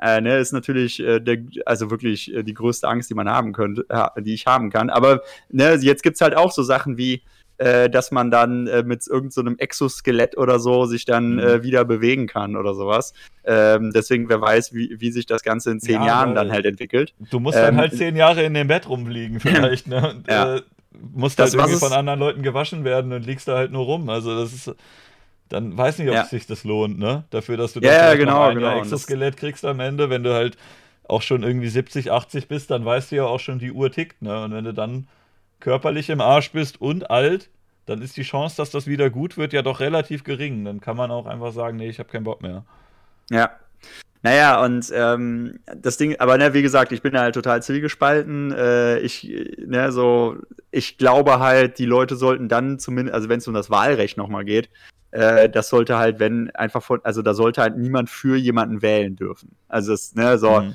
äh, 0.00 0.20
ne, 0.20 0.38
ist 0.38 0.52
natürlich 0.52 1.00
äh, 1.00 1.20
der, 1.20 1.38
also 1.64 1.90
wirklich 1.90 2.32
äh, 2.34 2.42
die 2.42 2.54
größte 2.54 2.86
Angst, 2.86 3.08
die 3.08 3.14
man 3.14 3.30
haben 3.30 3.52
könnte, 3.52 3.86
ja, 3.90 4.12
die 4.18 4.34
ich 4.34 4.46
haben 4.46 4.70
kann. 4.70 4.90
Aber 4.90 5.22
ne, 5.48 5.74
jetzt 5.76 6.02
gibt's 6.02 6.20
halt 6.20 6.36
auch 6.36 6.52
so 6.52 6.62
Sachen 6.62 6.98
wie 6.98 7.22
äh, 7.58 7.88
dass 7.88 8.10
man 8.10 8.30
dann 8.30 8.66
äh, 8.66 8.82
mit 8.82 9.06
irgendeinem 9.06 9.54
so 9.54 9.58
Exoskelett 9.58 10.36
oder 10.36 10.58
so 10.58 10.86
sich 10.86 11.04
dann 11.04 11.34
Mhm. 11.34 11.38
äh, 11.38 11.62
wieder 11.62 11.84
bewegen 11.84 12.26
kann 12.26 12.56
oder 12.56 12.74
sowas. 12.74 13.12
Ähm, 13.44 13.92
deswegen, 13.94 14.28
wer 14.28 14.40
weiß, 14.40 14.74
wie, 14.74 14.96
wie 15.00 15.10
sich 15.10 15.26
das 15.26 15.42
Ganze 15.42 15.70
in 15.70 15.80
zehn 15.80 16.00
Ja, 16.02 16.06
Jahren 16.06 16.34
dann 16.34 16.50
halt 16.50 16.66
entwickelt. 16.66 17.14
Du 17.30 17.40
musst 17.40 17.56
dann 17.58 17.74
Ähm, 17.74 17.80
halt 17.80 17.94
zehn 17.94 18.16
Jahre 18.16 18.42
in 18.42 18.54
dem 18.54 18.68
Bett 18.68 18.88
rumliegen, 18.88 19.40
vielleicht, 19.40 19.86
ne? 19.86 20.10
Und, 20.10 20.28
Ja. 20.28 20.56
äh, 20.56 20.62
musst 21.14 21.38
Das, 21.38 21.52
halt 21.52 21.60
irgendwie 21.62 21.78
von 21.78 21.92
anderen 21.92 22.18
Leuten 22.20 22.42
gewaschen 22.42 22.84
werden 22.84 23.12
und 23.12 23.24
liegst 23.26 23.48
da 23.48 23.56
halt 23.56 23.72
nur 23.72 23.84
rum. 23.84 24.08
Also 24.08 24.34
das 24.38 24.52
ist. 24.52 24.74
Dann 25.48 25.78
weiß 25.78 25.98
nicht, 25.98 26.08
ob 26.08 26.14
Ja. 26.14 26.24
sich 26.24 26.46
das 26.46 26.64
lohnt, 26.64 26.98
ne? 26.98 27.22
Dafür, 27.30 27.56
dass 27.56 27.72
du 27.72 27.78
Ja, 27.80 27.92
ja, 27.92 27.98
vielleicht 27.98 28.18
genau, 28.18 28.42
ein 28.48 28.56
genau. 28.56 28.78
Das- 28.78 28.78
Exoskelett 28.88 29.36
kriegst 29.36 29.64
am 29.64 29.78
Ende, 29.78 30.10
wenn 30.10 30.24
du 30.24 30.34
halt 30.34 30.56
auch 31.04 31.22
schon 31.22 31.44
irgendwie 31.44 31.68
70, 31.68 32.10
80 32.10 32.48
bist, 32.48 32.70
dann 32.72 32.84
weißt 32.84 33.12
du 33.12 33.16
ja 33.16 33.24
auch 33.26 33.38
schon, 33.38 33.60
die 33.60 33.70
Uhr 33.70 33.92
tickt, 33.92 34.22
ne? 34.22 34.42
Und 34.42 34.52
wenn 34.52 34.64
du 34.64 34.74
dann 34.74 35.06
körperlich 35.66 36.10
im 36.10 36.20
Arsch 36.20 36.52
bist 36.52 36.80
und 36.80 37.10
alt, 37.10 37.50
dann 37.86 38.00
ist 38.00 38.16
die 38.16 38.22
Chance, 38.22 38.56
dass 38.56 38.70
das 38.70 38.86
wieder 38.86 39.10
gut 39.10 39.36
wird, 39.36 39.52
ja 39.52 39.62
doch 39.62 39.80
relativ 39.80 40.22
gering. 40.22 40.64
Dann 40.64 40.80
kann 40.80 40.96
man 40.96 41.10
auch 41.10 41.26
einfach 41.26 41.52
sagen, 41.52 41.76
nee, 41.76 41.88
ich 41.88 41.98
habe 41.98 42.08
keinen 42.08 42.22
Bock 42.22 42.40
mehr. 42.40 42.64
Ja. 43.30 43.50
naja, 44.22 44.64
und 44.64 44.92
ähm, 44.94 45.58
das 45.74 45.96
Ding, 45.96 46.14
aber 46.20 46.38
ne, 46.38 46.54
wie 46.54 46.62
gesagt, 46.62 46.92
ich 46.92 47.02
bin 47.02 47.18
halt 47.18 47.34
total 47.34 47.64
zwiegespalten. 47.64 48.52
Äh, 48.52 49.00
ich, 49.00 49.28
ne, 49.58 49.90
so, 49.90 50.36
ich 50.70 50.98
glaube 50.98 51.40
halt, 51.40 51.80
die 51.80 51.84
Leute 51.84 52.14
sollten 52.14 52.48
dann 52.48 52.78
zumindest, 52.78 53.16
also 53.16 53.28
wenn 53.28 53.38
es 53.38 53.48
um 53.48 53.54
das 53.54 53.68
Wahlrecht 53.68 54.16
nochmal 54.16 54.44
geht, 54.44 54.70
äh, 55.10 55.48
das 55.48 55.68
sollte 55.68 55.98
halt, 55.98 56.20
wenn 56.20 56.48
einfach 56.50 56.84
von, 56.84 57.00
also 57.02 57.22
da 57.22 57.34
sollte 57.34 57.60
halt 57.60 57.76
niemand 57.76 58.08
für 58.08 58.36
jemanden 58.36 58.82
wählen 58.82 59.16
dürfen. 59.16 59.56
Also 59.66 59.94
es, 59.94 60.14
ne, 60.14 60.38
so, 60.38 60.60
mhm. 60.60 60.74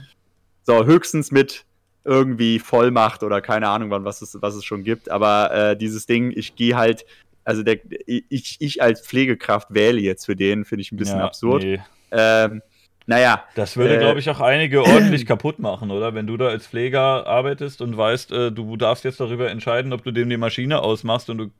so 0.64 0.84
höchstens 0.84 1.32
mit 1.32 1.64
irgendwie 2.04 2.60
Vollmacht 2.60 3.24
oder 3.24 3.42
keine 3.42 3.68
Ahnung 3.68 3.90
wann, 3.92 4.06
was 4.06 4.22
es, 4.22 4.38
was 4.42 4.56
es 4.56 4.66
schon 4.66 4.84
gibt. 4.84 5.10
Aber 5.10 5.52
äh, 5.54 5.78
dieses 5.78 6.06
Ding, 6.06 6.32
ich 6.36 6.56
gehe 6.56 6.76
halt, 6.76 7.06
also 7.44 7.64
der, 7.64 7.80
ich, 8.08 8.58
ich 8.60 8.82
als 8.82 9.02
Pflegekraft 9.02 9.74
wähle 9.74 10.00
jetzt 10.00 10.26
für 10.26 10.36
den, 10.36 10.66
finde 10.66 10.82
ich 10.82 10.92
ein 10.92 10.98
bisschen 10.98 11.20
ja, 11.20 11.26
absurd. 11.26 11.64
Nee. 11.64 11.80
Ähm, 12.12 12.62
naja. 13.06 13.44
Das 13.56 13.78
würde, 13.78 13.96
äh, 13.96 14.00
glaube 14.00 14.20
ich, 14.20 14.30
auch 14.30 14.40
einige 14.40 14.84
ordentlich 14.84 15.26
kaputt 15.26 15.60
machen, 15.60 15.92
oder? 15.92 16.14
Wenn 16.14 16.28
du 16.28 16.38
da 16.38 16.48
als 16.48 16.68
Pfleger 16.68 17.28
arbeitest 17.28 17.82
und 17.82 17.96
weißt, 17.98 18.32
äh, 18.32 18.52
du 18.52 18.78
darfst 18.78 19.04
jetzt 19.04 19.20
darüber 19.20 19.50
entscheiden, 19.50 19.94
ob 19.94 20.04
du 20.04 20.12
dem 20.12 20.30
die 20.30 20.38
Maschine 20.38 20.82
ausmachst 20.82 21.30
und 21.30 21.38
du 21.38 21.52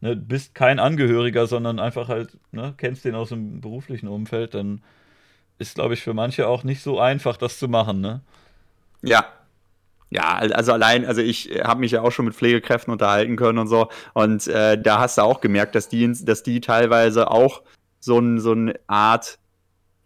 ne, 0.00 0.16
bist 0.16 0.54
kein 0.54 0.78
Angehöriger, 0.78 1.46
sondern 1.46 1.80
einfach 1.80 2.08
halt, 2.08 2.36
ne, 2.50 2.74
kennst 2.76 3.04
den 3.04 3.14
aus 3.14 3.30
dem 3.30 3.60
beruflichen 3.60 4.08
Umfeld, 4.08 4.54
dann 4.54 4.82
ist, 5.58 5.74
glaube 5.74 5.94
ich, 5.94 6.02
für 6.02 6.14
manche 6.14 6.46
auch 6.46 6.64
nicht 6.64 6.82
so 6.82 6.98
einfach, 6.98 7.36
das 7.36 7.58
zu 7.58 7.68
machen, 7.68 8.00
ne? 8.00 8.20
Ja, 9.02 9.26
ja, 10.12 10.36
also 10.36 10.72
allein, 10.72 11.06
also 11.06 11.20
ich 11.20 11.50
habe 11.64 11.80
mich 11.80 11.92
ja 11.92 12.02
auch 12.02 12.10
schon 12.10 12.26
mit 12.26 12.34
Pflegekräften 12.34 12.92
unterhalten 12.92 13.36
können 13.36 13.58
und 13.58 13.68
so. 13.68 13.88
Und 14.14 14.46
äh, 14.46 14.80
da 14.80 15.00
hast 15.00 15.18
du 15.18 15.22
auch 15.22 15.40
gemerkt, 15.40 15.74
dass 15.74 15.88
die, 15.88 16.12
dass 16.24 16.42
die 16.42 16.60
teilweise 16.60 17.30
auch 17.30 17.62
so, 17.98 18.18
ein, 18.18 18.38
so 18.38 18.52
eine 18.52 18.74
Art 18.86 19.38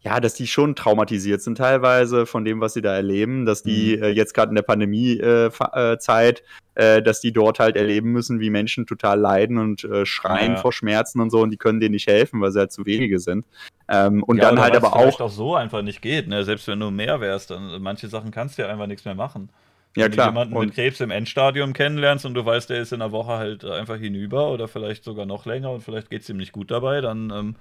ja, 0.07 0.21
dass 0.21 0.35
die 0.35 0.47
schon 0.47 0.77
traumatisiert 0.77 1.43
sind 1.43 1.59
teilweise 1.59 2.27
von 2.27 2.45
dem, 2.45 2.61
was 2.61 2.75
sie 2.75 2.81
da 2.81 2.95
erleben, 2.95 3.45
dass 3.45 3.65
die 3.65 3.97
mhm. 3.97 4.03
äh, 4.05 4.09
jetzt 4.11 4.35
gerade 4.35 4.51
in 4.51 4.55
der 4.55 4.63
Pandemie-Zeit, 4.63 6.45
äh, 6.77 6.99
äh, 6.99 7.03
dass 7.03 7.21
die 7.21 7.33
dort 7.33 7.59
halt 7.59 7.75
erleben 7.75 8.13
müssen, 8.13 8.39
wie 8.39 8.51
Menschen 8.51 8.87
total 8.87 9.19
leiden 9.19 9.59
und 9.59 9.83
äh, 9.83 10.07
schreien 10.07 10.53
ja. 10.53 10.59
vor 10.59 10.73
Schmerzen 10.73 11.21
und 11.21 11.31
so 11.31 11.41
und 11.41 11.51
die 11.51 11.57
können 11.57 11.81
denen 11.81 11.95
nicht 11.95 12.07
helfen, 12.07 12.41
weil 12.41 12.53
sie 12.53 12.61
halt 12.61 12.71
zu 12.71 12.87
wenige 12.87 13.19
sind. 13.19 13.47
Ähm, 13.89 14.23
und 14.23 14.37
ja, 14.37 14.45
dann 14.45 14.61
halt 14.61 14.77
aber 14.77 14.95
auch. 14.95 15.21
auch 15.21 15.31
so 15.31 15.57
einfach 15.57 15.83
nicht 15.83 16.03
geht, 16.03 16.29
ne? 16.29 16.45
Selbst 16.45 16.69
wenn 16.69 16.79
du 16.79 16.93
mehr 16.93 17.21
wärst, 17.21 17.51
dann 17.51 17.83
manche 17.83 18.07
Sachen 18.07 18.31
kannst 18.31 18.59
du 18.59 18.63
ja 18.63 18.69
einfach 18.69 18.87
nichts 18.87 19.05
mehr 19.05 19.17
machen. 19.17 19.49
Wenn 19.97 20.03
ja, 20.03 20.09
klar. 20.09 20.29
Wenn 20.29 20.35
du 20.35 20.39
jemanden 20.41 20.57
und 20.57 20.67
mit 20.67 20.75
Krebs 20.75 21.01
im 21.01 21.11
Endstadium 21.11 21.73
kennenlernst 21.73 22.27
und 22.27 22.35
du 22.35 22.45
weißt, 22.45 22.71
der 22.71 22.81
ist 22.81 22.93
in 22.93 23.01
der 23.01 23.13
Woche 23.13 23.33
halt 23.33 23.65
einfach 23.65 23.97
hinüber 23.97 24.51
oder 24.51 24.69
vielleicht 24.69 25.05
sogar 25.05 25.27
noch 25.27 25.47
länger 25.47 25.71
und 25.71 25.83
vielleicht 25.83 26.11
geht 26.11 26.23
es 26.23 26.29
ihm 26.29 26.37
nicht 26.37 26.53
gut 26.53 26.71
dabei, 26.71 27.01
dann 27.01 27.31
ähm, 27.31 27.57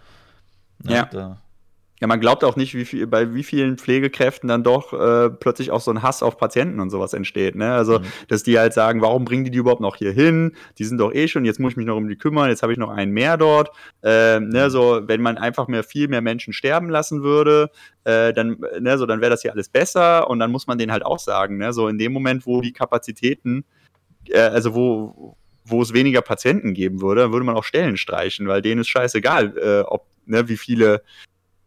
ja. 0.83 1.05
Da 1.05 1.41
ja, 2.01 2.07
man 2.07 2.19
glaubt 2.19 2.43
auch 2.43 2.57
nicht, 2.57 2.75
wie 2.75 2.83
viel, 2.83 3.07
bei 3.07 3.33
wie 3.33 3.43
vielen 3.43 3.77
Pflegekräften 3.77 4.49
dann 4.49 4.63
doch 4.63 4.91
äh, 4.91 5.29
plötzlich 5.29 5.71
auch 5.71 5.79
so 5.79 5.91
ein 5.91 6.03
Hass 6.03 6.23
auf 6.23 6.37
Patienten 6.37 6.81
und 6.81 6.89
sowas 6.89 7.13
entsteht. 7.13 7.55
Ne? 7.55 7.71
Also, 7.73 7.99
mhm. 7.99 8.03
dass 8.27 8.43
die 8.43 8.59
halt 8.59 8.73
sagen, 8.73 9.01
warum 9.01 9.23
bringen 9.23 9.45
die 9.45 9.51
die 9.51 9.59
überhaupt 9.59 9.79
noch 9.79 9.95
hier 9.95 10.11
hin? 10.11 10.51
Die 10.77 10.83
sind 10.83 10.97
doch 10.97 11.13
eh 11.13 11.29
schon, 11.29 11.45
jetzt 11.45 11.59
muss 11.59 11.71
ich 11.71 11.77
mich 11.77 11.85
noch 11.85 11.95
um 11.95 12.09
die 12.09 12.17
kümmern, 12.17 12.49
jetzt 12.49 12.63
habe 12.63 12.73
ich 12.73 12.77
noch 12.77 12.89
einen 12.89 13.13
mehr 13.13 13.37
dort. 13.37 13.69
Äh, 14.03 14.41
ne, 14.41 14.65
mhm. 14.65 14.69
so, 14.69 15.01
wenn 15.05 15.21
man 15.21 15.37
einfach 15.37 15.69
mehr 15.69 15.83
viel 15.83 16.09
mehr 16.09 16.21
Menschen 16.21 16.51
sterben 16.51 16.89
lassen 16.89 17.23
würde, 17.23 17.69
äh, 18.03 18.33
dann, 18.33 18.57
ne, 18.79 18.97
so, 18.97 19.05
dann 19.05 19.21
wäre 19.21 19.31
das 19.31 19.43
hier 19.43 19.53
alles 19.53 19.69
besser 19.69 20.29
und 20.29 20.39
dann 20.39 20.51
muss 20.51 20.67
man 20.67 20.77
denen 20.77 20.91
halt 20.91 21.05
auch 21.05 21.19
sagen, 21.19 21.57
ne, 21.57 21.71
so 21.71 21.87
in 21.87 21.97
dem 21.97 22.11
Moment, 22.11 22.45
wo 22.45 22.59
die 22.59 22.73
Kapazitäten, 22.73 23.63
äh, 24.27 24.39
also 24.39 24.75
wo, 24.75 25.37
wo 25.63 25.81
es 25.81 25.93
weniger 25.93 26.21
Patienten 26.21 26.73
geben 26.73 27.01
würde, 27.01 27.31
würde 27.31 27.45
man 27.45 27.55
auch 27.55 27.63
Stellen 27.63 27.95
streichen, 27.95 28.49
weil 28.49 28.61
denen 28.61 28.81
ist 28.81 28.89
scheißegal, 28.89 29.57
äh, 29.57 29.81
ob, 29.87 30.07
ne, 30.25 30.49
wie 30.49 30.57
viele 30.57 31.01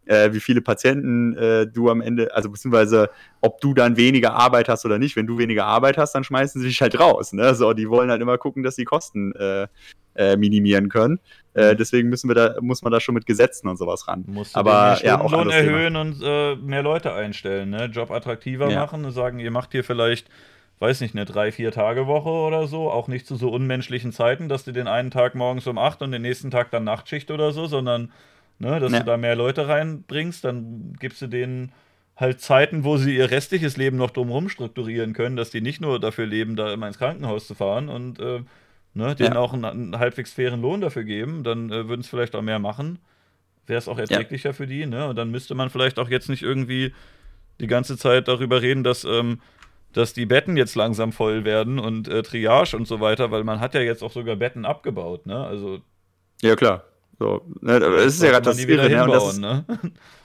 äh, 0.09 0.32
wie 0.32 0.40
viele 0.40 0.60
Patienten 0.60 1.36
äh, 1.36 1.66
du 1.66 1.90
am 1.90 2.01
Ende, 2.01 2.35
also 2.35 2.51
beziehungsweise 2.51 3.10
ob 3.40 3.60
du 3.60 3.74
dann 3.74 3.97
weniger 3.97 4.35
Arbeit 4.35 4.68
hast 4.68 4.85
oder 4.85 4.98
nicht. 4.98 5.16
Wenn 5.16 5.26
du 5.26 5.39
weniger 5.39 5.66
Arbeit 5.66 5.98
hast, 5.98 6.14
dann 6.14 6.24
schmeißen 6.24 6.60
sie 6.60 6.68
dich 6.68 6.80
halt 6.80 6.98
raus. 6.98 7.32
Ne? 7.32 7.55
So, 7.55 7.72
die 7.72 7.89
wollen 7.89 8.10
halt 8.10 8.22
immer 8.22 8.39
gucken, 8.39 8.62
dass 8.62 8.76
die 8.76 8.85
Kosten 8.85 9.32
äh, 9.35 9.66
äh, 10.14 10.36
minimieren 10.36 10.89
können. 10.89 11.20
Äh, 11.55 11.72
mhm. 11.72 11.76
deswegen 11.76 12.09
müssen 12.09 12.28
wir 12.28 12.35
da, 12.35 12.56
muss 12.60 12.82
man 12.82 12.93
da 12.93 13.01
schon 13.01 13.14
mit 13.14 13.26
Gesetzen 13.26 13.68
und 13.68 13.76
sowas 13.76 14.09
ran. 14.09 14.24
Musst 14.26 14.56
Aber 14.56 14.98
ja, 15.02 15.20
auch 15.20 15.32
erhöhen 15.32 15.94
Thema. 15.94 16.01
und 16.01 16.22
äh, 16.22 16.56
mehr 16.56 16.82
Leute 16.82 17.12
einstellen, 17.12 17.70
ne? 17.70 17.85
Job 17.86 18.10
attraktiver 18.10 18.70
ja. 18.70 18.80
machen 18.80 19.05
und 19.05 19.12
sagen, 19.12 19.39
ihr 19.39 19.51
macht 19.51 19.72
hier 19.72 19.85
vielleicht 19.85 20.28
weiß 20.80 21.01
nicht, 21.01 21.16
eine 21.16 21.24
drei, 21.24 21.51
vier 21.51 21.72
Tage 21.72 22.06
Woche 22.06 22.28
oder 22.28 22.68
so, 22.68 22.89
auch 22.89 23.09
nicht 23.09 23.26
zu 23.26 23.35
so 23.35 23.51
unmenschlichen 23.51 24.12
Zeiten, 24.12 24.48
dass 24.48 24.64
du 24.64 24.70
den 24.70 24.86
einen 24.86 25.10
Tag 25.10 25.35
morgens 25.35 25.66
um 25.66 25.76
acht 25.76 26.02
und 26.02 26.12
den 26.12 26.22
nächsten 26.22 26.52
Tag 26.52 26.70
dann 26.70 26.85
Nachtschicht 26.85 27.32
oder 27.32 27.51
so, 27.51 27.66
sondern 27.66 28.12
ne, 28.59 28.80
dass 28.80 28.93
ja. 28.93 29.01
du 29.01 29.05
da 29.05 29.16
mehr 29.16 29.36
Leute 29.36 29.68
reinbringst, 29.68 30.44
dann 30.44 30.94
gibst 30.98 31.22
du 31.22 31.26
denen 31.26 31.72
halt 32.16 32.40
Zeiten, 32.40 32.85
wo 32.85 32.97
sie 32.97 33.16
ihr 33.16 33.30
restliches 33.30 33.76
Leben 33.76 33.97
noch 33.97 34.10
drumherum 34.10 34.48
strukturieren 34.48 35.12
können, 35.12 35.36
dass 35.36 35.51
die 35.51 35.60
nicht 35.60 35.80
nur 35.80 36.01
dafür 36.01 36.26
leben, 36.26 36.56
da 36.56 36.72
immer 36.72 36.89
ins 36.89 36.98
Krankenhaus 36.98 37.47
zu 37.47 37.55
fahren 37.55 37.89
und 37.89 38.18
äh, 38.18 38.43
ne, 38.94 39.14
denen 39.14 39.35
ja. 39.35 39.39
auch 39.39 39.52
einen, 39.52 39.64
einen, 39.64 39.98
halbwegs 39.98 40.32
fairen 40.32 40.60
Lohn 40.60 40.80
dafür 40.80 41.05
geben, 41.05 41.44
dann 41.44 41.70
äh, 41.70 41.89
würden 41.89 42.01
es 42.01 42.09
vielleicht 42.09 42.35
auch 42.35 42.43
mehr 42.43 42.59
machen. 42.59 42.98
Wäre 43.66 43.78
es 43.78 43.89
auch 43.89 43.98
erträglicher 43.98 44.51
ja. 44.51 44.52
für 44.52 44.66
die, 44.66 44.86
ne? 44.86 45.09
Und 45.09 45.16
dann 45.16 45.30
müsste 45.30 45.55
man 45.55 45.70
vielleicht 45.70 45.98
auch 45.98 46.09
jetzt 46.09 46.28
nicht 46.28 46.43
irgendwie 46.43 46.93
die 47.60 47.66
ganze 47.66 47.97
Zeit 47.97 48.26
darüber 48.26 48.62
reden, 48.62 48.82
dass, 48.82 49.05
ähm, 49.05 49.40
dass 49.93 50.14
die 50.14 50.26
Betten 50.26 50.56
jetzt 50.56 50.74
langsam 50.74 51.12
voll 51.12 51.44
werden 51.44 51.78
und 51.78 52.09
äh, 52.09 52.22
Triage 52.22 52.76
und 52.76 52.89
so 52.89 53.01
weiter, 53.01 53.30
weil 53.30 53.44
man 53.44 53.60
hat 53.60 53.74
ja 53.74 53.80
jetzt 53.80 54.02
auch 54.02 54.12
sogar 54.12 54.36
Betten 54.36 54.64
abgebaut, 54.64 55.26
ne? 55.26 55.44
Also. 55.44 55.80
Ja, 56.43 56.56
klar. 56.56 56.85
So, 57.19 57.43
ne, 57.61 57.81
das 57.81 58.15
ist 58.15 58.23
ja 58.23 58.31
gerade 58.31 58.45
das 58.45 58.65
Irre, 58.65 58.89
ne? 58.89 59.05
Und 59.05 59.11
das 59.11 59.32
ist, 59.32 59.40
ne? 59.40 59.65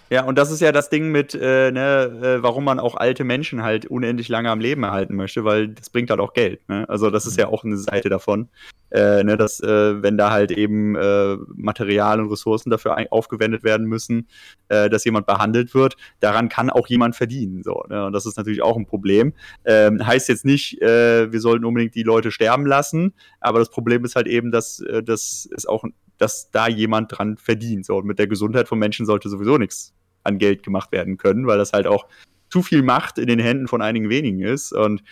Ja, 0.10 0.26
und 0.26 0.38
das 0.38 0.52
ist 0.52 0.60
ja 0.60 0.72
das 0.72 0.90
Ding 0.90 1.10
mit, 1.10 1.34
äh, 1.34 1.72
ne, 1.72 2.38
äh, 2.38 2.44
warum 2.44 2.66
man 2.66 2.80
auch 2.80 2.96
alte 2.96 3.24
Menschen 3.24 3.64
halt 3.64 3.88
unendlich 3.88 4.30
lange 4.30 4.52
am 4.52 4.60
Leben 4.60 4.84
erhalten 4.84 5.16
möchte, 5.16 5.44
weil 5.44 5.70
das 5.70 5.90
bringt 5.90 6.12
halt 6.12 6.20
auch 6.20 6.34
Geld. 6.34 6.60
Ne? 6.70 6.88
Also 6.88 7.10
das 7.10 7.26
ist 7.26 7.36
ja 7.40 7.48
auch 7.48 7.64
eine 7.64 7.78
Seite 7.78 8.10
davon, 8.10 8.50
äh, 8.92 9.24
ne, 9.24 9.38
dass 9.38 9.60
äh, 9.60 10.04
wenn 10.04 10.16
da 10.16 10.30
halt 10.30 10.52
eben 10.52 10.96
äh, 10.96 11.38
Material 11.56 12.20
und 12.20 12.30
Ressourcen 12.30 12.70
dafür 12.70 12.96
aufgewendet 13.10 13.64
werden 13.64 13.88
müssen, 13.88 14.28
äh, 14.68 14.88
dass 14.88 15.04
jemand 15.04 15.26
behandelt 15.26 15.74
wird, 15.74 15.96
daran 16.20 16.48
kann 16.48 16.70
auch 16.70 16.86
jemand 16.88 17.16
verdienen. 17.16 17.64
So, 17.64 17.84
ne? 17.90 18.06
Und 18.06 18.14
das 18.14 18.28
ist 18.28 18.38
natürlich 18.38 18.62
auch 18.62 18.78
ein 18.78 18.86
Problem. 18.86 19.34
Ähm, 19.66 20.06
heißt 20.06 20.30
jetzt 20.30 20.46
nicht, 20.46 20.80
wir 20.80 21.40
sollten 21.40 21.66
unbedingt 21.66 21.96
die 21.96 22.04
Leute 22.04 22.30
sterben 22.30 22.68
lassen, 22.68 23.14
aber 23.40 23.58
das 23.60 23.70
Problem 23.70 24.06
ist 24.06 24.16
halt 24.16 24.28
eben, 24.28 24.52
dass 24.52 24.84
das 25.04 25.48
ist 25.50 25.68
auch 25.68 25.84
dass 26.18 26.52
da 26.52 26.68
jemand 26.68 27.18
dran 27.18 27.38
verdient. 27.38 27.86
So, 27.86 27.98
und 27.98 28.06
mit 28.06 28.20
der 28.20 28.28
Gesundheit 28.28 28.68
von 28.68 28.80
Menschen 28.80 29.06
sollte 29.06 29.30
sowieso 29.30 29.58
nichts 29.58 29.94
an 30.24 30.38
Geld 30.38 30.64
gemacht 30.64 30.92
werden 30.92 31.18
können, 31.18 31.48
weil 31.48 31.58
das 31.58 31.74
halt 31.74 31.88
auch 31.88 32.08
zu 32.50 32.62
viel 32.62 32.84
Macht 32.84 33.18
in 33.18 33.28
den 33.28 33.40
Händen 33.40 33.68
von 33.68 33.82
einigen 33.82 34.10
wenigen 34.10 34.42
ist. 34.42 34.74
Und 34.74 35.04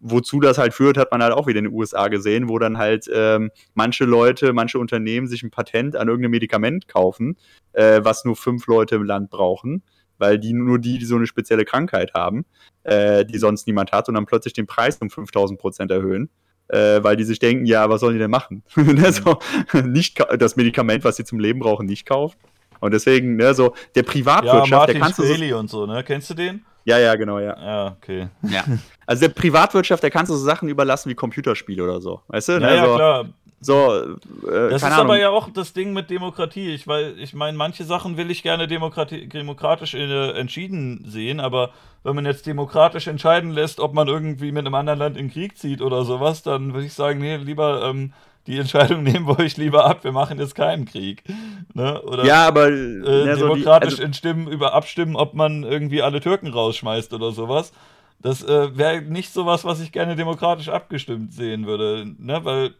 wozu 0.00 0.40
das 0.40 0.58
halt 0.58 0.72
führt, 0.72 0.96
hat 0.96 1.10
man 1.10 1.22
halt 1.22 1.32
auch 1.32 1.46
wieder 1.46 1.58
in 1.58 1.66
den 1.66 1.74
USA 1.74 2.08
gesehen, 2.08 2.48
wo 2.48 2.58
dann 2.58 2.78
halt 2.78 3.10
ähm, 3.12 3.50
manche 3.74 4.04
Leute, 4.04 4.52
manche 4.52 4.78
Unternehmen 4.78 5.26
sich 5.26 5.42
ein 5.42 5.50
Patent 5.50 5.96
an 5.96 6.08
irgendeinem 6.08 6.30
Medikament 6.30 6.88
kaufen, 6.88 7.36
äh, 7.72 8.00
was 8.02 8.24
nur 8.24 8.36
fünf 8.36 8.66
Leute 8.66 8.94
im 8.94 9.02
Land 9.02 9.30
brauchen, 9.30 9.82
weil 10.18 10.38
die 10.38 10.52
nur 10.52 10.78
die, 10.78 10.98
die 10.98 11.04
so 11.04 11.16
eine 11.16 11.26
spezielle 11.26 11.64
Krankheit 11.64 12.14
haben, 12.14 12.44
äh, 12.84 13.24
die 13.24 13.38
sonst 13.38 13.66
niemand 13.66 13.92
hat 13.92 14.08
und 14.08 14.14
dann 14.14 14.26
plötzlich 14.26 14.54
den 14.54 14.66
Preis 14.66 14.96
um 14.98 15.10
5000 15.10 15.58
Prozent 15.58 15.90
erhöhen 15.90 16.30
äh, 16.68 17.02
weil 17.02 17.16
die 17.16 17.24
sich 17.24 17.38
denken, 17.38 17.66
ja, 17.66 17.88
was 17.88 18.00
sollen 18.00 18.14
die 18.14 18.18
denn 18.18 18.30
machen? 18.30 18.62
ne, 18.76 19.12
so, 19.12 19.38
nicht 19.84 20.22
das 20.38 20.56
Medikament, 20.56 21.04
was 21.04 21.16
sie 21.16 21.24
zum 21.24 21.38
Leben 21.38 21.60
brauchen, 21.60 21.86
nicht 21.86 22.06
kaufen. 22.06 22.36
Und 22.80 22.92
deswegen, 22.92 23.36
ne, 23.36 23.54
so 23.54 23.74
der 23.94 24.02
Privatwirtschaft, 24.02 24.70
ja, 24.70 24.76
Martin 24.76 24.94
der 24.94 25.02
kannst 25.02 25.16
Scully 25.16 25.48
du 25.48 25.54
so, 25.54 25.58
und 25.58 25.70
so, 25.70 25.86
ne? 25.86 26.04
Kennst 26.04 26.30
du 26.30 26.34
den? 26.34 26.64
Ja, 26.84 26.98
ja, 26.98 27.14
genau, 27.14 27.38
ja. 27.38 27.56
Ja, 27.58 27.96
okay. 27.96 28.28
Ja. 28.42 28.64
Also 29.06 29.26
der 29.26 29.34
Privatwirtschaft, 29.34 30.02
der 30.02 30.10
kannst 30.10 30.30
du 30.30 30.36
so 30.36 30.44
Sachen 30.44 30.68
überlassen 30.68 31.10
wie 31.10 31.14
Computerspiele 31.14 31.82
oder 31.82 32.00
so. 32.00 32.20
Weißt 32.28 32.48
du? 32.48 32.52
Ja, 32.52 32.58
ne? 32.58 32.76
ja, 32.76 32.86
so, 32.86 32.94
klar. 32.94 33.26
So, 33.64 33.94
äh, 33.94 34.70
das 34.70 34.82
ist 34.82 34.84
Ahnung. 34.84 34.98
aber 35.00 35.18
ja 35.18 35.30
auch 35.30 35.48
das 35.48 35.72
Ding 35.72 35.92
mit 35.92 36.10
Demokratie. 36.10 36.70
Ich, 36.70 36.86
ich 36.86 37.34
meine, 37.34 37.56
manche 37.56 37.84
Sachen 37.84 38.16
will 38.16 38.30
ich 38.30 38.42
gerne 38.42 38.68
demokratisch 38.68 39.94
äh, 39.94 40.30
entschieden 40.32 41.04
sehen, 41.08 41.40
aber 41.40 41.70
wenn 42.02 42.14
man 42.14 42.26
jetzt 42.26 42.46
demokratisch 42.46 43.06
entscheiden 43.06 43.50
lässt, 43.50 43.80
ob 43.80 43.94
man 43.94 44.08
irgendwie 44.08 44.52
mit 44.52 44.66
einem 44.66 44.74
anderen 44.74 44.98
Land 44.98 45.16
in 45.16 45.30
Krieg 45.30 45.56
zieht 45.56 45.80
oder 45.80 46.04
sowas, 46.04 46.42
dann 46.42 46.74
würde 46.74 46.86
ich 46.86 46.92
sagen, 46.92 47.20
nee, 47.20 47.36
lieber 47.36 47.84
ähm, 47.84 48.12
die 48.46 48.58
Entscheidung 48.58 49.02
nehmen 49.02 49.26
wir 49.26 49.38
euch 49.38 49.56
lieber 49.56 49.86
ab, 49.86 50.04
wir 50.04 50.12
machen 50.12 50.38
jetzt 50.38 50.54
keinen 50.54 50.84
Krieg. 50.84 51.24
Ne? 51.72 52.02
Oder 52.02 52.26
ja, 52.26 52.46
aber 52.46 52.68
äh, 52.68 53.26
ja, 53.26 53.36
demokratisch 53.36 53.96
so 53.96 54.06
die, 54.06 54.28
also, 54.28 54.50
über 54.50 54.74
abstimmen, 54.74 55.16
ob 55.16 55.32
man 55.32 55.62
irgendwie 55.62 56.02
alle 56.02 56.20
Türken 56.20 56.48
rausschmeißt 56.48 57.14
oder 57.14 57.32
sowas. 57.32 57.72
Das 58.20 58.42
äh, 58.42 58.76
wäre 58.76 59.02
nicht 59.02 59.32
sowas, 59.32 59.64
was 59.64 59.80
ich 59.80 59.92
gerne 59.92 60.16
demokratisch 60.16 60.68
abgestimmt 60.68 61.32
sehen 61.32 61.66
würde, 61.66 62.06
ne? 62.18 62.44
Weil 62.44 62.74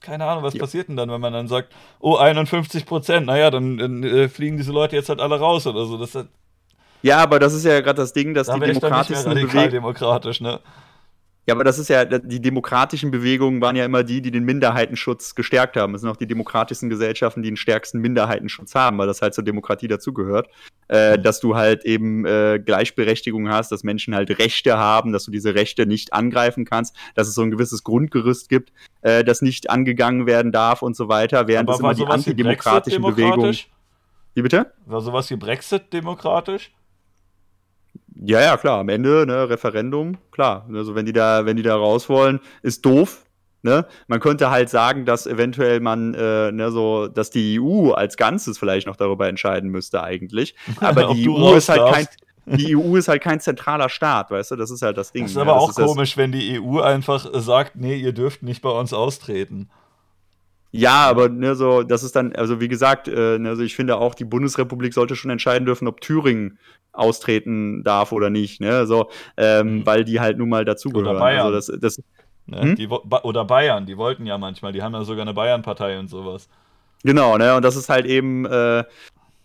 keine 0.00 0.24
Ahnung, 0.24 0.42
was 0.42 0.54
ja. 0.54 0.60
passiert 0.60 0.88
denn 0.88 0.96
dann, 0.96 1.10
wenn 1.10 1.20
man 1.20 1.32
dann 1.32 1.48
sagt, 1.48 1.72
oh, 2.00 2.16
51 2.16 2.86
Prozent, 2.86 3.26
naja, 3.26 3.50
dann, 3.50 3.78
dann 3.78 4.02
äh, 4.02 4.28
fliegen 4.28 4.56
diese 4.56 4.72
Leute 4.72 4.96
jetzt 4.96 5.08
halt 5.08 5.20
alle 5.20 5.38
raus 5.38 5.66
oder 5.66 5.84
so. 5.84 5.96
Das, 5.98 6.16
ja, 7.02 7.18
aber 7.18 7.38
das 7.38 7.54
ist 7.54 7.64
ja 7.64 7.80
gerade 7.80 7.96
das 7.96 8.12
Ding, 8.12 8.34
dass 8.34 8.48
da 8.48 8.58
die 8.58 8.66
Demokratischen 8.66 9.24
Bewegungen. 9.24 9.70
demokratisch, 9.70 10.40
ne? 10.40 10.60
Ja, 11.50 11.56
aber 11.56 11.64
das 11.64 11.80
ist 11.80 11.88
ja, 11.88 12.04
die 12.04 12.40
demokratischen 12.40 13.10
Bewegungen 13.10 13.60
waren 13.60 13.74
ja 13.74 13.84
immer 13.84 14.04
die, 14.04 14.22
die 14.22 14.30
den 14.30 14.44
Minderheitenschutz 14.44 15.34
gestärkt 15.34 15.76
haben. 15.76 15.96
Es 15.96 16.02
sind 16.02 16.08
auch 16.08 16.14
die 16.14 16.28
demokratischsten 16.28 16.88
Gesellschaften, 16.88 17.42
die 17.42 17.48
den 17.48 17.56
stärksten 17.56 17.98
Minderheitenschutz 17.98 18.76
haben, 18.76 18.98
weil 18.98 19.08
das 19.08 19.20
halt 19.20 19.34
zur 19.34 19.42
Demokratie 19.42 19.88
dazugehört. 19.88 20.48
Äh, 20.86 21.18
dass 21.18 21.40
du 21.40 21.56
halt 21.56 21.84
eben 21.84 22.24
äh, 22.24 22.60
Gleichberechtigung 22.64 23.48
hast, 23.48 23.72
dass 23.72 23.82
Menschen 23.82 24.14
halt 24.14 24.38
Rechte 24.38 24.78
haben, 24.78 25.10
dass 25.10 25.24
du 25.24 25.32
diese 25.32 25.56
Rechte 25.56 25.86
nicht 25.86 26.12
angreifen 26.12 26.64
kannst, 26.64 26.94
dass 27.16 27.26
es 27.26 27.34
so 27.34 27.42
ein 27.42 27.50
gewisses 27.50 27.82
Grundgerüst 27.82 28.48
gibt, 28.48 28.72
äh, 29.00 29.24
das 29.24 29.42
nicht 29.42 29.70
angegangen 29.70 30.26
werden 30.26 30.52
darf 30.52 30.82
und 30.82 30.94
so 30.94 31.08
weiter, 31.08 31.48
während 31.48 31.68
es 31.68 31.80
immer 31.80 31.94
die 31.94 32.06
antidemokratischen 32.06 33.02
Bewegungen. 33.02 33.56
Wie 34.34 34.42
bitte? 34.42 34.72
War 34.86 35.00
sowas 35.00 35.28
wie 35.30 35.36
Brexit 35.36 35.92
demokratisch? 35.92 36.70
Ja, 38.22 38.40
ja, 38.40 38.56
klar. 38.56 38.80
Am 38.80 38.88
Ende, 38.88 39.24
ne, 39.26 39.48
Referendum, 39.48 40.18
klar. 40.30 40.66
Also 40.72 40.94
wenn 40.94 41.06
die 41.06 41.12
da, 41.12 41.46
wenn 41.46 41.56
die 41.56 41.62
da 41.62 41.76
raus 41.76 42.08
wollen, 42.08 42.40
ist 42.62 42.84
doof. 42.84 43.24
Ne? 43.62 43.86
Man 44.08 44.20
könnte 44.20 44.50
halt 44.50 44.70
sagen, 44.70 45.04
dass 45.04 45.26
eventuell 45.26 45.80
man, 45.80 46.14
äh, 46.14 46.50
ne, 46.50 46.70
so, 46.70 47.08
dass 47.08 47.30
die 47.30 47.60
EU 47.60 47.90
als 47.92 48.16
Ganzes 48.16 48.58
vielleicht 48.58 48.86
noch 48.86 48.96
darüber 48.96 49.28
entscheiden 49.28 49.70
müsste 49.70 50.02
eigentlich. 50.02 50.54
Aber 50.80 51.14
die 51.14 51.28
EU 51.28 51.54
ist 51.54 51.68
halt 51.68 51.92
kein, 51.92 52.06
die 52.58 52.76
EU 52.76 52.96
ist 52.96 53.08
halt 53.08 53.22
kein 53.22 53.40
zentraler 53.40 53.88
Staat, 53.88 54.30
weißt 54.30 54.52
du? 54.52 54.56
Das 54.56 54.70
ist 54.70 54.82
halt 54.82 54.96
das 54.96 55.12
Ding. 55.12 55.24
Das 55.24 55.32
ist 55.32 55.36
aber 55.36 55.52
ja, 55.52 55.58
auch 55.58 55.74
komisch, 55.74 56.16
wenn 56.16 56.32
die 56.32 56.58
EU 56.60 56.80
einfach 56.80 57.28
sagt, 57.34 57.76
nee, 57.76 57.96
ihr 57.96 58.12
dürft 58.12 58.42
nicht 58.42 58.62
bei 58.62 58.70
uns 58.70 58.92
austreten. 58.92 59.68
Ja, 60.72 61.08
aber 61.08 61.28
ne, 61.28 61.56
so, 61.56 61.82
das 61.82 62.02
ist 62.02 62.14
dann, 62.14 62.32
also 62.34 62.60
wie 62.60 62.68
gesagt, 62.68 63.08
äh, 63.08 63.38
ne, 63.38 63.48
also 63.48 63.62
ich 63.62 63.74
finde 63.74 63.96
auch, 63.96 64.14
die 64.14 64.24
Bundesrepublik 64.24 64.94
sollte 64.94 65.16
schon 65.16 65.30
entscheiden 65.30 65.66
dürfen, 65.66 65.88
ob 65.88 66.00
Thüringen 66.00 66.58
austreten 66.92 67.82
darf 67.82 68.12
oder 68.12 68.30
nicht, 68.30 68.60
ne? 68.60 68.86
So, 68.86 69.10
ähm, 69.36 69.78
mhm. 69.78 69.86
weil 69.86 70.04
die 70.04 70.20
halt 70.20 70.38
nun 70.38 70.48
mal 70.48 70.64
dazugehören. 70.64 71.16
Oder 71.16 71.20
Bayern. 71.20 71.46
Also 71.46 71.72
das, 71.72 71.80
das, 71.80 72.02
ne? 72.46 72.62
hm? 72.62 72.76
die, 72.76 72.88
oder 72.88 73.44
Bayern, 73.44 73.86
die 73.86 73.96
wollten 73.96 74.26
ja 74.26 74.38
manchmal, 74.38 74.72
die 74.72 74.82
haben 74.82 74.94
ja 74.94 75.02
sogar 75.04 75.22
eine 75.22 75.34
Bayern-Partei 75.34 75.98
und 75.98 76.08
sowas. 76.08 76.48
Genau, 77.02 77.38
ne? 77.38 77.56
Und 77.56 77.64
das 77.64 77.76
ist 77.76 77.88
halt 77.88 78.06
eben, 78.06 78.44
äh, 78.44 78.84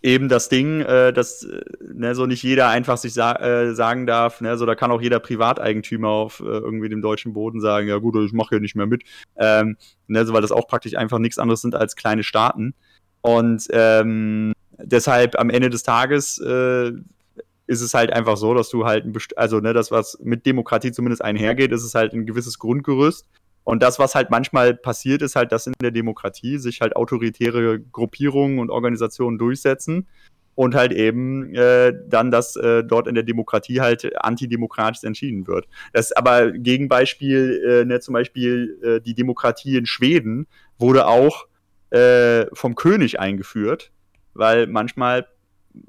eben 0.06 0.30
das 0.30 0.49
Ding, 0.49 0.82
äh, 0.82 1.11
dass 1.11 1.44
äh, 1.44 1.61
ne, 1.82 2.14
so 2.14 2.27
nicht 2.27 2.44
jeder 2.44 2.69
einfach 2.69 2.98
sich 2.98 3.14
sa 3.14 3.34
äh, 3.34 3.73
sagen 3.73 4.06
darf, 4.06 4.40
ne, 4.40 4.56
so 4.56 4.65
da 4.65 4.76
kann 4.76 4.91
auch 4.91 5.02
jeder 5.02 5.19
Privateigentümer 5.19 6.10
auf 6.10 6.40
äh, 6.41 6.44
irgendwie 6.44 6.90
dem 6.90 7.02
deutschen 7.02 7.34
Boden 7.34 7.60
sagen, 7.60 7.88
ja 7.88 7.98
gut, 7.98 8.15
ich 8.23 8.32
mache 8.32 8.49
hier 8.49 8.60
nicht 8.60 8.76
mehr 8.76 8.86
mit, 8.86 9.03
ähm, 9.36 9.77
ne, 10.07 10.23
so, 10.26 10.34
weil 10.34 10.44
das 10.44 10.52
auch 10.52 10.68
praktisch 10.68 10.95
einfach 10.95 11.18
nichts 11.18 11.40
anderes 11.40 11.61
sind 11.61 11.73
als 11.73 11.95
kleine 11.95 12.23
Staaten. 12.23 12.76
Und 13.22 13.68
ähm, 13.72 14.53
deshalb 14.77 15.40
am 15.40 15.49
Ende 15.49 15.72
des 15.72 15.82
Tages 15.82 16.38
äh, 16.38 16.91
ist 17.65 17.82
es 17.82 17.95
halt 17.95 18.14
einfach 18.14 18.38
so, 18.38 18.53
dass 18.53 18.69
du 18.69 18.86
halt, 18.86 19.06
ein 19.06 19.18
also 19.36 19.60
ne, 19.60 19.73
das, 19.73 19.90
was 19.90 20.19
mit 20.22 20.45
Demokratie 20.45 20.91
zumindest 20.91 21.23
einhergeht, 21.23 21.72
ist 21.72 21.84
es 21.84 21.95
halt 21.95 22.14
ein 22.14 22.27
gewisses 22.27 22.60
Grundgerüst. 22.60 23.26
Und 23.66 23.82
das, 23.84 24.00
was 24.00 24.16
halt 24.16 24.30
manchmal 24.30 24.76
passiert, 24.76 25.22
ist 25.22 25.36
halt, 25.36 25.52
dass 25.52 25.68
in 25.68 25.74
der 25.82 25.92
Demokratie 25.92 26.60
sich 26.60 26.82
halt 26.82 26.96
autoritäre 26.96 27.80
Gruppierungen 27.80 28.60
und 28.60 28.70
Organisationen 28.70 29.38
durchsetzen 29.38 30.08
und 30.54 30.76
halt 30.76 30.94
eben 30.94 31.54
äh, 31.54 31.92
dann, 32.08 32.32
dass 32.32 32.56
äh, 32.56 32.84
dort 32.84 33.08
in 33.08 33.16
der 33.16 33.24
Demokratie 33.24 33.82
halt 33.82 34.16
antidemokratisch 34.24 35.04
entschieden 35.04 35.48
wird. 35.48 35.68
Das 35.94 36.08
ist 36.08 36.18
aber 36.18 36.52
Gegenbeispiel, 36.52 37.82
äh, 37.82 37.86
ne, 37.86 38.00
zum 38.00 38.14
Beispiel 38.14 38.80
äh, 38.84 39.02
die 39.02 39.16
Demokratie 39.16 39.78
in 39.78 39.88
Schweden 39.88 40.48
wurde 40.78 41.08
auch 41.08 41.48
äh, 41.90 42.46
vom 42.54 42.76
König 42.76 43.20
eingeführt, 43.20 43.92
weil 44.36 44.68
manchmal 44.68 45.28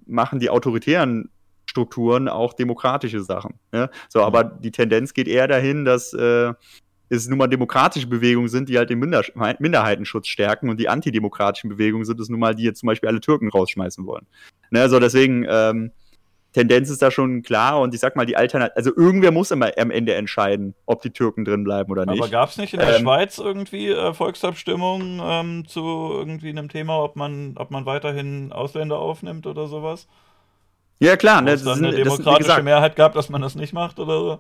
machen 0.07 0.40
die 0.40 0.51
autoritären 0.51 1.31
Strukturen 1.66 2.28
auch 2.28 2.55
demokratische 2.55 3.20
Sachen. 3.20 3.55
Ne? 3.70 3.90
So, 4.09 4.23
aber 4.23 4.44
die 4.44 4.70
Tendenz 4.70 5.15
geht 5.15 5.28
eher 5.28 5.47
dahin, 5.47 5.85
dass 5.85 6.12
äh, 6.15 6.55
es 7.08 7.28
nun 7.28 7.38
mal 7.38 7.46
demokratische 7.46 8.06
Bewegungen 8.06 8.48
sind, 8.48 8.68
die 8.68 8.78
halt 8.78 8.90
den 8.90 8.98
Minder 8.98 9.22
Minderheitenschutz 9.58 10.28
stärken 10.28 10.68
und 10.68 10.80
die 10.80 10.88
antidemokratischen 10.88 11.70
Bewegungen 11.70 12.04
sind 12.04 12.18
es 12.20 12.28
nun 12.28 12.40
mal, 12.40 12.54
die 12.54 12.64
jetzt 12.64 12.80
zum 12.80 12.88
Beispiel 12.88 13.08
alle 13.08 13.20
Türken 13.20 13.48
rausschmeißen 13.48 14.06
wollen. 14.06 14.26
Ne, 14.70 14.80
also 14.80 14.98
deswegen, 14.98 15.46
ähm, 15.48 15.92
Tendenz 16.56 16.88
ist 16.88 17.02
da 17.02 17.10
schon 17.10 17.42
klar 17.42 17.80
und 17.80 17.92
ich 17.92 18.00
sag 18.00 18.16
mal, 18.16 18.24
die 18.24 18.34
Alternative, 18.34 18.74
also 18.76 18.90
irgendwer 18.96 19.30
muss 19.30 19.50
immer 19.50 19.72
am 19.76 19.90
Ende 19.90 20.14
entscheiden, 20.14 20.74
ob 20.86 21.02
die 21.02 21.10
Türken 21.10 21.44
drin 21.44 21.64
bleiben 21.64 21.92
oder 21.92 22.06
nicht. 22.06 22.18
Aber 22.18 22.30
gab 22.30 22.48
es 22.48 22.56
nicht 22.56 22.72
in 22.72 22.80
der 22.80 22.96
ähm, 22.96 23.02
Schweiz 23.02 23.36
irgendwie 23.36 23.90
äh, 23.90 24.14
Volksabstimmungen 24.14 25.20
ähm, 25.22 25.68
zu 25.68 25.80
irgendwie 25.82 26.48
einem 26.48 26.70
Thema, 26.70 26.98
ob 27.02 27.14
man, 27.14 27.56
ob 27.58 27.70
man 27.70 27.84
weiterhin 27.84 28.52
Ausländer 28.52 28.98
aufnimmt 28.98 29.46
oder 29.46 29.66
sowas? 29.66 30.08
Ja, 30.98 31.18
klar. 31.18 31.42
Ne, 31.42 31.50
es 31.50 31.62
dann 31.62 31.84
eine 31.84 31.94
demokratische 31.94 32.48
das, 32.48 32.62
Mehrheit 32.62 32.96
gab, 32.96 33.12
dass 33.12 33.28
man 33.28 33.42
das 33.42 33.54
nicht 33.54 33.74
macht 33.74 33.98
oder 33.98 34.18
so? 34.18 34.38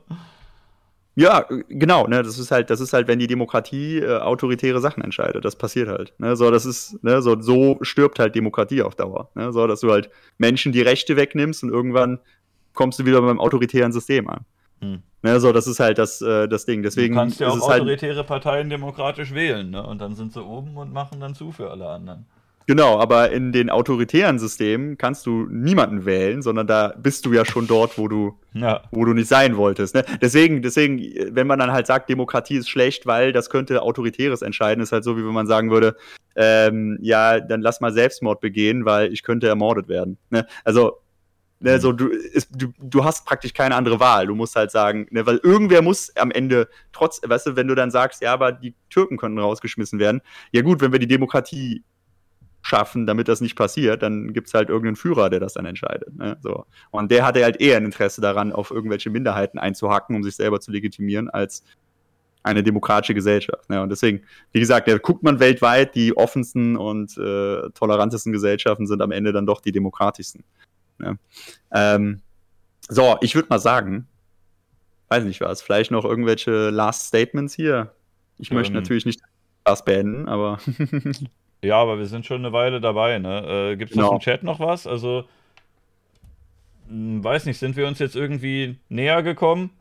Ja, 1.18 1.46
genau, 1.70 2.06
ne, 2.06 2.22
das 2.22 2.38
ist 2.38 2.50
halt, 2.50 2.68
das 2.68 2.78
ist 2.78 2.92
halt, 2.92 3.08
wenn 3.08 3.18
die 3.18 3.26
Demokratie 3.26 4.00
äh, 4.00 4.18
autoritäre 4.18 4.80
Sachen 4.80 5.02
entscheidet. 5.02 5.46
Das 5.46 5.56
passiert 5.56 5.88
halt. 5.88 6.12
Ne, 6.18 6.36
so, 6.36 6.50
das 6.50 6.66
ist, 6.66 7.02
ne, 7.02 7.22
so, 7.22 7.40
so 7.40 7.78
stirbt 7.80 8.18
halt 8.18 8.34
Demokratie 8.34 8.82
auf 8.82 8.94
Dauer. 8.94 9.30
Ne, 9.34 9.50
so, 9.50 9.66
dass 9.66 9.80
du 9.80 9.90
halt 9.90 10.10
Menschen 10.36 10.72
die 10.72 10.82
Rechte 10.82 11.16
wegnimmst 11.16 11.62
und 11.62 11.70
irgendwann 11.70 12.18
kommst 12.74 12.98
du 12.98 13.06
wieder 13.06 13.22
beim 13.22 13.40
autoritären 13.40 13.92
System 13.92 14.28
an. 14.28 14.44
Hm. 14.82 15.02
Ne, 15.22 15.40
so, 15.40 15.52
das 15.52 15.66
ist 15.66 15.80
halt 15.80 15.96
das, 15.96 16.20
äh, 16.20 16.48
das 16.48 16.66
Ding. 16.66 16.82
Deswegen 16.82 17.14
du 17.14 17.20
kannst 17.20 17.40
ja 17.40 17.48
auch 17.48 17.66
halt 17.66 17.80
autoritäre 17.80 18.18
halt, 18.18 18.26
Parteien 18.26 18.68
demokratisch 18.68 19.32
wählen, 19.32 19.70
ne? 19.70 19.84
Und 19.86 20.02
dann 20.02 20.14
sind 20.14 20.34
sie 20.34 20.44
oben 20.44 20.76
und 20.76 20.92
machen 20.92 21.18
dann 21.18 21.34
zu 21.34 21.50
für 21.50 21.70
alle 21.70 21.88
anderen. 21.88 22.26
Genau, 22.66 22.98
aber 22.98 23.30
in 23.30 23.52
den 23.52 23.70
autoritären 23.70 24.40
Systemen 24.40 24.98
kannst 24.98 25.24
du 25.26 25.46
niemanden 25.48 26.04
wählen, 26.04 26.42
sondern 26.42 26.66
da 26.66 26.94
bist 26.98 27.24
du 27.24 27.32
ja 27.32 27.44
schon 27.44 27.68
dort, 27.68 27.96
wo 27.96 28.08
du, 28.08 28.40
ja. 28.54 28.82
wo 28.90 29.04
du 29.04 29.12
nicht 29.12 29.28
sein 29.28 29.56
wolltest. 29.56 29.94
Ne? 29.94 30.04
Deswegen, 30.20 30.62
deswegen, 30.62 31.00
wenn 31.30 31.46
man 31.46 31.60
dann 31.60 31.70
halt 31.70 31.86
sagt, 31.86 32.08
Demokratie 32.08 32.56
ist 32.56 32.68
schlecht, 32.68 33.06
weil 33.06 33.32
das 33.32 33.50
könnte 33.50 33.82
autoritäres 33.82 34.42
entscheiden, 34.42 34.82
ist 34.82 34.90
halt 34.90 35.04
so, 35.04 35.16
wie 35.16 35.24
wenn 35.24 35.32
man 35.32 35.46
sagen 35.46 35.70
würde, 35.70 35.96
ähm, 36.34 36.98
ja, 37.00 37.38
dann 37.38 37.60
lass 37.60 37.80
mal 37.80 37.92
Selbstmord 37.92 38.40
begehen, 38.40 38.84
weil 38.84 39.12
ich 39.12 39.22
könnte 39.22 39.46
ermordet 39.46 39.88
werden. 39.88 40.18
Ne? 40.30 40.44
Also, 40.64 40.98
ne, 41.60 41.76
mhm. 41.76 41.80
so, 41.80 41.92
du, 41.92 42.08
ist, 42.08 42.48
du, 42.50 42.72
du 42.80 43.04
hast 43.04 43.26
praktisch 43.26 43.54
keine 43.54 43.76
andere 43.76 44.00
Wahl. 44.00 44.26
Du 44.26 44.34
musst 44.34 44.56
halt 44.56 44.72
sagen, 44.72 45.06
ne, 45.10 45.24
weil 45.24 45.36
irgendwer 45.36 45.82
muss 45.82 46.14
am 46.16 46.32
Ende 46.32 46.68
trotz, 46.92 47.20
weißt 47.24 47.46
du, 47.46 47.56
wenn 47.56 47.68
du 47.68 47.76
dann 47.76 47.92
sagst, 47.92 48.22
ja, 48.22 48.32
aber 48.32 48.50
die 48.50 48.74
Türken 48.90 49.18
könnten 49.18 49.38
rausgeschmissen 49.38 50.00
werden, 50.00 50.20
ja 50.50 50.62
gut, 50.62 50.80
wenn 50.80 50.90
wir 50.90 50.98
die 50.98 51.06
Demokratie 51.06 51.84
schaffen, 52.66 53.06
damit 53.06 53.28
das 53.28 53.40
nicht 53.40 53.54
passiert, 53.54 54.02
dann 54.02 54.32
gibt 54.32 54.48
es 54.48 54.54
halt 54.54 54.70
irgendeinen 54.70 54.96
Führer, 54.96 55.30
der 55.30 55.38
das 55.38 55.54
dann 55.54 55.66
entscheidet. 55.66 56.12
Ne? 56.16 56.36
So. 56.40 56.66
Und 56.90 57.12
der 57.12 57.24
hatte 57.24 57.44
halt 57.44 57.60
eher 57.60 57.76
ein 57.76 57.84
Interesse 57.84 58.20
daran, 58.20 58.52
auf 58.52 58.72
irgendwelche 58.72 59.08
Minderheiten 59.08 59.58
einzuhacken, 59.58 60.16
um 60.16 60.24
sich 60.24 60.34
selber 60.34 60.58
zu 60.58 60.72
legitimieren, 60.72 61.30
als 61.30 61.62
eine 62.42 62.64
demokratische 62.64 63.14
Gesellschaft. 63.14 63.70
Ne? 63.70 63.80
Und 63.80 63.90
deswegen, 63.90 64.22
wie 64.50 64.58
gesagt, 64.58 64.88
da 64.88 64.98
guckt 64.98 65.22
man 65.22 65.38
weltweit, 65.38 65.94
die 65.94 66.16
offensten 66.16 66.76
und 66.76 67.16
äh, 67.16 67.70
tolerantesten 67.70 68.32
Gesellschaften 68.32 68.88
sind 68.88 69.00
am 69.00 69.12
Ende 69.12 69.32
dann 69.32 69.46
doch 69.46 69.60
die 69.60 69.72
demokratischsten. 69.72 70.42
Ne? 70.98 71.18
Ähm, 71.72 72.20
so, 72.88 73.16
ich 73.20 73.36
würde 73.36 73.48
mal 73.48 73.60
sagen, 73.60 74.08
weiß 75.08 75.22
nicht 75.22 75.40
was, 75.40 75.62
vielleicht 75.62 75.92
noch 75.92 76.04
irgendwelche 76.04 76.70
Last 76.70 77.06
Statements 77.06 77.54
hier. 77.54 77.94
Ich 78.38 78.50
ähm, 78.50 78.56
möchte 78.56 78.74
natürlich 78.74 79.06
nicht 79.06 79.20
das 79.62 79.84
beenden, 79.84 80.28
aber 80.28 80.58
Ja, 81.62 81.76
aber 81.76 81.98
wir 81.98 82.06
sind 82.06 82.26
schon 82.26 82.44
eine 82.44 82.52
Weile 82.52 82.80
dabei, 82.80 83.18
ne? 83.18 83.72
Äh, 83.72 83.76
Gibt 83.76 83.90
es 83.90 83.96
genau. 83.96 84.12
im 84.12 84.20
Chat 84.20 84.42
noch 84.42 84.60
was? 84.60 84.86
Also, 84.86 85.24
hm, 86.88 87.22
weiß 87.22 87.46
nicht, 87.46 87.58
sind 87.58 87.76
wir 87.76 87.86
uns 87.86 87.98
jetzt 87.98 88.16
irgendwie 88.16 88.76
näher 88.88 89.22
gekommen? 89.22 89.70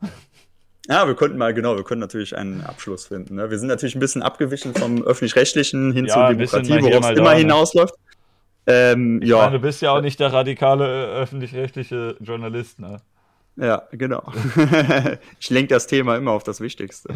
Ja, 0.88 1.04
wir 1.08 1.16
könnten 1.16 1.36
mal, 1.36 1.52
genau, 1.52 1.76
wir 1.76 1.82
können 1.82 2.00
natürlich 2.00 2.36
einen 2.36 2.60
Abschluss 2.60 3.06
finden. 3.06 3.34
Ne? 3.34 3.50
Wir 3.50 3.58
sind 3.58 3.66
natürlich 3.66 3.96
ein 3.96 3.98
bisschen 4.00 4.22
abgewichen 4.22 4.72
vom 4.72 5.02
Öffentlich-Rechtlichen 5.02 5.92
hin 5.92 6.06
ja, 6.06 6.14
zur 6.14 6.28
Demokratie, 6.28 6.80
worauf 6.80 7.10
es 7.10 7.18
immer 7.18 7.30
da, 7.30 7.32
ne? 7.32 7.38
hinausläuft. 7.40 7.94
Ähm, 8.68 9.20
ich 9.20 9.28
ja. 9.28 9.38
meine, 9.38 9.52
du 9.52 9.58
bist 9.58 9.82
ja 9.82 9.90
auch 9.90 10.00
nicht 10.00 10.20
der 10.20 10.32
radikale 10.32 10.84
äh, 10.84 11.22
öffentlich-rechtliche 11.22 12.16
Journalist, 12.20 12.78
ne? 12.78 13.00
Ja, 13.56 13.82
genau. 13.90 14.32
ich 15.40 15.50
lenke 15.50 15.74
das 15.74 15.88
Thema 15.88 16.16
immer 16.16 16.32
auf 16.32 16.44
das 16.44 16.60
Wichtigste. 16.60 17.14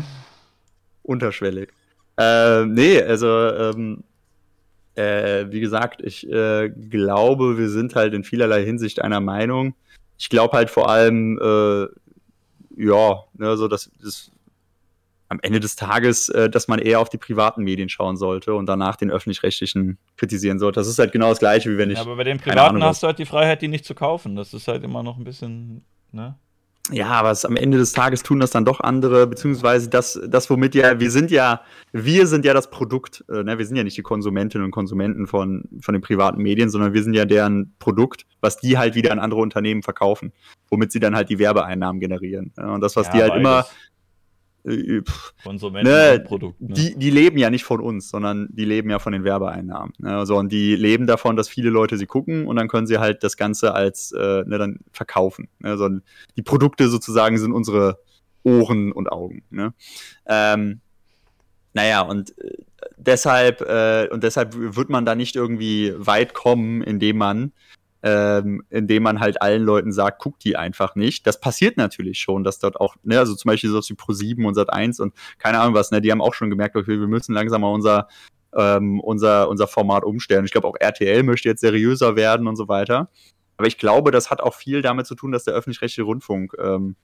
Unterschwellig. 1.05 1.69
Äh, 2.17 2.65
nee, 2.65 3.01
also 3.03 3.29
ähm, 3.29 4.03
äh, 4.95 5.47
wie 5.51 5.61
gesagt, 5.61 6.03
ich 6.03 6.29
äh, 6.31 6.69
glaube, 6.69 7.59
wir 7.59 7.69
sind 7.69 7.95
halt 7.95 8.15
in 8.15 8.25
vielerlei 8.25 8.65
Hinsicht 8.65 9.03
einer 9.03 9.21
Meinung. 9.21 9.75
Ich 10.19 10.29
glaube 10.29 10.57
halt 10.57 10.71
vor 10.71 10.91
allem, 10.91 11.39
äh, 11.39 11.87
ja, 12.77 13.25
ne, 13.35 13.57
so 13.57 13.69
dass 13.69 13.91
das 14.03 14.31
am 15.29 15.39
Ende 15.43 15.61
des 15.61 15.77
Tages, 15.77 16.29
äh, 16.29 16.51
dass 16.51 16.67
man 16.67 16.81
eher 16.81 16.99
auf 16.99 17.09
die 17.09 17.17
privaten 17.17 17.63
Medien 17.63 17.89
schauen 17.89 18.17
sollte 18.17 18.55
und 18.55 18.67
danach 18.67 18.97
den 18.97 19.13
öffentlich-rechtlichen 19.13 19.97
kritisieren 20.17 20.59
sollte. 20.59 20.81
Das 20.81 20.89
ist 20.89 20.99
halt 20.99 21.13
genau 21.13 21.29
das 21.29 21.39
Gleiche, 21.39 21.71
wie 21.71 21.79
wenn 21.79 21.91
ich. 21.91 21.99
Ja, 21.99 22.03
aber 22.03 22.17
bei 22.17 22.25
den 22.25 22.39
privaten 22.39 22.83
hast 22.83 23.05
du 23.05 23.07
halt 23.07 23.21
die 23.21 23.27
Freiheit, 23.27 23.63
die 23.63 23.69
nicht 23.69 23.85
zu 23.85 23.95
kaufen. 23.95 24.35
Das 24.35 24.53
ist 24.53 24.67
halt 24.67 24.83
immer 24.83 25.05
noch 25.05 25.17
ein 25.17 25.25
bisschen, 25.25 25.85
ne? 26.11 26.37
Ja, 26.93 27.09
aber 27.09 27.31
es, 27.31 27.45
am 27.45 27.57
Ende 27.57 27.79
des 27.79 27.93
Tages 27.93 28.23
tun 28.23 28.41
das 28.41 28.51
dann 28.51 28.65
doch 28.65 28.81
andere, 28.81 29.27
beziehungsweise 29.27 29.89
das, 29.89 30.21
das, 30.27 30.51
womit 30.51 30.75
ja, 30.75 30.99
wir 30.99 31.11
sind 31.11 31.31
ja, 31.31 31.63
wir 31.93 32.27
sind 32.27 32.45
ja 32.45 32.55
das 32.55 32.71
Produkt, 32.71 33.25
äh, 33.29 33.43
ne? 33.43 33.59
wir 33.59 33.67
sind 33.67 33.77
ja 33.77 33.85
nicht 33.85 33.97
die 33.97 34.03
Konsumentinnen 34.03 34.65
und 34.65 34.71
Konsumenten 34.71 35.27
von, 35.27 35.65
von 35.81 35.93
den 35.93 36.03
privaten 36.03 36.43
Medien, 36.43 36.69
sondern 36.71 36.93
wir 36.93 37.03
sind 37.03 37.15
ja 37.15 37.25
deren 37.25 37.75
Produkt, 37.79 38.27
was 38.41 38.57
die 38.57 38.79
halt 38.79 38.95
wieder 38.95 39.13
an 39.13 39.19
andere 39.19 39.41
Unternehmen 39.41 39.83
verkaufen, 39.83 40.33
womit 40.69 40.93
sie 40.93 41.01
dann 41.01 41.15
halt 41.15 41.29
die 41.29 41.39
Werbeeinnahmen 41.39 42.01
generieren. 42.01 42.53
Ja? 42.57 42.75
Und 42.75 42.81
das, 42.81 42.97
was 42.97 43.07
ja, 43.09 43.13
die 43.13 43.23
halt 43.23 43.35
immer, 43.37 43.67
äh, 44.65 45.03
pff, 45.03 45.35
Konsumenten 45.43 45.91
Ne, 45.91 46.21
Produkt. 46.21 46.61
Ne? 46.61 46.75
die, 46.75 46.95
die 46.97 47.11
leben 47.11 47.39
ja 47.39 47.51
nicht 47.51 47.65
von 47.65 47.81
uns, 47.81 48.11
sondern 48.11 48.49
die 48.51 48.65
leben 48.65 48.91
ja 48.91 48.99
von 48.99 49.13
den 49.13 49.25
Werbeeinnahmen. 49.25 49.93
Ne? 49.99 50.17
Also, 50.17 50.37
und 50.37 50.51
die 50.51 50.77
leben 50.77 51.07
davon, 51.07 51.37
dass 51.37 51.49
viele 51.49 51.71
Leute 51.71 51.97
sie 51.97 52.07
gucken 52.07 52.47
und 52.47 52.57
dann 52.57 52.69
können 52.69 52.87
sie 52.87 52.99
halt 52.99 53.23
das 53.23 53.37
Ganze 53.37 53.75
als 53.75 54.13
äh, 54.13 54.45
ne, 54.45 54.59
dann 54.59 54.81
verkaufen. 54.93 55.49
Ne? 55.59 55.71
Also, 55.71 55.89
die 56.37 56.43
Produkte 56.43 56.89
sozusagen 56.89 57.39
sind 57.39 57.53
unsere 57.53 57.99
Ohren 58.43 58.93
und 58.93 59.11
Augen. 59.11 59.43
Ne? 59.51 59.75
Ähm, 60.27 60.81
naja, 61.73 62.03
und 62.03 62.37
äh, 62.39 62.57
deshalb, 62.97 63.61
äh, 63.63 64.09
und 64.11 64.25
deshalb 64.25 64.55
wird 64.57 64.91
man 64.91 65.05
da 65.05 65.15
nicht 65.15 65.37
irgendwie 65.37 65.95
weit 65.97 66.35
kommen, 66.35 66.83
indem 66.83 67.19
man 67.19 67.53
ähm, 68.03 68.63
indem 68.71 69.03
man 69.03 69.21
halt 69.21 69.43
allen 69.43 69.63
Leuten 69.63 69.93
sagt, 69.93 70.21
guckt 70.21 70.45
die 70.45 70.57
einfach 70.57 70.95
nicht. 70.95 71.27
Das 71.27 71.41
passiert 71.41 71.77
natürlich 71.77 72.19
schon, 72.19 72.45
dass 72.45 72.59
dort 72.59 72.81
auch, 72.81 72.97
ne, 73.03 73.19
also 73.19 73.35
zum 73.35 73.51
Beispiel 73.51 73.71
so 73.71 73.79
wie 73.81 73.95
Pro7 73.95 74.47
und 74.47 74.57
Sat1 74.57 75.01
und 75.01 75.15
keine 75.39 75.61
Ahnung 75.61 75.75
was, 75.75 75.91
ne, 75.91 76.01
die 76.01 76.11
haben 76.11 76.23
auch 76.23 76.35
schon 76.35 76.51
gemerkt, 76.51 76.77
okay, 76.77 76.99
wir 76.99 77.09
müssen 77.09 77.35
langsam 77.35 77.61
mal 77.61 77.73
unser, 77.73 78.09
ähm, 78.57 79.01
unser, 79.01 79.49
unser 79.49 79.67
Format 79.67 80.05
umstellen. 80.05 80.45
Ich 80.45 80.53
glaube, 80.53 80.69
auch 80.69 80.77
RTL 80.79 81.23
möchte 81.23 81.49
jetzt 81.49 81.61
seriöser 81.61 82.17
werden 82.17 82.47
und 82.47 82.57
so 82.57 82.69
weiter. 82.69 83.11
Aber 83.57 83.67
ich 83.67 83.77
glaube, 83.77 84.11
das 84.11 84.31
hat 84.31 84.41
auch 84.41 84.55
viel 84.55 84.81
damit 84.81 85.07
zu 85.07 85.15
tun, 85.15 85.33
dass 85.33 85.45
der 85.45 85.53
öffentlich-rechtliche 85.55 86.05
Rundfunk 86.05 86.55
ähm, 86.59 86.97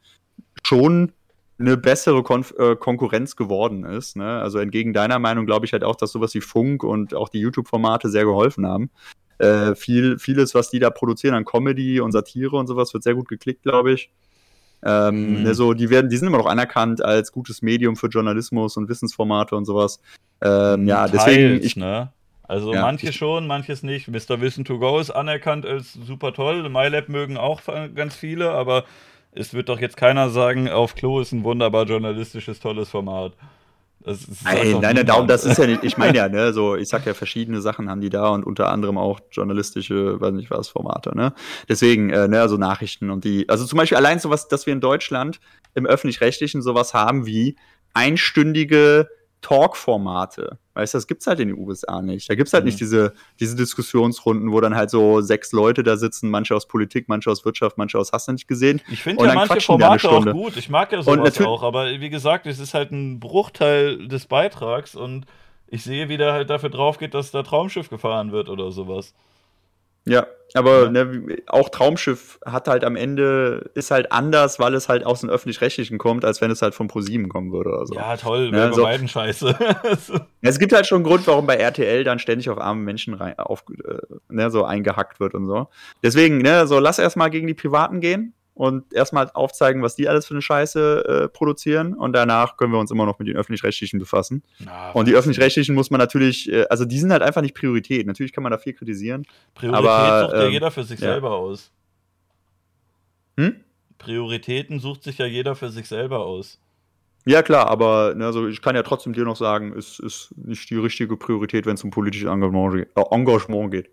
schon 0.63 1.13
eine 1.59 1.77
bessere 1.77 2.23
Konf 2.23 2.55
äh, 2.59 2.77
Konkurrenz 2.77 3.37
geworden 3.37 3.85
ist. 3.85 4.17
Ne? 4.17 4.41
Also 4.41 4.59
entgegen 4.59 4.93
deiner 4.93 5.19
Meinung 5.19 5.47
glaube 5.47 5.67
ich 5.67 5.73
halt 5.73 5.85
auch, 5.85 5.97
dass 5.97 6.13
sowas 6.13 6.35
wie 6.35 6.41
Funk 6.41 6.83
und 6.83 7.15
auch 7.15 7.29
die 7.29 7.41
YouTube-Formate 7.41 8.09
sehr 8.09 8.25
geholfen 8.25 8.67
haben. 8.67 8.91
Äh, 9.39 9.75
viel, 9.75 10.19
vieles, 10.19 10.55
was 10.55 10.71
die 10.71 10.79
da 10.79 10.91
produzieren 10.91 11.35
an 11.35 11.45
Comedy 11.45 12.01
und 12.01 12.13
Satire 12.13 12.57
und 12.57 12.67
sowas, 12.67 12.95
wird 12.95 13.03
sehr 13.03 13.15
gut 13.15 13.29
geklickt, 13.29 13.63
glaube 13.63 13.93
ich. 13.93 14.11
Ähm, 14.85 15.39
Mhm. 15.39 15.43
ne, 15.43 15.55
so, 15.55 15.73
die 15.75 15.91
werden, 15.91 16.09
die 16.11 16.17
sind 16.17 16.29
immer 16.29 16.39
noch 16.39 16.47
anerkannt 16.47 17.03
als 17.05 17.33
gutes 17.33 17.63
Medium 17.63 17.97
für 17.97 18.09
Journalismus 18.09 18.77
und 18.77 18.89
Wissensformate 18.89 19.57
und 19.57 19.65
sowas. 19.65 20.01
Ähm, 20.43 20.87
ja, 20.87 21.07
deswegen, 21.09 21.55
Teils, 21.55 21.65
ich, 21.67 21.77
ne? 21.77 22.13
Also 22.49 22.75
Ja, 22.75 22.83
manche 22.83 23.09
ich- 23.09 23.17
schon, 23.17 23.47
manches 23.47 23.83
nicht. 23.83 24.07
Mr. 24.07 24.41
Wissen 24.41 24.65
to 24.65 24.79
Go 24.79 25.01
ist 25.01 25.11
anerkannt 25.11 25.67
als 25.67 25.95
super 25.95 26.33
toll. 26.33 26.69
MyLab 26.69 27.09
mögen 27.09 27.37
auch 27.37 27.61
ganz 27.95 28.15
viele, 28.15 28.51
aber 28.53 28.85
es 29.33 29.53
wird 29.53 29.69
doch 29.69 29.81
jetzt 29.81 29.97
keiner 29.97 30.31
sagen, 30.31 30.69
auf 30.69 30.95
Klo 30.95 31.21
ist 31.21 31.33
ein 31.33 31.43
wunderbar 31.43 31.85
journalistisches, 31.87 32.61
tolles 32.61 32.89
Format. 32.89 33.33
Nein, 34.45 34.79
nein, 34.81 34.95
nein, 34.95 35.07
darum, 35.07 35.27
das 35.27 35.45
ist 35.45 35.59
ja 35.59 35.67
nicht, 35.67 35.83
ich 35.83 35.97
meine 35.97 36.17
ja, 36.17 36.29
ne, 36.31 36.53
so, 36.53 36.77
ich 36.77 36.89
sag 36.89 37.07
ja, 37.07 37.15
verschiedene 37.15 37.61
Sachen 37.61 37.91
haben 37.91 38.01
die 38.01 38.11
da 38.11 38.29
und 38.29 38.45
unter 38.45 38.69
anderem 38.71 38.99
auch 38.99 39.19
journalistische, 39.33 40.21
weiß 40.21 40.33
nicht 40.33 40.51
was, 40.51 40.69
Formate, 40.69 41.17
ne. 41.17 41.33
Deswegen, 41.69 42.11
äh, 42.11 42.29
ne, 42.29 42.41
also 42.41 42.57
Nachrichten 42.57 43.11
und 43.11 43.25
die, 43.25 43.49
also 43.49 43.65
zum 43.65 43.79
Beispiel 43.79 43.97
allein 43.97 44.21
sowas, 44.21 44.47
dass 44.47 44.67
wir 44.67 44.73
in 44.73 44.81
Deutschland 44.81 45.41
im 45.75 45.87
Öffentlich-Rechtlichen 45.87 46.63
sowas 46.63 46.95
haben 46.95 47.27
wie 47.27 47.57
einstündige 47.95 49.09
Talk-Formate. 49.43 50.59
Weißt 50.75 50.95
du, 50.95 50.99
das 50.99 51.07
gibt's 51.07 51.27
halt 51.27 51.41
in 51.41 51.49
den 51.49 51.59
USA 51.59 52.03
nicht. 52.03 52.29
Da 52.29 52.35
gibt's 52.35 52.53
halt 52.53 52.65
Mhm. 52.65 52.69
nicht 52.69 52.81
diese, 52.81 53.15
diese 53.41 53.57
Diskussionsrunden, 53.57 54.53
wo 54.53 54.61
dann 54.61 54.75
halt 54.75 54.91
so 54.91 55.21
sechs 55.21 55.53
Leute 55.53 55.83
da 55.83 55.97
sitzen, 55.97 56.31
manche 56.31 56.55
aus 56.55 56.67
Politik, 56.67 57.09
manche 57.09 57.31
aus 57.31 57.45
Wirtschaft, 57.45 57.79
manche 57.79 57.99
aus 57.99 58.13
Hast 58.13 58.29
du 58.29 58.33
nicht 58.33 58.49
gesehen. 58.49 58.81
Ich 58.91 59.03
finde 59.03 59.25
ja 59.25 59.35
manche 59.35 59.61
Formate 59.61 60.09
auch 60.11 60.25
gut. 60.33 60.57
Ich 60.57 60.69
mag 60.69 60.93
ja 60.93 61.03
sowas 61.03 61.41
auch, 61.41 61.63
aber 61.63 61.87
wie 62.01 62.11
gesagt, 62.11 62.47
es 62.47 62.59
ist 62.59 62.75
halt 62.75 62.93
ein 62.93 63.21
Bruchteil 63.21 64.09
des 64.09 64.27
Beitrags 64.27 64.95
und 64.95 65.27
ich 65.69 65.83
sehe, 65.83 66.09
wie 66.09 66.17
der 66.17 66.33
halt 66.33 66.51
dafür 66.51 66.71
drauf 66.71 66.99
geht, 66.99 67.15
dass 67.15 67.31
da 67.31 67.43
Traumschiff 67.43 67.89
gefahren 67.89 68.33
wird 68.33 68.49
oder 68.49 68.71
sowas. 68.71 69.15
Ja, 70.07 70.27
aber 70.55 70.85
Ja. 70.85 70.91
Ne, 70.91 71.37
auch 71.49 71.69
Traumschiff 71.69 72.39
hat 72.47 72.69
halt 72.69 72.85
am 72.85 72.95
Ende, 72.97 73.71
ist 73.75 73.91
halt 73.91 74.13
anders, 74.13 74.59
weil 74.61 74.73
es 74.75 74.89
halt 74.89 75.05
aus 75.05 75.21
dem 75.21 75.29
Öffentlich-Rechtlichen 75.31 75.99
kommt, 75.99 76.25
als 76.25 76.41
wenn 76.41 76.51
es 76.51 76.63
halt 76.63 76.75
von 76.75 76.87
ProSieben 76.89 77.29
kommen 77.29 77.53
würde 77.53 77.71
oder 77.71 77.87
so. 77.87 77.95
Ja, 77.95 78.17
toll, 78.17 78.47
Ja, 78.47 78.53
wäre 78.53 78.69
bei 78.71 78.77
so- 78.77 78.83
beiden 78.85 79.09
scheiße. 79.09 79.57
Ja, 80.43 80.51
Es 80.51 80.59
gibt 80.61 80.73
halt 80.73 80.87
schon 80.87 80.99
einen 80.99 81.05
Grund, 81.07 81.27
warum 81.27 81.47
bei 81.47 81.57
RTL 81.57 82.05
dann 82.05 82.21
ständig 82.21 82.49
auf 82.49 82.59
arme 82.59 82.81
Menschen 82.81 83.15
rein, 83.15 83.37
auf, 83.39 83.65
äh, 83.85 83.97
ne, 84.29 84.51
so 84.53 84.65
eingehackt 84.65 85.19
wird 85.19 85.35
und 85.35 85.47
so. 85.47 85.67
Deswegen, 86.05 86.39
ne, 86.39 86.69
so 86.69 86.79
lass 86.79 87.01
erstmal 87.01 87.31
gegen 87.31 87.49
die 87.49 87.55
Privaten 87.55 88.01
gehen 88.01 88.33
und 88.57 88.91
erstmal 88.93 89.31
aufzeigen, 89.35 89.83
was 89.83 89.97
die 89.97 90.09
alles 90.09 90.27
für 90.27 90.33
eine 90.33 90.41
Scheiße 90.41 91.05
äh, 91.25 91.29
produzieren 91.29 91.93
und 91.93 92.15
danach 92.15 92.57
können 92.57 92.73
wir 92.73 92.79
uns 92.81 92.91
immer 92.91 93.05
noch 93.05 93.19
mit 93.19 93.29
den 93.29 93.37
Öffentlich-Rechtlichen 93.37 93.99
befassen. 93.99 94.43
Na, 94.59 94.93
Und 94.93 95.09
die? 95.09 95.15
Öffentlich-Rechtlichen 95.15 95.75
muss 95.75 95.91
man 95.91 95.99
natürlich, 95.99 96.51
äh, 96.51 96.65
also 96.71 96.87
die 96.87 96.99
sind 96.99 97.13
halt 97.13 97.23
einfach 97.23 97.43
nicht 97.43 97.55
Priorität. 97.55 98.07
Natürlich 98.07 98.33
kann 98.33 98.43
man 98.43 98.51
da 98.51 98.59
viel 98.59 98.73
kritisieren. 98.73 99.27
Priorität 99.55 99.87
aber, 99.87 100.23
sucht 100.23 100.33
ja 100.33 100.47
ähm, 100.47 100.53
jeder 100.53 100.71
für 100.71 100.85
sich 100.85 100.99
ja. 100.99 101.09
selber 101.13 101.33
aus. 101.33 101.71
Hm? 103.39 103.61
Prioritäten 103.99 104.81
sucht 104.81 105.03
sich 105.03 105.19
ja 105.19 105.27
jeder 105.27 105.55
für 105.55 105.69
sich 105.69 105.87
selber 105.87 106.25
aus. 106.25 106.59
Ja, 107.27 107.43
klar, 107.43 107.67
aber 107.69 108.15
ne, 108.15 108.25
also 108.25 108.49
ich 108.49 108.63
kann 108.63 108.75
ja 108.75 108.83
trotzdem 108.83 109.13
dir 109.13 109.25
noch 109.25 109.37
sagen, 109.37 109.75
es 109.77 109.99
ist 109.99 110.33
nicht 110.37 110.71
die 110.71 110.77
richtige 110.77 111.17
Priorität, 111.17 111.67
wenn 111.67 111.75
es 111.75 111.85
um 111.85 111.91
politisches 111.91 112.31
Engagement, 112.31 112.75
ge- 112.75 112.87
äh, 112.95 113.15
Engagement 113.15 113.71
geht. 113.71 113.91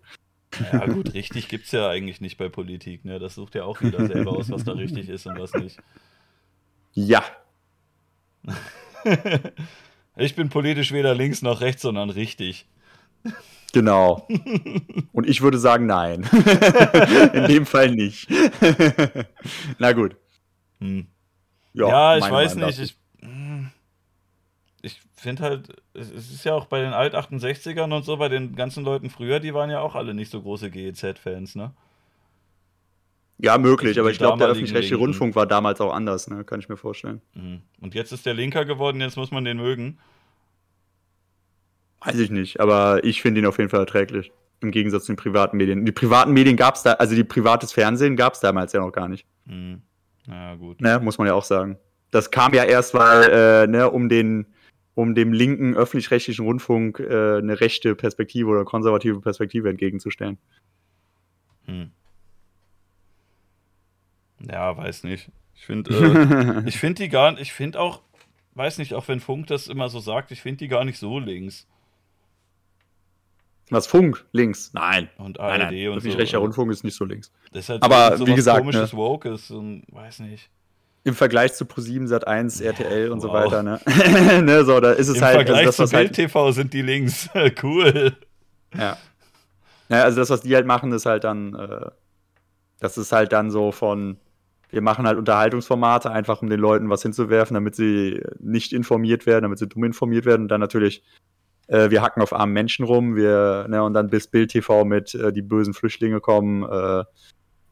Ja, 0.72 0.86
gut, 0.86 1.14
richtig 1.14 1.48
gibt's 1.48 1.72
ja 1.72 1.88
eigentlich 1.88 2.20
nicht 2.20 2.36
bei 2.36 2.48
Politik, 2.48 3.04
ne? 3.04 3.18
Das 3.18 3.34
sucht 3.34 3.54
ja 3.54 3.64
auch 3.64 3.80
jeder 3.80 4.06
selber 4.06 4.32
aus, 4.32 4.50
was 4.50 4.64
da 4.64 4.72
richtig 4.72 5.08
ist 5.08 5.26
und 5.26 5.38
was 5.38 5.52
nicht. 5.54 5.78
Ja. 6.92 7.24
Ich 10.16 10.36
bin 10.36 10.48
politisch 10.48 10.92
weder 10.92 11.14
links 11.14 11.42
noch 11.42 11.60
rechts, 11.60 11.82
sondern 11.82 12.10
richtig. 12.10 12.66
Genau. 13.72 14.28
Und 15.12 15.28
ich 15.28 15.42
würde 15.42 15.58
sagen, 15.58 15.86
nein. 15.86 16.22
In 17.32 17.46
dem 17.48 17.66
Fall 17.66 17.90
nicht. 17.90 18.28
Na 19.78 19.92
gut. 19.92 20.16
Hm. 20.80 21.08
Ja, 21.72 22.16
ich 22.16 22.20
meine 22.20 22.32
weiß 22.32 22.54
Meinung 22.54 22.68
nicht. 22.68 22.78
Ich, 22.78 22.96
hm. 23.20 23.70
Ich 24.84 25.00
finde 25.16 25.42
halt, 25.42 25.82
es 25.94 26.10
ist 26.10 26.44
ja 26.44 26.54
auch 26.54 26.66
bei 26.66 26.80
den 26.80 26.92
Alt-68ern 26.92 27.94
und 27.94 28.04
so, 28.04 28.16
bei 28.18 28.28
den 28.28 28.54
ganzen 28.54 28.84
Leuten 28.84 29.10
früher, 29.10 29.40
die 29.40 29.54
waren 29.54 29.70
ja 29.70 29.80
auch 29.80 29.94
alle 29.94 30.14
nicht 30.14 30.30
so 30.30 30.42
große 30.42 30.70
GEZ-Fans, 30.70 31.54
ne? 31.54 31.72
Ja, 33.38 33.58
möglich, 33.58 33.94
die 33.94 34.00
aber 34.00 34.10
ich 34.10 34.18
glaube, 34.18 34.38
der 34.38 34.48
öffentlich-rechtliche. 34.48 34.96
Rundfunk 34.96 35.34
war 35.34 35.46
damals 35.46 35.80
auch 35.80 35.92
anders, 35.92 36.28
ne? 36.28 36.44
kann 36.44 36.60
ich 36.60 36.68
mir 36.68 36.76
vorstellen. 36.76 37.20
Mhm. 37.34 37.62
Und 37.80 37.94
jetzt 37.94 38.12
ist 38.12 38.26
der 38.26 38.34
Linker 38.34 38.64
geworden, 38.64 39.00
jetzt 39.00 39.16
muss 39.16 39.32
man 39.32 39.44
den 39.44 39.56
mögen. 39.56 39.98
Weiß 42.00 42.18
ich 42.18 42.30
nicht, 42.30 42.60
aber 42.60 43.02
ich 43.02 43.22
finde 43.22 43.40
ihn 43.40 43.46
auf 43.46 43.58
jeden 43.58 43.70
Fall 43.70 43.80
erträglich. 43.80 44.30
Im 44.60 44.70
Gegensatz 44.70 45.06
zu 45.06 45.12
den 45.12 45.16
privaten 45.16 45.56
Medien. 45.56 45.84
Die 45.84 45.92
privaten 45.92 46.32
Medien 46.32 46.56
gab 46.56 46.76
es 46.76 46.82
da, 46.82 46.92
also 46.92 47.14
die 47.16 47.24
privates 47.24 47.72
Fernsehen 47.72 48.16
gab 48.16 48.34
es 48.34 48.40
damals 48.40 48.72
ja 48.72 48.80
noch 48.80 48.92
gar 48.92 49.08
nicht. 49.08 49.26
Hm. 49.46 49.82
Na 50.26 50.54
gut. 50.54 50.80
Ne, 50.80 51.00
muss 51.00 51.18
man 51.18 51.26
ja 51.26 51.34
auch 51.34 51.44
sagen. 51.44 51.76
Das 52.10 52.30
kam 52.30 52.54
ja 52.54 52.62
erst, 52.64 52.94
weil, 52.94 53.30
äh, 53.30 53.66
ne, 53.66 53.90
um 53.90 54.08
den, 54.08 54.46
um 54.94 55.14
dem 55.14 55.32
linken 55.32 55.74
öffentlich-rechtlichen 55.74 56.44
Rundfunk 56.44 57.00
äh, 57.00 57.38
eine 57.38 57.60
rechte 57.60 57.94
Perspektive 57.94 58.48
oder 58.48 58.64
konservative 58.64 59.20
Perspektive 59.20 59.68
entgegenzustellen. 59.68 60.38
Hm. 61.66 61.90
Ja, 64.50 64.76
weiß 64.76 65.04
nicht. 65.04 65.30
Ich 65.54 65.66
finde, 65.66 66.62
äh, 66.62 66.62
ich 66.68 66.78
finde 66.78 67.02
die 67.02 67.08
gar, 67.08 67.38
ich 67.38 67.52
finde 67.52 67.80
auch, 67.80 68.02
weiß 68.54 68.78
nicht, 68.78 68.94
auch 68.94 69.08
wenn 69.08 69.20
Funk 69.20 69.46
das 69.46 69.68
immer 69.68 69.88
so 69.88 70.00
sagt, 70.00 70.30
ich 70.30 70.42
finde 70.42 70.58
die 70.58 70.68
gar 70.68 70.84
nicht 70.84 70.98
so 70.98 71.18
links. 71.18 71.66
Was 73.70 73.86
Funk 73.86 74.26
links? 74.32 74.72
Nein. 74.74 75.08
Und 75.16 75.38
Nein, 75.38 75.62
ARD 75.62 75.72
nein. 75.72 75.88
und 75.88 75.94
so. 75.94 75.96
Öffentlich-rechtlicher 75.98 76.38
Rundfunk 76.38 76.70
ist 76.70 76.84
nicht 76.84 76.96
so 76.96 77.04
links. 77.04 77.32
Das 77.52 77.64
ist 77.64 77.68
halt 77.70 77.82
Aber 77.82 78.16
so 78.16 78.26
wie 78.26 78.34
gesagt, 78.34 78.60
komisches 78.60 78.92
ne? 78.92 78.98
Wokes 78.98 79.50
und 79.50 79.84
weiß 79.88 80.20
nicht. 80.20 80.50
Im 81.06 81.14
Vergleich 81.14 81.52
zu 81.52 81.64
Pro7, 81.64 82.08
Sat1, 82.08 82.62
RTL 82.62 83.10
und 83.10 83.20
so 83.20 83.28
wow. 83.28 83.44
weiter, 83.44 83.62
ne? 83.62 83.78
ne? 84.42 84.64
So, 84.64 84.80
da 84.80 84.92
ist 84.92 85.08
es 85.08 85.18
Im 85.18 85.22
halt. 85.22 85.34
Vergleich 85.34 85.66
also 85.66 85.68
das, 85.68 85.76
zu 85.76 85.82
was 85.82 85.90
Bild 85.90 86.06
halt, 86.06 86.14
TV 86.14 86.52
sind 86.52 86.72
die 86.72 86.82
links. 86.82 87.28
cool. 87.62 88.16
ja. 88.74 88.96
ja. 89.90 90.02
Also 90.02 90.18
das, 90.18 90.30
was 90.30 90.40
die 90.40 90.54
halt 90.54 90.66
machen, 90.66 90.92
ist 90.92 91.04
halt 91.04 91.24
dann, 91.24 91.54
äh, 91.54 91.90
das 92.80 92.96
ist 92.96 93.12
halt 93.12 93.34
dann 93.34 93.50
so 93.50 93.70
von, 93.70 94.16
wir 94.70 94.80
machen 94.80 95.06
halt 95.06 95.18
Unterhaltungsformate, 95.18 96.10
einfach 96.10 96.42
um 96.42 96.50
den 96.50 96.58
Leuten 96.58 96.90
was 96.90 97.02
hinzuwerfen, 97.02 97.54
damit 97.54 97.76
sie 97.76 98.22
nicht 98.40 98.72
informiert 98.72 99.26
werden, 99.26 99.42
damit 99.42 99.58
sie 99.58 99.68
dumm 99.68 99.84
informiert 99.84 100.24
werden 100.24 100.42
und 100.42 100.48
dann 100.48 100.60
natürlich, 100.60 101.04
äh, 101.68 101.90
wir 101.90 102.02
hacken 102.02 102.22
auf 102.22 102.32
armen 102.32 102.52
Menschen 102.52 102.84
rum, 102.84 103.14
wir, 103.14 103.66
ne, 103.68 103.82
und 103.82 103.94
dann 103.94 104.08
bis 104.08 104.26
Bild 104.26 104.50
TV 104.50 104.84
mit 104.84 105.14
äh, 105.14 105.32
die 105.32 105.42
bösen 105.42 105.74
Flüchtlinge 105.74 106.20
kommen, 106.20 106.64
äh, 106.64 107.04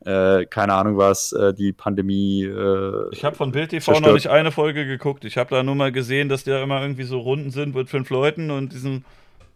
äh, 0.04 0.44
keine 0.46 0.74
Ahnung 0.74 0.96
was, 0.96 1.32
äh, 1.32 1.52
die 1.54 1.72
Pandemie. 1.72 2.44
Äh, 2.44 3.08
Ich 3.12 3.24
habe 3.24 3.36
von 3.36 3.52
Bild 3.52 3.70
TV 3.70 3.90
noch 3.92 3.98
Zerstört. 3.98 4.14
nicht 4.14 4.28
eine 4.30 4.50
Folge 4.50 4.86
geguckt. 4.86 5.24
Ich 5.24 5.36
habe 5.36 5.50
da 5.50 5.62
nur 5.62 5.74
mal 5.74 5.92
gesehen, 5.92 6.28
dass 6.28 6.44
da 6.44 6.62
immer 6.62 6.80
irgendwie 6.82 7.04
so 7.04 7.18
Runden 7.20 7.50
sind 7.50 7.74
mit 7.74 7.88
fünf 7.88 8.10
Leuten 8.10 8.50
und 8.50 8.72
diesen, 8.72 9.04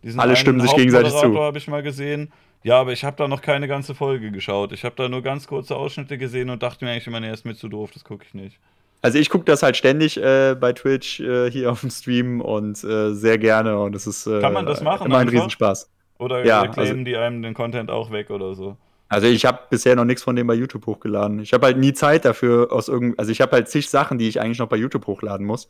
diesen 0.03 0.21
Alle 0.21 0.37
stimmen 0.37 0.61
sich 0.61 0.75
gegenseitig 0.75 1.13
zu. 1.15 1.39
Habe 1.39 1.59
ich 1.59 1.67
mal 1.69 1.83
gesehen. 1.83 2.33
Ja, 2.63 2.81
aber 2.81 2.93
ich 2.93 3.05
habe 3.05 3.17
da 3.17 3.29
noch 3.29 3.43
keine 3.43 3.69
ganze 3.69 3.95
Folge 3.95 4.31
geschaut. 4.33 4.73
Ich 4.73 4.85
habe 4.85 4.95
da 4.97 5.09
nur 5.09 5.23
ganz 5.23 5.47
kurze 5.47 5.77
Ausschnitte 5.77 6.19
gesehen 6.19 6.51
und 6.51 6.63
dachte 6.63 6.85
mir 6.85 6.91
eigentlich 6.93 7.07
immer, 7.07 7.21
nee, 7.21 7.31
ist 7.33 7.45
mir 7.45 7.55
zu 7.55 7.69
doof, 7.69 7.91
das 7.93 8.03
gucke 8.03 8.25
ich 8.27 8.35
nicht. 8.35 8.59
Also 9.03 9.19
ich 9.19 9.29
gucke 9.31 9.45
das 9.45 9.63
halt 9.63 9.77
ständig 9.77 10.17
äh, 10.17 10.57
bei 10.59 10.73
Twitch 10.73 11.21
äh, 11.21 11.49
hier 11.51 11.71
auf 11.71 11.83
dem 11.83 11.91
Stream 11.91 12.41
und 12.41 12.83
äh, 12.83 13.13
sehr 13.13 13.39
gerne 13.39 13.79
und 13.79 13.95
es 13.95 14.07
ist 14.09 14.27
äh, 14.27 14.41
Kann 14.41 14.53
man 14.53 14.67
das 14.67 14.81
machen 14.83 15.07
immer 15.07 15.17
ein 15.19 15.21
einfach? 15.23 15.35
Riesenspaß. 15.35 15.89
Oder 16.19 16.45
Ja, 16.45 16.63
also- 16.63 16.95
die 16.95 17.17
einem 17.17 17.43
den 17.43 17.55
Content 17.55 17.91
auch 17.91 18.11
weg 18.11 18.31
oder 18.31 18.55
so. 18.55 18.77
Also 19.09 19.27
ich 19.29 19.45
habe 19.45 19.61
bisher 19.71 19.95
noch 19.95 20.05
nichts 20.05 20.23
von 20.23 20.35
dem 20.35 20.47
bei 20.47 20.55
YouTube 20.55 20.87
hochgeladen. 20.87 21.39
Ich 21.39 21.53
habe 21.53 21.67
halt 21.67 21.79
nie 21.79 21.93
Zeit 21.93 22.25
dafür 22.25 22.73
aus 22.73 22.89
irgend, 22.89 23.19
also 23.19 23.31
ich 23.31 23.41
habe 23.41 23.53
halt 23.53 23.69
zig 23.69 23.89
Sachen, 23.89 24.19
die 24.19 24.29
ich 24.29 24.41
eigentlich 24.41 24.59
noch 24.59 24.69
bei 24.69 24.77
YouTube 24.77 25.07
hochladen 25.07 25.47
muss. 25.47 25.69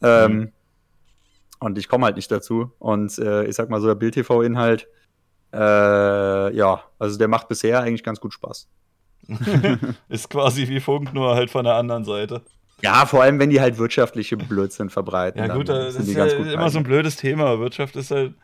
Ähm, 0.00 0.32
mhm. 0.32 0.52
Und 1.60 1.76
ich 1.76 1.88
komme 1.88 2.06
halt 2.06 2.16
nicht 2.16 2.30
dazu. 2.30 2.70
Und 2.78 3.18
äh, 3.18 3.44
ich 3.46 3.56
sag 3.56 3.68
mal 3.68 3.80
so, 3.80 3.88
der 3.88 3.96
Bild-TV-Inhalt, 3.96 4.86
äh, 5.52 6.56
ja, 6.56 6.82
also 6.98 7.18
der 7.18 7.26
macht 7.28 7.48
bisher 7.48 7.80
eigentlich 7.80 8.04
ganz 8.04 8.20
gut 8.20 8.32
Spaß. 8.32 8.68
ist 10.08 10.30
quasi 10.30 10.68
wie 10.68 10.80
Funk, 10.80 11.12
nur 11.12 11.34
halt 11.34 11.50
von 11.50 11.64
der 11.64 11.74
anderen 11.74 12.04
Seite. 12.04 12.42
Ja, 12.80 13.06
vor 13.06 13.22
allem, 13.22 13.40
wenn 13.40 13.50
die 13.50 13.60
halt 13.60 13.78
wirtschaftliche 13.78 14.36
Blödsinn 14.36 14.88
verbreiten. 14.88 15.40
Ja, 15.40 15.52
gut, 15.52 15.68
das 15.68 15.96
ist 15.96 16.08
ja 16.08 16.26
immer 16.26 16.70
so 16.70 16.78
ein 16.78 16.84
blödes 16.84 17.16
Thema. 17.16 17.58
Wirtschaft 17.58 17.96
ist 17.96 18.12
halt, 18.12 18.34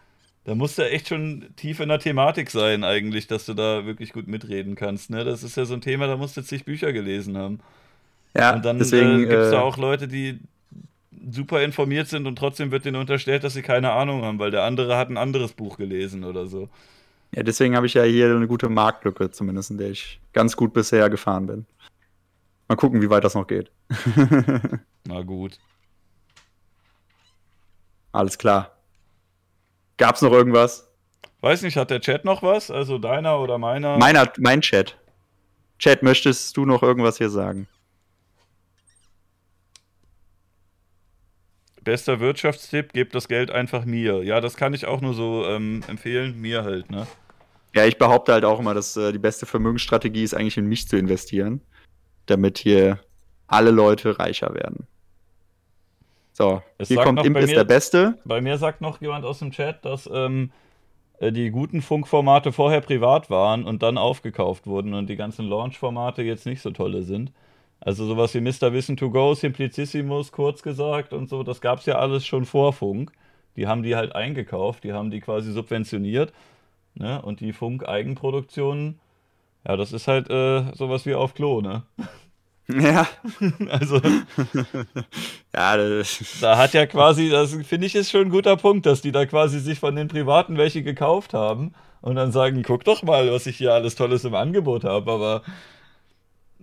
da 0.45 0.55
musst 0.55 0.79
du 0.79 0.89
echt 0.89 1.09
schon 1.09 1.47
tief 1.57 1.81
in 1.81 1.89
der 1.89 1.99
Thematik 1.99 2.51
sein, 2.51 2.85
eigentlich, 2.85 3.27
dass 3.27 3.47
du 3.47 3.55
da 3.55 3.87
wirklich 3.87 4.13
gut 4.13 4.29
mitreden 4.29 4.75
kannst. 4.75 5.11
Ne? 5.11 5.25
Das 5.25 5.43
ist 5.43 5.57
ja 5.57 5.65
so 5.65 5.75
ein 5.75 5.81
Thema, 5.81 6.07
da 6.07 6.17
musst 6.17 6.37
du 6.37 6.43
zig 6.43 6.65
Bücher 6.65 6.93
gelesen 6.93 7.37
haben. 7.37 7.61
Ja, 8.37 8.55
und 8.55 8.65
dann 8.65 8.79
deswegen, 8.79 9.25
äh, 9.25 9.27
gibt 9.27 9.33
es 9.33 9.51
da 9.51 9.59
äh, 9.59 9.63
auch 9.63 9.79
Leute, 9.79 10.07
die 10.07 10.41
super 11.31 11.63
informiert 11.63 12.09
sind 12.09 12.27
und 12.27 12.37
trotzdem 12.37 12.71
wird 12.71 12.85
denen 12.85 12.97
unterstellt, 12.97 13.45
dass 13.45 13.55
sie 13.55 13.63
keine 13.63 13.93
Ahnung 13.93 14.23
haben, 14.23 14.39
weil 14.39 14.51
der 14.51 14.65
andere 14.65 14.97
hat 14.99 15.09
ein 15.09 15.17
anderes 15.17 15.53
Buch 15.53 15.79
gelesen 15.79 16.25
oder 16.25 16.47
so. 16.47 16.69
Ja, 17.35 17.43
deswegen 17.43 17.75
habe 17.75 17.87
ich 17.87 17.95
ja 17.95 18.03
hier 18.03 18.35
eine 18.35 18.47
gute 18.47 18.69
Marktlücke, 18.69 19.31
zumindest 19.31 19.71
in 19.71 19.79
der 19.79 19.91
ich 19.91 20.21
ganz 20.33 20.57
gut 20.57 20.73
bisher 20.73 21.09
gefahren 21.09 21.47
bin. 21.47 21.67
Mal 22.69 22.77
gucken, 22.77 23.01
wie 23.01 23.11
weit 23.11 23.25
das 23.25 23.35
noch 23.35 23.47
geht. 23.47 23.71
Na 25.05 25.23
gut. 25.23 25.59
Alles 28.13 28.39
klar. 28.39 28.74
Gab's 29.97 30.23
noch 30.23 30.33
irgendwas? 30.33 30.91
Weiß 31.41 31.63
nicht, 31.63 31.77
hat 31.77 31.91
der 31.91 32.01
Chat 32.01 32.25
noch 32.25 32.43
was? 32.43 32.71
Also 32.71 32.99
deiner 32.99 33.39
oder 33.39 33.59
meiner? 33.59 33.99
Meiner, 33.99 34.33
mein 34.39 34.61
Chat. 34.61 34.97
Chat, 35.79 36.03
möchtest 36.03 36.57
du 36.57 36.65
noch 36.65 36.83
irgendwas 36.83 37.19
hier 37.19 37.31
sagen? 37.31 37.69
Bester 41.83 42.19
Wirtschaftstipp, 42.19 42.95
gebt 42.95 43.15
das 43.15 43.29
Geld 43.29 43.51
einfach 43.51 43.85
mir. 43.85 44.23
Ja, 44.23 44.41
das 44.41 44.57
kann 44.57 44.73
ich 44.73 44.87
auch 44.87 45.03
nur 45.03 45.13
so 45.13 45.45
ähm, 45.47 45.85
empfehlen, 45.87 46.41
mir 46.41 46.65
halt, 46.65 46.91
ne? 46.91 47.07
Ja, 47.75 47.85
ich 47.85 47.99
behaupte 47.99 48.33
halt 48.33 48.45
auch 48.45 48.61
immer, 48.61 48.73
dass 48.73 48.97
äh, 48.97 49.13
die 49.13 49.19
beste 49.19 49.45
Vermögensstrategie 49.47 50.23
ist 50.23 50.33
eigentlich 50.33 50.57
in 50.57 50.67
mich 50.67 50.89
zu 50.89 50.97
investieren, 50.97 51.61
damit 52.27 52.57
hier 52.57 53.01
alle 53.49 53.71
Leute 53.71 54.19
reicher 54.19 54.55
werden. 54.55 54.87
So, 56.37 56.63
es 56.79 56.89
hier 56.89 56.97
kommt 56.97 57.25
Imp 57.25 57.39
ist 57.39 57.47
mir, 57.47 57.55
der 57.55 57.65
Beste. 57.65 58.19
Bei 58.25 58.41
mir 58.41 58.59
sagt 58.59 58.81
noch 58.81 59.01
jemand 59.01 59.25
aus 59.25 59.39
dem 59.39 59.53
Chat, 59.53 59.85
dass 59.85 60.11
ähm, 60.13 60.51
äh, 61.21 61.31
die 61.31 61.51
guten 61.51 61.81
Funkformate 61.81 62.51
vorher 62.51 62.81
privat 62.81 63.31
waren 63.31 63.65
und 63.65 63.85
dann 63.85 63.97
aufgekauft 63.97 64.67
wurden 64.67 64.95
und 64.95 65.09
die 65.09 65.15
ganzen 65.15 65.49
Launch-Formate 65.49 66.23
jetzt 66.23 66.45
nicht 66.45 66.61
so 66.61 66.73
tolle 66.73 67.03
sind. 67.03 67.33
Also 67.79 68.05
sowas 68.05 68.35
wie 68.35 68.41
Mr. 68.41 68.73
Wissen 68.73 68.97
to 68.97 69.11
Go, 69.11 69.35
Simplicissimus, 69.35 70.33
kurz 70.33 70.63
gesagt 70.63 71.13
und 71.13 71.29
so, 71.29 71.45
das 71.45 71.61
gab 71.61 71.79
es 71.79 71.87
ja 71.87 71.97
alles 72.01 72.27
schon 72.27 72.47
vor 72.47 72.73
Funk. 72.73 73.13
Die 73.55 73.69
haben 73.69 73.85
die 73.85 73.95
halt 73.95 74.17
eingekauft, 74.17 74.83
die 74.83 74.93
haben 74.93 75.13
die 75.13 75.21
quasi 75.21 75.53
subventioniert. 75.53 76.33
Ne? 76.95 77.23
Und 77.23 77.39
die 77.39 77.53
Funk-Eigenproduktionen, 77.53 78.99
ja, 79.65 79.77
das 79.77 79.93
ist 79.93 80.09
halt 80.09 80.31
äh, 80.31 80.65
sowas 80.75 81.07
wie 81.07 81.15
auf 81.15 81.35
Klo, 81.35 81.61
ne? 81.61 81.85
Ja. 82.69 83.07
also. 83.69 84.01
ja, 85.55 85.77
das 85.77 86.23
da 86.41 86.57
hat 86.57 86.73
ja 86.73 86.87
quasi, 86.87 87.29
das 87.29 87.55
finde 87.55 87.87
ich 87.87 87.95
ist 87.95 88.11
schon 88.11 88.23
ein 88.23 88.31
guter 88.31 88.57
Punkt, 88.57 88.87
dass 88.87 89.03
die 89.03 89.13
da 89.13 89.27
quasi 89.27 89.61
sich 89.61 89.79
von 89.79 89.95
den 89.97 90.09
Privaten 90.09 90.57
welche 90.57 90.83
gekauft 90.83 91.35
haben 91.35 91.75
und 92.01 92.17
dann 92.17 92.33
sagen, 92.33 92.63
guck 92.63 92.85
doch 92.85 93.03
mal, 93.03 93.31
was 93.31 93.47
ich 93.47 93.57
hier 93.57 93.75
alles 93.75 93.95
Tolles 93.97 94.25
im 94.25 94.35
Angebot 94.35 94.85
habe, 94.85 95.11
aber 95.13 95.43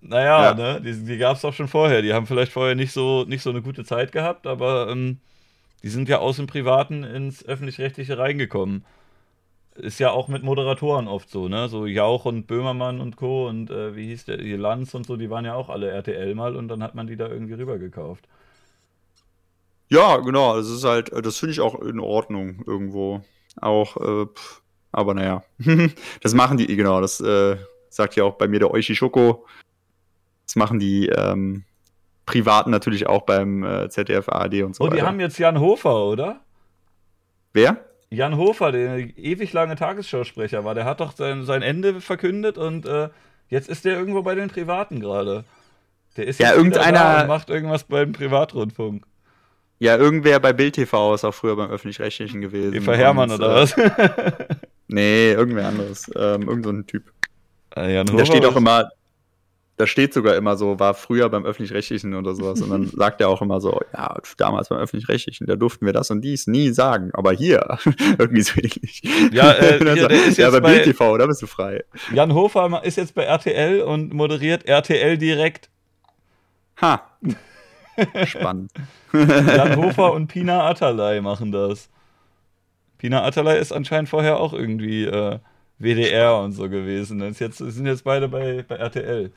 naja, 0.01 0.45
ja. 0.45 0.53
ne, 0.55 0.81
die, 0.81 1.05
die 1.05 1.17
gab 1.17 1.37
es 1.37 1.45
auch 1.45 1.53
schon 1.53 1.67
vorher. 1.67 2.01
Die 2.01 2.13
haben 2.13 2.25
vielleicht 2.25 2.51
vorher 2.51 2.75
nicht 2.75 2.91
so, 2.91 3.23
nicht 3.25 3.43
so 3.43 3.51
eine 3.51 3.61
gute 3.61 3.85
Zeit 3.85 4.11
gehabt, 4.11 4.47
aber 4.47 4.89
ähm, 4.89 5.19
die 5.83 5.89
sind 5.89 6.09
ja 6.09 6.17
aus 6.19 6.37
dem 6.37 6.47
Privaten 6.47 7.03
ins 7.03 7.45
Öffentlich-Rechtliche 7.45 8.17
reingekommen. 8.17 8.83
Ist 9.75 9.99
ja 9.99 10.11
auch 10.11 10.27
mit 10.27 10.43
Moderatoren 10.43 11.07
oft 11.07 11.29
so, 11.29 11.47
ne? 11.47 11.69
So 11.69 11.85
Jauch 11.85 12.25
und 12.25 12.45
Böhmermann 12.45 12.99
und 12.99 13.15
Co. 13.15 13.47
und 13.47 13.69
äh, 13.69 13.95
wie 13.95 14.07
hieß 14.07 14.25
der, 14.25 14.37
die 14.37 14.53
Lanz 14.53 14.93
und 14.93 15.05
so, 15.05 15.15
die 15.15 15.29
waren 15.29 15.45
ja 15.45 15.55
auch 15.55 15.69
alle 15.69 15.89
RTL 15.89 16.35
mal 16.35 16.55
und 16.55 16.67
dann 16.67 16.83
hat 16.83 16.93
man 16.93 17.07
die 17.07 17.15
da 17.15 17.27
irgendwie 17.27 17.53
rübergekauft. 17.53 18.27
Ja, 19.89 20.17
genau, 20.17 20.57
das 20.57 20.69
ist 20.69 20.83
halt, 20.83 21.11
das 21.13 21.37
finde 21.37 21.53
ich 21.53 21.61
auch 21.61 21.75
in 21.81 21.99
Ordnung 21.99 22.63
irgendwo. 22.65 23.21
Auch, 23.59 23.97
äh, 23.97 24.25
pff, 24.25 24.61
aber 24.91 25.13
naja. 25.13 25.43
das 26.21 26.33
machen 26.33 26.57
die, 26.57 26.67
genau, 26.67 27.01
das 27.01 27.19
äh, 27.21 27.57
sagt 27.89 28.15
ja 28.15 28.23
auch 28.25 28.35
bei 28.35 28.47
mir 28.47 28.59
der 28.59 28.71
Oishi 28.71 28.95
Schoko. 28.95 29.45
Das 30.45 30.55
machen 30.55 30.79
die 30.79 31.07
ähm, 31.07 31.63
Privaten 32.25 32.71
natürlich 32.71 33.07
auch 33.07 33.23
beim 33.23 33.63
äh, 33.63 33.89
ZDF, 33.89 34.29
ARD 34.29 34.63
und 34.63 34.75
so. 34.75 34.83
Oh, 34.83 34.87
die 34.87 34.97
weiter. 34.97 35.07
haben 35.07 35.19
jetzt 35.19 35.37
Jan 35.37 35.59
Hofer, 35.59 36.05
oder? 36.05 36.41
Wer? 37.53 37.83
Jan 38.11 38.35
Hofer, 38.35 38.73
der 38.73 38.97
ewig 39.17 39.53
lange 39.53 39.75
Tagesschausprecher 39.75 40.65
war, 40.65 40.75
der 40.75 40.83
hat 40.83 40.99
doch 40.99 41.15
sein, 41.15 41.45
sein 41.45 41.61
Ende 41.61 42.01
verkündet 42.01 42.57
und 42.57 42.85
äh, 42.85 43.09
jetzt 43.47 43.69
ist 43.69 43.85
der 43.85 43.97
irgendwo 43.97 44.21
bei 44.21 44.35
den 44.35 44.49
Privaten 44.49 44.99
gerade. 44.99 45.45
Der 46.17 46.27
ist 46.27 46.41
ja 46.41 46.53
irgendeiner 46.53 47.25
macht 47.25 47.49
irgendwas 47.49 47.85
beim 47.85 48.11
Privatrundfunk. 48.11 49.05
Ja, 49.79 49.95
irgendwer 49.95 50.41
bei 50.41 50.51
Bild 50.51 50.75
TV 50.75 51.15
ist 51.15 51.23
auch 51.23 51.33
früher 51.33 51.55
beim 51.55 51.71
öffentlich-rechtlichen 51.71 52.41
gewesen. 52.41 52.75
Eva 52.75 52.93
Hermann 52.93 53.31
oder 53.31 53.49
äh, 53.49 53.55
was? 53.55 53.75
nee, 54.87 55.31
irgendwer 55.31 55.69
anderes. 55.69 56.11
Ähm, 56.13 56.49
irgend 56.49 56.65
so 56.65 56.71
ein 56.71 56.85
Typ. 56.85 57.13
Ah, 57.73 57.87
Jan 57.87 58.07
Hofer 58.07 58.17
der 58.17 58.25
steht 58.25 58.45
auch 58.45 58.57
immer, 58.57 58.91
da 59.81 59.87
steht 59.87 60.13
sogar 60.13 60.35
immer 60.35 60.57
so, 60.57 60.79
war 60.79 60.93
früher 60.93 61.27
beim 61.29 61.43
Öffentlich-Rechtlichen 61.43 62.13
oder 62.13 62.35
sowas. 62.35 62.61
Und 62.61 62.69
dann 62.69 62.85
sagt 62.95 63.19
er 63.19 63.29
auch 63.29 63.41
immer 63.41 63.59
so, 63.59 63.79
ja, 63.93 64.15
damals 64.37 64.69
beim 64.69 64.77
Öffentlich-Rechtlichen, 64.77 65.47
da 65.47 65.55
durften 65.55 65.87
wir 65.87 65.91
das 65.91 66.11
und 66.11 66.21
dies 66.21 66.45
nie 66.45 66.69
sagen. 66.69 67.09
Aber 67.13 67.31
hier, 67.31 67.79
irgendwie 68.19 68.43
so 68.43 68.59
ähnlich. 68.59 69.01
Ja, 69.31 69.51
äh, 69.53 69.79
hier, 69.95 70.07
der 70.07 70.25
ist 70.27 70.37
ja, 70.37 70.51
bei 70.51 70.59
Bild 70.59 70.83
TV, 70.83 71.17
da 71.17 71.25
bist 71.25 71.41
du 71.41 71.47
frei. 71.47 71.83
Jan 72.13 72.31
Hofer 72.35 72.83
ist 72.83 72.97
jetzt 72.97 73.15
bei 73.15 73.23
RTL 73.23 73.81
und 73.81 74.13
moderiert 74.13 74.67
RTL 74.67 75.17
direkt. 75.17 75.71
Ha. 76.79 77.01
Spannend. 78.25 78.71
Jan 79.11 79.77
Hofer 79.77 80.13
und 80.13 80.27
Pina 80.27 80.69
Atalay 80.69 81.21
machen 81.21 81.51
das. 81.51 81.89
Pina 82.99 83.23
Atalay 83.23 83.59
ist 83.59 83.71
anscheinend 83.71 84.09
vorher 84.09 84.39
auch 84.39 84.53
irgendwie 84.53 85.05
äh, 85.05 85.39
WDR 85.79 86.37
und 86.37 86.51
so 86.51 86.69
gewesen. 86.69 87.17
Das 87.17 87.39
jetzt, 87.39 87.57
sind 87.57 87.87
jetzt 87.87 88.03
beide 88.03 88.27
bei, 88.27 88.63
bei 88.67 88.75
RTL 88.75 89.31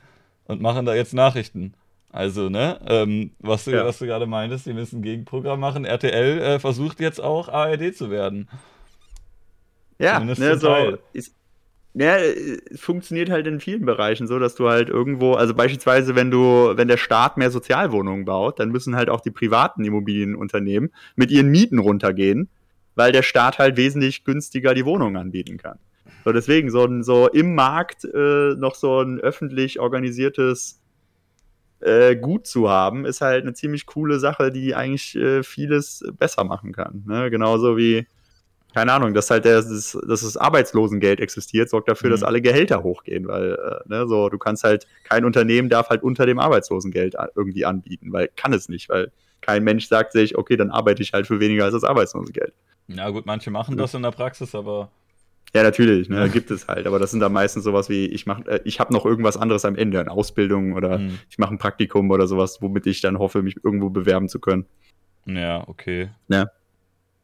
und 0.45 0.61
machen 0.61 0.85
da 0.85 0.95
jetzt 0.95 1.13
Nachrichten. 1.13 1.73
Also, 2.11 2.49
ne, 2.49 2.79
ähm, 2.87 3.31
was, 3.39 3.65
du, 3.65 3.71
ja. 3.71 3.85
was 3.85 3.99
du 3.99 4.05
gerade 4.05 4.25
meintest, 4.25 4.65
die 4.65 4.73
müssen 4.73 4.99
ein 4.99 5.03
Gegenprogramm 5.03 5.59
machen. 5.59 5.83
RTL 5.83 6.39
äh, 6.39 6.59
versucht 6.59 7.01
jetzt 7.01 7.19
auch 7.19 7.49
ARD 7.49 7.93
zu 7.93 8.09
werden. 8.09 8.47
Ja, 9.99 10.19
ne, 10.19 10.57
so, 10.57 10.97
ist, 11.13 11.35
ja, 11.93 12.17
es 12.17 12.81
funktioniert 12.81 13.29
halt 13.29 13.47
in 13.47 13.61
vielen 13.61 13.85
Bereichen 13.85 14.27
so, 14.27 14.37
dass 14.37 14.55
du 14.55 14.67
halt 14.67 14.89
irgendwo, 14.89 15.33
also 15.33 15.53
beispielsweise, 15.53 16.15
wenn 16.15 16.29
du, 16.29 16.73
wenn 16.75 16.89
der 16.89 16.97
Staat 16.97 17.37
mehr 17.37 17.51
Sozialwohnungen 17.51 18.25
baut, 18.25 18.59
dann 18.59 18.69
müssen 18.69 18.97
halt 18.97 19.09
auch 19.09 19.21
die 19.21 19.31
privaten 19.31 19.83
Immobilienunternehmen 19.85 20.91
mit 21.15 21.31
ihren 21.31 21.47
Mieten 21.47 21.79
runtergehen, 21.79 22.49
weil 22.95 23.13
der 23.13 23.23
Staat 23.23 23.59
halt 23.59 23.77
wesentlich 23.77 24.25
günstiger 24.25 24.73
die 24.73 24.85
Wohnungen 24.85 25.15
anbieten 25.15 25.57
kann. 25.57 25.79
So, 26.25 26.33
deswegen, 26.33 26.71
so, 26.71 26.83
ein, 26.83 27.03
so 27.03 27.27
im 27.27 27.53
Markt 27.53 28.03
äh, 28.03 28.55
noch 28.55 28.73
so 28.73 28.99
ein 28.99 29.19
öffentlich 29.19 29.79
organisiertes 29.79 30.81
äh, 31.81 32.15
Gut 32.15 32.47
zu 32.47 32.67
haben, 32.67 33.05
ist 33.05 33.21
halt 33.21 33.43
eine 33.43 33.53
ziemlich 33.53 33.85
coole 33.85 34.17
Sache, 34.17 34.51
die 34.51 34.73
eigentlich 34.73 35.15
äh, 35.15 35.43
vieles 35.43 36.03
besser 36.17 36.43
machen 36.43 36.71
kann. 36.71 37.03
Ne? 37.05 37.29
Genauso 37.29 37.77
wie, 37.77 38.07
keine 38.73 38.93
Ahnung, 38.93 39.13
dass 39.13 39.29
halt 39.29 39.45
der, 39.45 39.57
das, 39.57 39.95
dass 40.07 40.21
das 40.21 40.35
Arbeitslosengeld 40.35 41.19
existiert, 41.19 41.69
sorgt 41.69 41.89
dafür, 41.89 42.09
mhm. 42.09 42.13
dass 42.13 42.23
alle 42.23 42.41
Gehälter 42.41 42.81
hochgehen, 42.81 43.27
weil 43.27 43.51
äh, 43.53 43.87
ne, 43.87 44.07
so, 44.07 44.29
du 44.29 44.39
kannst 44.39 44.63
halt, 44.63 44.87
kein 45.03 45.25
Unternehmen 45.25 45.69
darf 45.69 45.89
halt 45.89 46.01
unter 46.01 46.25
dem 46.25 46.39
Arbeitslosengeld 46.39 47.15
irgendwie 47.35 47.65
anbieten, 47.65 48.11
weil 48.11 48.29
kann 48.35 48.51
es 48.51 48.67
nicht, 48.67 48.89
weil 48.89 49.11
kein 49.41 49.63
Mensch 49.63 49.87
sagt 49.87 50.13
sich, 50.13 50.39
okay, 50.39 50.57
dann 50.57 50.71
arbeite 50.71 51.03
ich 51.03 51.13
halt 51.13 51.27
für 51.27 51.39
weniger 51.39 51.65
als 51.65 51.73
das 51.73 51.83
Arbeitslosengeld. 51.83 52.53
Ja 52.87 53.11
gut, 53.11 53.27
manche 53.27 53.51
machen 53.51 53.77
das 53.77 53.93
in 53.93 54.01
der 54.01 54.09
Praxis, 54.09 54.55
aber 54.55 54.89
ja, 55.55 55.63
natürlich, 55.63 56.09
ne, 56.09 56.29
gibt 56.33 56.51
es 56.51 56.67
halt. 56.67 56.85
Aber 56.85 56.99
das 56.99 57.11
sind 57.11 57.21
dann 57.21 57.31
meistens 57.31 57.63
sowas 57.63 57.87
wie, 57.87 58.05
ich 58.07 58.25
mach, 58.25 58.45
äh, 58.45 58.59
ich 58.65 58.81
habe 58.81 58.93
noch 58.93 59.05
irgendwas 59.05 59.37
anderes 59.37 59.63
am 59.63 59.75
Ende, 59.75 60.01
eine 60.01 60.11
Ausbildung 60.11 60.73
oder 60.73 60.99
mhm. 60.99 61.17
ich 61.29 61.37
mache 61.37 61.53
ein 61.53 61.57
Praktikum 61.57 62.11
oder 62.11 62.27
sowas, 62.27 62.61
womit 62.61 62.85
ich 62.87 62.99
dann 62.99 63.19
hoffe, 63.19 63.41
mich 63.41 63.63
irgendwo 63.63 63.89
bewerben 63.89 64.27
zu 64.27 64.39
können. 64.39 64.65
Ja, 65.25 65.65
okay. 65.67 66.09
Ja. 66.27 66.47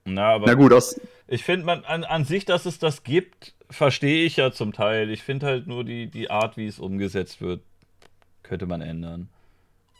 Na, 0.05 0.35
aber 0.35 0.47
Na 0.47 0.53
gut, 0.53 0.71
aus. 0.71 0.99
Ich 1.27 1.43
finde, 1.43 1.65
man 1.65 1.83
an, 1.83 2.05
an 2.05 2.23
sich, 2.23 2.45
dass 2.45 2.65
es 2.65 2.79
das 2.79 3.03
gibt, 3.03 3.53
verstehe 3.69 4.25
ich 4.25 4.37
ja 4.37 4.51
zum 4.51 4.71
Teil. 4.71 5.09
Ich 5.11 5.23
finde 5.23 5.45
halt 5.45 5.67
nur 5.67 5.83
die, 5.83 6.07
die 6.07 6.31
Art, 6.31 6.55
wie 6.55 6.67
es 6.67 6.79
umgesetzt 6.79 7.41
wird, 7.41 7.61
könnte 8.43 8.65
man 8.65 8.81
ändern. 8.81 9.27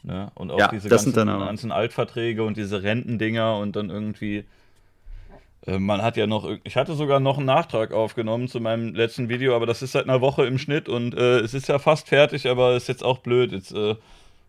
Ne? 0.03 0.31
Und 0.35 0.51
auch 0.51 0.57
ja, 0.57 0.69
diese 0.69 0.87
ganzen, 0.87 1.13
ganzen 1.13 1.71
Altverträge 1.71 2.43
und 2.43 2.55
diese 2.55 2.81
Rentendinger 2.81 3.57
und 3.57 3.75
dann 3.75 3.89
irgendwie 3.89 4.45
man 5.67 6.01
hat 6.01 6.17
ja 6.17 6.25
noch, 6.25 6.49
ich 6.63 6.75
hatte 6.75 6.95
sogar 6.95 7.19
noch 7.19 7.38
einen 7.38 7.45
Nachtrag 7.45 7.91
aufgenommen 7.91 8.47
zu 8.47 8.59
meinem 8.59 8.95
letzten 8.95 9.29
Video, 9.29 9.55
aber 9.55 9.67
das 9.67 9.81
ist 9.81 9.91
seit 9.91 10.05
einer 10.05 10.21
Woche 10.21 10.45
im 10.45 10.57
Schnitt 10.57 10.89
und 10.89 11.13
äh, 11.15 11.39
es 11.39 11.53
ist 11.53 11.67
ja 11.67 11.77
fast 11.77 12.07
fertig, 12.07 12.47
aber 12.47 12.75
ist 12.75 12.88
jetzt 12.88 13.03
auch 13.03 13.19
blöd. 13.19 13.51
Jetzt 13.51 13.71
äh, 13.71 13.95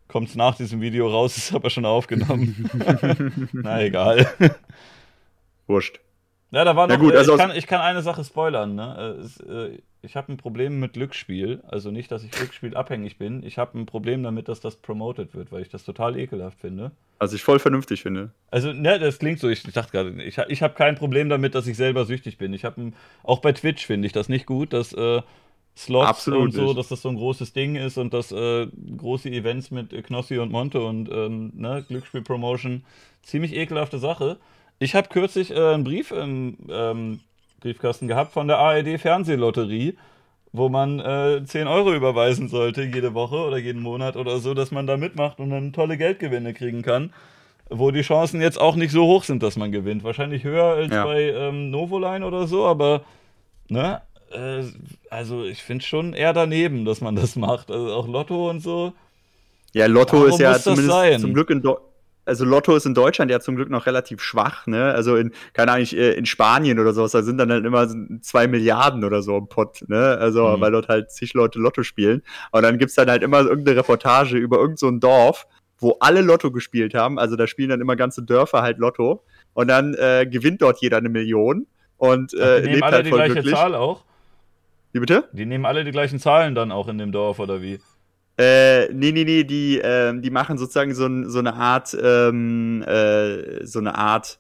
kommt 0.09 0.31
es 0.31 0.37
nach 0.37 0.57
diesem 0.57 0.81
Video 0.81 1.11
raus, 1.11 1.37
ist 1.37 1.55
aber 1.55 1.69
schon 1.69 1.85
aufgenommen. 1.85 2.71
Na 3.53 3.83
egal. 3.83 4.27
Wurscht. 5.67 6.01
Ja, 6.51 6.65
da 6.65 6.77
war 6.77 6.87
noch, 6.87 6.97
Na 6.97 7.01
gut, 7.01 7.15
äh, 7.15 7.19
also 7.19 7.33
ich, 7.33 7.39
kann, 7.39 7.57
ich 7.57 7.67
kann 7.67 7.81
eine 7.81 8.03
Sache 8.03 8.25
spoilern. 8.25 8.75
Ne? 8.75 9.17
Äh, 9.19 9.21
es, 9.23 9.41
äh, 9.41 9.79
ich 10.03 10.17
habe 10.17 10.33
ein 10.33 10.37
Problem 10.37 10.81
mit 10.81 10.95
Glücksspiel. 10.95 11.63
Also 11.69 11.93
nicht, 11.93 12.11
dass 12.11 12.25
ich 12.25 12.33
Glücksspiel 12.33 12.77
abhängig 12.77 13.19
bin. 13.19 13.45
Ich 13.45 13.57
habe 13.57 13.79
ein 13.79 13.87
Problem 13.87 14.23
damit, 14.25 14.49
dass 14.49 14.61
das 14.61 14.77
promoted 14.77 15.35
wird, 15.35 15.53
weil 15.53 15.63
ich 15.63 15.69
das 15.69 15.85
total 15.85 16.19
ekelhaft 16.19 16.61
finde. 16.61 16.91
Was 17.21 17.33
ich 17.33 17.43
voll 17.43 17.61
vernünftig 17.61 18.03
finde. 18.03 18.33
Also, 18.51 18.73
ne, 18.73 18.99
das 18.99 19.21
klingt 19.21 19.39
so, 19.39 19.49
ich, 19.49 19.63
dachte 19.63 19.93
gerade, 19.93 20.23
ich, 20.25 20.39
ich 20.39 20.63
habe 20.63 20.75
kein 20.75 20.97
Problem 20.97 21.29
damit, 21.29 21.55
dass 21.55 21.69
ich 21.69 21.77
selber 21.77 22.05
süchtig 22.05 22.37
bin. 22.37 22.53
Ich 22.53 22.65
habe 22.65 22.93
auch 23.23 23.39
bei 23.39 23.53
Twitch 23.53 23.87
finde 23.87 24.07
ich 24.07 24.13
das 24.13 24.29
nicht 24.29 24.45
gut, 24.45 24.73
dass 24.73 24.93
äh, 24.93 25.23
Slots 25.77 26.09
Absolut 26.09 26.43
und 26.43 26.53
so, 26.53 26.65
nicht. 26.65 26.79
dass 26.79 26.89
das 26.89 27.03
so 27.03 27.09
ein 27.09 27.17
großes 27.17 27.53
Ding 27.53 27.77
ist 27.77 27.97
und 27.97 28.13
dass 28.13 28.33
äh, 28.33 28.67
große 28.97 29.31
Events 29.31 29.71
mit 29.71 29.93
äh, 29.93 30.03
Knossi 30.03 30.39
und 30.39 30.51
Monte 30.51 30.81
und 30.81 31.09
ähm, 31.11 31.53
ne, 31.55 31.85
Glücksspiel-Promotion 31.87 32.85
ziemlich 33.23 33.55
ekelhafte 33.55 33.99
Sache. 33.99 34.39
Ich 34.81 34.97
habe 34.97 35.09
kürzlich 35.09 35.53
äh, 35.53 35.75
einen 35.75 35.85
Brief 35.85 36.11
im 36.11 36.59
ähm, 36.69 37.21
Briefkasten 37.63 38.09
gehabt 38.09 38.33
von 38.33 38.49
der 38.49 38.59
ARD 38.59 39.01
Fernsehlotterie, 39.01 39.97
wo 40.53 40.69
man 40.69 41.01
äh, 41.01 41.43
10 41.45 41.67
Euro 41.67 41.95
überweisen 41.95 42.49
sollte 42.49 42.83
jede 42.83 43.15
Woche 43.15 43.37
oder 43.37 43.57
jeden 43.57 43.81
Monat 43.83 44.17
oder 44.17 44.39
so, 44.39 44.53
dass 44.53 44.71
man 44.71 44.87
da 44.87 44.97
mitmacht 44.97 45.39
und 45.41 45.51
dann 45.51 45.73
tolle 45.73 45.97
Geldgewinne 45.97 46.53
kriegen 46.53 46.83
kann 46.83 47.13
wo 47.75 47.91
die 47.91 48.03
Chancen 48.03 48.41
jetzt 48.41 48.61
auch 48.61 48.77
nicht 48.77 48.93
so 48.93 49.07
hoch 49.07 49.25
sind, 49.25 49.43
dass 49.43 49.57
man 49.57 49.73
gewinnt. 49.73 50.05
Wahrscheinlich 50.05 50.45
höher 50.45 50.65
als 50.65 50.93
Ja. 50.93 51.05
bei 51.05 51.31
ähm, 51.31 51.71
Novoline 51.71 52.27
oder 52.27 52.47
so, 52.47 52.67
aber 52.67 53.03
ne, 53.69 54.03
äh, 54.31 54.63
also 55.11 55.45
ich 55.45 55.63
finde 55.63 55.85
schon 55.85 56.13
eher 56.13 56.33
daneben, 56.33 56.85
dass 56.85 57.01
man 57.01 57.17
das 57.17 57.37
macht. 57.37 57.71
Also 57.71 57.93
auch 57.93 58.09
Lotto 58.09 58.51
und 58.51 58.61
so. 58.61 58.93
Ja, 59.73 59.87
Lotto 59.87 60.19
Warum 60.19 60.29
ist 60.29 60.39
ja 60.39 60.59
zumindest 60.59 61.21
zum 61.21 61.33
Glück 61.33 61.51
in 61.51 61.63
Deu 61.63 61.77
also 62.25 62.45
Lotto 62.45 62.77
ist 62.77 62.87
in 62.87 62.95
Deutschland 62.95 63.31
ja 63.31 63.41
zum 63.41 63.57
Glück 63.57 63.69
noch 63.71 63.87
relativ 63.87 64.23
schwach, 64.23 64.67
ne? 64.67 64.93
Also 64.93 65.17
in, 65.17 65.33
keine 65.53 65.73
Ahnung, 65.73 65.87
äh, 65.93 66.13
in 66.13 66.27
Spanien 66.27 66.79
oder 66.79 66.93
sowas, 66.93 67.13
da 67.13 67.23
sind 67.23 67.39
dann 67.39 67.51
halt 67.51 67.65
immer 67.65 67.89
zwei 68.21 68.47
Milliarden 68.47 69.05
oder 69.05 69.23
so 69.23 69.37
im 69.37 69.49
Pott, 69.49 69.83
ne? 69.89 70.19
Also, 70.19 70.47
Mhm. 70.57 70.61
weil 70.61 70.73
dort 70.73 70.89
halt 70.89 71.11
zig 71.11 71.35
Leute 71.35 71.59
Lotto 71.59 71.83
spielen. 71.83 72.23
Und 72.53 72.63
dann 72.63 72.79
gibt's 72.79 72.95
dann 72.95 73.11
halt 73.11 73.23
immer 73.23 73.41
irgendeine 73.41 73.79
Reportage 73.79 74.37
über 74.37 74.59
irgend 74.59 74.79
so 74.79 74.91
Dorf, 74.91 75.47
wo 75.79 75.97
alle 76.01 76.21
Lotto 76.21 76.53
gespielt 76.53 76.95
haben. 76.95 77.19
Also 77.19 77.35
da 77.35 77.47
spielen 77.47 77.71
dann 77.71 77.81
immer 77.81 77.97
ganze 77.97 78.23
Dörfer 78.23 78.63
halt 78.63 78.79
Lotto. 78.79 79.25
Und 79.55 79.69
dann 79.69 79.95
äh, 79.95 80.27
gewinnt 80.31 80.63
dort 80.63 80.81
jeder 80.81 80.99
eine 80.99 81.09
Million 81.09 81.67
und 81.97 82.33
äh, 82.35 82.57
die 82.63 82.69
nehmen 82.69 82.75
lebt 82.75 82.83
alle 82.85 82.97
halt 82.97 83.07
die 83.07 83.11
voll 83.11 83.19
gleiche 83.19 83.33
glücklich. 83.35 83.55
Zahl 83.55 83.75
auch. 83.75 84.05
Wie 84.93 85.01
bitte? 85.01 85.29
Die 85.33 85.45
nehmen 85.47 85.67
alle 85.67 85.85
die 85.85 85.91
gleichen 85.91 86.19
Zahlen 86.19 86.55
dann 86.55 86.71
auch 86.71 86.87
in 86.89 86.99
dem 86.99 87.13
Dorf 87.13 87.39
oder 87.39 87.61
wie? 87.63 87.81
Äh, 88.39 88.89
nee, 88.93 89.13
nee, 89.13 89.25
nee, 89.25 89.45
die, 89.45 89.79
ähm, 89.83 90.23
die 90.23 90.31
machen 90.31 90.59
sozusagen 90.59 90.95
so, 90.95 91.29
so 91.29 91.39
eine 91.39 91.55
Art, 91.55 91.97
ähm, 92.01 92.83
äh, 92.83 93.65
so 93.67 93.79
eine 93.79 93.95
Art, 93.97 94.39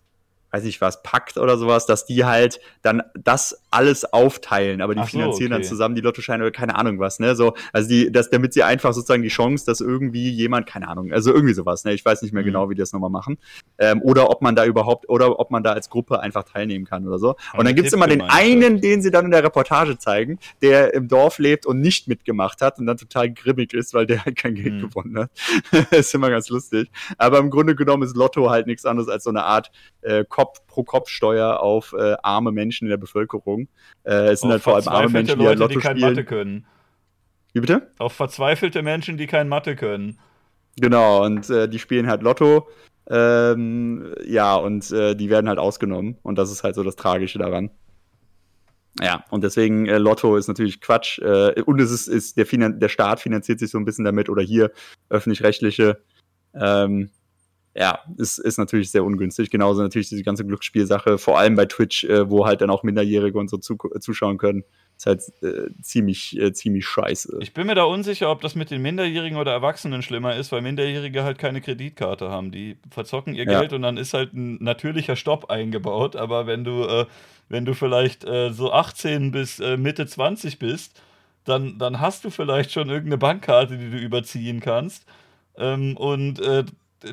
weiß 0.50 0.64
ich 0.64 0.80
was, 0.80 1.02
Pakt 1.02 1.36
oder 1.36 1.58
sowas, 1.58 1.86
dass 1.86 2.06
die 2.06 2.24
halt 2.24 2.60
dann 2.82 3.02
das 3.14 3.61
alles 3.72 4.04
aufteilen, 4.12 4.80
aber 4.82 4.94
die 4.94 5.00
Ach 5.00 5.08
so, 5.08 5.18
finanzieren 5.18 5.50
dann 5.50 5.60
okay. 5.60 5.68
zusammen 5.68 5.94
die 5.94 6.00
Lottoscheine 6.00 6.44
oder 6.44 6.52
keine 6.52 6.76
Ahnung 6.76 6.98
was, 6.98 7.18
ne, 7.18 7.34
so, 7.34 7.54
also 7.72 7.88
die, 7.88 8.10
das, 8.12 8.30
damit 8.30 8.52
sie 8.52 8.62
einfach 8.62 8.92
sozusagen 8.92 9.22
die 9.22 9.28
Chance, 9.28 9.66
dass 9.66 9.80
irgendwie 9.80 10.30
jemand, 10.30 10.66
keine 10.66 10.88
Ahnung, 10.88 11.12
also 11.12 11.32
irgendwie 11.32 11.54
sowas, 11.54 11.84
ne, 11.84 11.92
ich 11.92 12.04
weiß 12.04 12.22
nicht 12.22 12.32
mehr 12.32 12.42
Mhm. 12.42 12.46
genau, 12.46 12.70
wie 12.70 12.74
die 12.74 12.80
das 12.80 12.92
nochmal 12.92 13.10
machen, 13.10 13.38
ähm, 13.78 14.00
oder 14.02 14.30
ob 14.30 14.42
man 14.42 14.54
da 14.54 14.64
überhaupt, 14.64 15.08
oder 15.08 15.38
ob 15.40 15.50
man 15.50 15.62
da 15.62 15.72
als 15.72 15.90
Gruppe 15.90 16.20
einfach 16.20 16.44
teilnehmen 16.44 16.84
kann 16.84 17.06
oder 17.06 17.18
so. 17.18 17.36
Und 17.56 17.64
dann 17.66 17.74
gibt's 17.74 17.92
immer 17.92 18.06
den 18.06 18.20
einen, 18.22 18.80
den 18.80 19.02
sie 19.02 19.10
dann 19.10 19.24
in 19.26 19.30
der 19.30 19.42
Reportage 19.42 19.98
zeigen, 19.98 20.38
der 20.62 20.94
im 20.94 21.08
Dorf 21.08 21.38
lebt 21.38 21.66
und 21.66 21.80
nicht 21.80 22.08
mitgemacht 22.08 22.60
hat 22.60 22.78
und 22.78 22.86
dann 22.86 22.96
total 22.96 23.32
grimmig 23.32 23.72
ist, 23.74 23.94
weil 23.94 24.06
der 24.06 24.24
halt 24.24 24.36
kein 24.36 24.54
Geld 24.54 24.74
Mhm. 24.74 24.80
gewonnen 24.82 25.18
hat. 25.18 25.30
ist 25.92 26.14
immer 26.14 26.30
ganz 26.30 26.48
lustig. 26.48 26.90
Aber 27.18 27.38
im 27.38 27.50
Grunde 27.50 27.74
genommen 27.74 28.02
ist 28.02 28.16
Lotto 28.16 28.50
halt 28.50 28.66
nichts 28.66 28.84
anderes 28.84 29.08
als 29.08 29.24
so 29.24 29.30
eine 29.30 29.44
Art 29.44 29.70
äh, 30.02 30.24
Kopf 30.28 30.58
pro 30.66 30.82
Kopf-Steuer 30.84 31.60
auf 31.60 31.94
äh, 31.98 32.16
arme 32.22 32.52
Menschen 32.52 32.86
in 32.86 32.90
der 32.90 32.96
Bevölkerung. 32.96 33.61
Äh, 34.04 34.30
es 34.30 34.40
sind 34.40 34.50
halt 34.50 34.62
vor 34.62 34.76
allem 34.76 34.88
arme 34.88 35.08
Menschen, 35.08 35.38
die 35.38 35.46
halt 35.46 35.58
Leute, 35.58 35.74
Lotto 35.74 35.80
die 35.80 35.86
kein 35.86 35.96
spielen. 35.96 36.14
Mathe 36.14 36.24
können. 36.24 36.66
Wie 37.52 37.60
bitte? 37.60 37.90
Auf 37.98 38.14
verzweifelte 38.14 38.82
Menschen, 38.82 39.16
die 39.16 39.26
kein 39.26 39.48
Mathe 39.48 39.76
können. 39.76 40.18
Genau, 40.76 41.24
und 41.24 41.50
äh, 41.50 41.68
die 41.68 41.78
spielen 41.78 42.06
halt 42.06 42.22
Lotto. 42.22 42.68
Ähm, 43.10 44.14
ja, 44.24 44.54
und 44.54 44.90
äh, 44.92 45.14
die 45.14 45.28
werden 45.28 45.48
halt 45.48 45.58
ausgenommen. 45.58 46.16
Und 46.22 46.38
das 46.38 46.50
ist 46.50 46.64
halt 46.64 46.74
so 46.74 46.82
das 46.82 46.96
Tragische 46.96 47.38
daran. 47.38 47.70
Ja, 49.00 49.24
und 49.30 49.42
deswegen 49.42 49.86
äh, 49.86 49.98
Lotto 49.98 50.36
ist 50.36 50.48
natürlich 50.48 50.80
Quatsch. 50.80 51.18
Äh, 51.18 51.60
und 51.62 51.80
es 51.80 51.90
ist, 51.90 52.08
ist 52.08 52.36
der, 52.36 52.46
Finan 52.46 52.78
der 52.78 52.88
Staat 52.88 53.20
finanziert 53.20 53.58
sich 53.58 53.70
so 53.70 53.78
ein 53.78 53.84
bisschen 53.84 54.04
damit 54.04 54.28
oder 54.28 54.42
hier 54.42 54.70
öffentlich-rechtliche. 55.08 55.98
Ähm, 56.54 57.10
ja, 57.74 58.00
ist, 58.18 58.38
ist 58.38 58.58
natürlich 58.58 58.90
sehr 58.90 59.02
ungünstig. 59.02 59.50
Genauso 59.50 59.82
natürlich 59.82 60.08
diese 60.08 60.22
ganze 60.22 60.44
Glücksspielsache, 60.44 61.16
vor 61.16 61.38
allem 61.38 61.56
bei 61.56 61.64
Twitch, 61.64 62.04
äh, 62.04 62.28
wo 62.28 62.46
halt 62.46 62.60
dann 62.60 62.70
auch 62.70 62.82
Minderjährige 62.82 63.38
und 63.38 63.48
so 63.48 63.56
zu, 63.56 63.76
zuschauen 64.00 64.36
können. 64.36 64.64
Ist 64.98 65.06
halt 65.06 65.22
äh, 65.42 65.70
ziemlich, 65.80 66.38
äh, 66.38 66.52
ziemlich 66.52 66.86
scheiße. 66.86 67.38
Ich 67.40 67.54
bin 67.54 67.66
mir 67.66 67.74
da 67.74 67.84
unsicher, 67.84 68.30
ob 68.30 68.42
das 68.42 68.54
mit 68.54 68.70
den 68.70 68.82
Minderjährigen 68.82 69.38
oder 69.38 69.52
Erwachsenen 69.52 70.02
schlimmer 70.02 70.36
ist, 70.36 70.52
weil 70.52 70.60
Minderjährige 70.60 71.24
halt 71.24 71.38
keine 71.38 71.62
Kreditkarte 71.62 72.28
haben. 72.28 72.52
Die 72.52 72.76
verzocken 72.90 73.34
ihr 73.34 73.44
Ja. 73.44 73.60
Geld 73.60 73.72
und 73.72 73.82
dann 73.82 73.96
ist 73.96 74.12
halt 74.12 74.34
ein 74.34 74.62
natürlicher 74.62 75.16
Stopp 75.16 75.50
eingebaut. 75.50 76.14
Aber 76.14 76.46
wenn 76.46 76.64
du, 76.64 76.84
äh, 76.84 77.06
wenn 77.48 77.64
du 77.64 77.74
vielleicht 77.74 78.24
äh, 78.24 78.52
so 78.52 78.70
18 78.70 79.30
bis 79.30 79.60
äh, 79.60 79.78
Mitte 79.78 80.06
20 80.06 80.58
bist, 80.58 81.00
dann, 81.44 81.78
dann 81.78 82.00
hast 82.00 82.24
du 82.24 82.30
vielleicht 82.30 82.70
schon 82.70 82.88
irgendeine 82.90 83.18
Bankkarte, 83.18 83.78
die 83.78 83.90
du 83.90 83.96
überziehen 83.96 84.60
kannst. 84.60 85.06
Ähm, 85.56 85.96
und 85.96 86.38
äh, 86.40 86.64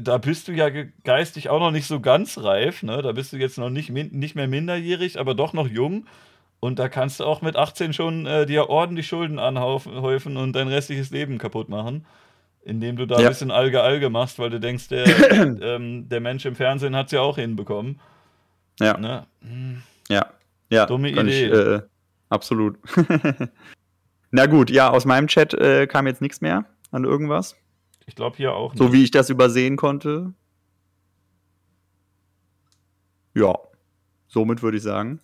da 0.02 0.18
bist 0.18 0.48
du 0.48 0.52
ja 0.52 0.70
ge- 0.70 0.92
geistig 1.04 1.50
auch 1.50 1.60
noch 1.60 1.72
nicht 1.72 1.88
so 1.88 2.00
ganz 2.00 2.38
reif. 2.38 2.84
Ne? 2.84 3.02
Da 3.02 3.12
bist 3.12 3.34
du 3.34 3.38
jetzt 3.38 3.58
noch 3.58 3.70
nicht, 3.70 3.90
nicht 3.90 4.36
mehr 4.36 4.48
minderjährig, 4.48 5.20
aber 5.20 5.34
doch 5.36 5.54
noch 5.54 5.68
jung. 5.68 6.06
Und 6.60 6.78
da 6.80 6.90
kannst 6.90 7.20
du 7.20 7.24
auch 7.26 7.42
mit 7.42 7.56
18 7.56 7.94
schon 7.94 8.26
äh, 8.26 8.46
dir 8.46 8.70
ordentlich 8.70 9.08
Schulden 9.08 9.40
anhäufen 9.40 10.36
und 10.38 10.54
dein 10.54 10.68
restliches 10.68 11.10
Leben 11.10 11.38
kaputt 11.38 11.70
machen. 11.70 12.06
Indem 12.64 12.98
du 12.98 13.06
da 13.06 13.16
ein 13.16 13.24
Ja. 13.24 13.30
bisschen 13.30 13.52
Alge-Alge 13.52 14.10
machst, 14.10 14.38
weil 14.40 14.50
du 14.50 14.60
denkst, 14.60 14.90
der, 14.90 15.06
ähm, 15.62 16.10
der 16.10 16.20
Mensch 16.20 16.46
im 16.46 16.56
Fernsehen 16.56 16.96
hat 16.96 17.06
es 17.06 17.14
ja 17.14 17.22
auch 17.22 17.38
hinbekommen. 17.38 18.00
Ja. 18.82 18.98
Ne? 18.98 19.26
Hm. 19.42 19.82
Ja, 20.10 20.26
ja. 20.70 20.86
Dumme 20.86 21.10
Idee. 21.10 21.46
Ich, 21.48 21.54
äh, 21.54 21.82
absolut. 22.30 22.78
Na 24.32 24.46
gut, 24.46 24.70
ja, 24.70 24.90
aus 24.90 25.06
meinem 25.06 25.28
Chat 25.28 25.54
äh, 25.54 25.88
kam 25.88 26.06
jetzt 26.08 26.22
nichts 26.22 26.42
mehr 26.42 26.66
an 26.92 27.04
irgendwas. 27.04 27.56
Ich 28.10 28.16
glaube 28.16 28.38
hier 28.38 28.56
auch 28.56 28.74
nicht. 28.74 28.80
So 28.82 28.92
wie 28.92 29.04
ich 29.04 29.12
das 29.12 29.30
übersehen 29.30 29.78
konnte. 29.78 30.34
Ja, 33.36 33.54
somit 34.28 34.64
würde 34.64 34.78
ich 34.78 34.84
sagen. 34.84 35.20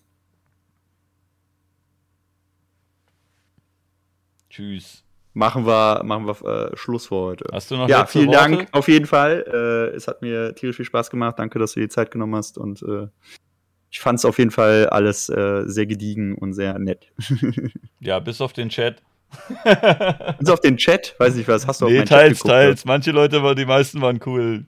Tschüss. 4.48 5.02
Machen 5.34 5.66
wir, 5.66 6.02
machen 6.04 6.28
wir 6.28 6.70
äh, 6.70 6.76
Schluss 6.76 7.08
für 7.08 7.16
heute. 7.16 7.46
Hast 7.52 7.72
du 7.72 7.76
noch 7.76 7.88
Ja, 7.88 8.06
vielen 8.06 8.28
Worte? 8.28 8.38
Dank 8.38 8.68
auf 8.70 8.86
jeden 8.86 9.06
Fall. 9.06 9.44
Äh, 9.92 9.96
es 9.96 10.06
hat 10.06 10.22
mir 10.22 10.54
tierisch 10.54 10.76
viel 10.76 10.84
Spaß 10.84 11.10
gemacht. 11.10 11.40
Danke, 11.40 11.58
dass 11.58 11.72
du 11.72 11.80
dir 11.80 11.86
die 11.86 11.92
Zeit 11.92 12.12
genommen 12.12 12.36
hast. 12.36 12.56
Und 12.56 12.82
äh, 12.82 13.08
ich 13.90 13.98
fand 13.98 14.20
es 14.20 14.24
auf 14.24 14.38
jeden 14.38 14.52
Fall 14.52 14.88
alles 14.90 15.28
äh, 15.28 15.64
sehr 15.66 15.86
gediegen 15.86 16.36
und 16.36 16.52
sehr 16.52 16.78
nett. 16.78 17.12
Ja, 17.98 18.20
bis 18.20 18.40
auf 18.40 18.52
den 18.52 18.68
Chat. 18.68 19.02
Bis 20.38 20.48
auf 20.50 20.60
den 20.60 20.76
Chat, 20.76 21.14
weiß 21.18 21.36
ich 21.36 21.46
was, 21.48 21.66
hast 21.66 21.80
du 21.80 21.86
auf 21.86 21.90
nee, 21.90 21.98
meinen 21.98 22.06
Chat 22.06 22.18
teils, 22.18 22.38
geguckt? 22.38 22.50
teils. 22.52 22.84
Manche 22.84 23.10
Leute, 23.12 23.42
waren, 23.42 23.56
die 23.56 23.64
meisten 23.66 24.00
waren 24.00 24.20
cool. 24.26 24.64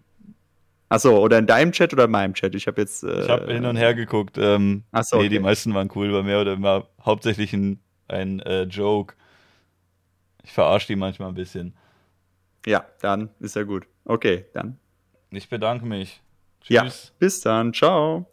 Achso, 0.90 1.18
oder 1.18 1.38
in 1.38 1.46
deinem 1.46 1.72
Chat 1.72 1.92
oder 1.92 2.04
in 2.04 2.10
meinem 2.10 2.34
Chat? 2.34 2.54
Ich 2.54 2.66
habe 2.66 2.80
jetzt. 2.80 3.04
Äh, 3.04 3.22
Ich 3.22 3.28
habe 3.28 3.52
hin 3.52 3.64
und 3.66 3.76
her 3.76 3.94
geguckt. 3.94 4.38
Ähm, 4.38 4.84
Ach 4.92 5.04
so, 5.04 5.18
Nee, 5.20 5.28
die 5.28 5.36
okay. 5.36 5.44
meisten 5.44 5.74
waren 5.74 5.90
cool, 5.94 6.12
war 6.12 6.22
mehr 6.22 6.40
oder 6.40 6.54
immer 6.54 6.88
hauptsächlich 7.04 7.52
ein, 7.52 7.80
ein 8.08 8.40
äh, 8.40 8.62
Joke. 8.62 9.14
Ich 10.44 10.52
verarsche 10.52 10.86
die 10.86 10.96
manchmal 10.96 11.28
ein 11.28 11.34
bisschen. 11.34 11.74
Ja, 12.66 12.86
dann 13.00 13.30
ist 13.40 13.54
ja 13.56 13.62
gut. 13.64 13.86
Okay, 14.04 14.46
dann. 14.54 14.78
Ich 15.30 15.48
bedanke 15.48 15.84
mich. 15.84 16.22
Ja. 16.68 16.84
Tschüss. 16.84 17.12
Bis 17.18 17.40
dann. 17.42 17.74
Ciao. 17.74 18.26